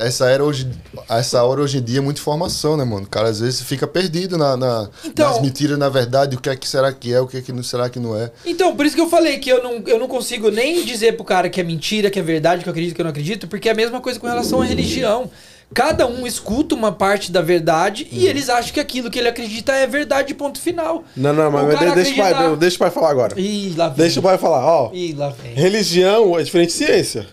a- 0.00 0.06
essa 0.06 0.28
era 0.30 0.44
hoje, 0.44 0.68
essa 1.08 1.42
hora 1.42 1.60
hoje 1.60 1.78
em 1.78 1.82
dia 1.82 1.98
é 1.98 2.00
muita 2.00 2.20
informação, 2.20 2.76
né, 2.76 2.84
mano? 2.84 3.04
O 3.06 3.08
cara 3.08 3.28
às 3.28 3.40
vezes 3.40 3.62
fica 3.62 3.79
perdido 3.86 4.36
na, 4.38 4.56
na- 4.56 4.88
Então- 5.04 5.28
nas 5.30 5.40
mentiras, 5.42 5.78
na 5.78 5.88
verdade, 5.88 6.36
o 6.36 6.40
que 6.40 6.48
é 6.50 6.56
que 6.56 6.68
será 6.68 6.92
que 6.92 7.12
é, 7.12 7.20
o 7.20 7.26
que 7.26 7.36
é 7.38 7.40
que 7.42 7.52
não 7.52 7.62
será 7.62 7.88
que 7.88 7.98
não 7.98 8.16
é. 8.16 8.30
Então, 8.44 8.74
por 8.76 8.84
isso 8.86 8.94
que 8.94 9.00
eu 9.02 9.08
falei 9.08 9.38
que 9.38 9.50
eu 9.50 9.62
não, 9.62 9.82
eu 9.86 9.98
não 9.98 10.08
consigo 10.08 10.50
nem 10.50 10.84
dizer 10.84 11.16
pro 11.16 11.24
cara 11.24 11.48
que 11.48 11.60
é 11.60 11.64
mentira, 11.64 12.10
que 12.10 12.18
é 12.18 12.22
verdade, 12.22 12.62
que 12.62 12.68
eu 12.68 12.72
acredito, 12.72 12.94
que 12.94 13.00
eu 13.00 13.04
não 13.04 13.10
acredito, 13.10 13.46
porque 13.48 13.68
é 13.68 13.72
a 13.72 13.74
mesma 13.74 14.00
coisa 14.00 14.18
com 14.18 14.26
relação 14.26 14.60
à 14.60 14.64
religião. 14.64 15.30
cada 15.72 16.04
um 16.04 16.26
escuta 16.26 16.74
uma 16.74 16.90
parte 16.90 17.30
da 17.30 17.40
verdade 17.40 18.02
Uhum. 18.10 18.18
e 18.18 18.26
eles 18.26 18.48
acham 18.48 18.72
que 18.74 18.80
aquilo 18.80 19.08
que 19.08 19.16
ele 19.20 19.28
acredita 19.28 19.72
é 19.72 19.86
verdade, 19.86 20.34
ponto 20.34 20.60
final. 20.60 21.04
Não, 21.16 21.32
não, 21.32 21.48
mas 21.48 21.64
mas 21.64 21.94
deixa, 21.94 22.12
o 22.12 22.16
pai, 22.16 22.56
deixa 22.56 22.74
o 22.76 22.78
pai 22.80 22.90
falar 22.90 23.10
agora. 23.10 23.40
Ih, 23.40 23.74
lá 23.76 23.86
vem. 23.88 23.96
Deixa 23.98 24.18
o 24.18 24.22
pai 24.24 24.36
falar, 24.36 24.64
ó. 24.66 24.90
Ih, 24.92 25.12
lá 25.12 25.28
vem. 25.28 25.54
Religião 25.54 26.36
é 26.36 26.42
diferente 26.42 26.70
de 26.70 26.74
ciência. 26.74 27.24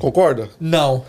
Concorda? 0.00 0.48
Não, 0.58 1.04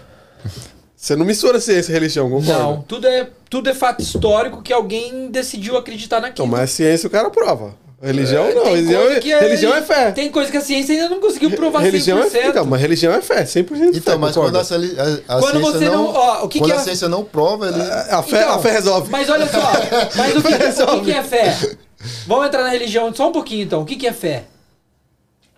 Você 1.08 1.16
não 1.16 1.26
mistura 1.26 1.58
ciência 1.62 1.90
e 1.90 1.94
religião, 1.94 2.30
concorda? 2.30 2.60
não. 2.62 2.82
Tudo 2.82 3.08
é, 3.08 3.30
tudo 3.50 3.70
é 3.70 3.74
fato 3.74 4.02
histórico 4.04 4.62
que 4.62 4.74
alguém 4.74 5.32
decidiu 5.32 5.78
acreditar 5.78 6.18
naquilo. 6.20 6.34
Então, 6.34 6.48
mas 6.48 6.62
a 6.62 6.68
ciência 6.68 7.08
o 7.08 7.10
cara 7.10 7.30
prova. 7.30 7.76
Religião 8.02 8.44
É, 8.46 8.54
não. 8.54 8.66
Religião, 8.66 9.10
é, 9.10 9.20
que 9.22 9.32
é- 9.32 9.40
religião 9.40 9.74
é 9.74 9.82
fé. 9.82 10.12
Tem 10.12 10.30
coisa 10.30 10.52
que 10.52 10.58
a 10.58 10.62
ciência 10.62 10.94
ainda 10.94 11.08
não 11.08 11.22
conseguiu 11.22 11.50
provar 11.52 11.80
religião 11.80 12.20
100%. 12.22 12.36
é 12.36 12.48
Então, 12.50 12.66
mas 12.66 12.82
religião 12.82 13.14
é 13.14 13.22
fé, 13.22 13.46
100% 13.46 13.94
fé. 13.94 13.98
Então, 13.98 14.20
mas 14.20 14.34
quando 14.36 14.48
concorda? 14.52 14.60
a, 14.60 14.64
celi- 14.66 15.00
a- 15.00 15.36
a 15.38 15.40
Quando 15.40 15.52
ciência 15.62 15.72
você 15.80 15.86
não, 15.86 16.04
não- 16.04 16.14
ó, 16.14 16.44
o 16.44 16.50
que 16.50 16.60
quando 16.60 16.72
que 16.72 16.78
a 16.78 16.82
é- 16.82 16.84
ciência 16.84 17.08
não 17.08 17.24
prova, 17.24 17.70
ele 17.70 17.82
A 17.82 18.22
fé, 18.22 18.42
Então, 18.42 18.54
a 18.56 18.60
fé 18.60 18.72
resolve. 18.74 19.10
Mas 19.10 19.30
olha 19.30 19.48
só, 19.48 19.62
mas 20.18 20.36
o 20.36 20.42
que, 20.44 20.84
o 21.00 21.04
que 21.06 21.12
é 21.14 21.24
fé? 21.24 21.58
Vamos 22.28 22.48
entrar 22.48 22.64
na 22.64 22.70
religião 22.70 23.16
só 23.16 23.30
um 23.30 23.32
pouquinho 23.32 23.64
então. 23.64 23.82
O 23.82 23.86
que, 23.86 23.96
que 23.96 24.06
é 24.08 24.12
fé? 24.14 24.44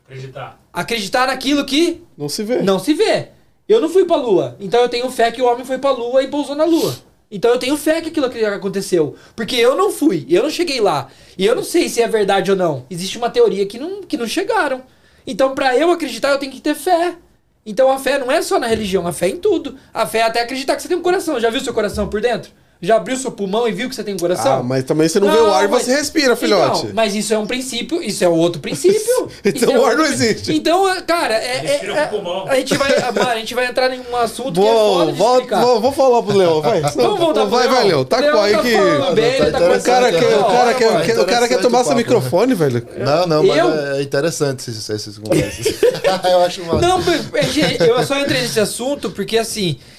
Acreditar. 0.06 0.60
Acreditar 0.72 1.26
naquilo 1.28 1.66
que 1.66 2.04
Não 2.16 2.30
se 2.30 2.44
vê. 2.44 2.62
não 2.62 2.78
se 2.78 2.94
vê. 2.94 3.30
Eu 3.70 3.80
não 3.80 3.88
fui 3.88 4.04
pra 4.04 4.16
lua, 4.16 4.58
então 4.60 4.82
eu 4.82 4.90
tenho 4.90 5.08
fé 5.12 5.32
que 5.32 5.44
o 5.44 5.46
homem 5.46 5.64
foi 5.64 5.78
pra 5.78 5.92
lua 5.92 6.24
e 6.24 6.28
pousou 6.28 6.56
na 6.56 6.66
lua. 6.66 6.96
Então 7.30 7.52
eu 7.52 7.60
tenho 7.60 7.78
fé 7.78 8.02
que 8.02 8.10
aquilo 8.10 8.26
aconteceu. 8.26 9.16
Porque 9.36 9.56
eu 9.56 9.76
não 9.76 9.92
fui, 9.92 10.26
eu 10.28 10.42
não 10.42 10.50
cheguei 10.50 10.82
lá. 10.82 11.08
E 11.38 11.46
eu 11.46 11.56
não 11.56 11.64
sei 11.64 11.88
se 11.88 12.02
é 12.02 12.08
verdade 12.08 12.50
ou 12.50 12.58
não. 12.58 12.88
Existe 12.90 13.20
uma 13.20 13.30
teoria 13.30 13.68
que 13.68 13.78
não, 13.78 14.02
que 14.02 14.18
não 14.18 14.26
chegaram. 14.26 14.82
Então, 15.28 15.54
pra 15.54 15.78
eu 15.78 15.92
acreditar, 15.92 16.32
eu 16.32 16.40
tenho 16.40 16.52
que 16.52 16.60
ter 16.60 16.74
fé. 16.74 17.16
Então 17.64 17.92
a 17.92 18.00
fé 18.00 18.18
não 18.18 18.32
é 18.32 18.42
só 18.42 18.58
na 18.58 18.66
religião, 18.66 19.06
a 19.06 19.14
fé 19.14 19.28
é 19.28 19.30
em 19.30 19.38
tudo. 19.38 19.78
A 19.94 20.08
fé 20.08 20.20
é 20.20 20.24
até 20.24 20.42
acreditar 20.42 20.76
que 20.76 20.82
você 20.82 20.88
tem 20.88 20.98
um 20.98 21.04
coração. 21.04 21.40
Já 21.40 21.52
viu 21.52 21.62
seu 21.62 21.74
coração 21.74 22.08
por 22.08 22.20
dentro? 22.20 22.52
Já 22.82 22.96
abriu 22.96 23.18
seu 23.18 23.30
pulmão 23.30 23.68
e 23.68 23.74
viu 23.74 23.90
que 23.90 23.96
você 23.96 24.06
tem 24.06 24.14
um 24.14 24.18
coração? 24.18 24.60
Ah, 24.60 24.64
mas 24.64 24.86
também 24.86 25.10
você 25.10 25.20
não, 25.20 25.30
vê 25.30 25.38
o 25.38 25.54
ar 25.54 25.66
e 25.66 25.68
mas- 25.68 25.84
você 25.84 25.92
respira, 25.92 26.34
filhote. 26.34 26.80
Então, 26.80 26.92
mas 26.94 27.14
isso 27.14 27.34
é 27.34 27.38
um 27.38 27.46
princípio, 27.46 28.02
isso 28.02 28.24
é 28.24 28.30
outro 28.30 28.62
princípio. 28.62 29.30
Então 29.44 29.74
é 29.76 29.78
o 29.80 29.86
ar 29.86 29.92
outro 29.92 29.98
não 29.98 30.06
existe. 30.06 30.54
Então, 30.56 30.86
cara, 31.06 31.34
é, 31.36 31.58
é- 31.66 31.86
é- 31.86 32.10
a 32.50 32.56
gente 32.56 32.78
vai, 32.78 32.90
mano, 33.12 33.30
a 33.32 33.36
gente 33.36 33.54
vai 33.54 33.66
entrar 33.66 33.94
em 33.94 34.00
um 34.10 34.16
assunto 34.16 34.62
que 34.62 34.66
é 34.66 34.72
Vou, 34.72 34.96
foda 35.00 35.12
de 35.12 35.18
vou, 35.18 35.34
explicar. 35.36 35.62
vou, 35.62 35.82
vou 35.82 35.92
falar 35.92 36.24
pro 36.24 36.38
Leão, 36.38 36.62
vai. 36.62 36.80
Vamos 36.82 37.20
voltar 37.20 37.42
pro 37.42 37.50
vai, 37.50 37.64
Leão. 37.68 37.76
vai, 37.76 37.88
Leão. 37.88 38.06
Tá 38.06 38.32
com 38.32 38.40
aí 38.40 38.54
tá 38.54 38.62
que. 38.62 38.70
bem, 39.14 39.38
Tá 39.40 39.60
tá 39.60 39.72
O 39.76 39.82
cara, 39.84 40.12
quer, 40.14 40.38
o, 40.38 40.44
cara, 40.46 40.74
quer, 40.74 40.90
Vai, 40.90 41.02
o 41.02 41.06
cara 41.06 41.26
quer 41.26 41.26
interessante 41.26 41.62
tomar 41.62 41.80
seu 41.80 41.88
papo. 41.88 41.98
microfone, 41.98 42.54
velho. 42.56 42.88
Não, 42.98 43.28
não, 43.28 43.44
mas 43.44 43.58
Eu? 43.58 43.74
é 43.98 44.02
interessante 44.02 44.70
esses, 44.70 44.90
esses 44.90 45.18
conversas. 45.18 45.66
eu 46.32 46.40
acho 46.46 46.64
massa. 46.64 46.80
Não, 46.88 47.00
é 47.02 47.90
eu 47.90 48.04
só 48.06 48.18
entrei 48.18 48.42
nesse 48.42 48.60
assunto 48.62 49.10
porque, 49.12 49.38
assim, 49.38 49.78
é 49.82 49.99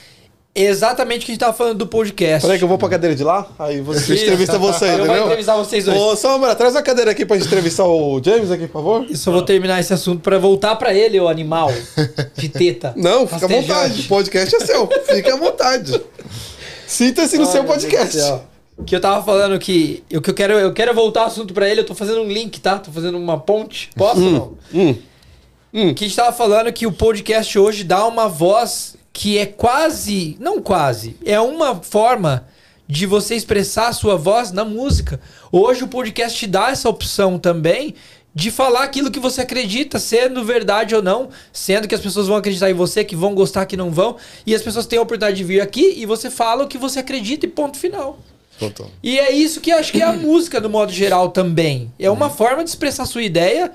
exatamente 0.62 1.22
o 1.22 1.26
que 1.26 1.32
a 1.32 1.34
gente 1.34 1.40
tava 1.40 1.52
falando 1.52 1.78
do 1.78 1.86
podcast. 1.86 2.42
Peraí 2.46 2.58
que 2.58 2.64
eu 2.64 2.68
vou 2.68 2.78
pra 2.78 2.88
cadeira 2.88 3.14
de 3.14 3.22
lá, 3.24 3.46
aí 3.58 3.80
você 3.80 4.14
Isso. 4.14 4.24
entrevista 4.24 4.58
você, 4.58 4.86
Eu 4.86 5.06
vou 5.06 5.16
entrevistar 5.26 5.56
vocês 5.56 5.84
dois. 5.84 5.98
Ô, 5.98 6.16
Sombra, 6.16 6.54
traz 6.54 6.74
uma 6.74 6.82
cadeira 6.82 7.10
aqui 7.10 7.24
pra 7.26 7.36
gente 7.36 7.46
entrevistar 7.46 7.84
o 7.84 8.20
James 8.22 8.50
aqui, 8.50 8.66
por 8.66 8.72
favor. 8.74 9.06
Eu 9.08 9.16
só 9.16 9.30
vou 9.30 9.42
terminar 9.42 9.80
esse 9.80 9.92
assunto 9.92 10.20
pra 10.20 10.38
voltar 10.38 10.76
pra 10.76 10.94
ele, 10.94 11.18
o 11.20 11.28
animal 11.28 11.72
de 12.36 12.48
teta. 12.48 12.92
Não, 12.98 13.26
fica 13.26 13.46
à 13.46 13.48
vontade. 13.48 14.02
O 14.02 14.08
podcast 14.08 14.56
é 14.56 14.60
seu. 14.60 14.88
Fica 15.06 15.34
à 15.34 15.36
vontade. 15.36 16.00
Sinta-se 16.86 17.38
no 17.38 17.44
Ai, 17.46 17.52
seu 17.52 17.64
podcast. 17.64 18.18
Que 18.86 18.96
eu 18.96 19.00
tava 19.00 19.22
falando 19.22 19.58
que 19.58 20.02
o 20.12 20.20
que 20.20 20.30
eu 20.30 20.34
quero, 20.34 20.54
eu 20.54 20.72
quero 20.72 20.94
voltar 20.94 21.24
o 21.24 21.26
assunto 21.26 21.52
pra 21.52 21.68
ele, 21.68 21.82
eu 21.82 21.86
tô 21.86 21.94
fazendo 21.94 22.22
um 22.22 22.28
link, 22.28 22.60
tá? 22.60 22.78
Tô 22.78 22.90
fazendo 22.90 23.18
uma 23.18 23.38
ponte. 23.38 23.90
Posso 23.94 24.24
ou 24.24 24.30
não? 24.30 24.58
Hum. 24.74 24.94
Que 25.94 26.04
a 26.04 26.08
gente 26.08 26.16
tava 26.16 26.32
falando 26.32 26.72
que 26.72 26.86
o 26.86 26.92
podcast 26.92 27.56
hoje 27.58 27.84
dá 27.84 28.04
uma 28.06 28.28
voz 28.28 28.96
que 29.12 29.38
é 29.38 29.46
quase, 29.46 30.36
não 30.40 30.60
quase, 30.60 31.16
é 31.24 31.40
uma 31.40 31.76
forma 31.82 32.46
de 32.86 33.06
você 33.06 33.34
expressar 33.34 33.88
a 33.88 33.92
sua 33.92 34.16
voz 34.16 34.50
na 34.52 34.64
música. 34.64 35.20
Hoje 35.52 35.84
o 35.84 35.88
podcast 35.88 36.36
te 36.38 36.46
dá 36.46 36.70
essa 36.70 36.88
opção 36.88 37.38
também 37.38 37.94
de 38.34 38.50
falar 38.50 38.84
aquilo 38.84 39.10
que 39.10 39.18
você 39.18 39.40
acredita, 39.40 39.98
sendo 39.98 40.44
verdade 40.44 40.94
ou 40.94 41.02
não, 41.02 41.30
sendo 41.52 41.88
que 41.88 41.94
as 41.94 42.00
pessoas 42.00 42.28
vão 42.28 42.36
acreditar 42.36 42.70
em 42.70 42.74
você, 42.74 43.04
que 43.04 43.16
vão 43.16 43.34
gostar, 43.34 43.66
que 43.66 43.76
não 43.76 43.90
vão, 43.90 44.16
e 44.46 44.54
as 44.54 44.62
pessoas 44.62 44.86
têm 44.86 44.98
a 44.98 45.02
oportunidade 45.02 45.36
de 45.36 45.44
vir 45.44 45.60
aqui 45.60 45.94
e 45.98 46.06
você 46.06 46.30
fala 46.30 46.64
o 46.64 46.68
que 46.68 46.78
você 46.78 47.00
acredita 47.00 47.46
e 47.46 47.48
ponto 47.48 47.76
final. 47.76 48.18
Total. 48.58 48.90
E 49.02 49.18
é 49.18 49.32
isso 49.32 49.60
que 49.60 49.70
eu 49.70 49.78
acho 49.78 49.90
que 49.90 50.00
é 50.02 50.04
a 50.04 50.12
música, 50.14 50.60
no 50.60 50.68
modo 50.68 50.92
geral, 50.92 51.30
também. 51.30 51.92
É 51.98 52.10
uma 52.10 52.30
forma 52.30 52.62
de 52.62 52.70
expressar 52.70 53.04
sua 53.06 53.22
ideia 53.22 53.72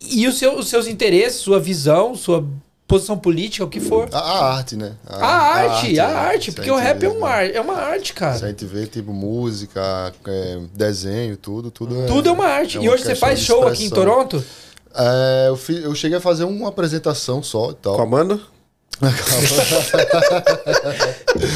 e 0.00 0.30
seu- 0.32 0.58
os 0.58 0.68
seus 0.68 0.86
interesses, 0.88 1.40
sua 1.40 1.60
visão, 1.60 2.14
sua 2.16 2.44
posição 2.88 3.16
política, 3.18 3.64
o 3.64 3.68
que 3.68 3.78
for. 3.80 4.08
A, 4.12 4.18
a 4.18 4.54
arte, 4.56 4.74
né? 4.74 4.92
A, 5.06 5.26
arte, 5.26 6.00
a 6.00 6.08
né? 6.08 6.14
arte, 6.14 6.50
porque 6.52 6.70
a 6.70 6.74
o 6.74 6.76
gente 6.78 6.86
rap 6.86 6.96
é 6.96 7.00
vê, 7.00 7.06
uma, 7.08 7.28
né? 7.28 7.34
ar- 7.34 7.50
é 7.54 7.60
uma 7.60 7.74
arte, 7.74 8.06
Se 8.08 8.12
a 8.12 8.14
cara. 8.16 8.38
gente 8.48 8.64
vê, 8.64 8.86
tipo, 8.86 9.12
música, 9.12 10.12
é, 10.26 10.58
desenho, 10.74 11.36
tudo, 11.36 11.70
tudo 11.70 12.02
é... 12.02 12.06
Tudo 12.06 12.28
é 12.30 12.32
uma 12.32 12.46
arte. 12.46 12.78
é 12.78 12.80
e 12.80 12.88
uma 12.88 12.94
hoje 12.94 13.04
você 13.04 13.14
faz 13.14 13.38
show 13.40 13.68
aqui 13.68 13.84
em. 13.84 13.90
Toronto? 13.90 14.42
É, 14.94 15.46
eu, 15.48 15.56
fi- 15.56 15.82
eu 15.82 15.94
cheguei 15.94 16.16
a 16.18 16.20
fazer 16.20 16.44
uma 16.44 16.70
apresentação 16.70 17.42
só 17.42 17.70
e 17.70 17.74
tal. 17.74 17.94
Com 17.94 18.00
a 18.00 18.04
Amanda? 18.04 18.40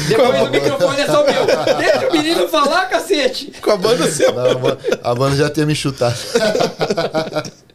Depois 0.07 0.41
o 0.43 0.49
microfone 0.49 1.01
é 1.01 1.05
só 1.07 1.25
meu. 1.25 1.45
Deixa 1.77 2.09
o 2.09 2.11
menino 2.13 2.47
falar, 2.47 2.85
cacete. 2.87 3.51
Com 3.61 3.71
a 3.71 3.75
banda 3.77 4.09
seu. 4.09 4.31
Não, 4.33 4.45
a 5.03 5.11
a 5.11 5.15
banda 5.15 5.35
já 5.35 5.49
tinha 5.49 5.65
me 5.65 5.75
chutado. 5.75 6.15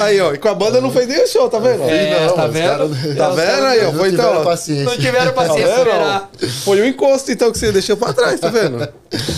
Aí, 0.00 0.20
ó. 0.20 0.32
E 0.34 0.38
com 0.38 0.48
a 0.48 0.54
banda 0.54 0.80
não 0.80 0.90
fez 0.90 1.06
nem 1.08 1.22
o 1.24 1.26
show, 1.26 1.48
tá 1.48 1.58
vendo? 1.58 1.82
É, 1.84 2.26
Não, 2.26 2.34
tá 2.34 2.46
vendo? 2.46 2.68
caras- 2.68 3.16
Tá 3.16 3.30
vendo 3.30 3.64
aí, 3.66 3.80
ó? 3.80 3.92
Não 3.92 3.98
Foi 3.98 4.10
tiveram 4.10 4.30
então. 4.30 4.40
ó. 4.40 4.44
paciência. 4.44 4.84
Não 4.84 4.96
tiveram 4.96 5.32
Tá 5.32 5.32
paciência 5.32 5.84
ó? 5.88 6.46
Foi 6.64 6.80
o 6.80 6.86
encosto, 6.86 7.32
então, 7.32 7.50
que 7.50 7.58
você 7.58 7.72
deixou 7.72 7.96
pra 7.96 8.12
trás, 8.12 8.38
tá 8.40 8.48
vendo? 8.48 8.86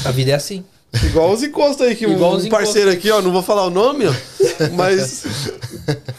A 0.04 0.10
vida 0.10 0.32
é 0.32 0.34
assim. 0.34 0.64
Igual 1.02 1.32
os 1.32 1.42
encostos 1.42 1.84
aí, 1.86 1.96
que 1.96 2.04
Igual 2.04 2.34
um 2.34 2.36
os 2.36 2.46
parceiro 2.48 2.88
aqui, 2.90 3.10
ó, 3.10 3.20
não 3.20 3.32
vou 3.32 3.42
falar 3.42 3.64
o 3.66 3.70
nome, 3.70 4.06
ó, 4.06 4.12
mas 4.74 5.24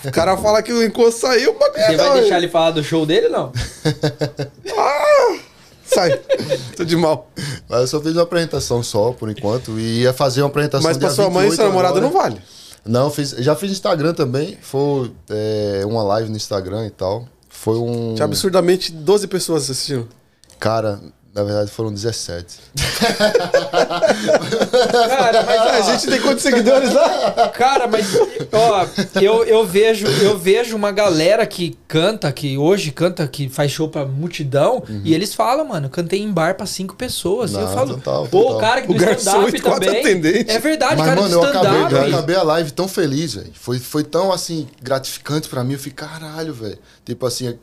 o 0.04 0.12
cara 0.12 0.36
fala 0.36 0.62
que 0.62 0.74
o 0.74 0.84
encosto 0.84 1.22
saiu, 1.22 1.52
o 1.52 1.54
bagulho 1.58 1.82
Você 1.86 1.96
vai 1.96 2.08
não, 2.10 2.14
deixar 2.16 2.38
ele 2.40 2.50
falar 2.50 2.72
do 2.72 2.84
show 2.84 3.06
dele 3.06 3.30
não? 3.30 3.54
Sai, 5.86 6.20
tô 6.76 6.84
de 6.84 6.96
mal. 6.98 7.30
Mas 7.70 7.82
eu 7.82 7.88
só 7.88 8.02
fiz 8.02 8.14
uma 8.14 8.24
apresentação 8.24 8.82
só, 8.84 9.12
por 9.12 9.30
enquanto, 9.30 9.80
e 9.80 10.02
ia 10.02 10.12
fazer 10.14 10.42
uma 10.42 10.48
apresentação 10.48 10.90
Mas 10.90 10.98
pra 10.98 11.10
sua 11.10 11.30
mãe 11.30 11.46
e 11.48 11.50
28 11.52 11.56
sua 11.56 11.66
namorada 11.68 12.02
não 12.02 12.12
vale. 12.12 12.42
Não, 12.86 13.10
fiz, 13.10 13.32
já 13.32 13.56
fiz 13.56 13.72
Instagram 13.72 14.14
também. 14.14 14.58
Foi 14.62 15.12
é, 15.30 15.84
uma 15.86 16.04
live 16.04 16.30
no 16.30 16.38
Instagram 16.38 16.86
e 16.86 16.92
tal. 16.92 17.28
Foi 17.50 17.78
um. 17.78 18.14
Tinha 18.14 18.26
absurdamente 18.26 18.92
12 18.92 19.28
pessoas 19.28 19.64
assistindo. 19.70 20.08
Cara, 20.60 21.02
na 21.36 21.44
verdade 21.44 21.70
foram 21.70 21.92
17. 21.92 22.46
Cara, 25.10 25.44
mas 25.44 25.62
a 25.88 25.92
gente 25.92 26.08
tem 26.08 26.22
quantos 26.22 26.42
seguidores 26.44 26.94
lá? 26.94 27.50
Cara, 27.50 27.88
mas 27.88 28.08
ó, 28.54 28.88
eu, 29.22 29.44
eu 29.44 29.66
vejo 29.66 30.08
eu 30.08 30.38
vejo 30.38 30.76
uma 30.76 30.92
galera 30.94 31.46
que 31.46 31.78
canta, 31.88 32.32
que 32.32 32.58
hoje 32.58 32.92
canta, 32.92 33.28
que 33.28 33.50
faz 33.50 33.72
show 33.72 33.90
pra 33.90 34.06
multidão, 34.06 34.82
e 35.04 35.14
eles 35.14 35.34
falam, 35.34 35.66
mano, 35.66 35.90
cantei 35.90 36.22
em 36.22 36.32
bar 36.32 36.56
pra 36.56 36.66
cinco 36.66 36.96
pessoas. 36.96 37.52
e 37.52 37.56
eu 37.56 37.62
Não, 37.62 37.74
falo, 37.74 37.94
total, 37.96 38.28
pô, 38.28 38.40
o 38.40 38.44
total. 38.54 38.60
cara 38.62 38.82
que 38.82 38.92
O 38.92 38.94
do 38.94 39.04
stand-up 39.12 39.56
e 39.58 39.60
quatro 39.60 39.86
também. 39.86 40.00
atendentes. 40.00 40.56
É 40.56 40.60
verdade, 40.60 40.96
Mas, 40.96 41.06
cara 41.10 41.22
mano, 41.22 41.30
do 41.40 41.44
eu 41.46 41.50
acabei, 41.50 41.70
eu 41.82 41.84
stand-up. 41.88 42.14
acabei 42.14 42.36
a 42.38 42.44
live 42.44 42.72
tão 42.72 42.88
feliz, 42.88 43.34
velho. 43.34 43.52
Foi, 43.54 43.78
foi 43.80 44.04
tão, 44.04 44.32
assim, 44.32 44.68
gratificante 44.82 45.50
pra 45.50 45.64
mim. 45.66 45.74
Eu 45.74 45.80
fiquei, 45.80 46.08
caralho, 46.08 46.54
velho. 46.54 46.78
Tipo 47.04 47.26
assim, 47.26 47.58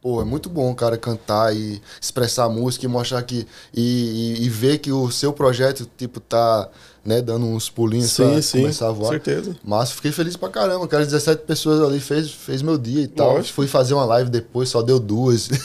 pô, 0.00 0.20
é 0.20 0.24
muito 0.24 0.48
bom 0.48 0.70
o 0.70 0.74
cara 0.74 0.96
cantar 0.96 1.54
e 1.54 1.80
expressar 2.00 2.44
a 2.44 2.48
música 2.48 2.84
e 2.84 2.88
mostrar 2.88 3.22
que... 3.22 3.46
E, 3.74 4.36
e- 4.40 4.44
e 4.44 4.48
ver 4.48 4.78
que 4.78 4.92
o 4.92 5.10
seu 5.10 5.32
projeto, 5.32 5.88
tipo, 5.96 6.20
tá, 6.20 6.68
né, 7.04 7.20
dando 7.20 7.46
uns 7.46 7.68
pulinhos 7.68 8.12
Sim, 8.12 8.32
pra 8.32 8.42
sim, 8.42 8.60
começar 8.62 8.86
a 8.86 8.88
com 8.90 8.94
voar. 9.00 9.10
certeza. 9.10 9.56
Mas 9.64 9.90
fiquei 9.90 10.12
feliz 10.12 10.36
pra 10.36 10.48
caramba. 10.48 10.84
Aquelas 10.84 11.06
17 11.08 11.42
pessoas 11.44 11.80
ali 11.82 11.98
fez, 12.00 12.30
fez 12.30 12.62
meu 12.62 12.78
dia 12.78 13.02
e 13.02 13.08
tal. 13.08 13.34
Lógico. 13.34 13.54
Fui 13.54 13.66
fazer 13.66 13.94
uma 13.94 14.04
live 14.04 14.30
depois, 14.30 14.68
só 14.68 14.82
deu 14.82 14.98
duas. 15.00 15.48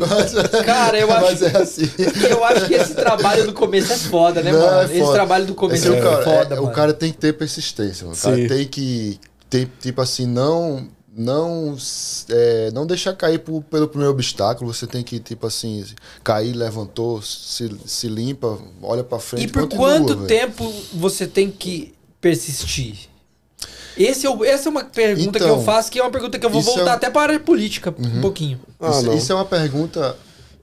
Mas- 0.00 0.32
Cara, 0.64 0.98
eu 0.98 1.08
Mas 1.08 1.42
acho- 1.42 1.56
é 1.56 1.62
assim. 1.62 1.90
Eu 2.28 2.44
acho 2.44 2.66
que 2.66 2.74
esse 2.74 2.94
trabalho 2.94 3.46
do 3.46 3.52
começo 3.52 3.92
é 3.92 3.96
foda, 3.96 4.42
né, 4.42 4.52
Não, 4.52 4.60
mano? 4.60 4.80
é 4.80 4.84
Esse 4.84 4.98
foda. 5.00 5.12
trabalho 5.14 5.46
do 5.46 5.54
começo 5.54 5.86
Esse 5.86 5.96
é, 5.96 6.00
o 6.00 6.02
cara, 6.02 6.22
foda, 6.24 6.54
é- 6.54 6.56
mano. 6.58 6.68
O 6.68 6.72
cara 6.72 6.92
tem 6.92 7.10
que 7.12 7.18
ter 7.18 7.32
persistência, 7.32 8.06
mano. 8.06 8.16
O 8.18 8.20
cara 8.20 8.36
tem 8.48 8.66
que 8.66 9.18
ter, 9.48 9.68
tipo 9.80 10.00
assim, 10.02 10.26
não 10.26 10.88
não 11.16 11.76
é, 12.28 12.70
não 12.72 12.86
deixar 12.86 13.14
cair 13.14 13.38
por- 13.38 13.62
pelo 13.62 13.86
primeiro 13.88 14.12
obstáculo. 14.12 14.72
Você 14.72 14.86
tem 14.86 15.02
que, 15.02 15.18
tipo 15.20 15.46
assim, 15.46 15.84
cair, 16.22 16.52
levantou, 16.52 17.22
se, 17.22 17.74
se 17.86 18.08
limpa, 18.08 18.58
olha 18.82 19.04
pra 19.04 19.18
frente. 19.18 19.44
E 19.44 19.48
por 19.48 19.62
continua, 19.62 19.86
quanto 19.86 20.14
velho. 20.16 20.26
tempo 20.26 20.72
você 20.92 21.26
tem 21.26 21.50
que 21.50 21.94
persistir? 22.20 23.08
Esse 23.96 24.26
é 24.26 24.30
o- 24.30 24.44
essa 24.44 24.68
é 24.68 24.70
uma 24.70 24.84
pergunta 24.84 25.38
que 25.38 25.44
Então, 25.44 25.56
eu 25.58 25.62
faço, 25.62 25.90
que 25.90 26.00
é 26.00 26.02
uma 26.02 26.10
pergunta 26.10 26.36
que 26.38 26.44
eu 26.44 26.50
vou 26.50 26.60
é 26.60 26.64
voltar 26.64 26.84
um- 26.84 26.94
até 26.94 27.08
para 27.10 27.20
a 27.20 27.24
área 27.34 27.40
política 27.40 27.94
um 27.96 28.20
pouquinho. 28.20 28.60
Ah, 28.80 28.90
isso, 28.90 29.02
não. 29.02 29.16
isso 29.16 29.30
é 29.32 29.34
uma 29.36 29.44
pergunta. 29.44 30.16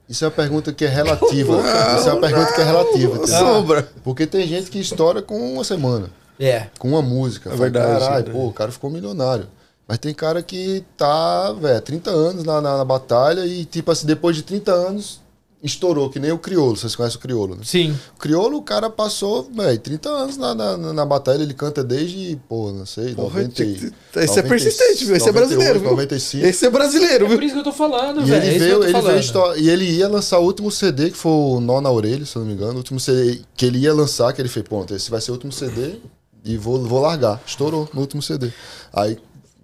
Isso 0.08 0.22
é 0.24 0.28
uma 0.28 0.34
pergunta 0.34 0.72
que 0.74 0.84
é 0.84 0.88
relativa. 0.88 1.56
isso 1.98 2.08
é 2.08 2.12
uma 2.12 2.20
pergunta 2.20 2.52
que 2.52 2.60
é 2.60 2.64
relativa. 2.64 3.16
entendeu? 3.16 3.38
Sombra. 3.38 3.88
Porque 4.04 4.26
tem 4.26 4.46
gente 4.46 4.70
que 4.70 4.78
estoura 4.78 5.22
com 5.22 5.54
uma 5.54 5.64
semana, 5.64 6.10
É. 6.38 6.66
com 6.78 6.88
uma 6.88 7.00
música. 7.00 7.48
É 7.48 7.52
Fala, 7.52 7.62
verdade, 7.70 8.00
Caralho, 8.00 8.32
pô, 8.32 8.46
o 8.48 8.52
cara 8.52 8.70
ficou 8.70 8.90
milionário. 8.90 9.48
Mas 9.92 9.98
tem 9.98 10.14
cara 10.14 10.42
que 10.42 10.82
tá, 10.96 11.52
velho, 11.52 11.78
30 11.82 12.10
anos 12.10 12.44
na, 12.44 12.62
na, 12.62 12.78
na 12.78 12.84
batalha 12.84 13.44
e, 13.44 13.66
tipo 13.66 13.90
assim, 13.90 14.06
depois 14.06 14.34
de 14.34 14.40
30 14.42 14.72
anos, 14.72 15.20
estourou, 15.62 16.08
que 16.08 16.18
nem 16.18 16.32
o 16.32 16.38
Criolo. 16.38 16.74
Vocês 16.78 16.96
conhecem 16.96 17.18
o 17.18 17.20
Criolo, 17.20 17.56
né? 17.56 17.60
Sim. 17.62 17.94
O 18.16 18.18
Criolo, 18.18 18.56
o 18.56 18.62
cara 18.62 18.88
passou, 18.88 19.50
velho, 19.54 19.78
30 19.78 20.08
anos 20.08 20.38
na, 20.38 20.54
na, 20.54 20.78
na 20.94 21.04
batalha, 21.04 21.42
ele 21.42 21.52
canta 21.52 21.84
desde, 21.84 22.40
pô, 22.48 22.72
não 22.72 22.86
sei, 22.86 23.14
Porra, 23.14 23.42
90, 23.42 23.48
tinha 23.54 23.74
que- 23.74 23.92
esse 24.18 24.38
é 24.38 24.42
persistente, 24.42 25.04
viu? 25.04 25.14
Esse 25.14 25.28
é 25.28 25.32
98, 25.32 25.34
brasileiro, 25.34 25.80
viu? 25.80 25.90
95. 25.90 26.46
Esse 26.46 26.64
é 26.64 26.70
brasileiro, 26.70 27.24
É 27.26 27.28
viu? 27.28 27.36
por 27.36 27.44
isso 27.44 27.52
que 27.52 27.60
eu 27.60 27.64
tô 27.64 27.72
falando, 27.74 28.24
velho. 28.24 28.32
É 28.42 28.46
ele 28.46 28.52
que 28.54 28.58
veio, 28.60 28.84
ele 28.84 28.92
veio 28.98 29.56
e 29.58 29.68
ele 29.68 29.84
ia 29.90 30.08
lançar 30.08 30.38
o 30.38 30.44
último 30.46 30.70
CD, 30.70 31.10
que 31.10 31.18
foi 31.18 31.32
o 31.32 31.60
Nó 31.60 31.82
na 31.82 31.90
Orelha, 31.90 32.24
se 32.24 32.34
eu 32.34 32.40
não 32.40 32.46
me 32.48 32.54
engano. 32.54 32.72
O 32.72 32.76
último 32.78 32.98
CD 32.98 33.42
que 33.54 33.66
ele 33.66 33.76
ia 33.80 33.92
lançar, 33.92 34.32
que 34.32 34.40
ele 34.40 34.48
fez, 34.48 34.66
pronto, 34.66 34.94
esse 34.94 35.10
vai 35.10 35.20
ser 35.20 35.32
o 35.32 35.34
último 35.34 35.52
CD 35.52 35.96
e 36.42 36.56
vou, 36.56 36.82
vou 36.82 36.98
largar. 37.02 37.42
Estourou 37.46 37.86
no 37.92 38.00
último 38.00 38.22
CD. 38.22 38.50
Aí 38.90 39.18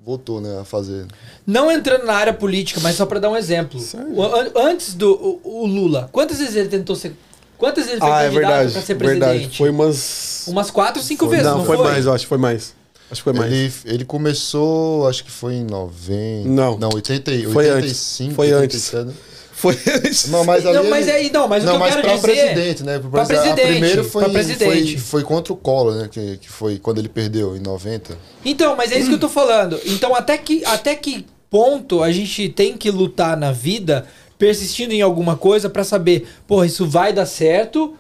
voltou, 0.09 0.41
né, 0.41 0.59
a 0.61 0.65
fazer. 0.65 1.07
Não 1.47 1.71
entrando 1.71 2.05
na 2.07 2.15
área 2.15 2.33
política, 2.33 2.81
mas 2.83 2.97
só 2.97 3.05
pra 3.05 3.19
dar 3.19 3.29
um 3.29 3.37
exemplo. 3.37 3.79
O- 4.15 4.23
an- 4.25 4.51
antes 4.57 4.95
do 4.95 5.13
o, 5.45 5.63
o 5.63 5.67
Lula, 5.67 6.09
quantas 6.11 6.39
vezes 6.39 6.57
ele 6.57 6.69
tentou 6.69 6.97
ser. 6.97 7.15
Quantas 7.59 7.85
vezes 7.85 8.01
ele 8.01 8.01
foi 8.01 8.11
Ah, 8.11 8.23
é 8.23 8.29
candidato 8.29 8.47
verdade. 8.53 8.73
pra 8.73 8.83
ser 8.83 8.95
presidente? 8.95 9.29
Verdade. 9.33 9.59
Foi 9.59 9.71
umas. 9.71 10.45
Umas 10.47 10.71
quatro, 10.71 11.03
cinco 11.03 11.27
Foi- 11.27 11.37
vezes, 11.37 11.51
não, 11.51 11.59
não, 11.59 11.65
foi, 11.67 11.77
mais, 11.77 12.07
eu 12.07 12.13
acho 12.15 12.25
que 12.25 12.29
foi 12.29 12.39
mais. 12.39 12.73
Acho 13.11 13.21
que 13.21 13.25
foi 13.25 13.33
mais. 13.35 13.53
Ele, 13.53 13.73
ele 13.85 14.05
começou, 14.05 15.07
acho 15.09 15.25
que 15.25 15.31
foi 15.31 15.55
em 15.55 15.65
90. 15.65 16.49
Não. 16.49 16.79
Não, 16.79 16.89
80, 16.95 17.31
e- 17.33 17.45
Foi 17.53 17.71
85. 17.71 18.35
Foi 18.35 18.51
antes. 18.53 18.93
87. 18.95 19.28
Foi. 19.59 19.77
Não, 20.29 20.45
mas 20.45 20.65
ali 20.65 20.75
Não, 20.77 20.89
mas 20.89 21.09
é- 21.09 21.31
não, 21.31 21.49
mas 21.49 21.63
o 21.65 21.67
não, 21.67 21.73
que 21.73 21.77
eu 21.77 21.81
mas 21.81 21.91
quero 21.97 22.03
pra 22.07 22.15
dizer- 22.15 22.33
presidente, 22.53 22.83
né? 22.85 22.99
Pra 23.11 23.23
A 23.23 23.27
presidente, 23.27 23.61
primeiro 23.67 24.05
foi, 24.05 24.23
pra 24.23 24.33
presidente. 24.33 24.93
foi, 24.93 24.99
foi 24.99 25.23
contra 25.25 25.53
o 25.53 25.57
Collor, 25.57 25.95
né? 25.97 26.09
Que, 26.11 26.37
que 26.37 26.49
foi 26.49 26.79
quando 26.79 26.99
ele 26.99 27.09
perdeu, 27.09 27.57
em 27.57 27.61
90. 27.61 28.17
Então, 28.45 28.77
mas 28.77 28.93
é 28.93 28.99
isso 28.99 29.09
que 29.09 29.15
eu 29.15 29.19
tô 29.21 29.29
falando. 29.29 29.81
Então, 29.85 30.15
até 30.15 30.39
que, 30.39 30.65
até 30.65 30.95
que 30.95 31.27
ponto 31.51 32.03
a 32.05 32.13
gente 32.13 32.49
tem 32.51 32.77
que 32.77 32.89
lutar 32.91 33.37
na 33.37 33.51
vida 33.51 34.07
persistindo 34.39 34.93
em 34.93 35.03
alguma 35.03 35.37
coisa 35.37 35.69
pra 35.69 35.83
saber, 35.83 36.29
porra, 36.47 36.65
isso 36.67 36.87
vai 36.87 37.13
dar 37.13 37.27
certo. 37.27 37.95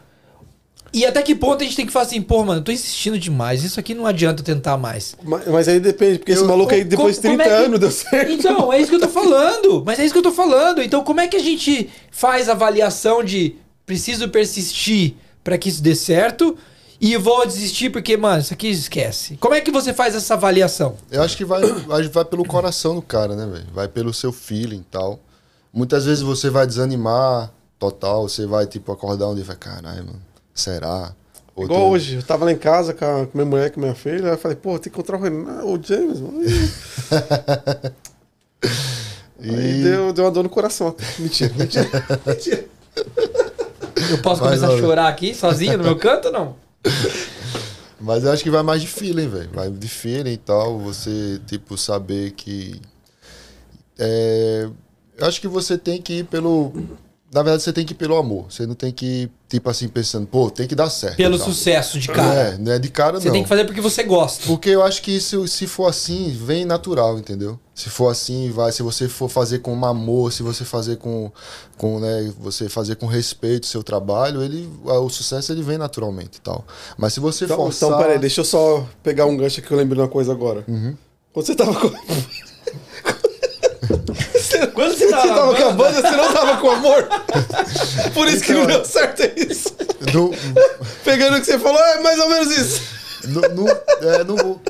E 0.93 1.05
até 1.05 1.20
que 1.22 1.34
ponto 1.34 1.61
a 1.62 1.64
gente 1.64 1.76
tem 1.76 1.84
que 1.86 1.93
falar 1.93 2.07
assim, 2.07 2.20
pô, 2.22 2.43
mano, 2.45 2.61
eu 2.61 2.64
tô 2.64 2.72
insistindo 2.72 3.18
demais. 3.18 3.62
Isso 3.62 3.78
aqui 3.78 3.95
não 3.95 4.07
adianta 4.07 4.43
tentar 4.43 4.76
mais. 4.78 5.14
Mas, 5.22 5.47
mas 5.47 5.68
aí 5.68 5.78
depende, 5.78 6.18
porque 6.18 6.32
esse 6.32 6.41
Eu- 6.43 6.49
maluco 6.49 6.72
aí 6.72 6.82
depois 6.84 7.16
de 7.16 7.22
como 7.22 7.36
30 7.36 7.43
é 7.51 7.59
que- 7.59 7.64
anos 7.66 7.78
deu 7.80 7.91
certo. 7.91 8.32
Então, 8.32 8.72
é 8.72 8.80
isso 8.80 8.89
que 8.91 8.97
eu 8.97 9.01
tô 9.01 9.09
falando. 9.09 9.82
Mas 9.84 9.99
é 9.99 10.05
isso 10.05 10.12
que 10.14 10.18
eu 10.18 10.22
tô 10.22 10.32
falando. 10.32 10.82
Então, 10.82 11.05
como 11.05 11.20
é 11.20 11.28
que 11.28 11.36
a 11.36 11.43
gente 11.43 11.91
faz 12.11 12.49
a 12.49 12.53
avaliação 12.53 13.22
de 13.22 13.57
preciso 13.84 14.28
persistir 14.28 15.14
pra 15.45 15.59
que 15.59 15.68
isso 15.68 15.82
dê 15.82 15.95
certo 15.95 16.57
e 17.01 17.16
vou 17.16 17.47
desistir 17.47 17.91
porque, 17.91 18.16
mano, 18.16 18.41
isso 18.41 18.53
aqui 18.55 18.68
esquece. 18.68 19.36
Como 19.36 19.55
é 19.55 19.61
que 19.61 19.70
você 19.70 19.93
faz 19.95 20.14
essa 20.14 20.34
avaliação? 20.34 20.97
Eu 21.11 21.22
acho 21.22 21.36
que 21.36 21.45
vai, 21.45 21.62
vai 21.64 22.09
vai 22.09 22.24
pelo 22.24 22.45
coração 22.45 22.95
do 22.95 23.03
cara, 23.03 23.36
né, 23.36 23.47
velho? 23.47 23.66
Vai 23.74 23.89
pelo 23.89 24.12
seu 24.12 24.32
feeling 24.32 24.78
e 24.80 24.84
tal. 24.91 25.20
Muitas 25.72 26.07
vezes 26.07 26.22
você 26.22 26.49
vai 26.51 26.66
desanimar 26.66 27.53
total, 27.78 28.28
você 28.28 28.45
vai, 28.47 28.66
tipo, 28.66 28.91
acordar 28.91 29.28
um 29.28 29.34
dia 29.34 29.45
e 29.45 29.47
vai, 29.47 29.55
caralho, 29.57 30.05
mano, 30.07 30.20
será? 30.61 31.14
Ou 31.54 31.64
Igual 31.64 31.88
hoje, 31.88 32.16
eu 32.16 32.22
tava 32.22 32.44
lá 32.44 32.52
em 32.52 32.59
casa 32.59 32.94
com, 32.94 33.04
a, 33.04 33.26
com 33.26 33.36
minha 33.36 33.44
mulher, 33.44 33.70
com 33.70 33.80
minha 33.80 33.94
filha, 33.94 34.26
aí 34.26 34.32
eu 34.32 34.38
falei, 34.38 34.56
pô, 34.56 34.78
tem 34.78 34.82
que 34.82 34.88
encontrar 34.90 35.18
o 35.18 35.20
Renan, 35.20 35.64
o 35.64 35.82
James, 35.82 36.20
mano. 36.20 36.40
E... 39.40 39.50
Aí 39.50 39.82
deu, 39.82 40.12
deu 40.12 40.24
uma 40.24 40.30
dor 40.30 40.42
no 40.42 40.50
coração. 40.50 40.94
Mentira, 41.18 41.52
mentira. 41.56 41.88
mentira. 42.26 42.64
Eu 44.11 44.18
posso 44.18 44.40
Vai, 44.40 44.56
começar 44.56 44.74
a 44.74 44.78
chorar 44.78 45.09
aqui, 45.09 45.34
sozinho, 45.34 45.78
no 45.78 45.84
meu 45.84 45.96
canto 45.96 46.26
ou 46.26 46.32
não? 46.32 46.56
Mas 48.00 48.24
eu 48.24 48.32
acho 48.32 48.42
que 48.42 48.50
vai 48.50 48.62
mais 48.62 48.80
de 48.80 48.86
feeling, 48.86 49.28
velho. 49.28 49.50
Vai 49.52 49.70
de 49.70 49.88
feeling 49.88 50.32
e 50.32 50.36
tal. 50.36 50.78
Você, 50.78 51.40
tipo, 51.46 51.76
saber 51.76 52.30
que. 52.32 52.80
É, 53.98 54.68
eu 55.16 55.26
acho 55.26 55.40
que 55.40 55.48
você 55.48 55.76
tem 55.76 56.00
que 56.00 56.20
ir 56.20 56.24
pelo. 56.24 56.72
Na 57.31 57.43
verdade, 57.43 57.62
você 57.62 57.74
tem 57.74 57.85
que 57.85 57.93
ir 57.93 57.97
pelo 57.97 58.16
amor. 58.16 58.47
Você 58.51 58.66
não 58.66 58.74
tem 58.74 58.91
que 58.91 59.05
ir, 59.05 59.31
tipo 59.51 59.68
assim, 59.68 59.87
pensando, 59.87 60.26
pô, 60.26 60.51
tem 60.51 60.66
que 60.66 60.74
dar 60.74 60.89
certo. 60.89 61.16
Pelo 61.16 61.37
e 61.37 61.39
sucesso 61.39 61.99
de 61.99 62.09
cara. 62.09 62.41
É, 62.41 62.59
não 62.59 62.72
é 62.72 62.79
de 62.79 62.89
cara, 62.89 63.20
Você 63.20 63.26
não. 63.26 63.35
tem 63.35 63.43
que 63.43 63.49
fazer 63.51 63.66
porque 63.66 63.83
você 63.83 64.03
gosta. 64.03 64.47
Porque 64.47 64.70
eu 64.70 64.83
acho 64.83 65.03
que 65.03 65.11
isso, 65.14 65.47
se 65.47 65.66
for 65.66 65.87
assim, 65.87 66.31
vem 66.31 66.64
natural, 66.64 67.18
entendeu? 67.18 67.61
Se 67.74 67.91
for 67.91 68.09
assim, 68.09 68.51
vai. 68.51 68.72
Se 68.72 68.83
você 68.83 69.09
for 69.09 69.29
fazer 69.29 69.59
com 69.59 69.85
amor, 69.85 70.33
se 70.33 70.43
você 70.43 70.64
fazer 70.64 70.97
com, 70.97 71.31
com 71.76 72.01
né, 72.01 72.33
você 72.41 72.66
fazer 72.66 72.97
com 72.97 73.05
respeito 73.07 73.64
o 73.64 73.66
seu 73.66 73.83
trabalho, 73.83 74.43
ele, 74.43 74.66
o 74.85 75.09
sucesso 75.11 75.53
ele 75.53 75.62
vem 75.62 75.76
naturalmente 75.76 76.39
e 76.39 76.41
tal. 76.41 76.64
Mas 76.97 77.12
se 77.12 77.20
você 77.20 77.45
Então, 77.45 77.59
forçar... 77.59 77.91
então, 77.91 78.01
peraí, 78.01 78.18
deixa 78.18 78.41
eu 78.41 78.45
só 78.47 78.87
pegar 79.03 79.26
um 79.26 79.37
gancho 79.37 79.61
que 79.61 79.70
eu 79.70 79.76
lembrei 79.76 79.97
de 79.97 80.01
uma 80.03 80.09
coisa 80.09 80.33
agora. 80.33 80.64
Uhum. 80.66 80.97
Quando 81.31 81.45
você 81.47 81.55
tava 81.55 81.74
com. 81.79 81.89
Quando 84.74 84.93
você 84.97 85.07
Você 85.07 85.11
tava, 85.11 85.29
tava 85.35 85.55
com 85.55 85.62
a 85.68 85.70
banda- 85.72 86.03
você 86.03 86.16
não 86.16 86.33
tava 86.33 86.57
com 86.59 86.70
amor. 86.70 87.09
Por 88.14 88.29
isso 88.29 88.43
que 88.43 88.53
não 88.53 88.62
Então, 88.64 88.76
deu 88.76 88.85
certo, 88.85 89.20
é 89.22 89.33
isso. 89.37 89.74
No, 90.12 90.33
Pegando 91.05 91.37
o 91.37 91.41
que 91.41 91.47
você 91.47 91.59
falou, 91.59 91.81
é 91.81 92.01
mais 92.01 92.18
ou 92.18 92.29
menos 92.29 92.57
isso. 92.57 92.83
no, 93.29 93.41
no, 93.41 93.68
é, 93.68 94.24
não, 94.24 94.37
não, 94.37 94.61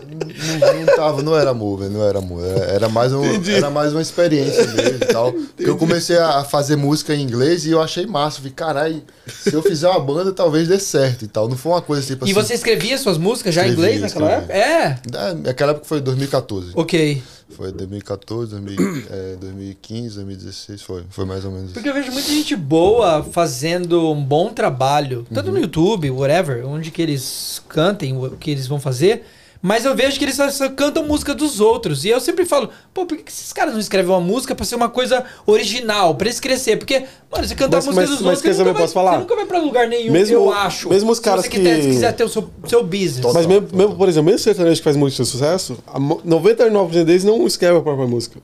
não 0.87 0.97
tava, 0.97 1.23
não 1.23 1.37
era 1.39 1.51
amor, 1.51 1.81
velho, 1.81 1.91
não 1.93 2.07
era 2.09 2.19
amor. 2.19 2.45
Era, 2.45 2.65
era 2.65 2.89
mais 2.89 3.13
um, 3.13 3.25
Entendi. 3.25 3.55
era 3.55 3.71
mais 3.71 3.93
uma 3.93 4.01
experiência 4.03 4.67
mesmo 4.69 4.97
e 5.03 5.07
tal. 5.07 5.33
Porque 5.33 5.69
eu 5.69 5.77
comecei 5.77 6.17
a 6.17 6.43
fazer 6.45 6.77
música 6.77 7.15
em 7.15 7.23
inglês 7.23 7.67
e 7.67 7.71
eu 7.71 7.81
achei 7.83 8.07
massa. 8.07 8.39
Falei, 8.39 8.53
caralho, 8.53 9.03
se 9.27 9.53
eu 9.55 9.63
fizer 9.63 9.89
uma 9.89 10.01
banda, 10.01 10.33
talvez 10.33 10.67
dê 10.67 10.79
certo 10.79 11.25
e 11.25 11.29
tal. 11.29 11.49
Não 11.49 11.57
foi 11.57 11.73
uma 11.73 11.83
coisa 11.83 12.07
tipo 12.07 12.25
E 12.27 12.31
assim. 12.31 12.35
você 12.41 12.55
escrevia 12.55 12.97
suas 12.99 13.19
músicas 13.19 13.55
já 13.55 13.67
em 13.67 13.73
inglês 13.73 14.01
naquela 14.01 14.39
escrevia. 14.41 14.55
época? 14.65 15.13
É. 15.15 15.47
É, 15.47 15.51
Aquela 15.51 15.73
época 15.73 15.87
foi 15.87 16.01
2014. 16.01 16.73
Ok. 16.75 17.23
Foi 17.51 17.73
2014, 17.73 18.51
2000, 18.53 18.79
é, 19.11 19.37
2015, 19.41 20.15
2016, 20.17 20.83
foi. 20.83 21.05
Foi 21.09 21.25
mais 21.25 21.45
ou 21.45 21.51
menos. 21.51 21.73
Porque 21.73 21.89
eu 21.89 21.95
vejo 21.95 22.13
muita 22.13 22.29
gente 22.29 22.55
boa 22.55 23.23
fazendo 23.25 24.11
um 24.13 24.23
bom 24.23 24.53
trabalho, 24.53 25.27
tanto 25.33 25.47
Uhum. 25.49 25.55
no 25.55 25.61
YouTube, 25.61 26.11
whatever, 26.11 26.67
onde 26.67 26.91
que 26.91 27.01
eles 27.03 27.63
cantem 27.69 28.17
o 28.17 28.31
que 28.37 28.51
eles 28.51 28.67
vão 28.67 28.79
fazer. 28.79 29.25
Mas 29.61 29.85
eu 29.85 29.95
vejo 29.95 30.19
que 30.19 30.25
eles 30.25 30.37
só, 30.37 30.49
só 30.51 30.69
cantam 30.69 31.05
música 31.05 31.35
dos 31.35 31.61
outros. 31.61 32.05
E 32.05 32.09
eu 32.09 32.21
sempre 32.21 32.45
falo, 32.47 32.71
pô, 32.95 33.05
por 33.07 33.17
que 33.19 33.29
esses 33.31 33.53
caras 33.53 33.73
não 33.75 33.81
escrevem 33.81 34.11
uma 34.13 34.21
música 34.21 34.55
pra 34.55 34.65
ser 34.65 34.77
uma 34.77 34.89
coisa 34.89 35.25
original, 35.47 36.15
pra 36.15 36.29
eles 36.29 36.39
crescer? 36.39 36.77
Porque, 36.77 37.01
mano, 37.31 37.47
você 37.47 37.55
cantar 37.57 37.79
Mas- 37.79 37.85
a 37.87 37.91
música 37.91 38.01
mas- 38.01 38.11
dos 38.11 38.21
mas 38.21 38.37
outros, 38.39 38.57
você, 38.57 38.63
nunca 38.63 38.73
vai, 38.73 38.83
posso 38.83 38.95
falar? 38.95 39.13
você 39.13 39.19
nunca 39.19 39.35
vai 39.37 39.47
pra 39.47 39.59
lugar 39.59 39.89
nenhum, 39.89 40.13
Mesmo- 40.13 40.35
eu 40.37 40.53
acho. 40.53 40.89
mesmo 40.89 41.11
os 41.11 41.19
Se 41.19 41.25
caras 41.25 41.45
você 41.45 41.51
quiser, 41.51 41.81
que- 41.81 41.87
quiser 41.89 42.13
ter 42.13 42.25
o 42.25 42.29
seu, 42.29 42.49
seu 42.69 42.85
business. 42.85 43.17
Total. 43.17 43.35
Mas 43.35 43.47
mesmo, 43.47 43.69
mesmo, 43.73 43.97
por 43.97 44.09
exemplo, 44.09 44.27
mesmo 44.27 44.39
sertanejo 44.39 44.77
que 44.81 44.85
faz 44.85 44.97
muito 44.97 45.17
sucesso, 45.25 45.79
a 45.87 45.99
mo- 45.99 46.21
99% 46.25 47.05
deles 47.05 47.25
não 47.25 47.45
escreve 47.47 47.79
a 47.79 47.81
própria 47.83 48.07
música. 48.07 48.41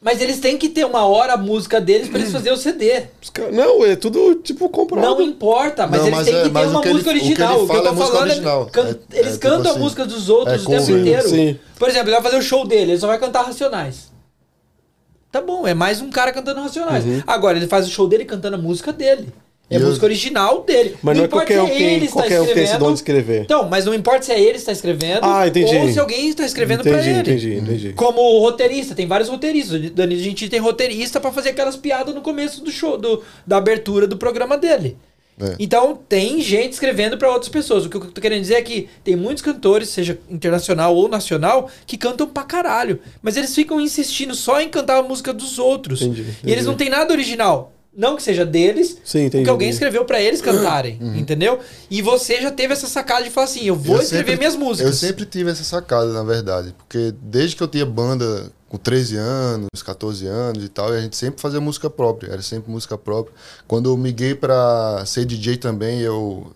Mas 0.00 0.20
eles 0.20 0.38
têm 0.38 0.56
que 0.58 0.68
ter 0.68 0.84
uma 0.84 1.04
hora 1.06 1.32
a 1.32 1.36
música 1.36 1.80
deles 1.80 2.08
pra 2.08 2.18
eles 2.20 2.30
fazerem 2.30 2.52
o 2.52 2.60
CD. 2.60 3.04
Não, 3.52 3.84
é 3.84 3.96
tudo 3.96 4.36
tipo 4.36 4.68
comprado. 4.68 5.02
Não 5.04 5.20
importa, 5.22 5.86
mas 5.86 5.98
Não, 6.00 6.06
eles 6.06 6.16
mas 6.18 6.26
têm 6.26 6.34
é- 6.34 6.38
que 6.42 6.48
ter 6.48 6.52
mas 6.52 6.66
o 6.68 6.70
uma 6.70 6.80
que 6.82 6.88
ele- 6.88 6.94
música 6.94 7.10
o 7.10 7.12
que 7.14 7.18
ele 7.18 7.26
original. 7.28 7.64
O 7.64 7.66
que, 7.68 7.76
eu 7.76 7.82
tô 7.82 7.88
é 7.88 7.92
música 7.92 8.06
falando 8.12 8.30
original. 8.30 8.66
é. 8.66 8.70
can- 8.70 8.82
É- 8.82 9.16
é 9.16 9.18
eles 9.20 9.32
tipo 9.32 9.42
cantam 9.48 9.70
assim, 9.72 9.80
a 9.80 9.82
música 9.82 10.06
dos 10.06 10.28
outros 10.28 10.54
é 10.62 10.66
o 10.66 10.70
tempo 10.70 10.80
cover. 10.86 11.00
inteiro. 11.00 11.28
Sim. 11.28 11.58
Por 11.78 11.88
exemplo, 11.88 12.08
ele 12.08 12.14
vai 12.16 12.22
fazer 12.22 12.36
o 12.36 12.42
show 12.42 12.66
dele, 12.66 12.92
ele 12.92 13.00
só 13.00 13.06
vai 13.06 13.18
cantar 13.18 13.42
Racionais. 13.42 14.12
Tá 15.32 15.40
bom, 15.40 15.66
é 15.66 15.74
mais 15.74 16.00
um 16.00 16.10
cara 16.10 16.32
cantando 16.32 16.60
Racionais. 16.60 17.04
Uhum. 17.04 17.22
Agora, 17.26 17.56
ele 17.58 17.66
faz 17.66 17.86
o 17.86 17.90
show 17.90 18.06
dele 18.06 18.24
cantando 18.24 18.56
a 18.56 18.58
música 18.58 18.92
dele. 18.92 19.28
É 19.68 19.76
E 19.76 19.80
eu- 19.80 19.86
música 19.88 20.06
original 20.06 20.62
dele. 20.62 20.96
Mas 21.02 21.16
não, 21.16 21.24
é 21.24 21.26
importa 21.26 21.46
qualquer 21.54 21.72
se 21.72 21.76
que, 21.76 21.82
ele 21.82 22.04
está 22.04 22.20
qualquer 22.20 22.40
um 22.40 22.46
que 22.46 22.54
tem 22.54 22.62
esse 22.64 22.78
dom 22.78 22.88
de 22.88 22.94
escrever. 22.98 23.42
Então, 23.42 23.68
mas 23.68 23.84
não 23.84 23.92
importa 23.92 24.22
se 24.22 24.30
é 24.32 24.38
ele 24.40 24.52
que 24.52 24.58
está 24.58 24.70
escrevendo 24.70 25.20
Ah, 25.24 25.46
entendi. 25.48 25.74
ou 25.76 25.88
se 25.88 25.98
alguém 25.98 26.28
está 26.28 26.44
escrevendo 26.46 26.80
entendi, 26.88 27.08
ele. 27.10 27.18
entendi, 27.20 27.54
entendi. 27.56 27.92
Como 27.94 28.20
o 28.20 28.38
roteirista, 28.40 28.94
tem 28.94 29.08
vários 29.08 29.28
roteiristas. 29.28 29.84
O 29.86 29.90
Danilo 29.90 30.20
Gentili 30.22 30.48
tem 30.50 30.60
roteirista 30.60 31.18
pra 31.20 31.32
fazer 31.32 31.48
aquelas 31.48 31.74
piadas 31.76 32.14
no 32.14 32.20
começo 32.20 32.62
do 32.62 32.70
show, 32.70 32.96
do, 32.96 33.22
da 33.44 33.56
abertura 33.56 34.06
do 34.06 34.16
programa 34.16 34.56
dele. 34.56 34.96
É. 35.38 35.54
Então 35.58 35.98
tem 36.08 36.40
gente 36.40 36.72
escrevendo 36.72 37.18
pra 37.18 37.28
outras 37.30 37.48
pessoas. 37.50 37.84
O 37.84 37.90
que 37.90 37.96
eu 37.96 38.00
tô 38.10 38.20
querendo 38.22 38.40
dizer 38.40 38.54
é 38.54 38.62
que 38.62 38.88
tem 39.04 39.16
muitos 39.16 39.42
cantores, 39.42 39.88
seja 39.90 40.16
internacional 40.30 40.94
ou 40.96 41.08
nacional, 41.08 41.68
que 41.86 41.98
cantam 41.98 42.26
pra 42.26 42.42
caralho. 42.44 43.00
Mas 43.20 43.36
eles 43.36 43.54
ficam 43.54 43.78
insistindo 43.80 44.34
só 44.34 44.60
em 44.62 44.68
cantar 44.68 44.96
a 44.98 45.02
música 45.02 45.34
dos 45.34 45.58
outros. 45.58 46.00
Entendi, 46.00 46.22
E 46.22 46.24
entendi. 46.30 46.52
eles 46.52 46.64
não 46.64 46.74
têm 46.74 46.88
nada 46.88 47.12
original. 47.12 47.72
Não 47.96 48.14
que 48.14 48.22
seja 48.22 48.44
deles, 48.44 48.98
Sim, 49.04 49.30
porque 49.30 49.48
alguém 49.48 49.70
escreveu 49.70 50.04
pra 50.04 50.20
eles 50.20 50.42
cantarem, 50.42 50.98
entendeu? 51.16 51.58
E 51.90 52.02
você 52.02 52.42
já 52.42 52.50
teve 52.50 52.74
essa 52.74 52.86
sacada 52.86 53.24
de 53.24 53.30
falar 53.30 53.46
assim, 53.46 53.64
eu 53.64 53.74
vou 53.74 53.96
Eu 53.96 54.02
escrever 54.02 54.24
sempre- 54.32 54.36
minhas 54.38 54.54
músicas. 54.54 54.90
Eu 54.92 55.08
sempre 55.08 55.24
tive 55.24 55.50
essa 55.50 55.64
sacada, 55.64 56.12
na 56.12 56.22
verdade. 56.22 56.74
Porque 56.76 57.14
desde 57.22 57.56
que 57.56 57.62
eu 57.62 57.68
tinha 57.68 57.86
banda 57.86 58.52
com 58.68 58.76
13 58.76 59.16
anos, 59.16 59.82
14 59.82 60.26
anos 60.26 60.62
e 60.62 60.68
tal, 60.68 60.92
e 60.94 60.98
a 60.98 61.00
gente 61.00 61.16
sempre 61.16 61.40
fazia 61.40 61.60
música 61.60 61.88
própria. 61.88 62.32
Era 62.32 62.42
sempre 62.42 62.70
música 62.70 62.98
própria. 62.98 63.34
Quando 63.66 63.88
eu 63.88 63.96
miguei 63.96 64.34
pra 64.34 65.02
ser 65.06 65.24
DJ 65.24 65.56
também, 65.56 66.00
eu 66.00 66.52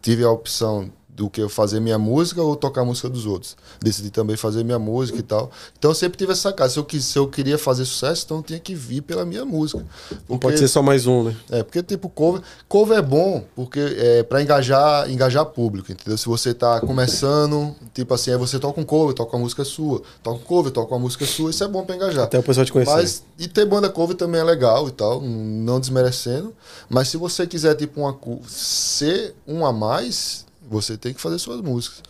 tive 0.00 0.22
a 0.22 0.30
opção 0.30 0.90
do 1.14 1.30
que 1.30 1.40
eu 1.40 1.48
fazer 1.48 1.78
minha 1.80 1.98
música 1.98 2.42
ou 2.42 2.56
tocar 2.56 2.80
a 2.80 2.84
música 2.84 3.08
dos 3.08 3.24
outros. 3.24 3.56
Decidi 3.80 4.10
também 4.10 4.36
fazer 4.36 4.64
minha 4.64 4.78
música 4.78 5.18
e 5.18 5.22
tal. 5.22 5.50
Então 5.78 5.90
eu 5.90 5.94
sempre 5.94 6.18
tive 6.18 6.32
essa 6.32 6.52
casa. 6.52 6.72
Se 6.74 6.78
eu, 6.78 6.84
quis- 6.84 7.04
se 7.04 7.16
eu 7.18 7.28
queria 7.28 7.56
fazer 7.56 7.84
sucesso, 7.84 8.24
então 8.24 8.36
eu 8.38 8.42
tinha 8.42 8.58
que 8.58 8.74
vir 8.74 9.00
pela 9.00 9.24
minha 9.24 9.44
música. 9.44 9.78
Não 10.10 10.18
Porque- 10.26 10.46
pode 10.48 10.58
ser 10.58 10.66
só 10.68 10.82
mais 10.82 11.06
um, 11.06 11.24
né? 11.24 11.36
é, 11.50 11.62
porque 11.62 11.82
tipo, 11.82 12.08
cover, 12.08 12.42
cover 12.68 12.98
é 12.98 13.02
bom, 13.02 13.44
porque 13.54 13.78
é 13.80 14.22
para 14.24 14.42
engajar, 14.42 15.08
engajar 15.10 15.44
público, 15.46 15.92
entendeu? 15.92 16.18
Se 16.18 16.26
você 16.26 16.52
tá 16.52 16.80
começando, 16.80 17.74
tipo 17.94 18.12
assim, 18.12 18.32
aí 18.32 18.36
você 18.36 18.58
toca 18.58 18.80
um 18.80 18.84
cover, 18.84 19.14
toca 19.14 19.36
uma 19.36 19.42
música 19.42 19.64
sua, 19.64 20.02
toca 20.22 20.36
um 20.38 20.42
cover, 20.42 20.72
toca 20.72 20.92
uma 20.94 21.00
música 21.00 21.24
sua, 21.26 21.50
isso 21.50 21.62
é 21.62 21.68
bom 21.68 21.84
para 21.84 21.94
engajar. 21.96 22.24
Até 22.24 22.38
o 22.38 22.42
pessoal 22.42 22.66
te 22.66 22.72
conhecer. 22.72 22.92
Mas, 22.92 23.22
e 23.38 23.46
ter 23.46 23.64
banda 23.66 23.88
cover 23.88 24.16
também 24.16 24.40
é 24.40 24.44
legal 24.44 24.88
e 24.88 24.90
tal, 24.90 25.20
não 25.20 25.78
desmerecendo. 25.78 26.52
Mas 26.88 27.08
se 27.08 27.16
você 27.16 27.46
quiser, 27.46 27.74
tipo, 27.76 28.00
uma, 28.00 28.16
ser 28.48 29.34
um 29.46 29.64
a 29.64 29.72
mais, 29.72 30.44
você 30.68 30.96
tem 30.96 31.14
que 31.14 31.20
fazer 31.20 31.38
suas 31.38 31.60
músicas. 31.60 32.02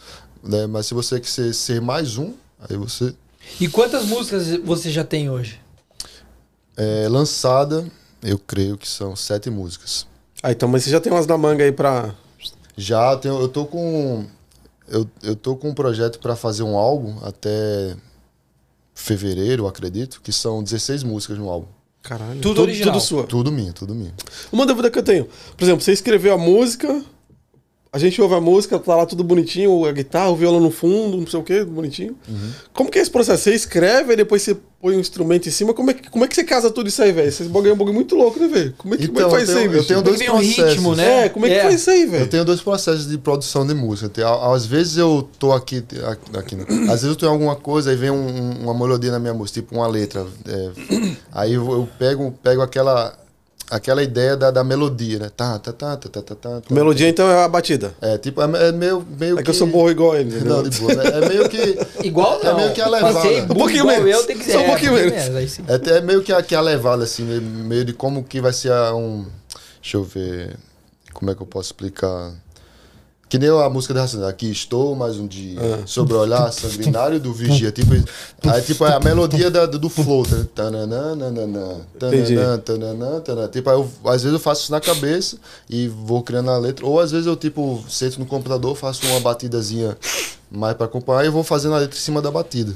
Né? 0.43 0.67
Mas 0.67 0.87
se 0.87 0.95
você 0.95 1.21
quiser 1.21 1.53
ser 1.55 1.81
mais 1.81 2.19
um, 2.19 2.33
aí 2.69 2.77
você. 2.77 3.15
E 3.61 3.69
quantas 3.69 4.05
músicas 4.07 4.49
você 4.65 4.91
já 4.91 5.05
tem 5.05 5.31
hoje? 5.31 5.61
É, 6.77 7.07
lançada, 7.09 7.87
eu 8.23 8.39
creio 8.39 8.77
que 8.77 8.89
são 8.89 9.15
sete 9.15 9.51
músicas. 9.51 10.07
Ah, 10.43 10.53
então, 10.53 10.69
mas 10.69 10.85
você 10.85 10.91
já 10.91 11.01
tem 11.01 11.13
umas 11.13 11.27
na 11.27 11.39
manga 11.39 11.65
aí 11.65 11.73
pra. 11.73 12.15
Já 12.77 13.13
eu 13.13 13.19
tenho, 13.19 13.41
eu 13.41 13.49
tô 13.49 13.65
com. 13.65 14.27
Eu, 14.87 15.09
eu 15.23 15.35
tô 15.35 15.57
com 15.57 15.71
um 15.71 15.75
projeto 15.75 16.19
para 16.19 16.37
fazer 16.37 16.63
um 16.63 16.77
álbum 16.77 17.17
até 17.23 17.97
fevereiro, 18.95 19.67
acredito, 19.67 20.21
que 20.23 20.33
são 20.33 20.63
16 20.63 21.03
músicas 21.03 21.39
no 21.39 21.49
álbum. 21.49 21.69
Caralho. 22.03 22.41
Tudo 22.41 22.61
original. 22.61 22.93
Tudo 22.93 23.03
sua. 23.03 23.25
Tudo 23.25 23.51
minha, 23.51 23.73
tudo 23.73 23.95
minha. 23.95 24.13
Uma 24.53 24.67
dúvida 24.67 24.91
que 24.91 24.99
eu 24.99 25.03
tenho. 25.03 25.27
Por 25.57 25.65
exemplo, 25.65 25.83
você 25.83 25.93
escreveu 25.93 26.35
a 26.35 26.39
música, 26.39 27.03
a 27.95 27.99
gente 27.99 28.21
ouve 28.21 28.35
a 28.35 28.41
música, 28.41 28.77
tá 28.77 28.97
lá 28.97 29.07
tudo 29.07 29.23
bonitinho, 29.23 29.85
a 29.87 29.93
guitarra, 29.93 30.29
o 30.31 30.35
violão 30.37 30.59
no 30.59 30.71
fundo, 30.73 31.17
não 31.17 31.27
sei 31.29 31.39
o 31.39 31.43
que, 31.45 31.65
bonitinho. 31.65 32.17
Uhum. 32.29 32.51
Como 32.73 32.91
que 32.91 32.99
é 32.99 33.03
esse 33.03 33.11
processo? 33.11 33.45
Você 33.45 33.55
escreve 33.55 34.13
e 34.13 34.17
depois 34.17 34.43
você 34.43 34.57
põe 34.83 34.97
um 34.97 35.01
instrumento 35.01 35.49
em 35.49 35.53
cima. 35.53 35.73
Como 35.73 35.93
é 35.93 35.95
que, 35.95 36.11
como 36.11 36.25
é 36.25 36.29
que 36.29 36.35
você 36.35 36.43
casa 36.43 36.71
tudo 36.73 36.89
isso 36.89 37.01
aí, 37.01 37.13
velho? 37.13 37.29
Esse 37.29 37.45
bagulho 37.45 37.71
é 37.71 37.73
um 37.73 37.77
bagulho 37.77 37.95
muito 37.95 38.17
louco, 38.17 38.41
né, 38.41 38.49
velho? 38.49 38.75
Como 38.77 38.95
é 38.95 38.99
que, 38.99 39.07
como 39.07 39.19
é 39.19 39.23
Então, 39.23 39.31
que 39.31 39.37
faz 39.37 39.49
eu 39.49 39.55
isso 39.55 39.59
aí, 39.63 39.69
tenho- 39.69 39.81
eu 39.81 39.85
tenho 39.87 40.03
Tem 40.03 40.13
dois 40.13 40.21
que 40.21 40.29
um 40.31 40.35
processos. 40.35 40.65
ritmo, 40.75 40.95
né? 40.97 41.27
É, 41.27 41.29
como 41.29 41.47
é 41.47 41.49
que 41.51 41.55
É. 41.55 41.63
faz 41.63 41.75
isso 41.77 41.91
aí, 41.91 42.03
Eu 42.03 42.11
velho? 42.11 42.27
tenho 42.27 42.45
dois 42.45 42.61
processos 42.61 43.09
de 43.09 43.17
produção 43.17 43.65
de 43.65 43.75
música. 43.75 44.09
Tem, 44.09 44.25
às 44.25 44.67
vezes 44.67 44.97
eu 44.97 45.29
tô 45.39 45.53
aqui, 45.53 45.85
aqui 46.37 46.57
né? 46.57 46.65
às 46.83 47.01
vezes 47.03 47.05
eu 47.05 47.17
tenho 47.17 47.31
alguma 47.31 47.55
coisa 47.55 47.93
e 47.93 47.97
vem 47.97 48.11
um- 48.11 48.63
uma 48.65 48.75
melodia 48.75 49.13
na 49.13 49.21
minha 49.21 49.33
música, 49.33 49.61
tipo 49.61 49.75
uma 49.77 49.87
letra. 49.87 50.27
é, 50.47 50.71
aí 51.33 51.55
eu, 51.55 51.65
eu 51.71 51.89
pego, 51.99 52.35
pego 52.43 52.61
aquela, 52.61 53.17
aquela 53.71 54.03
ideia 54.03 54.37
da, 54.37 54.51
da 54.51 54.63
melodia, 54.65 55.19
né? 55.19 55.31
Tá, 55.37 55.59
tá, 55.59 55.73
tá, 55.73 55.97
tá, 55.97 56.09
tá, 56.09 56.23
tá, 56.23 56.35
tá, 56.35 56.61
tá. 56.61 56.75
Melodia, 56.75 57.09
então, 57.09 57.29
é 57.31 57.43
a 57.45 57.49
batida. 57.49 57.95
É, 58.01 58.19
tipo, 58.19 58.41
é, 58.43 58.69
é 58.69 58.73
meio, 58.73 59.05
meio 59.19 59.39
É 59.39 59.43
que 59.43 59.51
eu 59.51 59.55
sou 59.55 59.67
burro 59.67 59.91
igual 59.91 60.17
ele. 60.17 60.41
Não, 60.41 60.63
de 60.63 60.79
boa. 60.79 60.95
né? 60.95 61.03
É 61.05 61.29
meio 61.29 61.49
que. 61.49 61.79
Igual 62.07 62.41
É 62.43 62.45
não. 62.45 62.57
meio 62.57 62.73
que 62.73 62.81
a 62.81 62.89
levada. 62.89 63.19
Um 63.29 63.47
pouquinho 63.49 63.87
menos. 63.87 64.11
eu, 64.11 64.25
tem 64.27 64.39
que 64.39 64.51
Só 64.53 64.59
um 64.59 64.63
é, 64.63 64.67
pouquinho 64.67 64.93
menos. 64.93 65.51
sim. 65.51 65.65
É, 65.67 65.75
até 65.75 66.01
meio 66.01 66.23
que 66.23 66.33
a, 66.33 66.43
que 66.43 66.55
a 66.55 66.61
levada, 66.61 67.05
assim, 67.05 67.23
meio- 67.25 67.41
meio 67.43 67.85
de 67.85 67.93
como 67.93 68.23
que 68.23 68.41
vai 68.41 68.53
ser 68.53 68.73
a- 68.73 68.95
um. 68.95 69.25
Deixa 69.81 69.97
eu 69.97 70.05
ver. 70.05 70.57
Como 71.13 71.31
é 71.31 71.35
que 71.35 71.41
eu 71.43 71.47
posso 71.47 71.69
explicar? 71.69 72.33
Que 73.35 73.39
nem 73.41 73.51
a 73.51 73.69
música 73.69 73.93
da 73.93 74.03
Racional. 74.03 74.29
Aqui 74.29 74.49
estou 74.49 74.95
mais 74.95 75.17
um 75.19 75.27
dia. 75.27 75.59
Sobre 75.87 76.15
o 76.15 76.21
olhar 76.21 76.53
sanguinário 76.53 77.19
do 77.19 77.33
vigia. 77.35 77.73
Tipo, 77.73 77.93
aí, 78.49 78.63
tipo, 78.63 78.87
é 78.87 78.93
a 78.95 79.01
melodia 79.01 79.51
da- 79.51 79.67
do 79.67 79.89
flow. 79.89 80.25
Tá? 80.25 80.37
Tananã, 80.55 81.81
tananã, 81.99 82.59
tananã, 82.59 83.21
tananã. 83.21 83.49
Tipo, 83.49 83.71
aí 83.71 83.77
eu, 83.77 83.91
às 84.05 84.23
vezes 84.23 84.35
eu 84.35 84.39
faço 84.39 84.63
isso 84.63 84.71
na 84.71 84.81
cabeça 84.81 85.37
e 85.69 85.89
vou 85.89 86.23
criando 86.23 86.49
a 86.49 86.57
letra. 86.59 86.87
Ou 86.87 87.01
às 87.01 87.11
vezes 87.11 87.27
eu, 87.27 87.35
tipo, 87.35 87.85
sento 87.89 88.21
no 88.21 88.27
computador, 88.27 88.77
faço 88.77 89.05
uma 89.09 89.19
batidazinha 89.19 89.99
mais 90.49 90.77
pra 90.77 90.87
acompanhar 90.87 91.27
e 91.27 91.29
vou 91.29 91.43
fazendo 91.43 91.75
a 91.75 91.79
letra 91.79 91.99
em 91.99 92.01
cima 92.01 92.23
da 92.23 92.31
batida. 92.31 92.73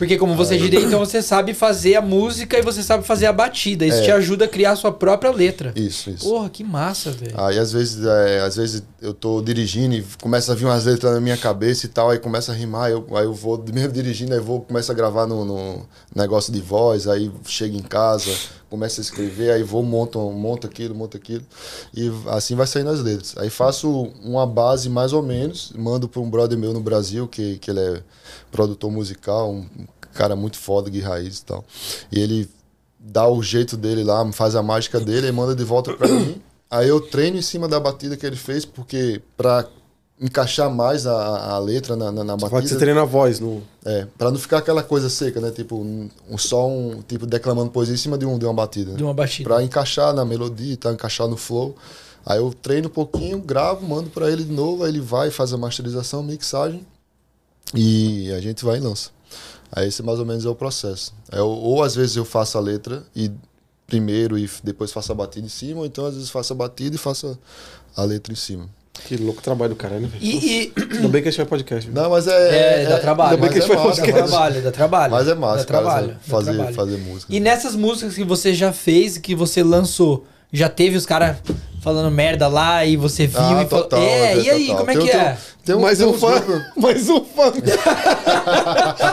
Porque 0.00 0.16
como 0.16 0.34
você 0.34 0.54
é 0.54 0.56
direito, 0.56 0.86
então 0.86 0.98
você 0.98 1.20
sabe 1.20 1.52
fazer 1.52 1.94
a 1.94 2.00
música 2.00 2.58
e 2.58 2.62
você 2.62 2.82
sabe 2.82 3.06
fazer 3.06 3.26
a 3.26 3.34
batida. 3.34 3.84
Isso 3.84 3.98
É. 3.98 4.04
te 4.04 4.10
ajuda 4.10 4.46
a 4.46 4.48
criar 4.48 4.70
a 4.70 4.76
sua 4.76 4.90
própria 4.90 5.30
letra. 5.30 5.74
Isso, 5.76 6.08
isso. 6.08 6.24
Porra, 6.26 6.48
que 6.48 6.64
massa, 6.64 7.10
velho. 7.10 7.38
Aí 7.38 7.58
às 7.58 7.70
vezes, 7.70 8.02
é, 8.06 8.40
às 8.40 8.56
vezes 8.56 8.82
eu 9.02 9.12
tô 9.12 9.42
dirigindo 9.42 9.94
e 9.94 10.02
começa 10.22 10.52
a 10.52 10.54
vir 10.54 10.64
umas 10.64 10.86
letras 10.86 11.12
na 11.12 11.20
minha 11.20 11.36
cabeça 11.36 11.84
e 11.84 11.88
tal, 11.90 12.08
aí 12.08 12.18
começa 12.18 12.50
a 12.50 12.54
rimar, 12.54 12.86
aí 12.86 12.92
eu, 12.92 13.06
aí 13.14 13.24
eu 13.26 13.34
vou 13.34 13.62
mesmo 13.74 13.92
dirigindo, 13.92 14.32
aí 14.32 14.40
vou, 14.40 14.62
começo 14.62 14.90
a 14.90 14.94
gravar 14.94 15.26
no, 15.26 15.44
no 15.44 15.86
negócio 16.16 16.50
de 16.50 16.62
voz, 16.62 17.06
aí 17.06 17.30
chego 17.44 17.76
em 17.76 17.82
casa, 17.82 18.30
começo 18.70 19.00
a 19.00 19.02
escrever, 19.02 19.50
aí 19.50 19.62
vou, 19.62 19.82
monto, 19.82 20.18
monto 20.30 20.66
aquilo, 20.66 20.94
monto 20.94 21.16
aquilo, 21.16 21.44
e 21.92 22.10
assim 22.28 22.54
vai 22.54 22.66
saindo 22.66 22.90
as 22.90 23.00
letras. 23.00 23.34
Aí 23.36 23.50
faço 23.50 23.90
uma 24.22 24.46
base 24.46 24.88
mais 24.88 25.12
ou 25.12 25.22
menos, 25.22 25.72
mando 25.76 26.08
para 26.08 26.20
um 26.20 26.30
brother 26.30 26.56
meu 26.56 26.72
no 26.72 26.80
Brasil, 26.80 27.26
que, 27.26 27.58
que 27.58 27.70
ele 27.70 27.80
é 27.80 28.02
produtor 28.50 28.90
musical, 28.90 29.50
um 29.50 29.66
cara 30.14 30.36
muito 30.36 30.56
foda, 30.56 30.88
Gui 30.88 31.00
Raiz 31.00 31.38
e 31.38 31.44
tal. 31.44 31.64
E 32.12 32.20
ele 32.20 32.48
dá 32.98 33.28
o 33.28 33.42
jeito 33.42 33.76
dele 33.76 34.04
lá, 34.04 34.30
faz 34.32 34.54
a 34.54 34.62
mágica 34.62 35.00
dele 35.00 35.26
e 35.26 35.32
manda 35.32 35.54
de 35.54 35.64
volta 35.64 35.92
pra 35.92 36.06
mim. 36.06 36.40
Aí 36.70 36.88
eu 36.88 37.00
treino 37.00 37.36
em 37.36 37.42
cima 37.42 37.66
da 37.66 37.80
batida 37.80 38.16
que 38.16 38.24
ele 38.24 38.36
fez, 38.36 38.64
porque 38.64 39.20
pra 39.36 39.66
encaixar 40.20 40.68
mais 40.70 41.06
a, 41.06 41.54
a 41.54 41.58
letra 41.58 41.96
na, 41.96 42.12
na, 42.12 42.22
na 42.22 42.36
Pode 42.36 42.52
batida. 42.52 42.68
ser 42.68 42.78
treina 42.78 43.02
a 43.02 43.04
voz 43.06 43.40
no. 43.40 43.62
É, 43.84 44.06
pra 44.18 44.30
não 44.30 44.38
ficar 44.38 44.58
aquela 44.58 44.82
coisa 44.82 45.08
seca, 45.08 45.40
né? 45.40 45.50
Tipo, 45.50 45.76
um, 45.76 46.10
só 46.36 46.68
um 46.68 47.00
tipo 47.02 47.24
declamando 47.26 47.70
poesia 47.70 47.94
em 47.94 47.98
cima 47.98 48.18
de, 48.18 48.26
um, 48.26 48.38
de 48.38 48.44
uma 48.44 48.52
batida. 48.54 48.92
né? 48.92 48.96
De 48.98 49.02
uma 49.02 49.14
batida. 49.14 49.48
Pra 49.48 49.62
encaixar 49.62 50.12
na 50.12 50.24
melodia, 50.24 50.76
tá? 50.76 50.92
encaixar 50.92 51.26
no 51.26 51.36
flow. 51.36 51.74
Aí 52.24 52.38
eu 52.38 52.52
treino 52.52 52.88
um 52.88 52.90
pouquinho, 52.90 53.40
gravo, 53.40 53.86
mando 53.86 54.10
pra 54.10 54.30
ele 54.30 54.44
de 54.44 54.52
novo, 54.52 54.84
aí 54.84 54.90
ele 54.90 55.00
vai, 55.00 55.30
faz 55.30 55.54
a 55.54 55.56
masterização, 55.56 56.22
mixagem 56.22 56.86
e 57.74 58.30
a 58.32 58.40
gente 58.40 58.62
vai 58.64 58.76
e 58.76 58.80
lança. 58.80 59.10
Aí 59.72 59.88
esse 59.88 60.02
mais 60.02 60.18
ou 60.18 60.26
menos 60.26 60.44
é 60.44 60.48
o 60.48 60.54
processo. 60.54 61.14
É, 61.32 61.40
ou, 61.40 61.82
às 61.82 61.94
vezes 61.94 62.16
eu 62.16 62.24
faço 62.24 62.58
a 62.58 62.60
letra 62.60 63.04
e 63.16 63.30
primeiro 63.86 64.38
e 64.38 64.48
depois 64.62 64.92
faço 64.92 65.12
a 65.12 65.14
batida 65.14 65.46
em 65.46 65.48
cima, 65.48 65.80
ou 65.80 65.86
então 65.86 66.04
às 66.04 66.14
vezes 66.14 66.28
faço 66.28 66.52
a 66.52 66.56
batida 66.56 66.94
e 66.94 66.98
faço 66.98 67.38
a, 67.96 68.02
a 68.02 68.04
letra 68.04 68.32
em 68.32 68.36
cima. 68.36 68.68
Que 69.04 69.16
louco 69.16 69.42
trabalho 69.42 69.70
do 69.70 69.76
caralho, 69.76 70.06
velho. 70.08 70.22
E, 70.22 70.62
e- 70.66 70.72
Ainda 70.96 71.08
bem 71.08 71.22
que 71.22 71.28
a 71.28 71.30
gente 71.30 71.38
vai 71.38 71.46
podcast. 71.46 71.90
viu? 71.90 72.00
Não, 72.02 72.10
mas 72.10 72.26
é. 72.26 72.82
É, 72.84 72.88
dá 72.88 72.98
trabalho. 72.98 73.34
Ainda 73.34 73.42
bem 73.48 73.50
que 73.52 73.58
a 73.58 73.64
é 73.64 73.68
massa, 73.68 73.74
dá 73.76 73.82
podcast. 73.82 74.12
mas- 74.20 74.30
trabalho, 74.30 74.62
dá 74.62 74.70
trabalho. 74.70 75.12
Mas 75.12 75.28
é 75.28 75.34
massa, 75.34 75.56
dá 75.58 75.64
cara, 75.64 75.82
trabalho, 75.84 76.06
dá 76.08 76.14
fazer, 76.20 76.52
trabalho. 76.54 76.74
fazer 76.76 76.96
música. 76.98 77.34
E 77.34 77.40
nessas 77.40 77.74
músicas 77.74 78.14
que 78.14 78.24
você 78.24 78.54
já 78.54 78.72
fez, 78.72 79.18
que 79.18 79.34
você 79.34 79.62
lançou, 79.62 80.26
já 80.52 80.68
teve 80.68 80.96
os 80.96 81.06
caras 81.06 81.36
falando 81.82 82.10
merda 82.10 82.46
lá 82.48 82.84
e 82.84 82.96
você 82.96 83.26
viu 83.26 83.40
Ah, 83.40 83.62
e 83.62 83.66
falou. 83.68 83.84
total, 83.84 84.00
É, 84.02 84.36
e 84.36 84.50
aí, 84.50 84.66
total. 84.66 84.76
como 84.78 84.90
é 84.90 84.94
Tem- 84.94 85.06
que 85.06 85.12
tem- 85.12 85.20
é? 85.20 85.36
Tem 85.64 85.74
um, 85.76 85.80
mais 85.80 85.98
tem 85.98 86.06
um 86.06 86.10
uns 86.10 86.20
fã. 86.20 86.42
Mais 86.76 87.08
um 87.08 87.24
fã. 87.24 87.52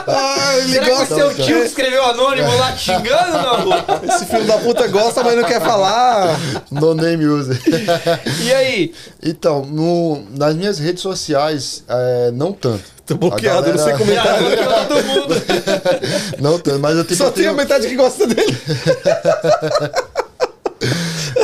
ah, 0.06 0.54
Será 0.68 0.84
que 0.84 0.90
o 0.90 0.96
gosta. 0.96 1.14
seu 1.14 1.34
tio 1.34 1.44
que 1.60 1.66
escreveu 1.66 2.04
anônimo 2.04 2.54
lá 2.56 2.72
te 2.72 2.80
xingando 2.84 3.32
não? 3.32 3.68
Esse 4.14 4.26
filho 4.26 4.44
da 4.46 4.58
puta 4.58 4.86
gosta, 4.88 5.22
mas 5.22 5.36
não 5.36 5.44
quer 5.44 5.60
falar. 5.60 6.38
No 6.70 6.94
name 6.94 7.26
user. 7.26 7.60
E 8.42 8.52
aí? 8.52 8.94
então, 9.22 9.64
no, 9.64 10.22
nas 10.36 10.54
minhas 10.56 10.78
redes 10.78 11.02
sociais, 11.02 11.84
é, 11.88 12.30
não 12.32 12.52
tanto. 12.52 12.84
Tô 13.06 13.14
bloqueado, 13.16 13.70
A 13.70 13.72
não 13.72 13.78
sei 13.78 13.92
galera- 13.92 13.98
comentar. 13.98 14.26
Já 14.26 14.38
bloqueou 14.38 14.86
todo 14.86 15.04
mundo. 15.06 15.34
Não 16.40 16.58
tanto, 16.58 16.78
mas 16.80 16.96
eu 16.96 17.04
tipo, 17.04 17.16
Só 17.16 17.24
eu 17.26 17.32
tem 17.32 17.44
a 17.44 17.46
tenho, 17.48 17.56
metade 17.56 17.88
que 17.88 17.96
gosta 17.96 18.26
dele. 18.26 18.58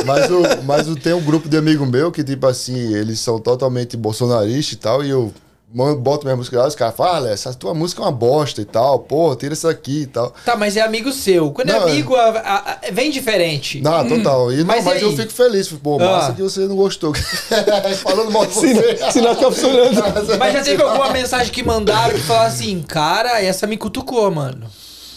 Mas, 0.05 0.29
o, 0.31 0.41
mas 0.63 0.87
o, 0.87 0.95
tem 0.95 1.13
um 1.13 1.21
grupo 1.21 1.47
de 1.49 1.57
amigo 1.57 1.85
meu 1.85 2.11
que, 2.11 2.23
tipo 2.23 2.47
assim, 2.47 2.93
eles 2.95 3.19
são 3.19 3.39
totalmente 3.39 3.95
bolsonaristas 3.97 4.73
e 4.73 4.77
tal, 4.77 5.03
e 5.03 5.09
eu 5.09 5.33
mando- 5.73 5.99
boto 5.99 6.25
minha 6.25 6.37
música 6.37 6.57
lá, 6.57 6.67
os 6.67 6.75
caras 6.75 6.95
falam, 6.95 7.25
ah, 7.25 7.29
essa 7.33 7.53
tua 7.53 7.73
música 7.73 8.01
é 8.01 8.05
uma 8.05 8.11
bosta 8.11 8.61
e 8.61 8.65
tal, 8.65 8.99
porra, 8.99 9.35
tira 9.35 9.53
isso 9.53 9.67
aqui 9.67 10.03
e 10.03 10.05
tal. 10.05 10.33
Tá, 10.45 10.55
mas 10.55 10.77
é 10.77 10.81
amigo 10.81 11.11
seu. 11.11 11.51
Quando 11.51 11.69
é 11.69 11.73
Não, 11.79 11.87
é- 11.87 11.91
amigo, 11.91 12.15
a- 12.15 12.29
a- 12.29 12.71
a- 12.71 12.79
vem 12.93 13.11
diferente. 13.11 13.81
Não, 13.81 14.07
total. 14.07 14.53
E, 14.53 14.57
não, 14.57 14.65
mas 14.67 14.85
mas 14.85 15.01
e 15.01 15.03
eu 15.05 15.15
fico 15.17 15.33
feliz. 15.33 15.67
Pô, 15.67 15.97
Ah. 15.99 16.05
massa 16.05 16.33
que 16.33 16.41
você 16.41 16.61
não 16.61 16.75
gostou. 16.77 17.13
Falando 18.03 18.31
mal 18.31 18.45
de 18.45 18.53
Se, 18.53 18.73
você. 18.73 19.11
se 19.11 19.21
não 19.21 19.35
tá 19.35 19.51
funcionando. 19.51 20.37
Mas 20.39 20.53
já 20.53 20.63
teve 20.63 20.81
alguma 20.81 21.09
mensagem 21.11 21.51
que 21.51 21.61
mandaram 21.63 22.13
que 22.13 22.21
falaram 22.21 22.47
assim, 22.47 22.81
cara, 22.81 23.41
essa 23.41 23.67
me 23.67 23.75
cutucou, 23.75 24.31
mano. 24.31 24.67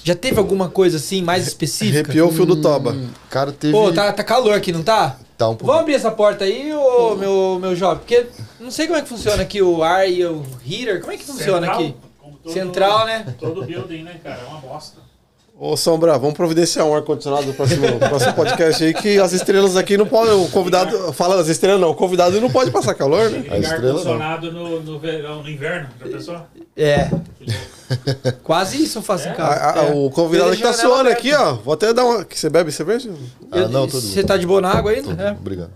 Já 0.08 0.14
teve 0.14 0.38
alguma 0.38 0.70
coisa 0.70 0.96
assim 0.96 1.20
mais 1.20 1.46
específica? 1.46 1.98
Arrepiou 1.98 2.30
o 2.30 2.32
fio 2.32 2.46
do 2.46 2.62
toba. 2.62 2.96
Cara, 3.28 3.52
teve. 3.52 3.74
Pô, 3.74 3.92
tá, 3.92 4.10
tá 4.10 4.24
calor 4.24 4.54
aqui, 4.54 4.72
não 4.72 4.82
tá? 4.82 5.18
Tá 5.36 5.50
um 5.50 5.54
pouco. 5.54 5.66
Vamos 5.66 5.82
abrir 5.82 5.92
essa 5.96 6.10
porta 6.10 6.46
aí, 6.46 6.72
ô, 6.72 7.14
meu, 7.14 7.58
meu 7.60 7.76
jovem? 7.76 7.98
Porque 7.98 8.24
não 8.58 8.70
sei 8.70 8.86
como 8.86 8.98
é 8.98 9.02
que 9.02 9.08
funciona 9.10 9.42
aqui 9.42 9.60
o 9.60 9.82
ar 9.82 10.10
e 10.10 10.24
o 10.24 10.42
heater. 10.66 11.00
Como 11.00 11.12
é 11.12 11.18
que 11.18 11.24
funciona 11.24 11.66
Central, 11.66 11.74
aqui? 11.78 11.94
todo- 12.42 12.52
Central, 12.54 13.04
né? 13.06 13.34
Todo 13.38 13.64
building, 13.66 14.02
né, 14.04 14.18
cara? 14.24 14.40
É 14.40 14.46
uma 14.46 14.60
bosta. 14.60 14.96
Ô, 15.60 15.76
Sombra, 15.76 16.16
vamos 16.18 16.34
providenciar 16.36 16.86
um 16.86 16.94
ar-condicionado 16.94 17.44
no 17.44 17.52
próximo, 17.52 17.86
próximo 18.00 18.32
podcast 18.32 18.82
aí, 18.82 18.94
que 18.94 19.18
as 19.18 19.34
estrelas 19.34 19.76
aqui 19.76 19.98
não 19.98 20.06
podem. 20.06 20.32
O 20.32 20.48
convidado. 20.48 21.12
Fala 21.12 21.38
as 21.38 21.48
estrelas 21.48 21.78
não, 21.82 21.90
o 21.90 21.94
convidado 21.94 22.40
não 22.40 22.48
pode 22.48 22.70
passar 22.70 22.94
calor, 22.94 23.28
né? 23.28 23.44
Ar-condicionado 23.50 24.50
no, 24.50 24.80
no 24.80 24.98
verão, 24.98 25.42
no 25.42 25.50
inverno, 25.50 25.90
já 26.00 26.06
pensou? 26.08 26.40
É. 26.74 27.10
Quase 28.44 28.82
isso 28.82 28.98
eu 28.98 29.02
faço 29.02 29.28
em 29.28 29.30
A- 29.30 29.34
casa. 29.34 29.80
a- 29.80 29.84
É. 29.86 29.92
O 29.92 30.10
convidado 30.10 30.50
aqui 30.52 30.62
tá 30.62 30.70
a 30.70 30.72
suando 30.74 31.08
aqui, 31.08 31.32
ó. 31.34 31.54
Vou 31.54 31.74
até 31.74 31.92
dar 31.92 32.04
uma. 32.04 32.24
Que 32.24 32.38
você 32.38 32.48
bebe 32.50 32.70
cerveja? 32.72 33.10
Ah, 33.50 33.68
não, 33.68 33.86
tudo 33.86 34.00
Você 34.06 34.22
tá 34.22 34.36
de 34.36 34.46
boa 34.46 34.60
na 34.60 34.70
água 34.72 34.90
ainda? 34.92 35.10
É. 35.22 35.30
Obrigado. 35.32 35.70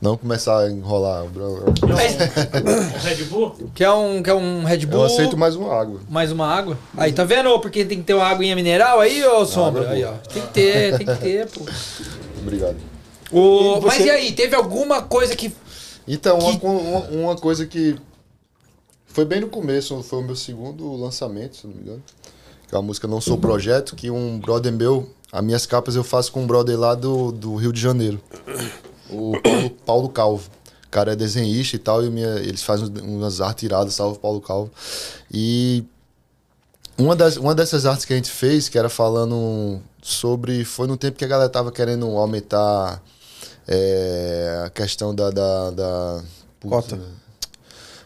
Não 0.00 0.16
começar 0.18 0.58
a 0.58 0.70
enrolar. 0.70 1.24
Um 1.24 1.28
Red 3.02 3.24
Bull? 3.24 3.54
Quer 3.74 3.90
um, 3.90 4.22
quer 4.22 4.34
um 4.34 4.62
Red 4.64 4.84
Bull? 4.86 5.00
Eu 5.00 5.06
aceito 5.06 5.36
mais 5.36 5.56
uma 5.56 5.72
água. 5.74 6.00
Mais 6.10 6.30
uma 6.30 6.46
água? 6.46 6.76
Aí, 6.96 7.12
tá 7.12 7.24
vendo? 7.24 7.58
Porque 7.60 7.84
tem 7.84 7.98
que 7.98 8.04
ter 8.04 8.14
uma 8.14 8.26
aguinha 8.26 8.54
mineral 8.54 9.00
aí, 9.00 9.24
ô 9.24 9.46
Sombra? 9.46 9.84
é 9.84 9.92
Aí, 9.92 10.04
ó. 10.04 10.12
Tem 10.32 10.42
que 10.42 10.48
ter, 10.48 10.98
tem 10.98 11.06
que 11.06 11.16
ter, 11.16 11.46
pô. 11.48 11.62
Obrigado. 12.42 12.76
O... 13.32 13.76
E 13.78 13.80
você- 13.80 13.86
Mas 13.86 14.00
e 14.06 14.10
aí, 14.10 14.32
teve 14.32 14.54
alguma 14.54 15.00
coisa 15.02 15.34
que. 15.34 15.50
Então, 16.06 16.38
Que- 16.38 16.66
uma, 16.66 16.98
uma 17.10 17.36
coisa 17.36 17.64
que 17.64 17.96
foi 19.14 19.24
bem 19.24 19.40
no 19.40 19.48
começo, 19.48 20.02
foi 20.02 20.18
o 20.18 20.22
meu 20.22 20.34
segundo 20.34 20.92
lançamento, 20.96 21.56
se 21.56 21.66
não 21.68 21.74
me 21.74 21.82
engano. 21.82 22.02
Que 22.68 22.74
é 22.74 22.78
a 22.78 22.82
música 22.82 23.06
Não 23.06 23.20
Sou 23.20 23.38
Projeto, 23.38 23.94
que 23.94 24.10
um 24.10 24.40
brother 24.40 24.72
meu, 24.72 25.08
as 25.30 25.44
minhas 25.44 25.64
capas 25.66 25.94
eu 25.94 26.02
faço 26.02 26.32
com 26.32 26.42
um 26.42 26.46
brother 26.48 26.76
lá 26.76 26.96
do, 26.96 27.30
do 27.30 27.54
Rio 27.54 27.72
de 27.72 27.80
Janeiro. 27.80 28.20
O 29.08 29.40
Paulo, 29.40 29.70
Paulo 29.86 30.08
Calvo. 30.08 30.50
O 30.84 30.90
cara 30.90 31.12
é 31.12 31.16
desenhista 31.16 31.76
e 31.76 31.78
tal, 31.78 32.04
e 32.04 32.10
minha, 32.10 32.40
eles 32.40 32.64
fazem 32.64 32.88
umas 33.02 33.40
artes 33.40 33.62
iradas, 33.62 33.94
salve 33.94 34.18
Paulo 34.18 34.40
Calvo. 34.40 34.72
E 35.32 35.84
uma, 36.98 37.14
das, 37.14 37.36
uma 37.36 37.54
dessas 37.54 37.86
artes 37.86 38.04
que 38.04 38.12
a 38.12 38.16
gente 38.16 38.30
fez, 38.30 38.68
que 38.68 38.76
era 38.76 38.88
falando 38.88 39.80
sobre. 40.02 40.64
Foi 40.64 40.88
no 40.88 40.96
tempo 40.96 41.16
que 41.16 41.24
a 41.24 41.28
galera 41.28 41.48
tava 41.48 41.70
querendo 41.70 42.06
aumentar 42.06 43.00
é, 43.68 44.64
a 44.66 44.70
questão 44.70 45.14
da. 45.14 45.30
da, 45.30 45.70
da 45.70 46.22
Cota. 46.60 47.23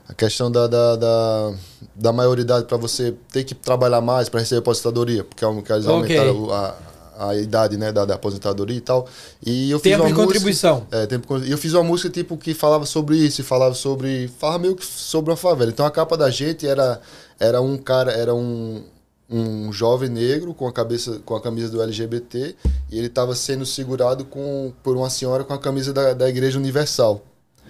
A 0.09 0.15
questão 0.15 0.51
da, 0.51 0.67
da, 0.67 0.97
da, 0.97 1.53
da 1.95 2.13
maioridade 2.13 2.65
para 2.67 2.77
você 2.79 3.15
ter 3.31 3.45
que 3.45 3.55
trabalhar 3.55 4.01
mais 4.01 4.29
para 4.29 4.41
receber 4.41 4.61
aposentadoria, 4.61 5.23
porque 5.23 5.45
é 5.45 5.49
eles 5.49 5.87
aumentaram 5.87 6.45
o- 6.45 6.53
a, 6.53 6.75
a 7.19 7.37
idade 7.37 7.77
né, 7.77 7.93
da, 7.93 8.05
da 8.07 8.15
aposentadoria 8.15 8.77
e 8.77 8.81
tal. 8.81 9.07
E 9.45 9.71
eu 9.71 9.79
fiz 9.79 9.93
Tempo 9.93 10.05
uma 10.05 10.09
de 10.09 10.15
música- 10.15 10.27
contribuição. 10.33 10.87
é, 10.91 11.05
tempo 11.07 11.39
E 11.45 11.51
eu 11.51 11.59
fiz 11.59 11.75
uma 11.75 11.83
música 11.85 12.09
tipo 12.09 12.39
que 12.39 12.55
falava 12.55 12.87
sobre 12.87 13.17
isso, 13.19 13.43
e 13.43 13.45
falava 13.45 13.75
sobre. 13.75 14.29
Falava 14.39 14.61
meio 14.61 14.75
que 14.77 14.87
sobre 14.87 15.31
uma 15.31 15.37
favela. 15.37 15.71
Então 15.71 15.85
a 15.85 15.91
capa 15.91 16.17
da 16.17 16.31
gente 16.31 16.67
era, 16.67 17.01
era 17.39 17.61
um 17.61 17.77
cara, 17.77 18.11
era 18.13 18.35
um, 18.35 18.83
um 19.29 19.71
jovem 19.73 20.09
negro 20.09 20.55
com 20.55 20.67
a 20.67 20.73
cabeça, 20.73 21.21
com 21.25 21.35
a 21.37 21.41
camisa 21.43 21.69
do 21.71 21.83
LGBT, 21.83 22.57
e 22.91 22.97
ele 22.97 23.09
estava 23.09 23.35
sendo 23.35 23.67
segurado 23.67 24.25
com, 24.25 24.73
por 24.83 24.97
uma 24.97 25.11
senhora 25.11 25.45
com 25.45 25.53
a 25.53 25.59
camisa 25.59 25.93
da, 25.93 26.15
da 26.15 26.29
Igreja 26.31 26.59
Universal. 26.59 27.21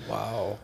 Uau. 0.09 0.57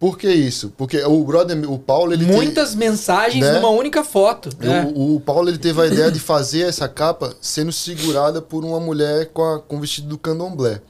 Por 0.00 0.16
que 0.16 0.28
isso? 0.32 0.72
Porque 0.78 0.96
o 1.04 1.22
brother, 1.22 1.70
o 1.70 1.78
Paulo, 1.78 2.14
ele 2.14 2.24
tem- 2.24 2.34
Muitas 2.34 2.74
mensagens 2.74 3.44
né? 3.44 3.52
numa 3.52 3.68
única 3.68 4.02
foto. 4.02 4.48
né? 4.58 4.90
o, 4.96 5.16
o 5.16 5.20
Paulo 5.20 5.50
ele 5.50 5.58
teve 5.58 5.78
a 5.82 5.86
ideia 5.86 6.10
de 6.10 6.18
fazer 6.18 6.62
essa 6.62 6.88
capa 6.88 7.34
sendo 7.38 7.70
segurada 7.70 8.40
por 8.40 8.64
uma 8.64 8.80
mulher 8.80 9.26
com, 9.26 9.44
a, 9.44 9.60
com 9.60 9.76
o 9.76 9.80
vestido 9.80 10.08
do 10.08 10.16
candomblé. 10.16 10.80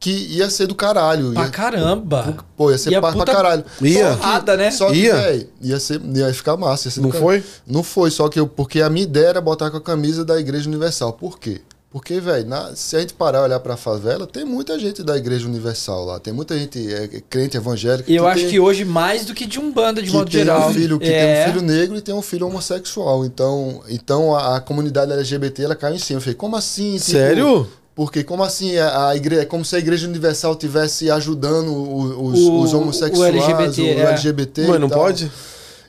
Que 0.00 0.10
ia 0.10 0.50
ser 0.50 0.66
do 0.66 0.74
caralho. 0.74 1.32
Pra 1.32 1.44
Ia, 1.44 1.48
caramba. 1.50 2.44
pô, 2.56 2.70
ia 2.72 2.78
ser 2.78 2.90
E 2.90 2.94
a 2.96 3.00
pra, 3.00 3.24
caralho. 3.24 3.64
Ia. 3.82 4.16
Porrada, 4.16 4.56
né? 4.56 4.70
Só 4.72 4.90
que, 4.90 4.96
Ia. 4.96 5.14
véi, 5.16 5.48
ia, 5.60 5.78
ser, 5.80 6.00
ia 6.14 6.32
ficar 6.34 6.56
massa. 6.56 6.88
Ia 6.88 7.02
Não 7.02 7.10
foi? 7.12 7.44
Não 7.66 7.82
foi, 7.84 8.10
só 8.10 8.28
que 8.28 8.38
eu, 8.38 8.46
porque 8.48 8.80
a 8.80 8.90
minha 8.90 9.02
ideia 9.04 9.26
era 9.28 9.40
botar 9.40 9.70
com 9.70 9.76
a 9.76 9.80
camisa 9.80 10.24
da 10.24 10.38
Igreja 10.40 10.68
Universal. 10.68 11.12
Por 11.14 11.38
quê? 11.38 11.60
Porque, 11.90 12.20
velho, 12.20 12.46
se 12.74 12.96
a 12.96 13.00
gente 13.00 13.14
parar 13.14 13.38
e 13.38 13.42
olhar 13.44 13.60
pra 13.60 13.74
favela, 13.74 14.26
tem 14.26 14.44
muita 14.44 14.78
gente 14.78 15.02
da 15.02 15.16
Igreja 15.16 15.46
Universal 15.48 16.04
lá. 16.04 16.20
Tem 16.20 16.34
muita 16.34 16.58
gente 16.58 16.92
é, 16.92 17.08
crente 17.30 17.56
evangélica. 17.56 18.12
E 18.12 18.16
eu 18.16 18.24
que 18.24 18.28
acho 18.30 18.40
tem- 18.42 18.50
que 18.50 18.60
hoje 18.60 18.84
mais 18.84 19.24
do 19.24 19.32
que 19.34 19.46
de 19.46 19.58
um 19.58 19.72
banda 19.72 20.02
de 20.02 20.10
que 20.10 20.14
modo 20.16 20.30
tem 20.30 20.40
geral. 20.40 20.68
um 20.68 20.74
filho 20.74 20.98
que 20.98 21.06
é. 21.08 21.44
tem 21.44 21.50
um 21.50 21.54
filho 21.54 21.66
negro 21.66 21.96
e 21.96 22.00
tem 22.02 22.14
um 22.14 22.20
filho 22.20 22.46
homossexual. 22.46 23.24
Então, 23.24 23.80
então 23.88 24.36
a, 24.36 24.56
a 24.56 24.60
comunidade 24.60 25.12
LGBT 25.12 25.62
ela 25.64 25.74
caiu 25.74 25.94
em 25.96 25.98
cima. 25.98 26.18
Eu 26.18 26.20
falei, 26.22 26.34
como 26.34 26.56
assim? 26.56 26.92
Tipo, 26.98 27.10
Sério? 27.10 27.66
Porque 27.94 28.22
como 28.22 28.44
assim 28.44 28.76
a, 28.76 29.08
a 29.08 29.16
igreja, 29.16 29.42
é 29.42 29.44
como 29.46 29.64
se 29.64 29.74
a 29.74 29.78
igreja 29.78 30.06
universal 30.06 30.54
tivesse 30.56 31.10
ajudando 31.10 31.68
o- 31.72 32.26
os, 32.28 32.38
O- 32.38 32.60
os 32.60 32.74
homossexuais, 32.74 33.34
o 33.34 33.38
LGBT, 33.38 33.82
o 33.82 33.86
é. 33.98 34.10
LGBT 34.10 34.66
Mas 34.68 34.80
não 34.80 34.88
tal. 34.90 34.98
pode? 35.00 35.32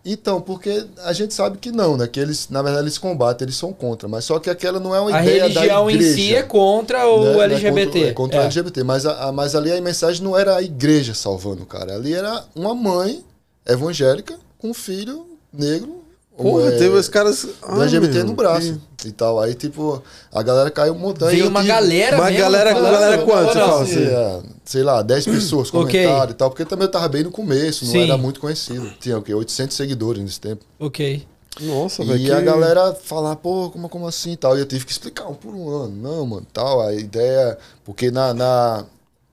Então, 0.06 0.40
porque 0.42 0.86
a 1.04 1.12
gente 1.14 1.34
sabe 1.34 1.58
que 1.58 1.72
não, 1.72 1.98
né? 1.98 2.08
Que 2.08 2.20
eles, 2.20 2.48
na 2.50 2.62
verdade, 2.62 2.86
eles 2.86 2.98
combatem, 2.98 3.46
eles 3.46 3.58
são 3.58 3.74
contra. 3.74 4.08
Mas 4.08 4.26
só 4.26 4.40
que 4.40 4.50
aquela 4.50 4.80
não 4.80 4.96
é 4.96 5.00
uma 5.00 5.16
A 5.16 5.22
ideia 5.22 5.44
religião 5.44 5.86
da 5.86 5.92
em 5.92 5.96
igreja. 5.96 6.14
si 6.16 6.36
é 6.36 6.42
contra 6.44 7.08
o 7.08 7.24
né? 7.26 7.34
Não 7.34 7.42
é 7.42 7.46
LGBT. 7.46 7.86
contra, 7.86 8.10
é 8.10 8.14
contra 8.14 8.38
É. 8.38 8.42
o 8.42 8.44
LGBT. 8.46 8.84
Mas, 8.84 9.06
a, 9.06 9.28
a- 9.28 9.32
mas 9.32 9.56
ali 9.56 9.72
a 9.72 9.82
mensagem 9.82 10.24
não 10.24 10.38
era 10.38 10.56
a 10.56 10.62
igreja 10.64 11.14
salvando 11.14 11.64
o 11.64 11.66
cara. 11.66 11.96
Ali 11.96 12.14
era 12.14 12.44
uma 12.56 12.74
mãe 12.74 13.24
evangélica 13.68 14.38
com 14.58 14.70
um 14.70 14.74
filho 14.74 15.26
negro. 15.54 15.99
Porra, 16.44 16.68
é, 16.70 16.78
teve 16.78 16.96
os 16.96 17.08
caras. 17.10 17.42
do 17.44 17.52
Ai, 17.64 17.82
LGBT 17.82 18.14
meu, 18.20 18.26
no 18.28 18.34
braço 18.34 18.80
e 19.06 19.12
tal. 19.12 19.40
Aí, 19.40 19.54
tipo, 19.54 20.02
a 20.34 20.42
galera 20.42 20.72
caiu 20.72 20.96
montando. 20.96 21.32
Veio 21.32 21.42
E 21.42 21.46
eu 21.46 21.50
uma 21.50 21.60
tive- 21.60 21.74
galera 21.74 22.18
Mas 22.18 22.26
mesmo 22.32 22.40
galera- 22.42 22.74
falando, 22.74 22.92
galera 22.94 23.22
quanto, 23.26 23.54
fala 23.54 23.82
Assim, 23.84 24.04
é, 24.06 24.42
sei 24.64 24.84
lá, 24.84 25.02
10 25.02 25.26
pessoas 25.26 25.68
Ok. 25.74 26.02
comentaram 26.04 26.32
e 26.32 26.34
tal, 26.34 26.50
porque 26.50 26.64
também 26.66 26.86
eu 26.86 26.92
tava 26.92 27.08
bem 27.10 27.24
no 27.24 27.32
começo, 27.32 27.84
não 27.86 27.92
Sim. 27.92 28.04
era 28.04 28.18
muito 28.18 28.40
conhecido. 28.40 28.90
Tinha 29.00 29.18
o 29.18 29.22
quê? 29.22 29.34
800 29.34 29.76
seguidores 29.76 30.22
nesse 30.24 30.40
tempo. 30.40 30.64
Ok. 30.80 31.26
Nossa, 31.62 32.04
E 32.04 32.06
velho. 32.06 32.34
a 32.34 32.40
que- 32.40 32.46
galera 32.46 32.94
falar, 32.96 33.36
pô, 33.36 33.70
como, 33.70 33.90
como 33.90 34.08
assim 34.08 34.32
e 34.32 34.38
tal. 34.38 34.56
E 34.58 34.62
eu 34.62 34.66
tive 34.66 34.86
que 34.86 34.92
explicar 34.94 35.28
um 35.28 35.34
por 35.34 35.54
um 35.54 35.68
ano. 35.70 35.94
Não, 35.96 36.26
mano, 36.26 36.48
tal. 36.54 36.80
A 36.82 36.94
ideia. 36.94 37.58
Porque 37.84 38.10
na, 38.12 38.34
na, 38.34 38.86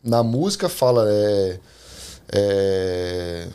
na 0.03 0.23
música 0.25 0.69
fala. 0.69 1.07
É, 1.09 1.59
é, 2.33 3.47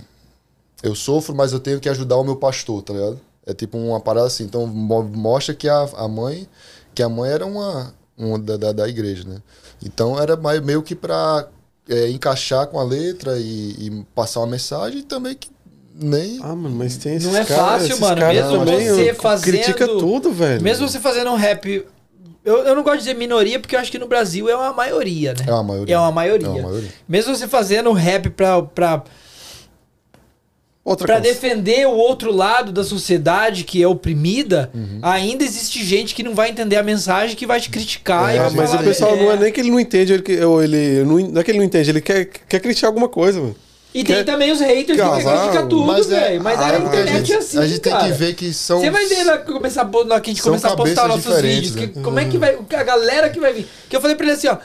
eu 0.84 0.96
sofro, 0.96 1.36
mas 1.36 1.52
eu 1.54 1.60
tenho 1.60 1.80
que 1.80 1.90
ajudar 1.90 2.16
o 2.18 2.24
meu 2.24 2.36
pastor, 2.38 2.82
tá 2.82 2.94
ligado? 2.94 3.20
É 3.46 3.54
tipo 3.54 3.78
uma 3.78 4.00
parada 4.00 4.28
assim. 4.28 4.44
Então 4.44 4.66
mo- 4.68 5.04
mostra 5.04 5.54
que 5.56 5.68
a, 5.70 5.88
a 5.96 6.08
mãe. 6.08 6.48
Que 6.94 7.02
a 7.02 7.08
mãe 7.10 7.32
era 7.32 7.46
uma, 7.46 7.94
uma 8.18 8.38
da, 8.38 8.58
da, 8.58 8.72
da 8.74 8.88
igreja, 8.90 9.24
né? 9.28 9.38
Então 9.84 10.20
era 10.20 10.36
meio 10.62 10.84
que 10.84 10.94
pra 10.94 11.48
é, 11.90 12.10
encaixar 12.10 12.68
com 12.68 12.80
a 12.80 12.84
letra 12.84 13.38
e, 13.40 13.44
e 13.88 14.06
passar 14.14 14.42
uma 14.42 14.48
mensagem 14.48 15.00
e 15.00 15.04
também 15.04 15.34
que 15.36 15.50
nem. 15.96 16.40
Ah, 16.44 16.56
mano, 16.56 16.76
mas 16.76 16.98
tem 16.98 17.16
esses 17.16 17.28
Não 17.32 17.38
é 17.40 17.46
caras- 17.46 17.88
fácil, 17.88 18.00
mano. 18.02 18.28
Mesmo 18.28 18.60
também, 18.66 18.88
você 18.90 19.14
fazendo- 19.14 19.44
Critica 19.58 19.88
tudo, 19.88 20.32
velho. 20.32 20.62
Mesmo 20.62 20.88
você 20.88 21.00
fazendo 21.00 21.32
um 21.32 21.36
rap. 21.36 21.86
Eu, 22.44 22.58
eu 22.64 22.76
não 22.76 22.82
gosto 22.84 22.98
de 22.98 23.04
dizer 23.04 23.14
minoria, 23.14 23.60
porque 23.60 23.76
eu 23.76 23.80
acho 23.80 23.92
que 23.92 24.00
no 24.00 24.08
Brasil 24.08 24.50
é 24.50 24.56
uma 24.56 24.74
maioria, 24.74 25.34
né? 25.34 25.46
É 25.48 25.54
uma 25.54 25.64
maioria. 25.64 25.96
É 25.96 25.98
uma 26.00 26.12
maioria. 26.12 26.48
É 26.48 26.50
uma 26.50 26.62
maioria. 26.64 26.90
Mesmo 27.08 27.36
você 27.36 27.48
fazendo 27.48 27.92
rap 27.94 28.30
pra, 28.32 28.62
pra, 28.64 29.04
Coisa. 30.84 31.20
defender 31.22 31.88
o 31.88 31.92
outro 31.92 32.32
lado 32.36 32.72
da 32.72 32.84
sociedade 32.84 33.64
que 33.64 33.82
é 33.84 33.88
oprimida, 33.88 34.72
Uhum. 34.74 35.00
ainda 35.04 35.44
existe 35.44 35.84
gente 35.86 36.16
que 36.16 36.24
não 36.24 36.34
vai 36.34 36.50
entender 36.50 36.76
a 36.76 36.82
mensagem 36.84 37.36
que 37.36 37.46
vai 37.46 37.62
te 37.62 37.70
criticar. 37.70 38.34
e 38.34 38.40
Ah, 38.40 38.44
vai 38.48 38.52
mas 38.56 38.70
o 38.70 38.72
falar, 38.74 38.84
pessoal 38.84 39.16
não 39.16 39.32
é 39.32 39.38
nem 39.38 39.52
que 39.52 39.60
ele 39.60 39.70
não 39.70 39.80
entende, 39.80 40.14
ele, 40.14 40.24
que- 40.24 40.40
ou 40.44 40.64
ele 40.64 41.04
não, 41.04 41.20
não 41.20 41.42
é 41.42 41.44
que 41.44 41.52
ele 41.52 41.60
não 41.60 41.66
entende, 41.66 41.90
ele 41.92 42.02
quer, 42.02 42.26
quer 42.26 42.60
criticar 42.60 42.88
alguma 42.90 43.08
coisa, 43.08 43.40
mano. 43.40 43.56
E 43.94 44.04
tem 44.06 44.16
quer- 44.16 44.24
também 44.26 44.52
os 44.52 44.60
haters 44.62 44.98
Casar, 44.98 45.18
que 45.18 45.24
criticam 45.44 45.68
tudo, 45.68 45.86
Mas 45.86 46.10
é, 46.12 46.20
velho. 46.22 46.44
Mas 46.44 46.60
a- 46.60 46.64
a, 46.66 46.72
a 46.72 46.80
internet 46.80 47.18
gente- 47.20 47.34
é 47.34 47.38
assim, 47.38 47.58
A 47.60 47.68
gente 47.68 47.80
tem 47.80 47.92
cara. 47.92 48.06
que 48.06 48.12
ver 48.14 48.34
que 48.36 48.54
são. 48.54 48.80
Você 48.80 48.90
vai 48.90 49.06
ver 49.06 49.24
na, 49.26 49.38
começar, 49.38 49.84
na 49.84 50.20
que 50.22 50.32
a 50.32 50.34
gente 50.34 50.42
começar 50.42 50.70
a 50.70 50.76
postar 50.78 51.08
nossos 51.10 51.42
vídeos. 51.42 51.76
que- 51.76 51.88
né? 51.88 52.02
como 52.02 52.18
é 52.18 52.26
que 52.26 52.38
vai. 52.38 52.58
A 52.74 52.84
galera 52.84 53.30
que 53.30 53.40
vai 53.40 53.52
vir. 53.54 53.68
Que 53.90 53.96
eu 53.96 54.02
falei 54.02 54.16
pra 54.16 54.26
ele 54.26 54.34
assim, 54.36 54.48
ó. 54.48 54.58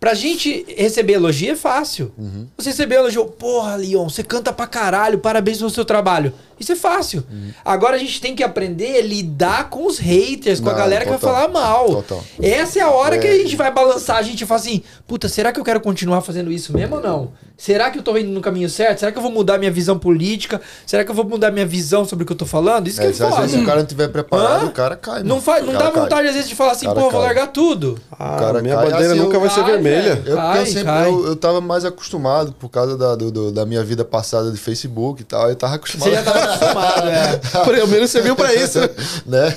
Pra 0.00 0.14
gente 0.14 0.64
receber 0.78 1.12
elogio 1.12 1.52
é 1.52 1.56
fácil. 1.56 2.10
Uhum. 2.16 2.46
Você 2.56 2.70
receber 2.70 2.94
elogio, 2.94 3.26
porra, 3.26 3.76
Leon, 3.76 4.08
você 4.08 4.22
canta 4.22 4.50
pra 4.50 4.66
caralho, 4.66 5.18
parabéns 5.18 5.58
pelo 5.58 5.68
seu 5.68 5.84
trabalho. 5.84 6.32
Isso 6.60 6.72
é 6.72 6.76
fácil. 6.76 7.24
Uhum. 7.32 7.50
Agora 7.64 7.96
a 7.96 7.98
gente 7.98 8.20
tem 8.20 8.36
que 8.36 8.42
aprender 8.44 8.98
a 8.98 9.02
lidar 9.02 9.70
com 9.70 9.86
os 9.86 9.98
haters, 9.98 10.60
com 10.60 10.68
a 10.68 10.72
Não, 10.72 10.78
galera 10.78 11.04
que 11.04 11.10
vai 11.10 11.18
total. 11.18 11.34
falar 11.34 11.48
mal. 11.48 11.86
Total. 11.86 12.22
Essa 12.40 12.78
é 12.78 12.82
a 12.82 12.90
hora 12.90 13.18
que 13.18 13.26
a 13.26 13.34
É. 13.34 13.38
gente 13.38 13.56
vai 13.56 13.72
balançar, 13.72 14.18
a 14.18 14.22
gente 14.22 14.44
fala 14.44 14.60
assim, 14.60 14.82
puta, 15.06 15.26
será 15.28 15.52
que 15.52 15.58
eu 15.58 15.64
quero 15.64 15.80
continuar 15.80 16.20
fazendo 16.20 16.52
isso 16.52 16.72
mesmo 16.76 16.96
ou 16.96 17.02
não? 17.02 17.32
Será 17.56 17.90
que 17.90 17.98
eu 17.98 18.02
tô 18.02 18.16
indo 18.16 18.30
no 18.30 18.40
caminho 18.40 18.70
certo? 18.70 19.00
Será 19.00 19.12
que 19.12 19.18
eu 19.18 19.22
vou 19.22 19.30
mudar 19.30 19.58
minha 19.58 19.70
visão 19.70 19.98
política? 19.98 20.62
Será 20.86 21.04
que 21.04 21.10
eu 21.10 21.14
vou 21.14 21.26
mudar 21.26 21.50
minha 21.50 21.66
visão 21.66 22.06
sobre 22.06 22.22
o 22.22 22.26
que 22.26 22.32
eu 22.32 22.36
tô 22.36 22.46
falando? 22.46 22.88
Isso 22.88 22.98
que 22.98 23.06
É, 23.06 23.10
é 23.10 23.12
se 23.12 23.22
às 23.22 23.36
vezes 23.36 23.60
o 23.60 23.66
cara 23.66 23.80
não 23.80 23.86
tiver 23.86 24.08
preparado, 24.08 24.64
Hã? 24.64 24.68
o 24.68 24.72
cara 24.72 24.96
cai. 24.96 25.22
Não, 25.22 25.42
faz, 25.42 25.62
não 25.64 25.72
cara 25.74 25.84
dá 25.84 25.90
cai. 25.90 26.02
vontade 26.02 26.28
às 26.28 26.34
vezes 26.34 26.48
de 26.48 26.54
falar 26.54 26.72
assim, 26.72 26.86
pô, 26.86 26.92
eu 26.92 27.00
vou 27.00 27.10
cai. 27.10 27.20
largar 27.20 27.48
tudo. 27.48 27.98
Ah, 28.10 28.36
cara 28.38 28.62
minha 28.62 28.76
cai, 28.76 28.84
bandeira 28.90 29.12
assim, 29.12 29.22
nunca 29.22 29.36
eu- 29.36 29.40
vai 29.42 29.50
ser 29.50 29.60
Ai, 29.60 29.70
vermelha. 29.72 30.22
Eu, 30.24 30.36
Cai, 30.36 30.60
eu 30.62 30.66
sempre 30.66 30.84
cai. 30.84 31.08
eu, 31.10 31.26
eu 31.26 31.36
tava 31.36 31.60
mais 31.60 31.84
acostumado 31.84 32.52
por 32.52 32.70
causa 32.70 32.96
da, 32.96 33.14
do- 33.14 33.30
do- 33.30 33.52
da 33.52 33.66
minha 33.66 33.84
vida 33.84 34.06
passada 34.06 34.50
de 34.50 34.56
Facebook 34.56 35.20
e 35.20 35.24
tal. 35.26 35.50
Eu 35.50 35.56
tava 35.56 35.74
acostumado. 35.74 36.08
Você 36.08 36.16
já 36.16 36.22
tava 36.22 36.46
acostumado, 36.54 37.08
é. 37.08 37.36
Pelo 37.64 37.88
menos 37.88 38.10
serviu 38.10 38.36
pra 38.36 38.54
isso. 38.54 38.78
né? 39.26 39.56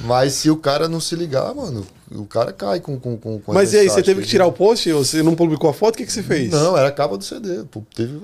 Mas 0.00 0.34
se 0.34 0.50
o 0.50 0.56
cara 0.56 0.88
não 0.88 1.00
se 1.00 1.14
ligar, 1.14 1.54
mano, 1.54 1.86
o 2.10 2.24
cara 2.24 2.52
cai 2.52 2.78
com. 2.80 2.98
com, 3.00 3.16
com 3.16 3.40
com 3.40 3.52
as 3.52 3.54
Mas 3.56 3.72
e 3.72 3.78
aí, 3.78 3.88
você 3.88 4.02
teve 4.02 4.22
que 4.22 4.28
tirar 4.28 4.46
o 4.46 4.52
post? 4.52 4.90
Ou 4.92 5.04
Você 5.04 5.22
não 5.22 5.34
publicou 5.34 5.68
a 5.68 5.72
foto? 5.72 5.94
O 5.94 5.98
que, 5.98 6.06
que 6.06 6.12
você 6.12 6.22
fez? 6.22 6.50
Não, 6.50 6.76
era 6.76 6.88
a 6.88 6.92
capa 6.92 7.16
do 7.18 7.24
CD. 7.24 7.64
Pô, 7.70 7.82
teve, 7.94 8.20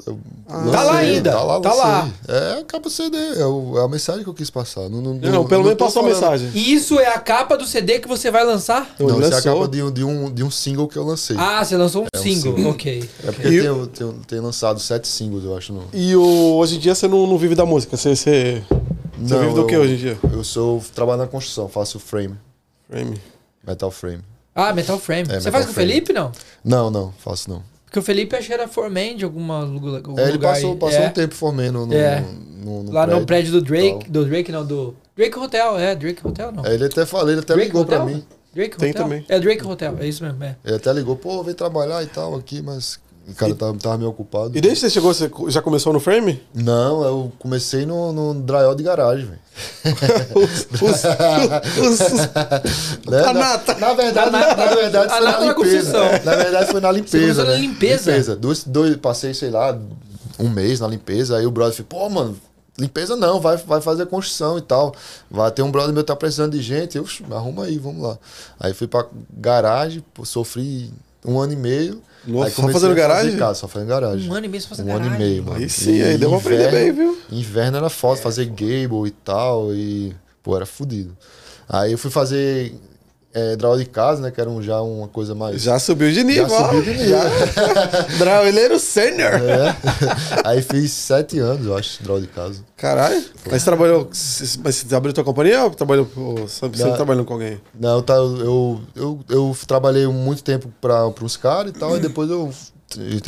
Ah. 0.49 0.57
lancei, 0.57 0.73
Tá 0.73 0.83
lá 0.85 0.97
ainda, 0.97 1.31
Tá 1.33 1.43
lá, 1.43 1.61
tá 1.61 1.75
lá. 1.75 2.11
É 2.29 2.61
a 2.61 2.65
capa 2.65 2.85
do 2.89 2.91
CD, 2.91 3.17
é, 3.17 3.45
o- 3.47 3.79
é 3.79 3.85
a 3.85 3.89
mensagem 3.89 4.23
que 4.23 4.29
eu 4.31 4.35
quis 4.35 4.51
passar. 4.51 4.89
Não, 4.89 5.01
não, 5.03 5.15
Não, 5.15 5.47
pelo 5.47 5.65
menos 5.65 5.79
passou 5.79 6.03
a 6.03 6.07
mensagem. 6.07 6.51
E 6.55 6.73
isso 6.75 6.99
é 7.01 7.09
a 7.09 7.19
capa 7.19 7.57
do 7.57 7.67
CD 7.67 7.99
que 7.99 8.07
você 8.09 8.31
vai 8.31 8.45
lançar? 8.45 8.95
Não, 8.99 9.21
isso 9.21 9.35
é 9.35 9.39
a 9.39 9.43
capa 9.43 9.67
de, 9.69 9.83
um- 9.83 9.91
de, 9.91 10.05
um, 10.05 10.33
de 10.33 10.45
um 10.45 10.51
single 10.51 10.87
que 10.87 10.97
eu 10.97 11.05
lancei. 11.05 11.37
Ah, 11.39 11.65
você 11.65 11.77
lançou 11.77 12.03
um 12.03 12.07
É 12.15 12.19
um 12.19 12.23
single, 12.23 12.57
single. 12.57 12.71
ok. 12.73 13.11
é 13.25 13.33
porque 13.33 13.49
tem, 13.63 13.87
tem, 13.87 14.13
tem 14.29 14.41
lançado 14.41 14.79
sete 14.81 15.09
singles, 15.09 15.45
eu 15.45 15.57
acho. 15.57 15.73
No... 15.73 15.83
E 15.93 16.15
o, 16.15 16.55
hoje 16.57 16.77
em 16.77 16.79
dia 16.79 16.95
você 16.95 17.09
não, 17.09 17.27
não 17.27 17.37
vive 17.39 17.55
da 17.55 17.67
música? 17.67 17.97
Você, 17.97 18.15
você, 18.15 18.63
você 19.21 19.39
vive 19.39 19.55
do 19.55 19.61
eu- 19.63 19.67
que 19.67 19.77
hoje 19.77 19.95
em 19.95 19.97
dia? 19.97 20.19
Eu 20.33 20.45
sou 20.45 20.83
trabalho 20.95 21.19
na 21.21 21.27
construção, 21.27 21.69
faço 21.69 21.99
frame, 21.99 22.37
Frame. 22.89 23.21
Metal 23.67 23.91
frame. 23.91 24.23
Ah, 24.55 24.73
Metal 24.75 24.99
Frame. 24.99 25.23
É, 25.23 25.41
você 25.41 25.47
Metal 25.47 25.53
faz 25.53 25.65
com 25.65 25.71
o. 25.71 25.75
Felipe, 25.75 26.13
não? 26.13 26.31
Não, 26.63 26.91
não, 26.91 27.11
faço 27.19 27.49
não. 27.49 27.63
Porque 27.87 27.99
o 27.99 28.03
Felipe 28.03 28.37
acho 28.37 28.47
que 28.49 28.53
era 28.53 28.69
foreman 28.69 29.17
de 29.17 29.25
alguma 29.25 29.61
algum 29.63 30.19
É, 30.19 30.25
ele 30.25 30.33
lugar. 30.33 30.55
passou, 30.55 30.77
passou 30.77 30.99
É, 31.01 31.09
um 31.09 31.11
tempo 31.11 31.35
formando 31.35 31.87
no, 31.87 31.95
É. 31.95 32.21
no, 32.63 32.83
no 32.83 32.93
Lá 32.93 33.07
no 33.07 33.25
prédio 33.25 33.51
do 33.53 33.63
Drake. 33.63 34.11
Do 34.11 34.25
Drake, 34.27 34.53
não, 34.53 34.65
do. 34.67 34.95
Drake 35.17 35.39
Hotel, 35.39 35.79
é, 35.79 35.95
Drake 35.95 36.27
Hotel, 36.27 36.53
não. 36.53 36.67
É, 36.67 36.75
Ele 36.75 36.85
até 36.85 37.07
falou, 37.07 37.31
ele 37.31 37.41
até 37.41 37.55
Drake 37.55 37.69
ligou 37.69 37.85
pra 37.87 38.03
Hotel? 38.03 38.15
mim. 38.17 38.25
Drake 38.55 38.77
Tem 38.77 38.91
Hotel? 38.91 39.03
também. 39.03 39.25
É 39.29 39.41
Drake 39.41 39.67
Hotel, 39.67 39.97
é 40.01 40.07
isso 40.07 40.23
mesmo, 40.23 40.45
é. 40.45 40.57
Ele 40.65 40.77
até 40.77 40.93
ligou, 40.93 41.17
pô, 41.17 41.43
vem 41.43 41.55
trabalhar 41.55 42.03
e 42.03 42.07
tal 42.07 42.35
aqui, 42.35 42.61
mas 42.61 42.99
o 43.29 43.35
cara 43.35 43.55
tava, 43.55 43.79
tava 43.79 43.99
meio 43.99 44.11
ocupado. 44.11 44.57
E 44.57 44.61
desde 44.61 44.81
que 44.81 44.81
você 44.89 44.91
chegou, 44.91 45.15
você 45.15 45.31
já 45.53 45.63
começou 45.63 45.93
no 45.93 46.01
frame? 46.01 46.43
Não, 46.55 47.03
eu 47.05 47.33
comecei 47.39 47.87
no, 47.87 48.13
no 48.13 48.35
drywall 48.35 48.75
de 48.75 48.83
garagem, 48.83 49.27
velho. 49.27 49.43
Os, 50.35 50.81
os, 50.81 51.03
os, 51.79 52.01
os- 52.01 52.19
Né? 53.07 53.23
Na, 53.23 53.33
nata. 53.33 53.75
na 53.75 53.95
verdade, 53.95 54.29
A 54.29 54.31
nata- 54.31 54.57
na 54.67 54.75
verdade 54.75 55.09
foi 55.11 55.21
na 55.21 55.31
limpeza. 55.41 55.55
construção. 55.55 56.05
Na 56.25 56.35
verdade 56.37 56.71
foi 56.73 56.81
na 56.81 56.93
limpeza. 56.93 57.19
começou 57.21 57.45
na 57.45 57.51
né? 57.53 57.59
limpeza? 57.59 58.37
Dois, 58.37 58.65
dois, 58.65 58.97
passei, 58.97 59.35
sei 59.35 59.51
lá, 59.51 59.79
um 60.39 60.49
mês 60.49 60.81
na 60.81 60.89
limpeza. 60.89 61.37
Aí 61.37 61.47
o 61.47 61.51
brother 61.51 61.85
falou, 61.89 62.09
pô, 62.09 62.15
mano, 62.15 62.37
limpeza 62.79 63.15
não, 63.17 63.41
vai, 63.41 63.57
vai 63.59 63.81
fazer 63.83 64.07
construção 64.07 64.57
e 64.59 64.63
tal. 64.63 64.95
Vai 65.31 65.51
ter 65.51 65.63
um 65.63 65.71
brother 65.71 65.93
meu 65.93 66.03
que 66.03 66.09
tá 66.09 66.17
precisando 66.17 66.53
de 66.53 66.63
gente. 66.63 66.97
Eu, 66.97 67.05
"Oxe, 67.05 67.23
arruma 67.31 67.65
aí, 67.65 67.77
vamos 67.79 68.03
lá. 68.03 68.19
Aí 68.59 68.73
fui 68.73 68.87
pra 68.87 69.05
garagem, 69.37 70.03
pô, 70.15 70.25
sofri 70.25 70.91
um 71.25 71.39
ano 71.39 71.53
e 71.53 71.57
meio. 71.57 72.03
Nossa, 72.27 72.47
aí 72.47 72.51
só 72.53 72.63
fazendo 72.63 72.71
a 72.71 72.81
fazer 72.81 72.95
garagem? 72.95 73.37
Casa, 73.37 73.55
só 73.61 73.69
fazendo 73.69 73.89
garagem. 73.89 74.31
Um 74.31 74.35
ano 74.35 74.47
e 74.47 74.49
meio 74.49 74.63
fazendo 74.63 74.89
Um 74.89 74.95
ano 74.97 75.07
e 75.07 75.09
garagem. 75.09 75.27
meio, 75.29 75.43
mano. 75.45 75.57
Aí 75.57 75.69
sim, 75.69 76.01
aí 76.03 76.17
deu 76.19 76.29
pra 76.31 76.39
aprender 76.39 76.71
bem, 76.71 76.93
viu? 76.93 77.19
Inverno 77.31 77.77
era 77.79 77.89
foda, 77.91 78.21
fazer 78.21 78.47
gable 78.47 79.07
e 79.07 79.11
tal, 79.11 79.75
e, 79.75 80.15
pô, 80.43 80.55
era 80.57 80.67
fudido. 80.67 81.17
Aí 81.69 81.93
eu 81.93 81.99
fui 81.99 82.11
fazer 82.11 82.75
é, 83.35 83.57
draw 83.57 83.77
de 83.79 83.85
casa, 83.87 84.21
né, 84.21 84.31
que 84.31 84.41
era 84.41 84.49
um- 84.51 84.61
já 84.63 84.81
uma 84.83 85.09
coisa 85.09 85.35
mais... 85.35 85.63
Já 85.63 85.79
subiu 85.79 86.09
de 86.09 86.17
já 86.17 86.23
nível, 86.23 86.49
ó. 86.51 86.67
subiu 86.69 86.83
de 86.83 86.91
nível. 86.95 87.19
Draw, 88.19 88.47
ele 88.47 88.61
era 88.61 88.75
o 88.75 88.79
sênior. 88.79 89.33
É. 89.35 89.77
Aí 90.45 90.61
fiz 90.63 90.93
sete 90.93 91.39
anos, 91.39 91.67
eu 91.67 91.77
acho, 91.77 92.03
draw 92.03 92.21
de 92.21 92.27
casa. 92.27 92.63
Caralho. 92.77 93.23
Mas 93.51 93.63
você 93.63 93.65
trabalhou. 93.65 94.09
Mas 94.65 94.77
você 94.77 94.95
abriu 94.95 95.13
tua 95.15 95.25
companhia 95.25 95.65
ou 95.65 95.71
trabalhou, 95.71 96.09
ou 96.17 96.47
sempre 96.49 96.79
Não. 96.83 96.95
trabalhando 96.95 97.25
com 97.25 97.33
alguém? 97.35 97.61
Não, 97.79 98.03
tá, 98.03 98.15
eu, 98.15 98.81
eu, 98.95 99.21
eu 99.29 99.57
trabalhei 99.67 100.07
muito 100.07 100.43
tempo 100.43 100.71
para 100.81 101.07
uns 101.23 101.37
caras 101.37 101.71
e 101.71 101.75
tal, 101.79 101.97
e 101.97 102.01
depois 102.01 102.29
eu 102.31 102.53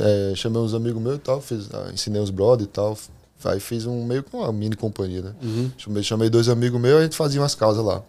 é, 0.03 0.35
chamei 0.35 0.61
uns 0.61 0.75
amigos 0.75 1.01
meus 1.01 1.17
e 1.17 1.21
tal, 1.21 1.41
fiz, 1.41 1.69
ah, 1.73 1.91
ensinei 1.93 2.21
os 2.21 2.31
brothers 2.31 2.69
e 2.69 2.73
tal. 2.73 2.99
Aí 3.47 3.61
fiz 3.61 3.85
um 3.85 4.05
meio 4.05 4.23
com 4.23 4.39
uma 4.39 4.51
mini 4.51 4.75
companhia, 4.75 5.21
né? 5.21 5.33
Chamei, 5.77 6.03
chamei 6.03 6.31
dois 6.31 6.49
amigos 6.49 6.81
meus 6.81 6.95
e 6.97 7.01
a 7.01 7.03
gente 7.05 7.17
fazia 7.17 7.41
umas 7.43 7.55
casas 7.55 7.85
lá. 7.85 8.03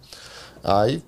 Aí 0.63 1.03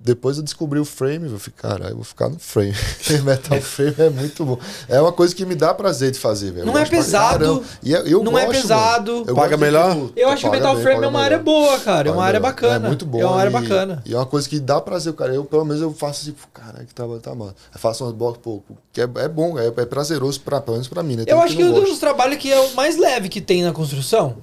depois 0.00 0.36
eu 0.36 0.44
descobri 0.44 0.78
o 0.78 0.84
frame, 0.84 1.28
eu 1.30 1.38
falei, 1.40 1.54
caralho, 1.56 1.90
eu 1.92 1.96
vou 1.96 2.04
ficar 2.04 2.28
no 2.28 2.38
frame. 2.38 2.72
Metal 3.24 3.60
frame 3.60 3.94
é 3.98 4.10
muito 4.10 4.44
bom. 4.44 4.56
É 4.88 5.00
uma 5.00 5.10
coisa 5.12 5.34
que 5.34 5.44
me 5.44 5.56
dá 5.56 5.74
prazer 5.74 6.12
de 6.12 6.18
fazer, 6.20 6.52
velho. 6.52 6.62
Eu 6.62 6.66
Não 6.66 6.78
é 6.78 6.84
pesado. 6.86 7.64
E 7.82 7.92
eu, 7.92 8.06
eu 8.06 8.22
não 8.22 8.38
é 8.38 8.46
gosto, 8.46 8.60
pesado. 8.62 9.12
mano. 9.12 9.24
Eu 9.28 9.34
Paga 9.34 9.56
melhor? 9.56 9.94
tipo, 9.94 10.12
Eu 10.16 10.28
acho 10.28 10.44
que 10.44 10.50
Metal 10.50 10.74
bem, 10.74 10.82
Frame 10.84 10.96
é 11.04 11.08
uma 11.08 11.10
melhor. 11.10 11.24
área 11.24 11.38
boa, 11.40 11.80
cara. 11.80 12.08
É 12.08 12.12
uma 12.12 12.22
área 12.24 12.38
melhor. 12.38 12.52
bacana. 12.52 12.86
É 12.86 12.88
muito 12.88 13.04
bom. 13.04 13.20
É 13.20 13.26
uma 13.26 13.36
área 13.40 13.50
e- 13.50 13.52
bacana. 13.52 14.02
E 14.06 14.14
é 14.14 14.16
uma 14.16 14.26
coisa 14.26 14.48
que 14.48 14.60
dá 14.60 14.80
prazer, 14.80 15.12
cara. 15.14 15.34
Eu, 15.34 15.44
pelo 15.44 15.64
menos, 15.64 15.82
eu 15.82 15.92
faço 15.92 16.22
assim, 16.22 16.34
caralho, 16.54 16.86
que 16.86 16.94
trabalho 16.94 17.20
tá 17.20 17.34
mano. 17.34 17.54
Eu 17.74 17.80
faço 17.80 18.04
umas 18.04 18.14
blocos, 18.14 18.40
pô, 18.40 18.62
que 18.92 19.00
é, 19.00 19.04
é 19.16 19.28
bom, 19.28 19.58
é, 19.58 19.66
é 19.66 19.84
prazeroso, 19.84 20.40
pra, 20.42 20.60
pelo 20.60 20.76
menos 20.76 20.86
pra 20.88 21.02
mim, 21.02 21.16
né? 21.16 21.24
Tem 21.24 21.34
Eu 21.34 21.40
acho 21.42 21.56
que 21.56 21.64
não 21.64 21.74
um 21.76 21.80
dos 21.84 21.98
trabalhos 21.98 22.38
que 22.38 22.52
é 22.52 22.58
o 22.60 22.72
mais 22.74 22.96
leve 22.96 23.28
que 23.28 23.40
tem 23.40 23.64
na 23.64 23.72
construção. 23.72 24.36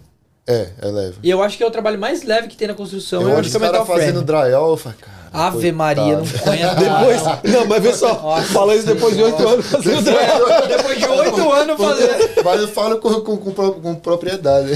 É, 0.47 0.69
é 0.81 0.87
leve. 0.91 1.17
E 1.23 1.29
eu 1.29 1.41
acho 1.41 1.57
que 1.57 1.63
é 1.63 1.67
o 1.67 1.71
trabalho 1.71 1.97
mais 1.97 2.23
leve 2.23 2.47
que 2.49 2.55
tem 2.57 2.67
na 2.67 2.73
construção. 2.75 3.21
eu 3.23 3.29
Eu, 3.29 3.37
acho 3.37 3.49
que 3.49 3.55
é 3.55 3.59
o 3.59 3.61
Metal 3.61 3.85
fazendo 3.85 4.23
Frame. 4.23 4.25
drywall, 4.25 4.71
eu 4.71 4.77
falo, 4.77 4.95
cara. 4.99 5.14
Ave 5.35 5.71
Maria, 5.71 6.03
não 6.17 6.23
aguento. 6.23 6.75
Depois. 6.79 7.53
Não, 7.53 7.65
mas 7.67 7.83
vê 7.83 7.93
só. 7.93 8.41
Fala 8.53 8.75
isso 8.75 8.85
depois 8.87 9.15
de 9.15 9.23
oito 9.23 9.47
anos 9.47 9.65
fazendo 9.65 10.01
draw. 10.01 10.17
Depois 10.67 10.97
de 10.97 11.05
oito 11.05 11.51
anos 11.51 11.77
fazendo. 11.77 12.43
Mas 12.43 12.61
eu 12.61 12.67
falo 12.67 12.97
com, 12.97 13.21
com, 13.21 13.37
com, 13.37 13.51
com 13.71 13.95
propriedade. 13.95 14.69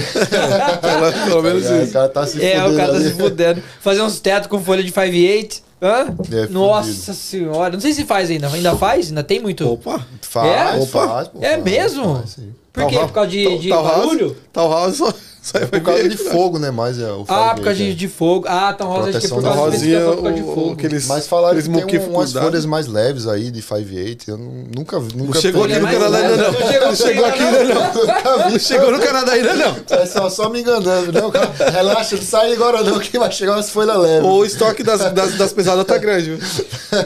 Pelo, 0.82 1.26
pelo 1.30 1.44
menos 1.44 1.66
É, 1.66 1.74
o 1.80 1.84
isso. 1.84 1.94
cara 1.94 2.10
tá 2.10 2.26
se 2.28 2.44
É, 2.44 2.58
o 2.60 2.64
fudendo 2.64 2.78
cara 2.78 2.94
tá 2.94 3.00
se 3.00 3.12
fudendo. 3.12 3.64
Fazer 3.82 4.02
uns 4.02 4.20
tetos 4.20 4.48
com 4.48 4.60
folha 4.62 4.84
de 4.84 4.92
5 4.92 5.70
Hã? 5.82 6.08
É, 6.34 6.48
Nossa 6.50 6.90
fudido. 6.90 7.14
senhora. 7.14 7.74
Não 7.74 7.80
sei 7.80 7.94
se 7.94 8.04
faz 8.04 8.30
ainda. 8.30 8.48
Ainda 8.50 8.76
faz? 8.76 9.08
Ainda 9.08 9.24
tem 9.24 9.40
muito? 9.40 9.66
Opa. 9.72 10.06
Faz, 10.22 10.84
É? 10.84 10.86
faz, 10.88 11.28
pô, 11.30 11.40
É 11.42 11.52
faz, 11.52 11.64
mesmo? 11.64 12.16
faz, 12.16 12.30
sim. 12.32 12.54
Por 12.80 12.90
quê? 12.90 13.00
Por 13.00 13.12
causa 13.12 13.30
de, 13.30 13.58
de 13.60 13.70
barulho? 13.70 14.36
Tal 14.52 14.70
house 14.70 14.98
só, 14.98 15.14
só 15.42 15.58
é 15.60 15.66
Por 15.66 15.80
causa 15.82 16.08
de 16.10 16.18
fogo, 16.18 16.60
né? 16.60 16.70
Mais 16.72 17.00
é 17.00 17.12
o 17.12 17.24
Ah, 17.28 17.54
por 17.56 17.64
causa 17.64 17.76
de, 17.76 17.94
de 17.96 18.08
fogo. 18.08 18.46
Ah, 18.48 18.72
então 18.76 18.88
rosa 18.88 19.10
acho 19.10 19.20
que 19.20 19.26
é 19.26 19.30
por 19.30 19.42
causa 19.44 19.56
de 19.56 19.60
rosinha, 19.60 19.98
especificação 20.00 20.16
por 20.16 20.24
causa 20.24 20.36
de 20.36 20.42
o- 20.44 20.54
fogo. 20.56 20.74
aqueles, 20.74 21.08
Mas 21.08 21.28
falaram 21.28 21.48
aqueles 21.60 21.68
que 21.68 21.86
tem 21.86 22.00
um, 22.10 22.14
umas 22.14 22.34
folhas 22.34 22.66
mais 22.66 22.88
leves 22.88 23.28
aí 23.28 23.50
de 23.52 23.62
5.8. 23.62 24.28
Eu 24.28 24.38
nu- 24.38 24.68
nunca 24.76 25.00
vi. 25.00 25.16
Nunca 25.16 25.40
chegou 25.40 25.62
peguei. 25.64 25.78
aqui 25.78 25.86
no 25.86 25.92
mais 25.92 25.98
Canadá 26.12 26.18
ainda 26.18 26.36
leve. 26.36 26.44
não. 26.44 26.60
Não 26.60 26.68
chegou 26.68 26.88
Não 26.90 26.96
chegou 26.96 27.26
aqui 27.26 27.44
ainda 27.44 27.64
não. 27.64 28.50
Não 28.52 28.60
chegou 28.60 28.92
no 28.92 29.00
Canadá 29.00 29.32
ainda 29.34 29.54
não. 29.54 29.76
É 29.90 30.06
só, 30.06 30.30
só 30.30 30.50
me 30.50 30.62
enganando? 30.62 31.28
O 31.28 31.32
cara, 31.32 31.52
relaxa, 31.72 32.16
não 32.16 32.24
sai 32.24 32.54
agora 32.54 32.84
não, 32.84 33.00
que 33.00 33.18
vai 33.18 33.32
chegar 33.32 33.54
umas 33.56 33.70
folhas 33.70 33.98
leves. 33.98 34.28
O 34.28 34.44
estoque 34.46 34.84
das, 34.84 35.12
das, 35.14 35.36
das 35.38 35.54
pesadas 35.54 35.86
tá 35.86 35.98
grande, 35.98 36.36
viu? 36.36 36.40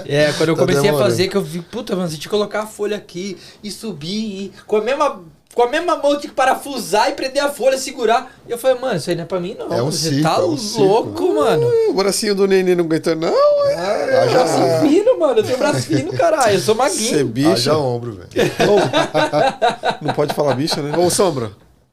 É, 0.05 0.31
quando 0.37 0.49
eu 0.49 0.55
Tá 0.55 0.61
comecei 0.65 0.89
a 0.89 0.93
fazer, 0.97 1.27
que 1.27 1.35
eu 1.37 1.41
vi, 1.41 1.59
puta, 1.61 1.95
mano, 1.95 2.07
tinha 2.09 2.19
que 2.19 2.29
colocar 2.29 2.61
a 2.61 2.65
folha 2.67 2.97
aqui 2.97 3.37
e 3.63 3.69
subir 3.71 4.13
e 4.13 4.51
com 4.65 4.77
a 4.77 4.81
mesma, 4.81 5.21
com 5.53 5.63
a 5.63 5.69
mesma 5.69 5.95
mão 5.97 6.11
tinha 6.17 6.29
que 6.29 6.35
parafusar 6.35 7.09
e 7.09 7.13
prender 7.13 7.43
a 7.43 7.49
folha, 7.51 7.77
segurar. 7.77 8.31
E 8.47 8.51
eu 8.51 8.57
falei, 8.57 8.79
mano, 8.79 8.95
isso 8.97 9.09
aí 9.09 9.15
não 9.15 9.23
é 9.23 9.27
pra 9.27 9.39
mim, 9.39 9.55
não. 9.57 9.71
É 9.73 9.81
um 9.81 9.91
você 9.91 10.09
ciclo, 10.09 10.23
tá 10.23 10.35
é 10.35 10.43
um 10.45 10.57
ciclo. 10.57 10.85
louco, 10.85 11.35
mano. 11.35 11.67
O 11.89 11.93
bracinho 11.93 12.33
do 12.35 12.47
neném 12.47 12.75
não 12.75 12.85
aguentou, 12.85 13.15
não. 13.15 13.33
É. 13.69 14.19
Haja, 14.23 14.31
Braço 14.43 14.87
fino, 14.87 15.19
mano. 15.19 15.39
Eu 15.39 15.43
tenho 15.43 15.57
braço 15.57 15.81
fino, 15.81 16.11
caralho. 16.13 16.53
Eu 16.55 16.59
sou 16.59 16.75
Você 16.75 16.81
maguinho. 16.81 17.25
bicha. 17.27 17.51
haja 17.51 17.77
ombro, 17.77 18.13
velho. 18.13 18.29
Não 20.01 20.13
pode 20.13 20.33
falar 20.33 20.55
bicha, 20.55 20.81
né? 20.81 20.97
Ô, 20.97 21.09
Sombra. 21.09 21.51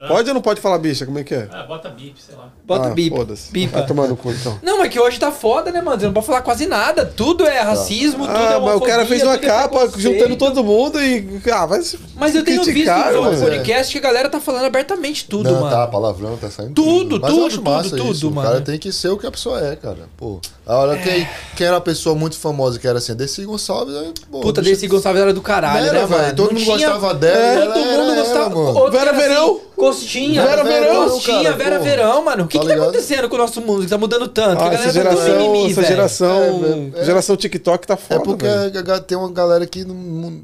Pode 0.09 0.28
ou 0.31 0.35
não 0.35 0.40
pode 0.40 0.62
falar 0.62 0.78
bicha? 0.78 1.05
Como 1.05 1.18
é 1.18 1.24
que 1.24 1.35
é? 1.35 1.47
Ah, 1.52 1.64
bota 1.64 1.90
bip, 1.90 2.14
sei 2.22 2.35
lá. 2.35 2.48
Bota 2.64 2.89
Ah, 2.89 2.93
o 2.93 2.94
bip. 2.94 3.14
Foda-se. 3.14 3.66
Vai 3.66 3.85
tomar 3.86 4.09
no 4.09 4.16
cu, 4.16 4.31
então. 4.31 4.59
Não, 4.62 4.78
mas 4.78 4.89
que 4.89 4.98
hoje 4.98 5.18
tá 5.20 5.31
foda, 5.31 5.70
né, 5.70 5.82
mano? 5.82 6.01
Você 6.01 6.06
não 6.06 6.12
pode 6.14 6.24
falar 6.27 6.40
quase 6.40 6.64
nada. 6.64 7.05
Tudo 7.05 7.47
é 7.47 7.60
racismo, 7.60 8.27
tudo 8.27 8.39
é 8.39 8.55
Ah, 8.55 8.60
mas 8.60 8.77
o 8.77 8.81
cara 8.81 9.05
fez 9.05 9.22
uma 9.22 9.35
tudo 9.36 9.44
é 9.44 9.48
capa 9.48 9.68
preconceito. 9.81 10.01
juntando 10.01 10.36
todo 10.36 10.64
mundo 10.64 10.98
e. 11.02 11.43
Ah, 11.52 11.66
vai 11.66 11.82
se. 11.82 11.98
Mas 12.16 12.35
eu 12.35 12.43
tenho 12.43 12.64
visto 12.64 12.90
no 12.90 13.22
mano. 13.22 13.39
podcast 13.43 13.93
que 13.93 13.98
a 13.98 14.01
galera 14.01 14.31
tá 14.31 14.40
falando 14.40 14.64
abertamente 14.64 15.27
tudo, 15.27 15.51
não, 15.52 15.60
mano. 15.60 15.70
tá, 15.77 15.86
palavrão, 15.86 16.35
tá 16.39 16.48
saindo 16.51 16.72
Tudo, 16.72 17.20
Mas 17.20 17.31
tudo, 17.31 17.47
acho 17.47 17.56
tudo, 17.59 17.70
massa 17.70 17.90
tudo, 17.97 18.12
isso. 18.12 18.28
O 18.28 18.31
mano. 18.32 18.48
cara 18.48 18.60
tem 18.62 18.78
que 18.78 18.90
ser 18.93 19.09
o 19.10 19.18
que 19.18 19.27
a 19.27 19.31
pessoa 19.31 19.60
é, 19.60 19.77
cara. 19.77 20.09
Pô, 20.16 20.40
a 20.66 20.77
hora 20.77 20.97
quem, 20.97 21.28
quem 21.56 21.66
era 21.66 21.77
uma 21.77 21.81
pessoa 21.82 22.14
muito 22.14 22.39
famosa, 22.39 22.78
que 22.78 22.89
era 22.89 22.97
assim, 22.97 23.14
Desi 23.14 23.44
Gonçalves, 23.44 23.94
aí, 23.94 24.14
pô, 24.31 24.40
Puta, 24.40 24.62
bicho, 24.62 24.72
Desse 24.72 24.86
Gonçalves 24.86 25.20
era 25.20 25.35
do 25.35 25.43
caralho, 25.43 25.85
Era, 25.89 25.93
né, 26.01 26.06
velho, 26.06 26.22
mano? 26.22 26.36
todo 26.36 26.52
Não 26.55 26.59
mundo 26.60 26.64
gostava 26.70 27.12
dela, 27.14 27.36
É, 27.39 27.55
ela 27.64 27.74
todo 27.74 27.85
mundo 27.85 28.14
gostava. 28.14 28.90
Vera 28.90 29.02
era 29.02 29.10
assim, 29.10 29.20
Verão. 29.28 29.60
Costinha. 29.94 30.46
Vera 30.46 30.64
Verão, 30.64 31.08
Costinha, 31.10 31.42
cara, 31.44 31.56
Vera 31.56 31.78
pô. 31.78 31.84
Verão, 31.84 32.24
mano. 32.24 32.44
O 32.44 32.48
que 32.48 32.58
Tá 32.58 32.64
que 32.64 32.70
tá 32.74 32.82
acontecendo 32.82 33.28
com 33.28 33.34
o 33.34 33.38
nosso 33.38 33.60
mundo 33.60 33.82
que 33.82 33.88
tá 33.88 33.98
mudando 33.98 34.28
tanto? 34.28 34.58
Que 34.58 34.62
a 34.62 34.66
Ah, 34.66 34.70
galera 34.70 34.88
essa 34.90 35.02
tá 35.02 35.10
geração, 35.10 35.38
mimimi, 35.38 35.70
essa 35.72 35.82
geração, 35.84 36.92
É, 36.94 37.00
é. 37.00 37.04
geração 37.04 37.36
TikTok 37.36 37.86
tá 37.86 37.94
É 37.94 37.96
foda, 37.96 38.20
porque 38.20 38.46
velho. 38.46 38.92
a- 38.92 38.96
a- 38.96 39.00
tem 39.00 39.16
uma 39.18 39.30
galera 39.32 39.66
que 39.66 39.84
não, 39.84 40.42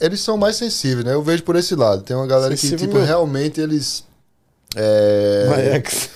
eles 0.00 0.20
são 0.20 0.36
mais 0.36 0.56
sensíveis, 0.56 1.04
né? 1.04 1.14
Eu 1.14 1.22
vejo 1.22 1.42
por 1.42 1.56
esse 1.56 1.74
lado. 1.74 2.02
Tem 2.02 2.14
uma 2.16 2.26
galera 2.26 2.54
Sensível 2.56 2.78
que, 2.78 2.84
tipo, 2.84 2.94
mesmo. 2.96 3.06
realmente 3.08 3.60
eles. 3.60 4.04
É... 4.74 5.46
My 5.48 5.76
ex. 5.76 6.10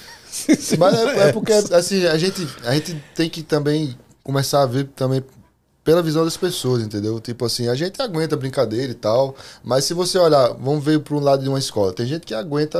Mas 0.78 0.94
é, 0.94 1.28
é 1.28 1.32
porque, 1.32 1.52
assim, 1.52 2.04
a 2.06 2.16
gente, 2.18 2.46
a 2.64 2.74
gente 2.74 3.02
tem 3.14 3.28
que 3.30 3.42
também 3.42 3.96
começar 4.22 4.62
a 4.62 4.66
ver 4.66 4.88
também 4.94 5.22
pela 5.82 6.02
visão 6.02 6.24
das 6.24 6.36
pessoas, 6.36 6.82
entendeu? 6.82 7.20
Tipo 7.20 7.44
assim, 7.44 7.68
a 7.68 7.74
gente 7.74 8.00
aguenta 8.00 8.36
brincadeira 8.36 8.92
e 8.92 8.94
tal, 8.94 9.34
mas 9.64 9.84
se 9.84 9.94
você 9.94 10.18
olhar, 10.18 10.48
vamos 10.54 10.84
ver 10.84 11.00
para 11.00 11.14
um 11.14 11.20
lado 11.20 11.42
de 11.42 11.48
uma 11.48 11.58
escola, 11.58 11.92
tem 11.92 12.06
gente 12.06 12.26
que 12.26 12.34
aguenta 12.34 12.78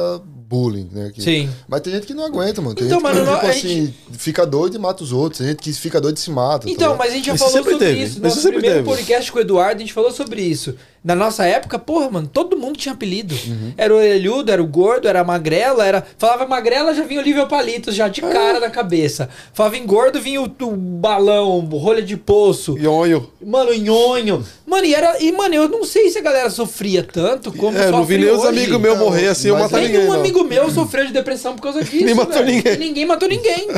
bullying, 0.51 0.89
né? 0.93 1.13
Que- 1.15 1.23
Sim. 1.23 1.49
Mas 1.69 1.81
tem 1.81 1.93
gente 1.93 2.07
que 2.09 2.13
não 2.15 2.25
aguenta, 2.25 2.61
mano. 2.61 2.75
Tem 2.75 2.85
Então, 2.87 2.99
gente 2.99 3.09
que, 3.09 3.15
mano, 3.15 3.25
não- 3.31 3.35
tipo 3.37 3.47
a 3.47 3.51
assim, 3.51 3.95
fica 4.19 4.45
doido 4.45 4.75
e 4.75 4.79
mata 4.81 5.05
os 5.05 5.13
outros. 5.13 5.39
Tem 5.39 5.47
gente 5.47 5.59
que 5.63 5.73
fica 5.73 6.01
doido 6.01 6.17
e 6.17 6.21
se 6.21 6.29
mata. 6.31 6.67
tá 6.67 6.73
Então, 6.73 6.89
ligado? 6.93 6.99
mas 6.99 7.13
a 7.13 7.15
gente 7.15 7.27
já 7.27 7.35
Isso 7.35 7.45
falou 7.45 7.59
sobre 7.63 7.79
teve. 7.79 8.01
isso. 8.03 8.13
Isso 8.15 8.21
Nosso 8.23 8.49
primeiro 8.49 8.77
teve. 8.79 8.89
podcast 8.89 9.31
com 9.31 9.39
o 9.39 9.41
Eduardo, 9.41 9.77
a 9.77 9.79
gente 9.79 9.93
falou 9.93 10.11
sobre 10.11 10.43
isso. 10.43 10.75
Na 11.03 11.15
nossa 11.15 11.47
época, 11.47 11.79
porra, 11.79 12.11
mano, 12.11 12.29
todo 12.31 12.59
mundo 12.59 12.77
tinha 12.77 12.93
apelido. 12.93 13.35
Uhum. 13.47 13.73
Era 13.75 13.95
o 13.95 13.97
orelhudo, 13.97 14.53
era 14.53 14.63
o 14.63 14.67
gordo, 14.67 15.09
era 15.09 15.21
a 15.21 15.25
magrela, 15.25 15.87
era. 15.87 16.05
Falava 16.19 16.47
magrela, 16.47 16.93
já 16.93 17.05
vinha 17.05 17.21
o 17.21 17.23
Olivia 17.23 17.47
Palitos, 17.47 17.95
já 17.95 18.07
de 18.07 18.21
cara 18.21 18.59
Ah. 18.59 18.61
na 18.61 18.69
cabeça. 18.71 19.31
Falava 19.55 19.79
em 19.79 19.87
gordo, 19.87 20.21
vinha 20.21 20.43
o, 20.43 20.45
o 20.45 20.77
balão, 20.77 21.61
rolha 21.61 22.03
de 22.03 22.19
poço. 22.19 22.75
Nhonho. 22.77 23.31
Mano, 23.43 23.73
nhonho. 23.73 24.45
Mano, 24.67 24.85
e 24.85 24.95
era. 24.95 25.19
E, 25.23 25.33
mano, 25.33 25.55
eu 25.55 25.69
não 25.71 25.85
sei 25.85 26.11
se 26.11 26.19
a 26.19 26.23
galera 26.23 26.51
sofria 26.51 27.03
tanto 27.03 27.51
como 27.51 27.79
É, 27.79 27.91
não 27.91 28.05
vi 28.05 28.17
sofre 28.17 28.19
nem 28.19 28.35
os 28.37 28.45
amigos 28.45 28.79
meus 28.79 28.99
morrer 28.99 29.29
assim, 29.29 29.49
eu 29.49 29.55
mas 29.55 29.63
matar 29.65 29.77
nem 29.79 29.87
ninguém. 29.87 30.01
Nenhum 30.03 30.13
não. 30.13 30.21
amigo 30.21 30.40
meu 30.45 30.71
sofreu 30.71 31.07
de 31.07 31.13
depressão 31.13 31.55
por 31.55 31.63
causa 31.63 31.83
disso. 31.85 32.05
Nem 32.05 32.15
matou 32.15 32.45
ninguém. 32.45 32.75
E 32.75 32.79
ninguém 32.79 33.07
matou 33.07 33.29
ninguém. 33.29 33.69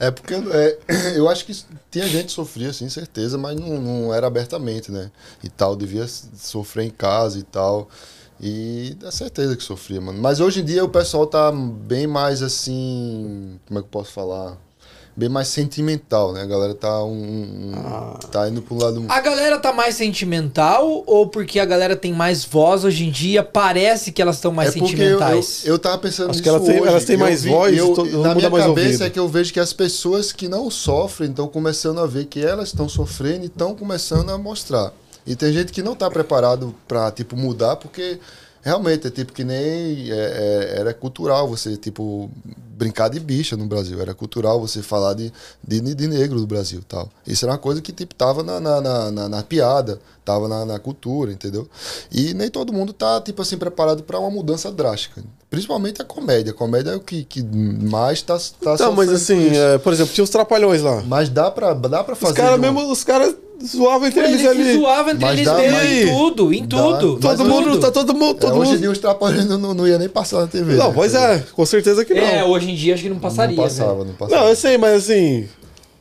É 0.00 0.10
porque 0.10 0.34
é, 0.34 0.78
eu 1.16 1.28
acho 1.28 1.44
que 1.44 1.56
tinha 1.90 2.06
gente 2.06 2.26
que 2.26 2.32
sofria, 2.32 2.72
sim, 2.72 2.88
certeza, 2.88 3.36
mas 3.36 3.58
não, 3.58 3.80
não 3.80 4.14
era 4.14 4.28
abertamente, 4.28 4.92
né? 4.92 5.10
E 5.42 5.48
tal, 5.48 5.74
devia 5.74 6.06
sofrer 6.06 6.84
em 6.84 6.90
casa 6.90 7.38
e 7.38 7.42
tal. 7.42 7.88
E 8.40 8.96
dá 9.00 9.10
certeza 9.10 9.56
que 9.56 9.62
sofria, 9.64 10.00
mano. 10.00 10.20
Mas 10.22 10.38
hoje 10.38 10.60
em 10.60 10.64
dia 10.64 10.84
o 10.84 10.88
pessoal 10.88 11.26
tá 11.26 11.50
bem 11.50 12.06
mais 12.06 12.42
assim. 12.42 13.58
Como 13.66 13.80
é 13.80 13.82
que 13.82 13.86
eu 13.86 13.90
posso 13.90 14.12
falar? 14.12 14.56
Bem 15.18 15.28
mais 15.28 15.48
sentimental, 15.48 16.32
né? 16.32 16.42
A 16.42 16.46
galera 16.46 16.74
tá 16.74 17.02
um, 17.02 17.10
um- 17.12 17.72
Ah. 17.74 18.18
tá 18.30 18.48
indo 18.48 18.62
pro 18.62 18.76
lado 18.76 19.04
A 19.08 19.20
galera 19.20 19.58
tá 19.58 19.72
mais 19.72 19.96
sentimental 19.96 21.02
ou 21.06 21.26
porque 21.26 21.58
a 21.58 21.64
galera 21.64 21.96
tem 21.96 22.12
mais 22.12 22.44
voz 22.44 22.84
hoje 22.84 23.04
em 23.04 23.10
dia? 23.10 23.42
Parece 23.42 24.12
que 24.12 24.22
elas 24.22 24.36
estão 24.36 24.52
mais 24.52 24.76
é 24.76 24.78
porque 24.78 24.94
eu, 24.94 25.18
sentimentais. 25.18 25.62
eu, 25.64 25.74
eu 25.74 25.78
tava 25.78 25.98
pensando 25.98 26.30
Acho 26.30 26.38
nisso 26.38 26.42
que 26.44 26.48
elas 26.48 26.62
têm- 26.64 26.86
elas 26.86 27.04
têm 27.04 27.16
mais 27.16 27.42
vi- 27.42 27.50
voz, 27.50 27.76
eu, 27.76 27.94
todo 27.94 28.22
na 28.22 28.34
minha 28.34 28.48
cabeça 28.48 28.68
ouvido. 28.68 29.04
é 29.04 29.10
que 29.10 29.18
eu 29.18 29.26
vejo 29.28 29.52
que 29.52 29.58
as 29.58 29.72
pessoas 29.72 30.30
que 30.32 30.46
não 30.48 30.70
sofrem 30.70 31.30
estão 31.30 31.48
começando 31.48 31.98
a 31.98 32.06
ver 32.06 32.26
que 32.26 32.40
elas 32.44 32.68
estão 32.68 32.88
sofrendo 32.88 33.42
e 33.42 33.46
estão 33.46 33.74
começando 33.74 34.30
a 34.30 34.38
mostrar. 34.38 34.92
E 35.26 35.34
tem 35.34 35.52
gente 35.52 35.72
que 35.72 35.82
não 35.82 35.96
tá 35.96 36.08
preparado 36.08 36.72
pra, 36.86 37.10
tipo, 37.10 37.36
mudar, 37.36 37.74
porque 37.76 38.18
realmente 38.62 39.06
é 39.06 39.10
tipo 39.10 39.32
que 39.32 39.44
nem 39.44 40.10
é, 40.10 40.14
é, 40.74 40.80
era 40.80 40.94
cultural 40.94 41.48
você, 41.48 41.76
tipo, 41.76 42.30
brincar 42.76 43.08
de 43.08 43.18
bicha 43.18 43.56
no 43.56 43.66
Brasil. 43.66 44.00
Era 44.00 44.14
cultural 44.14 44.60
você 44.60 44.82
falar 44.82 45.14
de, 45.14 45.32
de, 45.66 45.80
de 45.94 46.06
negro 46.06 46.38
do 46.40 46.46
Brasil 46.46 46.80
tal. 46.88 47.08
Isso 47.26 47.44
era 47.44 47.52
uma 47.52 47.58
coisa 47.58 47.80
que, 47.82 47.92
tipo, 47.92 48.14
tava 48.14 48.42
na, 48.42 48.60
na, 48.60 49.10
na, 49.10 49.28
na- 49.28 49.42
piada, 49.42 49.98
tava 50.24 50.46
na, 50.48 50.64
na 50.64 50.78
cultura, 50.78 51.32
entendeu? 51.32 51.68
E 52.12 52.34
nem 52.34 52.48
todo 52.50 52.72
mundo 52.72 52.92
tá, 52.92 53.20
tipo 53.20 53.40
assim, 53.42 53.56
preparado 53.56 54.02
para 54.02 54.18
uma 54.18 54.30
mudança 54.30 54.70
drástica. 54.70 55.22
Principalmente 55.50 56.02
a 56.02 56.04
comédia. 56.04 56.52
A 56.52 56.54
comédia 56.54 56.90
é 56.90 56.96
o 56.96 57.00
que, 57.00 57.24
que 57.24 57.42
mais 57.42 58.20
tá, 58.22 58.38
tá 58.62 58.76
Não, 58.78 58.92
mas 58.92 59.08
assim, 59.10 59.56
é, 59.56 59.78
por 59.78 59.92
exemplo, 59.92 60.12
tinha 60.12 60.22
os 60.24 60.30
trapalhões 60.30 60.82
lá. 60.82 61.02
Mas 61.06 61.28
dá 61.30 61.50
pra, 61.50 61.72
dá 61.74 62.04
pra 62.04 62.14
fazer. 62.14 62.32
Os 62.32 62.36
caras 62.36 62.60
de 62.60 62.66
uma- 62.66 62.72
mesmo, 62.72 62.92
os 62.92 63.02
caras 63.04 63.34
zoavam 63.66 64.06
entre 64.08 64.20
Eles 64.20 64.44
eles 64.44 64.46
ali. 64.46 64.78
zoavam 64.78 65.10
entre 65.12 65.24
Mas 65.24 65.32
eles 65.34 65.46
dá- 65.46 65.54
mesmo, 65.56 65.76
mas- 65.76 65.90
em 65.90 66.06
tudo, 66.08 66.52
em 66.54 66.66
Dá- 66.66 66.76
tudo. 66.76 67.18
mas 67.22 67.36
Todo 67.38 67.48
mundo, 67.48 67.80
tá 67.80 67.90
todo 67.90 68.14
mundo, 68.14 68.36
É, 68.36 68.40
todo 68.40 68.58
hoje 68.58 68.72
em 68.74 68.78
dia 68.78 68.90
os 68.90 68.98
trapalhões 68.98 69.46
não, 69.46 69.74
não 69.74 69.86
ia 69.86 69.98
nem 69.98 70.08
passar 70.08 70.40
na 70.40 70.46
TV. 70.46 70.74
Não, 70.76 70.88
né? 70.88 70.92
pois 70.94 71.14
é, 71.14 71.44
com 71.52 71.66
certeza 71.66 72.04
que 72.04 72.14
não. 72.14 72.22
É, 72.22 72.44
hoje 72.44 72.70
em 72.70 72.74
dia 72.74 72.94
acho 72.94 73.02
que 73.02 73.08
não 73.08 73.18
passaria. 73.18 73.56
Não 73.56 73.64
passava, 73.64 73.92
velho. 73.94 74.04
não 74.06 74.14
passava. 74.14 74.40
Não, 74.42 74.48
eu 74.48 74.56
sei, 74.56 74.78
mas 74.78 74.94
assim, 75.04 75.48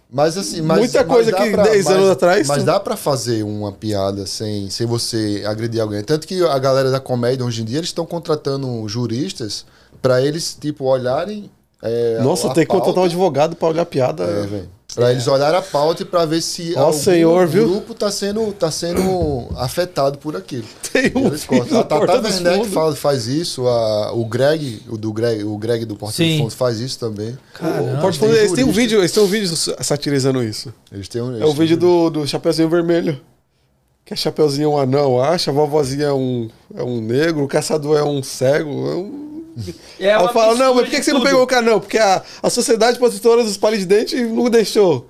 Mas 0.09 0.37
assim, 0.37 0.61
mas, 0.61 0.77
Muita 0.79 0.99
mas 1.03 1.07
coisa 1.13 1.31
dá 1.31 1.37
que 1.37 1.57
10 1.57 1.83
mas- 1.85 1.93
anos 1.93 2.09
atrás, 2.09 2.47
Mas 2.47 2.59
tu- 2.59 2.65
dá 2.65 2.79
pra 2.79 2.95
fazer 2.95 3.43
uma 3.43 3.73
piada 3.73 4.25
sem, 4.25 4.69
sem 4.69 4.87
você 4.87 5.43
agredir 5.45 5.81
alguém. 5.81 6.01
Tanto 6.01 6.25
que 6.25 6.41
a 6.45 6.57
galera 6.57 6.89
da 6.89 6.99
comédia 7.01 7.45
hoje 7.45 7.61
em 7.61 7.65
dia 7.65 7.79
eles 7.79 7.89
estão 7.89 8.05
contratando 8.05 8.87
juristas 8.87 9.65
pra 10.01 10.21
eles 10.21 10.57
tipo 10.59 10.85
olharem. 10.85 11.51
é, 11.83 12.19
nossa, 12.23 12.47
a 12.47 12.53
tem 12.53 12.63
que 12.65 12.71
contratar 12.71 13.03
um 13.03 13.05
advogado 13.05 13.55
pra 13.57 13.67
olhar 13.67 13.85
piada. 13.85 14.23
É, 14.23 14.47
velho. 14.47 14.69
Pra 14.95 15.11
eles 15.11 15.27
olharem 15.27 15.59
a 15.59 15.61
pauta 15.61 16.01
e 16.01 16.05
pra 16.05 16.25
ver 16.25 16.41
se 16.41 16.73
senhor, 16.93 17.45
viu? 17.45 17.67
grupo 17.67 17.93
tá 17.93 18.09
sendo, 18.09 18.51
tá 18.53 18.71
sendo 18.71 19.47
afetado 19.57 20.17
por 20.17 20.35
aquilo. 20.35 20.63
Tem 20.91 21.11
um 21.13 21.27
Eles 21.27 21.45
cortam. 21.45 21.79
A 21.79 21.83
Tata 21.83 22.21
Werneck 22.21 22.69
faz, 22.69 22.97
faz 22.97 23.27
isso, 23.27 23.67
a, 23.67 24.13
o 24.13 24.25
Greg, 24.25 24.81
o 24.87 24.97
do 24.97 25.11
Greg, 25.11 25.43
o 25.43 25.57
Greg 25.57 25.85
do 25.85 25.95
Fundos 25.97 26.53
faz 26.53 26.79
isso 26.79 26.97
também. 26.97 27.37
Caramba. 27.53 28.07
O 28.07 28.13
Fundo, 28.13 28.35
eles 28.35 28.53
têm 28.53 28.63
um 28.63 28.71
vídeo, 28.71 28.99
eles 28.99 29.11
têm 29.11 29.21
um 29.21 29.27
vídeo 29.27 29.55
satirizando 29.81 30.41
isso. 30.41 30.73
Eles 30.91 31.07
têm 31.07 31.21
um, 31.21 31.37
É 31.37 31.45
o 31.45 31.53
vídeo 31.53 31.77
do, 31.77 32.09
do 32.09 32.27
Chapeuzinho 32.27 32.69
Vermelho. 32.69 33.19
Que 34.05 34.13
a 34.13 34.17
Chapeuzinho 34.17 34.71
é 34.71 34.73
um 34.73 34.77
anão, 34.79 35.21
acha, 35.21 35.51
a 35.51 35.53
vovozinha 35.53 36.05
é 36.05 36.13
um, 36.13 36.49
é 36.73 36.81
um 36.81 37.01
negro, 37.01 37.43
o 37.43 37.47
caçador 37.47 37.97
é 37.99 38.03
um 38.03 38.23
cego. 38.23 38.69
É 38.89 38.95
um... 38.95 39.26
É 39.99 40.13
Aí 40.13 40.23
eu 40.23 40.29
falo, 40.29 40.55
não, 40.55 40.75
mas 40.75 40.83
por 40.83 40.91
que, 40.91 40.97
que 40.97 41.03
você 41.03 41.13
não 41.13 41.23
pegou 41.23 41.41
o 41.43 41.47
cara? 41.47 41.61
Não, 41.61 41.79
porque 41.79 41.97
a, 41.97 42.23
a 42.43 42.49
Sociedade 42.49 42.97
Protetora 42.97 43.43
dos 43.43 43.57
Palhos 43.57 43.79
de 43.79 43.85
Dente 43.85 44.15
não 44.15 44.49
deixou. 44.49 45.07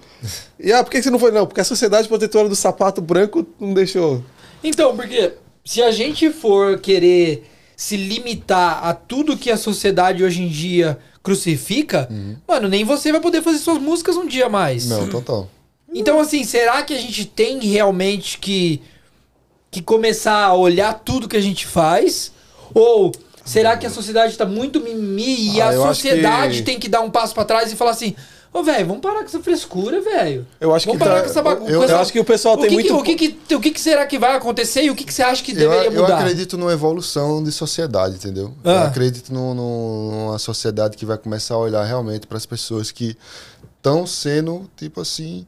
E 0.59 0.71
ah, 0.71 0.83
por 0.83 0.89
que 0.89 0.97
que 0.97 1.03
você 1.03 1.09
não 1.09 1.19
foi? 1.19 1.31
Não, 1.31 1.45
porque 1.45 1.61
a 1.61 1.65
Sociedade 1.65 2.07
Protetora 2.07 2.47
do 2.47 2.55
Sapato 2.55 3.01
Branco 3.01 3.45
não 3.59 3.73
deixou. 3.73 4.23
Então, 4.63 4.95
porque 4.95 5.33
se 5.63 5.81
a 5.81 5.91
gente 5.91 6.31
for 6.31 6.79
querer 6.79 7.45
se 7.75 7.95
limitar 7.95 8.83
a 8.83 8.93
tudo 8.93 9.37
que 9.37 9.51
a 9.51 9.57
sociedade 9.57 10.23
hoje 10.23 10.41
em 10.41 10.47
dia 10.47 10.97
crucifica, 11.21 12.09
mano, 12.47 12.67
nem 12.67 12.83
você 12.83 13.11
vai 13.11 13.21
poder 13.21 13.41
fazer 13.41 13.59
suas 13.59 13.77
músicas 13.77 14.15
um 14.15 14.25
dia 14.25 14.49
mais. 14.49 14.87
Não, 14.87 15.07
total. 15.07 15.49
Então, 15.93 16.19
assim, 16.19 16.43
será 16.43 16.81
que 16.83 16.93
a 16.93 16.99
gente 16.99 17.25
tem 17.25 17.59
realmente 17.59 18.37
que, 18.39 18.81
que 19.69 19.81
começar 19.81 20.45
a 20.45 20.53
olhar 20.53 20.93
tudo 20.93 21.27
que 21.27 21.37
a 21.37 21.41
gente 21.41 21.67
faz? 21.67 22.31
Ou 22.73 23.11
será 23.47 23.75
que 23.77 23.85
a 23.85 23.89
sociedade 23.89 24.37
tá 24.37 24.45
muito 24.45 24.79
mimimi 24.79 25.55
e 25.55 25.61
Ah, 25.61 25.69
a 25.69 25.73
eu 25.73 25.81
sociedade 25.83 26.57
que- 26.57 26.63
tem 26.63 26.79
que 26.79 26.87
dar 26.89 27.01
um 27.01 27.09
passo 27.09 27.33
pra 27.33 27.43
trás 27.45 27.71
e 27.71 27.75
falar 27.75 27.91
assim: 27.91 28.15
Ô, 28.53 28.63
velho, 28.63 28.87
vamos 28.87 29.01
parar 29.01 29.19
com 29.19 29.25
essa 29.25 29.39
frescura, 29.41 30.01
velho. 30.01 30.47
Eu 30.59 30.73
acho 30.73 30.85
Vamos 30.85 30.99
que 30.99 31.05
parar 31.05 31.17
tá- 31.19 31.23
com 31.25 31.29
essa 31.29 31.41
bagunça. 31.43 31.71
eu- 31.71 31.83
eu 31.83 31.97
acho 31.99 32.11
que 32.13 32.19
o 32.19 32.23
pessoal 32.23 32.57
tem 32.57 32.69
que 32.69 32.73
muito- 32.75 32.95
o 32.97 33.03
que, 33.03 33.15
que, 33.15 33.55
o 33.55 33.59
que, 33.59 33.79
será 33.79 34.05
que 34.07 34.17
vai 34.17 34.35
acontecer 34.35 34.83
e 34.83 34.89
o 34.89 34.95
que, 34.95 35.03
que 35.03 35.13
você 35.13 35.21
acha 35.21 35.43
que 35.43 35.51
Eu, 35.51 35.57
deveria 35.57 35.85
eu 35.87 36.01
mudar? 36.01 36.19
acredito 36.19 36.57
numa 36.57 36.71
evolução 36.71 37.43
de 37.43 37.51
sociedade, 37.51 38.15
entendeu? 38.15 38.53
Eu 38.63 38.71
Ah. 38.71 38.83
acredito 38.85 39.31
num- 39.33 39.53
num- 39.53 40.11
numa 40.27 40.39
sociedade 40.39 40.95
que 40.97 41.05
vai 41.05 41.17
começar 41.17 41.55
a 41.55 41.57
olhar 41.57 41.83
realmente 41.83 42.25
para 42.25 42.37
as 42.37 42.45
pessoas 42.45 42.89
que 42.89 43.15
estão 43.77 44.07
sendo, 44.07 44.67
tipo 44.77 45.01
assim, 45.01 45.45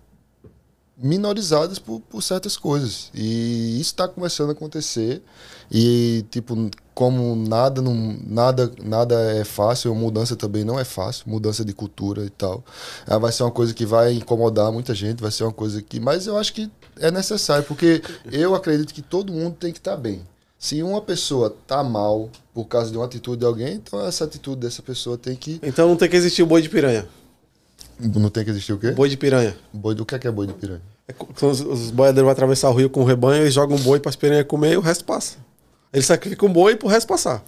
minorizadas 1.01 1.79
por, 1.79 1.99
por 2.01 2.21
certas 2.21 2.57
coisas. 2.57 3.09
E 3.13 3.79
isso 3.79 3.91
está 3.91 4.07
começando 4.07 4.49
a 4.49 4.51
acontecer. 4.51 5.21
E, 5.71 6.25
tipo, 6.29 6.69
como 6.93 7.35
nada, 7.35 7.81
não, 7.81 8.17
nada, 8.27 8.71
nada 8.83 9.15
é 9.33 9.45
fácil, 9.45 9.93
mudança 9.95 10.35
também 10.35 10.63
não 10.63 10.79
é 10.79 10.83
fácil, 10.83 11.29
mudança 11.29 11.63
de 11.63 11.73
cultura 11.73 12.25
e 12.25 12.29
tal. 12.29 12.63
Ah, 13.07 13.17
vai 13.17 13.31
ser 13.31 13.43
uma 13.43 13.51
coisa 13.51 13.73
que 13.73 13.85
vai 13.85 14.13
incomodar 14.13 14.71
muita 14.71 14.93
gente, 14.93 15.21
vai 15.21 15.31
ser 15.31 15.43
uma 15.43 15.53
coisa 15.53 15.81
que. 15.81 15.99
Mas 15.99 16.27
eu 16.27 16.37
acho 16.37 16.53
que 16.53 16.69
é 16.99 17.09
necessário, 17.09 17.63
porque 17.63 18.01
eu 18.31 18.53
acredito 18.53 18.93
que 18.93 19.01
todo 19.01 19.31
mundo 19.31 19.55
tem 19.59 19.71
que 19.71 19.79
estar 19.79 19.95
bem. 19.95 20.21
Se 20.57 20.83
uma 20.83 21.01
pessoa 21.01 21.55
tá 21.65 21.81
mal 21.81 22.29
por 22.53 22.65
causa 22.65 22.91
de 22.91 22.97
uma 22.97 23.05
atitude 23.05 23.37
de 23.39 23.45
alguém, 23.45 23.75
então 23.75 24.05
essa 24.05 24.25
atitude 24.25 24.59
dessa 24.59 24.81
pessoa 24.81 25.17
tem 25.17 25.33
que. 25.33 25.57
Então 25.63 25.87
não 25.87 25.95
tem 25.95 26.09
que 26.09 26.17
existir 26.17 26.43
o 26.43 26.45
boi 26.45 26.61
de 26.61 26.67
piranha. 26.67 27.07
Não 27.99 28.29
tem 28.29 28.45
que 28.45 28.49
existir 28.49 28.73
o 28.73 28.77
quê? 28.77 28.91
Boi 28.91 29.09
de 29.09 29.17
piranha. 29.17 29.55
Boi 29.73 29.93
do 29.93 30.05
que 30.05 30.15
é 30.15 30.19
que 30.19 30.27
é 30.27 30.31
boi 30.31 30.47
de 30.47 30.53
piranha? 30.53 30.81
É 31.07 31.45
os, 31.45 31.61
os 31.61 31.91
boiadeiros 31.91 32.25
vão 32.25 32.31
atravessar 32.31 32.69
o 32.69 32.73
rio 32.73 32.89
com 32.89 33.01
o 33.01 33.03
rebanho, 33.03 33.43
eles 33.43 33.53
jogam 33.53 33.75
um 33.75 33.81
boi 33.81 33.99
para 33.99 34.09
as 34.09 34.15
piranhas 34.15 34.45
comer 34.45 34.73
e 34.73 34.77
o 34.77 34.81
resto 34.81 35.03
passa. 35.03 35.37
Eles 35.91 36.05
sacrificam 36.05 36.47
um 36.47 36.53
boi 36.53 36.75
pro 36.75 36.87
resto 36.87 37.07
passar. 37.07 37.43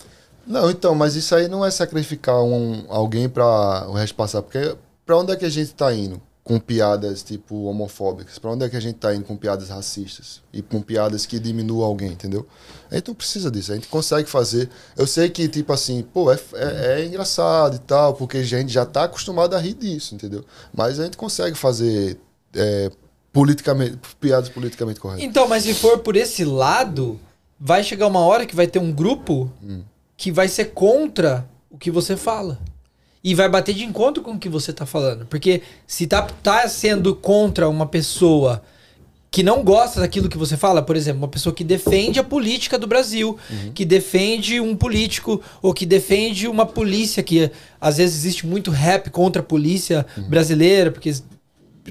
Não, 0.45 0.69
então, 0.69 0.95
mas 0.95 1.15
isso 1.15 1.33
aí 1.35 1.47
não 1.47 1.63
é 1.63 1.69
sacrificar 1.69 2.41
um, 2.43 2.85
alguém 2.89 3.29
para 3.29 3.87
o 3.87 3.93
resto 3.93 4.15
passar, 4.15 4.41
porque 4.41 4.75
para 5.05 5.17
onde 5.17 5.31
é 5.31 5.35
que 5.35 5.45
a 5.45 5.49
gente 5.49 5.73
tá 5.73 5.93
indo 5.93 6.21
com 6.51 6.59
piadas 6.59 7.23
tipo 7.23 7.63
homofóbicas? 7.63 8.37
Para 8.37 8.51
onde 8.51 8.65
é 8.65 8.69
que 8.69 8.75
a 8.75 8.79
gente 8.81 8.95
tá 8.95 9.15
indo 9.15 9.23
com 9.23 9.37
piadas 9.37 9.69
racistas 9.69 10.41
e 10.51 10.61
com 10.61 10.81
piadas 10.81 11.25
que 11.25 11.39
diminuam 11.39 11.85
alguém, 11.85 12.09
entendeu? 12.11 12.45
A 12.89 12.95
gente 12.95 13.07
não 13.07 13.15
precisa 13.15 13.49
disso, 13.49 13.71
a 13.71 13.75
gente 13.75 13.87
consegue 13.87 14.29
fazer. 14.29 14.69
Eu 14.97 15.07
sei 15.07 15.29
que 15.29 15.47
tipo 15.47 15.71
assim, 15.71 16.03
pô, 16.03 16.29
é, 16.29 16.37
é, 16.55 16.99
é 16.99 17.05
engraçado 17.05 17.77
e 17.77 17.79
tal, 17.79 18.15
porque 18.15 18.39
a 18.39 18.43
gente 18.43 18.69
já 18.69 18.85
tá 18.85 19.05
acostumado 19.05 19.55
a 19.55 19.59
rir 19.59 19.75
disso, 19.75 20.13
entendeu? 20.13 20.43
Mas 20.73 20.99
a 20.99 21.05
gente 21.05 21.15
consegue 21.15 21.57
fazer 21.57 22.19
é, 22.53 22.91
politicamente 23.31 23.97
piadas 24.19 24.49
politicamente 24.49 24.99
corretas. 24.99 25.23
Então, 25.23 25.47
mas 25.47 25.63
se 25.63 25.73
for 25.73 25.99
por 25.99 26.17
esse 26.17 26.43
lado, 26.43 27.17
vai 27.57 27.81
chegar 27.81 28.07
uma 28.07 28.25
hora 28.25 28.45
que 28.45 28.57
vai 28.57 28.67
ter 28.67 28.79
um 28.79 28.91
grupo 28.91 29.49
Hum. 29.63 29.83
que 30.17 30.33
vai 30.33 30.49
ser 30.49 30.65
contra 30.73 31.47
o 31.69 31.77
que 31.77 31.89
você 31.89 32.17
fala. 32.17 32.59
E 33.23 33.35
vai 33.35 33.47
bater 33.47 33.75
de 33.75 33.83
encontro 33.83 34.23
com 34.23 34.31
o 34.31 34.39
que 34.39 34.49
você 34.49 34.73
tá 34.73 34.85
falando. 34.85 35.25
Porque 35.27 35.61
se 35.85 36.07
tá, 36.07 36.23
tá 36.41 36.67
sendo 36.67 37.15
contra 37.15 37.69
uma 37.69 37.85
pessoa 37.85 38.63
que 39.29 39.43
não 39.43 39.63
gosta 39.63 40.01
daquilo 40.01 40.27
que 40.27 40.37
você 40.37 40.57
fala, 40.57 40.81
por 40.81 40.95
exemplo, 40.95 41.21
uma 41.21 41.27
pessoa 41.27 41.53
que 41.55 41.63
defende 41.63 42.19
a 42.19 42.23
política 42.23 42.77
do 42.77 42.85
Brasil, 42.85 43.37
Uhum. 43.49 43.71
que 43.73 43.85
defende 43.85 44.59
um 44.59 44.75
político, 44.75 45.39
ou 45.61 45.73
que 45.73 45.85
defende 45.85 46.47
uma 46.49 46.65
polícia, 46.65 47.23
que 47.23 47.49
às 47.79 47.95
vezes 47.97 48.17
existe 48.17 48.45
muito 48.45 48.71
rap 48.71 49.09
contra 49.09 49.41
a 49.41 49.45
polícia 49.45 50.05
Uhum. 50.17 50.27
brasileira, 50.27 50.91
porque 50.91 51.13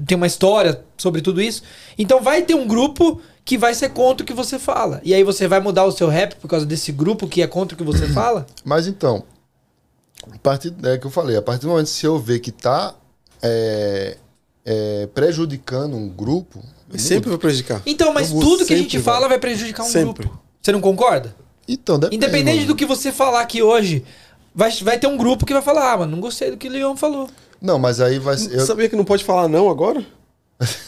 tem 0.05 0.15
uma 0.15 0.27
história 0.27 0.83
sobre 0.97 1.21
tudo 1.21 1.41
isso. 1.41 1.63
Então 1.97 2.21
vai 2.21 2.43
ter 2.43 2.53
um 2.53 2.67
grupo 2.67 3.19
que 3.43 3.57
vai 3.57 3.73
ser 3.73 3.89
contra 3.89 4.23
o 4.23 4.27
que 4.27 4.33
você 4.33 4.59
fala. 4.59 5.01
E 5.03 5.11
aí 5.13 5.23
você 5.23 5.47
vai 5.47 5.59
mudar 5.59 5.85
o 5.85 5.91
seu 5.91 6.09
rap 6.09 6.35
por 6.35 6.47
causa 6.47 6.65
desse 6.65 6.91
grupo 6.91 7.27
que 7.27 7.41
é 7.41 7.47
contra 7.47 7.73
o 7.73 7.77
que 7.77 7.83
você 7.83 8.05
fala? 8.13 8.45
Mas 8.63 8.85
então, 8.85 9.23
a 10.33 10.37
partir, 10.39 10.73
é 10.83 10.97
que 10.97 11.05
eu 11.05 11.11
falei, 11.11 11.35
a 11.37 11.41
partir 11.41 11.61
do 11.63 11.69
momento 11.69 11.85
que 11.87 11.91
se 11.93 12.05
eu 12.05 12.17
ver 12.19 12.39
que 12.39 12.51
tá 12.51 12.95
é, 13.41 14.17
é, 14.65 15.07
prejudicando 15.13 15.95
um 15.95 16.07
grupo, 16.09 16.63
eu 16.91 16.99
Sempre 16.99 17.29
vai 17.29 17.37
prejudicar. 17.37 17.81
Então, 17.85 18.13
mas 18.13 18.29
tudo 18.31 18.65
que 18.65 18.73
a 18.73 18.77
gente 18.77 18.91
sempre, 18.91 19.05
fala 19.05 19.27
vai 19.29 19.39
prejudicar 19.39 19.83
um 19.83 19.89
Sempre. 19.89 20.25
grupo. 20.25 20.41
Você 20.61 20.71
não 20.73 20.81
concorda? 20.81 21.33
Então, 21.67 21.97
depende, 21.97 22.17
Independente 22.17 22.55
mano. 22.57 22.67
do 22.67 22.75
que 22.75 22.85
você 22.85 23.11
falar 23.13 23.41
aqui 23.41 23.63
hoje, 23.63 24.03
vai, 24.53 24.69
vai 24.81 24.99
ter 24.99 25.07
um 25.07 25.15
grupo 25.15 25.45
que 25.45 25.53
vai 25.53 25.61
falar, 25.61 25.93
ah, 25.93 25.97
mano, 25.99 26.11
não 26.11 26.19
gostei 26.19 26.51
do 26.51 26.57
que 26.57 26.67
o 26.67 26.71
Leon 26.71 26.97
falou. 26.97 27.29
Não, 27.61 27.79
mas 27.79 28.01
aí 28.01 28.19
vai 28.19 28.37
ser. 28.37 28.49
Você 28.49 28.57
eu- 28.57 28.65
sabia 28.65 28.89
que 28.89 28.95
não 28.95 29.05
pode 29.05 29.23
falar 29.23 29.47
não 29.47 29.69
agora? 29.69 30.05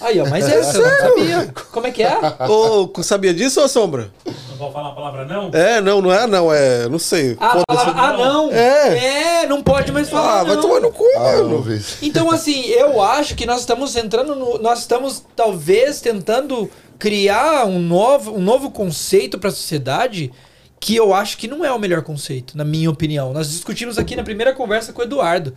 Aí, 0.01 0.19
ó, 0.19 0.25
mas 0.29 0.47
não 0.47 0.63
sabia. 0.63 1.53
Como 1.71 1.87
é 1.87 1.91
que 1.91 2.03
é? 2.03 2.17
Ô, 2.47 2.91
sabia 3.01 3.33
disso, 3.33 3.61
ô 3.61 3.67
Sombra? 3.67 4.11
Não 4.25 4.57
vou 4.57 4.71
falar 4.71 4.89
a 4.89 4.91
palavra 4.91 5.25
não? 5.25 5.49
É, 5.53 5.81
não, 5.81 6.01
não 6.01 6.13
é 6.13 6.27
não, 6.27 6.53
é. 6.53 6.87
Não 6.87 6.99
sei. 6.99 7.35
Ah, 7.39 7.63
palavra, 7.65 7.93
ah, 8.01 8.13
não. 8.17 8.51
É. 8.51 9.41
É, 9.43 9.47
não 9.47 9.63
pode 9.63 9.91
mais 9.91 10.09
falar. 10.09 10.41
Ah, 10.41 10.43
vai 10.43 10.55
não. 10.55 10.61
tomar 10.61 10.79
no 10.79 10.91
cu, 10.91 11.05
Ah, 11.17 11.33
eu 11.33 11.49
mano. 11.49 11.81
Então, 12.01 12.29
assim, 12.29 12.65
eu 12.67 13.01
acho 13.01 13.35
que 13.35 13.45
nós 13.45 13.61
estamos 13.61 13.95
entrando 13.95 14.35
no. 14.35 14.57
Nós 14.59 14.79
estamos, 14.79 15.23
talvez, 15.35 16.01
tentando 16.01 16.69
criar 16.99 17.65
um 17.65 17.79
novo, 17.79 18.31
um 18.35 18.41
novo 18.41 18.71
conceito 18.71 19.37
para 19.39 19.49
a 19.49 19.53
sociedade 19.53 20.31
que 20.85 20.97
eu 20.97 21.13
acho 21.13 21.37
que 21.37 21.47
não 21.47 21.63
é 21.63 21.71
o 21.71 21.79
melhor 21.79 22.01
conceito, 22.01 22.57
na 22.57 22.65
minha 22.65 22.89
opinião. 22.91 23.31
Nós 23.31 23.49
discutimos 23.49 23.97
aqui 23.97 24.17
na 24.17 24.23
primeira 24.23 24.51
conversa 24.53 24.91
com 24.91 24.99
o 25.01 25.05
Eduardo. 25.05 25.53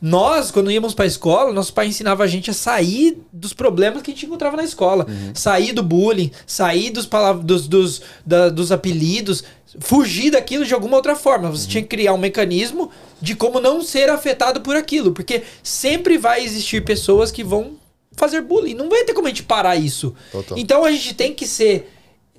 Nós, 0.00 0.50
quando 0.50 0.70
íamos 0.70 0.94
pra 0.94 1.04
escola, 1.04 1.52
nosso 1.52 1.74
pai 1.74 1.88
ensinava 1.88 2.24
a 2.24 2.26
gente 2.26 2.50
a 2.50 2.54
sair 2.54 3.18
dos 3.30 3.52
problemas 3.52 4.02
que 4.02 4.10
a 4.10 4.14
gente 4.14 4.24
encontrava 4.24 4.56
na 4.56 4.64
escola. 4.64 5.06
Sair 5.34 5.72
do 5.74 5.82
bullying, 5.82 6.30
sair 6.46 6.88
dos, 6.90 7.04
palavras, 7.04 7.44
dos, 7.44 7.68
dos, 7.68 8.00
da- 8.24 8.48
dos 8.48 8.72
apelidos, 8.72 9.44
fugir 9.78 10.30
daquilo 10.30 10.64
de 10.64 10.72
alguma 10.72 10.96
outra 10.96 11.14
forma. 11.14 11.50
Você 11.50 11.68
tinha 11.68 11.82
que 11.82 11.88
criar 11.88 12.14
um 12.14 12.18
mecanismo 12.18 12.90
de 13.20 13.34
como 13.34 13.60
não 13.60 13.82
ser 13.82 14.08
afetado 14.08 14.62
por 14.62 14.74
aquilo. 14.74 15.12
Porque 15.12 15.42
sempre 15.62 16.16
vai 16.16 16.42
existir 16.42 16.82
pessoas 16.82 17.30
que 17.30 17.44
vão 17.44 17.72
fazer 18.12 18.40
bullying. 18.40 18.74
Não 18.74 18.88
vai 18.88 19.04
ter 19.04 19.12
como 19.12 19.26
a 19.26 19.30
gente 19.30 19.42
parar 19.42 19.76
isso. 19.76 20.14
Total. 20.32 20.56
Então 20.56 20.82
a 20.82 20.90
gente 20.90 21.12
tem 21.14 21.34
que 21.34 21.46
ser. 21.46 21.90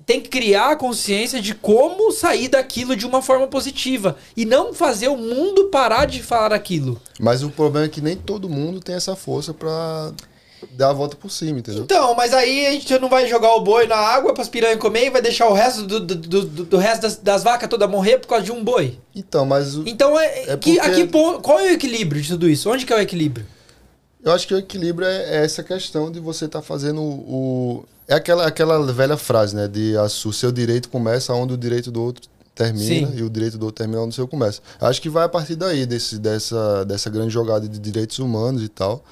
Tem 0.05 0.19
que 0.19 0.27
criar 0.30 0.71
a 0.71 0.75
consciência 0.75 1.41
de 1.41 1.53
como 1.55 2.11
sair 2.11 2.49
daquilo 2.49 2.95
de 2.95 3.05
uma 3.05 3.21
forma 3.21 3.47
positiva. 3.47 4.17
E 4.35 4.43
não 4.45 4.73
fazer 4.73 5.07
o 5.07 5.15
mundo 5.17 5.65
parar 5.65 6.05
de 6.05 6.21
falar 6.21 6.51
aquilo. 6.53 6.99
Mas 7.19 7.41
o 7.43 7.49
problema 7.49 7.85
é 7.85 7.89
que 7.89 8.01
nem 8.01 8.15
todo 8.15 8.49
mundo 8.49 8.80
tem 8.81 8.95
essa 8.95 9.15
força 9.15 9.53
pra 9.53 10.11
dar 10.71 10.89
a 10.89 10.93
volta 10.93 11.15
por 11.17 11.30
cima, 11.30 11.59
entendeu? 11.59 11.84
Então, 11.84 12.15
mas 12.15 12.34
aí 12.34 12.65
a 12.65 12.71
gente 12.71 12.97
não 12.99 13.09
vai 13.09 13.27
jogar 13.27 13.53
o 13.55 13.61
boi 13.61 13.85
na 13.85 13.97
água 13.97 14.34
para 14.34 14.41
as 14.43 14.47
piranhas 14.49 14.80
comer 14.80 15.07
e 15.07 15.09
vai 15.09 15.21
deixar 15.21 15.47
o 15.49 15.53
resto 15.53 15.84
do, 15.84 15.99
do, 15.99 16.15
do, 16.15 16.41
do- 16.45 16.63
do 16.65 16.77
resto 16.77 17.01
das, 17.01 17.17
das 17.17 17.43
vacas 17.43 17.69
toda 17.69 17.85
morrer 17.88 18.17
por 18.19 18.27
causa 18.27 18.45
de 18.45 18.51
um 18.51 18.63
boi. 18.63 18.97
Então, 19.13 19.45
mas 19.45 19.75
o- 19.75 19.84
Então, 19.85 20.17
é, 20.17 20.25
É 20.25 20.57
que, 20.57 20.75
porque- 20.75 20.80
a 20.80 20.89
que 20.91 21.05
ponto- 21.07 21.41
qual 21.41 21.59
é 21.59 21.63
o 21.63 21.71
equilíbrio 21.71 22.21
de 22.21 22.30
tudo 22.30 22.49
isso? 22.49 22.69
Onde 22.71 22.85
que 22.85 22.93
é 22.93 22.95
o 22.95 22.99
equilíbrio? 23.01 23.45
Eu 24.23 24.31
acho 24.31 24.47
que 24.47 24.53
o 24.53 24.57
equilíbrio 24.57 25.07
é, 25.07 25.37
é 25.37 25.45
essa 25.45 25.63
questão 25.63 26.11
de 26.11 26.19
você 26.19 26.45
estar 26.45 26.61
fazendo 26.61 27.01
o. 27.01 27.79
o- 27.81 27.85
É 28.07 28.15
aquela, 28.15 28.45
aquela 28.45 28.85
velha 28.91 29.15
frase, 29.17 29.55
né? 29.55 29.67
De 29.67 29.95
a- 29.97 30.03
o 30.03 30.09
seu 30.33 30.51
direito 30.51 30.89
começa 30.89 31.33
onde 31.33 31.53
o 31.53 31.57
direito 31.57 31.89
do 31.91 32.01
outro 32.03 32.23
termina 32.53 33.07
Sim. 33.07 33.13
e 33.15 33.23
o 33.23 33.29
direito 33.29 33.57
do 33.57 33.65
outro 33.65 33.77
termina 33.83 34.01
onde 34.01 34.09
o 34.11 34.13
seu 34.15 34.27
começa. 34.27 34.61
Acho 34.79 35.01
que 35.01 35.09
vai 35.09 35.23
a 35.23 35.29
partir 35.29 35.55
daí, 35.55 35.85
desse, 35.85 36.19
dessa, 36.19 36.83
dessa 36.85 37.09
grande 37.09 37.31
jogada 37.33 37.67
de 37.67 37.79
direitos 37.79 38.19
humanos 38.19 38.61
e 38.61 38.67
tal. 38.67 39.03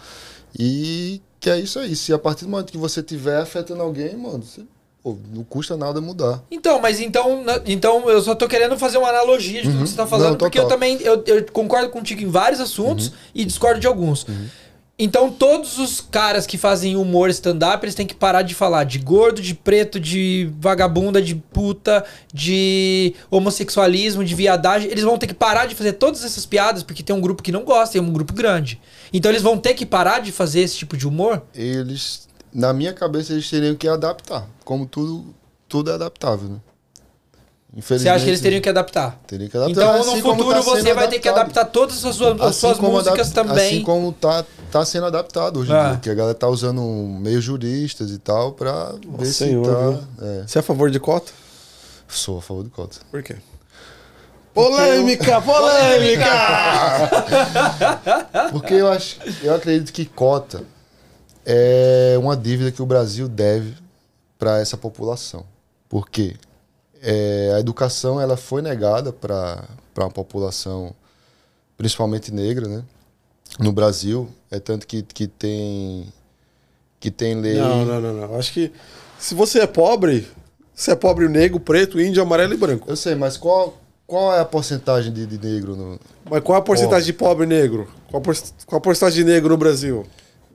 E 0.58 1.22
que 1.40 1.50
é 1.50 1.60
isso 1.60 1.80
aí. 1.80 1.96
Se 1.96 2.14
a 2.14 2.20
partir 2.20 2.46
do 2.46 2.52
momento 2.52 2.72
que 2.72 2.78
você 2.78 3.00
estiver 3.00 3.38
afetando 3.38 3.82
alguém, 3.82 4.16
mano, 4.16 4.44
você, 4.44 4.62
pô, 5.02 5.18
não 5.34 5.44
custa 5.44 5.76
nada 5.78 6.00
mudar. 6.02 6.44
Então, 6.52 6.80
mas 6.80 7.00
então, 7.00 7.44
então 7.66 8.10
eu 8.10 8.22
só 8.22 8.36
tô 8.36 8.48
querendo 8.48 8.78
fazer 8.78 8.98
uma 8.98 9.10
analogia 9.10 9.62
de 9.64 9.70
tudo 9.70 9.84
que 9.84 9.90
você 9.90 9.96
tá 9.96 10.06
falando, 10.06 10.32
Não, 10.32 10.38
porque 10.38 10.60
eu 10.60 10.68
também 10.68 11.00
eu, 11.02 11.24
eu 11.26 11.46
concordo 11.52 11.90
contigo 11.90 12.22
em 12.22 12.28
vários 12.30 12.60
assuntos 12.60 13.12
e 13.34 13.44
discordo 13.46 13.80
de 13.80 13.88
alguns. 13.88 14.26
Então, 15.04 15.32
todos 15.32 15.80
os 15.80 16.00
caras 16.00 16.46
que 16.46 16.60
fazem 16.60 16.96
humor 16.96 17.32
stand-up, 17.32 17.84
eles 17.84 17.96
têm 17.96 18.06
que 18.06 18.14
parar 18.14 18.44
de 18.44 18.54
falar 18.54 18.84
de 18.84 19.00
gordo, 19.00 19.42
de 19.42 19.56
preto, 19.56 20.00
de 20.00 20.48
vagabunda, 20.60 21.20
de 21.20 21.34
puta, 21.34 22.06
de 22.32 23.16
homossexualismo, 23.32 24.24
de 24.24 24.36
viadagem. 24.36 24.92
Eles 24.92 25.04
vão 25.04 25.18
ter 25.18 25.26
que 25.26 25.34
parar 25.34 25.66
de 25.66 25.74
fazer 25.74 25.94
todas 25.94 26.24
essas 26.24 26.46
piadas, 26.46 26.84
porque 26.84 27.02
tem 27.02 27.16
um 27.16 27.20
grupo 27.20 27.42
que 27.42 27.52
não 27.52 27.66
gosta, 27.66 27.94
tem 27.94 28.02
um 28.02 28.14
grupo 28.14 28.32
grande. 28.32 28.80
Então, 29.12 29.32
eles 29.32 29.42
vão 29.42 29.58
ter 29.58 29.74
que 29.74 29.88
parar 29.88 30.20
de 30.20 30.32
fazer 30.32 30.60
esse 30.60 30.78
tipo 30.78 30.96
de 30.96 31.08
humor? 31.08 31.42
Eles, 31.56 32.28
na 32.54 32.72
minha 32.72 32.94
cabeça, 32.94 33.34
eles 33.34 33.50
teriam 33.50 33.74
que 33.74 33.88
adaptar. 33.88 34.48
Como 34.64 34.86
tudo, 34.86 35.34
tudo 35.68 35.90
é 35.90 35.96
adaptável, 35.96 36.48
né? 36.48 36.58
Você 37.74 38.10
acha 38.10 38.26
que 38.26 38.30
eles 38.30 38.42
teriam 38.42 38.62
que 38.62 38.68
adaptar? 38.68 39.18
teriam 39.26 39.50
que 39.50 39.56
adaptar. 39.56 39.72
Então, 39.82 40.02
assim 40.02 40.16
no 40.18 40.22
futuro, 40.22 40.54
tá 40.56 40.62
você 40.62 40.94
vai 40.94 41.08
ter 41.08 41.20
que 41.20 41.30
adaptado. 41.30 41.58
adaptar 41.58 41.66
todas 41.72 42.04
as 42.04 42.16
suas, 42.16 42.42
as 42.42 42.48
Assim 42.48 42.60
suas 42.60 42.80
músicas 42.80 43.32
adap- 43.32 43.48
também. 43.48 43.68
Assim 43.76 43.82
como 43.84 44.12
tá, 44.12 44.44
tá 44.70 44.84
sendo 44.84 45.06
adaptado 45.06 45.62
hoje 45.62 45.72
em 45.72 45.76
Ah. 45.76 45.90
dia. 45.92 45.98
Que 46.00 46.10
a 46.10 46.14
galera 46.14 46.36
tá 46.36 46.50
usando 46.50 46.82
meio 46.82 47.42
juristas 47.42 48.12
e 48.12 48.18
tal 48.18 48.52
pra 48.52 48.94
ver 49.18 49.26
senhor, 49.28 49.66
se 49.66 49.72
tá. 49.72 50.00
É, 50.26 50.44
Você 50.48 50.58
é 50.58 50.60
a 50.60 50.64
favor 50.64 50.92
de 50.92 51.00
cota? 51.00 51.32
sou 52.10 52.40
a 52.40 52.42
favor 52.42 52.66
de 52.66 52.70
cota. 52.72 52.98
Por 53.10 53.24
quê? 53.24 53.38
Polêmica, 54.54 55.42
polêmica! 55.42 56.26
Porque 58.52 58.74
eu 58.74 58.92
acho, 58.92 59.18
eu 59.42 59.56
acredito 59.56 59.94
que 59.94 60.04
cota 60.06 60.62
é 61.46 62.18
uma 62.20 62.36
dívida 62.36 62.70
que 62.70 62.82
o 62.82 62.86
Brasil 62.86 63.30
deve 63.30 63.74
para 64.38 64.60
essa 64.60 64.76
população. 64.76 65.46
Porque 65.88 66.36
é, 67.02 67.54
a 67.56 67.60
educação 67.60 68.20
ela 68.22 68.38
foi 68.38 68.62
negada 68.62 69.12
para 69.12 69.68
uma 69.98 70.10
população, 70.10 70.94
principalmente 71.78 72.32
negra, 72.32 72.68
né? 72.68 72.84
No 73.60 73.72
Brasil, 73.72 74.30
é 74.50 74.60
tanto 74.60 74.88
que, 74.88 75.02
que 75.04 75.28
tem 75.28 76.08
que 77.00 77.10
tem 77.12 77.36
lei. 77.42 77.58
Não, 77.58 77.84
não, 77.86 78.00
não, 78.02 78.14
não. 78.14 78.36
Acho 78.38 78.54
que 78.54 78.72
se 79.18 79.34
você 79.34 79.60
é 79.60 79.68
pobre, 79.68 80.28
você 80.74 80.92
é 80.92 80.96
pobre 80.96 81.28
negro, 81.28 81.60
preto, 81.60 82.00
índio, 82.00 82.22
amarelo 82.22 82.54
e 82.54 82.58
branco. 82.58 82.90
Eu 82.90 82.96
sei, 82.96 83.16
mas 83.16 83.38
qual, 83.38 83.78
qual 84.06 84.34
é 84.34 84.40
a 84.40 84.46
porcentagem 84.46 85.12
de, 85.12 85.26
de 85.26 85.38
negro 85.38 85.76
no, 85.76 86.00
Mas 86.30 86.44
qual 86.44 86.56
é 86.58 86.60
a 86.60 86.64
porcentagem 86.64 87.08
de 87.08 87.14
pobre 87.14 87.46
negro? 87.48 87.90
Qual 88.10 88.22
a, 88.22 88.24
por- 88.24 88.36
qual 88.66 88.78
a 88.78 88.82
porcentagem 88.82 89.26
de 89.26 89.32
negro 89.32 89.50
no 89.50 89.58
Brasil? 89.58 90.06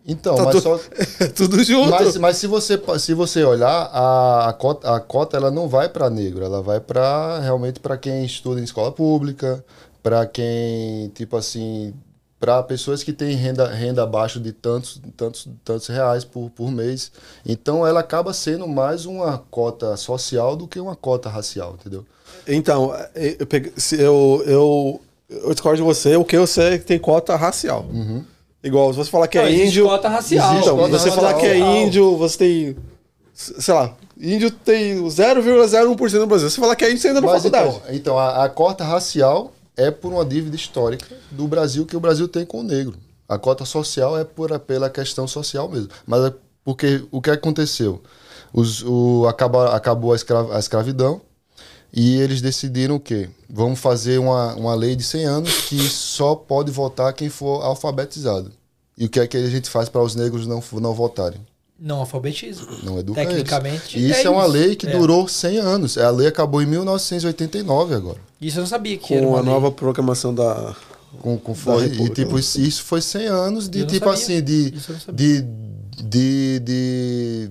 Então, 0.07 0.37
Tá 0.37 0.45
mas 0.45 0.55
tu- 0.57 0.61
só. 0.63 0.81
É 1.21 1.27
tudo 1.35 1.63
junto. 1.65 1.91
Mas, 1.91 2.17
mas 2.17 2.37
se, 2.37 2.47
você, 2.47 2.81
se 2.99 3.13
você 3.13 3.43
olhar, 3.43 3.91
a, 3.93 4.49
a, 4.49 4.53
cota, 4.53 4.95
a 4.95 5.01
cota 5.01 5.37
ela 5.37 5.51
não 5.51 5.69
vai 5.69 5.89
para 5.89 6.09
negro, 6.09 6.45
ela 6.45 6.63
vai 6.63 6.79
para 6.81 7.41
realmente 7.41 7.81
para 7.81 7.97
quem 7.99 8.25
estuda 8.25 8.61
em 8.61 8.65
escola 8.65 8.93
pública, 8.93 9.65
para 10.03 10.25
quem, 10.25 11.09
tipo 11.15 11.37
assim, 11.37 11.93
para 12.39 12.63
pessoas 12.63 13.03
que 13.03 13.13
têm 13.13 13.35
renda, 13.35 13.67
renda 13.67 14.05
abaixo 14.05 14.39
de 14.39 14.53
tantos, 14.53 15.01
tantos, 15.17 15.49
tantos 15.65 15.89
reais 15.89 16.23
por, 16.25 16.51
por 16.51 16.71
mês. 16.71 17.11
Então 17.45 17.85
ela 17.85 17.99
acaba 18.01 18.33
sendo 18.33 18.69
mais 18.69 19.07
uma 19.07 19.39
cota 19.51 19.97
social 19.97 20.55
do 20.55 20.69
que 20.69 20.79
uma 20.79 20.95
cota 20.95 21.29
racial, 21.29 21.77
entendeu? 21.81 22.05
Então, 22.47 22.95
eu, 23.17 23.47
peguei- 23.47 23.73
se 23.77 24.01
eu, 24.01 24.41
eu, 24.47 25.01
eu 25.29 25.51
discordo 25.53 25.79
de 25.79 25.83
você, 25.83 26.15
o 26.15 26.25
que 26.25 26.37
eu 26.37 26.47
sei 26.47 26.75
é 26.75 26.79
que 26.79 26.85
tem 26.85 26.99
cota 26.99 27.35
racial. 27.35 27.85
Igual, 28.67 28.93
se 28.93 28.99
você 28.99 29.11
falar 29.11 29.29
que 29.29 29.39
Não, 29.39 29.45
é 29.47 29.53
índio. 29.53 29.85
cota 29.87 30.09
racial. 30.09 30.55
Então, 30.57 30.77
cota 30.77 30.99
você 30.99 31.11
falar 31.13 31.35
que 31.35 31.47
é 31.47 31.59
índio, 31.59 32.17
você 32.17 32.37
tem. 32.39 32.77
Sei 33.33 33.73
lá, 33.75 33.95
índio 34.21 34.51
tem 34.51 34.97
0,01% 35.05 36.13
no 36.19 36.27
Brasil. 36.27 36.49
Se 36.49 36.55
você 36.57 36.61
falar 36.61 36.75
que 36.77 36.85
é 36.85 36.89
índio, 36.91 37.01
você 37.03 37.09
ainda 37.09 37.21
na 37.21 37.27
Mas 37.27 37.43
faculdade. 37.43 37.69
então, 37.69 37.95
então 37.95 38.19
a, 38.19 38.45
a 38.45 38.49
cota 38.49 38.83
racial 38.83 39.53
é 39.77 39.91
por 39.91 40.13
uma 40.13 40.25
dívida 40.25 40.57
histórica 40.57 41.07
do 41.31 41.47
Brasil 41.47 41.85
que 41.87 41.97
o 41.97 42.01
Brasil 42.01 42.27
tem 42.27 42.45
com 42.47 42.61
o 42.61 42.63
negro. 42.63 42.95
A 43.29 43.39
cota 43.39 43.65
social 43.65 44.19
é 44.19 44.25
por, 44.25 44.59
pela 44.61 44.89
questão 44.89 45.27
social 45.29 45.69
mesmo. 45.69 45.89
Mas 46.07 46.25
é 46.25 46.33
porque 46.65 47.05
o 47.11 47.21
que 47.21 47.31
aconteceu? 47.31 48.01
Os, 48.53 48.83
o, 48.83 49.27
acaba, 49.29 49.75
acabou 49.77 50.13
a, 50.13 50.17
escra- 50.17 50.47
a 50.55 50.59
escravidão 50.59 51.21
e 51.97 52.21
eles 52.21 52.43
decidiram 52.43 52.97
o 52.97 53.01
quê? 53.01 53.29
Vamos 53.49 53.81
fazer 53.81 54.19
uma, 54.19 54.55
uma 54.55 54.75
lei 54.75 54.95
de 54.95 55.03
100 55.03 55.25
anos 55.25 55.53
que 55.63 55.79
só 55.89 56.35
pode 56.35 56.71
votar 56.71 57.13
quem 57.15 57.31
for 57.31 57.63
alfabetizado. 57.63 58.53
E 58.99 59.07
o 59.07 59.09
que 59.09 59.19
é 59.19 59.27
que 59.27 59.37
a 59.39 59.49
gente 59.49 59.71
faz 59.71 59.89
para 59.89 60.03
os 60.03 60.15
negros 60.15 60.47
não, 60.47 60.63
não 60.81 60.93
votarem? 60.95 61.41
Não 61.79 62.01
alfabetiza. 62.01 62.63
Não 62.83 62.99
educa 62.99 63.21
eles. 63.23 63.35
Tecnicamente, 63.35 63.99
E 63.99 64.11
isso 64.11 64.21
é 64.21 64.25
é, 64.25 64.31
uma 64.31 64.45
isso. 64.45 64.53
lei 64.53 64.77
que 64.77 64.87
É. 64.87 64.91
durou 64.99 65.27
100 65.29 65.59
anos. 65.59 65.99
A 65.99 66.11
lei 66.11 66.27
acabou 66.27 66.63
em 66.63 66.67
1989 66.67 67.95
agora. 67.95 68.19
Isso 68.41 68.59
eu 68.59 68.61
não 68.63 68.69
sabia 68.69 68.97
que 68.97 69.13
era 69.15 69.23
Com 69.27 69.33
uma 69.33 69.39
a 69.39 69.43
lei. 69.43 69.51
nova 69.51 69.71
proclamação 69.73 70.35
da. 70.35 70.75
Com, 71.21 71.39
com 71.39 71.55
foi, 71.55 71.87
e 71.87 72.09
tipo, 72.11 72.39
isso, 72.39 72.61
isso 72.61 72.83
foi 72.83 73.01
100 73.01 73.27
anos 73.27 73.69
de 73.71 73.85
tipo 73.87 74.05
sabia. 74.07 74.13
assim, 74.13 74.43
de, 74.43 74.71
de, 75.15 75.45
de, 76.03 76.61
de 76.61 77.51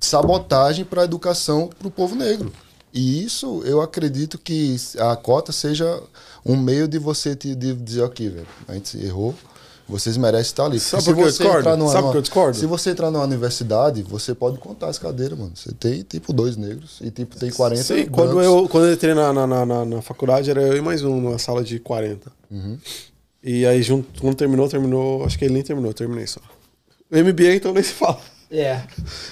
sabotagem 0.00 0.84
para 0.84 1.02
a 1.02 1.04
educação 1.04 1.68
para 1.78 1.88
o 1.88 1.90
povo 1.90 2.14
negro. 2.16 2.52
E 2.98 3.22
isso 3.24 3.62
eu 3.66 3.82
acredito 3.82 4.38
que 4.38 4.74
a 4.98 5.14
cota 5.16 5.52
seja 5.52 6.02
um 6.44 6.56
meio 6.56 6.88
de 6.88 6.98
você 6.98 7.36
te, 7.36 7.54
de 7.54 7.74
dizer, 7.74 8.00
ok, 8.02 8.28
velho, 8.30 8.46
a 8.66 8.72
gente 8.72 8.96
errou, 9.04 9.34
vocês 9.86 10.16
merecem 10.16 10.46
estar 10.50 10.64
ali. 10.64 10.80
Sabe 10.80 11.04
por 11.04 11.14
que 11.14 11.20
eu 11.20 11.30
você 11.30 11.42
discordo? 11.44 11.76
numa- 11.76 11.92
Sabe 11.92 12.02
por 12.04 12.12
que 12.12 12.16
eu 12.18 12.22
discordo? 12.22 12.56
Se 12.56 12.64
você 12.64 12.90
entrar 12.90 13.10
numa 13.10 13.22
universidade, 13.24 14.02
você 14.02 14.34
pode 14.34 14.56
contar 14.58 14.88
as 14.88 14.98
cadeiras, 14.98 15.38
mano. 15.38 15.52
Você 15.54 15.72
tem, 15.72 16.02
tipo, 16.02 16.32
dois 16.32 16.56
negros 16.56 16.98
e, 17.02 17.10
tipo, 17.10 17.36
tem 17.38 17.50
40 17.50 17.82
Sim, 17.82 18.06
quando 18.06 18.40
eu, 18.40 18.66
quando 18.68 18.86
eu 18.86 18.94
entrei 18.94 19.12
na, 19.14 19.30
na, 19.32 19.46
na, 19.46 19.84
na- 19.84 20.02
faculdade, 20.02 20.50
era 20.50 20.62
eu 20.62 20.76
e 20.76 20.80
mais 20.80 21.02
um 21.04 21.20
numa 21.20 21.38
sala 21.38 21.62
de 21.62 21.78
40. 21.78 22.32
Uhum. 22.50 22.78
E 23.44 23.66
aí, 23.66 23.82
junto, 23.82 24.20
quando 24.20 24.34
terminou, 24.36 24.68
terminou. 24.68 25.24
Acho 25.24 25.38
que 25.38 25.44
ele 25.44 25.54
nem 25.54 25.62
terminou, 25.62 25.90
eu 25.90 25.94
terminei 25.94 26.26
só. 26.26 26.40
O 27.12 27.16
MBA, 27.16 27.54
então, 27.54 27.72
nem 27.74 27.82
se 27.82 27.92
fala. 27.92 28.20
É. 28.50 28.80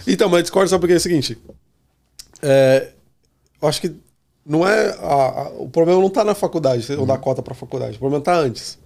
Então, 0.06 0.28
mas 0.28 0.42
discordo 0.42 0.68
só 0.68 0.78
porque 0.78 0.92
é 0.92 0.96
o 0.96 1.00
seguinte. 1.00 1.36
É, 2.42 2.90
acho 3.66 3.80
que 3.80 3.94
não 4.46 4.66
é. 4.66 4.90
a- 5.00 5.42
a- 5.42 5.48
o 5.58 5.68
problema 5.68 6.00
não 6.00 6.10
tá 6.10 6.22
na 6.24 6.34
faculdade, 6.34 6.92
ou 6.94 7.06
dar 7.06 7.18
cota 7.18 7.42
pra 7.42 7.54
faculdade. 7.54 7.96
O 7.96 7.98
problema 8.00 8.22
tá 8.22 8.34
antes. 8.34 8.78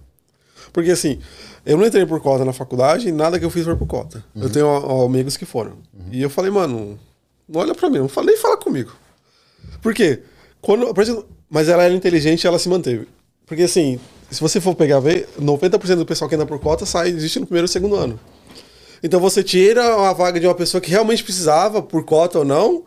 Porque 0.71 0.91
assim, 0.91 1.19
eu 1.65 1.77
não 1.77 1.85
entrei 1.85 2.05
por 2.05 2.21
cota 2.21 2.45
na 2.45 2.53
faculdade 2.53 3.07
e 3.09 3.11
nada 3.11 3.39
que 3.39 3.45
eu 3.45 3.49
fiz 3.49 3.65
foi 3.65 3.75
por 3.75 3.87
cota. 3.87 4.23
Eu 4.35 4.49
tenho 4.49 4.67
ó, 4.67 5.05
amigos 5.05 5.35
que 5.35 5.45
foram. 5.45 5.77
E 6.11 6.21
eu 6.21 6.29
falei, 6.29 6.51
mano, 6.51 6.99
não 7.47 7.61
olha 7.61 7.73
pra 7.73 7.89
mim, 7.89 7.97
não 7.99 8.07
fala, 8.07 8.27
nem 8.27 8.37
fala 8.37 8.55
comigo. 8.57 8.91
Por 9.81 9.93
quê? 9.93 10.21
Quando, 10.61 10.93
por 10.93 11.01
exemplo, 11.01 11.25
mas 11.49 11.67
ela 11.69 11.83
era 11.83 11.93
inteligente 11.93 12.43
e 12.43 12.47
ela 12.47 12.59
se 12.59 12.69
manteve. 12.69 13.07
Porque 13.47 13.63
assim, 13.63 13.99
se 14.29 14.39
você 14.39 14.61
for 14.61 14.75
pegar 14.75 14.99
ver, 14.99 15.27
90% 15.41 15.95
do 15.95 16.05
pessoal 16.05 16.29
que 16.29 16.35
entra 16.35 16.45
por 16.47 16.59
cota 16.59 16.85
sai 16.85 17.09
existe 17.09 17.39
no 17.39 17.47
primeiro 17.47 17.65
e 17.65 17.69
segundo 17.69 17.95
ano. 17.95 18.19
Então 19.01 19.19
você 19.19 19.41
tira 19.41 20.07
a 20.09 20.13
vaga 20.13 20.39
de 20.39 20.45
uma 20.45 20.53
pessoa 20.53 20.79
que 20.79 20.91
realmente 20.91 21.23
precisava, 21.23 21.81
por 21.81 22.03
cota 22.05 22.39
ou 22.39 22.45
não, 22.45 22.83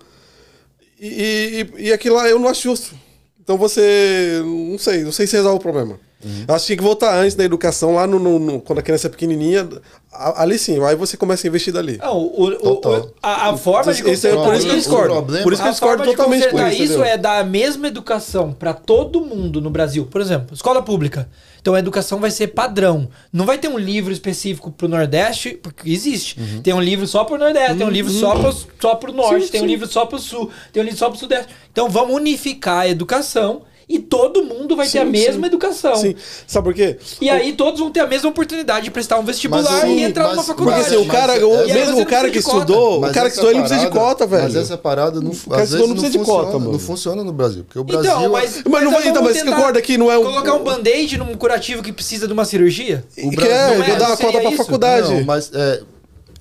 e, 1.05 1.89
e, 1.89 1.93
aquilo 1.93 2.17
lá 2.17 2.29
eu 2.29 2.39
não 2.39 2.49
acho 2.49 2.63
justo. 2.63 2.95
Então 3.41 3.59
você. 3.59 4.41
Não 4.45 4.79
sei, 4.79 5.03
não 5.03 5.11
sei 5.11 5.27
se 5.27 5.37
resolve 5.37 5.59
o 5.59 5.63
problema. 5.63 5.99
Uhum. 6.25 6.45
Eu 6.49 6.55
acho 6.55 6.65
que 6.65 6.67
tinha 6.69 6.77
que 6.79 6.83
voltar 6.85 7.17
antes 7.19 7.35
da 7.35 7.45
educação, 7.45 7.95
lá 7.95 8.07
no, 8.07 8.19
no- 8.19 8.39
no- 8.39 8.61
quando 8.61 8.79
a 8.79 8.83
criança 8.83 9.07
é 9.09 9.11
pequenininha. 9.11 9.69
a- 10.13 10.43
Ali 10.43 10.59
sim, 10.59 10.83
aí 10.85 10.95
você 10.95 11.17
começa 11.17 11.47
a 11.47 11.49
investir 11.49 11.73
dali. 11.73 11.97
Não, 11.99 12.17
o, 12.19 12.51
o- 12.51 12.81
o- 12.87 13.13
a, 13.23 13.49
a 13.51 13.57
forma 13.57 13.93
de 13.95 14.11
Isso 14.11 14.27
é 14.27 14.33
por 14.35 14.55
isso 14.55 14.67
que 14.67 14.73
eu 14.73 14.77
discordo. 14.77 15.23
Por 15.43 15.53
isso 15.53 15.63
que 15.63 15.67
eu 15.67 15.71
a 15.71 15.73
discordo 15.73 15.79
forma 16.05 16.05
de 16.05 16.11
totalmente 16.17 16.45
com 16.45 16.51
consertar 16.51 16.73
isso. 16.75 16.83
isso 16.95 17.03
é 17.03 17.17
dar 17.17 17.39
a 17.39 17.45
mesma 17.45 17.89
educação 17.89 18.53
pra 18.53 18.73
todo 18.75 19.21
mundo 19.23 19.61
no 19.61 19.71
Brasil. 19.71 20.05
Por 20.07 20.21
exemplo, 20.21 20.55
escola 20.55 20.83
pública. 20.83 21.29
Então 21.61 21.75
a 21.75 21.79
educação 21.79 22.19
vai 22.21 22.31
ser 22.31 22.49
padrão. 22.49 23.09
Não 23.33 23.47
vai 23.47 23.57
ter 23.57 23.69
um 23.69 23.79
livro 23.79 24.13
específico 24.13 24.71
pro 24.71 24.89
Nordeste, 24.89 25.53
porque 25.63 25.89
existe. 25.91 26.39
Uhum. 26.39 26.61
Tem 26.61 26.75
um 26.75 26.81
livro 26.81 27.07
só 27.07 27.25
pro 27.25 27.39
Nordeste, 27.39 27.77
tem 27.79 27.87
um 27.87 27.91
livro 27.91 28.11
só 28.13 28.35
pro, 28.35 28.55
só 28.81 28.95
pro 28.97 29.13
Norte, 29.13 29.47
Sim, 29.47 29.53
tem 29.53 29.61
um 29.61 29.65
sim. 29.65 29.71
livro 29.71 29.87
só 29.87 30.05
pro 30.05 30.19
Sul, 30.19 30.51
tem 30.73 30.83
um 30.83 30.85
livro 30.85 30.99
só 30.99 31.09
pro 31.09 31.19
Sudeste. 31.19 31.49
Então 31.71 31.89
vamos 31.89 32.15
unificar 32.17 32.81
a 32.81 32.89
educação 32.89 33.63
e 33.89 33.99
todo 33.99 34.45
mundo 34.45 34.75
vai 34.77 34.87
ter 34.89 34.99
a 34.99 35.05
Sim, 35.05 35.11
mesma 35.11 35.41
sim. 35.43 35.47
educação. 35.47 35.97
Sim. 35.97 36.15
Sabe 36.47 36.65
por 36.65 36.75
quê? 36.75 36.97
E 37.21 37.29
aí 37.31 37.53
todos 37.53 37.81
vão 37.81 37.91
ter 37.91 38.01
a 38.01 38.07
mesma 38.07 38.31
oportunidade 38.31 38.85
de 38.85 38.91
prestar 38.91 39.19
um 39.19 39.25
vestibular 39.25 39.63
Mas 39.63 39.85
o- 39.85 39.87
e 39.87 40.03
entrar 40.03 40.25
mas- 40.25 40.33
numa 40.37 40.45
Porque 40.45 40.59
faculdade. 40.65 40.87
assim, 40.95 40.97
o 40.97 41.07
cara, 41.07 41.33
mas- 41.35 41.43
o, 41.43 41.55
e 41.55 41.73
aí 41.73 41.73
mesmo 41.73 42.01
o 42.01 42.07
cara 42.07 42.25
não 42.25 42.31
que 42.33 42.39
estudou, 42.39 42.99
o 43.05 43.13
cara 43.13 43.29
que 43.29 43.35
estudou, 43.35 43.51
ele 43.51 43.59
não 43.61 43.67
precisa 43.67 43.87
de 43.87 43.93
cota, 43.93 44.27
velho. 44.27 44.43
Mas 44.45 44.57
essa 44.57 44.79
parada 44.79 45.21
não, 45.21 45.31
cara 45.31 45.63
às 45.63 45.69
que 45.71 45.75
vezes 45.77 45.79
não 45.81 45.87
não, 45.89 45.95
precisa 45.95 46.13
de 46.13 46.19
funciona, 46.19 46.45
cota, 46.45 46.59
mano. 46.59 46.73
não 46.73 46.79
funciona 46.79 47.25
no 47.25 47.33
Brasil. 47.33 47.65
Porque 47.65 47.79
o 47.79 47.85
Brasil. 47.85 48.11
Então, 48.11 48.31
mas, 48.31 48.63
Mas 48.69 48.85
não 48.85 48.91
vai- 48.93 49.09
então, 49.09 49.23
mas 49.23 49.43
concorda 49.43 49.81
que 49.83 49.99
não 49.99 50.11
é 50.11 50.19
um- 50.19 50.23
Colocar 50.25 50.55
um 50.55 50.65
band-aid 50.65 51.19
num 51.19 51.35
curativo 51.35 51.83
que 51.83 51.93
precisa 51.93 52.27
de 52.27 52.33
uma 52.33 52.45
cirurgia? 52.45 53.05
O 53.19 53.31
quer, 53.31 53.37
Brasil- 53.37 53.77
não 53.79 53.83
é, 53.85 53.87
quer 53.87 53.97
dar 53.99 54.07
uma 54.09 54.17
cota 54.17 54.41
pra 54.41 54.53
faculdade. 54.53 55.13
Não, 55.15 55.25
mas 55.25 55.51
é, 55.55 55.81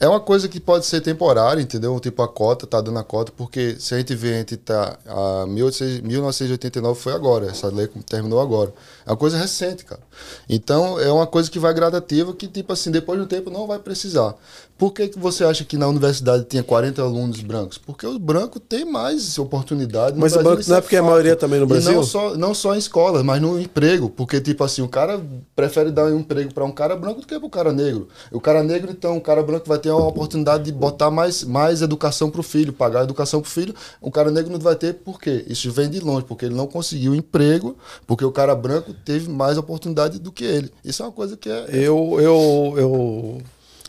é 0.02 0.08
uma 0.10 0.20
coisa 0.20 0.50
que 0.50 0.60
pode 0.60 0.86
ser 0.86 1.00
temporária, 1.00 1.62
entendeu? 1.62 1.98
Tipo, 2.00 2.24
a 2.24 2.28
cota, 2.28 2.66
tá 2.66 2.82
dando 2.82 2.98
a 3.00 3.04
cota, 3.04 3.32
porque 3.38 3.76
se 3.80 3.94
a 3.94 3.98
gente 4.00 4.16
vê, 4.16 4.34
a 4.34 4.38
gente 4.40 4.58
tá. 4.58 4.98
A 5.06 5.46
1800 5.48 6.02
1989 6.02 7.00
foi 7.00 7.14
agora, 7.14 7.46
essa 7.46 7.68
lei 7.68 7.88
terminou 8.10 8.42
agora. 8.42 8.74
É 9.06 9.12
uma 9.12 9.18
coisa 9.18 9.38
recente, 9.38 9.86
cara. 9.86 10.02
Então, 10.50 11.00
é 11.00 11.12
uma 11.12 11.28
coisa 11.28 11.50
que 11.50 11.60
vai 11.60 11.74
gradativa, 11.74 12.34
que, 12.34 12.48
tipo 12.48 12.74
assim, 12.74 12.90
depois 12.92 13.20
de 13.20 13.26
um 13.26 13.28
tempo 13.28 13.50
não 13.52 13.68
vai 13.68 13.78
precisar. 13.80 14.36
Por 14.78 14.92
que, 14.94 15.10
que 15.10 15.20
você 15.20 15.44
acha 15.44 15.64
que 15.64 15.78
na 15.78 15.88
universidade 15.88 16.46
tinha 16.46 16.64
40 16.64 17.04
alunos 17.04 17.40
brancos? 17.42 17.78
Porque 17.78 18.06
os 18.08 18.18
brancos 18.18 18.60
têm 18.68 18.84
mais 18.84 19.38
oportunidade. 19.38 20.18
Mas 20.18 20.36
o 20.36 20.42
branco 20.42 20.64
não 20.68 20.78
é 20.78 20.82
porque 20.82 20.96
a 20.96 21.02
fato. 21.02 21.10
maioria 21.12 21.36
também 21.36 21.60
no 21.60 21.66
E 21.68 21.70
Brasil? 21.70 21.94
não 21.94 22.04
só, 22.04 22.36
não 22.36 22.54
só 22.56 22.74
em 22.74 22.80
escolas, 22.80 23.22
mas 23.22 23.40
no 23.40 23.60
emprego. 23.62 24.10
Porque, 24.10 24.42
tipo 24.42 24.64
assim, 24.64 24.82
o 24.82 24.88
cara 24.88 25.22
prefere 25.56 25.92
dar 25.92 26.06
um 26.06 26.18
emprego 26.20 26.52
para 26.52 26.66
um 26.66 26.72
cara 26.72 26.96
branco 26.96 27.22
do 27.22 27.28
que 27.28 27.38
para 27.38 27.46
um 27.46 27.50
cara 27.50 27.72
negro. 27.72 28.08
O 28.32 28.42
cara 28.42 28.64
negro, 28.64 28.90
então, 28.92 29.18
o 29.18 29.22
cara 29.22 29.44
branco 29.44 29.68
vai 29.68 29.78
ter 29.78 29.91
uma 29.94 30.08
oportunidade 30.08 30.64
de 30.64 30.72
botar 30.72 31.12
mais, 31.12 31.44
mais 31.44 31.82
educação 31.82 32.30
para 32.30 32.42
o 32.42 32.44
filho, 32.44 32.74
pagar 32.74 33.04
educação 33.04 33.42
para 33.42 33.48
o 33.48 33.52
filho. 33.52 33.76
O 34.00 34.12
cara 34.12 34.32
negro 34.32 34.52
não 34.52 34.60
vai 34.60 34.76
ter, 34.76 34.94
por 34.94 35.20
quê? 35.20 35.44
Isso 35.48 35.72
vem 35.72 35.90
de 35.90 36.00
longe, 36.00 36.26
porque 36.26 36.46
ele 36.46 36.56
não 36.56 36.68
conseguiu 36.68 37.16
emprego, 37.16 37.78
porque 38.06 38.26
o 38.26 38.32
cara 38.32 38.56
branco 38.56 38.94
teve 38.94 39.30
mais 39.30 39.58
oportunidade 39.58 40.20
do 40.20 40.32
que 40.32 40.44
ele. 40.44 40.72
Isso 40.84 41.02
é 41.02 41.06
uma 41.06 41.12
coisa 41.12 41.38
que 41.38 41.50
é. 41.50 41.66
Eu, 41.72 42.18
eu, 42.20 42.74
eu, 42.78 43.42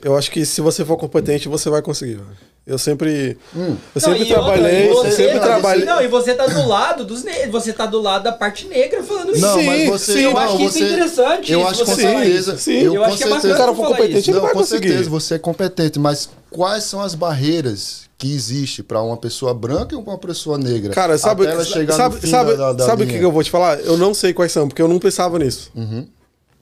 eu 0.03 0.17
acho 0.17 0.31
que 0.31 0.45
se 0.45 0.61
você 0.61 0.85
for 0.85 0.97
competente, 0.97 1.49
você 1.49 1.71
vai 1.71 1.83
conseguir. 1.83 2.21
Eu 2.65 2.79
sempre, 2.79 3.37
Hum. 3.57 3.77
eu 3.93 4.01
sempre 4.01 4.21
Não, 4.21 4.27
outra, 4.39 4.55
trabalhei, 4.55 4.85
e 4.85 4.89
você- 4.95 5.11
sempre 5.11 5.35
não, 5.35 5.41
trabalhei. 5.43 5.85
Não, 5.85 6.01
e 6.01 6.07
você 6.07 6.33
tá 6.33 6.47
do 6.47 6.69
lado 6.69 7.05
dos 7.05 7.25
negros, 7.25 7.51
você 7.51 7.73
tá 7.73 7.87
do 7.87 8.01
lado 8.01 8.23
da 8.23 8.31
parte 8.31 8.69
negra 8.69 9.03
falando 9.03 9.33
isso. 9.33 9.41
Não, 9.41 9.59
Sim, 9.59 9.67
mas 9.67 9.89
você. 9.89 10.13
sim. 10.13 10.21
Eu 10.21 10.31
não, 10.31 10.39
acho 10.39 10.57
que 10.57 10.65
isso 10.67 10.79
é 10.79 10.81
você- 10.81 10.93
interessante, 10.93 11.53
Eu 11.53 11.59
isso, 11.61 11.69
acho 11.71 11.85
com 11.85 11.95
você 11.95 12.03
certeza. 12.03 12.57
Sim. 12.59 12.73
Eu, 12.83 12.95
Eu 12.95 13.05
acho 13.05 13.17
que 13.17 13.25
é 13.25 13.27
certeza. 13.27 13.35
bacana 13.35 13.41
Se 13.55 13.61
o 13.61 13.65
cara 13.65 13.75
for 13.77 13.83
falar 13.85 13.97
competente, 13.97 14.31
Não, 14.31 14.41
vai 14.41 14.53
com 14.53 14.59
conseguir. 14.61 14.89
certeza, 14.91 15.11
você 15.11 15.35
é 15.35 15.39
competente, 15.41 15.99
mas 15.99 16.31
quais 16.51 16.85
são 16.85 17.01
as 17.03 17.17
barreiras 17.17 18.03
que 18.17 18.33
existem 18.33 18.85
para 18.85 19.03
uma 19.03 19.17
pessoa 19.17 19.53
branca 19.53 19.97
e 19.97 19.99
uma 19.99 20.17
pessoa 20.17 20.57
negra? 20.57 20.93
Cara, 20.95 21.19
sabe, 21.19 21.45
ela 21.45 21.65
chegar 21.65 21.95
sabe, 21.95 22.29
sabe, 22.29 22.57
da, 22.57 22.73
da 22.75 22.87
sabe 22.87 23.03
o 23.03 23.07
que 23.09 23.17
eu 23.17 23.33
vou 23.33 23.43
te 23.43 23.51
falar? 23.51 23.81
Eu 23.81 23.99
não 23.99 24.15
sei 24.15 24.33
quais 24.33 24.53
são, 24.53 24.69
porque 24.69 24.81
eu 24.81 24.87
não 24.87 25.01
pensava 25.01 25.37
nisso. 25.37 25.69
Uhum. 25.75 26.07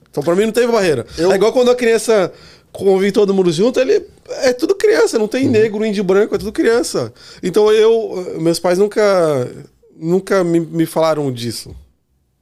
Então 0.09 0.23
pra 0.23 0.35
mim 0.35 0.45
não 0.45 0.51
teve 0.51 0.71
barreira. 0.71 1.05
Eu- 1.15 1.31
É 1.31 1.35
igual 1.35 1.53
quando 1.53 1.69
a 1.69 1.75
criança 1.75 2.31
convive 2.71 3.11
todo 3.11 3.33
mundo 3.35 3.51
junto, 3.51 3.79
ele 3.79 4.03
é 4.43 4.53
tudo 4.53 4.75
criança, 4.75 5.17
não 5.17 5.25
Uhum. 5.25 5.29
tem 5.29 5.47
negro, 5.47 5.85
índio 5.85 6.03
branco, 6.03 6.35
é 6.35 6.37
tudo 6.37 6.51
criança. 6.51 7.13
Então 7.41 7.71
eu, 7.71 8.37
meus 8.39 8.59
pais 8.59 8.77
nunca, 8.77 9.01
nunca 9.95 10.43
me, 10.43 10.59
me 10.59 10.85
falaram 10.85 11.31
disso. 11.31 11.75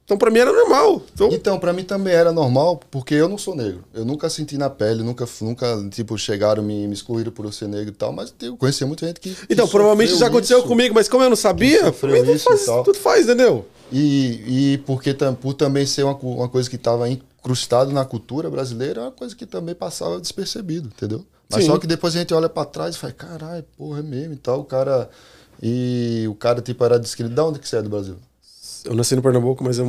Então 0.04 0.18
pra 0.18 0.28
mim 0.28 0.40
era 0.40 0.52
normal. 0.52 1.00
Então, 1.14 1.28
Então, 1.30 1.58
para 1.60 1.72
mim 1.72 1.84
também 1.84 2.12
era 2.12 2.32
normal, 2.32 2.80
porque 2.90 3.14
eu 3.14 3.28
não 3.28 3.38
sou 3.38 3.54
negro. 3.54 3.84
Eu 3.94 4.04
nunca 4.04 4.28
senti 4.28 4.58
na 4.58 4.68
pele, 4.68 5.04
nunca, 5.04 5.24
nunca 5.40 5.88
tipo, 5.88 6.18
chegaram 6.18 6.64
me, 6.64 6.88
me 6.88 6.94
excluíram 6.94 7.30
por 7.30 7.44
eu 7.44 7.52
ser 7.52 7.68
negro 7.68 7.90
e 7.90 7.92
tal, 7.96 8.12
mas 8.12 8.34
eu 8.42 8.56
conhecia 8.56 8.86
muita 8.88 9.06
gente 9.06 9.20
que. 9.20 9.32
que 9.32 9.46
então 9.48 9.68
provavelmente 9.68 10.16
já 10.16 10.26
aconteceu 10.26 10.58
isso. 10.58 10.66
comigo, 10.66 10.92
mas 10.96 11.08
como 11.08 11.22
eu 11.22 11.30
não 11.30 11.36
sabia, 11.36 11.92
mim 12.10 12.24
tudo 12.24 12.38
faz, 12.40 12.64
tudo 12.64 12.94
faz, 12.98 13.24
entendeu? 13.26 13.64
E, 13.92 14.72
e 14.74 14.78
porque 14.78 15.14
por 15.40 15.54
também 15.54 15.86
ser 15.86 16.02
uma, 16.02 16.14
uma 16.16 16.48
coisa 16.48 16.68
que 16.68 16.74
estava 16.76 17.08
incrustado 17.08 17.92
na 17.92 18.04
cultura 18.04 18.50
brasileira, 18.50 19.00
é 19.00 19.04
uma 19.04 19.12
coisa 19.12 19.36
que 19.36 19.46
também 19.46 19.76
passava 19.76 20.20
despercebido, 20.20 20.88
entendeu? 20.88 21.24
Mas 21.50 21.64
Sim. 21.64 21.70
só 21.70 21.78
que 21.78 21.86
depois 21.86 22.14
a 22.14 22.18
gente 22.18 22.32
olha 22.32 22.48
pra 22.48 22.64
trás 22.64 22.94
e 22.94 22.98
fala, 22.98 23.12
caralho, 23.12 23.64
porra, 23.76 23.98
é 23.98 24.02
mesmo 24.02 24.34
e 24.34 24.36
tal. 24.36 24.60
O 24.60 24.64
cara. 24.64 25.08
E 25.62 26.26
o 26.28 26.34
cara, 26.34 26.60
tipo, 26.62 26.84
era 26.84 26.98
discriminado. 26.98 27.42
De 27.42 27.48
onde 27.50 27.58
que 27.58 27.68
você 27.68 27.76
é 27.76 27.82
do 27.82 27.90
Brasil? 27.90 28.16
Eu 28.84 28.94
nasci 28.94 29.14
no 29.14 29.22
Pernambuco, 29.22 29.62
mas 29.62 29.78
eu 29.78 29.86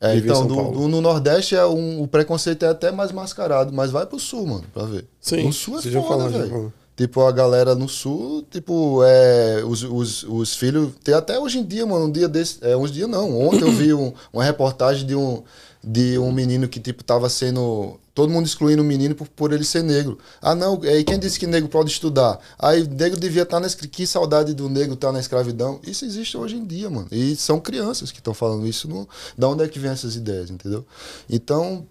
É, 0.00 0.16
então, 0.16 0.46
do- 0.46 0.70
do- 0.72 0.88
no 0.88 1.00
Nordeste 1.00 1.54
é 1.56 1.64
um, 1.66 2.02
o 2.02 2.06
preconceito 2.08 2.64
é 2.64 2.68
até 2.68 2.90
mais 2.92 3.10
mascarado, 3.12 3.72
mas 3.72 3.90
vai 3.90 4.04
pro 4.06 4.18
Sul, 4.18 4.46
mano, 4.46 4.64
pra 4.74 4.84
ver. 4.84 5.06
Sim, 5.20 5.44
no 5.44 5.52
Sul 5.52 5.78
é 5.78 5.82
vocês 5.82 5.94
já 5.94 6.02
foda, 6.02 6.28
velho. 6.28 6.72
Tipo, 6.96 7.22
a 7.22 7.32
galera 7.32 7.74
no 7.74 7.88
Sul, 7.88 8.44
tipo, 8.50 9.00
é, 9.04 9.62
os, 9.64 9.82
os, 9.82 10.24
os 10.24 10.54
filhos. 10.54 10.92
Tem 11.02 11.14
até 11.14 11.38
hoje 11.38 11.58
em 11.58 11.64
dia, 11.64 11.86
mano, 11.86 12.06
um 12.06 12.10
dia 12.12 12.28
desse. 12.28 12.58
É, 12.62 12.76
uns 12.76 12.92
dias 12.92 13.08
não. 13.08 13.40
Ontem 13.40 13.62
eu 13.62 13.72
vi 13.72 13.94
um- 13.94 14.12
uma 14.32 14.44
reportagem 14.44 15.06
de 15.06 15.14
um, 15.16 15.42
de 15.84 16.18
um 16.18 16.30
menino 16.32 16.68
que, 16.68 16.78
tipo, 16.80 17.02
tava 17.02 17.28
sendo. 17.28 17.98
Todo 18.14 18.30
mundo 18.30 18.46
excluindo 18.46 18.82
o 18.82 18.84
menino 18.84 19.14
por, 19.14 19.26
por 19.28 19.52
ele 19.52 19.64
ser 19.64 19.82
negro. 19.82 20.18
Ah, 20.40 20.54
não, 20.54 20.84
e 20.84 21.02
quem 21.02 21.18
disse 21.18 21.38
que 21.40 21.46
negro 21.46 21.68
pode 21.68 21.90
estudar? 21.90 22.38
Aí 22.58 22.86
negro 22.86 23.18
devia 23.18 23.42
estar 23.42 23.58
na 23.58 23.66
escra- 23.66 23.88
Que 23.88 24.06
saudade 24.06 24.52
do 24.54 24.68
negro 24.68 24.94
estar 24.94 25.12
na 25.12 25.18
escravidão. 25.18 25.80
Isso 25.82 26.04
existe 26.04 26.36
hoje 26.36 26.56
em 26.56 26.64
dia, 26.66 26.90
mano. 26.90 27.08
E 27.10 27.34
são 27.36 27.58
crianças 27.58 28.12
que 28.12 28.18
estão 28.18 28.34
falando 28.34 28.66
isso. 28.66 28.86
No, 28.86 29.08
da 29.36 29.48
onde 29.48 29.64
é 29.64 29.68
que 29.68 29.78
vem 29.78 29.90
essas 29.90 30.14
ideias, 30.14 30.50
entendeu? 30.50 30.84
Então, 31.28 31.86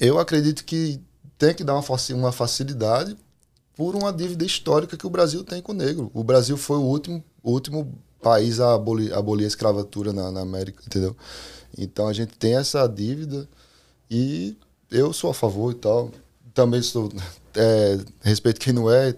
eu 0.00 0.18
acredito 0.18 0.64
que 0.64 1.00
tem 1.38 1.54
que 1.54 1.64
dar 1.64 1.74
uma, 1.74 1.84
uma 2.14 2.32
facilidade 2.32 3.16
por 3.76 3.94
uma 3.94 4.12
dívida 4.12 4.44
histórica 4.44 4.96
que 4.96 5.06
o 5.06 5.10
Brasil 5.10 5.42
tem 5.44 5.62
com 5.62 5.72
o 5.72 5.74
negro. 5.74 6.10
O 6.12 6.22
Brasil 6.24 6.56
foi 6.56 6.76
o 6.76 6.82
último, 6.82 7.22
o 7.42 7.52
último 7.52 7.94
país 8.20 8.60
a 8.60 8.74
abolir, 8.74 9.14
abolir 9.14 9.44
a 9.44 9.48
escravatura 9.48 10.12
na, 10.12 10.30
na 10.30 10.40
América, 10.40 10.82
entendeu? 10.84 11.16
Então 11.78 12.08
a 12.08 12.12
gente 12.12 12.32
tem 12.38 12.56
essa 12.56 12.86
dívida 12.86 13.48
e 14.10 14.56
eu 14.90 15.12
sou 15.12 15.30
a 15.30 15.34
favor 15.34 15.72
e 15.72 15.76
tal. 15.76 16.10
Também 16.54 16.82
sou. 16.82 17.10
É, 17.56 17.98
respeito 18.22 18.60
quem 18.60 18.72
não 18.72 18.88
é, 18.88 19.12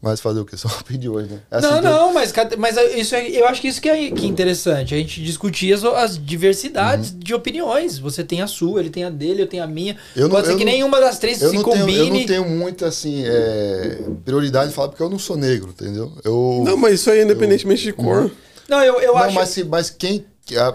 mas 0.00 0.20
fazer 0.20 0.38
o 0.38 0.44
quê? 0.44 0.54
Só 0.56 0.68
pedir 0.86 1.08
hoje, 1.08 1.28
né? 1.28 1.40
É 1.50 1.56
assim 1.56 1.66
não, 1.66 1.80
que 1.80 1.86
eu- 1.88 1.90
não, 1.90 2.14
mas, 2.14 2.32
mas 2.56 2.76
isso 2.96 3.16
é, 3.16 3.28
eu 3.30 3.48
acho 3.48 3.60
que 3.60 3.66
isso 3.66 3.80
que 3.82 3.88
é, 3.88 4.12
que 4.12 4.24
é 4.24 4.28
interessante. 4.28 4.94
A 4.94 4.96
gente 4.96 5.20
discutir 5.24 5.72
as, 5.72 5.82
as 5.82 6.24
diversidades 6.24 7.10
Uhum. 7.10 7.18
de 7.18 7.34
opiniões. 7.34 7.98
Você 7.98 8.22
tem 8.22 8.40
a 8.42 8.46
sua, 8.46 8.78
ele 8.78 8.90
tem 8.90 9.02
a 9.02 9.10
dele, 9.10 9.42
eu 9.42 9.48
tenho 9.48 9.64
a 9.64 9.66
minha. 9.66 9.96
Eu 10.14 10.28
não- 10.28 10.30
Pode 10.36 10.46
ser 10.46 10.52
eu 10.52 10.56
que 10.56 10.64
não- 10.64 10.70
nenhuma 10.70 11.00
das 11.00 11.18
três 11.18 11.42
Eu 11.42 11.50
se 11.50 11.56
não, 11.56 11.64
tenho, 11.64 11.80
combine. 11.80 11.98
eu 11.98 12.14
não 12.14 12.26
tenho 12.26 12.48
muito, 12.48 12.84
assim, 12.84 13.24
é, 13.26 13.98
prioridade 14.24 14.68
de 14.68 14.74
falar 14.76 14.86
porque 14.90 15.02
eu 15.02 15.10
não 15.10 15.18
sou 15.18 15.36
negro, 15.36 15.70
entendeu? 15.70 16.12
Eu, 16.22 16.62
Não, 16.64 16.76
mas 16.76 16.94
isso 16.94 17.10
aí 17.10 17.18
é 17.18 17.24
independentemente 17.24 17.82
de 17.82 17.92
cor. 17.92 18.30
Não, 18.68 18.84
eu, 18.84 19.00
eu 19.00 19.14
não, 19.14 19.18
acho. 19.18 19.34
mas, 19.34 19.48
se- 19.48 19.64
mas 19.64 19.90
quem. 19.90 20.24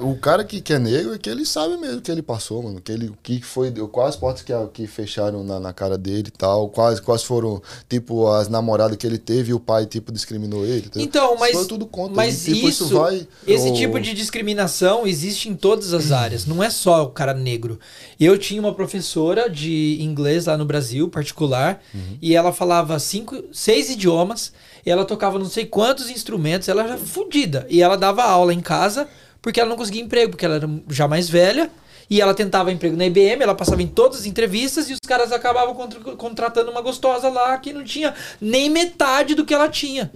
O 0.02 0.16
cara 0.18 0.44
que, 0.44 0.62
que 0.62 0.74
é 0.74 0.80
negro 0.80 1.14
é 1.14 1.18
que 1.18 1.30
ele 1.30 1.45
sabe 1.45 1.78
mesmo 1.78 2.02
que 2.02 2.12
ele 2.12 2.22
passou, 2.22 2.62
mano. 2.64 2.80
Que 2.82 2.91
ele, 2.91 3.08
o 3.08 3.18
que 3.24 3.41
foi. 3.41 3.72
Quais 3.91 4.16
portas 4.16 4.41
que, 4.44 4.54
que 4.74 4.88
fecharam 4.88 5.44
na, 5.44 5.60
na 5.60 5.74
cara 5.74 5.98
dele 5.98 6.28
e 6.28 6.32
tal. 6.32 6.70
Quais, 6.70 7.00
quais 7.00 7.24
foram, 7.24 7.62
tipo, 7.90 8.28
as 8.28 8.48
namoradas 8.48 8.98
que 8.98 9.08
ele 9.08 9.18
teve 9.18 9.52
e 9.52 9.54
o 9.54 9.60
pai, 9.60 9.86
tipo, 9.86 10.12
discriminou 10.12 10.66
ele. 10.66 10.86
entendeu? 10.88 11.02
Então, 11.04 11.32
Isso 11.32 11.40
mas, 11.40 11.52
foi 11.56 11.66
tudo 11.68 11.86
contra. 11.86 12.16
mas 12.16 12.48
E, 12.48 12.54
tipo, 12.54 12.70
isso, 12.70 12.88
vai. 12.90 13.28
esse 13.48 13.70
o- 13.70 13.74
tipo 13.74 14.00
de 14.00 14.14
discriminação 14.14 15.08
existe 15.08 15.50
em 15.50 15.56
todas 15.56 15.94
as 15.94 16.12
áreas, 16.12 16.45
não 16.45 16.62
é 16.64 16.70
só 16.70 17.04
o 17.04 17.10
cara 17.10 17.34
negro. 17.34 17.80
Eu 18.20 18.38
tinha 18.38 18.60
uma 18.62 18.74
professora 18.74 19.50
de 19.50 19.98
inglês 20.02 20.45
lá 20.45 20.58
no 20.58 20.66
Brasil, 20.66 21.10
particular, 21.10 21.82
Uhum. 21.94 22.18
e 22.22 22.36
ela 22.36 22.52
falava 22.54 22.98
cinco, 23.00 23.44
seis 23.52 23.90
idiomas, 23.90 24.52
e 24.86 24.91
ela 24.91 25.06
tocava 25.06 25.40
não 25.40 25.45
sei 25.45 25.66
quantos 25.66 26.10
instrumentos, 26.10 26.68
ela 26.68 26.84
era 26.84 26.98
fodida. 26.98 27.66
E 27.70 27.82
ela 27.82 27.95
dava 27.95 28.24
aula 28.24 28.54
em 28.54 28.60
casa 28.60 29.08
porque 29.44 29.60
ela 29.60 29.70
não 29.70 29.78
conseguia 29.78 30.02
emprego, 30.02 30.32
porque 30.32 30.45
ela 30.45 30.56
era 30.56 30.70
já 30.90 31.07
mais 31.07 31.30
velha. 31.30 31.70
E 32.10 32.20
ela 32.20 32.34
tentava 32.34 32.72
emprego 32.72 32.98
na 32.98 33.06
IBM, 33.06 33.41
ela 33.41 33.56
passava 33.56 33.82
em 33.82 33.88
todas 33.88 34.20
as 34.20 34.26
entrevistas 34.26 34.90
e 34.90 34.94
os 34.94 34.99
caras 34.99 35.32
acabavam 35.32 35.74
contra- 35.74 35.99
contratando 36.15 36.70
uma 36.70 36.82
gostosa 36.82 37.30
lá 37.30 37.57
que 37.57 37.72
não 37.72 37.84
tinha 37.84 38.14
nem 38.41 38.70
metade 38.70 39.34
do 39.36 39.45
que 39.45 39.53
ela 39.53 39.70
tinha. 39.70 40.11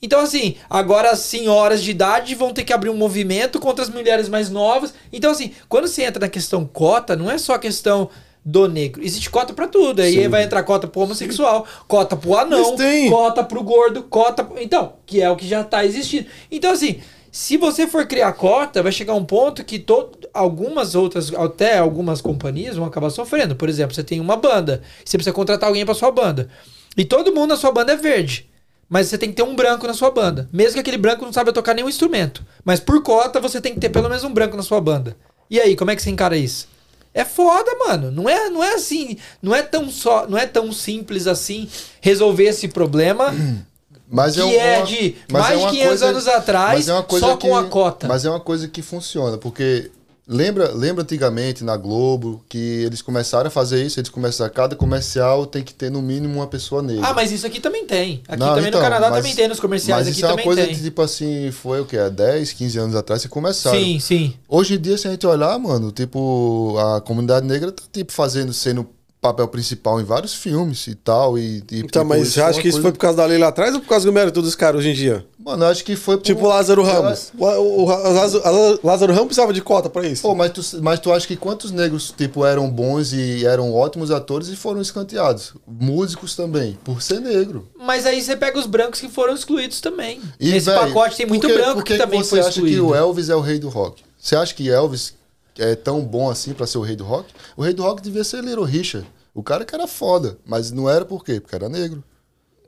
Então, 0.00 0.18
assim, 0.20 0.56
agora 0.68 1.10
as 1.10 1.20
senhoras 1.20 1.82
de 1.82 1.90
idade 1.90 2.34
vão 2.34 2.52
ter 2.52 2.64
que 2.64 2.72
abrir 2.72 2.88
um 2.90 2.96
movimento 2.96 3.60
contra 3.60 3.84
as 3.84 3.90
mulheres 3.90 4.28
mais 4.28 4.48
novas. 4.50 4.92
Então, 5.12 5.30
assim, 5.30 5.52
quando 5.68 5.86
você 5.86 6.02
entra 6.02 6.18
na 6.20 6.28
questão 6.28 6.64
cota, 6.66 7.14
não 7.14 7.30
é 7.30 7.36
só 7.38 7.56
questão 7.58 8.08
do 8.44 8.66
negro. 8.66 9.04
Existe 9.04 9.30
cota 9.30 9.52
pra 9.52 9.68
tudo. 9.68 10.02
Aí 10.02 10.26
vai 10.28 10.42
entrar 10.42 10.62
cota 10.64 10.88
pro 10.88 11.02
homossexual, 11.02 11.64
cota 11.86 12.16
pro 12.16 12.36
anão, 12.36 12.64
cota 13.10 13.44
pro 13.44 13.62
gordo, 13.62 14.02
cota. 14.04 14.42
pro- 14.42 14.60
Então, 14.60 14.94
que 15.06 15.20
é 15.22 15.30
o 15.30 15.36
que 15.36 15.46
já 15.46 15.62
tá 15.62 15.84
existindo. 15.84 16.26
Então, 16.50 16.72
assim, 16.72 17.00
Se 17.34 17.56
você 17.56 17.86
for 17.86 18.06
criar 18.06 18.30
cota, 18.34 18.82
vai 18.82 18.92
chegar 18.92 19.14
um 19.14 19.24
ponto 19.24 19.64
que 19.64 19.78
to- 19.78 20.10
algumas 20.34 20.94
outras, 20.94 21.32
até 21.32 21.78
algumas 21.78 22.20
companhias 22.20 22.76
vão 22.76 22.84
acabar 22.84 23.08
sofrendo. 23.08 23.56
Por 23.56 23.70
exemplo, 23.70 23.94
você 23.94 24.04
tem 24.04 24.20
uma 24.20 24.36
banda, 24.36 24.82
você 25.02 25.16
precisa 25.16 25.32
contratar 25.32 25.66
alguém 25.70 25.82
para 25.86 25.94
sua 25.94 26.10
banda. 26.10 26.50
E 26.94 27.06
todo 27.06 27.34
mundo 27.34 27.48
na 27.50 27.56
sua 27.56 27.72
banda 27.72 27.94
é 27.94 27.96
verde. 27.96 28.50
Mas 28.86 29.06
você 29.08 29.16
tem 29.16 29.30
que 29.30 29.36
ter 29.36 29.42
um 29.42 29.56
branco 29.56 29.86
na 29.86 29.94
sua 29.94 30.10
banda. 30.10 30.46
Mesmo 30.52 30.74
que 30.74 30.80
aquele 30.80 30.98
branco 30.98 31.24
não 31.24 31.32
saiba 31.32 31.54
tocar 31.54 31.72
nenhum 31.72 31.88
instrumento. 31.88 32.44
Mas 32.62 32.78
por 32.80 33.02
cota, 33.02 33.40
você 33.40 33.62
tem 33.62 33.72
que 33.72 33.80
ter 33.80 33.88
pelo 33.88 34.10
menos 34.10 34.22
um 34.24 34.34
branco 34.34 34.54
na 34.54 34.62
sua 34.62 34.78
banda. 34.82 35.16
E 35.48 35.58
aí, 35.58 35.74
como 35.74 35.90
é 35.90 35.96
que 35.96 36.02
você 36.02 36.10
encara 36.10 36.36
isso? 36.36 36.68
É 37.14 37.24
foda, 37.24 37.74
mano. 37.86 38.10
Não 38.10 38.28
é, 38.28 38.50
não 38.50 38.62
é 38.62 38.74
assim, 38.74 39.16
não 39.40 39.54
é 39.54 39.62
tão 39.62 39.88
só, 39.90 40.26
não 40.28 40.36
é 40.36 40.46
tão 40.46 40.70
simples 40.70 41.26
assim 41.26 41.66
resolver 42.02 42.44
esse 42.44 42.68
problema 42.68 43.34
Mas 44.12 44.34
que 44.36 44.42
um- 44.42 44.50
é, 44.50 44.76
uma- 44.78 44.86
de 44.86 45.16
mas 45.30 45.42
mais 45.42 45.54
é 45.54 45.56
de 45.56 45.62
uma 45.62 45.70
500 45.70 45.88
coisa- 45.88 46.06
anos 46.06 46.28
atrás, 46.28 46.80
é 46.88 46.92
só 47.18 47.36
que- 47.36 47.48
com 47.48 47.56
a 47.56 47.64
cota. 47.64 48.06
Mas 48.06 48.24
é 48.24 48.30
uma 48.30 48.40
coisa 48.40 48.68
que 48.68 48.82
funciona, 48.82 49.38
porque 49.38 49.90
lembra, 50.28 50.70
lembra 50.72 51.02
antigamente 51.02 51.64
na 51.64 51.76
Globo 51.76 52.44
que 52.48 52.58
eles 52.86 53.00
começaram 53.02 53.48
a 53.48 53.50
fazer 53.50 53.82
isso, 53.84 53.98
eles 53.98 54.08
começaram, 54.10 54.52
cada 54.52 54.76
comercial 54.76 55.46
tem 55.46 55.62
que 55.64 55.74
ter 55.74 55.90
no 55.90 56.00
mínimo 56.00 56.34
uma 56.34 56.46
pessoa 56.46 56.80
negra. 56.82 57.06
Ah, 57.08 57.14
mas 57.14 57.32
isso 57.32 57.46
aqui 57.46 57.58
também 57.58 57.86
tem. 57.86 58.22
Aqui 58.28 58.38
Não, 58.38 58.48
também 58.54 58.68
então, 58.68 58.80
no 58.80 58.84
Canadá 58.86 59.08
mas- 59.10 59.18
também 59.18 59.34
tem 59.34 59.48
nos 59.48 59.58
comerciais, 59.58 60.06
Mas 60.06 60.16
isso 60.16 60.24
é 60.26 60.28
uma 60.32 60.42
coisa 60.42 60.64
tem. 60.66 60.74
que, 60.74 60.82
tipo 60.82 61.02
assim, 61.02 61.50
foi 61.50 61.80
o 61.80 61.84
que? 61.86 61.96
Há 61.96 62.08
10, 62.08 62.52
15 62.52 62.78
anos 62.78 62.94
atrás 62.94 63.22
que 63.22 63.28
começaram. 63.28 63.78
Sim, 63.78 63.98
sim. 63.98 64.34
Hoje 64.48 64.74
em 64.74 64.78
dia, 64.80 64.96
se 64.98 65.08
a 65.08 65.10
gente 65.10 65.26
olhar, 65.26 65.58
mano, 65.58 65.90
tipo, 65.90 66.76
a 66.78 67.00
comunidade 67.00 67.46
negra 67.46 67.72
tá, 67.72 67.82
tipo, 67.92 68.12
fazendo, 68.12 68.52
sendo 68.52 68.86
papel 69.22 69.46
principal 69.46 70.00
em 70.00 70.04
vários 70.04 70.34
filmes 70.34 70.84
e 70.88 70.96
tal. 70.96 71.38
E, 71.38 71.58
e, 71.70 71.78
Então, 71.78 72.02
tipo, 72.02 72.04
mas 72.06 72.28
você 72.28 72.40
é 72.40 72.42
acha 72.42 72.60
que 72.60 72.66
isso 72.68 72.78
coisa- 72.78 72.82
foi 72.82 72.92
por 72.92 72.98
causa 72.98 73.16
da 73.18 73.24
lei 73.24 73.38
lá 73.38 73.48
atrás 73.48 73.72
ou 73.74 73.80
por 73.80 73.88
causa 73.88 74.04
do 74.04 74.12
mérito 74.12 74.42
dos 74.42 74.56
caras 74.56 74.80
hoje 74.80 74.90
em 74.90 74.94
dia? 74.94 75.24
Mano, 75.38 75.64
eu 75.64 75.68
acho 75.68 75.84
que 75.84 75.94
foi 75.96 76.16
por... 76.16 76.24
Tipo 76.24 76.44
o 76.44 76.48
Lázaro 76.48 76.82
Ramos. 76.82 77.32
O, 77.38 77.44
o- 77.44 77.84
o 77.84 78.12
Lázaro, 78.12 78.80
Lázaro 78.82 79.12
Ramos 79.12 79.26
precisava 79.28 79.52
de 79.52 79.60
cota 79.62 79.88
pra 79.88 80.06
isso. 80.06 80.22
Pô, 80.22 80.34
mas 80.34 80.50
tu, 80.52 80.60
mas 80.82 80.98
tu 81.00 81.12
acha 81.12 81.26
que 81.26 81.36
quantos 81.36 81.70
negros, 81.70 82.12
tipo, 82.16 82.44
eram 82.44 82.68
bons 82.68 83.12
e 83.12 83.46
eram 83.46 83.72
ótimos 83.72 84.10
atores 84.10 84.48
e 84.48 84.56
foram 84.56 84.80
escanteados? 84.82 85.54
Músicos 85.66 86.34
também, 86.34 86.76
por 86.84 87.00
ser 87.00 87.20
negro. 87.20 87.68
Mas 87.78 88.04
aí 88.06 88.20
você 88.20 88.36
pega 88.36 88.58
os 88.58 88.66
brancos 88.66 89.00
que 89.00 89.08
foram 89.08 89.34
excluídos 89.34 89.80
também. 89.80 90.20
E, 90.40 90.50
Nesse 90.50 90.66
véi, 90.66 90.78
pacote 90.78 91.16
tem 91.16 91.26
muito 91.26 91.42
por 91.42 91.46
que- 91.48 91.54
branco 91.58 91.74
por 91.76 91.84
que, 91.84 91.96
também 91.96 92.22
você 92.22 92.30
foi 92.30 92.40
acha 92.40 92.48
excluído. 92.50 92.76
que 92.76 92.80
o 92.82 92.94
Elvis 92.94 93.28
é 93.28 93.36
o 93.36 93.40
rei 93.40 93.58
do 93.60 93.68
rock? 93.68 94.02
Você 94.18 94.36
acha 94.36 94.52
que 94.54 94.68
Elvis 94.68 95.14
é 95.58 95.74
tão 95.74 96.00
bom 96.02 96.30
assim 96.30 96.52
pra 96.52 96.66
ser 96.66 96.78
o 96.78 96.82
rei 96.82 96.96
do 96.96 97.04
rock? 97.04 97.32
O 97.56 97.62
rei 97.62 97.72
do 97.74 97.82
rock 97.82 98.02
devia 98.02 98.24
ser 98.24 98.42
Little 98.42 98.64
Richard. 98.64 99.06
O 99.34 99.42
cara 99.42 99.64
que 99.64 99.74
era 99.74 99.86
foda, 99.86 100.36
mas 100.44 100.70
não 100.70 100.88
era 100.88 101.04
por 101.04 101.24
quê? 101.24 101.40
Porque 101.40 101.54
era 101.54 101.68
negro. 101.68 102.02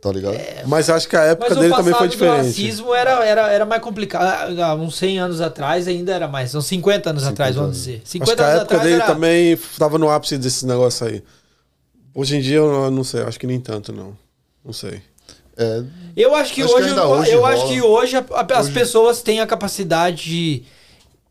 Tá 0.00 0.12
ligado? 0.12 0.36
Mas 0.66 0.90
acho 0.90 1.08
que 1.08 1.16
a 1.16 1.22
época 1.22 1.54
o 1.54 1.56
dele 1.58 1.74
também 1.74 1.94
foi 1.94 2.08
diferente. 2.08 2.36
racismo 2.46 2.94
era, 2.94 3.24
era, 3.24 3.50
era 3.50 3.64
mais 3.64 3.80
complicado. 3.80 4.60
Há 4.62 4.74
uns 4.74 4.96
100 4.96 5.18
anos 5.18 5.40
atrás 5.40 5.88
ainda 5.88 6.12
era 6.12 6.28
mais. 6.28 6.54
Uns 6.54 6.66
50 6.66 7.08
anos 7.08 7.24
atrás, 7.24 7.54
vamos 7.54 7.68
anos. 7.70 7.78
dizer. 7.78 8.02
Acho 8.02 8.12
50 8.12 8.34
que 8.36 8.42
a 8.42 8.44
anos 8.46 8.60
época 8.60 8.74
atrás 8.74 8.82
dele 8.90 9.02
era... 9.02 9.06
também 9.14 9.58
tava 9.78 9.96
no 9.98 10.10
ápice 10.10 10.36
desses 10.36 10.62
negócios 10.62 11.08
aí. 11.08 11.22
Hoje 12.14 12.36
em 12.36 12.40
dia 12.42 12.56
eu 12.58 12.90
não, 12.90 12.98
eu 12.98 13.04
sei, 13.04 13.22
acho 13.22 13.40
que 13.40 13.46
nem 13.46 13.58
tanto, 13.58 13.92
não. 13.94 14.14
Não 14.62 14.74
sei. 14.74 15.00
É, 15.56 15.82
Eu 16.16 16.34
acho 16.34 16.52
que 16.52 16.62
Acho 16.62 16.70
que 16.74 16.78
hoje, 16.80 16.88
ainda 16.90 17.06
hoje 17.06 17.30
eu 17.32 17.40
rola. 17.40 17.54
acho 17.54 17.66
que 17.68 17.80
hoje, 17.80 18.16
a- 18.16 18.24
a- 18.32 18.58
as 18.58 18.68
pessoas 18.68 19.22
têm 19.22 19.40
a 19.40 19.46
capacidade 19.46 20.22
de, 20.24 20.62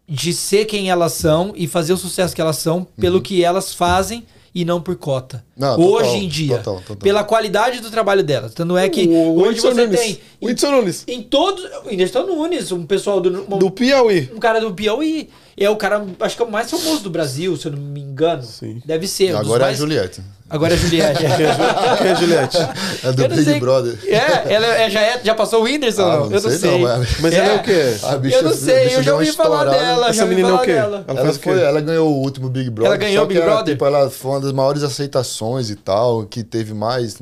de 0.08 0.34
ser 0.34 0.66
quem 0.66 0.90
elas 0.90 1.14
são 1.14 1.54
e 1.56 1.68
fazer 1.68 1.94
o 1.94 1.98
sucesso 1.98 2.36
que 2.36 2.42
elas 2.42 2.58
são 2.58 2.86
pelo 3.00 3.22
que 3.22 3.44
elas 3.44 3.74
fazem 3.74 4.26
e 4.56 4.64
não 4.64 4.80
por 4.80 4.96
cota. 4.98 5.38
Uhum. 5.58 5.66
Não, 5.66 5.76
total, 5.78 5.92
hoje 5.94 6.18
em 6.18 6.28
dia, 6.28 6.58
total, 6.58 6.76
total. 6.82 6.98
pela 6.98 7.24
qualidade 7.24 7.80
do 7.80 7.90
trabalho 7.90 8.22
delas. 8.24 8.54
Tanto 8.54 8.78
é 8.78 8.88
que 8.88 9.08
O 9.08 9.40
hoje 9.42 9.60
você 9.60 9.74
Nunes. 9.86 10.00
tem 10.00 10.20
O 10.40 10.46
Whindersson 10.48 10.72
Nunes. 10.72 11.04
em 11.08 11.22
todos, 11.24 11.64
o 11.84 11.88
Whindersson 11.90 12.22
Nunes, 12.24 12.72
um 12.72 12.86
pessoal 12.86 13.20
do, 13.20 13.48
um, 13.52 13.58
Do 13.58 13.72
Piauí. 13.72 14.30
um 14.36 14.40
cara 14.40 14.60
do 14.62 14.72
Piauí, 14.74 15.30
é 15.58 15.68
o 15.70 15.76
cara, 15.76 16.06
acho 16.20 16.36
que 16.36 16.42
é 16.44 16.46
o 16.46 16.52
mais 16.52 16.70
famoso 16.70 17.02
do 17.02 17.10
Brasil, 17.10 17.56
se 17.58 17.68
eu 17.68 17.72
não 17.72 17.80
me 17.80 18.02
engano. 18.02 18.44
Sim. 18.44 18.80
Deve 18.86 19.08
ser. 19.08 19.34
um 19.34 19.38
agora 19.40 19.66
é 19.68 19.70
a 19.70 19.74
Juliette. 19.74 20.22
Agora 20.54 20.74
é 20.74 20.76
a 20.76 20.80
Juliette. 20.80 21.20
Quem 21.98 22.08
é 22.08 22.16
Juliette? 22.16 22.58
É 23.04 23.12
do 23.12 23.24
Eu 23.24 23.30
não 23.30 23.36
Big 23.36 23.50
sei- 23.50 23.60
Brother. 23.60 24.00
É, 24.06 24.54
ela 24.54 24.66
é- 24.68 24.90
já, 24.90 25.02
é- 25.02 25.22
já 25.24 25.36
passou 25.36 25.62
o 25.62 25.64
Whindersson? 25.64 26.02
Ah, 26.04 26.16
não? 26.18 26.24
eu 26.32 26.42
não 26.42 26.50
sei. 26.52 26.80
mas- 26.82 27.20
Mas 27.20 27.34
ela 27.34 27.48
é 27.48 27.56
o 27.56 27.64
quê? 27.64 27.98
A 28.04 28.18
bicha- 28.18 28.36
eu 28.38 28.44
não 28.44 28.54
sei, 28.54 28.84
bicha 28.86 28.96
eu 28.96 28.98
já 28.98 29.02
deu 29.02 29.14
uma 29.16 29.20
ouvi 29.22 29.32
falar 29.34 29.66
dela. 29.66 30.06
Essa 30.10 30.14
já 30.14 30.26
menina 30.26 30.50
é 30.50 30.54
o 30.54 30.60
quê? 30.62 30.72
Ela 30.72 31.04
Ela, 31.08 31.22
faz 31.24 31.36
o 31.36 31.40
quê? 31.40 31.50
foi, 31.50 31.62
ela 31.62 31.82
ganhou 31.82 32.10
o 32.10 32.22
último 32.22 32.50
Big 32.50 32.70
Brother. 32.70 32.88
Ela 32.94 32.98
ganhou 32.98 33.24
o 33.24 33.28
Big 33.28 33.40
ela, 33.42 33.50
Brother? 33.52 33.74
Tipo, 33.74 33.86
ela 33.86 34.10
foi 34.10 34.32
uma 34.32 34.40
das 34.42 34.52
maiores 34.54 34.84
aceitações 34.84 35.70
e 35.70 35.76
tal, 35.76 36.24
que 36.26 36.44
teve 36.44 36.74
mais 36.74 37.18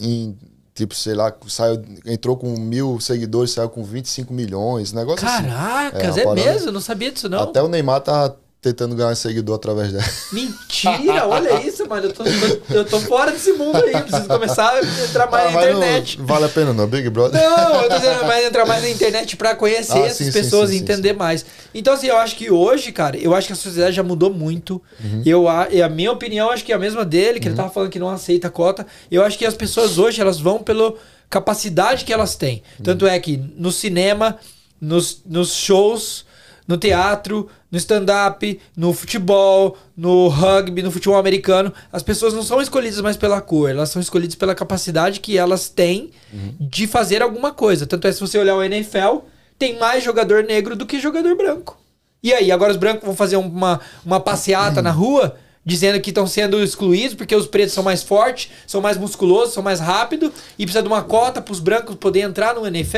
em, 0.00 0.36
tipo, 0.74 0.94
sei 0.94 1.14
lá, 1.14 1.32
saiu, 1.48 1.82
entrou 2.04 2.36
com 2.36 2.48
mil 2.58 2.98
seguidores, 3.00 3.52
saiu 3.52 3.68
com 3.70 3.82
25 3.82 4.32
milhões, 4.34 4.92
negócio 4.92 5.26
assim. 5.26 5.44
Caracas, 5.48 6.16
É, 6.18 6.22
é, 6.22 6.34
mesmo? 6.34 6.68
Eu 6.68 6.72
não 6.72 6.80
sabia 6.80 7.10
disso, 7.10 7.28
não. 7.28 7.40
Até 7.44 7.62
o 7.62 7.68
Neymar 7.68 8.00
tava 8.00 8.36
tentando 8.60 8.94
ganhar 8.94 9.14
seguidor 9.14 9.56
através 9.56 9.92
dela. 9.92 10.04
Mentira, 10.32 11.26
olha 11.28 11.60
isso, 11.66 11.73
mano. 11.88 12.06
Eu 12.06 12.12
tô, 12.12 12.24
tô- 12.24 12.74
eu 12.74 12.84
tô 12.84 13.00
fora 13.00 13.30
desse 13.32 13.52
mundo 13.52 13.76
aí. 13.76 13.92
Preciso 14.02 14.26
começar 14.28 14.70
a 14.74 14.80
entrar 15.04 15.30
mais 15.30 15.46
Ah, 15.46 15.50
na 15.50 15.54
mas 15.56 15.70
não 15.70 15.78
internet. 15.78 16.18
vale 16.20 16.44
a 16.44 16.48
pena 16.48 16.72
não, 16.72 16.86
Big 16.86 17.08
Brother. 17.10 17.40
Não, 17.42 17.82
eu 17.82 17.88
tô 17.88 17.96
dizendo 17.96 18.24
mais 18.26 18.44
entrar 18.46 18.66
mais 18.66 18.82
na 18.82 18.88
internet 18.90 19.36
pra 19.36 19.54
conhecer 19.54 19.98
Ah, 19.98 20.06
essas 20.06 20.26
sim, 20.26 20.32
pessoas 20.32 20.70
sim, 20.70 20.76
e 20.76 20.78
sim, 20.78 20.84
entender 20.84 21.12
mais. 21.12 21.44
Então, 21.74 21.94
assim, 21.94 22.06
eu 22.08 22.16
acho 22.18 22.36
que 22.36 22.50
hoje, 22.50 22.92
cara, 22.92 23.16
eu 23.16 23.34
acho 23.34 23.46
que 23.48 23.52
a 23.52 23.56
sociedade 23.56 23.96
já 23.96 24.02
mudou 24.02 24.32
muito. 24.32 24.80
Uhum. 25.02 25.22
Eu, 25.24 25.48
a, 25.48 25.68
e 25.70 25.82
a 25.82 25.88
minha 25.88 26.12
opinião, 26.12 26.50
acho 26.50 26.64
que 26.64 26.72
é 26.72 26.74
a 26.74 26.78
mesma 26.78 27.04
dele, 27.04 27.40
que 27.40 27.48
ele 27.48 27.54
tava 27.56 27.70
falando 27.70 27.90
que 27.90 27.98
não 27.98 28.08
aceita 28.08 28.48
cota. 28.50 28.86
Eu 29.10 29.22
acho 29.24 29.38
que 29.38 29.44
as 29.46 29.54
pessoas 29.54 29.98
hoje, 29.98 30.20
elas 30.20 30.38
vão 30.40 30.58
pela 30.62 30.94
capacidade 31.30 32.04
que 32.04 32.12
elas 32.12 32.36
têm. 32.36 32.62
Uhum. 32.78 32.84
Tanto 32.84 33.06
é 33.06 33.18
que 33.18 33.36
no 33.56 33.72
cinema, 33.72 34.38
nos, 34.80 35.22
nos 35.26 35.52
shows, 35.54 36.24
no 36.66 36.76
teatro, 36.76 37.48
no 37.70 37.78
stand-up, 37.78 38.60
no 38.76 38.92
futebol, 38.92 39.76
no 39.96 40.28
rugby, 40.28 40.82
no 40.82 40.90
futebol 40.90 41.18
americano, 41.18 41.72
as 41.92 42.02
pessoas 42.02 42.32
não 42.32 42.42
são 42.42 42.60
escolhidas 42.60 43.00
mais 43.00 43.16
pela 43.16 43.40
cor, 43.40 43.70
elas 43.70 43.90
são 43.90 44.00
escolhidas 44.00 44.34
pela 44.34 44.54
capacidade 44.54 45.20
que 45.20 45.36
elas 45.36 45.68
têm 45.68 46.10
de 46.58 46.86
fazer 46.86 47.22
alguma 47.22 47.52
coisa. 47.52 47.86
Tanto 47.86 48.06
é 48.06 48.12
se 48.12 48.20
você 48.20 48.38
olhar 48.38 48.56
o 48.56 48.62
NFL, 48.62 49.18
tem 49.58 49.78
mais 49.78 50.02
jogador 50.02 50.42
negro 50.44 50.74
do 50.74 50.86
que 50.86 50.98
jogador 51.00 51.36
branco. 51.36 51.78
E 52.22 52.32
aí, 52.32 52.50
agora 52.50 52.70
os 52.72 52.78
brancos 52.78 53.04
vão 53.04 53.14
fazer 53.14 53.36
uma, 53.36 53.80
uma 54.04 54.18
passeata 54.18 54.80
na 54.80 54.90
rua 54.90 55.36
dizendo 55.66 55.98
que 56.00 56.10
estão 56.10 56.26
sendo 56.26 56.62
excluídos 56.62 57.14
porque 57.14 57.34
os 57.34 57.46
pretos 57.46 57.72
são 57.72 57.82
mais 57.82 58.02
fortes, 58.02 58.50
são 58.66 58.80
mais 58.80 58.98
musculosos, 58.98 59.54
são 59.54 59.62
mais 59.62 59.80
rápidos 59.80 60.30
e 60.58 60.64
precisa 60.66 60.82
de 60.82 60.88
uma 60.88 61.02
cota 61.02 61.40
para 61.40 61.52
os 61.52 61.58
brancos 61.60 61.94
poderem 61.96 62.28
entrar 62.28 62.54
no 62.54 62.66
NFL. 62.66 62.96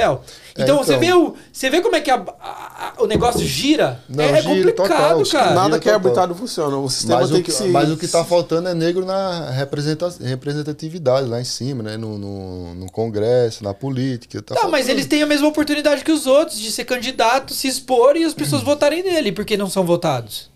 É, 0.59 0.63
Então, 0.63 0.79
você, 0.79 0.95
então. 0.95 1.01
vê 1.01 1.13
o, 1.15 1.35
você 1.53 1.71
vê 1.71 1.81
como 1.81 1.95
é 1.95 2.01
que 2.01 2.11
a- 2.11 2.25
a- 2.41 2.93
a- 2.99 3.03
o 3.03 3.07
negócio 3.07 3.45
gira? 3.47 4.01
Não, 4.09 4.25
é, 4.25 4.31
é 4.39 4.43
gira 4.43 4.73
complicado, 4.73 5.23
total, 5.23 5.41
cara. 5.41 5.55
Nada 5.55 5.79
que 5.79 5.89
é 5.89 5.93
arbitrário 5.93 6.35
funciona. 6.35 6.77
O 6.77 6.89
sistema 6.91 7.21
Mas 7.21 7.31
tem 7.31 7.39
o, 7.41 7.43
que, 7.45 7.51
que, 7.51 7.57
se... 7.57 7.65
mas 7.69 7.91
o 7.91 7.97
que 7.97 8.09
tá 8.09 8.25
faltando 8.25 8.69
é 8.69 8.75
negro 8.75 9.05
na 9.05 9.51
representa- 9.51 10.13
representatividade 10.21 11.29
lá 11.29 11.41
em 11.41 11.45
cima, 11.45 11.83
né? 11.83 11.97
No, 11.97 12.19
no, 12.19 12.75
no 12.75 12.91
Congresso, 12.91 13.63
na 13.63 13.75
política. 13.75 14.43
Tá 14.43 14.55
Tá, 14.57 14.69
mas 14.69 14.89
eles 14.89 15.07
têm 15.07 15.23
a 15.23 15.27
mesma 15.27 15.47
oportunidade 15.49 16.03
que 16.03 16.11
os 16.13 16.27
outros 16.27 16.59
de 16.59 16.71
ser 16.73 16.85
candidato, 16.85 17.53
se 17.55 17.69
expor 17.69 18.17
e 18.17 18.25
as 18.25 18.35
pessoas 18.35 18.63
votarem 18.65 19.03
nele, 19.03 19.31
porque 19.33 19.57
não 19.57 19.69
são 19.69 19.85
votados. 19.85 20.51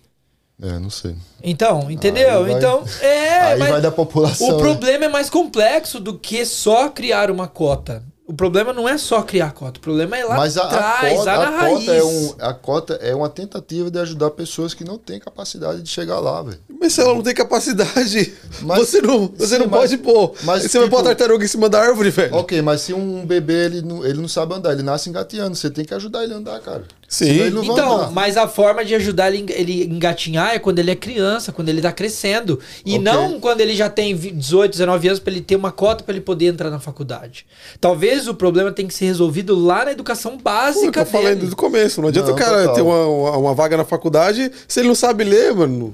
É, 0.61 0.77
não 0.79 0.89
sei. 0.91 1.15
Então, 1.43 1.89
entendeu? 1.89 2.41
Vai- 2.43 2.51
então, 2.53 2.83
é. 3.01 3.39
Aí 3.39 3.59
mas 3.59 3.69
vai 3.71 3.81
da 3.81 3.91
população. 3.91 4.47
o 4.47 4.51
né? 4.53 4.57
problema 4.59 5.05
é 5.05 5.09
mais 5.09 5.29
complexo 5.29 5.99
do 5.99 6.17
que 6.19 6.45
só 6.45 6.87
criar 6.89 7.31
uma 7.31 7.47
cota. 7.47 8.03
O 8.27 8.33
problema 8.33 8.71
não 8.71 8.87
é 8.87 8.97
só 8.97 9.21
criar 9.23 9.51
cota, 9.51 9.77
o 9.77 9.81
problema 9.81 10.15
é 10.17 10.23
lá 10.23 10.37
Mas 10.37 10.57
a, 10.57 10.61
a 10.61 10.65
atrás, 10.67 11.17
cota, 11.17 11.33
lá 11.33 11.37
na 11.51 11.57
a, 11.57 11.59
raiz. 11.61 11.79
cota 11.79 11.91
é 11.91 12.03
um, 12.03 12.33
a 12.39 12.53
cota 12.53 12.93
é 13.01 13.13
uma 13.13 13.27
tentativa 13.27 13.91
de 13.91 13.99
ajudar 13.99 14.29
pessoas 14.31 14.73
que 14.73 14.85
não 14.85 14.97
têm 14.97 15.19
capacidade 15.19 15.81
de 15.81 15.89
chegar 15.89 16.17
lá, 16.21 16.41
velho. 16.41 16.59
Mas 16.79 16.93
se 16.93 17.01
ela 17.01 17.13
não 17.13 17.21
tem 17.23 17.33
capacidade, 17.33 18.33
Mas- 18.61 18.79
você 18.79 19.01
não, 19.01 19.27
você 19.35 19.55
sim, 19.55 19.57
não 19.59 19.67
mas- 19.67 19.81
pode 19.81 19.97
pôr. 19.97 20.33
mas, 20.43 20.63
você 20.63 20.79
vai 20.79 20.87
pôr 20.87 20.97
a 20.97 20.99
tipo- 20.99 21.09
tartaruga 21.09 21.43
em 21.43 21.47
cima 21.47 21.67
da 21.67 21.81
árvore, 21.81 22.09
velho. 22.09 22.33
Ok, 22.35 22.61
mas 22.61 22.81
se 22.81 22.93
um 22.93 23.25
bebê 23.25 23.65
ele 23.65 23.81
não, 23.81 24.05
ele 24.05 24.21
não 24.21 24.29
sabe 24.29 24.53
andar, 24.53 24.71
ele 24.71 24.83
nasce 24.83 25.09
engateando, 25.09 25.55
você 25.55 25.69
tem 25.69 25.83
que 25.83 25.93
ajudar 25.93 26.23
ele 26.23 26.33
a 26.33 26.37
andar, 26.37 26.59
cara. 26.61 26.83
Sim. 27.13 27.41
Então, 27.61 28.09
mas 28.13 28.37
a 28.37 28.47
forma 28.47 28.85
de 28.85 28.95
ajudar 28.95 29.33
ele, 29.33 29.45
ele 29.53 29.83
engatinhar 29.83 30.55
é 30.55 30.59
quando 30.59 30.79
ele 30.79 30.91
é 30.91 30.95
criança, 30.95 31.51
quando 31.51 31.67
ele 31.67 31.81
tá 31.81 31.91
crescendo. 31.91 32.57
E 32.85 32.91
Ok. 32.93 33.03
não 33.03 33.37
quando 33.37 33.59
ele 33.59 33.75
já 33.75 33.89
tem 33.89 34.15
vi- 34.15 34.31
18, 34.31 34.71
19 34.71 35.07
anos 35.09 35.19
para 35.19 35.33
ele 35.33 35.41
ter 35.41 35.57
uma 35.57 35.73
cota 35.73 36.05
para 36.05 36.13
ele 36.13 36.21
poder 36.23 36.45
entrar 36.45 36.69
na 36.69 36.79
faculdade. 36.79 37.45
Talvez 37.81 38.29
o 38.29 38.33
problema 38.33 38.71
tenha 38.71 38.87
que 38.87 38.93
ser 38.93 39.03
resolvido 39.07 39.53
lá 39.59 39.83
na 39.83 39.91
educação 39.91 40.31
Pô, 40.31 40.37
eu 40.37 40.41
básica 40.43 41.03
tô 41.03 41.11
falando 41.11 41.35
dele. 41.35 41.47
do 41.49 41.55
começo. 41.57 42.01
Não 42.01 42.07
adianta 42.07 42.29
Não, 42.29 42.35
o 42.35 42.39
cara 42.39 42.59
total. 42.59 42.75
ter 42.75 42.81
uma, 42.81 43.05
uma, 43.05 43.37
uma 43.39 43.53
vaga 43.53 43.75
na 43.75 43.83
faculdade 43.83 44.49
se 44.65 44.79
ele 44.79 44.87
não 44.87 44.95
sabe 44.95 45.25
ler, 45.25 45.53
mano. 45.53 45.93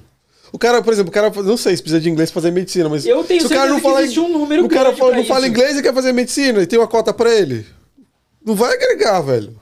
O 0.51 0.59
cara, 0.59 0.83
por 0.83 0.93
exemplo, 0.93 1.09
o 1.09 1.13
cara, 1.13 1.31
não 1.43 1.57
sei 1.57 1.75
se 1.75 1.81
precisa 1.81 1.99
de 1.99 2.11
inglês 2.11 2.29
pra 2.29 2.43
fazer 2.43 2.51
medicina, 2.53 2.87
mas 2.89 3.07
Eu 3.07 3.23
tenho 3.23 3.41
se 3.41 3.47
o 3.47 3.49
cara 3.49 3.69
não 3.69 3.77
que 3.77 3.81
fala, 3.81 4.01
um 4.01 4.29
número 4.29 4.65
o 4.65 4.69
cara 4.69 4.95
fala, 4.95 5.15
não 5.15 5.25
fala 5.25 5.39
isso. 5.41 5.49
inglês 5.49 5.77
e 5.77 5.81
quer 5.81 5.95
fazer 5.95 6.13
medicina 6.13 6.61
e 6.61 6.67
tem 6.67 6.77
uma 6.77 6.87
cota 6.87 7.11
pra 7.11 7.33
ele. 7.33 7.65
Não 8.45 8.53
vai 8.53 8.75
agregar, 8.75 9.19
velho. 9.21 9.55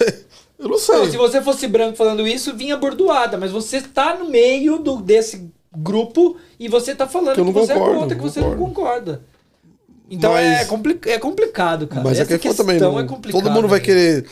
Eu 0.62 0.68
não 0.68 0.78
sei. 0.78 0.96
Não, 0.96 1.10
se 1.10 1.16
você 1.16 1.42
fosse 1.42 1.66
branco 1.66 1.96
falando 1.96 2.26
isso, 2.26 2.54
vinha 2.54 2.76
bordoada, 2.76 3.36
mas 3.36 3.50
você 3.50 3.80
tá 3.80 4.14
no 4.16 4.30
meio 4.30 4.78
do, 4.78 4.96
desse 4.96 5.50
grupo 5.76 6.36
e 6.58 6.68
você 6.68 6.94
tá 6.94 7.08
falando 7.08 7.34
Que 7.34 7.44
que, 7.44 7.50
você 7.50 7.74
concordo, 7.74 7.94
é 7.94 7.98
contra, 7.98 8.16
que 8.16 8.22
você 8.22 8.40
não 8.40 8.56
concorda. 8.56 9.24
Então 10.08 10.32
Mas- 10.32 10.60
é, 10.60 10.64
compli 10.66 10.98
é 11.06 11.18
complicado, 11.18 11.86
cara. 11.88 12.02
Mas 12.02 12.20
Essa 12.20 12.34
é 12.34 12.38
que 12.38 12.48
questão 12.48 12.64
também. 12.64 12.78
Não, 12.78 13.00
é 13.00 13.04
complicada. 13.04 13.42
todo 13.42 13.52
mundo 13.52 13.66
vai 13.66 13.80
velho. 13.80 13.84
querer. 13.84 14.26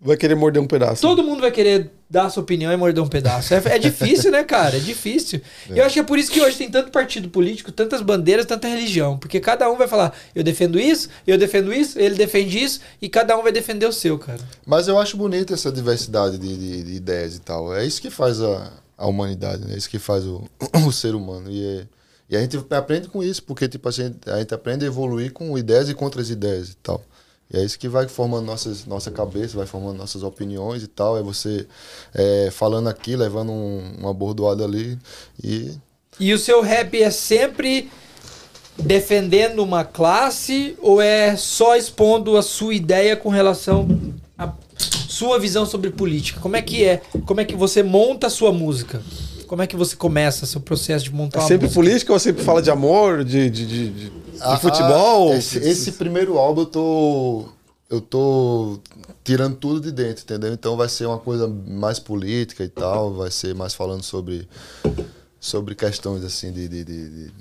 Vai 0.00 0.16
querer 0.16 0.34
morder 0.34 0.62
um 0.62 0.66
pedaço. 0.66 1.02
Todo 1.02 1.22
mundo 1.22 1.40
vai 1.40 1.50
querer 1.50 1.90
dar 2.08 2.24
a 2.26 2.30
sua 2.30 2.42
opinião 2.42 2.72
e 2.72 2.76
morder 2.76 3.02
um 3.02 3.08
pedaço. 3.08 3.52
É, 3.54 3.62
é 3.66 3.78
difícil, 3.78 4.30
né, 4.30 4.42
cara? 4.42 4.76
É 4.76 4.80
difícil. 4.80 5.40
Eu 5.68 5.84
acho 5.84 5.94
que 5.94 6.00
é 6.00 6.02
por 6.02 6.18
isso 6.18 6.30
que 6.32 6.40
hoje 6.40 6.56
tem 6.56 6.70
tanto 6.70 6.90
partido 6.90 7.28
político, 7.28 7.70
tantas 7.70 8.00
bandeiras, 8.02 8.46
tanta 8.46 8.66
religião. 8.66 9.18
Porque 9.18 9.38
cada 9.38 9.70
um 9.70 9.76
vai 9.76 9.86
falar, 9.86 10.12
eu 10.34 10.42
defendo 10.42 10.80
isso, 10.80 11.08
eu 11.26 11.36
defendo 11.36 11.72
isso, 11.72 11.98
ele 11.98 12.14
defende 12.14 12.58
isso, 12.62 12.80
e 13.00 13.08
cada 13.08 13.36
um 13.38 13.42
vai 13.42 13.52
defender 13.52 13.86
o 13.86 13.92
seu, 13.92 14.18
cara. 14.18 14.40
Mas 14.66 14.88
eu 14.88 14.98
acho 14.98 15.16
bonita 15.16 15.54
essa 15.54 15.70
diversidade 15.70 16.38
de, 16.38 16.56
de, 16.56 16.82
de 16.82 16.92
ideias 16.94 17.36
e 17.36 17.40
tal. 17.40 17.74
É 17.74 17.84
isso 17.84 18.00
que 18.00 18.10
faz 18.10 18.40
a, 18.40 18.72
a 18.96 19.06
humanidade, 19.06 19.64
né? 19.66 19.74
É 19.74 19.76
isso 19.76 19.90
que 19.90 19.98
faz 19.98 20.24
o, 20.24 20.44
o 20.86 20.90
ser 20.92 21.14
humano. 21.14 21.50
E, 21.50 21.64
é- 21.64 21.86
e 22.30 22.36
a 22.36 22.40
gente 22.40 22.56
aprende 22.70 23.08
com 23.08 23.24
isso, 23.24 23.42
porque 23.42 23.68
tipo, 23.68 23.88
a, 23.88 23.92
gente, 23.92 24.18
a 24.30 24.38
gente 24.38 24.54
aprende 24.54 24.84
a 24.84 24.86
evoluir 24.86 25.32
com 25.32 25.58
ideias 25.58 25.88
e 25.88 25.94
contra 25.94 26.22
as 26.22 26.30
ideias 26.30 26.68
e 26.70 26.76
tal. 26.76 27.02
E 27.52 27.56
é 27.58 27.64
isso 27.64 27.78
que 27.78 27.88
vai 27.88 28.06
formando 28.08 28.46
nossas, 28.46 28.86
nossa 28.86 29.10
cabeça, 29.10 29.56
vai 29.56 29.66
formando 29.66 29.96
nossas 29.98 30.22
opiniões 30.22 30.82
e 30.82 30.86
tal. 30.86 31.18
É 31.18 31.22
você 31.22 31.66
é, 32.14 32.48
falando 32.52 32.88
aqui, 32.88 33.16
levando 33.16 33.50
um, 33.50 33.82
uma 33.98 34.14
bordoada 34.14 34.64
ali 34.64 34.96
e 35.42 35.72
E 36.20 36.32
o 36.32 36.38
seu 36.38 36.60
rap 36.62 37.00
é 37.02 37.10
sempre 37.10 37.90
defendendo 38.78 39.60
uma 39.62 39.84
classe 39.84 40.76
ou 40.80 41.00
é 41.02 41.36
só 41.36 41.76
expondo 41.76 42.36
a 42.36 42.42
sua 42.42 42.74
ideia 42.74 43.16
com 43.16 43.28
relação 43.28 43.86
à 44.38 44.52
sua 45.08 45.38
visão 45.38 45.66
sobre 45.66 45.90
política? 45.90 46.40
Como 46.40 46.56
é 46.56 46.62
que 46.62 46.84
é? 46.84 47.02
Como 47.26 47.40
é 47.40 47.44
que 47.44 47.54
você 47.56 47.82
monta 47.82 48.28
a 48.28 48.30
sua 48.30 48.52
música? 48.52 49.02
Como 49.46 49.60
é 49.60 49.66
que 49.66 49.76
você 49.76 49.96
começa 49.96 50.46
seu 50.46 50.60
processo 50.60 51.04
de 51.04 51.12
montar 51.12 51.40
É 51.40 51.42
uma 51.42 51.48
sempre 51.48 51.66
música? 51.66 51.80
política 51.82 52.12
ou 52.12 52.18
sempre 52.18 52.44
fala 52.44 52.62
de 52.62 52.70
amor, 52.70 53.24
de, 53.24 53.50
de, 53.50 53.66
de, 53.66 53.88
de- 53.90 54.12
de 54.40 54.54
Ah, 54.54 54.58
futebol? 54.58 55.32
ah, 55.32 55.36
esse, 55.36 55.58
esse 55.58 55.92
primeiro 55.92 56.38
álbum 56.38 56.62
eu 56.62 56.66
tô. 56.66 57.44
Eu 57.88 58.00
tô 58.00 58.78
tirando 59.24 59.56
tudo 59.56 59.80
de 59.80 59.90
dentro, 59.90 60.22
entendeu? 60.22 60.52
Então 60.52 60.76
vai 60.76 60.88
ser 60.88 61.06
uma 61.06 61.18
coisa 61.18 61.48
mais 61.48 61.98
política 61.98 62.62
e 62.62 62.68
tal, 62.68 63.12
vai 63.14 63.32
ser 63.32 63.52
mais 63.52 63.74
falando 63.74 64.04
sobre, 64.04 64.48
sobre 65.40 65.74
questões 65.74 66.22
assim 66.22 66.52
de, 66.52 66.68
de, 66.68 66.84
de- 66.84 67.08
de 67.10 67.32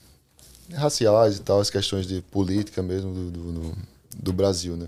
raciais 0.76 1.38
e 1.38 1.42
tal, 1.42 1.60
as 1.60 1.70
questões 1.70 2.08
de 2.08 2.22
política 2.32 2.82
mesmo 2.82 3.14
do, 3.14 3.30
do, 3.32 3.52
do- 3.54 3.78
do 4.24 4.34
Brasil, 4.34 4.76
né? 4.76 4.88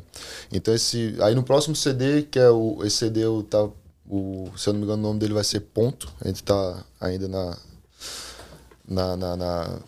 Então 0.52 0.74
esse. 0.74 1.16
Aí 1.22 1.36
no 1.36 1.44
próximo 1.44 1.76
CD, 1.76 2.24
que 2.24 2.40
é 2.40 2.50
o. 2.50 2.80
Esse 2.84 2.98
CD 2.98 3.24
eu 3.24 3.44
tá. 3.48 3.70
O, 4.10 4.50
se 4.58 4.68
eu 4.68 4.74
não 4.74 4.80
me 4.80 4.86
engano, 4.86 5.04
o 5.04 5.08
nome 5.08 5.20
dele 5.20 5.34
vai 5.36 5.44
ser 5.44 5.60
Ponto. 5.60 6.12
A 6.20 6.28
gente 6.28 6.42
tá 6.44 6.84
ainda 7.00 7.28
na, 7.28 7.58
na, 8.88 9.16
na, 9.16 9.36
na- 9.38 9.80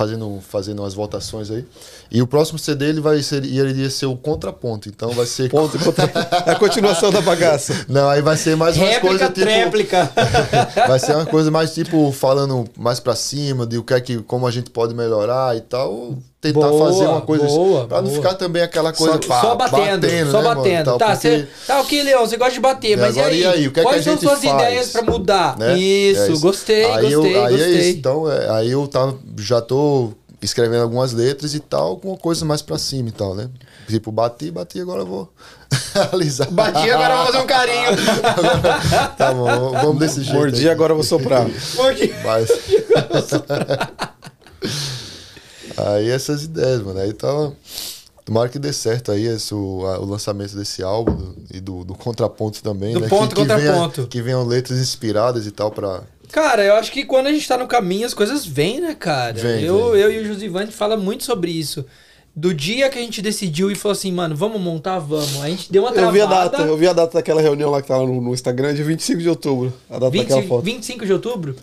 fazendo 0.00 0.40
fazendo 0.40 0.80
umas 0.80 0.94
votações 0.94 1.50
aí. 1.50 1.66
E 2.10 2.20
o 2.20 2.26
próximo 2.26 2.58
CD 2.58 2.86
ele 2.86 3.00
vai 3.00 3.22
ser 3.22 3.44
ele 3.44 3.70
iria 3.70 3.88
ser 3.90 4.06
o 4.06 4.16
contraponto. 4.16 4.88
Então 4.88 5.10
vai 5.10 5.26
ser 5.26 5.48
Ponto, 5.50 5.78
contra... 5.84 6.10
É 6.46 6.50
a 6.52 6.54
continuação 6.56 7.10
da 7.10 7.20
bagaça. 7.20 7.84
Não, 7.88 8.08
aí 8.08 8.20
vai 8.20 8.36
ser 8.36 8.56
mais 8.56 8.76
umas 8.76 8.88
Réplica, 8.88 9.08
coisas 9.08 9.28
tipo 9.28 9.40
tréplica. 9.40 10.10
vai 10.88 10.98
ser 10.98 11.14
uma 11.14 11.26
coisa 11.26 11.50
mais 11.50 11.72
tipo 11.74 12.10
falando 12.12 12.64
mais 12.76 12.98
pra 13.00 13.14
cima 13.14 13.66
de 13.66 13.78
o 13.78 13.82
que 13.84 13.94
é 13.94 14.00
que 14.00 14.18
como 14.22 14.46
a 14.46 14.50
gente 14.50 14.70
pode 14.70 14.94
melhorar 14.94 15.56
e 15.56 15.60
tal, 15.60 16.14
tentar 16.40 16.68
Boa, 16.68 16.86
fazer 16.90 17.06
uma 17.06 17.20
coisa 17.20 17.46
boa, 17.46 17.86
para 17.86 17.98
não 18.02 18.08
boa. 18.08 18.16
ficar 18.22 18.34
também 18.34 18.62
aquela 18.62 18.92
coisa 18.92 19.18
pá, 19.18 19.40
só 19.40 19.54
batendo, 19.54 20.30
só 20.30 20.38
né, 20.38 20.48
mano, 20.48 20.54
batendo. 20.62 20.84
tal, 20.86 20.98
tá, 20.98 21.06
porque- 21.12 21.28
cê, 21.40 21.46
tá, 21.66 21.80
ok, 21.80 22.02
Leão, 22.02 22.26
você 22.26 22.36
gosta 22.36 22.54
de 22.54 22.60
bater, 22.60 22.92
E 22.92 22.96
mas 22.96 23.16
agora, 23.16 23.32
e 23.34 23.36
aí? 23.36 23.40
e 23.42 23.46
aí, 23.46 23.68
o 23.68 23.72
que 23.72 23.80
é 23.80 23.82
que 23.82 23.88
Quais 23.88 24.00
a 24.00 24.04
são 24.04 24.12
gente 24.14 24.22
suas 24.22 24.42
faz? 24.42 24.54
ideias 24.54 24.88
pra 24.90 25.02
mudar? 25.02 25.58
né? 25.58 25.76
Isso, 25.78 26.22
É 26.22 26.38
gostei, 26.38 26.84
aí 26.84 27.10
gostei, 27.12 27.36
eu, 27.36 27.44
aí 27.44 27.52
gostei. 27.52 27.74
É 27.74 27.80
isso. 27.82 27.98
Então, 27.98 28.30
é, 28.32 28.50
aí 28.50 28.70
eu 28.70 28.86
tava, 28.88 29.18
já 29.38 29.60
tô 29.60 30.12
escrevendo 30.42 30.82
algumas 30.82 31.12
letras 31.12 31.54
e 31.54 31.60
tal, 31.60 31.96
com 31.98 32.16
coisa 32.16 32.44
mais 32.44 32.62
pra 32.62 32.78
cima 32.78 33.08
e 33.08 33.12
tal, 33.12 33.34
né? 33.34 33.48
Tipo, 33.88 34.10
bati, 34.12 34.50
bati, 34.50 34.80
agora 34.80 35.02
eu 35.02 35.06
vou 35.06 35.32
alisar. 36.12 36.50
Bati, 36.50 36.90
agora 36.90 37.12
eu 37.14 37.16
vou 37.18 37.26
fazer 37.26 37.38
um 37.38 37.46
carinho. 37.46 37.90
tá 39.18 39.32
bom, 39.34 39.72
vamos 39.72 39.98
desse 39.98 40.22
jeito. 40.22 40.38
Mordi, 40.38 40.60
aí. 40.66 40.70
agora 40.70 40.92
eu 40.92 40.96
vou 40.96 41.04
soprar. 41.04 41.46
Mordi. 41.76 42.12
Mas... 42.24 42.48
aí 45.76 46.10
essas 46.10 46.44
ideias, 46.44 46.82
mano. 46.82 47.00
Aí 47.00 47.12
tava. 47.12 47.52
Tomara 48.24 48.48
que 48.48 48.58
dê 48.58 48.72
certo 48.72 49.10
aí 49.10 49.26
esse, 49.26 49.52
o, 49.54 49.84
a- 49.86 49.98
o 49.98 50.04
lançamento 50.04 50.54
desse 50.54 50.82
álbum 50.82 51.14
do- 51.16 51.36
e 51.52 51.60
do, 51.60 51.84
do 51.84 51.94
contraponto 51.94 52.62
também, 52.62 52.94
Do 52.94 53.00
né? 53.00 53.08
ponto 53.08 53.34
que, 53.34 53.40
contraponto. 53.46 54.06
que 54.06 54.22
venham 54.22 54.44
letras 54.46 54.78
inspiradas 54.78 55.46
e 55.46 55.50
tal 55.50 55.70
pra. 55.70 56.02
Cara, 56.32 56.64
eu 56.64 56.74
acho 56.74 56.92
que 56.92 57.04
quando 57.04 57.26
a 57.26 57.32
gente 57.32 57.46
tá 57.46 57.56
no 57.58 57.66
caminho, 57.66 58.06
as 58.06 58.14
coisas 58.14 58.46
vêm, 58.46 58.80
né, 58.80 58.94
cara? 58.98 59.34
Vem, 59.34 59.62
eu, 59.64 59.92
vem. 59.92 60.00
eu 60.00 60.12
e 60.12 60.18
o 60.20 60.24
Josivante 60.26 60.72
fala 60.72 60.96
muito 60.96 61.24
sobre 61.24 61.50
isso. 61.50 61.84
Do 62.34 62.54
dia 62.54 62.88
que 62.88 62.98
a 62.98 63.02
gente 63.02 63.20
decidiu 63.20 63.70
e 63.70 63.74
falou 63.74 63.92
assim, 63.92 64.12
mano, 64.12 64.36
vamos 64.36 64.60
montar, 64.60 65.00
vamos. 65.00 65.42
A 65.42 65.48
gente 65.48 65.70
deu 65.70 65.82
uma 65.82 65.90
Eu 65.90 65.94
travada. 65.94 66.12
vi 66.12 66.20
a 66.20 66.26
data, 66.26 66.62
eu 66.62 66.76
vi 66.76 66.86
a 66.86 66.92
data 66.92 67.14
daquela 67.14 67.42
reunião 67.42 67.70
lá 67.70 67.82
que 67.82 67.90
lá 67.90 67.98
no, 67.98 68.20
no 68.20 68.32
Instagram, 68.32 68.72
de 68.72 68.82
25 68.84 69.20
de 69.20 69.28
outubro. 69.28 69.72
A 69.90 69.94
data 69.94 70.10
daquela 70.16 70.40
25, 70.40 70.48
foto. 70.48 70.62
25 70.64 71.06
de 71.06 71.12
outubro. 71.12 71.56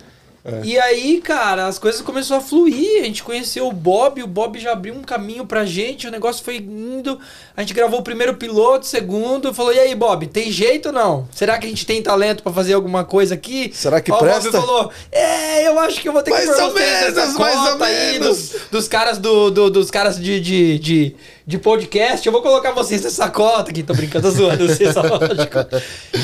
É. 0.48 0.62
E 0.64 0.80
aí, 0.80 1.20
cara, 1.20 1.68
as 1.68 1.78
coisas 1.78 2.00
começaram 2.02 2.42
a 2.42 2.44
fluir. 2.44 3.02
A 3.02 3.06
gente 3.06 3.22
conheceu 3.22 3.68
o 3.68 3.72
Bob, 3.74 4.24
o 4.24 4.28
Bob 4.28 4.58
já 4.58 4.72
abriu 4.72 4.94
um 4.94 5.02
caminho 5.04 5.46
pra 5.46 5.66
gente, 5.66 6.08
o 6.08 6.12
negócio 6.12 6.42
foi 6.42 6.56
indo. 6.56 7.20
A 7.56 7.62
gente 7.62 7.74
gravou 7.74 8.00
o 8.00 8.04
primeiro 8.04 8.34
piloto, 8.36 8.86
o 8.86 8.88
segundo, 8.90 9.54
falou: 9.54 9.74
"E 9.74 9.80
aí, 9.80 9.94
Bob, 9.94 10.26
tem 10.28 10.50
jeito 10.50 10.88
ou 10.88 10.94
não? 10.94 11.28
Será 11.34 11.58
que 11.58 11.66
a 11.66 11.70
gente 11.70 11.86
tem 11.86 12.02
talento 12.02 12.44
pra 12.44 12.54
fazer 12.54 12.74
alguma 12.76 13.04
coisa 13.04 13.36
aqui?" 13.36 13.72
Será 13.74 14.00
que 14.00 14.10
Ó, 14.10 14.18
presta? 14.18 14.48
O 14.48 14.52
Bob 14.54 14.66
falou: 14.66 14.92
"É, 15.12 15.68
eu 15.68 15.78
acho 15.80 16.00
que 16.00 16.08
eu 16.08 16.14
vou 16.14 16.24
ter 16.24 16.32
que 16.32 16.38
Mais 16.38 16.60
ou 16.60 16.74
menos, 16.74 17.34
mais 17.38 17.72
ou 17.74 17.78
menos." 17.78 18.28
dos, 18.28 18.62
dos 18.72 18.88
caras 18.88 19.18
do, 19.18 19.52
do- 19.52 19.70
dos 19.70 19.92
caras 19.92 20.18
de, 20.18 20.40
de, 20.40 20.80
de, 20.80 21.16
de 21.48 21.58
podcast. 21.58 22.28
Eu 22.28 22.34
vou 22.34 22.42
colocar 22.42 22.74
vocês 22.74 23.02
nessa 23.02 23.30
cota 23.30 23.72
aqui, 23.72 23.82
tô 23.82 23.94
brincando, 23.94 24.30
tô 24.30 24.36
zoando, 24.36 24.68
vocês 24.68 24.94
só 24.94 25.02
lógico. 25.02 25.58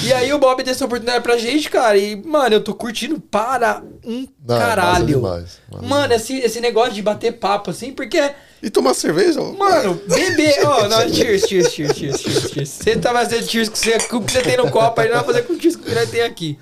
E 0.04 0.12
aí 0.12 0.34
o 0.34 0.38
Bob 0.38 0.62
deu 0.62 0.74
essa 0.74 0.84
oportunidade 0.84 1.24
pra 1.24 1.38
gente, 1.38 1.70
cara, 1.70 1.98
e 1.98 2.14
mano, 2.18 2.56
eu 2.56 2.62
tô 2.62 2.76
curtindo 2.76 3.18
para 3.22 3.82
um 4.06 4.28
Não, 4.46 4.56
é 4.58 4.60
caralho. 4.60 5.06
demais, 5.06 5.60
Mano, 5.82 6.14
esse, 6.14 6.38
esse 6.40 6.60
negócio 6.60 6.92
de 6.94 7.02
bater 7.02 7.32
papo 7.40 7.72
assim, 7.72 7.94
porque, 7.94 8.34
E 8.62 8.70
tomar 8.70 8.94
cerveja? 8.94 9.40
mano, 9.42 9.94
beber. 10.08 10.60
Ó, 10.66 10.90
não, 10.90 11.08
cheers, 11.08 11.44
cheers, 11.48 11.72
cheers, 11.72 11.96
cheers, 11.98 12.20
cheers, 12.22 12.52
cheers. 12.52 12.70
Você 12.70 12.98
tá 12.98 13.14
fazendo 13.14 13.48
cheers 13.48 13.70
com, 13.70 13.76
você, 13.78 14.00
com 14.00 14.18
o 14.18 14.24
que 14.26 14.32
você 14.34 14.42
tem 14.42 14.58
no 14.58 14.70
copo 14.70 15.00
aí, 15.00 15.08
não 15.08 15.16
vai 15.16 15.24
fazer 15.26 15.44
com 15.44 15.54
o 15.54 15.60
cheers 15.60 15.78
que 15.78 15.90
você 15.90 16.06
tem 16.08 16.22
aqui. 16.22 16.60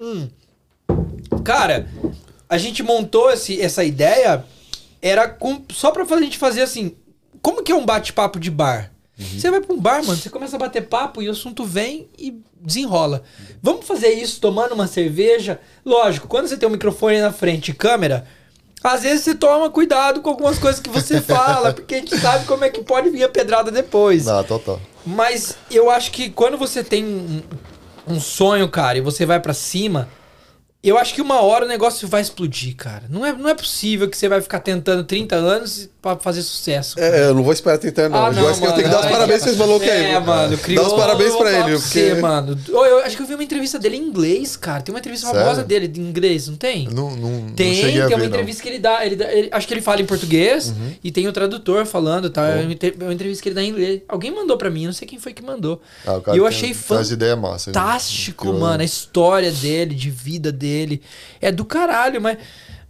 Hum. 0.00 0.28
Cara, 1.44 1.86
a 2.48 2.58
gente 2.58 2.82
montou 2.82 3.30
esse, 3.30 3.60
essa 3.60 3.84
ideia, 3.84 4.44
era 5.00 5.28
com, 5.28 5.62
só 5.72 5.92
pra 5.92 6.04
fazer, 6.04 6.22
a 6.22 6.24
gente 6.24 6.38
fazer 6.38 6.62
assim. 6.62 6.96
Como 7.42 7.62
que 7.62 7.72
é 7.72 7.74
um 7.74 7.86
bate-papo 7.86 8.38
de 8.38 8.50
bar? 8.50 8.90
Você 9.18 9.50
vai 9.50 9.60
pra 9.60 9.74
um 9.74 9.80
bar, 9.80 10.04
mano, 10.04 10.16
você 10.16 10.30
começa 10.30 10.54
a 10.54 10.58
bater 10.60 10.86
papo 10.86 11.20
e 11.20 11.28
o 11.28 11.32
assunto 11.32 11.64
vem 11.64 12.08
e 12.16 12.40
desenrola. 12.60 13.24
Vamos 13.60 13.84
fazer 13.84 14.10
isso 14.10 14.40
tomando 14.40 14.72
uma 14.72 14.86
cerveja? 14.86 15.60
Lógico, 15.84 16.28
quando 16.28 16.46
você 16.46 16.56
tem 16.56 16.68
um 16.68 16.72
microfone 16.72 17.20
na 17.20 17.32
frente 17.32 17.72
e 17.72 17.74
câmera, 17.74 18.24
às 18.82 19.02
vezes 19.02 19.24
você 19.24 19.34
toma 19.34 19.70
cuidado 19.70 20.20
com 20.20 20.30
algumas 20.30 20.56
coisas 20.58 20.80
que 20.80 20.88
você 20.88 21.18
fala, 21.22 21.74
porque 21.74 21.96
a 21.96 21.98
gente 21.98 22.16
sabe 22.16 22.46
como 22.46 22.64
é 22.64 22.70
que 22.70 22.82
pode 22.82 23.10
vir 23.10 23.24
a 23.24 23.28
pedrada 23.28 23.72
depois. 23.72 24.28
Ah, 24.28 24.44
total. 24.44 24.80
Mas 25.04 25.56
eu 25.68 25.90
acho 25.90 26.12
que 26.12 26.30
quando 26.30 26.56
você 26.56 26.84
tem 26.84 27.04
um, 27.04 27.42
um 28.06 28.20
sonho, 28.20 28.68
cara, 28.68 28.98
e 28.98 29.00
você 29.00 29.26
vai 29.26 29.40
pra 29.40 29.52
cima, 29.52 30.08
eu 30.82 30.96
acho 30.96 31.12
que 31.14 31.20
uma 31.20 31.40
hora 31.42 31.64
o 31.64 31.68
negócio 31.68 32.06
vai 32.06 32.20
explodir, 32.22 32.74
cara. 32.76 33.02
Não 33.10 33.26
é, 33.26 33.32
não 33.32 33.48
é 33.48 33.54
possível 33.54 34.08
que 34.08 34.16
você 34.16 34.28
vai 34.28 34.40
ficar 34.40 34.60
tentando 34.60 35.02
30 35.04 35.34
anos 35.34 35.88
pra 36.00 36.16
fazer 36.16 36.40
sucesso. 36.42 36.94
cara. 36.96 37.16
É, 37.16 37.24
eu 37.24 37.34
não 37.34 37.42
vou 37.42 37.52
esperar 37.52 37.78
30 37.78 38.08
não. 38.08 38.26
Ah, 38.26 38.32
eu 38.32 38.48
acho 38.48 38.60
que 38.60 38.66
eu 38.66 38.72
tenho 38.72 38.84
que 38.84 38.88
dar 38.90 39.00
os 39.00 39.06
parabéns 39.06 39.42
pra 39.42 39.50
esse 39.50 39.58
maluco 39.58 39.84
aí. 39.84 39.90
É, 39.90 40.20
mano, 40.20 40.56
criou. 40.58 40.84
Dá 40.84 40.90
os 40.90 40.96
parabéns 40.96 41.34
pra 41.34 41.50
ele, 41.50 41.58
pra 41.64 41.72
porque... 41.80 41.80
Você, 41.80 42.14
mano. 42.14 42.58
Ô, 42.72 42.86
eu 42.86 42.98
acho 43.00 43.16
que 43.16 43.22
eu 43.22 43.26
vi 43.26 43.34
uma 43.34 43.42
entrevista 43.42 43.76
dele 43.78 43.96
em 43.96 44.02
inglês, 44.04 44.56
cara. 44.56 44.80
Tem 44.80 44.94
uma 44.94 45.00
entrevista 45.00 45.26
Sério? 45.26 45.42
famosa 45.42 45.64
dele 45.64 45.92
em 45.96 46.00
inglês, 46.00 46.46
não 46.46 46.56
tem? 46.56 46.88
Não, 46.88 47.10
não, 47.16 47.50
Tem, 47.56 47.74
não 47.74 47.82
tem 47.90 48.00
a 48.00 48.06
ver, 48.06 48.14
uma 48.14 48.18
não. 48.20 48.26
entrevista 48.26 48.62
que 48.62 48.68
ele 48.68 48.78
dá, 48.78 49.04
ele 49.04 49.16
dá- 49.16 49.32
ele- 49.32 49.48
acho 49.50 49.66
que 49.66 49.74
ele 49.74 49.82
fala 49.82 50.00
em 50.00 50.06
português 50.06 50.72
e 51.02 51.10
tem 51.10 51.26
o 51.26 51.32
tradutor 51.32 51.84
falando, 51.86 52.30
tá? 52.30 52.46
É 52.48 52.62
uma 52.62 52.72
entre- 52.72 52.94
é 52.98 53.02
uma 53.04 53.12
entrevista 53.12 53.42
que 53.42 53.48
ele 53.48 53.56
dá 53.56 53.62
em 53.64 53.70
inglês. 53.70 54.02
Alguém 54.08 54.30
mandou 54.30 54.56
pra 54.56 54.70
mim, 54.70 54.82
eu 54.84 54.86
não 54.86 54.92
sei 54.94 55.08
quem 55.08 55.18
foi 55.18 55.32
que 55.34 55.42
mandou. 55.42 55.82
Ah, 56.06 56.20
e 56.32 56.36
eu 56.38 56.46
achei 56.46 56.68
né? 56.68 56.74
fantástico, 56.74 58.44
Que 58.44 58.50
eu- 58.50 58.58
mano, 58.60 58.80
a 58.80 58.84
história 58.84 59.50
dele, 59.50 59.92
de 59.94 60.08
vida 60.10 60.52
dele. 60.52 60.67
É 61.40 61.50
do 61.52 61.64
caralho, 61.64 62.20
mas 62.20 62.38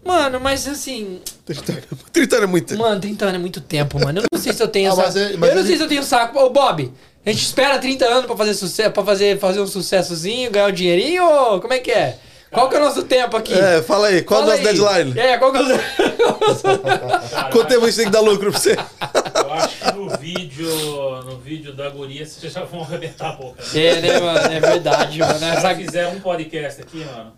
mano, 0.04 0.40
mas 0.40 0.66
assim, 0.66 1.20
30 1.44 1.72
anos- 1.72 1.84
30 2.12 2.36
anos 2.36 2.48
é 2.48 2.50
muito. 2.50 2.78
mano, 2.78 3.00
30 3.00 3.24
anos 3.26 3.34
é 3.34 3.38
muito 3.38 3.60
tempo, 3.60 3.98
mano. 4.00 4.20
Eu 4.20 4.24
não 4.32 4.40
sei 4.40 4.52
se 4.52 4.62
eu 4.62 4.68
tenho 4.68 4.92
Ah, 4.92 4.96
mas 4.96 5.16
é- 5.16 5.36
mas 5.36 5.50
Eu 5.50 5.56
não 5.56 5.66
sei 5.66 5.76
se 5.76 5.82
eu 5.82 5.88
tenho 5.88 6.02
saco. 6.02 6.38
Ô, 6.38 6.50
Bob, 6.50 6.92
a 7.26 7.30
gente 7.30 7.42
espera 7.44 7.78
30 7.78 8.06
anos 8.06 8.26
pra 8.26 8.36
fazer 8.36 8.54
sucesso, 8.54 8.90
para 8.90 9.04
fazer 9.04 9.38
fazer 9.38 9.60
um 9.60 9.66
sucessozinho, 9.66 10.50
ganhar 10.50 10.68
um 10.68 10.72
dinheirinho, 10.72 11.24
ou 11.24 11.60
como 11.60 11.72
é 11.74 11.78
que 11.78 11.90
é? 11.90 12.16
Qual 12.50 12.66
que 12.70 12.76
é 12.76 12.78
o 12.80 12.84
nosso 12.84 13.02
tempo 13.02 13.36
aqui? 13.36 13.52
É, 13.52 13.82
fala 13.82 14.06
aí, 14.06 14.22
qual 14.22 14.40
é 14.40 14.44
o 14.44 14.46
Fala 14.46 14.56
nosso 14.56 14.68
aí. 14.68 14.74
deadline? 15.04 15.20
É, 15.20 15.36
qual 15.36 15.52
que 15.52 15.58
é 15.58 15.62
o 15.62 15.68
Cara, 15.68 17.50
Quanto 17.52 17.68
tempo 17.68 17.84
a 17.84 17.86
gente 17.90 17.96
tem 17.96 18.04
que 18.06 18.10
dar 18.12 18.20
lucro 18.20 18.50
pra 18.50 18.58
você? 18.58 18.72
Eu 19.38 19.52
acho 19.52 19.76
que 19.78 19.92
no 19.92 20.08
vídeo, 20.16 21.22
no 21.26 21.36
vídeo 21.38 21.74
da 21.74 21.90
guria 21.90 22.24
vocês 22.24 22.50
já 22.52 22.64
vão 22.64 22.80
arrebentar 22.82 23.30
a 23.30 23.32
boca. 23.32 23.62
né? 23.74 23.84
É, 23.86 24.00
né, 24.00 24.20
mano? 24.20 24.38
É 24.38 24.60
verdade, 24.60 25.18
mano. 25.18 25.38
Se 25.38 25.44
Essa... 25.44 25.68
ela 25.68 25.74
fizer 25.74 26.08
um 26.08 26.20
podcast 26.20 26.80
aqui, 26.80 27.04
mano, 27.04 27.32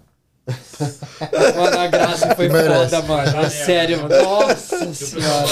Mano, 1.57 1.79
a 1.81 1.87
graça 1.87 2.35
foi 2.35 2.49
Merece. 2.49 2.91
foda, 2.91 3.03
mano. 3.03 3.33
Dar 3.33 3.51
Sério, 3.51 4.03
mano. 4.03 4.23
Nossa 4.23 4.95
senhora. 4.95 5.49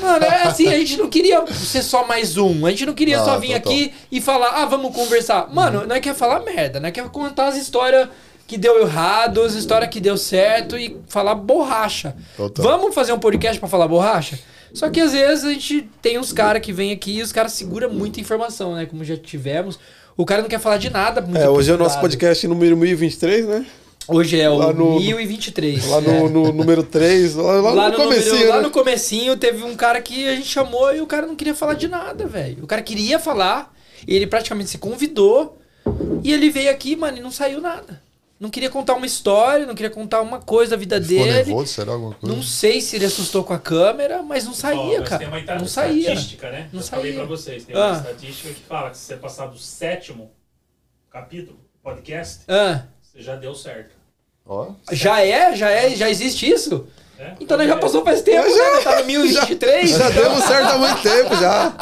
Mano, 0.00 0.24
é 0.24 0.42
assim, 0.42 0.68
a 0.68 0.78
gente 0.78 0.96
não 0.96 1.08
queria 1.08 1.44
ser 1.48 1.82
só 1.82 2.06
mais 2.06 2.36
um. 2.36 2.66
A 2.66 2.70
gente 2.70 2.86
não 2.86 2.94
queria 2.94 3.20
Ah, 3.20 3.24
só 3.24 3.38
vir 3.38 3.54
total. 3.54 3.72
aqui 3.72 3.92
e 4.10 4.20
falar, 4.20 4.48
ah, 4.62 4.64
vamos 4.66 4.94
conversar. 4.94 5.48
Mano, 5.52 5.86
não 5.86 5.96
é 5.96 6.00
que 6.00 6.08
é 6.08 6.14
falar 6.14 6.40
merda, 6.40 6.80
não 6.80 6.88
é 6.88 6.92
que 6.92 7.00
é 7.00 7.02
contar 7.08 7.48
as 7.48 7.56
histórias 7.56 8.08
que 8.46 8.56
deu 8.56 8.80
errado, 8.80 9.42
as 9.42 9.54
histórias 9.54 9.90
que 9.90 10.00
deu 10.00 10.16
certo 10.16 10.78
e 10.78 10.96
falar 11.08 11.34
borracha. 11.34 12.14
Total. 12.36 12.64
Vamos 12.64 12.94
fazer 12.94 13.12
um 13.12 13.18
podcast 13.18 13.58
pra 13.58 13.68
falar 13.68 13.88
borracha? 13.88 14.38
Só 14.72 14.88
que 14.90 15.00
às 15.00 15.12
vezes 15.12 15.44
a 15.44 15.50
gente 15.52 15.88
tem 16.02 16.18
uns 16.18 16.32
caras 16.32 16.60
que 16.62 16.72
vêm 16.72 16.92
aqui 16.92 17.16
e 17.18 17.22
os 17.22 17.32
caras 17.32 17.52
seguram 17.52 17.90
muita 17.90 18.20
informação, 18.20 18.74
né? 18.74 18.84
Como 18.86 19.02
já 19.04 19.16
tivemos. 19.16 19.78
O 20.16 20.24
cara 20.24 20.42
não 20.42 20.48
quer 20.48 20.58
falar 20.60 20.78
de 20.78 20.88
nada. 20.90 21.20
muito 21.20 21.36
É, 21.36 21.48
hoje 21.48 21.70
é 21.70 21.74
o 21.74 21.78
nosso 21.78 22.00
podcast 22.00 22.46
número 22.48 22.76
1023, 22.76 23.46
né? 23.46 23.66
Hoje 24.08 24.40
é 24.40 24.48
o 24.48 24.54
lá 24.56 24.72
no- 24.72 24.98
1023. 25.00 25.84
Lá 25.88 26.00
no, 26.00 26.10
é. 26.10 26.28
no 26.28 26.52
número 26.52 26.82
3, 26.82 27.34
lá, 27.34 27.60
lá, 27.60 27.70
Lá 27.72 27.88
no 27.90 27.98
no, 27.98 28.04
comecinho, 28.04 28.32
número- 28.34 28.50
lá 28.50 28.56
né? 28.58 28.62
no 28.62 28.70
comecinho 28.70 29.36
teve 29.36 29.64
um 29.64 29.74
cara 29.74 30.00
que 30.00 30.28
a 30.28 30.34
gente 30.36 30.46
chamou 30.46 30.94
e 30.94 31.00
o 31.00 31.06
cara 31.06 31.26
não 31.26 31.34
queria 31.34 31.54
falar 31.54 31.74
de 31.74 31.88
nada, 31.88 32.24
velho. 32.26 32.62
O 32.62 32.66
cara 32.66 32.82
queria 32.82 33.18
falar, 33.18 33.74
e 34.06 34.14
ele 34.14 34.26
praticamente 34.26 34.70
se 34.70 34.78
convidou 34.78 35.58
e 36.22 36.32
ele 36.32 36.50
veio 36.50 36.70
aqui, 36.70 36.94
mano, 36.94 37.18
e 37.18 37.20
não 37.20 37.30
saiu 37.32 37.60
nada. 37.60 38.00
Não 38.38 38.50
queria 38.50 38.68
contar 38.68 38.94
uma 38.94 39.06
história, 39.06 39.64
não 39.64 39.74
queria 39.74 39.88
contar 39.90 40.20
uma 40.20 40.38
coisa 40.40 40.72
da 40.72 40.76
vida 40.76 41.00
Ficou 41.00 41.24
dele. 41.24 41.32
nervoso, 41.32 41.72
será 41.72 41.92
alguma 41.92 42.14
coisa? 42.14 42.36
Não 42.36 42.42
sei 42.42 42.82
se 42.82 42.94
ele 42.96 43.06
assustou 43.06 43.42
com 43.42 43.54
a 43.54 43.58
câmera, 43.58 44.22
mas 44.22 44.44
não 44.44 44.52
saía, 44.52 45.00
mas 45.00 45.08
cara. 45.08 45.18
Tem 45.20 45.28
uma 45.28 45.54
Não 45.58 45.66
saía. 45.66 46.00
estatística, 46.12 46.50
né? 46.50 46.68
Não 46.72 46.80
Eu 46.80 46.86
falei 46.86 47.12
saía. 47.12 47.14
pra 47.20 47.24
vocês. 47.24 47.64
Tem 47.64 47.74
Ah. 47.74 47.86
uma 47.88 47.96
estatística 47.96 48.48
que 48.52 48.60
fala 48.60 48.90
que 48.90 48.98
se 48.98 49.04
você 49.04 49.16
passar 49.16 49.46
do 49.46 49.58
sétimo 49.58 50.30
capítulo, 51.10 51.58
podcast, 51.82 52.40
Ah, 52.46 52.82
você 53.00 53.22
já 53.22 53.36
deu 53.36 53.54
certo. 53.54 53.94
Ó, 54.44 54.72
já 54.92 55.22
é? 55.22 55.56
Já 55.56 55.70
é? 55.70 55.96
Já 55.96 56.10
existe 56.10 56.46
isso? 56.48 56.86
Né? 57.18 57.34
Então 57.40 57.56
nós 57.56 57.66
já 57.68 57.76
passou 57.76 58.04
faz 58.04 58.20
tempo, 58.22 58.48
Já- 58.48 58.74
né? 58.76 58.80
Tá 58.82 58.96
no 59.00 59.04
1023. 59.06 59.90
Já 59.90 60.10
demos 60.10 60.44
certo 60.44 60.68
há 60.70 60.78
muito 60.78 61.02
tempo 61.02 61.36
já. 61.36 61.72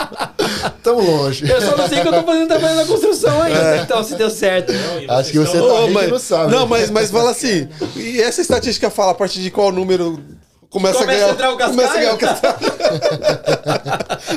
tamo 0.83 1.01
longe. 1.01 1.51
Eu 1.51 1.61
só 1.61 1.77
não 1.77 1.89
sei 1.89 2.01
que 2.01 2.09
eu 2.09 2.13
tô 2.13 2.23
fazendo 2.23 2.49
trabalho 2.49 2.75
na 2.77 2.85
construção 2.87 3.43
ainda. 3.43 3.77
Então, 3.79 4.03
se 4.05 4.15
deu 4.15 4.31
certo. 4.31 4.73
Não, 4.73 5.17
Acho 5.17 5.31
que 5.33 5.39
você 5.39 5.57
estão- 5.59 5.87
tá- 5.87 5.91
mas, 5.93 6.11
não 6.11 6.19
sabe. 6.19 6.53
não, 6.53 6.67
mas, 6.67 6.91
mas 6.91 7.11
fala 7.11 7.31
assim. 7.31 7.69
E 7.97 8.21
essa 8.23 8.41
estatística 8.41 8.91
fala 8.91 9.13
a 9.13 9.15
partir 9.15 9.41
de 9.41 9.51
qual 9.51 9.71
número 9.73 10.23
começa, 10.71 10.99
Começa 10.99 11.03
a 11.03 11.07
ganhar, 11.07 11.27
a 11.27 11.31
entrar 11.31 11.51
o 11.53 11.57
cascaio? 11.57 11.77
começa 11.77 11.95
a 11.95 12.01
ganhar 12.01 12.15
o 12.15 12.19
cascaio? 12.19 12.55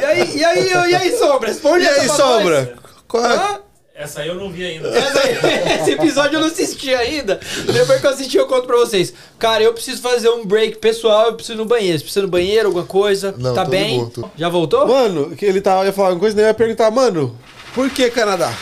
E 0.00 0.04
aí, 0.04 0.36
e 0.38 0.44
aí, 0.44 0.90
e 0.90 0.94
aí, 0.94 1.18
Sombra? 1.18 1.48
Responde 1.48 1.84
E 1.84 1.88
aí, 1.88 1.94
pra 1.94 2.04
nós. 2.04 2.16
Sombra? 2.16 2.74
Qual 3.06 3.24
é? 3.24 3.34
Hã? 3.34 3.60
Essa 3.98 4.20
aí 4.20 4.28
eu 4.28 4.36
não 4.36 4.48
vi 4.48 4.64
ainda. 4.64 4.88
Esse 5.80 5.90
episódio 5.90 6.36
eu 6.36 6.40
não 6.40 6.46
assisti 6.46 6.94
ainda. 6.94 7.40
Depois 7.66 8.00
que 8.00 8.06
eu 8.06 8.10
assisti, 8.10 8.36
eu 8.36 8.46
conto 8.46 8.64
pra 8.64 8.76
vocês. 8.76 9.12
Cara, 9.40 9.60
eu 9.64 9.72
preciso 9.74 10.00
fazer 10.00 10.28
um 10.28 10.46
break 10.46 10.78
pessoal, 10.78 11.26
eu 11.26 11.34
preciso 11.34 11.54
ir 11.54 11.58
no 11.58 11.64
banheiro. 11.64 11.98
Você 11.98 12.04
precisa 12.04 12.20
ir 12.20 12.22
no 12.22 12.28
banheiro, 12.28 12.66
alguma 12.68 12.84
coisa? 12.86 13.34
Não, 13.36 13.52
tá 13.54 13.64
bem? 13.64 13.98
boa, 13.98 14.10
tô- 14.10 14.28
Já 14.38 14.48
voltou? 14.48 14.86
Mano, 14.86 15.34
que 15.34 15.44
ele 15.44 15.60
tava, 15.60 15.84
ia 15.84 15.92
falar 15.92 16.10
uma 16.10 16.18
coisa, 16.20 16.36
nem 16.36 16.44
ia 16.44 16.54
perguntar, 16.54 16.92
mano, 16.92 17.36
por 17.74 17.90
que 17.90 18.08
Canadá? 18.08 18.56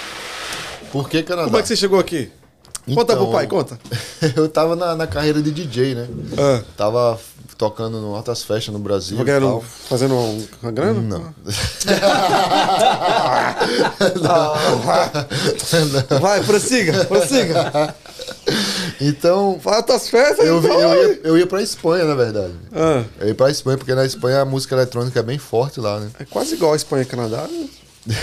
Por 0.91 1.07
que 1.11 1.23
Canadá? 1.23 1.49
Como 1.49 1.59
é 1.59 1.63
que 1.63 1.69
você 1.69 1.77
chegou 1.77 1.99
aqui? 2.01 2.31
Conta 2.87 3.13
Então, 3.13 3.25
pro 3.25 3.33
pai, 3.33 3.47
conta. 3.47 3.79
eu 4.35 4.49
tava 4.49 4.75
na, 4.75 4.97
na 4.97 5.07
carreira 5.07 5.43
de 5.43 5.51
DJ, 5.51 5.95
né? 5.97 6.09
Ah, 6.39 6.63
Tava 6.79 7.21
tocando 7.57 8.01
no 8.01 8.15
altas 8.15 8.43
festas 8.43 8.73
no 8.73 8.79
Brasil. 8.79 9.19
e 9.21 9.25
ganhando, 9.25 9.63
fazendo 9.89 10.15
um- 10.15 10.47
uma 10.63 10.73
grana? 10.73 11.01
Não. 11.01 11.35
Vai, 16.21 16.43
prossiga, 16.45 17.05
prossiga. 17.05 17.95
Então, 19.01 19.59
Fala 19.63 19.83
tuas 19.83 20.09
festas, 20.09 20.47
eu, 20.47 20.61
vi- 20.61 20.69
então. 20.69 20.81
eu, 20.81 21.13
ia, 21.13 21.21
eu 21.25 21.39
ia 21.39 21.47
pra 21.47 21.63
Espanha, 21.63 22.05
na 22.05 22.15
verdade. 22.15 22.53
Ah, 22.75 23.05
Eu 23.21 23.29
ia 23.29 23.35
pra 23.35 23.51
Espanha, 23.51 23.77
porque 23.79 23.95
na 23.95 24.05
Espanha 24.05 24.41
a 24.41 24.45
música 24.45 24.75
eletrônica 24.75 25.19
é 25.19 25.23
bem 25.23 25.39
forte 25.39 25.81
lá, 25.81 26.01
né? 26.01 26.11
é 26.19 26.25
quase 26.25 26.55
igual 26.55 26.73
a 26.73 26.77
Espanha 26.77 27.03
e 27.03 27.07
Canadá. 27.07 27.47
né? 28.07 28.07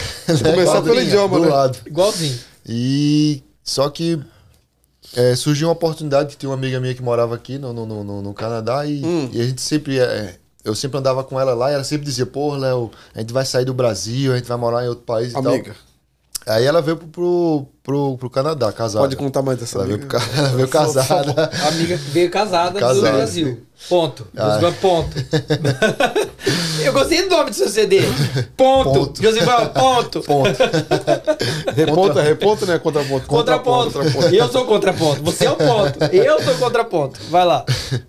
Começar 0.44 0.82
pelo 0.82 1.00
idioma, 1.02 1.38
do 1.40 1.46
né? 1.46 1.52
lado. 1.52 1.78
Igualzinho. 1.86 2.38
E 2.66 3.44
só 3.64 3.90
que 3.90 4.20
é, 5.16 5.36
surgiu 5.36 5.68
uma 5.68 5.74
oportunidade 5.74 6.30
que 6.30 6.38
tinha 6.38 6.50
uma 6.50 6.56
amiga 6.56 6.80
minha 6.80 6.94
que 6.94 7.02
morava 7.02 7.36
aqui 7.36 7.58
no, 7.58 7.72
no, 7.74 7.86
no, 8.04 8.22
no 8.22 8.34
Canadá 8.34 8.86
e, 8.86 9.04
Hum. 9.04 9.30
e 9.32 9.42
a 9.42 9.44
gente 9.46 9.62
sempre. 9.62 10.00
é, 10.00 10.36
eu 10.66 10.74
sempre 10.74 10.98
andava 10.98 11.24
com 11.24 11.40
ela 11.40 11.54
lá 11.54 11.72
e 11.72 11.74
ela 11.76 11.84
sempre 11.84 12.06
dizia, 12.06 12.26
pô, 12.26 12.56
Léo, 12.56 12.90
a 13.14 13.20
gente 13.20 13.34
vai 13.34 13.46
sair 13.46 13.66
do 13.66 13.74
Brasil, 13.74 14.32
a 14.34 14.38
gente 14.38 14.48
vai 14.48 14.58
morar 14.58 14.84
em 14.86 14.88
outro 14.88 15.04
país 15.04 15.34
e 15.34 15.38
Amiga, 15.38 15.74
tal. 16.46 16.56
Aí 16.56 16.66
ela 16.66 16.82
veio 16.82 16.98
pro, 16.98 17.08
pro, 17.08 17.66
pro, 17.84 18.18
pro 18.18 18.30
Canadá, 18.30 18.72
casada. 18.74 19.04
pode 19.04 19.16
contar 19.16 19.42
mais 19.42 19.58
dessa 19.60 19.78
Ela 19.78 19.86
veio, 19.88 20.00
amiga. 20.00 20.20
pro 20.20 20.20
ca- 20.20 20.32
ela 20.40 20.50
veio 20.50 20.68
casada. 20.68 21.52
Amiga 21.70 21.98
veio 21.98 22.30
casada, 22.32 22.72
do 22.74 22.80
Casada. 22.80 23.12
Brasil. 23.12 23.62
Ponto. 23.90 24.28
Ah. 24.38 24.60
Ponto. 24.82 25.10
eu 26.86 26.94
gostei 26.94 27.24
do 27.24 27.30
nome 27.30 27.50
do 27.50 27.56
seu 27.56 27.70
CD. 27.70 28.02
Ponto. 28.58 28.92
Ponto. 28.94 29.22
Josivan, 29.22 29.68
ponto. 29.70 30.22
Ponto. 30.22 30.58
Reponto, 31.76 32.20
é 32.20 32.24
reponto, 32.24 32.66
né? 32.66 32.80
Contraponto. 32.80 33.28
Contraponto. 33.28 34.00
Eu 34.34 34.48
sou 34.52 34.66
contraponto. 34.66 35.22
Você 35.24 35.46
é 35.46 35.52
o 35.52 35.56
ponto. 35.56 36.04
Eu 36.12 36.42
sou 36.44 36.56
contraponto. 36.56 37.20
Vai 37.30 37.46
lá. 37.46 37.66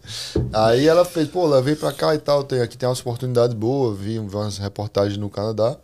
Aí 0.53 0.87
ela 0.87 1.05
fez, 1.05 1.29
pô, 1.29 1.47
Léo, 1.47 1.63
vem 1.63 1.75
pra 1.75 1.93
cá 1.93 2.15
e 2.15 2.19
tal, 2.19 2.45
tem, 2.45 2.61
aqui 2.61 2.77
tem 2.77 2.89
umas 2.89 3.01
oportunidades 3.01 3.55
boas, 3.55 3.99
vi 3.99 4.19
umas 4.19 4.59
reportagens 4.59 5.17
no 5.17 5.29
Canadá 5.29 5.77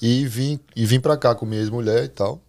e 0.00 0.26
vim, 0.26 0.58
e 0.76 0.84
vim 0.84 1.00
pra 1.00 1.16
cá 1.16 1.34
com 1.34 1.46
minha 1.46 1.60
ex-mulher 1.60 2.04
e 2.04 2.08
tal. 2.08 2.40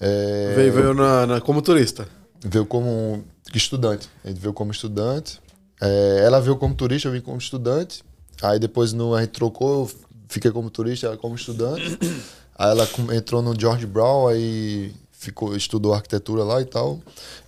É, 0.00 0.52
Veio, 0.54 0.72
veio 0.72 0.94
na, 0.94 1.26
na- 1.26 1.40
como 1.40 1.62
turista. 1.62 2.06
veio 2.44 2.66
como 2.66 3.24
estudante. 3.54 4.08
A 4.24 4.28
gente 4.28 4.40
veio 4.40 4.52
como 4.52 4.70
estudante. 4.72 5.40
É, 5.80 6.22
ela 6.24 6.40
veio 6.40 6.56
como 6.56 6.74
turista, 6.74 7.08
eu 7.08 7.12
vim 7.12 7.20
como 7.20 7.38
estudante. 7.38 8.02
Aí 8.44 8.58
depois 8.58 8.92
no, 8.92 9.14
a 9.14 9.20
gente 9.20 9.30
trocou, 9.32 9.82
eu 9.84 9.90
fiquei 10.28 10.50
como 10.50 10.70
turista, 10.70 11.06
ela 11.06 11.16
como 11.16 11.34
estudante. 11.34 11.98
Aí 12.56 12.70
ela 12.70 12.88
entrou 13.16 13.42
no 13.42 13.58
George 13.58 13.84
Brown, 13.84 14.28
aí 14.28 14.92
ficou, 15.10 15.56
estudou 15.56 15.92
arquitetura 15.92 16.44
lá 16.44 16.60
e 16.60 16.64
tal. 16.64 17.00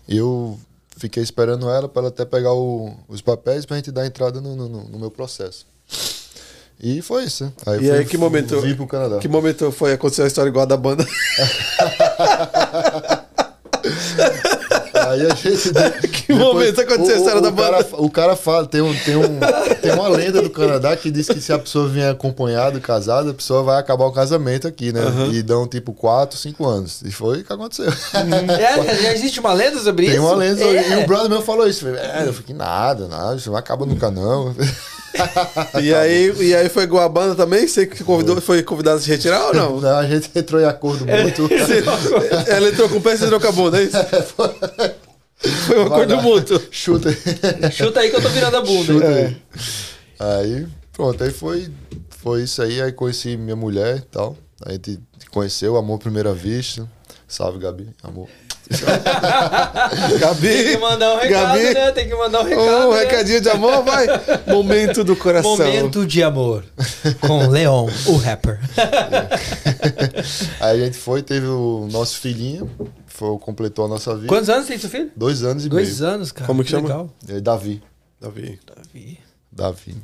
E 0.08 0.16
eu 0.16 0.58
fiquei 0.96 1.22
esperando 1.22 1.70
ela 1.70 1.88
para 1.88 2.00
ela 2.02 2.08
até 2.08 2.24
pegar 2.24 2.52
o- 2.54 2.92
os 3.06 3.20
papéis 3.20 3.64
pra 3.64 3.76
gente 3.76 3.92
dar 3.92 4.04
entrada 4.04 4.40
no, 4.40 4.56
no- 4.56 4.68
no 4.88 4.98
meu 4.98 5.08
processo. 5.10 5.64
E 6.82 7.00
foi 7.02 7.22
isso. 7.24 7.44
né? 7.44 7.52
Aí 7.66 7.76
E 7.76 7.80
fui- 7.82 7.90
aí, 7.98 8.04
que 8.04 8.18
momento, 8.18 8.60
Vim 8.60 8.74
pro 8.74 8.86
Canadá. 8.88 9.18
que 9.18 9.28
momento 9.28 9.70
foi 9.70 9.92
acontecer 9.92 10.22
a 10.22 10.26
história 10.26 10.48
igual 10.50 10.64
a 10.64 10.66
da 10.66 10.76
banda? 10.76 11.06
Aí 15.10 15.26
a 15.26 15.34
gente. 15.34 15.72
Que 16.26 16.32
momento 16.32 16.80
aconteceu 16.80 17.14
a 17.14 17.18
história 17.18 17.40
da 17.40 17.52
cara, 17.52 17.82
banda? 17.82 17.96
o 17.98 18.10
cara 18.10 18.34
fala, 18.34 18.66
tem, 18.66 18.80
um, 18.80 18.92
tem, 18.98 19.14
um, 19.14 19.38
tem 19.80 19.92
uma 19.92 20.08
lenda 20.08 20.42
do 20.42 20.50
Canadá 20.50 20.96
que 20.96 21.08
diz 21.08 21.28
que 21.28 21.40
se 21.40 21.52
a 21.52 21.58
pessoa 21.58 21.88
vier 21.88 22.10
acompanhada, 22.10 22.80
casada, 22.80 23.30
a 23.30 23.34
pessoa 23.34 23.62
vai 23.62 23.78
acabar 23.78 24.06
o 24.06 24.12
casamento 24.12 24.66
aqui, 24.66 24.92
né? 24.92 25.02
E 25.32 25.40
dão 25.42 25.68
tipo 25.68 25.92
4, 25.92 26.36
5 26.36 26.66
anos. 26.66 27.02
E 27.04 27.12
foi 27.12 27.40
o 27.40 27.44
que 27.44 27.52
aconteceu. 27.52 27.86
É, 27.86 28.94
já 29.02 29.12
existe 29.12 29.38
uma 29.38 29.52
lenda 29.52 29.78
sobre 29.78 30.06
tem 30.06 30.16
isso? 30.16 30.24
uma 30.24 30.34
lenda. 30.34 30.64
É. 30.64 31.00
E 31.00 31.04
o 31.04 31.06
brother 31.06 31.30
meu 31.30 31.42
falou 31.42 31.68
isso. 31.68 31.86
Eu 31.86 31.94
falei, 31.94 32.10
É, 32.10 32.28
eu 32.28 32.32
fiquei 32.32 32.54
nada, 32.54 33.06
nada, 33.06 33.36
isso 33.36 33.50
não 33.50 33.56
acaba 33.56 33.86
nunca 33.86 34.10
não. 34.10 34.54
E 35.82 35.94
aí, 35.94 36.32
e 36.40 36.54
aí 36.54 36.68
foi 36.68 36.84
igual 36.84 37.04
a 37.04 37.08
banda 37.08 37.34
também? 37.34 37.66
Você 37.66 37.86
que 37.86 38.02
convidou, 38.04 38.40
foi 38.40 38.62
convidado 38.62 38.98
a 38.98 39.00
se 39.00 39.08
retirar 39.08 39.46
ou 39.46 39.54
não? 39.54 39.80
Não, 39.80 39.98
a 39.98 40.06
gente 40.06 40.30
entrou 40.34 40.60
em 40.60 40.64
acordo 40.64 41.04
muito. 41.06 41.48
Ela 42.48 42.68
entrou 42.68 42.88
com 42.88 42.96
o 42.98 43.00
pé 43.00 43.14
e 43.14 43.18
você 43.18 43.24
entrou 43.24 43.40
com 43.40 43.48
a 43.48 43.52
bunda, 43.52 43.80
é 43.80 43.84
isso? 43.84 43.96
Foi 45.66 45.78
um 45.78 45.86
acordo 45.86 46.22
mútuo. 46.22 46.60
Chuta. 46.70 47.10
Chuta 47.70 48.00
aí 48.00 48.10
que 48.10 48.16
eu 48.16 48.22
tô 48.22 48.28
virando 48.30 48.56
a 48.56 48.60
bunda. 48.60 48.92
Chuta 48.92 49.08
aí. 49.08 49.36
Aí, 50.18 50.66
pronto, 50.92 51.22
aí 51.22 51.30
foi, 51.30 51.68
foi 52.10 52.42
isso 52.42 52.62
aí. 52.62 52.80
Aí 52.80 52.92
conheci 52.92 53.36
minha 53.36 53.56
mulher 53.56 53.98
e 53.98 54.02
tal. 54.02 54.36
A 54.64 54.72
gente 54.72 54.98
conheceu, 55.30 55.76
amor 55.76 55.96
à 55.96 55.98
primeira 55.98 56.32
vista. 56.32 56.88
Salve, 57.28 57.58
Gabi, 57.58 57.88
amor. 58.02 58.28
Gabi. 60.18 60.48
Tem 60.48 60.64
que 60.72 60.78
mandar 60.78 61.14
um 61.14 61.18
recado, 61.18 61.58
Gabi. 61.58 61.74
né? 61.74 61.92
Tem 61.92 62.08
que 62.08 62.14
mandar 62.14 62.40
um 62.40 62.44
recado. 62.44 62.88
Um 62.88 62.92
né? 62.92 62.98
recadinho 63.00 63.40
de 63.40 63.48
amor, 63.48 63.82
vai. 63.84 64.06
Momento 64.48 65.04
do 65.04 65.14
coração. 65.16 65.50
Momento 65.56 66.06
de 66.06 66.22
amor. 66.22 66.64
Com 67.20 67.46
Leon, 67.50 67.88
o 68.06 68.16
rapper. 68.16 68.58
Aí 70.60 70.82
a 70.82 70.84
gente 70.84 70.96
foi, 70.98 71.22
teve 71.22 71.46
o 71.46 71.88
nosso 71.90 72.18
filhinho, 72.18 72.70
foi, 73.06 73.38
completou 73.38 73.84
a 73.84 73.88
nossa 73.88 74.14
vida. 74.14 74.26
Quantos 74.28 74.48
anos 74.48 74.66
tem 74.66 74.78
seu 74.78 74.90
filho? 74.90 75.10
Dois 75.16 75.42
anos 75.42 75.64
e 75.64 75.68
Dois 75.68 76.00
meio. 76.00 76.12
anos, 76.12 76.32
cara. 76.32 76.46
Como 76.46 76.64
que 76.64 76.70
chama? 76.70 76.88
Legal. 76.88 77.10
É, 77.28 77.40
Davi. 77.40 77.82
Davi. 78.20 78.58
Davi. 78.66 79.18
Davi. 79.52 79.96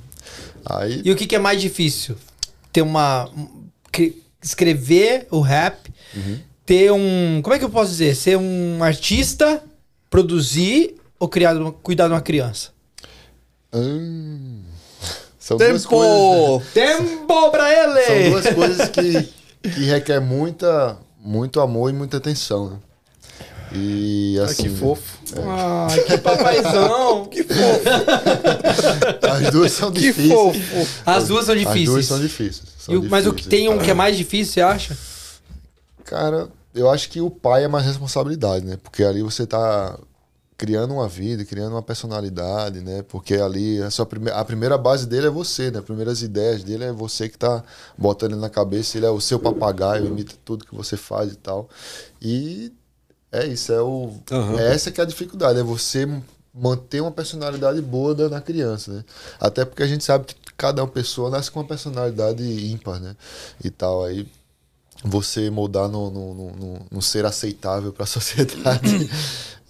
Aí, 0.64 1.02
E 1.04 1.10
o 1.10 1.16
que, 1.16 1.26
que 1.26 1.34
é 1.34 1.38
mais 1.38 1.60
difícil? 1.60 2.16
Ter 2.72 2.82
uma. 2.82 3.28
um- 3.36 3.66
cre- 3.90 4.22
escrever 4.42 5.26
o 5.30 5.40
rap, 5.40 5.92
Uhum. 6.16 6.38
Ter 6.72 6.90
um. 6.90 7.40
Como 7.42 7.54
é 7.54 7.58
que 7.58 7.64
eu 7.66 7.70
posso 7.70 7.90
dizer? 7.90 8.14
Ser 8.16 8.38
um 8.38 8.82
artista, 8.82 9.62
produzir 10.08 10.94
ou 11.18 11.28
criar, 11.28 11.54
cuidar 11.82 12.06
de 12.08 12.14
uma 12.14 12.20
criança? 12.22 12.70
hum, 13.74 14.62
são 15.38 15.58
duas 15.58 15.84
coisas. 15.84 16.66
Tempo! 16.72 17.02
Tempo 17.04 17.50
pra 17.50 17.70
ele! 17.72 18.02
São 18.06 18.30
duas 18.30 18.54
coisas 18.54 18.88
que, 18.88 19.28
que 19.62 19.84
requer 19.84 20.20
muita, 20.20 20.96
muito 21.22 21.60
amor 21.60 21.90
e 21.90 21.92
muita 21.92 22.16
atenção. 22.16 22.70
Né? 22.70 22.76
E 23.74 24.36
Ai, 24.38 24.44
assim. 24.46 24.62
que 24.64 24.68
fofo. 24.70 25.18
Ai, 25.90 26.00
que 26.04 26.18
papaizão. 26.18 27.26
Que 27.32 27.42
fofo. 27.44 29.26
As 29.30 29.50
duas 29.50 29.72
são 29.72 29.90
Que 29.92 30.00
difíceis. 30.00 30.32
fofo. 30.32 30.88
As 31.06 31.28
duas 31.28 31.44
são 31.46 31.54
As 31.54 31.60
duas 31.62 31.74
difíceis. 31.74 32.06
são 32.06 32.20
difíceis. 32.20 32.62
são 32.78 32.94
E 32.94 32.96
o- 32.98 33.02
mas 33.10 33.26
o 33.26 33.30
que 33.32 33.42
difíceis. 33.42 33.60
tem 33.62 33.68
um 33.70 33.78
que 33.78 33.90
é 33.90 33.94
mais 33.94 34.16
difícil, 34.16 34.54
você 34.54 34.60
acha? 34.62 34.96
Cara, 36.04 36.48
eu 36.74 36.90
acho 36.90 37.08
que 37.10 37.20
o 37.20 37.30
pai 37.30 37.64
é 37.64 37.68
mais 37.68 37.86
responsabilidade, 37.86 38.64
né? 38.64 38.76
Porque 38.76 39.02
ali 39.04 39.22
você 39.22 39.46
tá 39.46 39.98
criando 40.56 40.94
uma 40.94 41.08
vida, 41.08 41.44
criando 41.44 41.72
uma 41.72 41.82
personalidade, 41.82 42.80
né? 42.80 43.02
Porque 43.02 43.34
ali 43.34 43.82
a, 43.82 43.90
sua 43.90 44.06
prime 44.06 44.30
a 44.30 44.44
primeira 44.44 44.78
base 44.78 45.06
dele 45.06 45.26
é 45.26 45.30
você, 45.30 45.70
né? 45.70 45.78
As 45.80 45.84
primeiras 45.84 46.22
ideias 46.22 46.62
dele 46.64 46.84
é 46.84 46.92
você 46.92 47.28
que 47.28 47.38
tá 47.38 47.64
botando 47.98 48.32
ele 48.32 48.40
na 48.40 48.50
cabeça, 48.50 48.96
ele 48.96 49.06
é 49.06 49.10
o 49.10 49.20
seu 49.20 49.40
papagaio, 49.40 50.06
imita 50.06 50.34
tudo 50.44 50.64
que 50.66 50.74
você 50.74 50.96
faz 50.96 51.32
e 51.32 51.36
tal. 51.36 51.68
E 52.20 52.72
é 53.32 53.46
isso, 53.46 53.72
é 53.72 53.82
o 53.82 54.12
Aham. 54.30 54.58
é 54.58 54.74
essa 54.74 54.90
que 54.92 55.00
é 55.00 55.04
a 55.04 55.06
dificuldade, 55.06 55.58
é 55.58 55.62
você 55.62 56.06
manter 56.54 57.00
uma 57.00 57.10
personalidade 57.12 57.80
boa 57.80 58.14
da- 58.14 58.28
na 58.28 58.40
criança, 58.40 58.92
né? 58.92 59.04
Até 59.40 59.64
porque 59.64 59.82
a 59.82 59.86
gente 59.86 60.04
sabe 60.04 60.26
que 60.26 60.34
cada 60.56 60.82
uma 60.82 60.88
pessoa 60.90 61.30
nasce 61.30 61.50
com 61.50 61.60
uma 61.60 61.66
personalidade 61.66 62.42
ímpar, 62.72 63.00
né? 63.00 63.16
E 63.64 63.70
tal 63.70 64.04
aí 64.04 64.28
você 65.02 65.50
moldar 65.50 65.88
no, 65.88 66.10
no, 66.10 66.34
no, 66.34 66.78
no- 66.90 67.02
ser 67.02 67.24
aceitável 67.24 67.92
para 67.92 68.04
a 68.04 68.06
sociedade, 68.06 69.10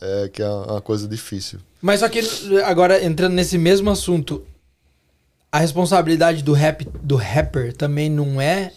é, 0.00 0.28
que 0.32 0.42
é 0.42 0.48
uma 0.48 0.80
coisa 0.80 1.08
difícil. 1.08 1.58
Mas 1.80 2.00
só 2.00 2.08
que 2.08 2.20
agora 2.64 3.02
entrando 3.04 3.32
nesse 3.32 3.56
mesmo 3.58 3.90
assunto, 3.90 4.44
a 5.50 5.58
responsabilidade 5.58 6.42
do 6.42 6.52
rap 6.52 6.84
do 7.02 7.16
rapper 7.16 7.74
também 7.76 8.08
não 8.08 8.40
é 8.40 8.72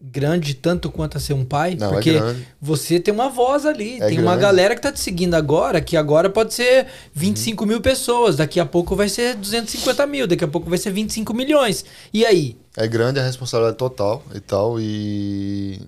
grande 0.00 0.54
tanto 0.54 0.90
quanto 0.90 1.16
a 1.16 1.20
ser 1.20 1.32
um 1.32 1.44
pai, 1.44 1.74
Não, 1.74 1.88
é 1.88 1.92
porque 1.94 2.12
grande. 2.12 2.46
você 2.60 3.00
tem 3.00 3.12
uma 3.12 3.30
voz 3.30 3.64
ali, 3.64 3.96
É 4.00 4.08
tem 4.08 4.18
uma 4.18 4.32
grande. 4.32 4.42
galera 4.42 4.74
que 4.74 4.82
tá 4.82 4.92
te 4.92 5.00
seguindo 5.00 5.34
agora, 5.34 5.80
que 5.80 5.96
agora 5.96 6.28
pode 6.28 6.52
ser 6.52 6.86
25 7.14 7.64
mil 7.64 7.80
pessoas, 7.80 8.36
daqui 8.36 8.60
a 8.60 8.66
pouco 8.66 8.94
vai 8.94 9.08
ser 9.08 9.34
250 9.36 10.06
mil, 10.06 10.26
daqui 10.26 10.44
a 10.44 10.48
pouco 10.48 10.68
vai 10.68 10.78
ser 10.78 10.90
25 10.90 11.32
milhões. 11.32 11.84
E 12.12 12.24
aí? 12.26 12.56
É 12.76 12.86
grande 12.86 13.18
a 13.18 13.22
responsabilidade 13.24 13.78
total 13.78 14.22
e 14.34 14.40
tal, 14.40 14.78
e, 14.78 15.80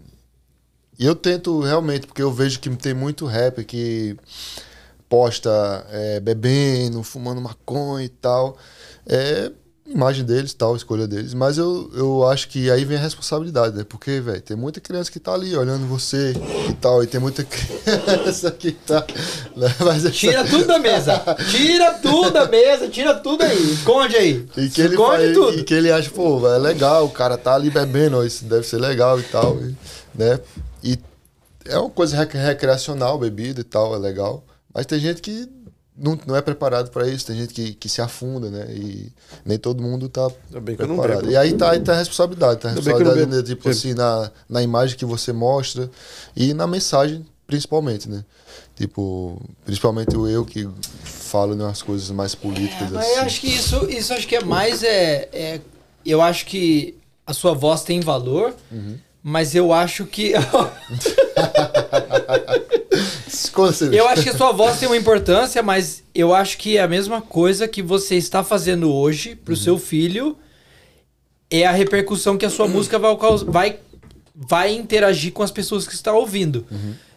e 0.99 1.05
eu 1.05 1.15
tento 1.15 1.61
realmente, 1.61 2.07
porque 2.07 2.23
eu 2.23 2.33
vejo 2.33 2.61
que 2.61 2.71
tem 2.71 2.95
muito 2.95 3.27
rapper 3.27 3.65
que 3.67 4.17
posta 5.09 5.87
é, 5.91 6.21
bebendo, 6.21 7.03
fumando 7.03 7.41
maconha 7.41 8.05
e 8.05 8.09
tal. 8.09 8.57
É 9.07 9.51
imagem 9.91 10.25
deles, 10.25 10.53
tal, 10.55 10.77
escolha 10.77 11.07
deles. 11.07 11.33
Mas 11.35 11.57
eu, 11.59 11.91
eu 11.95 12.27
acho 12.29 12.49
que 12.49 12.71
aí 12.71 12.85
vem 12.85 12.97
a 12.97 13.01
responsabilidade, 13.01 13.77
né? 13.77 13.85
Porque, 13.89 14.21
velho, 14.21 14.41
tem 14.41 14.57
muita 14.57 14.81
criança 14.81 15.11
que 15.11 15.19
tá 15.19 15.33
ali 15.35 15.57
olhando 15.57 15.87
você 15.87 16.35
e 16.69 16.73
tal, 16.75 17.03
e 17.03 17.07
tem 17.07 17.21
muita 17.21 17.43
criança 17.45 18.51
que 18.51 18.73
tá. 18.73 19.05
né? 19.57 19.75
Mas 19.81 20.05
essa- 20.05 20.11
Tira 20.11 20.45
tudo 20.45 20.67
da 20.67 20.79
mesa. 20.79 21.23
Tira 21.51 21.95
tudo 21.95 22.31
da 22.31 22.47
mesa, 22.47 22.89
tira 22.89 23.15
tudo 23.15 23.43
aí. 23.43 23.73
Esconde 23.73 24.17
aí. 24.17 24.47
E 24.57 24.69
que, 24.69 24.81
ele 24.81 24.95
Esconde 24.95 25.33
tudo. 25.33 25.59
e 25.59 25.65
que 25.65 25.75
ele 25.75 25.91
acha, 25.91 26.11
pô, 26.11 26.47
é 26.49 26.59
legal, 26.59 27.05
o 27.07 27.11
cara 27.11 27.37
tá 27.39 27.55
ali 27.55 27.71
bebendo, 27.71 28.19
ó, 28.19 28.25
isso 28.25 28.45
deve 28.45 28.67
ser 28.67 28.79
legal 28.79 29.19
e 29.19 29.23
tal, 29.25 29.57
e, 29.63 29.75
né? 30.15 30.39
E 30.85 30.99
é 31.65 31.79
uma 31.79 31.91
coisa 31.91 32.17
rec- 32.17 32.35
recreacional, 32.35 33.19
bebida 33.19 33.61
e 33.61 33.65
tal, 33.65 33.95
é 33.95 33.99
legal. 33.99 34.45
Mas 34.75 34.87
tem 34.87 34.99
gente 35.01 35.21
que 35.23 35.49
não, 35.99 36.19
não 36.27 36.37
é 36.37 36.41
preparado 36.43 36.91
para 36.91 37.09
isso, 37.09 37.27
tem 37.27 37.37
gente 37.37 37.53
que, 37.53 37.75
que 37.75 37.89
se 37.89 38.01
afunda, 38.01 38.51
né? 38.51 38.67
E 38.75 39.11
nem 39.45 39.59
todo 39.59 39.83
mundo 39.83 40.09
tá 40.09 40.29
Ainda 40.47 40.61
bem 40.61 40.77
que 40.77 40.83
eu 40.83 40.87
não 40.87 40.97
preparado. 40.97 41.21
bebo. 41.23 41.33
E 41.33 41.37
aí 41.37 41.53
tá, 41.55 41.71
aí 41.71 41.81
tá 41.81 41.93
a 41.93 41.97
responsabilidade, 41.97 42.61
tá 42.61 42.69
a 42.69 42.73
responsabilidade, 42.73 43.27
né, 43.31 43.43
tipo 43.43 43.69
assim, 43.69 43.95
na, 43.95 44.31
na 44.49 44.63
imagem 44.63 44.97
que 44.97 45.05
você 45.05 45.33
mostra 45.33 45.91
e 46.37 46.55
na 46.55 46.67
mensagem, 46.67 47.27
principalmente, 47.47 48.09
né? 48.09 48.25
Tipo, 48.77 49.41
principalmente 49.65 50.17
o 50.17 50.29
eu 50.29 50.45
que 50.45 50.69
falo 51.03 51.55
umas 51.55 51.83
coisas 51.83 52.11
mais 52.11 52.35
políticas, 52.35 52.91
Mas 52.93 53.07
assim. 53.07 53.17
eu 53.17 53.23
acho 53.23 53.41
que 53.41 53.49
isso, 53.49 53.91
isso 53.91 54.13
acho 54.15 54.27
que 54.27 54.37
é 54.37 54.45
mais 54.45 54.83
é, 54.83 55.29
é- 55.33 55.61
eu 56.07 56.23
acho 56.23 56.47
que 56.47 56.97
a 57.27 57.33
sua 57.35 57.53
voz 57.55 57.83
tem 57.83 58.01
valor, 58.01 58.55
mas 59.23 59.55
eu 59.55 59.73
acho 59.73 60.07
que 60.07 60.33
eu 63.93 64.09
acho 64.09 64.23
que 64.23 64.31
a 64.31 64.37
sua 64.37 64.53
voz 64.53 64.79
tem 64.79 64.89
uma 64.89 64.97
importância, 64.97 65.63
mas 65.63 66.03
eu 66.15 66.35
acho 66.35 66.59
que 66.59 66.77
é 66.77 66.83
a 66.83 66.89
mesma 66.89 67.21
coisa 67.21 67.69
que 67.69 67.83
você 67.83 68.17
está 68.17 68.43
fazendo 68.45 68.93
hoje 68.93 69.35
pro 69.35 69.57
seu 69.57 69.79
filho 69.79 70.37
é 71.51 71.67
a 71.67 71.73
repercussão 71.73 72.37
que 72.37 72.45
a 72.45 72.51
sua 72.51 72.69
música 72.69 72.99
vai, 72.99 73.17
vai 73.47 73.79
vai 74.41 74.73
interagir 74.73 75.33
com 75.33 75.43
as 75.43 75.51
pessoas 75.51 75.87
que 75.87 75.95
estão 75.95 76.15
ouvindo. 76.15 76.65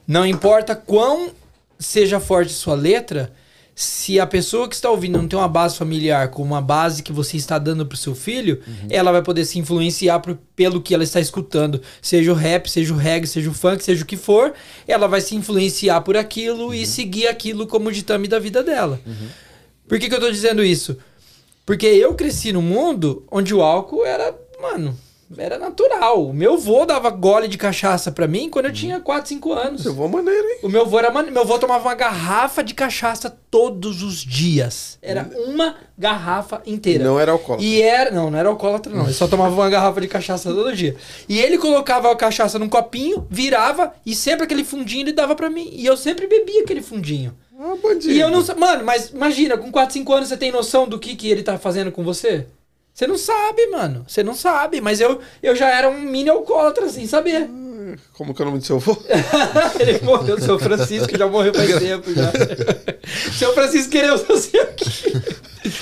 Não 0.07 0.25
importa 0.25 0.75
quão 0.75 1.31
seja 1.77 2.19
forte 2.19 2.51
sua 2.51 2.75
letra, 2.75 3.31
se 3.81 4.19
a 4.19 4.27
pessoa 4.27 4.67
que 4.67 4.75
está 4.75 4.89
ouvindo 4.89 5.17
não 5.17 5.27
tem 5.27 5.37
uma 5.39 5.47
base 5.47 5.77
familiar 5.77 6.29
com 6.29 6.41
uma 6.43 6.61
base 6.61 7.01
que 7.03 7.11
você 7.11 7.37
está 7.37 7.57
dando 7.57 7.85
pro 7.85 7.97
seu 7.97 8.13
filho, 8.15 8.61
ela 8.89 9.11
vai 9.11 9.21
poder 9.21 9.45
se 9.45 9.57
influenciar 9.59 10.19
por- 10.19 10.37
pelo 10.55 10.81
que 10.81 10.93
ela 10.93 11.03
está 11.03 11.19
escutando. 11.19 11.81
Seja 12.01 12.31
o 12.31 12.35
rap, 12.35 12.69
seja 12.69 12.93
o 12.93 12.97
reggae, 12.97 13.27
seja 13.27 13.49
o 13.49 13.53
funk, 13.53 13.83
seja 13.83 14.03
o 14.03 14.05
que 14.07 14.17
for, 14.17 14.53
ela 14.87 15.07
vai 15.07 15.21
se 15.21 15.35
influenciar 15.35 16.01
por 16.01 16.15
aquilo 16.17 16.73
e 16.73 16.85
seguir 16.85 17.27
aquilo 17.27 17.65
como 17.67 17.91
ditame 17.91 18.27
da 18.27 18.39
vida 18.39 18.63
dela. 18.63 18.99
Por 19.87 19.99
que, 19.99 20.07
que 20.09 20.15
eu 20.15 20.19
tô 20.19 20.31
dizendo 20.31 20.63
isso? 20.63 20.97
Porque 21.65 21.85
eu 21.85 22.13
cresci 22.15 22.51
num 22.53 22.61
mundo 22.61 23.23
onde 23.31 23.53
o 23.53 23.61
álcool 23.61 24.05
era, 24.05 24.35
mano, 24.61 24.97
era 25.37 25.57
natural. 25.57 26.25
O 26.27 26.33
meu 26.33 26.53
avô 26.53 26.85
dava 26.85 27.09
gole 27.09 27.47
de 27.47 27.57
cachaça 27.57 28.11
pra 28.11 28.27
mim 28.27 28.49
quando 28.49 28.65
eu 28.65 28.73
tinha 28.73 28.99
4, 28.99 29.29
5 29.29 29.53
anos. 29.53 29.85
Eu 29.85 29.93
vou 29.93 30.07
maneiro, 30.09 30.43
hein? 30.47 30.59
O 30.63 30.69
meu 30.69 30.81
avô 30.81 30.97
era 30.99 31.11
mane- 31.11 31.31
meu 31.31 31.41
avô 31.41 31.57
tomava 31.59 31.87
uma 31.87 31.95
garrafa 31.95 32.63
de 32.63 32.73
cachaça 32.73 33.29
todos 33.49 34.01
os 34.03 34.17
dias. 34.23 34.97
Era 35.01 35.29
uma 35.47 35.75
garrafa 35.97 36.61
inteira. 36.65 37.03
Não 37.03 37.19
era 37.19 37.31
alcoólatra. 37.31 37.65
E 37.67 37.81
era, 37.81 38.11
não, 38.11 38.29
não 38.31 38.37
era 38.39 38.49
alcoólatra 38.49 38.93
não. 38.93 39.03
Ele 39.05 39.13
só 39.13 39.27
tomava 39.27 39.53
uma 39.53 39.69
garrafa 39.69 40.01
de 40.01 40.07
cachaça 40.07 40.49
todo 40.53 40.75
dia. 40.75 40.95
E 41.29 41.39
ele 41.39 41.57
colocava 41.57 42.11
a 42.11 42.15
cachaça 42.15 42.57
num 42.59 42.69
copinho, 42.69 43.27
virava 43.29 43.93
e 44.05 44.15
sempre 44.15 44.43
aquele 44.43 44.63
fundinho 44.63 45.03
ele 45.03 45.13
dava 45.13 45.35
pra 45.35 45.49
mim. 45.49 45.69
E 45.71 45.85
eu 45.85 45.95
sempre 45.97 46.27
bebia 46.27 46.61
aquele 46.63 46.81
fundinho. 46.81 47.33
Ah, 47.59 47.75
bandido. 47.81 48.11
E 48.13 48.19
eu 48.19 48.29
não 48.29 48.41
Mano, 48.57 48.83
mas 48.83 49.09
imagina, 49.11 49.55
com 49.55 49.71
4, 49.71 49.93
5 49.93 50.13
anos 50.13 50.29
você 50.29 50.35
tem 50.37 50.51
noção 50.51 50.87
do 50.87 50.97
que, 50.97 51.15
que 51.15 51.29
ele 51.29 51.43
tá 51.43 51.59
fazendo 51.59 51.91
com 51.91 52.03
você? 52.03 52.47
Você 52.93 53.07
não 53.07 53.17
sabe, 53.17 53.67
mano. 53.67 54.05
Você 54.07 54.21
não 54.23 54.33
sabe. 54.35 54.81
Mas 54.81 54.99
eu, 54.99 55.19
eu 55.41 55.55
já 55.55 55.69
era 55.69 55.89
um 55.89 55.99
mini 56.01 56.29
alcoólatra 56.29 56.89
sem 56.89 57.07
saber. 57.07 57.49
Como 58.13 58.33
que 58.33 58.41
é 58.41 58.45
o 58.45 58.47
nome 58.49 58.59
do 58.59 58.65
seu 58.65 58.77
avô? 58.77 58.95
ele 59.79 59.99
morreu, 60.01 60.39
seu 60.39 60.57
Francisco 60.59 61.17
já 61.17 61.27
morreu 61.27 61.53
faz 61.53 61.75
tempo 61.79 62.13
já. 62.13 62.31
seu 63.33 63.53
Francisco 63.53 63.91
quereu 63.91 64.17
você 64.17 64.57
aqui. 64.59 65.13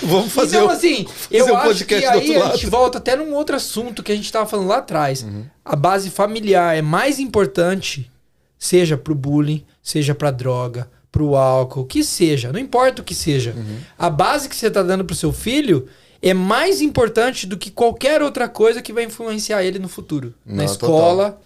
Vamos 0.04 0.32
fazer 0.34 0.58
então, 0.58 0.68
o- 0.68 0.72
assim, 0.72 1.06
eu 1.32 1.46
um 1.46 1.56
acho 1.58 1.68
podcast 1.68 1.88
que 1.88 2.06
aí 2.06 2.30
outro 2.38 2.44
a 2.48 2.52
gente 2.56 2.66
volta 2.68 2.98
até 2.98 3.16
num 3.16 3.34
outro 3.34 3.56
assunto 3.56 4.02
que 4.04 4.12
a 4.12 4.16
gente 4.16 4.32
tava 4.32 4.46
falando 4.46 4.68
lá 4.68 4.78
atrás. 4.78 5.24
Uhum. 5.24 5.46
A 5.64 5.76
base 5.76 6.10
familiar 6.10 6.76
é 6.78 6.82
mais 6.82 7.20
importante, 7.20 8.10
seja 8.58 8.98
pro 8.98 9.14
bullying, 9.16 9.64
seja 9.82 10.16
pra 10.16 10.32
droga, 10.32 10.90
pro 11.12 11.36
álcool, 11.36 11.86
que 11.86 12.04
seja, 12.04 12.52
não 12.52 12.60
importa 12.60 13.02
o 13.02 13.06
que 13.06 13.16
seja. 13.16 13.54
Uhum. 13.56 13.78
A 13.98 14.10
base 14.10 14.50
que 14.50 14.56
você 14.56 14.70
tá 14.72 14.82
dando 14.84 15.06
pro 15.06 15.16
seu 15.16 15.32
filho 15.32 15.88
é 16.22 16.34
mais 16.34 16.82
importante 16.82 17.46
do 17.48 17.58
que 17.58 17.70
qualquer 17.72 18.22
outra 18.22 18.48
coisa 18.50 18.82
que 18.82 18.92
vai 18.94 19.04
influenciar 19.06 19.64
ele 19.64 19.80
no 19.80 19.88
futuro. 19.90 20.34
na 20.46 20.58
Não, 20.58 20.64
escola. 20.66 21.40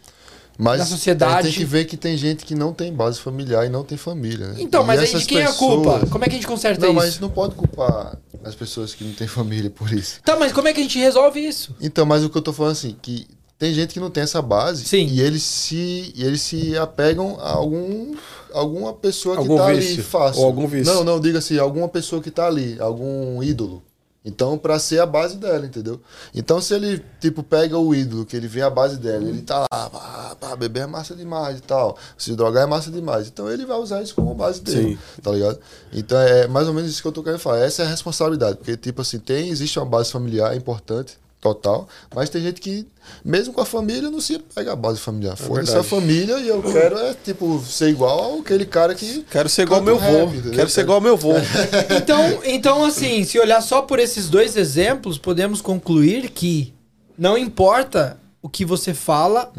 Mas 0.56 0.80
da 0.80 0.86
sociedade. 0.86 1.34
a 1.34 1.42
gente 1.42 1.56
tem 1.58 1.60
que 1.60 1.66
ver 1.66 1.86
que 1.86 1.98
tem 1.98 2.16
gente 2.16 2.46
que 2.46 2.54
não 2.54 2.72
tem 2.74 2.94
base 2.94 3.20
familiar 3.20 3.66
e 3.66 3.70
não 3.70 3.84
tem 3.84 3.98
família, 3.98 4.50
né? 4.50 4.56
Então, 4.60 4.84
E 4.84 4.86
mas 4.86 5.00
aí 5.00 5.08
de 5.20 5.26
quem 5.26 5.40
é 5.40 5.46
a 5.46 5.48
pessoas- 5.48 5.58
culpa? 5.84 6.06
Como 6.12 6.24
é 6.24 6.28
que 6.28 6.34
a 6.34 6.38
gente 6.38 6.46
conserta 6.48 6.80
Não, 6.82 6.90
isso? 6.90 6.96
mas 6.96 7.20
não 7.20 7.30
pode 7.30 7.56
culpar 7.56 8.18
as 8.44 8.54
pessoas 8.54 8.94
que 8.94 9.04
não 9.04 9.14
têm 9.14 9.28
família 9.28 9.72
por 9.72 9.92
isso. 9.92 10.20
Tá, 10.24 10.36
mas 10.38 10.52
como 10.52 10.68
é 10.68 10.74
que 10.74 10.80
a 10.80 10.84
gente 10.84 11.00
resolve 11.00 11.40
isso? 11.40 11.76
Então, 11.82 12.06
mas 12.06 12.24
o 12.24 12.30
que 12.30 12.38
eu 12.38 12.42
tô 12.42 12.54
falando 12.54 12.74
assim, 12.74 12.96
que 13.02 13.26
tem 13.58 13.74
gente 13.74 13.94
que 13.96 14.00
não 14.00 14.12
tem 14.12 14.22
essa 14.22 14.44
base 14.44 14.86
Sim. 14.86 15.08
e 15.08 15.22
eles 15.22 15.42
se 15.42 16.14
e 16.16 16.24
eles 16.24 16.42
se 16.42 16.78
apegam 16.78 17.38
a 17.40 17.50
algum 17.54 18.14
alguma 18.54 18.94
pessoa 18.94 19.36
que 19.36 19.42
Algum 19.42 19.58
tá 19.58 19.66
ali 19.66 19.80
vício, 19.80 20.04
fácil. 20.04 20.42
ou 20.42 20.46
algum 20.46 20.68
vício. 20.68 20.94
Não, 20.94 21.04
não, 21.04 21.20
diga 21.20 21.40
assim, 21.40 21.58
alguma 21.58 21.90
pessoa 21.90 22.22
que 22.22 22.30
tá 22.30 22.46
ali, 22.46 22.78
algum 22.80 23.42
ídolo. 23.42 23.82
Então, 24.26 24.58
pra 24.58 24.80
ser 24.80 25.00
a 25.00 25.06
base 25.06 25.36
dela, 25.36 25.66
entendeu? 25.66 26.00
Então, 26.34 26.62
se 26.62 26.74
ele, 26.74 27.04
tipo, 27.20 27.44
pega 27.44 27.78
o 27.78 27.94
ídolo, 27.94 28.26
que 28.26 28.38
ele 28.38 28.48
vê 28.48 28.62
a 28.62 28.70
base 28.70 28.98
dela, 28.98 29.28
ele 29.28 29.42
tá 29.42 29.60
lá, 29.60 29.90
pá, 29.90 30.38
pá, 30.40 30.56
beber 30.56 30.84
é 30.84 30.86
massa 30.88 31.14
demais 31.14 31.60
e 31.60 31.62
tal, 31.62 31.98
se 32.18 32.34
drogar 32.34 32.64
é 32.64 32.66
massa 32.66 32.90
demais. 32.90 33.28
Então, 33.28 33.52
ele 33.52 33.66
vai 33.66 33.78
usar 33.78 34.02
isso 34.02 34.16
como 34.16 34.34
base 34.34 34.62
dele, 34.62 34.94
Sim. 34.96 35.22
tá 35.22 35.32
ligado? 35.32 35.60
Então, 35.92 36.18
é 36.18 36.48
mais 36.48 36.68
ou 36.68 36.74
menos 36.74 36.90
isso 36.90 37.02
que 37.02 37.08
eu 37.08 37.12
tô 37.12 37.22
querendo 37.22 37.40
falar. 37.40 37.60
Essa 37.60 37.84
é 37.84 37.86
a 37.86 37.90
responsabilidade, 37.90 38.58
porque, 38.58 38.78
tipo 38.78 39.02
assim, 39.02 39.20
tem, 39.20 39.50
existe 39.50 39.78
uma 39.78 39.86
base 39.86 40.10
familiar 40.10 40.56
importante, 40.56 41.18
total, 41.44 41.90
mas 42.16 42.30
tem 42.30 42.42
gente 42.42 42.62
que, 42.62 42.88
mesmo 43.24 43.54
com 43.54 43.60
a 43.60 43.66
família, 43.66 44.10
não 44.10 44.22
se 44.22 44.40
pega 44.40 44.72
a 44.72 44.76
base 44.78 44.98
familiar. 44.98 45.36
Foda-se 45.36 45.76
a 45.76 45.84
família 45.84 46.40
e 46.40 46.48
eu 46.48 46.64
quero, 46.64 46.98
é, 46.98 47.14
tipo, 47.14 47.62
ser 47.68 47.90
igual 47.90 48.40
àquele 48.40 48.66
cara 48.66 48.96
que... 48.96 49.26
Quero 49.30 49.50
ser 49.50 49.64
igual 49.64 49.82
ao 49.82 49.86
meu 49.86 49.98
Canta 49.98 50.12
vô. 50.12 50.18
rap, 50.20 50.30
entendeu? 50.38 50.52
Quero 50.54 50.70
ser 50.70 50.82
igual 50.82 50.96
ao 50.96 51.02
meu 51.02 51.18
vô. 51.18 51.34
Então, 51.98 52.42
então, 52.46 52.86
assim, 52.86 53.26
se 53.26 53.38
olhar 53.38 53.60
só 53.62 53.82
por 53.82 54.00
esses 54.00 54.30
dois 54.30 54.56
exemplos, 54.56 55.18
podemos 55.18 55.60
concluir 55.60 56.30
que 56.30 56.74
não 57.18 57.38
importa 57.38 58.18
o 58.42 58.48
que 58.48 58.64
você 58.64 58.94
fala, 58.94 59.52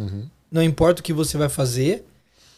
não 0.51 0.63
importa 0.63 1.01
o 1.01 1.05
que 1.05 1.13
você 1.13 1.37
vai 1.37 1.51
fazer, 1.51 2.07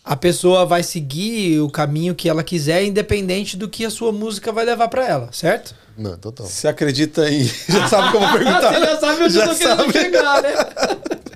a 0.04 0.14
pessoa 0.14 0.64
vai 0.64 0.84
seguir 0.84 1.60
o 1.60 1.68
caminho 1.68 2.14
que 2.14 2.28
ela 2.28 2.44
quiser, 2.44 2.84
independente 2.84 3.56
do 3.56 3.68
que 3.68 3.84
a 3.84 3.90
sua 3.90 4.12
música 4.12 4.52
vai 4.52 4.64
levar 4.64 4.86
pra 4.86 5.04
ela, 5.04 5.28
certo? 5.32 5.74
Não, 5.96 6.16
total. 6.18 6.46
Você 6.46 6.68
acredita 6.68 7.28
em. 7.30 7.44
Já 7.68 7.88
sabe 7.88 8.12
como 8.12 8.30
perguntar. 8.32 8.72
Você 8.74 8.80
já 8.80 9.00
sabe 9.00 9.22
onde 9.22 9.36
eu 9.38 9.46
Já 9.46 9.48
tô 9.48 9.54
querendo 9.56 9.76
sabe. 9.78 9.92
chegar, 9.92 10.42
né? 10.42 10.50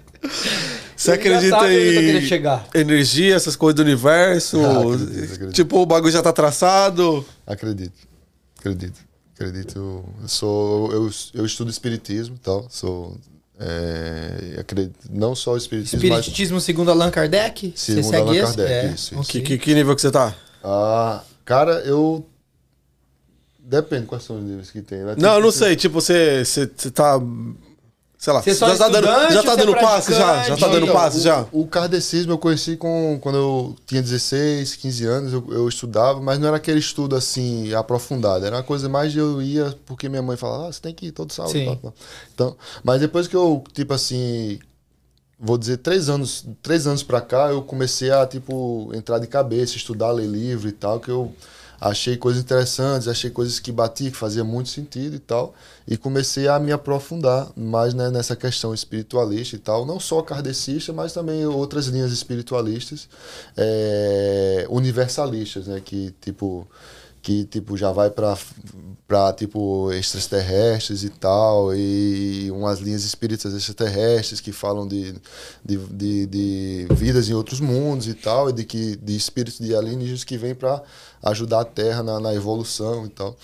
Você 0.97 1.13
acredita 1.13 1.57
eu 1.57 1.95
tô 1.95 2.01
querendo 2.01 2.19
em 2.19 2.27
chegar. 2.27 2.69
energia, 2.75 3.35
essas 3.35 3.57
coisas 3.57 3.75
do 3.77 3.83
universo? 3.83 4.61
Ah, 4.63 4.81
acredito, 4.83 5.33
acredito. 5.33 5.53
Tipo, 5.53 5.79
o 5.79 5.87
bagulho 5.87 6.13
já 6.13 6.23
tá 6.23 6.31
traçado. 6.31 7.25
Acredito. 7.47 7.95
Acredito. 8.59 9.01
Acredito. 9.35 9.79
Eu 10.21 10.29
sou. 10.29 10.93
Eu, 10.93 11.11
eu 11.33 11.47
estudo 11.47 11.71
espiritismo 11.71 12.37
e 12.37 12.39
tal. 12.39 12.67
Sou. 12.69 13.17
É, 13.59 14.59
acredito, 14.61 14.95
não 15.11 15.35
só 15.35 15.53
o 15.53 15.57
espiritismo, 15.57 15.99
Espiritismo 16.03 16.61
segundo 16.61 16.91
Allan 16.91 17.11
Kardec? 17.11 17.69
mas 17.69 17.81
Você 17.81 17.95
segundo 17.95 18.11
segue 18.11 18.23
Allan 18.23 18.35
esse? 18.35 18.57
Kardec. 18.57 18.73
É, 18.73 18.87
Isso, 18.87 18.95
isso. 19.15 19.21
ok. 19.21 19.41
Que, 19.41 19.41
que, 19.41 19.59
que 19.59 19.75
nível 19.75 19.95
que 19.95 20.01
você 20.03 20.11
tá? 20.11 20.35
Ah, 20.63 21.23
cara, 21.47 21.73
eu. 21.87 22.27
Depende 23.71 24.07
quais 24.07 24.25
são 24.25 24.37
os 24.37 24.43
níveis 24.43 24.69
que 24.69 24.83
tem. 24.83 24.99
né? 24.99 25.15
Não, 25.17 25.29
eu 25.29 25.35
Tipo, 25.37 25.43
não 25.43 25.53
sei. 25.53 25.77
Tipo, 25.77 26.01
você, 26.01 26.45
você, 26.45 26.69
você 26.77 26.91
tá. 26.91 27.21
Sei 28.19 28.33
lá, 28.33 28.43
Você 28.43 28.51
é 28.51 28.55
só 28.55 28.69
já 28.69 28.77
tá 28.77 28.89
dando, 28.89 29.07
já 29.33 29.43
tá 29.43 29.53
é 29.53 29.57
dando 29.57 29.75
passe 29.77 30.13
já? 30.13 30.43
Já 30.43 30.57
tá 30.57 30.69
dando 30.69 30.83
Então, 30.83 30.95
passe 30.95 31.21
já? 31.21 31.47
O 31.53 31.67
kardecismo 31.67 32.33
eu 32.33 32.39
conheci 32.39 32.77
com, 32.77 33.17
quando 33.23 33.37
eu 33.39 33.77
tinha 33.87 34.03
16, 34.03 34.75
15 34.77 35.05
anos, 35.07 35.33
eu, 35.33 35.47
eu 35.51 35.67
estudava, 35.69 36.21
mas 36.21 36.39
não 36.39 36.49
era 36.49 36.59
aquele 36.59 36.81
estudo 36.81 37.17
assim 37.17 37.73
aprofundado, 37.73 38.45
era 38.45 38.57
uma 38.57 38.63
coisa 38.63 38.91
mais 38.91 39.11
de 39.13 39.21
eu 39.21 39.41
ia 39.41 39.75
porque 39.87 40.07
minha 40.07 40.21
mãe 40.21 40.37
falava, 40.37 40.69
ah, 40.69 40.73
você 40.73 40.83
tem 40.83 40.93
que 40.93 41.07
ir 41.07 41.13
todo 41.13 41.33
sábado. 41.33 41.53
Sim. 41.53 41.65
tal, 41.65 41.77
tal. 41.77 41.95
Então, 42.35 42.57
mas 42.85 43.01
depois 43.01 43.27
que 43.27 43.35
eu, 43.35 43.65
tipo 43.73 43.95
assim, 43.95 44.59
vou 45.39 45.57
dizer, 45.57 45.79
três 45.79 46.11
anos, 46.11 46.45
três 46.61 46.87
anos 46.87 47.03
pra 47.03 47.23
cá, 47.23 47.49
eu 47.51 47.63
comecei 47.63 48.11
a, 48.11 48.27
tipo, 48.27 48.91
entrar 48.95 49.19
de 49.19 49.29
cabeça, 49.29 49.77
estudar, 49.77 50.11
ler 50.11 50.27
livro 50.27 50.69
e 50.69 50.73
tal, 50.73 51.01
que 51.01 51.11
eu 51.11 51.33
achei 51.81 52.17
coisas 52.17 52.43
interessantes, 52.43 53.09
achei 53.09 53.31
coisas 53.31 53.59
que 53.59 53.73
batiam, 53.73 54.11
que 54.11 54.17
fazia 54.17 54.45
muito 54.45 54.69
sentido 54.69 55.17
e 55.17 55.19
tal, 55.19 55.55
e 55.89 55.97
comecei 55.97 56.47
a 56.47 56.59
me 56.59 56.73
aprofundar 56.73 57.49
mais 57.57 57.95
né, 57.95 58.11
nessa 58.11 58.37
questão 58.37 58.75
espiritualista 58.75 59.57
e 59.57 59.59
tal, 59.59 59.87
não 59.87 59.99
só 59.99 60.21
kardecista, 60.21 60.93
mas 60.93 61.13
também 61.13 61.47
outras 61.47 61.87
linhas 61.87 62.13
espiritualistas, 62.13 63.09
é, 63.57 64.67
universalistas, 64.69 65.67
né, 65.67 65.81
que 65.83 66.15
tipo 66.21 66.69
que 67.23 67.45
tipo 67.45 67.77
já 67.77 67.93
vai 67.93 68.11
para 68.11 68.37
para 69.07 69.33
tipo 69.33 69.93
extraterrestres 69.93 71.03
e 71.03 71.09
tal 71.09 71.75
e 71.75 72.49
umas 72.53 72.79
linhas 72.79 73.05
espíritas 73.05 73.53
extraterrestres 73.53 74.41
que 74.41 74.53
falam 74.53 74.87
de, 74.87 75.15
de, 75.65 75.77
de, 75.77 76.27
de 76.27 76.87
vidas 76.93 77.29
em 77.29 77.35
outros 77.35 77.59
mundos 77.59 78.07
e 78.07 78.15
tal 78.15 78.51
e 78.51 78.53
de 78.53 78.65
que 78.65 78.97
de 78.97 79.17
espíritos 79.17 79.59
de 79.59 79.75
alienígenas 79.75 80.23
que 80.23 80.39
vêm 80.39 80.55
para 80.55 80.81
ajudar 81.25 81.61
a 81.61 81.65
Terra 81.65 82.03
na, 82.03 82.21
na 82.21 82.35
evolução 82.35 83.05
e 83.05 83.09
tal 83.09 83.37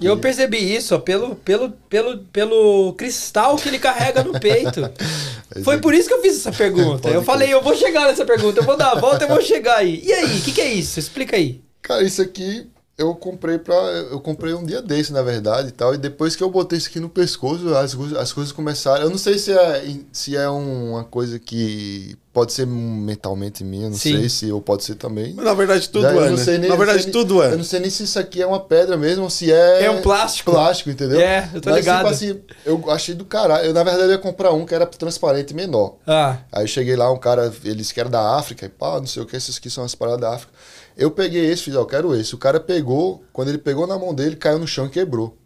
E 0.00 0.06
eu 0.06 0.18
percebi 0.18 0.58
isso 0.58 0.94
ó, 0.94 0.98
pelo, 0.98 1.36
pelo, 1.36 1.70
pelo, 1.88 2.18
pelo 2.32 2.92
cristal 2.94 3.56
que 3.56 3.68
ele 3.68 3.78
carrega 3.78 4.24
no 4.24 4.38
peito. 4.38 4.90
Foi 5.62 5.78
por 5.78 5.94
isso 5.94 6.08
que 6.08 6.14
eu 6.14 6.20
fiz 6.20 6.36
essa 6.36 6.52
pergunta. 6.52 7.08
Eu 7.08 7.22
falei, 7.22 7.54
eu 7.54 7.62
vou 7.62 7.74
chegar 7.74 8.06
nessa 8.06 8.26
pergunta, 8.26 8.60
eu 8.60 8.64
vou 8.64 8.76
dar 8.76 8.90
a 8.90 9.00
volta 9.00 9.24
e 9.24 9.28
vou 9.28 9.40
chegar 9.40 9.76
aí. 9.76 10.02
E 10.04 10.12
aí, 10.12 10.38
o 10.38 10.42
que, 10.42 10.52
que 10.52 10.60
é 10.60 10.70
isso? 10.70 10.98
Explica 10.98 11.36
aí. 11.36 11.62
Cara, 11.80 12.02
isso 12.02 12.20
aqui 12.20 12.68
eu 12.98 13.14
comprei 13.14 13.58
para 13.58 13.74
eu 13.74 14.18
comprei 14.20 14.54
um 14.54 14.64
dia 14.64 14.80
desse, 14.80 15.12
na 15.12 15.20
verdade, 15.22 15.68
e 15.68 15.72
tal, 15.72 15.94
e 15.94 15.98
depois 15.98 16.34
que 16.34 16.42
eu 16.42 16.50
botei 16.50 16.78
isso 16.78 16.88
aqui 16.88 16.98
no 17.00 17.08
pescoço, 17.10 17.74
as, 17.76 17.94
coisas- 17.94 18.16
as 18.18 18.32
coisas 18.32 18.52
começaram. 18.52 19.02
Eu 19.02 19.10
não 19.10 19.18
sei 19.18 19.38
se 19.38 19.52
é 19.52 19.84
se 20.12 20.34
é 20.36 20.48
uma 20.48 21.04
coisa 21.04 21.38
que 21.38 22.16
pode 22.32 22.52
ser 22.52 22.66
mentalmente 22.66 23.64
minha, 23.64 23.88
não 23.88 23.96
Sim. 23.96 24.12
sei 24.18 24.28
se 24.28 24.52
ou 24.52 24.60
pode 24.60 24.84
ser 24.84 24.94
também. 24.94 25.32
Mas, 25.34 25.44
na 25.44 25.54
verdade, 25.54 25.88
tudo 25.88 26.06
é, 26.06 26.12
não 26.30 26.36
né? 26.36 26.44
sei 26.44 26.58
nem- 26.58 26.60
Na 26.60 26.66
eu 26.66 26.70
não 26.70 26.76
verdade, 26.78 27.02
sei 27.04 27.12
tudo 27.12 27.34
nem- 27.34 27.42
é. 27.44 27.52
Eu 27.52 27.56
não 27.58 27.64
sei 27.64 27.80
nem 27.80 27.90
se 27.90 28.02
isso 28.02 28.18
aqui 28.18 28.40
é 28.42 28.46
uma 28.46 28.60
pedra 28.60 28.96
mesmo 28.96 29.24
ou 29.24 29.30
se 29.30 29.50
é. 29.52 29.84
É 29.84 29.90
um 29.90 30.00
plástico. 30.02 30.50
Plástico, 30.52 30.90
entendeu? 30.90 31.20
É, 31.20 31.50
eu 31.54 31.60
tô 31.60 31.68
Mas, 31.70 31.78
ligado. 31.80 31.98
Tipo 32.02 32.08
assim, 32.14 32.40
eu 32.64 32.90
achei 32.90 33.14
do 33.14 33.24
caralho. 33.24 33.66
Eu, 33.66 33.72
na 33.74 33.82
verdade, 33.82 34.04
eu 34.08 34.10
ia 34.12 34.18
comprar 34.18 34.52
um 34.52 34.64
que 34.66 34.74
era 34.74 34.84
transparente 34.86 35.52
menor. 35.54 35.96
Ah, 36.06 36.38
Aí 36.52 36.64
eu 36.64 36.68
cheguei 36.68 36.94
lá, 36.96 37.10
um 37.10 37.18
cara, 37.18 37.52
eles 37.64 37.90
que 37.92 38.00
era 38.00 38.08
da 38.10 38.36
África, 38.36 38.66
e 38.66 38.68
pá, 38.70 38.98
não 38.98 39.06
sei 39.06 39.22
o 39.22 39.26
que, 39.26 39.34
esses 39.36 39.56
aqui 39.58 39.68
são 39.70 39.84
as 39.84 39.94
paradas 39.94 40.20
da 40.20 40.34
África. 40.34 40.52
Eu 40.96 41.10
peguei 41.10 41.44
esse, 41.50 41.62
fiz, 41.64 41.74
ó, 41.76 41.84
quero 41.84 42.14
esse. 42.14 42.34
O 42.34 42.38
cara 42.38 42.58
pegou, 42.58 43.22
quando 43.32 43.48
ele 43.48 43.58
pegou 43.58 43.86
na 43.86 43.98
mão 43.98 44.14
dele, 44.14 44.34
caiu 44.36 44.58
no 44.58 44.66
chão 44.66 44.86
e 44.86 44.90
quebrou. 44.90 45.36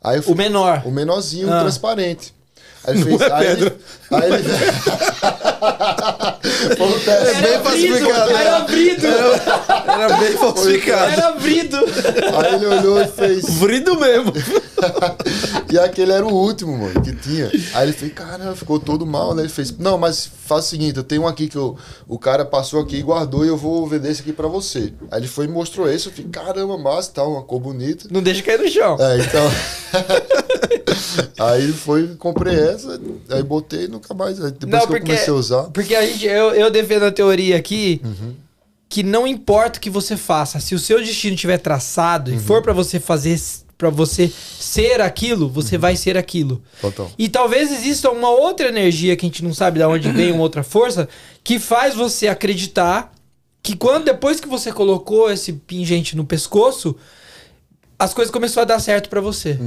Aí 0.00 0.18
eu 0.18 0.22
fui, 0.22 0.34
o 0.34 0.36
menor. 0.36 0.82
o 0.86 0.90
menorzinho, 0.90 1.52
Ah. 1.52 1.60
transparente. 1.60 2.32
Aí 2.84 2.94
ele 2.94 3.04
fez. 3.04 3.20
é 3.20 3.32
aí, 3.32 3.46
ele, 3.46 3.56
pedra. 3.56 3.76
aí 4.10 4.32
ele. 4.32 4.42
Foi 6.76 6.86
um 6.86 6.98
teste. 6.98 7.36
É 7.36 7.42
bem 7.42 7.62
falsificado. 7.62 8.30
Era 8.30 8.56
abrido. 8.56 9.06
Era 9.06 10.16
bem 10.16 10.32
falsificado. 10.32 11.12
Era 11.12 11.28
abrido. 11.28 11.76
Aí 11.76 12.54
ele 12.54 12.66
olhou 12.66 13.00
e 13.00 13.06
fez. 13.06 13.44
Vrido 13.54 13.98
mesmo. 13.98 14.32
E 15.72 15.78
aquele 15.78 16.12
era 16.12 16.26
o 16.26 16.30
último, 16.30 16.76
mano, 16.76 17.00
que 17.00 17.14
tinha. 17.14 17.50
Aí 17.72 17.86
ele 17.86 17.92
fez, 17.94 18.12
caramba, 18.12 18.54
ficou 18.54 18.78
todo 18.78 19.06
mal, 19.06 19.34
né? 19.34 19.42
Ele 19.42 19.48
fez, 19.48 19.76
não, 19.78 19.96
mas 19.96 20.28
faz 20.44 20.66
o 20.66 20.68
seguinte, 20.68 20.98
eu 20.98 21.02
tenho 21.02 21.22
um 21.22 21.26
aqui 21.26 21.48
que 21.48 21.56
eu, 21.56 21.78
o 22.06 22.18
cara 22.18 22.44
passou 22.44 22.80
aqui 22.80 22.96
e 22.96 23.02
guardou 23.02 23.42
e 23.44 23.48
eu 23.48 23.56
vou 23.56 23.86
vender 23.86 24.10
esse 24.10 24.20
aqui 24.20 24.34
pra 24.34 24.48
você. 24.48 24.92
Aí 25.10 25.20
ele 25.20 25.28
foi 25.28 25.46
e 25.46 25.48
mostrou 25.48 25.88
esse, 25.88 26.08
eu 26.08 26.12
falei, 26.12 26.30
caramba, 26.30 26.76
massa, 26.76 27.10
tá, 27.10 27.24
uma 27.24 27.42
cor 27.42 27.58
bonita. 27.58 28.06
Não 28.10 28.22
deixa 28.22 28.42
cair 28.42 28.58
no 28.58 28.68
chão. 28.68 28.98
É, 29.00 29.18
então. 29.18 29.50
aí 31.46 31.62
ele 31.62 31.72
foi 31.72 32.02
e 32.02 32.16
comprei 32.16 32.54
essa, 32.54 32.71
aí 33.30 33.42
botei 33.42 33.84
e 33.84 33.88
nunca 33.88 34.12
mais. 34.14 34.38
Depois 34.38 34.60
Não, 34.70 34.80
que 34.80 34.86
porque- 34.86 34.96
eu 34.96 35.06
comecei 35.06 35.32
a 35.32 35.36
usar. 35.36 35.62
Porque 35.64 35.94
a 35.94 36.04
gente, 36.06 36.26
eu, 36.26 36.54
eu 36.54 36.70
defendo 36.70 37.04
a 37.04 37.12
teoria 37.12 37.56
aqui 37.56 38.00
que 38.88 39.02
não 39.02 39.26
importa 39.26 39.78
o 39.78 39.80
que 39.82 39.88
você 39.88 40.16
faça, 40.16 40.60
se 40.60 40.74
o 40.74 40.78
seu 40.78 40.98
destino 40.98 41.34
estiver 41.34 41.58
traçado 41.58 42.32
e 42.32 42.38
for 42.38 42.60
pra 42.62 42.74
você 42.74 43.00
fazer, 43.00 43.40
para 43.78 43.88
você 43.88 44.30
ser 44.60 45.00
aquilo, 45.00 45.48
você 45.48 45.78
vai 45.78 45.96
ser 45.96 46.16
aquilo. 46.18 46.62
Total. 46.80 47.10
E 47.18 47.28
talvez 47.28 47.72
exista 47.72 48.10
uma 48.10 48.28
outra 48.30 48.68
energia 48.68 49.16
que 49.16 49.24
a 49.24 49.28
gente 49.28 49.42
não 49.42 49.54
sabe 49.54 49.78
de 49.78 49.84
onde 49.86 50.10
vem, 50.12 50.30
uma 50.30 50.42
outra 50.42 50.62
força, 50.62 51.08
que 51.42 51.58
faz 51.58 51.94
você 51.94 52.28
acreditar 52.28 53.12
que 53.62 53.74
quando 53.76 54.04
depois 54.04 54.40
que 54.40 54.48
você 54.48 54.70
colocou 54.70 55.30
esse 55.32 55.52
pingente 55.54 56.14
no 56.16 56.24
pescoço, 56.26 56.94
as 57.98 58.12
coisas 58.12 58.30
começaram 58.32 58.62
a 58.62 58.76
dar 58.76 58.80
certo 58.80 59.08
pra 59.08 59.20
você. 59.20 59.58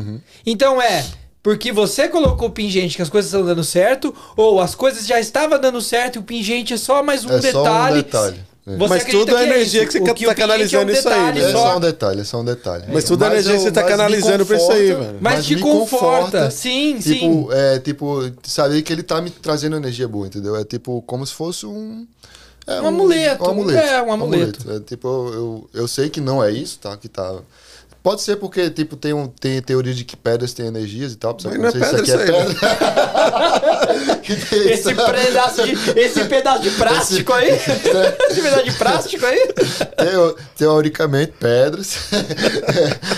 Então 0.45 0.81
é 0.81 1.03
porque 1.45 1.71
você 1.71 2.07
colocou 2.09 2.47
o 2.47 2.51
pingente 2.51 2.95
que 2.95 3.03
as 3.03 3.09
coisas 3.09 3.31
estão 3.31 3.45
dando 3.45 3.63
certo, 3.63 4.11
ou 4.35 4.59
as 4.59 4.73
coisas 4.73 5.05
já 5.05 5.19
estavam 5.19 5.59
dando 5.61 5.79
certo 5.79 6.15
e 6.15 6.19
o 6.19 6.23
pingente 6.23 6.73
é 6.73 6.77
só 6.77 7.03
mais 7.03 7.23
um 7.23 7.29
É 7.29 7.39
só 7.39 7.59
um 7.59 7.63
detalhe. 7.63 7.95
detalhe. 8.01 8.39
É. 8.65 8.75
Você 8.77 8.89
Mas 8.95 9.03
tudo 9.05 9.37
é 9.37 9.45
que 9.45 9.51
energia 9.53 9.83
isso, 9.83 9.91
que 9.91 9.99
você 9.99 9.99
tá 9.99 10.13
pingente 10.15 10.35
canalizando 10.35 10.89
é 10.89 10.95
um 10.95 10.97
isso 10.97 11.07
aí, 11.07 11.13
detalhe 11.19 11.39
né? 11.43 11.49
É 11.49 11.51
só. 11.51 11.77
um 11.77 11.79
detalhe, 11.79 12.21
é 12.21 12.23
só 12.23 12.39
um 12.39 12.45
detalhe. 12.45 12.83
Mas 12.91 13.03
tudo 13.03 13.23
é 13.23 13.27
energia 13.27 13.51
que 13.53 13.59
você 13.59 13.71
tá 13.71 13.81
mas 13.81 13.91
me 13.91 13.95
canalizando 13.97 14.43
pra 14.47 14.57
isso 14.57 14.71
aí, 14.71 14.87
conforta- 14.89 15.05
velho. 15.05 15.17
Mas 15.21 15.45
te 15.45 15.55
me 15.55 15.61
conforta. 15.61 16.49
Sim, 16.49 16.99
sim. 16.99 17.13
Tipo, 17.13 17.49
é 17.53 17.77
tipo, 17.79 18.31
saber 18.41 18.81
que 18.81 18.91
ele 18.91 19.03
tá 19.03 19.21
me 19.21 19.29
trazendo 19.29 19.75
energia 19.75 20.07
boa, 20.07 20.25
entendeu? 20.25 20.55
É 20.55 20.63
tipo, 20.65 21.03
como 21.03 21.23
se 21.27 21.33
fosse 21.35 21.67
um. 21.67 22.07
É 22.65 22.81
Um 22.81 22.87
amuleto, 22.87 23.43
Um 23.43 23.49
amuleto. 23.51 23.87
é, 23.87 24.01
um 24.01 24.11
amuleto. 24.11 24.71
É 24.71 24.79
tipo, 24.79 25.07
eu, 25.07 25.31
eu, 25.31 25.69
eu 25.81 25.87
sei 25.87 26.09
que 26.09 26.19
não 26.19 26.43
é 26.43 26.49
isso, 26.51 26.79
tá? 26.79 26.97
Que 26.97 27.07
tá. 27.07 27.35
Pode 28.05 28.21
ser 28.21 28.35
porque, 28.35 28.69
tipo, 28.69 28.95
tem, 28.95 29.13
um, 29.13 29.27
tem 29.27 29.59
teoria 29.63 29.91
de 29.91 30.03
que 30.05 30.15
pedras 30.15 30.53
têm 30.53 30.67
energias 30.67 31.13
e 31.13 31.15
tal. 31.15 31.35
Mas 31.43 31.57
não 31.57 31.67
é 31.67 31.71
conhecer 31.71 31.79
pedra 31.79 32.03
isso 32.03 32.17
aí, 32.19 32.25
pedra. 32.27 32.55
Que 34.21 34.35
tem 34.35 34.59
Esse 34.71 34.91
isso. 34.91 35.05
pedaço 35.11 35.63
de, 35.63 35.99
esse 35.99 36.23
pedaço 36.25 36.61
de 36.61 36.69
plástico 36.71 37.33
aí. 37.33 37.49
esse 37.49 38.41
pedaço 38.41 38.63
de 38.63 38.71
plástico 38.73 39.25
aí. 39.25 39.39
Teo- 39.97 40.35
teoricamente, 40.57 41.33
pedras 41.39 41.95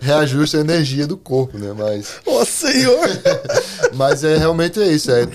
reajustam 0.00 0.60
a 0.60 0.64
energia 0.64 1.06
do 1.06 1.16
corpo, 1.16 1.58
né? 1.58 1.72
Mas, 1.76 2.14
Ô, 2.24 2.44
senhor! 2.44 3.08
mas 3.94 4.24
é 4.24 4.36
realmente 4.36 4.80
é 4.80 4.86
isso. 4.86 5.10
É, 5.10 5.26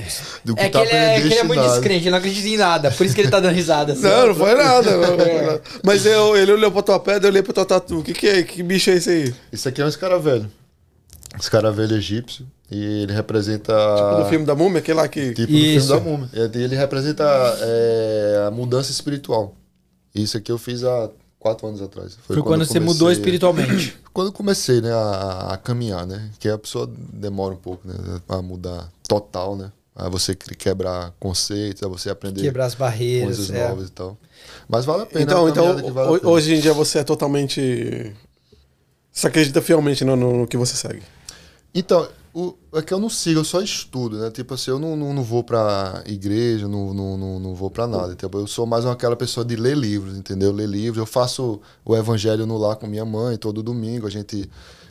do 0.43 0.55
que 0.55 0.61
É 0.61 0.65
que, 0.65 0.71
tá 0.71 0.81
ele 0.81 0.91
é, 0.91 1.21
que 1.21 1.27
ele 1.27 1.33
é 1.35 1.43
muito 1.43 1.59
predestinado. 1.59 1.73
descrente, 1.81 2.03
ele 2.03 2.11
não 2.11 2.17
acredita 2.17 2.47
em 2.47 2.57
nada. 2.57 2.91
Por 2.91 3.05
isso 3.05 3.15
que 3.15 3.21
ele 3.21 3.29
tá 3.31 3.39
dando 3.39 3.53
risada 3.53 3.93
assim. 3.93 4.01
Não, 4.03 4.27
não 4.27 4.35
foi 4.35 4.55
nada. 4.55 4.97
não 4.97 5.17
foi 5.17 5.33
nada. 5.41 5.61
Mas 5.83 6.05
eu, 6.05 6.35
ele 6.37 6.53
olhou 6.53 6.71
pra 6.71 6.81
tua 6.81 6.99
pedra, 6.99 7.27
eu 7.27 7.31
olhei 7.31 7.43
pra 7.43 7.53
tua 7.53 7.65
tatu. 7.65 7.99
O 7.99 8.03
que, 8.03 8.13
que 8.13 8.27
é? 8.27 8.43
Que 8.53 8.63
bicho 8.63 8.89
é 8.89 8.93
esse 8.95 9.09
aí? 9.09 9.35
Isso 9.51 9.67
aqui 9.69 9.81
é 9.81 9.85
um 9.85 9.89
escaravelho. 9.89 10.49
Escaravelho 11.39 11.95
egípcio. 11.95 12.45
E 12.71 13.01
ele 13.03 13.13
representa. 13.13 13.73
Do 14.17 14.25
filme 14.29 14.45
da 14.45 14.55
múmia, 14.55 14.79
aquele 14.79 14.97
lá 14.97 15.07
que. 15.07 15.33
Tipo 15.33 15.47
do 15.51 15.57
Isso. 15.57 15.87
filme 15.87 16.03
da 16.03 16.09
múmia. 16.11 16.29
E 16.33 16.63
Ele 16.63 16.75
representa 16.75 17.23
é, 17.61 18.45
a 18.47 18.51
mudança 18.51 18.91
espiritual. 18.91 19.55
Isso 20.13 20.37
aqui 20.37 20.51
eu 20.51 20.57
fiz 20.57 20.83
há 20.83 21.09
quatro 21.39 21.67
anos 21.67 21.81
atrás. 21.81 22.17
Foi 22.27 22.37
quando, 22.41 22.61
eu 22.61 22.67
você 22.67 22.73
comecei- 22.73 22.79
mudou 22.93 23.11
espiritualmente. 23.11 23.97
Quando 24.13 24.27
eu 24.27 24.33
comecei, 24.33 24.81
né, 24.81 24.91
a, 24.91 25.49
a 25.53 25.57
caminhar, 25.57 26.05
né? 26.05 26.29
Que 26.39 26.49
a 26.49 26.57
pessoa 26.57 26.89
demora 27.13 27.53
um 27.53 27.57
pouco, 27.57 27.87
né? 27.87 27.93
A 28.27 28.41
mudar 28.41 28.89
total, 29.07 29.55
né? 29.55 29.71
A 29.95 30.09
você 30.09 30.35
que- 30.35 30.53
quebrar 30.55 31.13
conceitos, 31.19 31.81
a 31.83 31.87
você 31.87 32.09
aprender 32.09 32.41
Quebrar 32.41 32.65
as 32.65 32.75
barreiras. 32.75 33.37
coisas 33.37 33.51
é. 33.55 33.67
novas 33.69 33.87
e 33.87 33.91
tal. 33.91 34.17
Mas 34.67 34.83
vale 34.85 35.03
a 35.03 35.05
pena. 35.05 35.21
é 35.21 35.23
Então, 35.23 35.41
uma 35.43 35.49
então 35.49 35.63
caminhada 35.63 35.87
que 35.87 35.91
vale 35.93 36.07
a 36.07 36.11
ho- 36.11 36.19
pena. 36.19 36.31
hoje 36.31 36.53
em 36.55 36.59
dia 36.59 36.73
você 36.73 36.99
é 36.99 37.03
totalmente. 37.03 38.13
Você 39.11 39.27
acredita 39.27 39.61
fielmente 39.61 40.03
no, 40.05 40.15
no- 40.15 40.37
no 40.39 40.47
que 40.47 40.57
você 40.57 40.75
segue. 40.75 41.01
Então, 41.73 42.07
o, 42.33 42.55
é 42.73 42.81
que 42.81 42.93
eu 42.93 42.99
não 42.99 43.09
sigo, 43.09 43.39
eu 43.39 43.43
só 43.43 43.61
estudo, 43.61 44.17
né? 44.19 44.29
Tipo 44.31 44.53
assim, 44.53 44.71
eu 44.71 44.79
não, 44.79 44.95
não, 44.95 45.13
não 45.13 45.23
vou 45.23 45.43
pra 45.43 46.03
igreja, 46.05 46.67
não, 46.67 46.93
não, 46.93 47.17
não, 47.17 47.39
não 47.39 47.55
vou 47.55 47.69
pra 47.69 47.85
nada. 47.87 48.15
Tipo, 48.15 48.37
eu 48.39 48.47
sou 48.47 48.65
mais 48.65 48.85
aquela 48.85 49.15
pessoa 49.15 49.45
de 49.45 49.55
ler 49.55 49.75
livros, 49.77 50.17
entendeu? 50.17 50.51
Ler 50.51 50.67
livros. 50.67 50.97
Eu 50.99 51.05
faço 51.05 51.59
o 51.85 51.95
evangelho 51.95 52.45
no 52.45 52.57
lar 52.57 52.75
com 52.75 52.87
minha 52.87 53.05
mãe 53.05 53.37
todo 53.37 53.61
domingo. 53.63 54.07
A 54.07 54.09
gente 54.11 54.49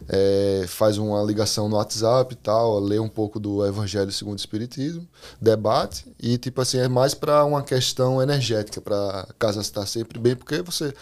é, 0.08 0.64
faz 0.68 0.98
uma 0.98 1.22
ligação 1.22 1.68
no 1.68 1.76
WhatsApp 1.76 2.34
e 2.34 2.36
tal, 2.36 2.78
lê 2.78 2.98
um 2.98 3.08
pouco 3.08 3.40
do 3.40 3.64
Evangelho 3.66 4.12
segundo 4.12 4.34
o 4.34 4.40
Espiritismo, 4.40 5.06
debate, 5.40 6.06
e 6.18 6.36
tipo 6.36 6.60
assim, 6.60 6.78
é 6.78 6.88
mais 6.88 7.14
para 7.14 7.44
uma 7.44 7.62
questão 7.62 8.22
energética, 8.22 8.80
para 8.80 9.20
a 9.20 9.26
casa 9.38 9.60
estar 9.60 9.86
sempre 9.86 10.18
bem, 10.18 10.36
porque 10.36 10.62
você 10.62 10.92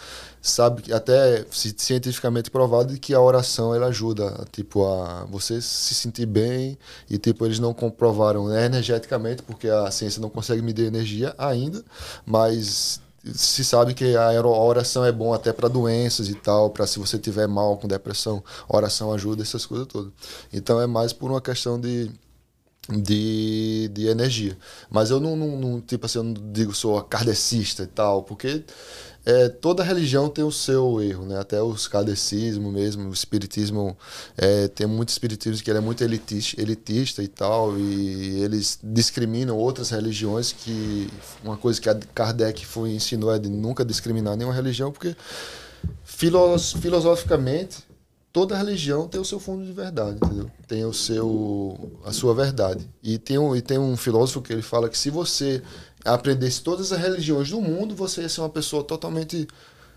sabe 0.47 0.83
que 0.83 0.93
até 0.93 1.45
cientificamente 1.51 2.51
provado 2.51 2.99
que 2.99 3.13
a 3.13 3.21
oração 3.21 3.75
ela 3.75 3.87
ajuda 3.87 4.47
tipo 4.53 4.87
a 4.87 5.25
você 5.25 5.61
se 5.61 5.95
sentir 5.95 6.27
bem 6.27 6.79
e 7.11 7.19
tipo 7.19 7.45
eles 7.45 7.59
não 7.59 7.75
comprovaram 7.75 8.47
né, 8.47 8.67
energeticamente 8.67 9.43
porque 9.43 9.69
a 9.69 9.91
ciência 9.91 10.21
não 10.21 10.31
consegue 10.31 10.63
medir 10.63 10.87
energia 10.87 11.35
ainda 11.37 11.85
mas 12.25 13.01
se 13.35 13.65
sabe 13.65 13.95
que 13.95 14.17
a 14.17 14.41
oração 14.47 15.05
é 15.05 15.13
bom 15.13 15.33
até 15.35 15.53
para 15.53 15.69
doenças 15.69 16.29
e 16.29 16.35
tal, 16.35 16.71
para 16.71 16.87
se 16.87 16.99
você 16.99 17.19
tiver 17.19 17.47
mal 17.47 17.77
com 17.77 17.89
depressão, 17.89 18.43
oração 18.69 19.13
ajuda 19.13 19.43
essas 19.43 19.67
coisas 19.67 19.87
todas. 19.87 20.13
Então 20.53 20.81
é 20.81 20.87
mais 20.87 21.13
por 21.13 21.31
uma 21.31 21.41
questão 21.41 21.81
de 21.81 22.11
de, 22.89 23.91
de 23.93 24.07
energia. 24.07 24.57
Mas 24.89 25.11
eu 25.11 25.19
não, 25.19 25.37
não, 25.37 25.59
não, 25.59 25.81
tipo 25.81 26.07
assim, 26.07 26.19
eu 26.19 26.23
não 26.23 26.35
digo 26.53 26.73
sou 26.73 27.03
kardecista 27.03 27.83
e 27.83 27.87
tal, 27.87 28.23
porque 28.23 28.63
é, 29.27 29.49
toda 29.49 29.83
religião 29.83 30.29
tem 30.29 30.45
o 30.45 30.53
seu 30.53 31.03
erro, 31.03 31.27
né? 31.27 31.37
Até 31.37 31.61
os 31.61 31.89
kardecismo 31.89 32.71
mesmo, 32.71 33.09
o 33.09 33.13
espiritismo, 33.13 33.99
é, 34.37 34.69
tem 34.69 34.87
muito 34.87 35.09
espiritismo 35.09 35.65
que 35.65 35.69
ele 35.69 35.79
é 35.79 35.81
muito 35.81 36.05
elitista, 36.05 36.63
elitista 36.63 37.23
e 37.25 37.27
tal, 37.27 37.77
e 37.77 38.41
eles 38.41 38.79
discriminam 38.81 39.57
outras 39.57 39.91
religiões 39.91 40.53
que 40.53 41.09
uma 41.43 41.57
coisa 41.57 41.81
que 41.81 41.93
Kardec 42.15 42.65
foi, 42.65 42.93
ensinou 42.93 43.35
é 43.35 43.39
de 43.41 43.49
nunca 43.49 43.85
discriminar 43.85 44.37
nenhuma 44.37 44.55
religião, 44.55 44.93
porque 44.93 45.17
filos, 46.05 46.75
filosoficamente 46.75 47.79
toda 48.37 48.55
religião 48.55 49.09
tem 49.09 49.19
o 49.19 49.25
seu 49.25 49.41
fundo 49.41 49.65
de 49.65 49.73
verdade, 49.73 50.19
entendeu? 50.23 50.51
Tem 50.69 50.85
o 50.85 50.93
seu 50.93 51.99
a 52.05 52.13
sua 52.13 52.35
verdade. 52.35 52.87
E 53.03 53.17
tem 53.17 53.39
um, 53.39 53.57
e 53.57 53.63
tem 53.63 53.79
um 53.79 53.97
filósofo 53.97 54.43
que 54.43 54.53
ele 54.53 54.61
fala 54.61 54.91
que 54.91 54.99
se 54.99 55.09
você 55.09 55.63
aprendesse 56.07 56.63
todas 56.63 56.93
as 56.93 57.01
religiões 57.01 57.51
do 57.51 57.61
mundo, 57.61 57.95
você 57.95 58.23
ia 58.23 58.29
ser 58.29 58.41
uma 58.41 58.49
pessoa 58.49 58.83
totalmente 58.83 59.47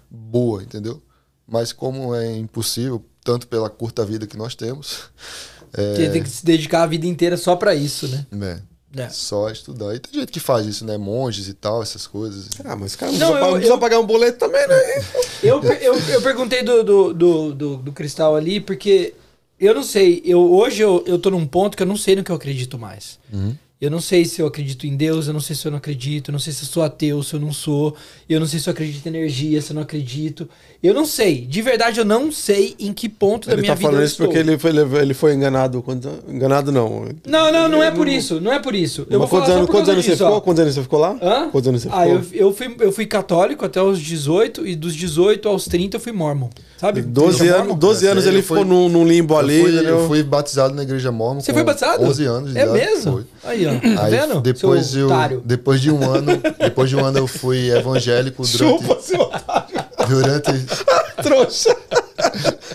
boa, 0.09 0.63
entendeu? 0.63 1.01
Mas 1.47 1.71
como 1.71 2.13
é 2.13 2.35
impossível, 2.37 3.03
tanto 3.23 3.47
pela 3.47 3.69
curta 3.69 4.05
vida 4.05 4.27
que 4.27 4.37
nós 4.37 4.55
temos. 4.55 5.09
É... 5.71 6.09
Tem 6.09 6.23
que 6.23 6.29
se 6.31 6.43
dedicar 6.43 6.81
a 6.81 6.87
vida 6.87 7.05
inteira 7.05 7.37
só 7.37 7.55
para 7.55 7.75
isso, 7.75 8.07
né? 8.07 8.25
É. 8.41 8.59
É. 8.95 9.07
Só 9.09 9.49
estudar. 9.49 9.93
E 9.93 9.99
tem 9.99 10.21
gente 10.21 10.31
que 10.31 10.39
faz 10.39 10.65
isso, 10.65 10.83
né? 10.83 10.97
Monges 10.97 11.47
e 11.47 11.53
tal, 11.53 11.83
essas 11.83 12.07
coisas. 12.07 12.49
Ah, 12.65 12.75
mas 12.75 12.95
cara, 12.95 13.11
não, 13.11 13.39
não 13.39 13.51
precisa, 13.51 13.73
eu, 13.73 13.77
pagar 13.77 13.99
um 13.99 14.05
boleto 14.05 14.39
também, 14.39 14.67
né? 14.67 14.75
Eu, 15.41 15.63
eu, 15.63 15.95
eu 15.95 16.21
perguntei 16.21 16.63
do, 16.63 16.83
do, 16.83 17.13
do, 17.13 17.53
do, 17.53 17.77
do 17.77 17.91
cristal 17.93 18.35
ali, 18.35 18.59
porque 18.59 19.13
eu 19.57 19.73
não 19.73 19.83
sei. 19.83 20.21
Eu, 20.25 20.51
hoje 20.51 20.81
eu, 20.81 21.01
eu 21.07 21.17
tô 21.17 21.29
num 21.29 21.47
ponto 21.47 21.77
que 21.77 21.83
eu 21.83 21.87
não 21.87 21.95
sei 21.95 22.17
no 22.17 22.25
que 22.25 22.31
eu 22.31 22.35
acredito 22.35 22.77
mais. 22.77 23.17
Uhum. 23.31 23.55
Eu 23.81 23.89
não 23.89 24.01
sei 24.01 24.25
se 24.25 24.41
eu 24.41 24.47
acredito 24.47 24.85
em 24.85 24.93
Deus, 24.93 25.27
eu 25.27 25.33
não 25.33 25.39
sei 25.39 25.55
se 25.55 25.65
eu 25.65 25.71
não 25.71 25.77
acredito, 25.77 26.31
eu 26.31 26.31
não 26.33 26.39
sei 26.39 26.51
se 26.51 26.63
eu 26.63 26.67
sou 26.67 26.83
ateu, 26.83 27.23
se 27.23 27.33
eu 27.33 27.39
não 27.39 27.53
sou, 27.53 27.95
eu 28.27 28.37
não 28.37 28.45
sei 28.45 28.59
se 28.59 28.67
eu 28.67 28.71
acredito 28.73 29.05
em 29.05 29.09
energia, 29.09 29.61
se 29.61 29.71
eu 29.71 29.75
não 29.75 29.83
acredito. 29.83 30.49
Eu 30.83 30.93
não 30.93 31.05
sei. 31.05 31.45
De 31.45 31.61
verdade, 31.61 31.97
eu 31.97 32.03
não 32.03 32.29
sei 32.29 32.75
em 32.77 32.91
que 32.91 33.07
ponto 33.07 33.49
ele 33.49 33.55
da 33.55 33.61
minha 33.61 33.71
tá 33.71 33.75
vida 33.75 33.87
eu 33.87 33.91
falando 33.91 34.05
isso 34.05 34.17
porque 34.17 34.37
ele 34.37 34.57
foi, 34.57 34.71
ele 35.01 35.13
foi 35.13 35.33
enganado. 35.33 35.81
Quando, 35.81 36.09
enganado 36.27 36.73
não. 36.73 37.07
Não, 37.25 37.51
não, 37.53 37.69
não 37.69 37.81
é 37.81 37.89
por 37.89 38.09
isso. 38.09 38.41
Não 38.41 38.51
é 38.51 38.59
por 38.59 38.75
isso. 38.75 39.07
Eu 39.09 39.17
vou 39.17 39.29
quantos, 39.29 39.49
anos, 39.49 39.69
quantos 39.69 39.89
anos 39.89 40.03
disso, 40.03 40.17
você 40.17 40.23
ficou? 40.25 40.41
Quantos 40.41 40.61
anos 40.61 40.75
você 40.75 40.81
ficou 40.81 40.99
lá? 40.99 41.17
Hã? 41.21 41.49
Quantos 41.49 41.67
anos 41.69 41.81
você 41.81 41.89
ah, 41.89 42.01
ficou? 42.01 42.15
Eu, 42.15 42.47
eu, 42.47 42.53
fui, 42.53 42.75
eu 42.81 42.91
fui 42.91 43.05
católico 43.05 43.63
até 43.63 43.81
os 43.81 43.97
18 43.97 44.67
e 44.67 44.75
dos 44.75 44.93
18 44.93 45.47
aos 45.47 45.63
30 45.63 45.95
eu 45.95 46.01
fui 46.01 46.11
mormon. 46.11 46.49
Sabe? 46.77 47.01
12 47.01 47.47
anos, 47.47 47.77
12 47.77 48.07
anos 48.07 48.25
ele 48.25 48.41
ficou 48.41 48.63
num, 48.63 48.87
num 48.87 49.05
limbo 49.05 49.37
ali. 49.37 49.59
Eu 49.59 49.65
fui, 49.65 49.89
eu 49.89 50.07
fui 50.07 50.23
batizado 50.23 50.73
na 50.73 50.83
igreja 50.83 51.11
mormon. 51.11 51.41
Você 51.41 51.53
foi 51.53 51.63
batizado? 51.63 52.03
11 52.05 52.25
anos. 52.25 52.55
É 52.55 52.65
mesmo? 52.65 53.11
Foi. 53.11 53.25
Aí, 53.43 53.67
ó. 53.67 53.68
Tá 53.95 54.03
Aí, 54.03 54.11
vendo? 54.11 54.41
Depois, 54.41 54.95
eu, 54.95 55.09
depois 55.43 55.81
de 55.81 55.91
um 55.91 56.03
ano, 56.09 56.41
depois 56.57 56.89
de 56.89 56.95
um 56.95 57.05
ano 57.05 57.19
eu 57.19 57.27
fui 57.27 57.69
evangélico 57.71 58.43
durante. 58.47 58.83
Chupa, 58.83 59.01
seu 59.01 59.19
otário. 59.21 59.85
Durante. 60.07 60.51
Trouxa. 61.21 61.75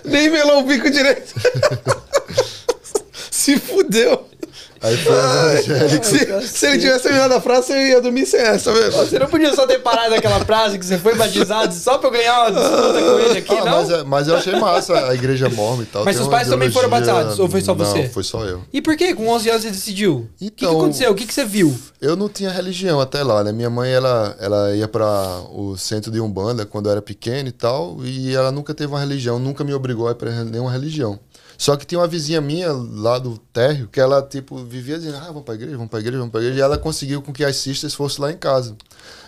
Nem 0.04 0.30
melou 0.30 0.60
o 0.60 0.62
bico 0.64 0.90
direito. 0.90 1.34
Se 3.30 3.58
fudeu. 3.58 4.26
Aí 4.84 4.98
foi 4.98 5.14
evangélico. 5.14 6.04
Se, 6.04 6.48
se, 6.48 6.66
ele 6.66 6.78
tivesse 6.78 7.04
terminado 7.04 7.32
a 7.32 7.40
frase, 7.40 7.72
eu 7.72 7.78
ia 7.78 8.00
dormir 8.02 8.26
sem 8.26 8.38
essa, 8.38 8.70
velho. 8.70 8.92
Você 8.92 9.18
não 9.18 9.28
podia 9.28 9.54
só 9.54 9.66
ter 9.66 9.78
parado 9.78 10.10
naquela 10.10 10.44
frase 10.44 10.78
que 10.78 10.84
você 10.84 10.98
foi 10.98 11.14
batizado 11.14 11.72
só 11.72 11.96
pra 11.96 12.08
eu 12.08 12.12
ganhar 12.12 12.42
uma 12.42 12.50
disputa 12.50 13.00
com 13.00 13.18
ele 13.18 13.38
aqui, 13.38 13.54
ah, 13.54 13.64
não? 13.64 13.78
Mas, 13.78 13.90
é, 13.90 14.04
mas, 14.04 14.28
eu 14.28 14.36
achei 14.36 14.56
massa 14.56 15.08
a 15.08 15.14
igreja 15.14 15.48
mormon 15.48 15.84
e 15.84 15.86
tal. 15.86 16.04
Mas 16.04 16.16
seus 16.16 16.28
pais 16.28 16.48
também 16.48 16.70
foram 16.70 16.90
batizados? 16.90 17.38
Ou 17.38 17.48
foi 17.48 17.62
só 17.62 17.72
você? 17.72 18.02
Não, 18.02 18.10
foi 18.10 18.22
só 18.22 18.44
eu. 18.44 18.62
E 18.70 18.82
por 18.82 18.94
que 18.94 19.14
com 19.14 19.26
11 19.26 19.48
anos 19.48 19.62
você 19.62 19.70
decidiu? 19.70 20.28
Então, 20.38 20.46
o 20.46 20.50
que, 20.50 20.50
que, 20.50 20.64
então, 20.66 20.78
aconteceu? 20.78 21.12
O 21.12 21.14
que, 21.14 21.26
que 21.26 21.32
você 21.32 21.46
viu? 21.46 21.74
Eu 21.98 22.14
não 22.14 22.28
tinha 22.28 22.50
religião 22.50 23.00
até 23.00 23.22
lá, 23.22 23.42
né? 23.42 23.52
Minha 23.52 23.70
mãe, 23.70 23.90
ela, 23.90 24.36
ela 24.38 24.74
ia 24.74 24.86
pra 24.86 25.40
o 25.50 25.78
centro 25.78 26.12
de 26.12 26.20
Umbanda 26.20 26.66
quando 26.66 26.86
eu 26.86 26.92
era 26.92 27.00
pequeno 27.00 27.48
e 27.48 27.52
tal, 27.52 27.96
e 28.04 28.34
ela 28.34 28.52
nunca 28.52 28.74
teve 28.74 28.92
uma 28.92 29.00
religião, 29.00 29.38
nunca 29.38 29.64
me 29.64 29.72
obrigou 29.72 30.08
a 30.08 30.10
ir 30.10 30.16
pra 30.16 30.30
nenhuma 30.44 30.70
religião. 30.70 31.18
Só 31.56 31.76
que 31.76 31.86
tinha 31.86 32.00
uma 32.00 32.06
vizinha 32.06 32.40
minha 32.40 32.72
lá 32.72 33.18
do 33.18 33.38
térreo 33.52 33.88
que 33.88 34.00
ela, 34.00 34.22
tipo, 34.22 34.56
vivia 34.56 34.98
dizendo, 34.98 35.16
ah, 35.16 35.26
vamos 35.26 35.42
pra 35.42 35.54
igreja, 35.54 35.76
vamos 35.76 35.90
pra 35.90 36.00
igreja, 36.00 36.18
vamos 36.18 36.32
pra 36.32 36.40
igreja. 36.40 36.58
E 36.58 36.62
ela 36.62 36.78
conseguiu 36.78 37.22
com 37.22 37.32
que 37.32 37.44
as 37.44 37.56
sisters 37.56 37.94
fossem 37.94 38.20
lá 38.22 38.32
em 38.32 38.36
casa. 38.36 38.76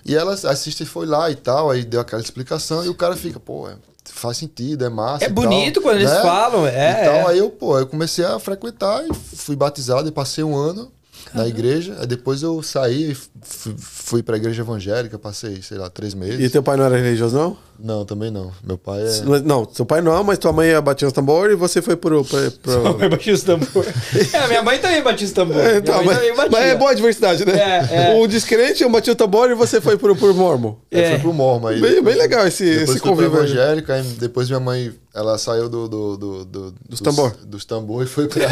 E 0.04 0.14
ela, 0.14 0.32
a 0.32 0.56
sister 0.56 0.86
foi 0.86 1.06
lá 1.06 1.30
e 1.30 1.34
tal, 1.34 1.70
aí 1.70 1.84
deu 1.84 2.00
aquela 2.00 2.22
explicação 2.22 2.84
e 2.84 2.88
o 2.88 2.94
cara 2.94 3.16
fica, 3.16 3.40
pô, 3.40 3.68
é, 3.68 3.76
faz 4.04 4.36
sentido, 4.36 4.84
é 4.84 4.88
massa. 4.88 5.24
É 5.24 5.28
bonito 5.28 5.74
tal, 5.74 5.82
quando 5.84 5.96
né? 5.96 6.02
eles 6.02 6.22
falam, 6.22 6.66
é. 6.66 7.02
Então, 7.02 7.14
é. 7.14 7.26
aí 7.28 7.38
eu, 7.38 7.50
pô, 7.50 7.78
eu 7.78 7.86
comecei 7.86 8.24
a 8.24 8.38
frequentar 8.38 9.04
e 9.04 9.14
fui 9.14 9.56
batizado 9.56 10.08
e 10.08 10.12
passei 10.12 10.44
um 10.44 10.56
ano 10.56 10.90
na 11.34 11.46
igreja. 11.46 11.96
Aí 12.00 12.06
depois 12.06 12.42
eu 12.42 12.62
saí 12.62 13.12
e 13.12 13.16
fui 13.44 14.22
pra 14.22 14.36
igreja 14.36 14.62
evangélica, 14.62 15.18
passei, 15.18 15.60
sei 15.62 15.78
lá, 15.78 15.90
três 15.90 16.14
meses. 16.14 16.40
E 16.40 16.48
teu 16.50 16.62
pai 16.62 16.76
não 16.76 16.84
era 16.84 16.96
religioso, 16.96 17.36
não? 17.36 17.56
Não, 17.78 18.04
também 18.04 18.30
não. 18.30 18.52
Meu 18.64 18.78
pai 18.78 19.00
é. 19.02 19.40
Não, 19.44 19.68
seu 19.72 19.84
pai 19.84 20.00
não, 20.00 20.22
mas 20.24 20.38
tua 20.38 20.52
mãe 20.52 20.68
é 20.68 20.80
batia 20.80 21.06
os 21.06 21.12
tambor 21.12 21.50
e 21.50 21.54
você 21.54 21.82
foi 21.82 21.96
pro. 21.96 22.24
pro, 22.24 22.50
pro... 22.50 22.72
Sua 22.72 22.92
mãe 22.92 23.08
batia 23.08 23.34
os 23.34 23.42
tambor. 23.42 23.86
é, 24.32 24.48
minha 24.48 24.62
mãe 24.62 24.78
também 24.78 25.02
batia 25.02 25.26
os 25.26 25.32
tambor. 25.32 25.58
É, 25.58 25.78
então, 25.78 26.02
mas, 26.04 26.50
mas, 26.50 26.64
é 26.64 26.74
boa 26.74 26.90
a 26.90 26.94
diversidade, 26.94 27.44
né? 27.44 27.52
É, 27.52 28.12
é. 28.12 28.20
O 28.20 28.26
descrente 28.26 28.82
eu 28.82 28.90
batia 28.90 29.12
o 29.12 29.16
tambor 29.16 29.50
e 29.50 29.54
você 29.54 29.80
foi 29.80 29.96
pro, 29.96 30.14
pro 30.16 30.34
mormon. 30.34 30.74
É, 30.90 31.00
é. 31.00 31.10
foi 31.10 31.18
pro 31.20 31.32
mormon. 31.32 31.68
Aí, 31.68 31.80
bem, 31.80 32.02
bem 32.02 32.14
legal 32.14 32.46
esse, 32.46 32.64
depois 32.64 32.90
esse 32.90 33.00
convívio. 33.00 33.36
evangélica, 33.36 33.94
aí 33.94 34.02
depois 34.02 34.48
minha 34.48 34.60
mãe 34.60 34.92
ela 35.16 35.38
saiu 35.38 35.66
do, 35.66 35.88
do, 35.88 36.16
do, 36.18 36.44
do 36.44 36.74
dos, 36.86 37.00
tambor. 37.00 37.34
Dos 37.42 37.64
tambor 37.64 38.04
e 38.04 38.06
foi 38.06 38.28
pra. 38.28 38.46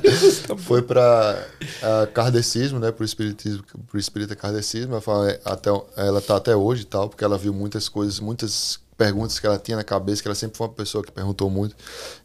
foi 0.56 0.80
pra 0.80 1.46
uh, 1.60 2.12
kardecismo, 2.14 2.78
né? 2.78 2.90
Pro 2.90 3.04
espiritismo, 3.04 3.62
pro 3.86 4.00
espírita 4.00 4.34
kardecismo. 4.34 4.92
Ela, 4.92 5.02
fala, 5.02 5.30
é, 5.30 5.38
até, 5.44 5.70
ela 5.98 6.22
tá 6.22 6.36
até 6.36 6.56
hoje 6.56 6.82
e 6.82 6.86
tal, 6.86 7.10
porque 7.10 7.22
ela 7.22 7.36
viu 7.36 7.52
muitas 7.52 7.90
coisas, 7.90 8.20
muitas 8.20 8.50
perguntas 8.98 9.38
que 9.38 9.46
ela 9.46 9.58
tinha 9.58 9.76
na 9.76 9.84
cabeça, 9.84 10.20
que 10.20 10.26
ela 10.26 10.34
sempre 10.34 10.58
foi 10.58 10.66
uma 10.66 10.72
pessoa 10.72 11.04
que 11.04 11.12
perguntou 11.12 11.48
muito. 11.48 11.76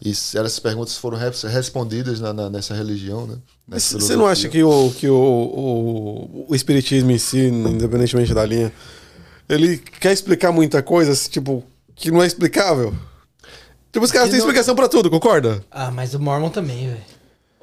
E 0.04 0.10
essas 0.10 0.60
perguntas 0.60 0.98
foram 0.98 1.18
respondidas 1.18 2.20
na, 2.20 2.34
na, 2.34 2.50
nessa 2.50 2.74
religião, 2.74 3.28
né? 3.28 3.38
Nessa 3.68 4.00
Você 4.00 4.16
não 4.16 4.26
acha 4.26 4.50
que, 4.50 4.64
o, 4.64 4.92
que 4.92 5.08
o, 5.08 5.16
o, 5.16 6.46
o 6.50 6.56
espiritismo 6.56 7.12
em 7.12 7.18
si, 7.20 7.46
independentemente 7.46 8.34
da 8.34 8.44
linha, 8.44 8.74
ele 9.48 9.78
quer 9.78 10.12
explicar 10.12 10.52
muita 10.52 10.82
coisa, 10.82 11.14
tipo, 11.30 11.64
que 11.96 12.10
não 12.10 12.24
é 12.24 12.26
explicável? 12.26 12.94
Tipo, 13.92 14.04
os 14.04 14.12
caras 14.12 14.30
têm 14.30 14.40
não... 14.40 14.46
explicação 14.46 14.76
pra 14.76 14.90
tudo, 14.90 15.12
concorda? 15.12 15.64
Ah, 15.70 15.92
mas 15.92 16.16
o 16.16 16.20
Mormon 16.20 16.50
também, 16.50 16.88
velho. 16.88 17.13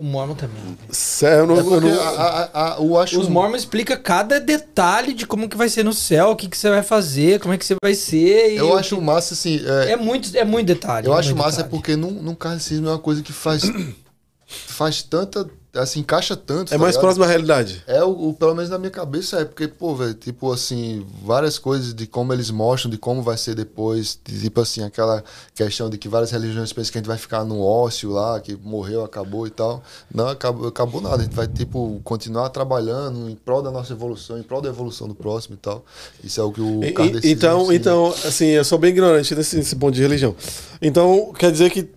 O 0.00 0.04
Mormon 0.04 0.34
também. 0.34 0.78
Sério, 0.88 1.40
eu 1.40 1.46
não. 1.46 1.56
É 1.56 1.60
eu 1.60 1.80
não... 1.82 2.00
A, 2.00 2.08
a, 2.08 2.74
a, 2.74 2.76
eu 2.80 2.98
acho 2.98 3.20
Os 3.20 3.28
Mormons 3.28 3.60
explica 3.60 3.98
cada 3.98 4.40
detalhe 4.40 5.12
de 5.12 5.26
como 5.26 5.46
que 5.46 5.58
vai 5.58 5.68
ser 5.68 5.84
no 5.84 5.92
céu, 5.92 6.30
o 6.30 6.36
que, 6.36 6.48
que 6.48 6.56
você 6.56 6.70
vai 6.70 6.82
fazer, 6.82 7.38
como 7.38 7.52
é 7.52 7.58
que 7.58 7.66
você 7.66 7.76
vai 7.82 7.92
ser. 7.92 8.56
Eu 8.56 8.78
acho 8.78 8.96
que... 8.96 9.02
massa, 9.02 9.34
assim. 9.34 9.60
É... 9.62 9.92
é, 9.92 9.96
muito, 9.96 10.34
é 10.34 10.42
muito 10.42 10.66
detalhe. 10.66 11.06
Eu 11.06 11.14
é 11.14 11.18
acho 11.18 11.36
massa 11.36 11.58
detalhe. 11.58 11.70
porque 11.70 11.96
num, 11.96 12.12
num 12.12 12.34
cardecismo 12.34 12.88
é 12.88 12.92
uma 12.92 12.98
coisa 12.98 13.22
que 13.22 13.30
faz. 13.30 13.62
faz 14.48 15.02
tanta 15.02 15.46
assim, 15.74 16.00
encaixa 16.00 16.36
tanto. 16.36 16.68
É 16.68 16.76
tá 16.76 16.78
mais 16.78 16.92
ligado? 16.92 17.02
próximo 17.02 17.24
à 17.24 17.28
realidade. 17.28 17.82
É, 17.86 18.02
o, 18.02 18.30
o, 18.30 18.34
pelo 18.34 18.54
menos 18.54 18.70
na 18.70 18.78
minha 18.78 18.90
cabeça 18.90 19.40
é, 19.40 19.44
porque, 19.44 19.68
pô, 19.68 19.94
velho, 19.94 20.14
tipo 20.14 20.52
assim, 20.52 21.06
várias 21.24 21.58
coisas 21.58 21.94
de 21.94 22.06
como 22.06 22.32
eles 22.32 22.50
mostram, 22.50 22.90
de 22.90 22.98
como 22.98 23.22
vai 23.22 23.36
ser 23.36 23.54
depois, 23.54 24.18
de, 24.24 24.40
tipo 24.40 24.60
assim, 24.60 24.82
aquela 24.82 25.22
questão 25.54 25.88
de 25.88 25.96
que 25.96 26.08
várias 26.08 26.30
religiões 26.30 26.72
pensam 26.72 26.92
que 26.92 26.98
a 26.98 27.00
gente 27.00 27.08
vai 27.08 27.18
ficar 27.18 27.44
no 27.44 27.60
ócio 27.62 28.10
lá, 28.10 28.40
que 28.40 28.56
morreu, 28.56 29.04
acabou 29.04 29.46
e 29.46 29.50
tal. 29.50 29.82
Não, 30.12 30.28
acabou, 30.28 30.68
acabou 30.68 31.00
nada. 31.00 31.16
A 31.16 31.22
gente 31.22 31.34
vai, 31.34 31.46
tipo, 31.46 32.00
continuar 32.02 32.48
trabalhando 32.48 33.30
em 33.30 33.36
prol 33.36 33.62
da 33.62 33.70
nossa 33.70 33.92
evolução, 33.92 34.38
em 34.38 34.42
prol 34.42 34.60
da 34.60 34.68
evolução 34.68 35.06
do 35.06 35.14
próximo 35.14 35.54
e 35.54 35.58
tal. 35.58 35.84
Isso 36.24 36.40
é 36.40 36.44
o 36.44 36.52
que 36.52 36.60
o 36.60 36.80
e, 36.82 37.30
Então, 37.30 37.72
então, 37.72 38.14
assim, 38.24 38.46
eu 38.46 38.64
sou 38.64 38.78
bem 38.78 38.90
ignorante 38.90 39.34
nesse, 39.34 39.56
nesse 39.56 39.76
ponto 39.76 39.94
de 39.94 40.02
religião. 40.02 40.34
Então, 40.82 41.32
quer 41.38 41.52
dizer 41.52 41.70
que 41.70 41.88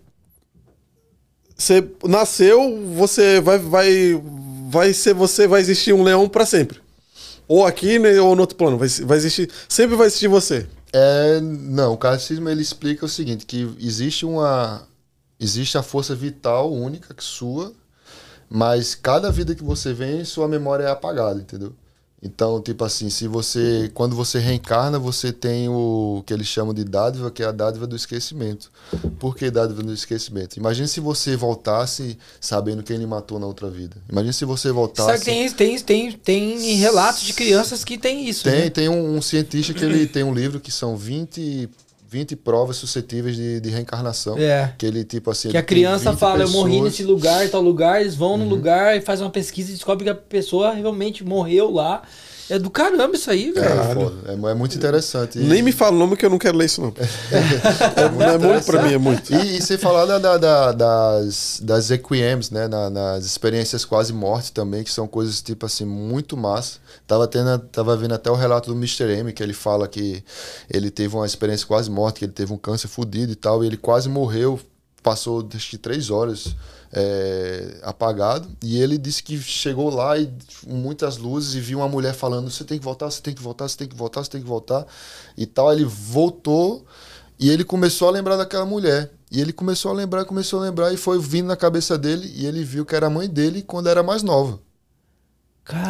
Você 1.63 1.89
nasceu, 2.03 2.77
você 2.93 3.39
vai, 3.39 3.57
vai, 3.57 4.21
vai 4.69 4.93
ser 4.93 5.13
você, 5.13 5.47
vai 5.47 5.61
existir 5.61 5.93
um 5.93 6.03
leão 6.03 6.27
pra 6.27 6.45
sempre. 6.45 6.81
Ou 7.47 7.65
aqui, 7.65 7.97
né, 7.97 8.19
ou 8.19 8.35
no 8.35 8.41
outro 8.41 8.57
plano. 8.57 8.77
Vai, 8.77 8.89
vai 8.89 9.17
existir. 9.17 9.49
Sempre 9.69 9.95
vai 9.95 10.07
existir 10.07 10.27
você. 10.27 10.67
É, 10.91 11.39
não, 11.39 11.93
o 11.93 11.97
kardecismo 11.97 12.49
ele 12.49 12.61
explica 12.61 13.05
o 13.05 13.09
seguinte, 13.09 13.45
que 13.45 13.73
existe 13.79 14.25
uma 14.25 14.85
existe 15.39 15.77
a 15.77 15.83
força 15.83 16.13
vital 16.13 16.71
única 16.71 17.13
que 17.13 17.23
sua, 17.23 17.73
mas 18.49 18.93
cada 18.93 19.31
vida 19.31 19.55
que 19.55 19.63
você 19.63 19.93
vem, 19.93 20.25
sua 20.25 20.49
memória 20.49 20.83
é 20.83 20.89
apagada, 20.91 21.39
entendeu? 21.39 21.73
Então, 22.23 22.61
tipo 22.61 22.85
assim, 22.85 23.09
se 23.09 23.27
você 23.27 23.91
quando 23.93 24.15
você 24.15 24.39
reencarna, 24.39 24.97
você 24.97 25.31
tem 25.33 25.67
o 25.67 26.23
que 26.25 26.33
eles 26.33 26.47
chamam 26.47 26.73
de 26.73 26.85
dádiva, 26.85 27.29
que 27.29 27.43
é 27.43 27.45
a 27.45 27.51
dádiva 27.51 27.85
do 27.85 27.95
esquecimento. 27.95 28.71
Por 29.19 29.35
que 29.35 29.51
dádiva 29.51 29.83
do 29.83 29.93
esquecimento? 29.93 30.55
Imagine 30.57 30.87
se 30.87 31.01
você 31.01 31.35
voltasse 31.35 32.17
sabendo 32.39 32.81
quem 32.81 32.95
lhe 32.95 33.05
matou 33.05 33.39
na 33.39 33.45
outra 33.45 33.69
vida. 33.69 33.97
Imagine 34.09 34.33
se 34.33 34.45
você 34.45 34.71
voltasse 34.71 35.09
Sabe 35.09 35.19
que 35.19 35.25
tem, 35.25 35.51
tem, 35.51 35.79
tem, 35.79 36.11
tem 36.13 36.75
relatos 36.75 37.23
de 37.23 37.33
crianças 37.33 37.83
que 37.83 37.97
tem 37.97 38.27
isso. 38.29 38.45
Tem, 38.45 38.61
né? 38.61 38.69
tem 38.69 38.87
um, 38.87 39.17
um 39.17 39.21
cientista 39.21 39.73
que 39.73 39.83
ele 39.83 40.07
tem 40.07 40.23
um 40.23 40.33
livro 40.33 40.61
que 40.61 40.71
são 40.71 40.95
20, 40.95 41.69
20 42.13 42.35
provas 42.35 42.77
suscetíveis 42.77 43.35
de, 43.35 43.59
de 43.59 43.69
reencarnação. 43.71 44.37
É. 44.37 44.71
Que 44.77 44.85
ele, 44.85 45.03
tipo 45.03 45.31
assim. 45.31 45.49
Que 45.49 45.57
a 45.57 45.63
criança 45.63 46.11
20 46.11 46.19
fala, 46.19 46.43
eu 46.43 46.49
morri 46.49 46.73
pessoas- 46.73 46.91
nesse 46.91 47.03
lugar, 47.03 47.49
tal 47.49 47.61
lugar, 47.61 48.01
eles 48.01 48.13
vão 48.13 48.33
Uhum. 48.33 48.37
no 48.37 48.49
lugar 48.49 48.95
e 48.95 49.01
fazem 49.01 49.25
uma 49.25 49.31
pesquisa 49.31 49.71
e 49.71 49.73
descobre 49.73 50.03
que 50.03 50.09
a 50.11 50.15
pessoa 50.15 50.73
realmente 50.73 51.23
morreu 51.23 51.71
lá. 51.71 52.03
É 52.49 52.59
do 52.59 52.69
caramba 52.69 53.15
isso 53.15 53.31
aí, 53.31 53.51
velho. 53.51 54.13
É, 54.25 54.51
é 54.51 54.53
muito 54.53 54.75
interessante. 54.75 55.39
E- 55.39 55.43
Nem 55.43 55.61
me 55.61 55.71
fala 55.71 55.95
o 55.95 55.99
nome 55.99 56.17
que 56.17 56.25
eu 56.25 56.29
não 56.29 56.37
quero 56.37 56.57
ler 56.57 56.65
isso, 56.65 56.81
não. 56.81 56.93
é, 57.95 58.09
não 58.09 58.21
é 58.21 58.37
muito 58.37 58.65
pra 58.65 58.81
mim, 58.83 58.93
é 58.93 58.97
muito. 58.97 59.33
E, 59.33 59.57
e 59.57 59.61
sem 59.61 59.77
falar 59.77 60.05
da, 60.05 60.17
da- 60.19 60.37
da- 60.37 60.71
das, 60.73 61.59
das 61.63 61.89
EQMs, 61.89 62.53
né? 62.53 62.67
Na- 62.67 62.89
nas 62.89 63.25
experiências 63.25 63.85
quase 63.85 64.11
morte 64.11 64.51
também, 64.51 64.83
que 64.83 64.91
são 64.91 65.07
coisas, 65.07 65.41
tipo 65.41 65.65
assim, 65.65 65.85
muito 65.85 66.35
massa. 66.35 66.79
Tava, 67.07 67.27
tendo, 67.27 67.57
tava 67.71 67.95
vendo 67.95 68.13
até 68.13 68.29
o 68.29 68.35
relato 68.35 68.69
do 68.71 68.75
Mr. 68.77 69.05
M, 69.19 69.31
que 69.31 69.41
ele 69.41 69.53
fala 69.53 69.87
que 69.87 70.23
ele 70.69 70.91
teve 70.91 71.15
uma 71.15 71.25
experiência 71.25 71.65
quase 71.65 71.89
morte, 71.89 72.19
que 72.19 72.25
ele 72.25 72.33
teve 72.33 72.51
um 72.53 72.57
câncer 72.57 72.87
fudido 72.87 73.31
e 73.31 73.35
tal, 73.35 73.63
e 73.63 73.67
ele 73.67 73.77
quase 73.77 74.09
morreu, 74.09 74.59
passou 75.01 75.47
acho 75.55 75.69
que 75.69 75.77
três 75.77 76.09
horas 76.09 76.55
é, 76.93 77.79
apagado. 77.81 78.47
E 78.63 78.79
ele 78.79 78.97
disse 78.97 79.23
que 79.23 79.37
chegou 79.41 79.89
lá 79.89 80.17
e 80.17 80.31
com 80.63 80.75
muitas 80.75 81.17
luzes 81.17 81.55
e 81.55 81.59
viu 81.59 81.79
uma 81.79 81.89
mulher 81.89 82.13
falando: 82.13 82.49
você 82.49 82.63
tem 82.63 82.77
que 82.77 82.85
voltar, 82.85 83.09
você 83.09 83.21
tem 83.21 83.33
que 83.33 83.41
voltar, 83.41 83.67
você 83.67 83.77
tem 83.77 83.87
que 83.87 83.95
voltar, 83.95 84.23
você 84.23 84.29
tem 84.29 84.41
que 84.41 84.47
voltar 84.47 84.85
e 85.37 85.45
tal. 85.45 85.71
Ele 85.73 85.83
voltou 85.85 86.85
e 87.39 87.49
ele 87.49 87.63
começou 87.63 88.07
a 88.07 88.11
lembrar 88.11 88.37
daquela 88.37 88.65
mulher. 88.65 89.11
E 89.31 89.41
ele 89.41 89.51
começou 89.51 89.89
a 89.91 89.95
lembrar, 89.95 90.25
começou 90.25 90.59
a 90.59 90.63
lembrar 90.63 90.93
e 90.93 90.97
foi 90.97 91.19
vindo 91.19 91.47
na 91.47 91.55
cabeça 91.55 91.97
dele 91.97 92.31
e 92.35 92.45
ele 92.45 92.63
viu 92.63 92.85
que 92.85 92.95
era 92.95 93.07
a 93.07 93.09
mãe 93.09 93.27
dele 93.27 93.63
quando 93.63 93.89
era 93.89 94.03
mais 94.03 94.21
nova 94.21 94.59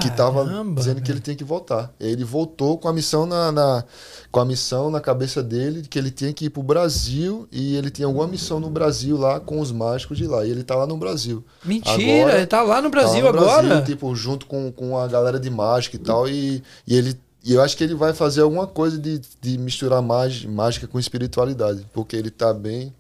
que 0.02 0.12
tava 0.12 0.45
Caramba, 0.45 0.80
dizendo 0.80 1.02
que 1.02 1.12
ele 1.12 1.20
tem 1.20 1.36
que 1.36 1.44
voltar. 1.44 1.91
Ele 2.00 2.24
voltou 2.24 2.78
com 2.78 2.88
a 2.88 2.94
missão 2.94 3.26
na, 3.26 3.52
na- 3.52 3.84
com 4.32 4.40
a 4.40 4.45
missão 4.45 4.91
na 4.91 5.00
cabeça 5.02 5.41
dele 5.41 5.82
que 5.90 5.98
ele 5.98 6.12
tinha 6.12 6.32
que 6.32 6.45
ir 6.45 6.50
pro 6.52 6.62
Brasil 6.62 7.48
e 7.52 7.76
ele 7.76 7.90
tinha 7.90 8.06
alguma 8.08 8.28
missão 8.28 8.60
no 8.60 8.70
Brasil 8.70 9.18
lá 9.18 9.40
com 9.40 9.60
os 9.60 9.72
mágicos 9.72 10.18
de 10.18 10.28
lá. 10.28 10.45
E 10.45 10.52
ele 10.52 10.64
tá 10.64 10.76
lá 10.76 10.86
no 10.86 10.95
Brasil. 10.98 11.44
Mentira, 11.66 12.22
Agora- 12.24 12.38
ele 12.38 12.45
tá 12.45 12.62
lá 12.62 12.82
no 12.82 12.90
Tá 12.91 12.98
lá 12.98 13.04
Brasil 13.04 13.22
no 13.24 13.28
agora? 13.30 13.68
Brasil, 13.68 13.86
tipo, 13.86 14.16
junto 14.16 14.45
com, 14.45 14.72
com 14.72 14.98
a 14.98 15.08
galera 15.08 15.40
de 15.40 15.50
mágica 15.50 15.95
e 15.95 16.00
tal. 16.00 16.28
E, 16.30 16.62
e 16.88 16.95
ele 16.95 17.18
e 17.45 17.54
eu 17.54 17.62
acho 17.62 17.76
que 17.76 17.84
ele 17.84 17.94
vai 17.94 18.14
fazer 18.14 18.40
alguma 18.41 18.66
coisa 18.66 18.98
de, 18.98 19.20
de 19.41 19.58
misturar 19.58 20.02
mágica, 20.02 20.50
mágica 20.50 20.88
com 20.88 20.98
espiritualidade, 20.98 21.86
porque 21.91 22.16
ele 22.16 22.30
tá 22.30 22.54
bem 22.54 22.94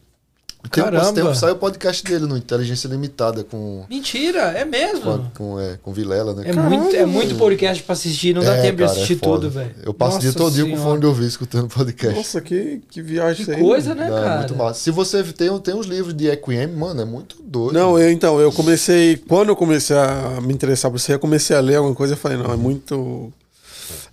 tem, 0.69 0.83
Caramba. 0.83 1.13
tem, 1.13 1.35
saiu 1.35 1.53
o 1.53 1.57
podcast 1.57 2.03
dele 2.03 2.25
no 2.25 2.37
Inteligência 2.37 2.87
Limitada 2.87 3.43
com 3.43 3.85
Mentira, 3.89 4.39
é 4.51 4.63
mesmo. 4.65 5.01
com, 5.35 5.53
com, 5.53 5.59
é, 5.59 5.77
com 5.81 5.91
Vilela, 5.93 6.33
né? 6.33 6.43
É 6.47 6.53
muito, 6.53 6.95
é 6.95 7.05
muito 7.05 7.35
podcast 7.35 7.83
pra 7.83 7.93
assistir, 7.93 8.33
não 8.33 8.41
dá 8.43 8.55
É, 8.55 8.61
tempo 8.61 8.77
de 8.77 8.83
cara, 8.83 8.91
assistir 8.91 9.13
é 9.13 9.15
tudo, 9.17 9.49
velho. 9.49 9.75
Eu 9.83 9.93
passo 9.93 10.17
o 10.17 10.19
dia 10.21 10.33
todo 10.33 10.53
dia 10.53 10.65
com 10.69 10.77
fone 10.77 10.99
de 11.01 11.05
ouvido 11.05 11.27
escutando 11.27 11.67
podcast. 11.67 12.15
Nossa, 12.15 12.41
que, 12.41 12.81
que 12.89 13.01
viagem 13.01 13.35
Que 13.45 13.51
isso 13.51 13.51
aí. 13.51 13.59
coisa, 13.61 13.93
né, 13.93 14.09
Não, 14.09 14.17
é 14.17 14.21
cara? 14.21 14.37
muito 14.39 14.55
massa. 14.55 14.79
Se 14.79 14.89
você 14.91 15.21
tem, 15.23 15.59
tem 15.59 15.75
uns 15.75 15.85
livros 15.85 16.13
de 16.13 16.29
EQM, 16.29 16.67
mano, 16.75 17.01
é 17.01 17.05
muito 17.05 17.35
doido. 17.43 17.73
Não, 17.73 17.99
eu, 17.99 18.09
então, 18.09 18.39
eu 18.39 18.51
comecei. 18.51 19.17
Quando 19.27 19.49
eu 19.49 19.55
comecei 19.55 19.95
a 19.97 20.39
me 20.41 20.53
interessar 20.53 20.89
por 20.89 20.97
aí, 20.99 21.13
eu 21.15 21.19
comecei 21.19 21.55
a 21.55 21.59
ler 21.59 21.75
alguma 21.75 21.95
coisa. 21.95 22.13
Eu 22.13 22.17
falei, 22.17 22.37
não, 22.37 22.51
é 22.53 22.57
muito. 22.57 23.31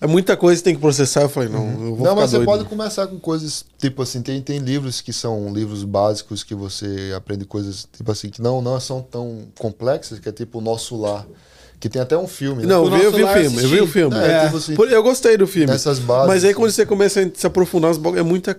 É 0.00 0.06
muita 0.06 0.34
coisa 0.36 0.60
que 0.60 0.64
tem 0.64 0.74
que 0.74 0.80
processar. 0.80 1.22
Eu 1.22 1.28
falei, 1.28 1.48
não, 1.50 1.68
eu 1.72 1.94
vou 1.94 2.06
Não, 2.06 2.16
mas 2.16 2.30
você 2.30 2.36
doido. 2.36 2.46
pode 2.46 2.64
começar 2.64 3.06
com 3.06 3.18
coisas, 3.20 3.64
tipo 3.78 4.02
assim, 4.02 4.22
tem, 4.22 4.40
tem 4.40 4.58
livros 4.58 5.00
que 5.02 5.12
são 5.12 5.52
livros 5.52 5.84
básicos 5.84 6.42
que 6.42 6.54
você 6.54 7.12
aprende 7.14 7.44
coisas, 7.44 7.86
tipo 7.92 8.10
assim, 8.10 8.30
que 8.30 8.40
não, 8.40 8.62
não 8.62 8.80
são 8.80 9.02
tão 9.02 9.42
complexas, 9.58 10.18
que 10.18 10.28
é 10.28 10.32
tipo 10.32 10.58
o 10.58 10.60
Nosso 10.62 10.96
Lar, 10.96 11.26
que 11.80 11.88
tem 11.88 12.00
até 12.02 12.16
um 12.16 12.28
filme, 12.28 12.62
né? 12.62 12.68
Não, 12.68 12.84
eu 12.84 12.90
vi, 12.90 13.02
eu 13.04 13.10
vi 13.12 13.24
o 13.24 13.28
filme, 13.28 13.62
eu 13.62 13.68
vi 13.70 13.80
o 13.80 13.86
filme. 13.86 14.14
É, 14.18 14.32
É. 14.32 14.44
tipo 14.44 14.56
assim, 14.58 14.74
Eu 14.90 15.02
gostei 15.02 15.36
do 15.38 15.46
filme. 15.46 15.66
Nessas 15.66 15.98
bases, 15.98 16.28
Mas 16.28 16.44
aí 16.44 16.50
assim. 16.50 16.58
quando 16.60 16.70
você 16.70 16.84
começa 16.84 17.20
a 17.22 17.26
se 17.34 17.46
aprofundar, 17.46 17.92
é 18.16 18.22
muita. 18.22 18.50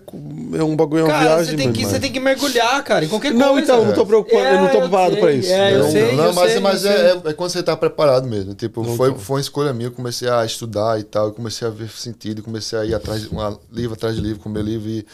É 0.57 0.63
um 0.63 0.75
bagulho, 0.75 1.01
é 1.01 1.03
uma 1.03 1.09
Cara, 1.13 1.25
viagem. 1.35 1.45
você 1.51 1.55
tem, 1.55 1.71
que, 1.71 1.85
você 1.85 1.91
mas- 1.93 2.01
tem 2.01 2.11
que 2.11 2.19
mergulhar, 2.19 2.83
cara, 2.83 3.05
em 3.05 3.07
qualquer 3.07 3.31
Não, 3.33 3.49
coisa. 3.49 3.61
então, 3.61 3.77
eu 3.79 3.85
não 3.85 3.93
tô 3.93 4.05
preocupado, 4.07 4.43
eu 4.43 4.61
não 4.61 4.67
tô 4.69 4.77
É, 4.77 4.81
preparado 4.81 5.17
pra 5.17 5.31
isso. 5.33 5.51
É, 5.51 5.73
eu 5.75 5.79
não, 5.83 5.91
sei, 5.91 6.15
não, 6.15 6.25
eu 6.25 6.33
mas, 6.33 6.51
sei, 6.51 6.59
mas 6.59 6.85
é, 6.85 7.11
é- 7.11 7.21
é 7.29 7.33
quando 7.33 7.51
você 7.51 7.61
tá 7.61 7.77
preparado 7.77 8.27
mesmo. 8.27 8.55
Tipo, 8.55 8.83
Não 8.83 8.95
foi, 8.97 9.11
tô. 9.11 9.19
foi 9.19 9.35
uma 9.35 9.41
escolha 9.41 9.71
minha, 9.71 9.87
eu 9.87 9.91
comecei 9.91 10.27
a 10.27 10.43
estudar 10.43 10.99
e 10.99 11.03
tal, 11.03 11.27
eu 11.27 11.31
comecei 11.33 11.67
a 11.67 11.71
ver 11.71 11.89
sentido, 11.91 12.41
comecei 12.41 12.79
a 12.79 12.85
ir 12.85 12.95
atrás 12.95 13.21
de 13.21 13.27
uma, 13.29 13.55
livro 13.71 13.93
atrás 13.93 14.15
de 14.15 14.21
livro, 14.21 14.39
com 14.41 14.49
meu 14.49 14.63
livro, 14.63 14.89
e 14.89 15.05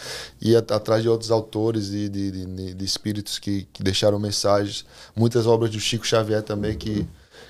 ir 0.41 0.55
at- 0.55 0.71
atrás 0.71 1.03
de 1.03 1.09
outros 1.09 1.29
autores 1.29 1.89
e 1.89 2.07
de, 2.07 2.31
de, 2.31 2.45
de- 2.45 2.73
de 2.73 2.85
espíritos 2.85 3.37
que, 3.37 3.67
que 3.73 3.83
deixaram 3.83 4.17
mensagens. 4.17 4.85
Muitas 5.15 5.45
obras 5.45 5.69
do 5.71 5.79
Chico 5.79 6.07
Xavier 6.07 6.41
também, 6.41 6.73
que, 6.75 7.05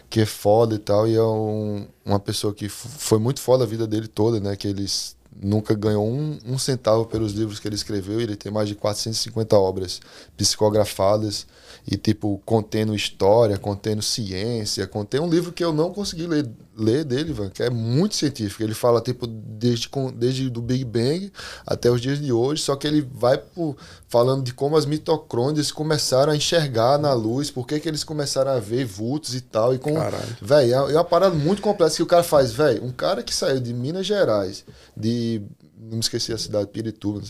que 0.10 0.22
é 0.22 0.26
foda 0.26 0.76
e 0.76 0.80
tal, 0.80 1.08
e 1.08 1.16
é 1.16 1.24
um- 1.24 1.86
uma 2.06 2.20
pessoa 2.20 2.54
que 2.54 2.70
foi 2.70 3.20
muito 3.20 3.42
foda 3.42 3.64
a 3.64 3.68
vida 3.68 3.86
dele 3.86 4.08
toda, 4.08 4.40
né? 4.40 4.56
Que 4.56 4.68
eles 4.70 5.16
nunca 5.42 5.74
ganhou 5.76 6.08
um, 6.08 6.40
um 6.46 6.58
centavo 6.58 7.06
pelos 7.06 7.34
livros 7.34 7.60
que 7.60 7.68
ele 7.68 7.76
escreveu. 7.76 8.20
e 8.20 8.24
Ele 8.24 8.36
tem 8.36 8.52
mais 8.52 8.68
de 8.70 8.76
450 8.76 9.58
obras 9.58 10.00
psicografadas 10.36 11.46
e, 11.88 11.96
tipo, 11.96 12.42
contendo 12.46 12.94
história, 12.94 13.58
contendo 13.58 14.02
ciência, 14.02 14.86
contém 14.86 15.22
um 15.22 15.30
livro 15.30 15.52
que 15.52 15.64
eu 15.64 15.72
não 15.72 15.94
consegui 15.94 16.28
ler, 16.28 16.50
ler 16.78 17.06
dele, 17.06 17.32
Van, 17.32 17.50
que 17.50 17.64
é 17.64 17.70
muito 17.70 18.16
científico. 18.16 18.62
Ele 18.62 18.74
fala, 18.74 19.00
tipo, 19.00 19.26
desde, 19.26 19.90
desde 20.16 20.50
do 20.50 20.62
Big 20.62 20.84
Bang 20.84 21.32
até 21.66 21.90
os 21.90 22.02
dias 22.02 22.20
de 22.20 22.32
hoje, 22.32 22.62
só 22.62 22.76
que 22.76 22.88
ele 22.88 23.08
vai 23.14 23.38
por, 23.38 23.78
falando 24.08 24.44
de 24.44 24.54
como 24.54 24.76
as 24.76 24.86
mitocôndrias 24.86 25.72
começaram 25.72 26.34
a 26.34 26.36
enxergar 26.36 26.98
na 26.98 27.14
luz, 27.14 27.50
por 27.50 27.66
que 27.66 27.82
eles 27.88 28.04
começaram 28.04 28.52
a 28.52 28.60
ver 28.60 28.84
vultos 28.86 29.34
e 29.34 29.42
tal, 29.42 29.74
e 29.74 29.80
com... 29.80 29.94
Caralho. 29.94 30.38
Véi, 30.42 30.74
é 30.74 30.78
é 30.78 30.94
uma 30.94 31.04
parada 31.04 31.36
muito 31.36 31.62
complexa 31.62 31.98
que 31.98 32.04
o 32.04 32.08
cara 32.08 32.24
faz, 32.24 32.52
velho. 32.52 32.84
Um 32.84 32.92
cara 32.92 33.24
que 33.24 33.34
saiu 33.34 33.60
de 33.60 33.74
Minas 33.74 34.06
Gerais, 34.06 34.66
de. 34.96 35.42
Não 35.88 35.94
me 35.94 36.00
esqueci 36.00 36.34
a 36.34 36.38
cidade, 36.38 36.68
Pirituba. 36.68 37.22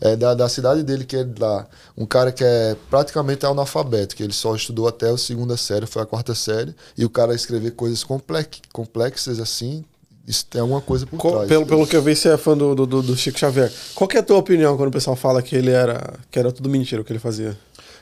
É, 0.00 0.14
da, 0.16 0.34
da 0.34 0.48
cidade 0.48 0.82
dele, 0.82 1.04
que 1.04 1.16
é 1.16 1.26
lá. 1.38 1.66
Um 1.96 2.06
cara 2.06 2.30
que 2.30 2.44
é 2.44 2.76
praticamente 2.88 3.44
analfabeto, 3.44 4.14
que 4.14 4.22
ele 4.22 4.32
só 4.32 4.54
estudou 4.54 4.86
até 4.86 5.08
a 5.10 5.16
segunda 5.18 5.56
série, 5.56 5.86
foi 5.86 6.02
a 6.02 6.06
quarta 6.06 6.34
série, 6.34 6.74
e 6.96 7.04
o 7.04 7.10
cara 7.10 7.34
escrever 7.34 7.72
coisas 7.72 8.04
complex, 8.04 8.60
complexas 8.72 9.40
assim, 9.40 9.84
isso 10.26 10.46
tem 10.46 10.60
alguma 10.60 10.80
coisa 10.80 11.06
por 11.06 11.18
Qual- 11.18 11.34
trás. 11.34 11.48
pelo, 11.48 11.66
pelo 11.66 11.86
que 11.86 11.96
eu 11.96 12.02
vi, 12.02 12.14
você 12.16 12.28
é 12.30 12.36
fã 12.36 12.56
do, 12.56 12.74
do, 12.74 12.86
do- 12.86 13.02
do 13.02 13.16
Chico 13.16 13.38
Xavier. 13.38 13.70
Qual 13.94 14.08
que 14.08 14.16
é 14.16 14.20
a 14.20 14.22
tua 14.22 14.38
opinião 14.38 14.76
quando 14.76 14.88
o 14.88 14.92
pessoal 14.92 15.16
fala 15.16 15.42
que 15.42 15.54
ele 15.56 15.70
era. 15.70 16.14
que 16.30 16.38
era 16.38 16.50
tudo 16.52 16.70
mentira 16.70 17.02
o 17.02 17.04
que 17.04 17.12
ele 17.12 17.18
fazia? 17.18 17.58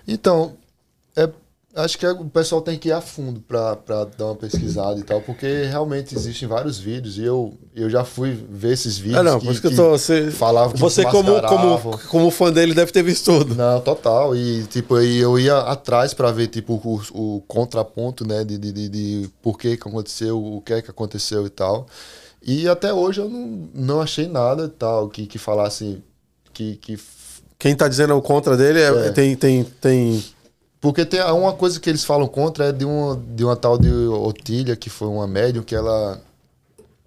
Então, 0.06 0.54
é, 1.16 1.28
acho 1.74 1.98
que 1.98 2.06
o 2.06 2.24
pessoal 2.26 2.60
tem 2.60 2.78
que 2.78 2.88
ir 2.88 2.92
a 2.92 3.00
fundo 3.00 3.40
pra, 3.40 3.76
pra 3.76 4.04
dar 4.04 4.26
uma 4.26 4.36
pesquisada 4.36 4.98
e 4.98 5.02
tal, 5.02 5.20
porque 5.22 5.64
realmente 5.64 6.14
existem 6.14 6.46
vários 6.46 6.78
vídeos 6.78 7.16
e 7.16 7.24
eu, 7.24 7.54
eu 7.74 7.88
já 7.88 8.04
fui 8.04 8.32
ver 8.50 8.72
esses 8.72 8.98
vídeos. 8.98 9.18
Ah, 9.20 9.22
não, 9.22 9.38
que, 9.38 9.46
por 9.46 9.52
isso 9.52 9.60
que 9.60 9.68
eu 9.68 9.76
tô. 9.76 9.90
Você, 9.90 10.30
falavam 10.30 10.72
que 10.72 10.78
você 10.80 11.04
como, 11.04 11.40
como, 11.42 11.98
como 12.08 12.30
fã 12.30 12.52
dele, 12.52 12.74
deve 12.74 12.92
ter 12.92 13.02
visto 13.02 13.24
tudo. 13.24 13.54
Não, 13.54 13.80
total. 13.80 14.36
E 14.36 14.64
tipo, 14.64 14.98
eu 14.98 15.38
ia 15.38 15.58
atrás 15.58 16.12
pra 16.12 16.30
ver 16.30 16.48
tipo 16.48 16.74
o, 16.74 17.00
o 17.36 17.40
contraponto, 17.48 18.26
né, 18.26 18.44
de, 18.44 18.58
de, 18.58 18.72
de, 18.72 18.88
de 18.88 19.30
por 19.40 19.58
que 19.58 19.76
que 19.76 19.88
aconteceu, 19.88 20.42
o 20.42 20.60
que 20.60 20.74
é 20.74 20.82
que 20.82 20.90
aconteceu 20.90 21.46
e 21.46 21.50
tal. 21.50 21.86
E 22.42 22.68
até 22.68 22.92
hoje 22.92 23.20
eu 23.20 23.28
não, 23.28 23.68
não 23.72 24.00
achei 24.00 24.26
nada 24.26 24.64
e 24.64 24.68
tal 24.68 25.08
que 25.08 25.26
que 25.26 25.38
falasse 25.38 26.02
que, 26.52 26.76
que 26.76 26.98
Quem 27.58 27.74
tá 27.74 27.86
dizendo 27.88 28.14
o 28.16 28.20
contra 28.20 28.56
dele 28.56 28.80
é, 28.80 29.08
É. 29.08 29.10
tem. 29.10 29.36
tem, 29.36 29.64
tem 29.80 30.22
porque 30.82 31.06
tem 31.06 31.22
uma 31.22 31.52
coisa 31.52 31.78
que 31.78 31.88
eles 31.88 32.04
falam 32.04 32.26
contra 32.26 32.66
é 32.66 32.72
de 32.72 32.84
uma, 32.84 33.16
de 33.16 33.44
uma 33.44 33.54
tal 33.54 33.78
de 33.78 33.88
Otília, 33.88 34.74
que 34.74 34.90
foi 34.90 35.06
uma 35.06 35.28
médium 35.28 35.62
que 35.62 35.76
ela 35.76 36.20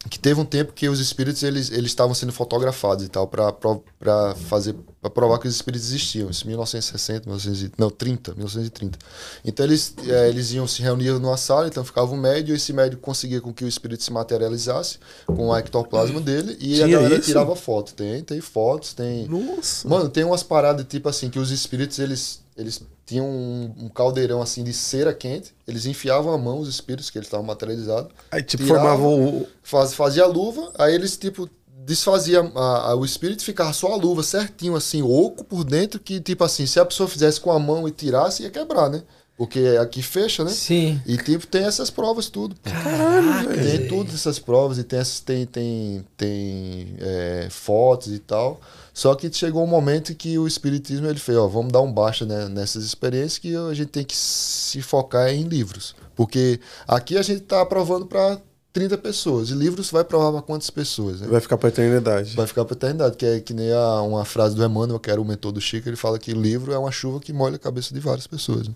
que 0.10 0.20
teve 0.20 0.40
um 0.40 0.46
tempo 0.46 0.72
que 0.72 0.88
os 0.88 1.00
espíritos 1.00 1.42
eles 1.42 1.72
eles 1.72 1.92
estavam 1.92 2.14
sendo 2.14 2.32
fotografados 2.32 3.04
e 3.04 3.10
tal 3.10 3.28
para 3.28 4.36
fazer 4.36 4.76
para 5.02 5.10
provar 5.10 5.40
que 5.40 5.48
os 5.48 5.56
espíritos 5.56 5.88
existiam 5.88 6.30
isso 6.30 6.46
1960 6.46 7.28
1900, 7.28 7.72
não 7.76 7.90
30 7.90 8.34
1930 8.36 9.00
então 9.44 9.66
eles 9.66 9.96
eh, 10.08 10.30
eles 10.30 10.52
iam 10.52 10.68
se 10.68 10.84
reunir 10.84 11.10
numa 11.20 11.38
sala 11.38 11.68
então 11.68 11.84
ficava 11.84 12.14
um 12.14 12.18
médium 12.18 12.54
e 12.54 12.58
esse 12.58 12.72
médium 12.72 13.00
conseguia 13.00 13.42
com 13.42 13.52
que 13.52 13.66
o 13.66 13.68
espírito 13.68 14.04
se 14.04 14.14
materializasse 14.14 15.00
com 15.26 15.48
o 15.48 15.58
ectoplasma 15.58 16.22
dele 16.22 16.56
e 16.60 16.84
a 16.84 16.86
Tinha 16.86 16.98
galera 17.00 17.16
isso? 17.16 17.26
tirava 17.26 17.56
foto 17.56 17.96
tem 17.96 18.24
tem 18.24 18.40
fotos 18.42 18.94
tem 18.94 19.28
Nossa. 19.28 19.88
Mano, 19.88 20.08
tem 20.08 20.24
umas 20.24 20.44
paradas 20.44 20.86
tipo 20.88 21.10
assim 21.10 21.32
que 21.32 21.40
os 21.40 21.50
espíritos 21.50 21.98
eles 21.98 22.44
eles 22.56 22.80
tinha 23.06 23.24
um, 23.24 23.74
um 23.78 23.90
caldeirão 23.90 24.42
assim 24.42 24.64
de 24.64 24.74
cera 24.74 25.14
quente, 25.14 25.54
eles 25.68 25.86
enfiavam 25.86 26.34
a 26.34 26.38
mão 26.38 26.60
os 26.60 26.68
espíritos 26.68 27.10
que 27.10 27.18
eles 27.18 27.28
estavam 27.28 27.46
materializados. 27.46 28.12
Aí, 28.32 28.42
tipo, 28.42 28.64
Tirava. 28.64 28.82
formava 28.98 29.08
o. 29.08 29.48
Faz, 29.62 29.94
fazia 29.94 30.24
a 30.24 30.28
luva, 30.28 30.72
aí 30.78 30.94
eles, 30.96 31.16
tipo, 31.18 31.50
desfazia 31.86 32.42
a- 32.56 32.90
a- 32.92 32.96
o 32.96 33.06
espírito 33.06 33.44
ficava 33.44 33.72
só 33.72 33.94
a 33.94 33.96
luva 33.96 34.24
certinho, 34.24 34.76
assim, 34.76 35.04
oco 35.04 35.44
por 35.44 35.64
dentro, 35.64 36.00
que, 36.00 36.20
tipo 36.20 36.44
assim, 36.44 36.66
se 36.66 36.80
a 36.80 36.86
pessoa 36.86 37.08
fizesse 37.08 37.40
com 37.40 37.52
a 37.52 37.60
mão 37.60 37.88
e 37.88 37.92
tirasse, 37.92 38.42
ia 38.44 38.50
quebrar, 38.50 38.90
né? 38.90 39.04
Porque 39.38 39.60
aqui 39.82 40.02
fecha, 40.02 40.44
né? 40.46 40.50
Sim. 40.50 41.00
E, 41.06 41.18
tipo, 41.18 41.46
tem 41.46 41.66
essas 41.66 41.90
provas 41.90 42.30
tudo. 42.30 42.56
Caralho, 42.64 43.50
Tem 43.54 43.88
todas 43.88 44.14
essas 44.16 44.40
provas 44.40 44.78
e 44.78 44.84
tem, 44.84 44.98
essas- 44.98 45.20
tem, 45.20 45.46
tem, 45.46 46.06
tem 46.18 46.96
é, 47.00 47.48
fotos 47.52 48.14
e 48.14 48.20
tal. 48.20 48.60
Só 48.96 49.14
que 49.14 49.32
chegou 49.32 49.62
um 49.62 49.68
momento 49.68 50.14
em 50.14 50.16
que 50.16 50.40
o 50.40 50.48
espiritismo 50.48 51.06
ele 51.06 51.20
fez, 51.20 51.38
ó, 51.38 51.48
vamos 51.50 51.74
dar 51.74 51.82
um 51.82 51.92
baixa 51.92 52.26
né, 52.26 52.48
nessas 52.48 52.86
experiências 52.86 53.38
que 53.38 53.54
a 53.54 53.74
gente 53.74 53.90
tem 53.90 54.06
que 54.06 54.16
se 54.16 54.82
focar 54.82 55.28
em 55.28 55.44
livros. 55.44 55.94
Porque 56.16 56.62
aqui 56.88 57.18
a 57.18 57.22
gente 57.22 57.42
está 57.42 57.60
aprovando 57.60 58.06
para 58.06 58.40
30 58.72 58.98
pessoas. 58.98 59.50
E 59.50 59.54
livros 59.54 59.92
vai 59.92 60.06
provar 60.06 60.32
para 60.32 60.42
quantas 60.42 60.70
pessoas? 60.70 61.20
né? 61.20 61.28
Vai 61.28 61.42
ficar 61.42 61.58
pra 61.58 61.68
eternidade. 61.68 62.38
Vai 62.38 62.48
ficar 62.48 62.64
para 62.64 62.74
eternidade, 62.74 63.18
que 63.18 63.26
é 63.26 63.42
que 63.42 63.54
nem 63.54 63.70
a, 63.74 64.02
uma 64.02 64.24
frase 64.24 64.56
do 64.56 64.64
Emmanuel, 64.64 64.98
que 64.98 65.12
era 65.12 65.20
o 65.20 65.26
mentor 65.26 65.52
do 65.52 65.60
Chico, 65.60 65.90
ele 65.90 65.98
fala 65.98 66.18
que 66.18 66.32
livro 66.32 66.72
é 66.72 66.78
uma 66.78 66.92
chuva 66.92 67.20
que 67.20 67.34
molha 67.34 67.58
a 67.58 67.60
cabeça 67.60 67.94
de 67.94 68.00
várias 68.00 68.28
pessoas. 68.28 68.66
né? 68.66 68.74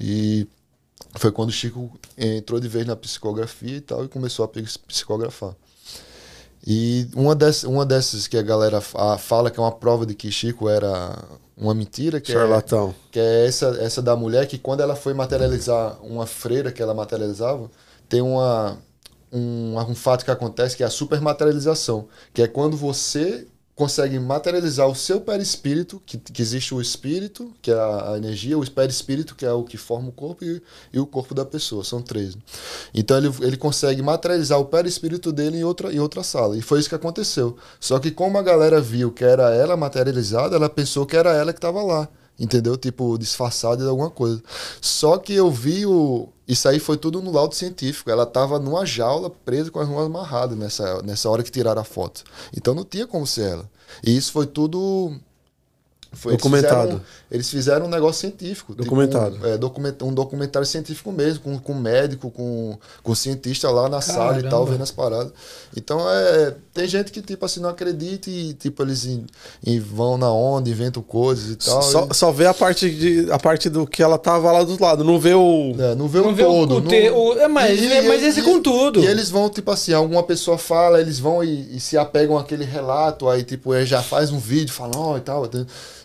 E 0.00 0.48
foi 1.16 1.30
quando 1.30 1.50
o 1.50 1.52
Chico 1.52 1.90
entrou 2.16 2.58
de 2.58 2.68
vez 2.68 2.86
na 2.86 2.96
psicografia 2.96 3.76
e 3.76 3.80
tal 3.82 4.06
e 4.06 4.08
começou 4.08 4.42
a 4.42 4.48
psicografar. 4.48 5.54
E 6.70 7.08
uma 7.16 7.34
dessas, 7.34 7.64
uma 7.64 7.86
dessas 7.86 8.26
que 8.26 8.36
a 8.36 8.42
galera 8.42 8.80
fa- 8.82 9.16
fala 9.16 9.50
que 9.50 9.58
é 9.58 9.62
uma 9.62 9.72
prova 9.72 10.04
de 10.04 10.14
que 10.14 10.30
Chico 10.30 10.68
era 10.68 11.16
uma 11.56 11.74
mentira, 11.74 12.20
que 12.20 12.30
é, 12.30 12.34
Charlatão. 12.34 12.94
que 13.10 13.18
é 13.18 13.46
essa, 13.46 13.68
essa 13.80 14.02
da 14.02 14.14
mulher 14.14 14.46
que 14.46 14.58
quando 14.58 14.80
ela 14.82 14.94
foi 14.94 15.14
materializar 15.14 15.98
uma 16.04 16.26
freira 16.26 16.70
que 16.70 16.82
ela 16.82 16.92
materializava, 16.94 17.70
tem 18.08 18.20
uma, 18.20 18.76
um, 19.32 19.78
um 19.78 19.94
fato 19.94 20.24
que 20.26 20.30
acontece 20.30 20.76
que 20.76 20.82
é 20.82 20.86
a 20.86 20.90
supermaterialização, 20.90 22.06
que 22.34 22.42
é 22.42 22.48
quando 22.48 22.76
você 22.76 23.46
consegue 23.78 24.18
materializar 24.18 24.88
o 24.88 24.94
seu 24.94 25.20
perispírito, 25.20 26.02
que, 26.04 26.18
que 26.18 26.42
existe 26.42 26.74
o 26.74 26.80
espírito, 26.80 27.52
que 27.62 27.70
é 27.70 27.74
a, 27.74 28.14
a 28.14 28.16
energia, 28.16 28.58
o 28.58 28.68
perispírito, 28.68 29.36
que 29.36 29.46
é 29.46 29.52
o 29.52 29.62
que 29.62 29.76
forma 29.76 30.08
o 30.08 30.12
corpo, 30.12 30.44
e, 30.44 30.60
e 30.92 30.98
o 30.98 31.06
corpo 31.06 31.32
da 31.32 31.44
pessoa, 31.44 31.84
são 31.84 32.02
três. 32.02 32.34
né? 32.34 32.42
Então 32.92 33.16
ele, 33.16 33.32
ele 33.40 33.56
consegue 33.56 34.02
materializar 34.02 34.58
o 34.58 34.64
perispírito 34.64 35.30
dele 35.30 35.58
em 35.58 35.62
outra, 35.62 35.94
em 35.94 36.00
outra 36.00 36.24
sala. 36.24 36.56
E 36.56 36.60
foi 36.60 36.80
isso 36.80 36.88
que 36.88 36.94
aconteceu. 36.96 37.56
Só 37.78 38.00
que 38.00 38.10
como 38.10 38.36
a 38.36 38.42
galera 38.42 38.80
viu 38.80 39.12
que 39.12 39.22
era 39.22 39.54
ela 39.54 39.76
materializada, 39.76 40.56
ela 40.56 40.68
pensou 40.68 41.06
que 41.06 41.16
era 41.16 41.32
ela 41.32 41.52
que 41.52 41.58
estava 41.58 41.80
lá. 41.80 42.08
Entendeu? 42.38 42.76
Tipo, 42.76 43.18
disfarçada 43.18 43.82
de 43.82 43.88
alguma 43.88 44.10
coisa. 44.10 44.40
Só 44.80 45.18
que 45.18 45.34
eu 45.34 45.50
vi 45.50 45.84
o. 45.84 46.28
Isso 46.46 46.68
aí 46.68 46.78
foi 46.78 46.96
tudo 46.96 47.20
no 47.20 47.32
laudo 47.32 47.54
científico. 47.54 48.10
Ela 48.10 48.24
tava 48.24 48.58
numa 48.58 48.86
jaula, 48.86 49.28
presa 49.28 49.70
com 49.70 49.80
as 49.80 49.88
mãos 49.88 50.06
amarradas 50.06 50.56
nessa, 50.56 51.02
nessa 51.02 51.28
hora 51.28 51.42
que 51.42 51.50
tiraram 51.50 51.82
a 51.82 51.84
foto. 51.84 52.22
Então 52.56 52.74
não 52.74 52.84
tinha 52.84 53.06
como 53.06 53.26
ser 53.26 53.50
ela. 53.52 53.70
E 54.04 54.16
isso 54.16 54.32
foi 54.32 54.46
tudo. 54.46 55.18
Foi, 56.10 56.32
eles 56.32 56.42
Documentado. 56.42 56.82
fizeram- 56.88 57.00
Eles 57.30 57.50
fizeram, 57.50 57.86
um 57.86 57.88
negócio 57.90 58.20
científico. 58.22 58.72
tipo, 58.72 58.82
Documentado. 58.84 59.36
um, 59.36 59.46
é, 59.46 59.58
document, 59.58 59.94
um 60.02 60.14
documentário 60.14 60.66
científico 60.66 61.12
mesmo, 61.12 61.40
com, 61.44 61.58
com 61.58 61.74
médico, 61.74 62.30
com, 62.30 62.78
com 63.02 63.14
cientista 63.14 63.70
lá 63.70 63.86
na 63.90 64.00
sala 64.00 64.38
e 64.38 64.42
tal, 64.44 64.50
Caramba. 64.50 64.70
vendo 64.72 64.82
as 64.82 64.90
paradas. 64.90 65.32
Então, 65.76 66.00
é, 66.08 66.54
tem 66.72 66.88
gente 66.88 67.12
que, 67.12 67.20
tipo 67.20 67.44
assim, 67.44 67.60
não 67.60 67.68
acredita 67.68 68.30
e, 68.30 68.54
tipo, 68.54 68.82
eles 68.82 69.04
in- 69.04 69.26
in- 69.66 69.78
vão 69.78 70.16
na 70.16 70.32
onda, 70.32 70.70
inventam 70.70 71.02
coisas 71.02 71.50
e 71.50 71.56
tal. 71.56 71.82
Só, 71.82 72.08
e- 72.10 72.14
só 72.14 72.32
vê 72.32 72.46
a 72.46 72.54
parte, 72.54 72.90
de, 72.90 73.30
a 73.30 73.38
parte 73.38 73.68
do 73.68 73.86
que 73.86 74.02
ela 74.02 74.16
tava 74.16 74.50
lá 74.50 74.62
do 74.64 74.82
lado, 74.82 75.04
não 75.04 75.20
vê 75.20 75.34
o. 75.34 75.74
É, 75.78 75.94
não 75.94 76.08
vê 76.08 76.20
Não 76.20 76.30
o 76.30 76.34
vê 76.34 76.42
todo. 76.42 76.76
o 76.76 76.80
não- 76.80 76.88
te- 76.88 77.10
o- 77.10 77.34
é, 77.38 77.46
mas- 77.48 77.78
mas 78.06 78.22
esse 78.22 78.40
é 78.40 78.42
com 78.42 78.62
tudo. 78.62 79.00
E 79.00 79.06
eles 79.06 79.28
vão, 79.28 79.50
tipo 79.50 79.70
assim, 79.70 79.92
alguma 79.92 80.22
pessoa 80.22 80.56
fala, 80.56 80.98
eles 81.02 81.18
vão 81.18 81.44
e, 81.44 81.76
e 81.76 81.78
se 81.80 81.98
apegam 81.98 82.38
àquele 82.38 82.64
relato, 82.64 83.28
aí, 83.28 83.42
tipo, 83.44 83.74
ele 83.74 83.84
já 83.84 84.02
faz 84.02 84.30
um 84.32 84.38
vídeo, 84.38 84.72
fala, 84.72 84.92
ó, 84.96 85.18
e 85.18 85.20
tal. 85.20 85.46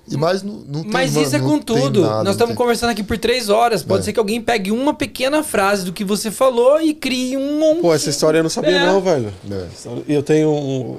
E, 0.09 0.17
mas 0.17 0.43
não, 0.43 0.53
não 0.67 0.81
tem 0.83 0.91
Mas 0.91 1.13
mano, 1.13 1.25
isso 1.25 1.35
é 1.35 1.39
com 1.39 1.57
tudo. 1.59 2.01
nada, 2.01 2.23
Nós 2.23 2.33
estamos 2.35 2.55
conversando 2.55 2.89
aqui 2.89 3.01
por 3.03 3.17
três 3.17 3.47
horas. 3.49 3.83
Pode 3.83 4.01
É. 4.01 4.05
ser 4.05 4.13
que 4.13 4.19
alguém 4.19 4.41
pegue 4.41 4.69
uma 4.71 4.93
pequena 4.93 5.41
frase 5.43 5.85
do 5.85 5.93
que 5.93 6.03
você 6.03 6.29
falou 6.29 6.81
e 6.81 6.93
crie 6.93 7.37
um 7.37 7.57
monte. 7.59 7.81
Pô, 7.81 7.93
essa 7.93 8.09
história 8.09 8.39
eu 8.39 8.43
não 8.43 8.49
sabia, 8.49 8.71
É. 8.77 8.85
não, 8.85 8.99
velho. 9.01 9.33
É. 9.49 9.65
E 10.07 10.13
eu 10.13 10.21
tenho 10.21 10.49
um- 10.49 10.97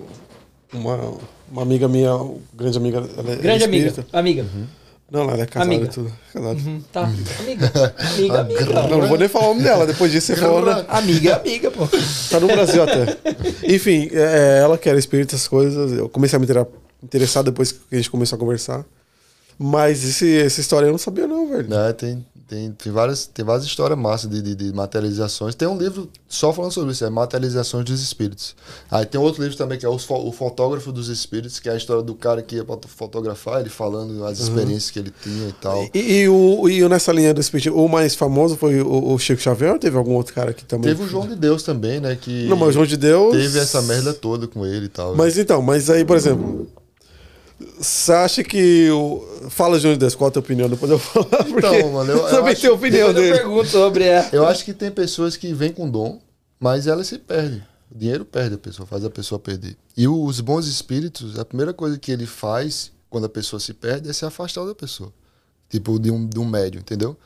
uma, 0.72 0.98
uma 1.52 1.62
amiga 1.62 1.86
minha, 1.86 2.14
uma 2.14 2.36
grande 2.54 2.78
amiga. 2.78 2.98
Ela 3.18 3.32
é 3.32 3.36
Grande 3.36 3.64
amiga. 3.64 3.86
espírita. 3.88 4.06
Amiga. 4.18 4.46
Não, 5.12 5.30
ela 5.30 5.42
é 5.42 5.46
casada 5.46 5.70
Amiga. 5.70 5.84
e 5.84 5.88
tudo. 5.94 6.12
Casada. 6.32 6.58
Hum, 6.66 6.80
Tá. 6.90 7.02
Amiga. 7.02 7.94
Amiga, 8.16 8.40
amiga. 8.40 8.64
Não, 8.88 8.98
não 9.00 9.06
vou 9.06 9.18
nem 9.18 9.28
falar 9.28 9.44
o 9.44 9.48
nome 9.50 9.62
dela. 9.62 9.86
Depois 9.86 10.10
disso 10.10 10.28
você 10.28 10.36
falou, 10.36 10.64
né? 10.64 10.84
Amiga, 10.88 11.36
amiga, 11.36 11.70
pô. 11.70 11.86
Tá 12.30 12.40
no 12.40 12.46
Brasil 12.46 12.82
até. 12.82 13.16
Enfim, 13.62 14.08
é, 14.12 14.60
ela 14.62 14.78
que 14.78 14.88
era 14.88 14.98
espírita, 14.98 15.36
essas 15.36 15.46
coisas. 15.46 15.92
Eu 15.92 16.08
comecei 16.08 16.36
a 16.36 16.40
me 16.40 16.46
intera- 16.46 16.66
interessar 17.04 17.42
depois 17.44 17.72
que 17.72 17.78
a 17.92 17.96
gente 17.96 18.10
começou 18.10 18.36
a 18.36 18.38
conversar. 18.40 18.84
Mas 19.56 20.02
esse, 20.02 20.36
essa 20.38 20.60
história 20.60 20.86
eu 20.86 20.90
não 20.90 20.98
sabia, 20.98 21.28
não, 21.28 21.48
velho. 21.48 21.68
Né, 21.68 21.92
tem, 21.92 22.26
tem, 22.48 22.72
tem, 22.72 22.90
várias, 22.90 23.24
tem 23.24 23.44
várias 23.44 23.64
histórias 23.64 23.96
massas 23.96 24.28
de, 24.28 24.42
de, 24.42 24.52
de 24.52 24.72
materializações. 24.72 25.54
Tem 25.54 25.68
um 25.68 25.78
livro 25.78 26.10
só 26.28 26.52
falando 26.52 26.72
sobre 26.72 26.90
isso, 26.90 27.04
é 27.04 27.08
Materializações 27.10 27.84
dos 27.84 28.02
Espíritos. 28.02 28.56
Aí 28.90 29.06
tem 29.06 29.20
outro 29.20 29.40
livro 29.44 29.56
também 29.56 29.78
que 29.78 29.86
é 29.86 29.98
Fo- 29.98 30.26
O 30.26 30.32
Fotógrafo 30.32 30.90
dos 30.90 31.08
Espíritos, 31.08 31.60
que 31.60 31.68
é 31.68 31.72
a 31.72 31.76
história 31.76 32.02
do 32.02 32.16
cara 32.16 32.42
que 32.42 32.56
ia 32.56 32.64
pra 32.64 32.76
fotografar, 32.88 33.60
ele 33.60 33.70
falando 33.70 34.24
as 34.26 34.40
experiências 34.40 34.90
que 34.90 34.98
ele 34.98 35.12
tinha 35.22 35.48
e 35.50 35.52
tal. 35.52 35.88
E, 35.94 36.22
e 36.22 36.28
o, 36.28 36.68
e 36.68 36.82
o 36.82 36.88
nessa 36.88 37.12
linha 37.12 37.32
do 37.32 37.40
espírito, 37.40 37.72
o 37.78 37.88
mais 37.88 38.16
famoso 38.16 38.56
foi 38.56 38.80
o, 38.82 39.12
o 39.12 39.18
Chico 39.20 39.40
Xavier 39.40 39.70
ou 39.74 39.78
teve 39.78 39.96
algum 39.96 40.14
outro 40.14 40.34
cara 40.34 40.52
que 40.52 40.64
também? 40.64 40.90
Teve 40.90 41.04
o 41.04 41.08
João 41.08 41.28
de 41.28 41.36
Deus 41.36 41.62
também, 41.62 42.00
né? 42.00 42.16
Que 42.20 42.48
Não, 42.48 42.56
mas 42.56 42.70
o 42.70 42.72
João 42.72 42.86
de 42.86 42.96
Deus. 42.96 43.32
teve 43.36 43.56
essa 43.60 43.80
merda 43.82 44.12
toda 44.12 44.48
com 44.48 44.66
ele 44.66 44.86
e 44.86 44.88
tal. 44.88 45.14
Mas 45.14 45.38
então, 45.38 45.62
mas 45.62 45.88
aí, 45.88 46.04
por 46.04 46.16
exemplo. 46.16 46.66
Você 47.78 48.12
acha 48.12 48.42
que. 48.44 48.90
O... 48.90 49.48
Fala, 49.50 49.78
de 49.78 49.96
Deus, 49.96 50.14
qual 50.14 50.28
a 50.28 50.30
tua 50.30 50.40
opinião? 50.40 50.68
Depois 50.68 50.90
eu. 50.90 50.98
Porque 50.98 51.58
Então, 51.58 51.92
mano, 51.92 52.10
eu- 52.12 52.18
eu 52.18 52.28
também 52.30 52.52
acho- 52.52 52.72
opinião 52.72 53.08
Depois 53.08 53.16
eu 53.16 53.22
dele. 53.32 53.38
pergunto 53.38 53.68
sobre 53.68 54.04
é. 54.04 54.28
Eu 54.32 54.46
acho 54.46 54.64
que 54.64 54.72
tem 54.72 54.90
pessoas 54.90 55.36
que 55.36 55.52
vêm 55.52 55.72
com 55.72 55.88
dom, 55.90 56.20
mas 56.58 56.86
elas 56.86 57.06
se 57.06 57.18
perdem. 57.18 57.62
O 57.94 57.98
dinheiro 57.98 58.24
perde 58.24 58.54
a 58.54 58.58
pessoa, 58.58 58.86
faz 58.86 59.04
a 59.04 59.10
pessoa 59.10 59.38
perder. 59.38 59.76
E 59.96 60.08
os 60.08 60.40
bons 60.40 60.66
espíritos, 60.66 61.38
a 61.38 61.44
primeira 61.44 61.72
coisa 61.72 61.98
que 61.98 62.10
ele 62.10 62.26
faz 62.26 62.90
quando 63.08 63.24
a 63.26 63.28
pessoa 63.28 63.60
se 63.60 63.72
perde 63.72 64.08
é 64.08 64.12
se 64.12 64.24
afastar 64.24 64.64
da 64.64 64.74
pessoa. 64.74 65.12
Tipo, 65.74 65.98
de 65.98 66.08
um, 66.08 66.24
de 66.24 66.38
um 66.38 66.44
médio, 66.44 66.78
entendeu? 66.78 67.16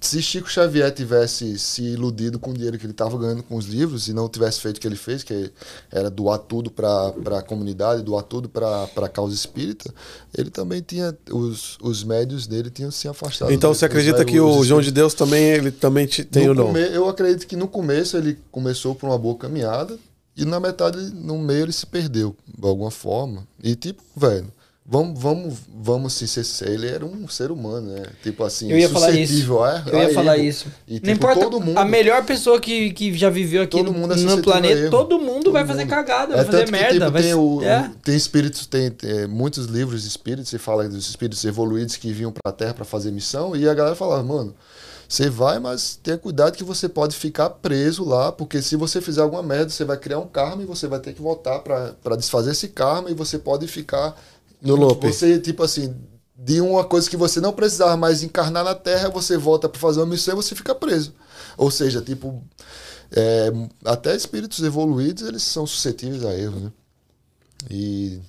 Se 0.00 0.22
Chico 0.22 0.48
Xavier 0.48 0.90
tivesse 0.94 1.58
se 1.58 1.82
iludido 1.82 2.38
com 2.38 2.52
o 2.52 2.54
dinheiro 2.54 2.78
que 2.78 2.86
ele 2.86 2.92
estava 2.92 3.18
ganhando 3.18 3.42
com 3.42 3.54
os 3.56 3.66
livros 3.66 4.08
e 4.08 4.14
não 4.14 4.26
tivesse 4.30 4.60
feito 4.60 4.78
o 4.78 4.80
que 4.80 4.86
ele 4.88 4.96
fez, 4.96 5.22
que 5.22 5.50
era 5.92 6.08
doar 6.08 6.38
tudo 6.38 6.70
para 6.70 7.08
a 7.36 7.42
comunidade, 7.42 8.02
doar 8.02 8.22
tudo 8.22 8.48
para 8.48 8.84
a 8.96 9.08
causa 9.10 9.34
espírita, 9.34 9.92
ele 10.34 10.48
também 10.48 10.80
tinha. 10.80 11.14
Os, 11.30 11.76
os 11.82 12.02
médios 12.02 12.46
dele 12.46 12.70
tinham 12.70 12.90
se 12.90 13.06
afastado. 13.08 13.52
Então 13.52 13.70
dele, 13.72 13.78
você 13.78 13.84
acredita 13.84 14.24
que 14.24 14.40
o 14.40 14.64
João 14.64 14.80
de 14.80 14.90
Deus 14.90 15.12
também 15.12 15.44
ele 15.44 15.70
também 15.70 16.06
te- 16.06 16.24
tem 16.24 16.46
no 16.46 16.62
o 16.62 16.66
come- 16.68 16.80
Eu 16.88 17.06
acredito 17.10 17.46
que 17.46 17.56
no 17.56 17.68
começo 17.68 18.16
ele 18.16 18.38
começou 18.50 18.94
por 18.94 19.06
uma 19.10 19.18
boa 19.18 19.36
caminhada 19.36 19.98
e 20.34 20.46
na 20.46 20.58
metade, 20.58 20.96
no 21.12 21.36
meio, 21.36 21.64
ele 21.64 21.72
se 21.72 21.84
perdeu 21.84 22.34
de 22.46 22.66
alguma 22.66 22.90
forma. 22.90 23.46
E 23.62 23.74
tipo, 23.76 24.00
velho, 24.16 24.50
vamos, 24.90 25.20
vamos, 25.20 25.54
vamos 25.82 26.12
se 26.14 26.26
ser. 26.26 26.68
Ele 26.70 26.88
era 26.88 27.04
um 27.04 27.28
ser 27.28 27.50
humano, 27.50 27.92
né? 27.92 28.04
Tipo 28.22 28.42
assim, 28.42 28.70
Eu 28.72 28.78
ia 28.78 28.88
falar 28.88 29.10
isso. 29.12 29.58
a- 29.62 29.82
Eu 29.86 29.98
ia 30.00 30.08
a 30.08 30.14
falar 30.14 30.38
isso. 30.38 30.66
E, 30.86 30.94
não 30.94 31.00
tipo, 31.00 31.10
importa 31.10 31.40
todo 31.42 31.60
mundo- 31.60 31.76
a 31.76 31.84
melhor 31.84 32.24
pessoa 32.24 32.58
que, 32.58 32.90
que 32.92 33.12
já 33.16 33.28
viveu 33.28 33.62
aqui 33.62 33.76
Todo 33.76 33.92
no, 33.92 33.98
mundo 33.98 34.14
é 34.14 34.16
no 34.16 34.42
planeta, 34.42 34.90
todo 34.90 35.18
mundo 35.18 35.44
Todo 35.44 35.52
vai 35.52 35.66
fazer 35.66 35.86
cagada, 35.86 36.32
É 36.32 36.36
vai 36.38 36.44
fazer 36.46 36.58
tanto 36.58 36.66
que, 36.66 36.72
merda. 36.72 36.92
tipo, 37.06 37.10
vai 37.12 37.22
tem, 37.22 37.34
o, 37.34 37.62
é. 37.62 37.90
tem 38.02 38.16
espíritos, 38.16 38.66
tem 38.66 38.90
é, 39.04 39.26
muitos 39.26 39.66
livros 39.66 40.02
de 40.02 40.08
espíritos, 40.08 40.48
você 40.48 40.58
fala 40.58 40.88
dos 40.88 41.08
espíritos 41.08 41.44
evoluídos 41.44 41.96
que 41.96 42.10
vinham 42.12 42.32
pra 42.32 42.50
Terra 42.50 42.72
pra 42.72 42.84
fazer 42.86 43.10
missão, 43.10 43.54
e 43.54 43.68
a 43.68 43.74
galera 43.74 43.94
falava, 43.94 44.22
mano, 44.22 44.54
você 45.08 45.30
vai, 45.30 45.58
mas 45.58 45.98
tenha 46.02 46.18
cuidado 46.18 46.54
que 46.54 46.62
você 46.64 46.86
pode 46.88 47.16
ficar 47.16 47.48
preso 47.50 48.04
lá, 48.04 48.30
porque 48.30 48.60
se 48.60 48.76
você 48.76 49.00
fizer 49.00 49.22
alguma 49.22 49.42
merda, 49.42 49.70
você 49.70 49.82
vai 49.84 49.96
criar 49.96 50.18
um 50.18 50.26
karma 50.26 50.62
e 50.62 50.66
você 50.66 50.86
vai 50.86 50.98
ter 51.00 51.14
que 51.14 51.22
voltar 51.22 51.60
pra 51.60 52.16
desfazer 52.16 52.50
esse 52.50 52.68
karma 52.68 53.10
e 53.10 53.14
você 53.14 53.38
pode 53.38 53.66
ficar 53.66 54.14
No 54.62 54.76
loop. 54.76 55.04
Você, 55.06 55.38
tipo 55.38 55.62
assim, 55.62 55.94
de 56.36 56.60
uma 56.60 56.84
coisa 56.84 57.08
que 57.08 57.16
você 57.16 57.40
não 57.40 57.52
precisava 57.52 57.96
mais 57.96 58.22
encarnar 58.22 58.64
na 58.64 58.74
Terra, 58.74 59.08
você 59.08 59.36
volta 59.36 59.68
pra 59.68 59.80
fazer 59.80 60.00
uma 60.00 60.06
missão 60.06 60.34
e 60.34 60.36
você 60.36 60.54
fica 60.54 60.74
preso. 60.74 61.14
Ou 61.56 61.70
seja, 61.70 62.00
tipo, 62.00 62.42
é, 63.12 63.50
até 63.84 64.14
espíritos 64.16 64.62
evoluídos, 64.64 65.26
eles 65.28 65.42
são 65.42 65.66
suscetíveis 65.66 66.24
a 66.24 66.34
erro, 66.38 66.60
né? 66.60 66.72
E 67.70 68.20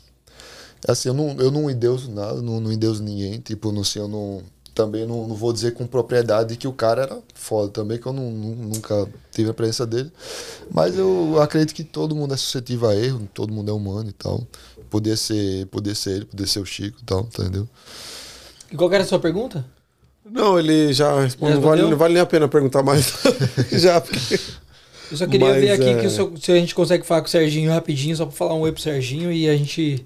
assim, 0.88 1.10
eu 1.10 1.14
não, 1.14 1.32
eu 1.40 1.52
não 1.52 1.70
endeuso 1.70 2.12
nada, 2.12 2.42
não, 2.42 2.60
não 2.60 2.72
endeuso 2.72 3.04
ninguém, 3.04 3.40
tipo, 3.40 3.72
não 3.72 3.84
sei, 3.84 4.02
eu 4.02 4.08
não 4.08 4.42
também 4.74 5.06
não, 5.06 5.28
não 5.28 5.36
vou 5.36 5.52
dizer 5.52 5.74
com 5.74 5.86
propriedade 5.86 6.56
que 6.56 6.66
o 6.68 6.72
cara 6.72 7.02
era 7.04 7.20
foda 7.36 7.70
também, 7.70 7.98
que 8.00 8.06
eu 8.06 8.14
não, 8.14 8.32
nu- 8.32 8.56
nunca 8.56 9.10
tive 9.32 9.50
a 9.50 9.54
presença 9.54 9.86
dele. 9.86 10.10
Mas 10.72 10.98
eu 10.98 11.42
acredito 11.42 11.76
que 11.76 11.84
todo 11.84 12.16
mundo 12.16 12.34
é 12.34 12.38
suscetível 12.38 12.90
a 12.90 12.96
erro, 12.96 13.28
todo 13.34 13.54
mundo 13.54 13.70
é 13.70 13.74
humano 13.74 14.10
e 14.10 14.14
tal. 14.14 14.48
Podia 14.90 15.16
ser, 15.16 15.66
podia 15.68 15.96
ser 15.96 16.12
ele, 16.12 16.26
podia 16.26 16.48
ser 16.48 16.60
o 16.60 16.66
Chico 16.66 16.98
e 17.02 17.06
tal, 17.06 17.22
entendeu? 17.22 17.68
E 18.72 18.76
qual 18.76 18.90
que 18.90 18.96
era 18.96 19.04
a 19.04 19.08
sua 19.08 19.20
pergunta? 19.20 19.66
Não, 20.26 20.60
ele 20.60 20.94
já 20.94 21.22
respondeu. 21.22 21.56
Não 21.56 21.62
vale, 21.62 21.82
não 21.84 21.98
vale 21.98 22.14
nem 22.14 22.22
a 22.22 22.26
pena 22.26 22.48
perguntar 22.48 22.84
mais. 22.84 23.14
já, 23.72 24.00
porque. 24.00 24.40
Eu 25.12 25.18
só 25.18 25.26
queria 25.26 25.48
Mas, 25.48 25.62
ver 25.62 25.72
aqui 25.72 25.90
é- 25.90 26.02
que 26.02 26.10
se, 26.10 26.20
se 26.40 26.52
a 26.52 26.56
gente 26.56 26.76
consegue 26.76 27.04
falar 27.06 27.22
com 27.22 27.28
o 27.28 27.32
Serginho 27.32 27.72
rapidinho, 27.72 28.16
só 28.16 28.26
pra 28.26 28.36
falar 28.36 28.54
um 28.54 28.62
oi 28.62 28.72
pro 28.72 28.82
Serginho 28.82 29.32
e 29.32 29.50
a 29.50 29.58
gente 29.58 30.06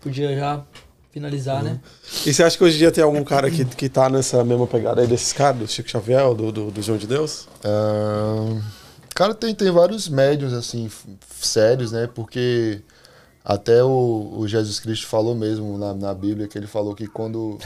podia 0.00 0.36
já 0.36 0.64
finalizar, 1.10 1.62
né? 1.64 1.80
E 2.24 2.32
você 2.32 2.44
acha 2.44 2.56
que 2.56 2.62
hoje 2.62 2.76
em 2.76 2.78
dia 2.78 2.92
tem 2.92 3.02
algum 3.02 3.24
cara 3.24 3.50
que, 3.50 3.64
que 3.64 3.88
tá 3.88 4.08
nessa 4.08 4.44
mesma 4.44 4.66
pegada 4.66 5.00
aí 5.00 5.08
desses 5.08 5.32
caras, 5.32 5.58
do 5.58 5.66
Chico 5.66 5.90
Xavier, 5.90 6.32
do, 6.34 6.52
do, 6.52 6.70
do 6.70 6.82
João 6.82 6.96
de 6.98 7.08
Deus? 7.08 7.48
Ahn, 7.64 8.60
cara, 9.12 9.34
tem, 9.34 9.52
tem 9.52 9.72
vários 9.72 10.08
médios, 10.08 10.52
assim, 10.52 10.88
sérios, 11.40 11.90
né? 11.90 12.08
Porque 12.14 12.80
até 13.48 13.82
o, 13.82 14.34
o 14.36 14.46
Jesus 14.46 14.78
Cristo 14.78 15.06
falou 15.06 15.34
mesmo 15.34 15.78
na, 15.78 15.94
na 15.94 16.12
Bíblia, 16.12 16.46
que 16.46 16.58
ele 16.58 16.66
falou 16.66 16.94
que 16.94 17.06
quando 17.06 17.58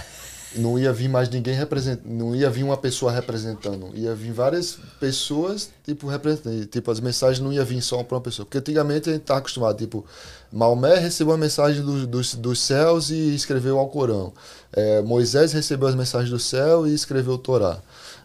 não 0.55 0.79
ia 0.79 0.93
vir 0.93 1.09
mais 1.09 1.29
ninguém 1.29 1.55
representando, 1.55 2.09
não 2.09 2.37
ia 2.37 2.49
vir 2.49 2.63
uma 2.63 2.77
pessoa 2.77 3.11
representando, 3.11 3.91
ia 3.93 4.15
vir 4.15 4.31
várias 4.33 4.79
pessoas, 5.01 5.71
tipo, 5.85 6.07
representando. 6.07 6.65
Tipo, 6.67 6.89
as 6.93 7.01
mensagens 7.01 7.41
não 7.41 7.53
ia 7.53 7.65
vir 7.65 7.83
só 7.83 8.01
para 8.05 8.17
uma 8.17 8.21
pessoa. 8.21 8.47
Porque 8.47 8.59
antigamente 8.59 9.11
a 9.11 9.13
gente 9.13 9.23
tá 9.23 9.39
acostumado, 9.39 9.77
tipo, 9.77 10.07
Maomé 10.53 10.99
recebeu 10.99 11.35
a 11.35 11.39
mensagem 11.39 11.83
do, 11.83 12.07
dos, 12.07 12.37
dos 12.37 12.61
céus 12.61 13.11
e 13.11 13.35
escreveu 13.35 13.75
o 13.75 13.79
Alcorão. 13.81 14.33
É, 14.73 15.03
Moisés 15.03 15.53
recebeu 15.53 15.89
as 15.89 15.97
mensagens 15.97 16.31
do 16.31 16.39
céu 16.39 16.87
e 16.87 16.95
escreveu 16.95 17.35
o 17.35 17.39
Torá. 17.39 17.81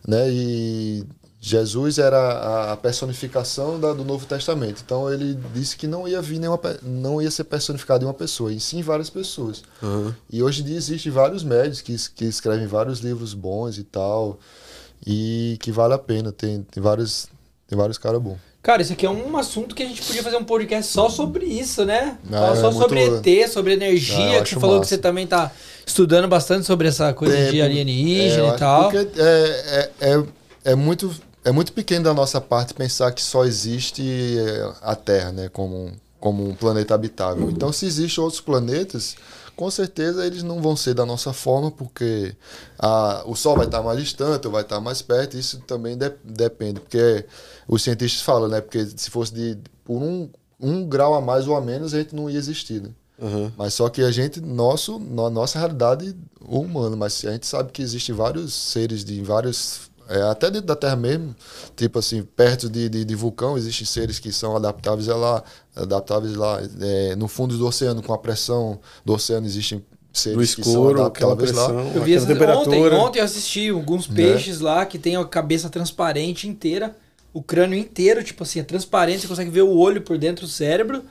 Né? 0.07 0.29
E 0.29 1.05
Jesus 1.47 1.97
era 1.97 2.73
a- 2.73 2.77
personificação 2.77 3.79
da- 3.79 3.93
do 3.93 4.03
Novo 4.03 4.25
Testamento. 4.25 4.81
Então 4.85 5.11
ele 5.11 5.39
disse 5.53 5.77
que 5.77 5.87
não 5.87 6.05
ia 6.07 6.21
vir 6.21 6.39
nenhuma, 6.39 6.59
não 6.83 7.21
ia 7.21 7.31
ser 7.31 7.45
personificado 7.45 8.03
em 8.03 8.07
uma 8.07 8.13
pessoa, 8.13 8.51
e 8.51 8.59
sim 8.59 8.81
várias 8.81 9.09
pessoas. 9.09 9.63
E 10.29 10.43
hoje 10.43 10.61
em 10.61 10.65
dia 10.65 10.75
existem 10.77 11.11
vários 11.11 11.43
médios 11.43 11.79
que, 11.79 11.95
que 12.15 12.25
escrevem 12.25 12.67
vários 12.67 12.99
livros 12.99 13.33
bons 13.33 13.77
e 13.77 13.83
tal, 13.83 14.39
e 15.05 15.57
que 15.61 15.71
vale 15.71 15.93
a 15.93 15.97
pena. 15.97 16.31
Tem, 16.31 16.63
tem 16.69 16.83
vários, 16.83 17.27
tem 17.67 17.77
vários 17.77 17.97
caras 17.97 18.21
bons. 18.21 18.37
Cara, 18.61 18.81
isso 18.81 18.91
aqui 18.91 19.05
é 19.05 19.09
um 19.09 19.37
assunto 19.37 19.73
que 19.73 19.81
a 19.83 19.85
gente 19.85 20.01
podia 20.01 20.21
fazer 20.21 20.35
um 20.35 20.43
podcast 20.43 20.91
só 20.91 21.07
sobre 21.07 21.45
isso, 21.45 21.85
né? 21.85 22.17
Ah, 22.25 22.31
Falar 22.31 22.51
é 22.51 22.55
só 22.57 22.61
muito- 22.71 22.81
sobre 22.81 23.05
ET, 23.05 23.47
sobre 23.47 23.71
Ah, 23.71 23.75
energia, 23.75 24.37
eu 24.39 24.43
que 24.43 24.55
falou 24.55 24.75
que 24.75 24.79
massa. 24.79 24.89
você 24.89 24.97
também 24.97 25.25
tá 25.25 25.49
estudando 25.85 26.27
bastante 26.27 26.65
sobre 26.65 26.89
essa 26.89 27.13
coisa 27.13 27.37
É, 27.37 27.49
de 27.49 27.61
alienígena 27.61 28.47
é, 28.51 28.55
e 28.55 28.57
tal. 28.59 28.91
Porque 28.91 29.21
é, 29.21 29.89
é, 30.01 30.09
é, 30.11 30.23
é 30.71 30.75
muito, 30.75 31.09
é 31.47 31.51
muito 31.51 31.71
pequeno 31.71 32.03
da 32.03 32.13
nossa 32.13 32.41
parte 32.41 32.73
pensar 32.73 33.11
que 33.13 33.21
só 33.21 33.45
existe 33.45 34.03
é, 34.37 34.73
a 34.81 34.95
Terra, 34.95 35.31
né? 35.31 35.49
Como, 35.49 35.93
como 36.19 36.45
um 36.45 36.53
planeta 36.53 36.93
habitável. 36.93 37.49
Então, 37.49 37.71
se 37.71 37.85
existem 37.85 38.21
outros 38.21 38.41
planetas, 38.41 39.15
com 39.55 39.71
certeza 39.71 40.25
eles 40.25 40.43
não 40.43 40.61
vão 40.61 40.75
ser 40.75 40.93
da 40.93 41.05
nossa 41.05 41.31
forma, 41.31 41.71
porque 41.71 42.35
a, 42.77 43.23
o 43.25 43.33
Sol 43.33 43.55
vai 43.55 43.65
estar 43.65 43.81
mais 43.81 43.97
distante 43.97 44.45
ou 44.45 44.51
vai 44.51 44.61
estar 44.63 44.81
mais 44.81 45.01
perto. 45.01 45.37
Isso 45.37 45.59
também 45.61 45.97
de- 45.97 46.11
depende, 46.21 46.81
porque 46.81 47.25
os 47.65 47.81
cientistas 47.81 48.21
falam, 48.21 48.49
né? 48.49 48.59
Porque 48.59 48.85
se 48.85 49.09
fosse 49.09 49.33
de 49.33 49.57
por 49.85 50.01
um, 50.03 50.29
um 50.59 50.85
grau 50.85 51.15
a 51.15 51.21
mais 51.21 51.47
ou 51.47 51.55
a 51.55 51.61
menos, 51.61 51.93
a 51.93 51.99
gente 51.99 52.13
não 52.13 52.29
ia 52.29 52.37
existir, 52.37 52.81
né? 52.81 52.89
Uhum. 53.19 53.51
Mas 53.57 53.73
só 53.73 53.87
que 53.89 54.01
a 54.01 54.11
gente, 54.11 54.41
nosso, 54.41 54.99
na 54.99 55.29
nossa 55.29 55.57
realidade 55.57 56.13
humana, 56.41 56.95
mas 56.95 57.23
a 57.25 57.31
gente 57.31 57.47
sabe 57.47 57.71
que 57.71 57.81
existem 57.81 58.13
vários 58.13 58.53
seres 58.53 59.03
de 59.05 59.21
vários. 59.21 59.89
É, 60.09 60.21
até 60.23 60.49
dentro 60.49 60.67
da 60.67 60.75
Terra 60.75 60.95
mesmo, 60.95 61.35
tipo 61.75 61.99
assim, 61.99 62.23
perto 62.23 62.69
de, 62.69 62.89
de, 62.89 63.05
de 63.05 63.15
vulcão, 63.15 63.57
existem 63.57 63.85
seres 63.85 64.19
que 64.19 64.31
são 64.31 64.55
adaptáveis 64.55 65.07
lá, 65.07 65.43
adaptáveis 65.75 66.35
lá. 66.35 66.59
é, 66.81 67.15
no 67.15 67.27
fundo 67.27 67.57
do 67.57 67.67
oceano, 67.67 68.01
com 68.01 68.13
a 68.13 68.17
pressão 68.17 68.79
do 69.05 69.13
oceano, 69.13 69.45
existem 69.45 69.83
seres 70.13 70.37
No 70.37 70.41
que 70.63 70.63
são 70.63 70.73
escuro, 70.73 71.01
adaptáveis 71.01 71.51
lá. 71.51 71.65
pressão, 71.65 71.91
Eu 71.93 72.03
vi 72.03 72.13
essa, 72.13 72.25
ontem, 72.25 72.33
temperatura. 72.33 72.95
ontem 72.95 73.19
eu 73.19 73.25
assisti 73.25 73.69
alguns 73.69 74.07
Né? 74.07 74.15
peixes 74.15 74.59
lá 74.59 74.85
que 74.85 74.97
tem 74.97 75.15
a 75.15 75.25
cabeça 75.25 75.69
transparente 75.69 76.47
inteira, 76.47 76.95
o 77.33 77.41
crânio 77.43 77.77
inteiro, 77.77 78.23
tipo 78.23 78.43
assim, 78.43 78.59
é 78.59 78.63
transparente, 78.63 79.21
você 79.21 79.27
consegue 79.27 79.51
ver 79.51 79.61
o 79.61 79.77
olho 79.77 80.01
por 80.01 80.17
dentro 80.17 80.45
do 80.45 80.51
cérebro, 80.51 81.03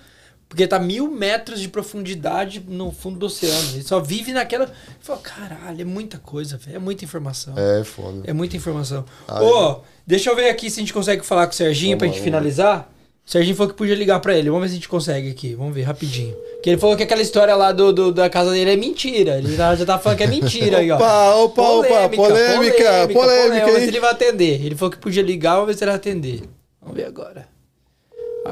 porque 0.48 0.66
tá 0.66 0.78
mil 0.78 1.10
metros 1.10 1.60
de 1.60 1.68
profundidade 1.68 2.62
no 2.66 2.92
fundo 2.92 3.18
do 3.18 3.26
oceano. 3.26 3.70
Ele 3.74 3.82
só 3.82 4.00
vive 4.00 4.32
naquela. 4.32 4.70
Fala, 5.00 5.18
caralho, 5.20 5.80
é 5.80 5.84
muita 5.84 6.18
coisa, 6.18 6.56
velho. 6.56 6.76
É 6.76 6.78
muita 6.78 7.04
informação. 7.04 7.54
É 7.56 7.82
foda. 7.84 8.22
É 8.24 8.32
muita 8.32 8.56
informação. 8.56 9.04
Ô, 9.28 9.80
deixa 10.06 10.30
eu 10.30 10.36
ver 10.36 10.48
aqui 10.48 10.70
se 10.70 10.78
a 10.78 10.82
gente 10.82 10.92
consegue 10.94 11.24
falar 11.26 11.46
com 11.46 11.52
o 11.52 11.56
Serginho 11.56 11.96
Vamos 11.98 11.98
pra 11.98 12.08
gente 12.08 12.24
finalizar. 12.24 12.90
O 13.26 13.30
Serginho 13.30 13.56
falou 13.56 13.72
que 13.72 13.76
podia 13.76 13.96
ligar 13.96 14.20
pra 14.20 14.36
ele. 14.38 14.48
Vamos 14.48 14.62
ver 14.62 14.68
se 14.68 14.74
a 14.74 14.76
gente 14.76 14.88
consegue 14.88 15.28
aqui. 15.30 15.56
Vamos 15.56 15.74
ver 15.74 15.82
rapidinho. 15.82 16.36
Que 16.62 16.70
ele 16.70 16.78
falou 16.78 16.96
que 16.96 17.02
aquela 17.02 17.20
história 17.20 17.56
lá 17.56 17.72
do, 17.72 17.92
do- 17.92 18.12
da 18.12 18.30
casa 18.30 18.52
dele 18.52 18.70
é 18.70 18.76
mentira. 18.76 19.38
Ele 19.38 19.56
já 19.56 19.76
tá 19.84 19.98
falando 19.98 20.16
que 20.18 20.22
é 20.24 20.28
mentira 20.28 20.78
aí, 20.78 20.90
ó. 20.92 20.94
Opa, 20.96 21.34
opa, 21.34 21.62
opa, 21.62 22.08
polêmica, 22.16 22.74
polêmica, 23.12 23.60
Vamos 23.66 23.72
ver 23.74 23.80
se 23.80 23.88
ele 23.88 24.00
vai 24.00 24.10
atender. 24.12 24.64
Ele 24.64 24.76
falou 24.76 24.92
que 24.92 24.98
podia 24.98 25.22
ligar, 25.24 25.54
vamos 25.54 25.66
ver 25.66 25.74
se 25.76 25.82
ele 25.82 25.90
vai 25.90 25.96
atender. 25.96 26.42
Vamos 26.80 26.96
ver 26.96 27.06
agora. 27.06 27.48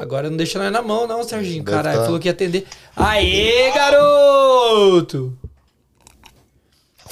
Agora 0.01 0.29
não 0.29 0.37
deixa 0.37 0.59
nós 0.59 0.71
na 0.71 0.81
mão, 0.81 1.07
não, 1.07 1.23
Serginho. 1.23 1.63
Caralho, 1.63 1.99
tá. 1.99 2.05
falou 2.05 2.19
que 2.19 2.27
ia 2.27 2.31
atender. 2.31 2.65
Aê, 2.95 3.71
garoto! 3.71 5.33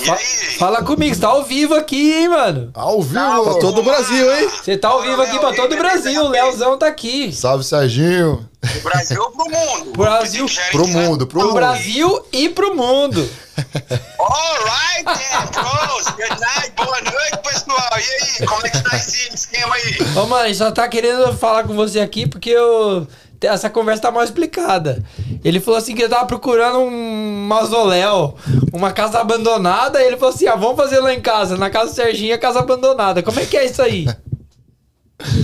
Fa- 0.06 0.18
fala 0.60 0.84
comigo, 0.84 1.14
você 1.16 1.22
tá 1.22 1.28
ao 1.30 1.44
vivo 1.44 1.74
aqui, 1.76 2.14
hein, 2.14 2.30
mano? 2.30 2.72
Ao 2.74 3.02
vivo! 3.02 3.44
Pra 3.44 3.54
todo 3.60 3.80
o 3.80 3.84
Brasil, 3.84 4.36
hein? 4.36 4.50
Você 4.50 4.78
tá 4.78 4.90
ao 4.90 5.02
vivo 5.02 5.22
aqui 5.22 5.40
pra 5.40 5.54
todo 5.54 5.74
o 5.74 5.78
Brasil. 5.78 6.24
O 6.24 6.28
Leozão 6.30 6.78
tá 6.78 6.88
aqui. 6.88 7.32
Salve, 7.34 7.64
Serginho! 7.64 8.48
Brasil 8.84 9.24
pro 9.32 9.46
mundo? 9.46 9.92
Brasil 9.98 10.46
Pro 10.72 10.88
mundo, 10.88 11.28
pro 11.28 11.40
Pro 11.40 11.48
mundo. 11.50 11.56
Brasil 11.56 12.26
e 12.32 12.50
pro 12.50 12.76
mundo. 12.76 13.30
Alright, 14.20 15.06
then, 15.06 15.52
bros. 15.52 16.06
Good 16.16 16.40
night, 16.40 16.72
boa 16.76 17.02
noite, 17.02 17.38
pessoal. 17.44 17.90
E 17.98 18.42
aí, 18.42 18.48
como 18.48 18.66
é 18.66 18.70
que 18.70 18.84
tá 18.84 18.96
esse 18.98 19.34
esquema 19.34 19.76
aí? 19.76 19.98
Ô, 20.16 20.26
mano, 20.26 20.44
a 20.44 20.48
gente 20.48 20.58
só 20.58 20.72
tá 20.72 20.88
querendo 20.88 21.34
falar 21.38 21.64
com 21.66 21.76
você 21.76 22.00
aqui 22.00 22.28
porque 22.28 22.50
eu... 22.50 23.08
essa 23.48 23.70
conversa 23.70 24.04
tá 24.04 24.12
mal 24.12 24.24
explicada. 24.24 25.04
Ele 25.44 25.60
falou 25.60 25.78
assim 25.78 25.96
que 25.96 26.02
ele 26.02 26.10
tava 26.10 26.26
procurando 26.26 26.80
um 26.80 27.46
mausoléu, 27.48 28.38
uma 28.72 28.92
casa 28.92 29.20
abandonada. 29.20 30.02
E 30.02 30.08
ele 30.08 30.18
falou 30.18 30.34
assim: 30.34 30.48
ah, 30.48 30.56
vamos 30.56 30.78
fazer 30.78 31.00
lá 31.00 31.14
em 31.14 31.22
casa. 31.22 31.58
Na 31.58 31.70
casa 31.70 31.92
do 31.92 31.96
Serginho 31.96 32.34
é 32.34 32.38
casa 32.38 32.60
abandonada. 32.60 33.22
Como 33.22 33.40
é 33.40 33.46
que 33.46 33.58
é 33.58 33.66
isso 33.66 33.82
aí? 33.82 34.06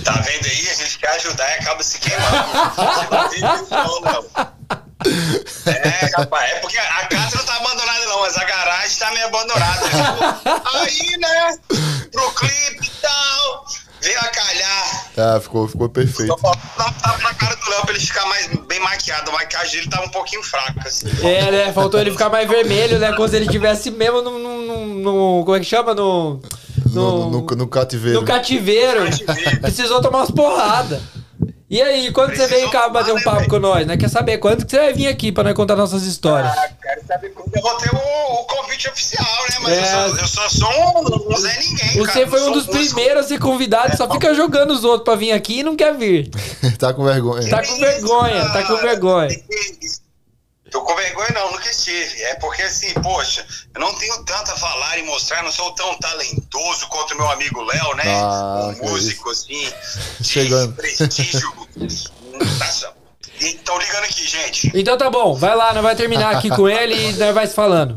Tá 0.03 0.13
vendo 0.13 0.45
aí? 0.45 0.69
A 0.69 0.73
gente 0.73 0.99
quer 0.99 1.09
ajudar 1.15 1.49
e 1.49 1.59
acaba 1.59 1.84
se 1.84 1.99
queimando. 1.99 2.30
É, 5.65 6.11
rapaz, 6.17 6.51
é 6.51 6.55
porque 6.59 6.77
a 6.77 7.07
casa 7.07 7.38
não 7.38 7.45
tá 7.45 7.55
abandonada 7.55 8.05
não, 8.05 8.19
mas 8.19 8.38
a 8.38 8.43
garagem 8.43 8.97
tá 8.97 9.11
meio 9.11 9.27
abandonada. 9.27 9.85
Aí, 10.73 11.17
né, 11.17 11.57
pro 12.11 12.31
clipe 12.34 12.85
e 12.85 13.01
tal, 13.01 13.65
veio 14.01 14.19
a 14.19 14.27
calhar. 14.27 15.05
Ah, 15.17 15.39
ficou, 15.41 15.67
ficou 15.67 15.89
perfeito. 15.89 16.35
Falando 16.38 16.59
tá 17.01 17.13
pra 17.19 17.34
cara 17.34 17.55
do 17.55 17.69
Léo 17.69 17.81
pra 17.81 17.91
ele 17.95 17.99
ficar 18.05 18.26
mais 18.26 18.47
bem 18.67 18.80
maquiado. 18.80 19.30
A 19.30 19.34
maquiagem 19.34 19.71
dele 19.80 19.89
tava 19.89 20.05
um 20.05 20.09
pouquinho 20.11 20.43
fraca, 20.43 20.88
assim. 20.88 21.07
É, 21.26 21.51
né? 21.51 21.73
Faltou 21.73 21.99
ele 21.99 22.11
ficar 22.11 22.30
mais 22.30 22.47
vermelho, 22.47 22.99
né? 22.99 23.11
Como 23.13 23.27
se 23.27 23.35
ele 23.35 23.47
tivesse 23.47 23.91
mesmo 23.91 24.21
no. 24.21 24.39
no, 24.39 24.61
no- 24.61 24.85
no- 25.39 25.43
como 25.45 25.55
é 25.55 25.59
que 25.59 25.65
chama? 25.65 25.93
No. 25.93 26.41
No, 26.91 27.30
no, 27.30 27.41
no 27.45 27.67
cativeiro. 27.67 28.19
No 28.21 28.26
cativeiro. 28.26 29.05
Cativeiro. 29.05 29.61
Precisou 29.61 30.01
tomar 30.01 30.19
umas 30.19 30.31
porradas. 30.31 30.99
E 31.69 31.79
aí, 31.83 32.11
quando 32.11 32.31
você 32.31 32.47
Precisou 32.47 32.61
vem 32.61 32.69
cá 32.71 32.89
bater 32.89 33.11
um 33.11 33.15
né, 33.15 33.21
papo 33.21 33.47
com 33.47 33.59
nós, 33.59 33.85
né? 33.85 33.95
Quer 33.95 34.09
saber 34.09 34.39
quando 34.39 34.65
que 34.65 34.71
você 34.71 34.77
vai 34.79 34.93
vir 34.93 35.07
aqui 35.07 35.31
pra 35.31 35.43
nós 35.43 35.53
contar 35.53 35.75
nossas 35.75 36.01
histórias? 36.03 36.51
Ah, 36.51 36.69
quero 36.81 37.05
saber 37.05 37.29
quando 37.29 37.55
eu 37.55 37.61
vou 37.61 37.75
ter 37.77 37.93
o, 37.93 37.97
o 38.41 38.43
convite 38.45 38.89
oficial, 38.89 39.23
né? 39.51 39.55
Mas 39.61 39.73
É. 39.73 39.81
eu, 39.81 40.09
só, 40.09 40.17
eu 40.21 40.27
só 40.27 40.49
sou 40.49 40.69
um, 40.69 41.31
um 41.31 41.37
Zé 41.37 41.59
Ninguém, 41.59 41.77
cara. 41.77 41.93
Você 42.11 42.25
foi 42.25 42.39
Não 42.39 42.49
um 42.49 42.53
sou 42.55 42.63
dos 42.63 42.67
primeiros 42.91 43.25
a 43.25 43.27
ser 43.27 43.39
convidado, 43.39 43.95
só 43.95 44.09
fica 44.11 44.33
jogando 44.33 44.71
os 44.71 44.83
outros 44.83 45.03
pra 45.03 45.13
vir 45.15 45.31
aqui 45.31 45.59
e 45.59 45.63
não 45.63 45.75
quer 45.75 45.95
vir. 45.95 46.31
tá 46.79 46.91
com 46.91 47.03
vergonha. 47.03 47.47
Tá 47.47 47.63
com 47.63 47.75
vergonha, 47.75 48.49
tá 48.49 48.63
com 48.63 48.77
vergonha. 48.77 49.29
Tô 50.71 50.81
com 50.81 50.95
vergonha 50.95 51.29
não, 51.33 51.51
nunca 51.51 51.69
estive. 51.69 52.21
É 52.23 52.35
porque 52.35 52.61
assim, 52.61 52.93
poxa, 52.95 53.45
eu 53.73 53.81
não 53.81 53.93
tenho 53.95 54.23
tanto 54.23 54.51
a 54.51 54.57
falar 54.57 54.97
e 54.97 55.03
mostrar, 55.03 55.43
não 55.43 55.51
sou 55.51 55.71
tão 55.73 55.97
talentoso 55.99 56.87
quanto 56.87 57.15
meu 57.15 57.29
amigo 57.29 57.61
Léo, 57.63 57.95
né? 57.95 58.03
Ah, 58.07 58.73
um 58.75 58.89
músico, 58.89 59.29
assim, 59.29 59.71
de 60.19 60.27
Chegando. 60.27 60.73
prestígio. 60.73 61.53
Então 63.41 63.77
ligando 63.77 64.03
aqui, 64.03 64.27
gente. 64.27 64.71
Então 64.75 64.97
tá 64.97 65.09
bom, 65.09 65.33
vai 65.33 65.55
lá, 65.55 65.73
nós 65.73 65.81
vai 65.81 65.95
terminar 65.95 66.35
aqui 66.35 66.49
com 66.49 66.67
ele 66.67 66.93
e 66.93 67.13
nós 67.13 67.33
vai 67.33 67.47
se 67.47 67.53
falando. 67.53 67.95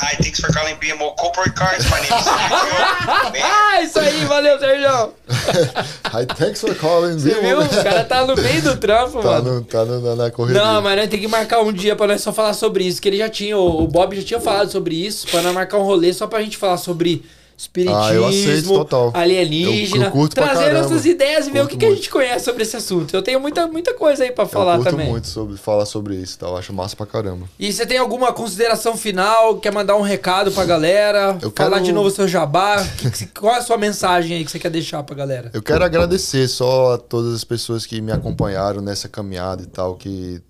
Hi, 0.00 0.14
thanks 0.22 0.40
for 0.40 0.52
calling 0.52 0.76
BMO 0.76 1.16
Corporate 1.16 1.54
Cards. 1.56 1.84
My 1.90 1.98
name 2.00 2.12
is 2.18 2.24
Sergio. 2.24 3.42
Ah, 3.42 3.82
isso 3.82 3.98
aí, 3.98 4.24
valeu, 4.26 4.58
Sérgio. 4.58 5.12
Hi, 6.12 6.24
thanks 6.26 6.60
for 6.60 6.74
calling. 6.76 7.18
Você 7.18 7.34
viu? 7.40 7.60
O 7.60 7.68
cara 7.82 8.04
tá 8.04 8.24
no 8.24 8.36
meio 8.36 8.62
do 8.62 8.76
trampo, 8.76 9.18
Tá, 9.22 9.28
mano. 9.28 9.54
no, 9.56 9.64
tá 9.64 9.84
no, 9.84 10.00
na, 10.00 10.14
na 10.24 10.30
correria. 10.30 10.62
Não, 10.62 10.82
mas 10.82 10.96
nós 10.98 11.08
tem 11.08 11.20
que 11.20 11.26
marcar 11.28 11.60
um 11.62 11.72
dia 11.72 11.96
pra 11.96 12.06
nós 12.06 12.20
só 12.20 12.32
falar 12.32 12.54
sobre 12.54 12.84
isso. 12.84 13.00
Que 13.02 13.08
ele 13.08 13.18
já 13.18 13.28
tinha, 13.28 13.56
o 13.56 13.82
o 13.82 13.86
Bob 13.88 14.14
já 14.16 14.22
tinha 14.22 14.40
falado 14.40 14.70
sobre 14.70 14.94
isso, 14.94 15.26
pra 15.28 15.42
nós 15.42 15.52
marcar 15.54 15.78
um 15.78 15.82
rolê 15.84 16.12
só 16.12 16.26
pra 16.26 16.42
gente 16.42 16.56
falar 16.56 16.76
sobre 16.76 17.24
espiritismo, 17.58 18.00
Ah, 18.00 18.14
eu 18.14 18.24
aceito 18.24 18.68
total. 18.68 19.10
alienígena, 19.12 20.04
Eu- 20.04 20.06
eu 20.06 20.10
curto 20.12 20.34
trazer 20.36 20.72
nossas 20.72 21.04
ideias 21.04 21.48
e 21.48 21.50
ver 21.50 21.64
o 21.64 21.66
que, 21.66 21.76
que 21.76 21.84
a 21.84 21.90
gente 21.92 22.08
conhece 22.08 22.44
sobre 22.44 22.62
esse 22.62 22.76
assunto. 22.76 23.12
Eu 23.12 23.20
tenho 23.20 23.40
muita, 23.40 23.66
muita 23.66 23.92
coisa 23.94 24.22
aí 24.22 24.30
pra 24.30 24.46
falar 24.46 24.74
eu 24.74 24.78
curto 24.78 24.90
também. 24.92 25.08
muito 25.10 25.26
sobre 25.26 25.56
falar 25.56 25.84
sobre 25.84 26.14
isso, 26.14 26.38
tá? 26.38 26.46
Eu 26.46 26.56
acho 26.56 26.72
massa 26.72 26.94
pra 26.94 27.04
caramba. 27.04 27.48
E 27.58 27.72
você 27.72 27.84
tem 27.84 27.98
alguma 27.98 28.32
consideração 28.32 28.96
final? 28.96 29.58
Quer 29.58 29.72
mandar 29.72 29.96
um 29.96 30.02
recado 30.02 30.52
pra 30.52 30.64
galera? 30.64 31.36
Eu 31.42 31.50
Falar 31.50 31.72
quero- 31.72 31.84
de 31.86 31.92
novo 31.92 32.06
o 32.06 32.12
seu 32.12 32.28
jabá? 32.28 32.76
Qual 33.38 33.52
é 33.52 33.58
a 33.58 33.62
sua 33.62 33.76
mensagem 33.76 34.36
aí 34.36 34.44
que 34.44 34.50
você 34.52 34.58
quer 34.60 34.70
deixar 34.70 35.02
pra 35.02 35.16
galera? 35.16 35.50
Eu 35.52 35.60
quero 35.60 35.82
agradecer 35.84 36.46
só 36.46 36.94
a 36.94 36.98
todas 36.98 37.34
as 37.34 37.42
pessoas 37.42 37.84
que 37.84 38.00
me 38.00 38.12
acompanharam 38.12 38.80
nessa 38.80 39.08
caminhada 39.08 39.64
e 39.64 39.66
tal, 39.66 39.96
que 39.96 40.40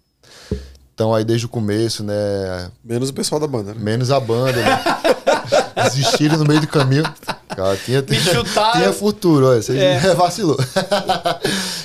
estão 0.90 1.14
aí 1.14 1.24
desde 1.24 1.46
o 1.46 1.48
começo, 1.48 2.02
né? 2.04 2.70
Menos 2.84 3.08
o 3.08 3.14
pessoal 3.14 3.40
da 3.40 3.46
banda, 3.46 3.72
né? 3.72 3.80
Menos 3.80 4.10
a 4.10 4.20
banda, 4.20 4.52
né? 4.60 4.78
Desistiram 5.84 6.38
no 6.38 6.44
meio 6.44 6.60
do 6.60 6.66
caminho. 6.68 7.04
Cara, 7.48 7.76
tinha, 7.76 8.02
Me 8.02 8.16
chutaram. 8.20 8.72
tinha 8.80 8.92
futuro, 8.92 9.46
olha, 9.46 9.60
você 9.62 9.76
É. 9.78 9.98
vacilou. 10.14 10.56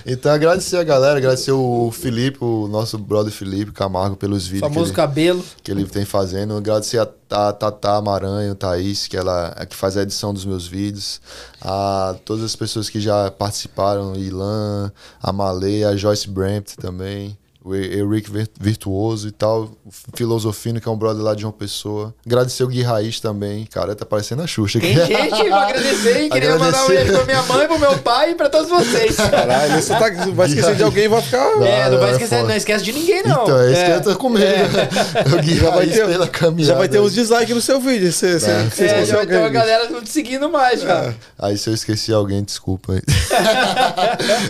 então, 0.05 0.31
agradecer 0.31 0.77
a 0.77 0.83
galera, 0.83 1.17
agradecer 1.17 1.51
o 1.51 1.89
Felipe, 1.91 2.37
o 2.41 2.67
nosso 2.67 2.97
brother 2.97 3.31
Felipe 3.31 3.71
Camargo, 3.71 4.15
pelos 4.15 4.45
vídeos 4.45 4.67
que 4.67 4.73
Famoso 4.73 4.91
ele, 4.91 4.95
cabelo. 4.95 5.43
que 5.63 5.71
ele 5.71 5.85
tem 5.85 6.05
fazendo. 6.05 6.55
Agradecer 6.57 6.99
a, 6.99 7.05
Tatá 7.53 7.99
Maranhão, 8.01 8.53
Thaís, 8.53 9.07
que 9.07 9.17
ela 9.17 9.53
é 9.57 9.65
que 9.65 9.75
faz 9.75 9.97
a 9.97 10.03
edição 10.03 10.31
dos 10.33 10.45
meus 10.45 10.67
vídeos. 10.67 11.19
A 11.59 12.15
todas 12.25 12.43
as 12.43 12.55
pessoas 12.55 12.89
que 12.89 12.99
já 13.01 13.31
participaram, 13.31 14.15
Ilan, 14.15 14.91
a 15.21 15.33
Malê, 15.33 15.83
a 15.83 15.95
Joyce 15.95 16.29
Brampton 16.29 16.79
também. 16.79 17.35
O 17.65 17.73
Eric 17.73 18.29
Vir- 18.29 18.49
Virtuoso 18.59 19.27
e 19.29 19.31
tal, 19.31 19.71
o 19.85 19.89
Filosofino, 20.15 20.81
que 20.81 20.87
é 20.89 20.91
um 20.91 20.97
brother 20.97 21.23
lá 21.23 21.33
de 21.33 21.45
uma 21.45 21.53
pessoa. 21.53 22.13
Agradecer 22.25 22.61
o 22.63 22.67
Gui 22.67 22.81
Raiz 22.81 23.21
também, 23.21 23.65
cara, 23.65 23.95
tá 23.95 24.05
parecendo 24.05 24.41
a 24.41 24.47
Xuxa 24.47 24.79
aqui. 24.79 24.93
Tem 24.93 25.05
gente 25.29 25.45
pra 25.49 25.61
agradecer, 25.63 26.23
hein? 26.23 26.29
Queria 26.29 26.51
mandar 26.57 26.65
um 26.65 26.67
Agradecer. 26.85 26.93
beijo 27.05 27.13
pra 27.13 27.25
minha 27.25 27.43
mãe, 27.43 27.67
pro 27.67 27.79
meu 27.79 27.97
pai 27.99 28.31
e 28.31 28.35
pra 28.35 28.49
todos 28.49 28.67
vocês. 28.69 29.15
Caralho, 29.15 29.81
você 29.81 29.93
tá, 29.93 30.09
vai 30.33 30.47
esquecer 30.47 30.75
de 30.75 30.83
alguém 30.83 31.05
e 31.05 31.07
vai 31.07 31.21
ficar. 31.21 31.37
É, 31.63 31.85
não 31.85 31.91
não, 31.91 31.99
vai 31.99 32.09
é 32.09 32.11
esquecer, 32.13 32.35
foda. 32.35 32.47
não 32.49 32.55
esquece 32.57 32.83
de 32.83 32.91
ninguém, 32.91 33.23
não. 33.23 33.43
Então, 33.43 33.57
é 33.61 33.71
isso 33.71 33.85
que 33.85 33.91
É. 33.91 33.95
eu 33.95 34.01
tô 34.01 34.15
com 34.17 34.29
medo. 34.29 34.77
O 35.33 35.41
Gui 35.41 35.55
Já 35.55 35.69
vai 35.69 35.87
ter- 35.87 36.05
pela 36.07 36.27
caminhada. 36.27 36.73
Já 36.73 36.77
vai 36.77 36.89
ter 36.89 36.99
uns 36.99 37.13
dislikes 37.13 37.55
no 37.55 37.61
seu 37.61 37.79
vídeo. 37.79 38.11
Você, 38.11 38.39
você, 38.39 38.51
É. 38.51 38.63
você 38.69 38.85
É, 38.85 39.05
já 39.05 39.15
vai 39.15 39.25
ter 39.25 39.37
uma 39.37 39.49
galera 39.49 39.89
não 39.89 40.01
te 40.01 40.09
seguindo 40.09 40.49
mais, 40.49 40.81
já. 40.81 41.13
Aí 41.39 41.57
se 41.57 41.69
eu 41.69 41.73
esqueci 41.73 42.11
alguém, 42.11 42.43
desculpa 42.43 42.93
aí. 42.93 43.01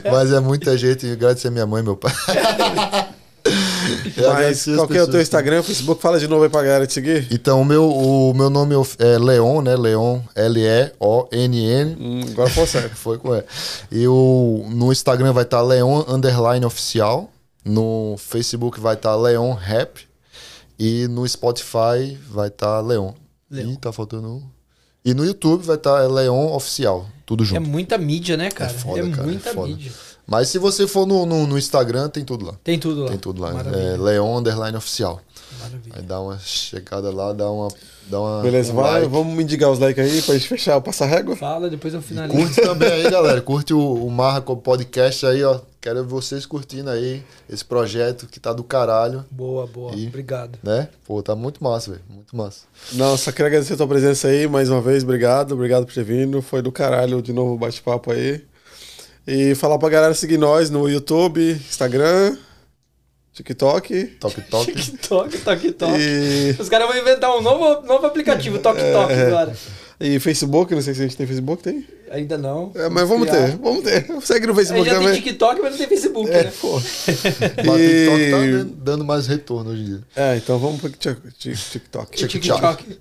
Mas 0.11 0.31
é 0.33 0.39
muita 0.39 0.75
gente, 0.77 1.11
agradecer 1.11 1.51
minha 1.51 1.67
mãe 1.67 1.81
e 1.81 1.83
meu 1.85 1.95
pai. 1.95 2.11
Mas 4.33 4.65
qual 4.65 4.87
que 4.87 4.97
é 4.97 5.01
o 5.01 5.05
teu 5.05 5.05
pessoas. 5.05 5.21
Instagram, 5.23 5.63
Facebook? 5.63 6.01
Fala 6.01 6.19
de 6.19 6.27
novo 6.27 6.43
aí 6.43 6.49
pra 6.49 6.61
galera 6.61 6.85
te 6.87 6.93
seguir. 6.93 7.27
Então, 7.31 7.61
o 7.61 7.65
meu, 7.65 7.89
o 7.89 8.33
meu 8.33 8.49
nome 8.49 8.75
é 8.99 9.17
Leon, 9.17 9.61
né? 9.61 9.75
Leon, 9.75 10.19
L-E-O-N-N. 10.35 11.97
Hum, 11.99 12.21
agora 12.31 12.49
foi 12.49 12.65
certo. 12.67 12.95
Foi 13.03 13.17
com 13.17 13.35
E. 13.35 13.43
E 13.91 14.07
o, 14.07 14.65
no 14.69 14.91
Instagram 14.91 15.33
vai 15.33 15.43
estar 15.43 15.61
Leon 15.61 16.03
Underline 16.07 16.65
Oficial. 16.65 17.29
No 17.65 18.15
Facebook 18.17 18.79
vai 18.79 18.95
estar 18.95 19.15
Leon 19.15 19.53
Rap. 19.53 19.99
E 20.79 21.07
no 21.07 21.27
Spotify 21.27 22.17
vai 22.29 22.47
estar 22.49 22.79
Leon. 22.81 23.11
Leon. 23.49 23.71
Ih, 23.71 23.77
tá 23.77 23.91
faltando 23.91 24.27
um. 24.27 24.43
E 25.05 25.13
no 25.13 25.25
YouTube 25.25 25.63
vai 25.63 25.75
estar 25.75 26.07
Leon 26.09 26.53
Oficial. 26.55 27.07
Tudo 27.25 27.43
É 27.43 27.47
junto. 27.47 27.61
muita 27.69 27.97
mídia, 27.97 28.35
né, 28.37 28.49
cara? 28.49 28.71
É, 28.71 28.73
foda, 28.73 29.09
cara, 29.09 29.23
é 29.23 29.25
muita 29.25 29.53
foda. 29.53 29.67
mídia. 29.67 29.91
Mas 30.25 30.47
se 30.49 30.57
você 30.57 30.87
for 30.87 31.05
no, 31.05 31.25
no, 31.25 31.45
no 31.45 31.57
Instagram, 31.57 32.09
tem 32.09 32.23
tudo 32.23 32.45
lá. 32.45 32.53
Tem 32.63 32.79
tudo 32.79 33.01
lá. 33.03 33.09
Tem 33.09 33.17
tudo 33.17 33.41
lá. 33.41 33.51
Maravilha. 33.51 33.81
É 33.81 33.97
Leon 33.97 34.37
Underline 34.37 34.77
Oficial. 34.77 35.19
Maravilha. 35.59 35.93
Aí 35.97 36.01
dá 36.01 36.19
uma 36.19 36.39
checada 36.39 37.11
lá, 37.11 37.33
dá 37.33 37.49
uma. 37.51 37.67
Dá 38.05 38.19
uma 38.19 38.41
Beleza, 38.41 38.73
um 38.73 38.75
vai, 38.75 38.99
like. 39.01 39.07
vamos 39.07 39.41
indicar 39.41 39.69
os 39.71 39.79
likes 39.79 40.03
aí 40.03 40.21
pra 40.21 40.33
gente 40.35 40.47
fechar, 40.47 40.79
passar 40.81 41.05
régua. 41.05 41.37
Fala, 41.37 41.69
depois 41.69 41.93
eu 41.93 42.01
finalizo. 42.01 42.37
Curte 42.37 42.61
também 42.61 42.91
aí, 42.91 43.09
galera. 43.09 43.39
Curte 43.41 43.73
o, 43.73 43.79
o 44.05 44.11
Marra 44.11 44.41
com 44.41 44.53
o 44.53 44.57
podcast 44.57 45.25
aí, 45.25 45.41
ó. 45.43 45.59
Quero 45.79 46.03
vocês 46.05 46.45
curtindo 46.45 46.89
aí 46.89 47.23
esse 47.49 47.63
projeto 47.63 48.27
que 48.27 48.39
tá 48.41 48.51
do 48.51 48.63
caralho, 48.63 49.23
Boa, 49.31 49.65
boa. 49.67 49.93
E- 49.95 50.07
Obrigado. 50.07 50.57
né? 50.63 50.89
Pô, 51.05 51.21
tá 51.23 51.33
muito 51.35 51.63
massa, 51.63 51.91
velho. 51.91 52.03
Muito 52.09 52.35
massa. 52.35 52.61
Não, 52.93 53.15
só 53.17 53.31
queria 53.31 53.47
agradecer 53.47 53.73
a 53.73 53.77
tua 53.77 53.87
presença 53.87 54.27
aí 54.27 54.47
mais 54.47 54.69
uma 54.69 54.81
vez. 54.81 55.03
Obrigado, 55.03 55.53
obrigado 55.53 55.85
por 55.85 55.93
ter 55.93 56.03
vindo. 56.03 56.41
Foi 56.41 56.61
do 56.61 56.71
caralho 56.73 57.21
de 57.21 57.31
novo 57.31 57.53
o 57.53 57.57
bate-papo 57.57 58.11
aí. 58.11 58.43
E 59.25 59.55
falar 59.55 59.77
pra 59.77 59.89
galera 59.89 60.13
seguir 60.13 60.37
nós 60.37 60.69
no 60.69 60.87
YouTube, 60.89 61.53
Instagram, 61.53 62.35
TikTok. 63.33 64.05
Toque. 64.19 64.41
TikTok, 64.73 65.37
TikTok. 65.37 65.93
E, 65.97 66.55
Os 66.59 66.69
caras 66.69 66.87
vão 66.87 66.97
inventar 66.97 67.35
um 67.35 67.41
novo, 67.41 67.81
novo 67.87 68.05
aplicativo, 68.05 68.59
Tok 68.59 68.79
Tok 68.79 69.11
É. 69.13 69.27
agora. 69.27 69.55
e 69.99 70.19
Facebook, 70.19 70.75
não 70.75 70.81
sei 70.81 70.93
se 70.93 70.99
a 70.99 71.03
gente 71.03 71.15
tem 71.17 71.25
Facebook, 71.25 71.63
tem? 71.63 71.87
Ainda 72.11 72.37
não. 72.37 72.71
É, 72.75 72.89
mas 72.89 73.07
vamos 73.09 73.27
Criar. 73.27 73.47
ter, 73.47 73.57
vamos 73.57 73.81
ter. 73.83 74.05
Segue 74.21 74.45
no 74.45 74.53
A 74.53 74.55
gente 74.55 74.67
Facebook 74.67 74.85
já 74.85 74.91
tem 74.97 75.03
também. 75.07 75.21
TikTok, 75.21 75.61
mas 75.61 75.71
não 75.71 75.77
tem 75.79 75.87
Facebook, 75.87 76.29
É, 76.29 76.43
né? 76.43 76.53
pô. 76.61 76.73
Mas 76.77 76.83
o 76.85 77.77
TikTok 77.79 78.65
tá 78.67 78.75
dando- 78.83 79.03
mais 79.05 79.25
retorno 79.25 79.71
hoje 79.71 79.81
em 79.81 79.85
dia. 79.85 80.01
É, 80.15 80.35
então 80.37 80.59
vamos 80.59 80.79
pro 80.79 80.89
Tik- 80.91 81.15
Tik- 81.39 81.55
TikTok. 81.71 82.23
E 82.23 82.27
TikTok. 82.27 82.99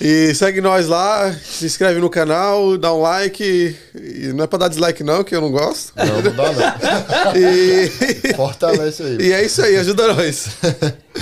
E 0.00 0.34
segue 0.34 0.62
nós 0.62 0.86
lá, 0.86 1.30
se 1.32 1.66
inscreve 1.66 2.00
no 2.00 2.08
canal, 2.08 2.78
dá 2.78 2.92
um 2.94 3.02
like. 3.02 3.76
E 3.94 4.32
não 4.32 4.44
é 4.44 4.46
pra 4.46 4.60
dar 4.60 4.68
dislike, 4.68 5.04
não, 5.04 5.22
que 5.22 5.36
eu 5.36 5.42
não 5.42 5.50
gosto. 5.50 5.92
Não, 5.94 6.22
não 6.22 6.32
dá 6.32 6.52
não. 6.52 7.36
E, 7.36 8.34
Fortalece 8.34 9.02
aí. 9.02 9.18
e 9.28 9.32
é 9.32 9.44
isso 9.44 9.62
aí, 9.62 9.76
ajuda 9.76 10.14
nós. 10.14 10.48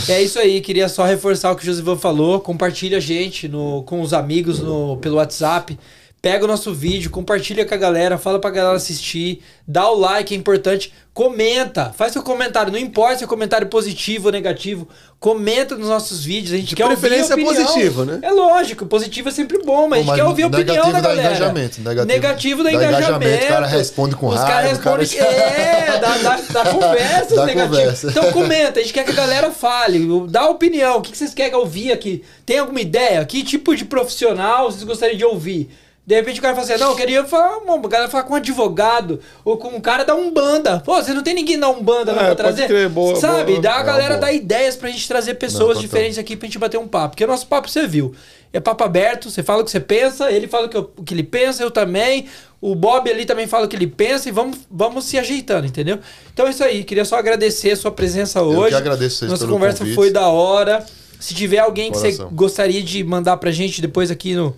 É 0.09 0.22
isso 0.22 0.38
aí, 0.38 0.60
queria 0.60 0.88
só 0.88 1.05
reforçar 1.05 1.50
o 1.50 1.56
que 1.56 1.62
o 1.62 1.66
Josivan 1.66 1.96
falou. 1.96 2.40
Compartilha 2.40 2.98
a 2.98 3.00
gente 3.00 3.48
no, 3.48 3.82
com 3.82 4.00
os 4.00 4.12
amigos 4.12 4.60
no, 4.60 4.96
pelo 4.98 5.16
WhatsApp. 5.16 5.76
Pega 6.20 6.44
o 6.44 6.48
nosso 6.48 6.74
vídeo, 6.74 7.10
compartilha 7.10 7.64
com 7.64 7.72
a 7.72 7.76
galera, 7.76 8.18
fala 8.18 8.40
pra 8.40 8.50
galera 8.50 8.76
assistir, 8.76 9.40
dá 9.66 9.88
o 9.88 9.94
like, 9.98 10.34
é 10.34 10.36
importante. 10.36 10.92
Comenta, 11.14 11.92
faz 11.96 12.12
seu 12.12 12.22
comentário, 12.22 12.70
não 12.72 12.78
importa 12.78 13.18
se 13.18 13.24
é 13.24 13.26
comentário 13.26 13.66
positivo 13.68 14.26
ou 14.26 14.32
negativo, 14.32 14.88
comenta 15.18 15.76
nos 15.76 15.88
nossos 15.88 16.24
vídeos, 16.24 16.52
a 16.52 16.56
gente 16.56 16.68
De 16.70 16.76
quer 16.76 16.84
ouvir 16.84 16.94
a 16.94 16.98
preferência 16.98 17.34
opinião. 17.34 17.54
positivo, 17.54 18.04
né? 18.04 18.18
É 18.22 18.30
lógico, 18.30 18.86
positivo 18.86 19.28
é 19.28 19.32
sempre 19.32 19.58
bom, 19.64 19.88
mas 19.88 19.98
a 20.00 20.02
Pô, 20.02 20.02
gente 20.02 20.06
mas 20.06 20.16
quer 20.16 20.24
ouvir 20.24 20.42
a 20.42 20.46
opinião 20.48 20.92
da 20.92 21.00
dá 21.00 21.08
galera. 21.08 21.28
engajamento, 21.28 21.80
negativo- 21.80 22.06
negativo 22.06 22.62
dá 22.64 22.72
engajamento, 22.72 23.04
engajamento. 23.24 23.44
o 23.44 23.48
cara 23.48 23.66
responde 23.66 24.16
com 24.16 24.26
Os 24.28 24.34
raiva, 24.36 24.50
caras 24.52 24.78
o 24.78 24.80
cara- 24.80 24.96
respondem. 24.98 25.28
É, 25.34 25.98
dá, 26.00 26.16
dá, 26.18 26.40
dá 26.52 26.64
conversa 26.70 27.34
Dá 27.34 27.46
negativas. 27.46 27.78
conversa. 27.80 28.10
Então 28.10 28.32
comenta, 28.32 28.78
a 28.78 28.82
gente 28.82 28.92
quer 28.92 29.04
que 29.04 29.10
a 29.10 29.14
galera 29.14 29.50
fale, 29.50 30.06
dá 30.28 30.48
opinião, 30.48 30.98
o 30.98 31.02
que 31.02 31.16
vocês 31.16 31.32
querem 31.34 31.54
ouvir 31.54 31.90
aqui? 31.92 32.22
Tem 32.46 32.58
alguma 32.58 32.80
ideia? 32.80 33.24
Que 33.24 33.42
tipo 33.42 33.74
de 33.76 33.84
profissional 33.84 34.70
vocês 34.70 34.84
gostariam 34.84 35.16
de 35.18 35.24
ouvir? 35.24 35.68
De 36.09 36.14
repente 36.14 36.39
o 36.39 36.43
cara 36.43 36.55
fala 36.55 36.66
assim, 36.66 36.82
não, 36.82 36.93
eu 36.93 36.97
queria 36.97 37.22
falar, 37.26 37.59
uma, 37.59 38.09
falar 38.09 38.22
com 38.22 38.32
um 38.32 38.36
advogado, 38.36 39.20
ou 39.44 39.59
com 39.59 39.68
um 39.68 39.78
cara 39.78 40.05
da 40.06 40.14
Umbanda. 40.14 40.80
Pô, 40.80 40.94
você 40.94 41.12
não 41.12 41.22
tem 41.22 41.35
ninguém 41.35 41.59
da 41.59 41.68
Umbanda 41.68 42.12
É, 42.12 42.14
pra 42.14 42.34
trazer? 42.34 42.66
crer, 42.66 42.89
boa, 42.89 43.15
Sabe? 43.16 43.52
boa. 43.52 43.60
Dá 43.62 43.76
a 43.76 43.81
É, 43.81 43.84
galera 43.84 44.08
boa. 44.15 44.20
dá 44.23 44.32
ideias 44.32 44.74
pra 44.74 44.89
gente 44.89 45.07
trazer 45.07 45.34
pessoas 45.34 45.74
Não, 45.74 45.82
diferentes 45.82 46.16
aqui 46.16 46.34
pra 46.34 46.47
gente 46.47 46.58
bater 46.58 46.78
um 46.78 46.89
papo. 46.89 47.10
Porque 47.10 47.24
o 47.24 47.26
nosso 47.26 47.47
papo 47.47 47.68
você 47.68 47.86
viu. 47.86 48.15
É 48.55 48.58
papo 48.58 48.82
aberto, 48.84 49.31
você 49.31 49.42
fala 49.42 49.60
o 49.60 49.65
que 49.66 49.70
você 49.70 49.81
pensa, 49.81 50.32
ele 50.32 50.49
fala 50.49 50.65
o 50.66 50.70
que, 50.70 50.78
eu- 50.78 50.91
o 50.97 51.05
que 51.05 51.12
ele 51.12 51.23
pensa, 51.24 51.62
eu 51.62 51.70
também. 51.70 52.24
O 52.58 52.74
Bob 52.74 53.10
ali 53.10 53.26
também 53.26 53.47
fala 53.47 53.66
o 53.66 53.68
que 53.68 53.76
ele 53.76 53.86
pensa 53.86 54.31
e 54.31 54.32
vamos, 54.32 54.57
vamos 54.70 55.05
se 55.05 55.18
ajeitando, 55.18 55.66
entendeu? 55.66 55.99
Então 56.32 56.47
é 56.47 56.50
isso 56.50 56.65
aí. 56.65 56.84
Queria 56.84 57.05
só 57.05 57.16
agradecer 57.18 57.73
a 57.73 57.76
sua 57.76 57.91
presença 57.91 58.41
hoje. 58.42 58.70
que 58.70 58.74
agradeço 58.76 59.16
vocês 59.18 59.31
Nossa 59.31 59.44
pelo 59.44 59.52
conversa 59.52 59.81
convite. 59.81 59.94
foi 59.94 60.10
da 60.10 60.26
hora. 60.28 60.86
Se 61.20 61.34
tiver 61.34 61.58
alguém 61.58 61.92
que 61.92 61.99
você 61.99 62.12
Coração. 62.12 62.31
gostaria 62.34 62.82
de 62.82 63.05
mandar 63.05 63.36
pra 63.36 63.50
gente 63.50 63.82
depois 63.82 64.10
aqui 64.10 64.34
no. 64.34 64.57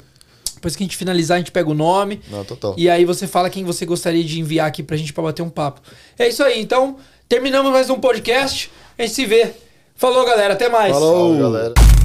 Depois 0.60 0.76
que 0.76 0.82
a 0.82 0.86
gente 0.86 0.97
finalizar, 0.98 1.36
a 1.36 1.39
gente 1.39 1.50
pega 1.50 1.70
o 1.70 1.74
nome. 1.74 2.20
Não, 2.30 2.44
total. 2.44 2.74
E 2.76 2.90
aí 2.90 3.06
você 3.06 3.26
fala 3.26 3.48
quem 3.48 3.64
você 3.64 3.86
gostaria 3.86 4.22
de 4.22 4.39
enviar 4.39 4.68
aqui 4.68 4.82
pra 4.82 4.94
gente 4.94 5.10
pra 5.10 5.22
bater 5.22 5.40
um 5.40 5.48
papo. 5.48 5.80
É 6.18 6.28
isso 6.28 6.42
aí. 6.44 6.60
Então, 6.60 6.98
terminamos 7.26 7.72
mais 7.72 7.89
um 7.89 7.98
podcast. 7.98 8.70
A 8.98 9.02
gente 9.02 9.14
se 9.14 9.24
vê. 9.24 9.52
Falou, 9.97 10.22
galera. 10.26 10.52
Até 10.52 10.68
mais. 10.68 10.92
Falou. 10.92 11.30
Salve, 11.30 11.40
galera. 11.40 11.99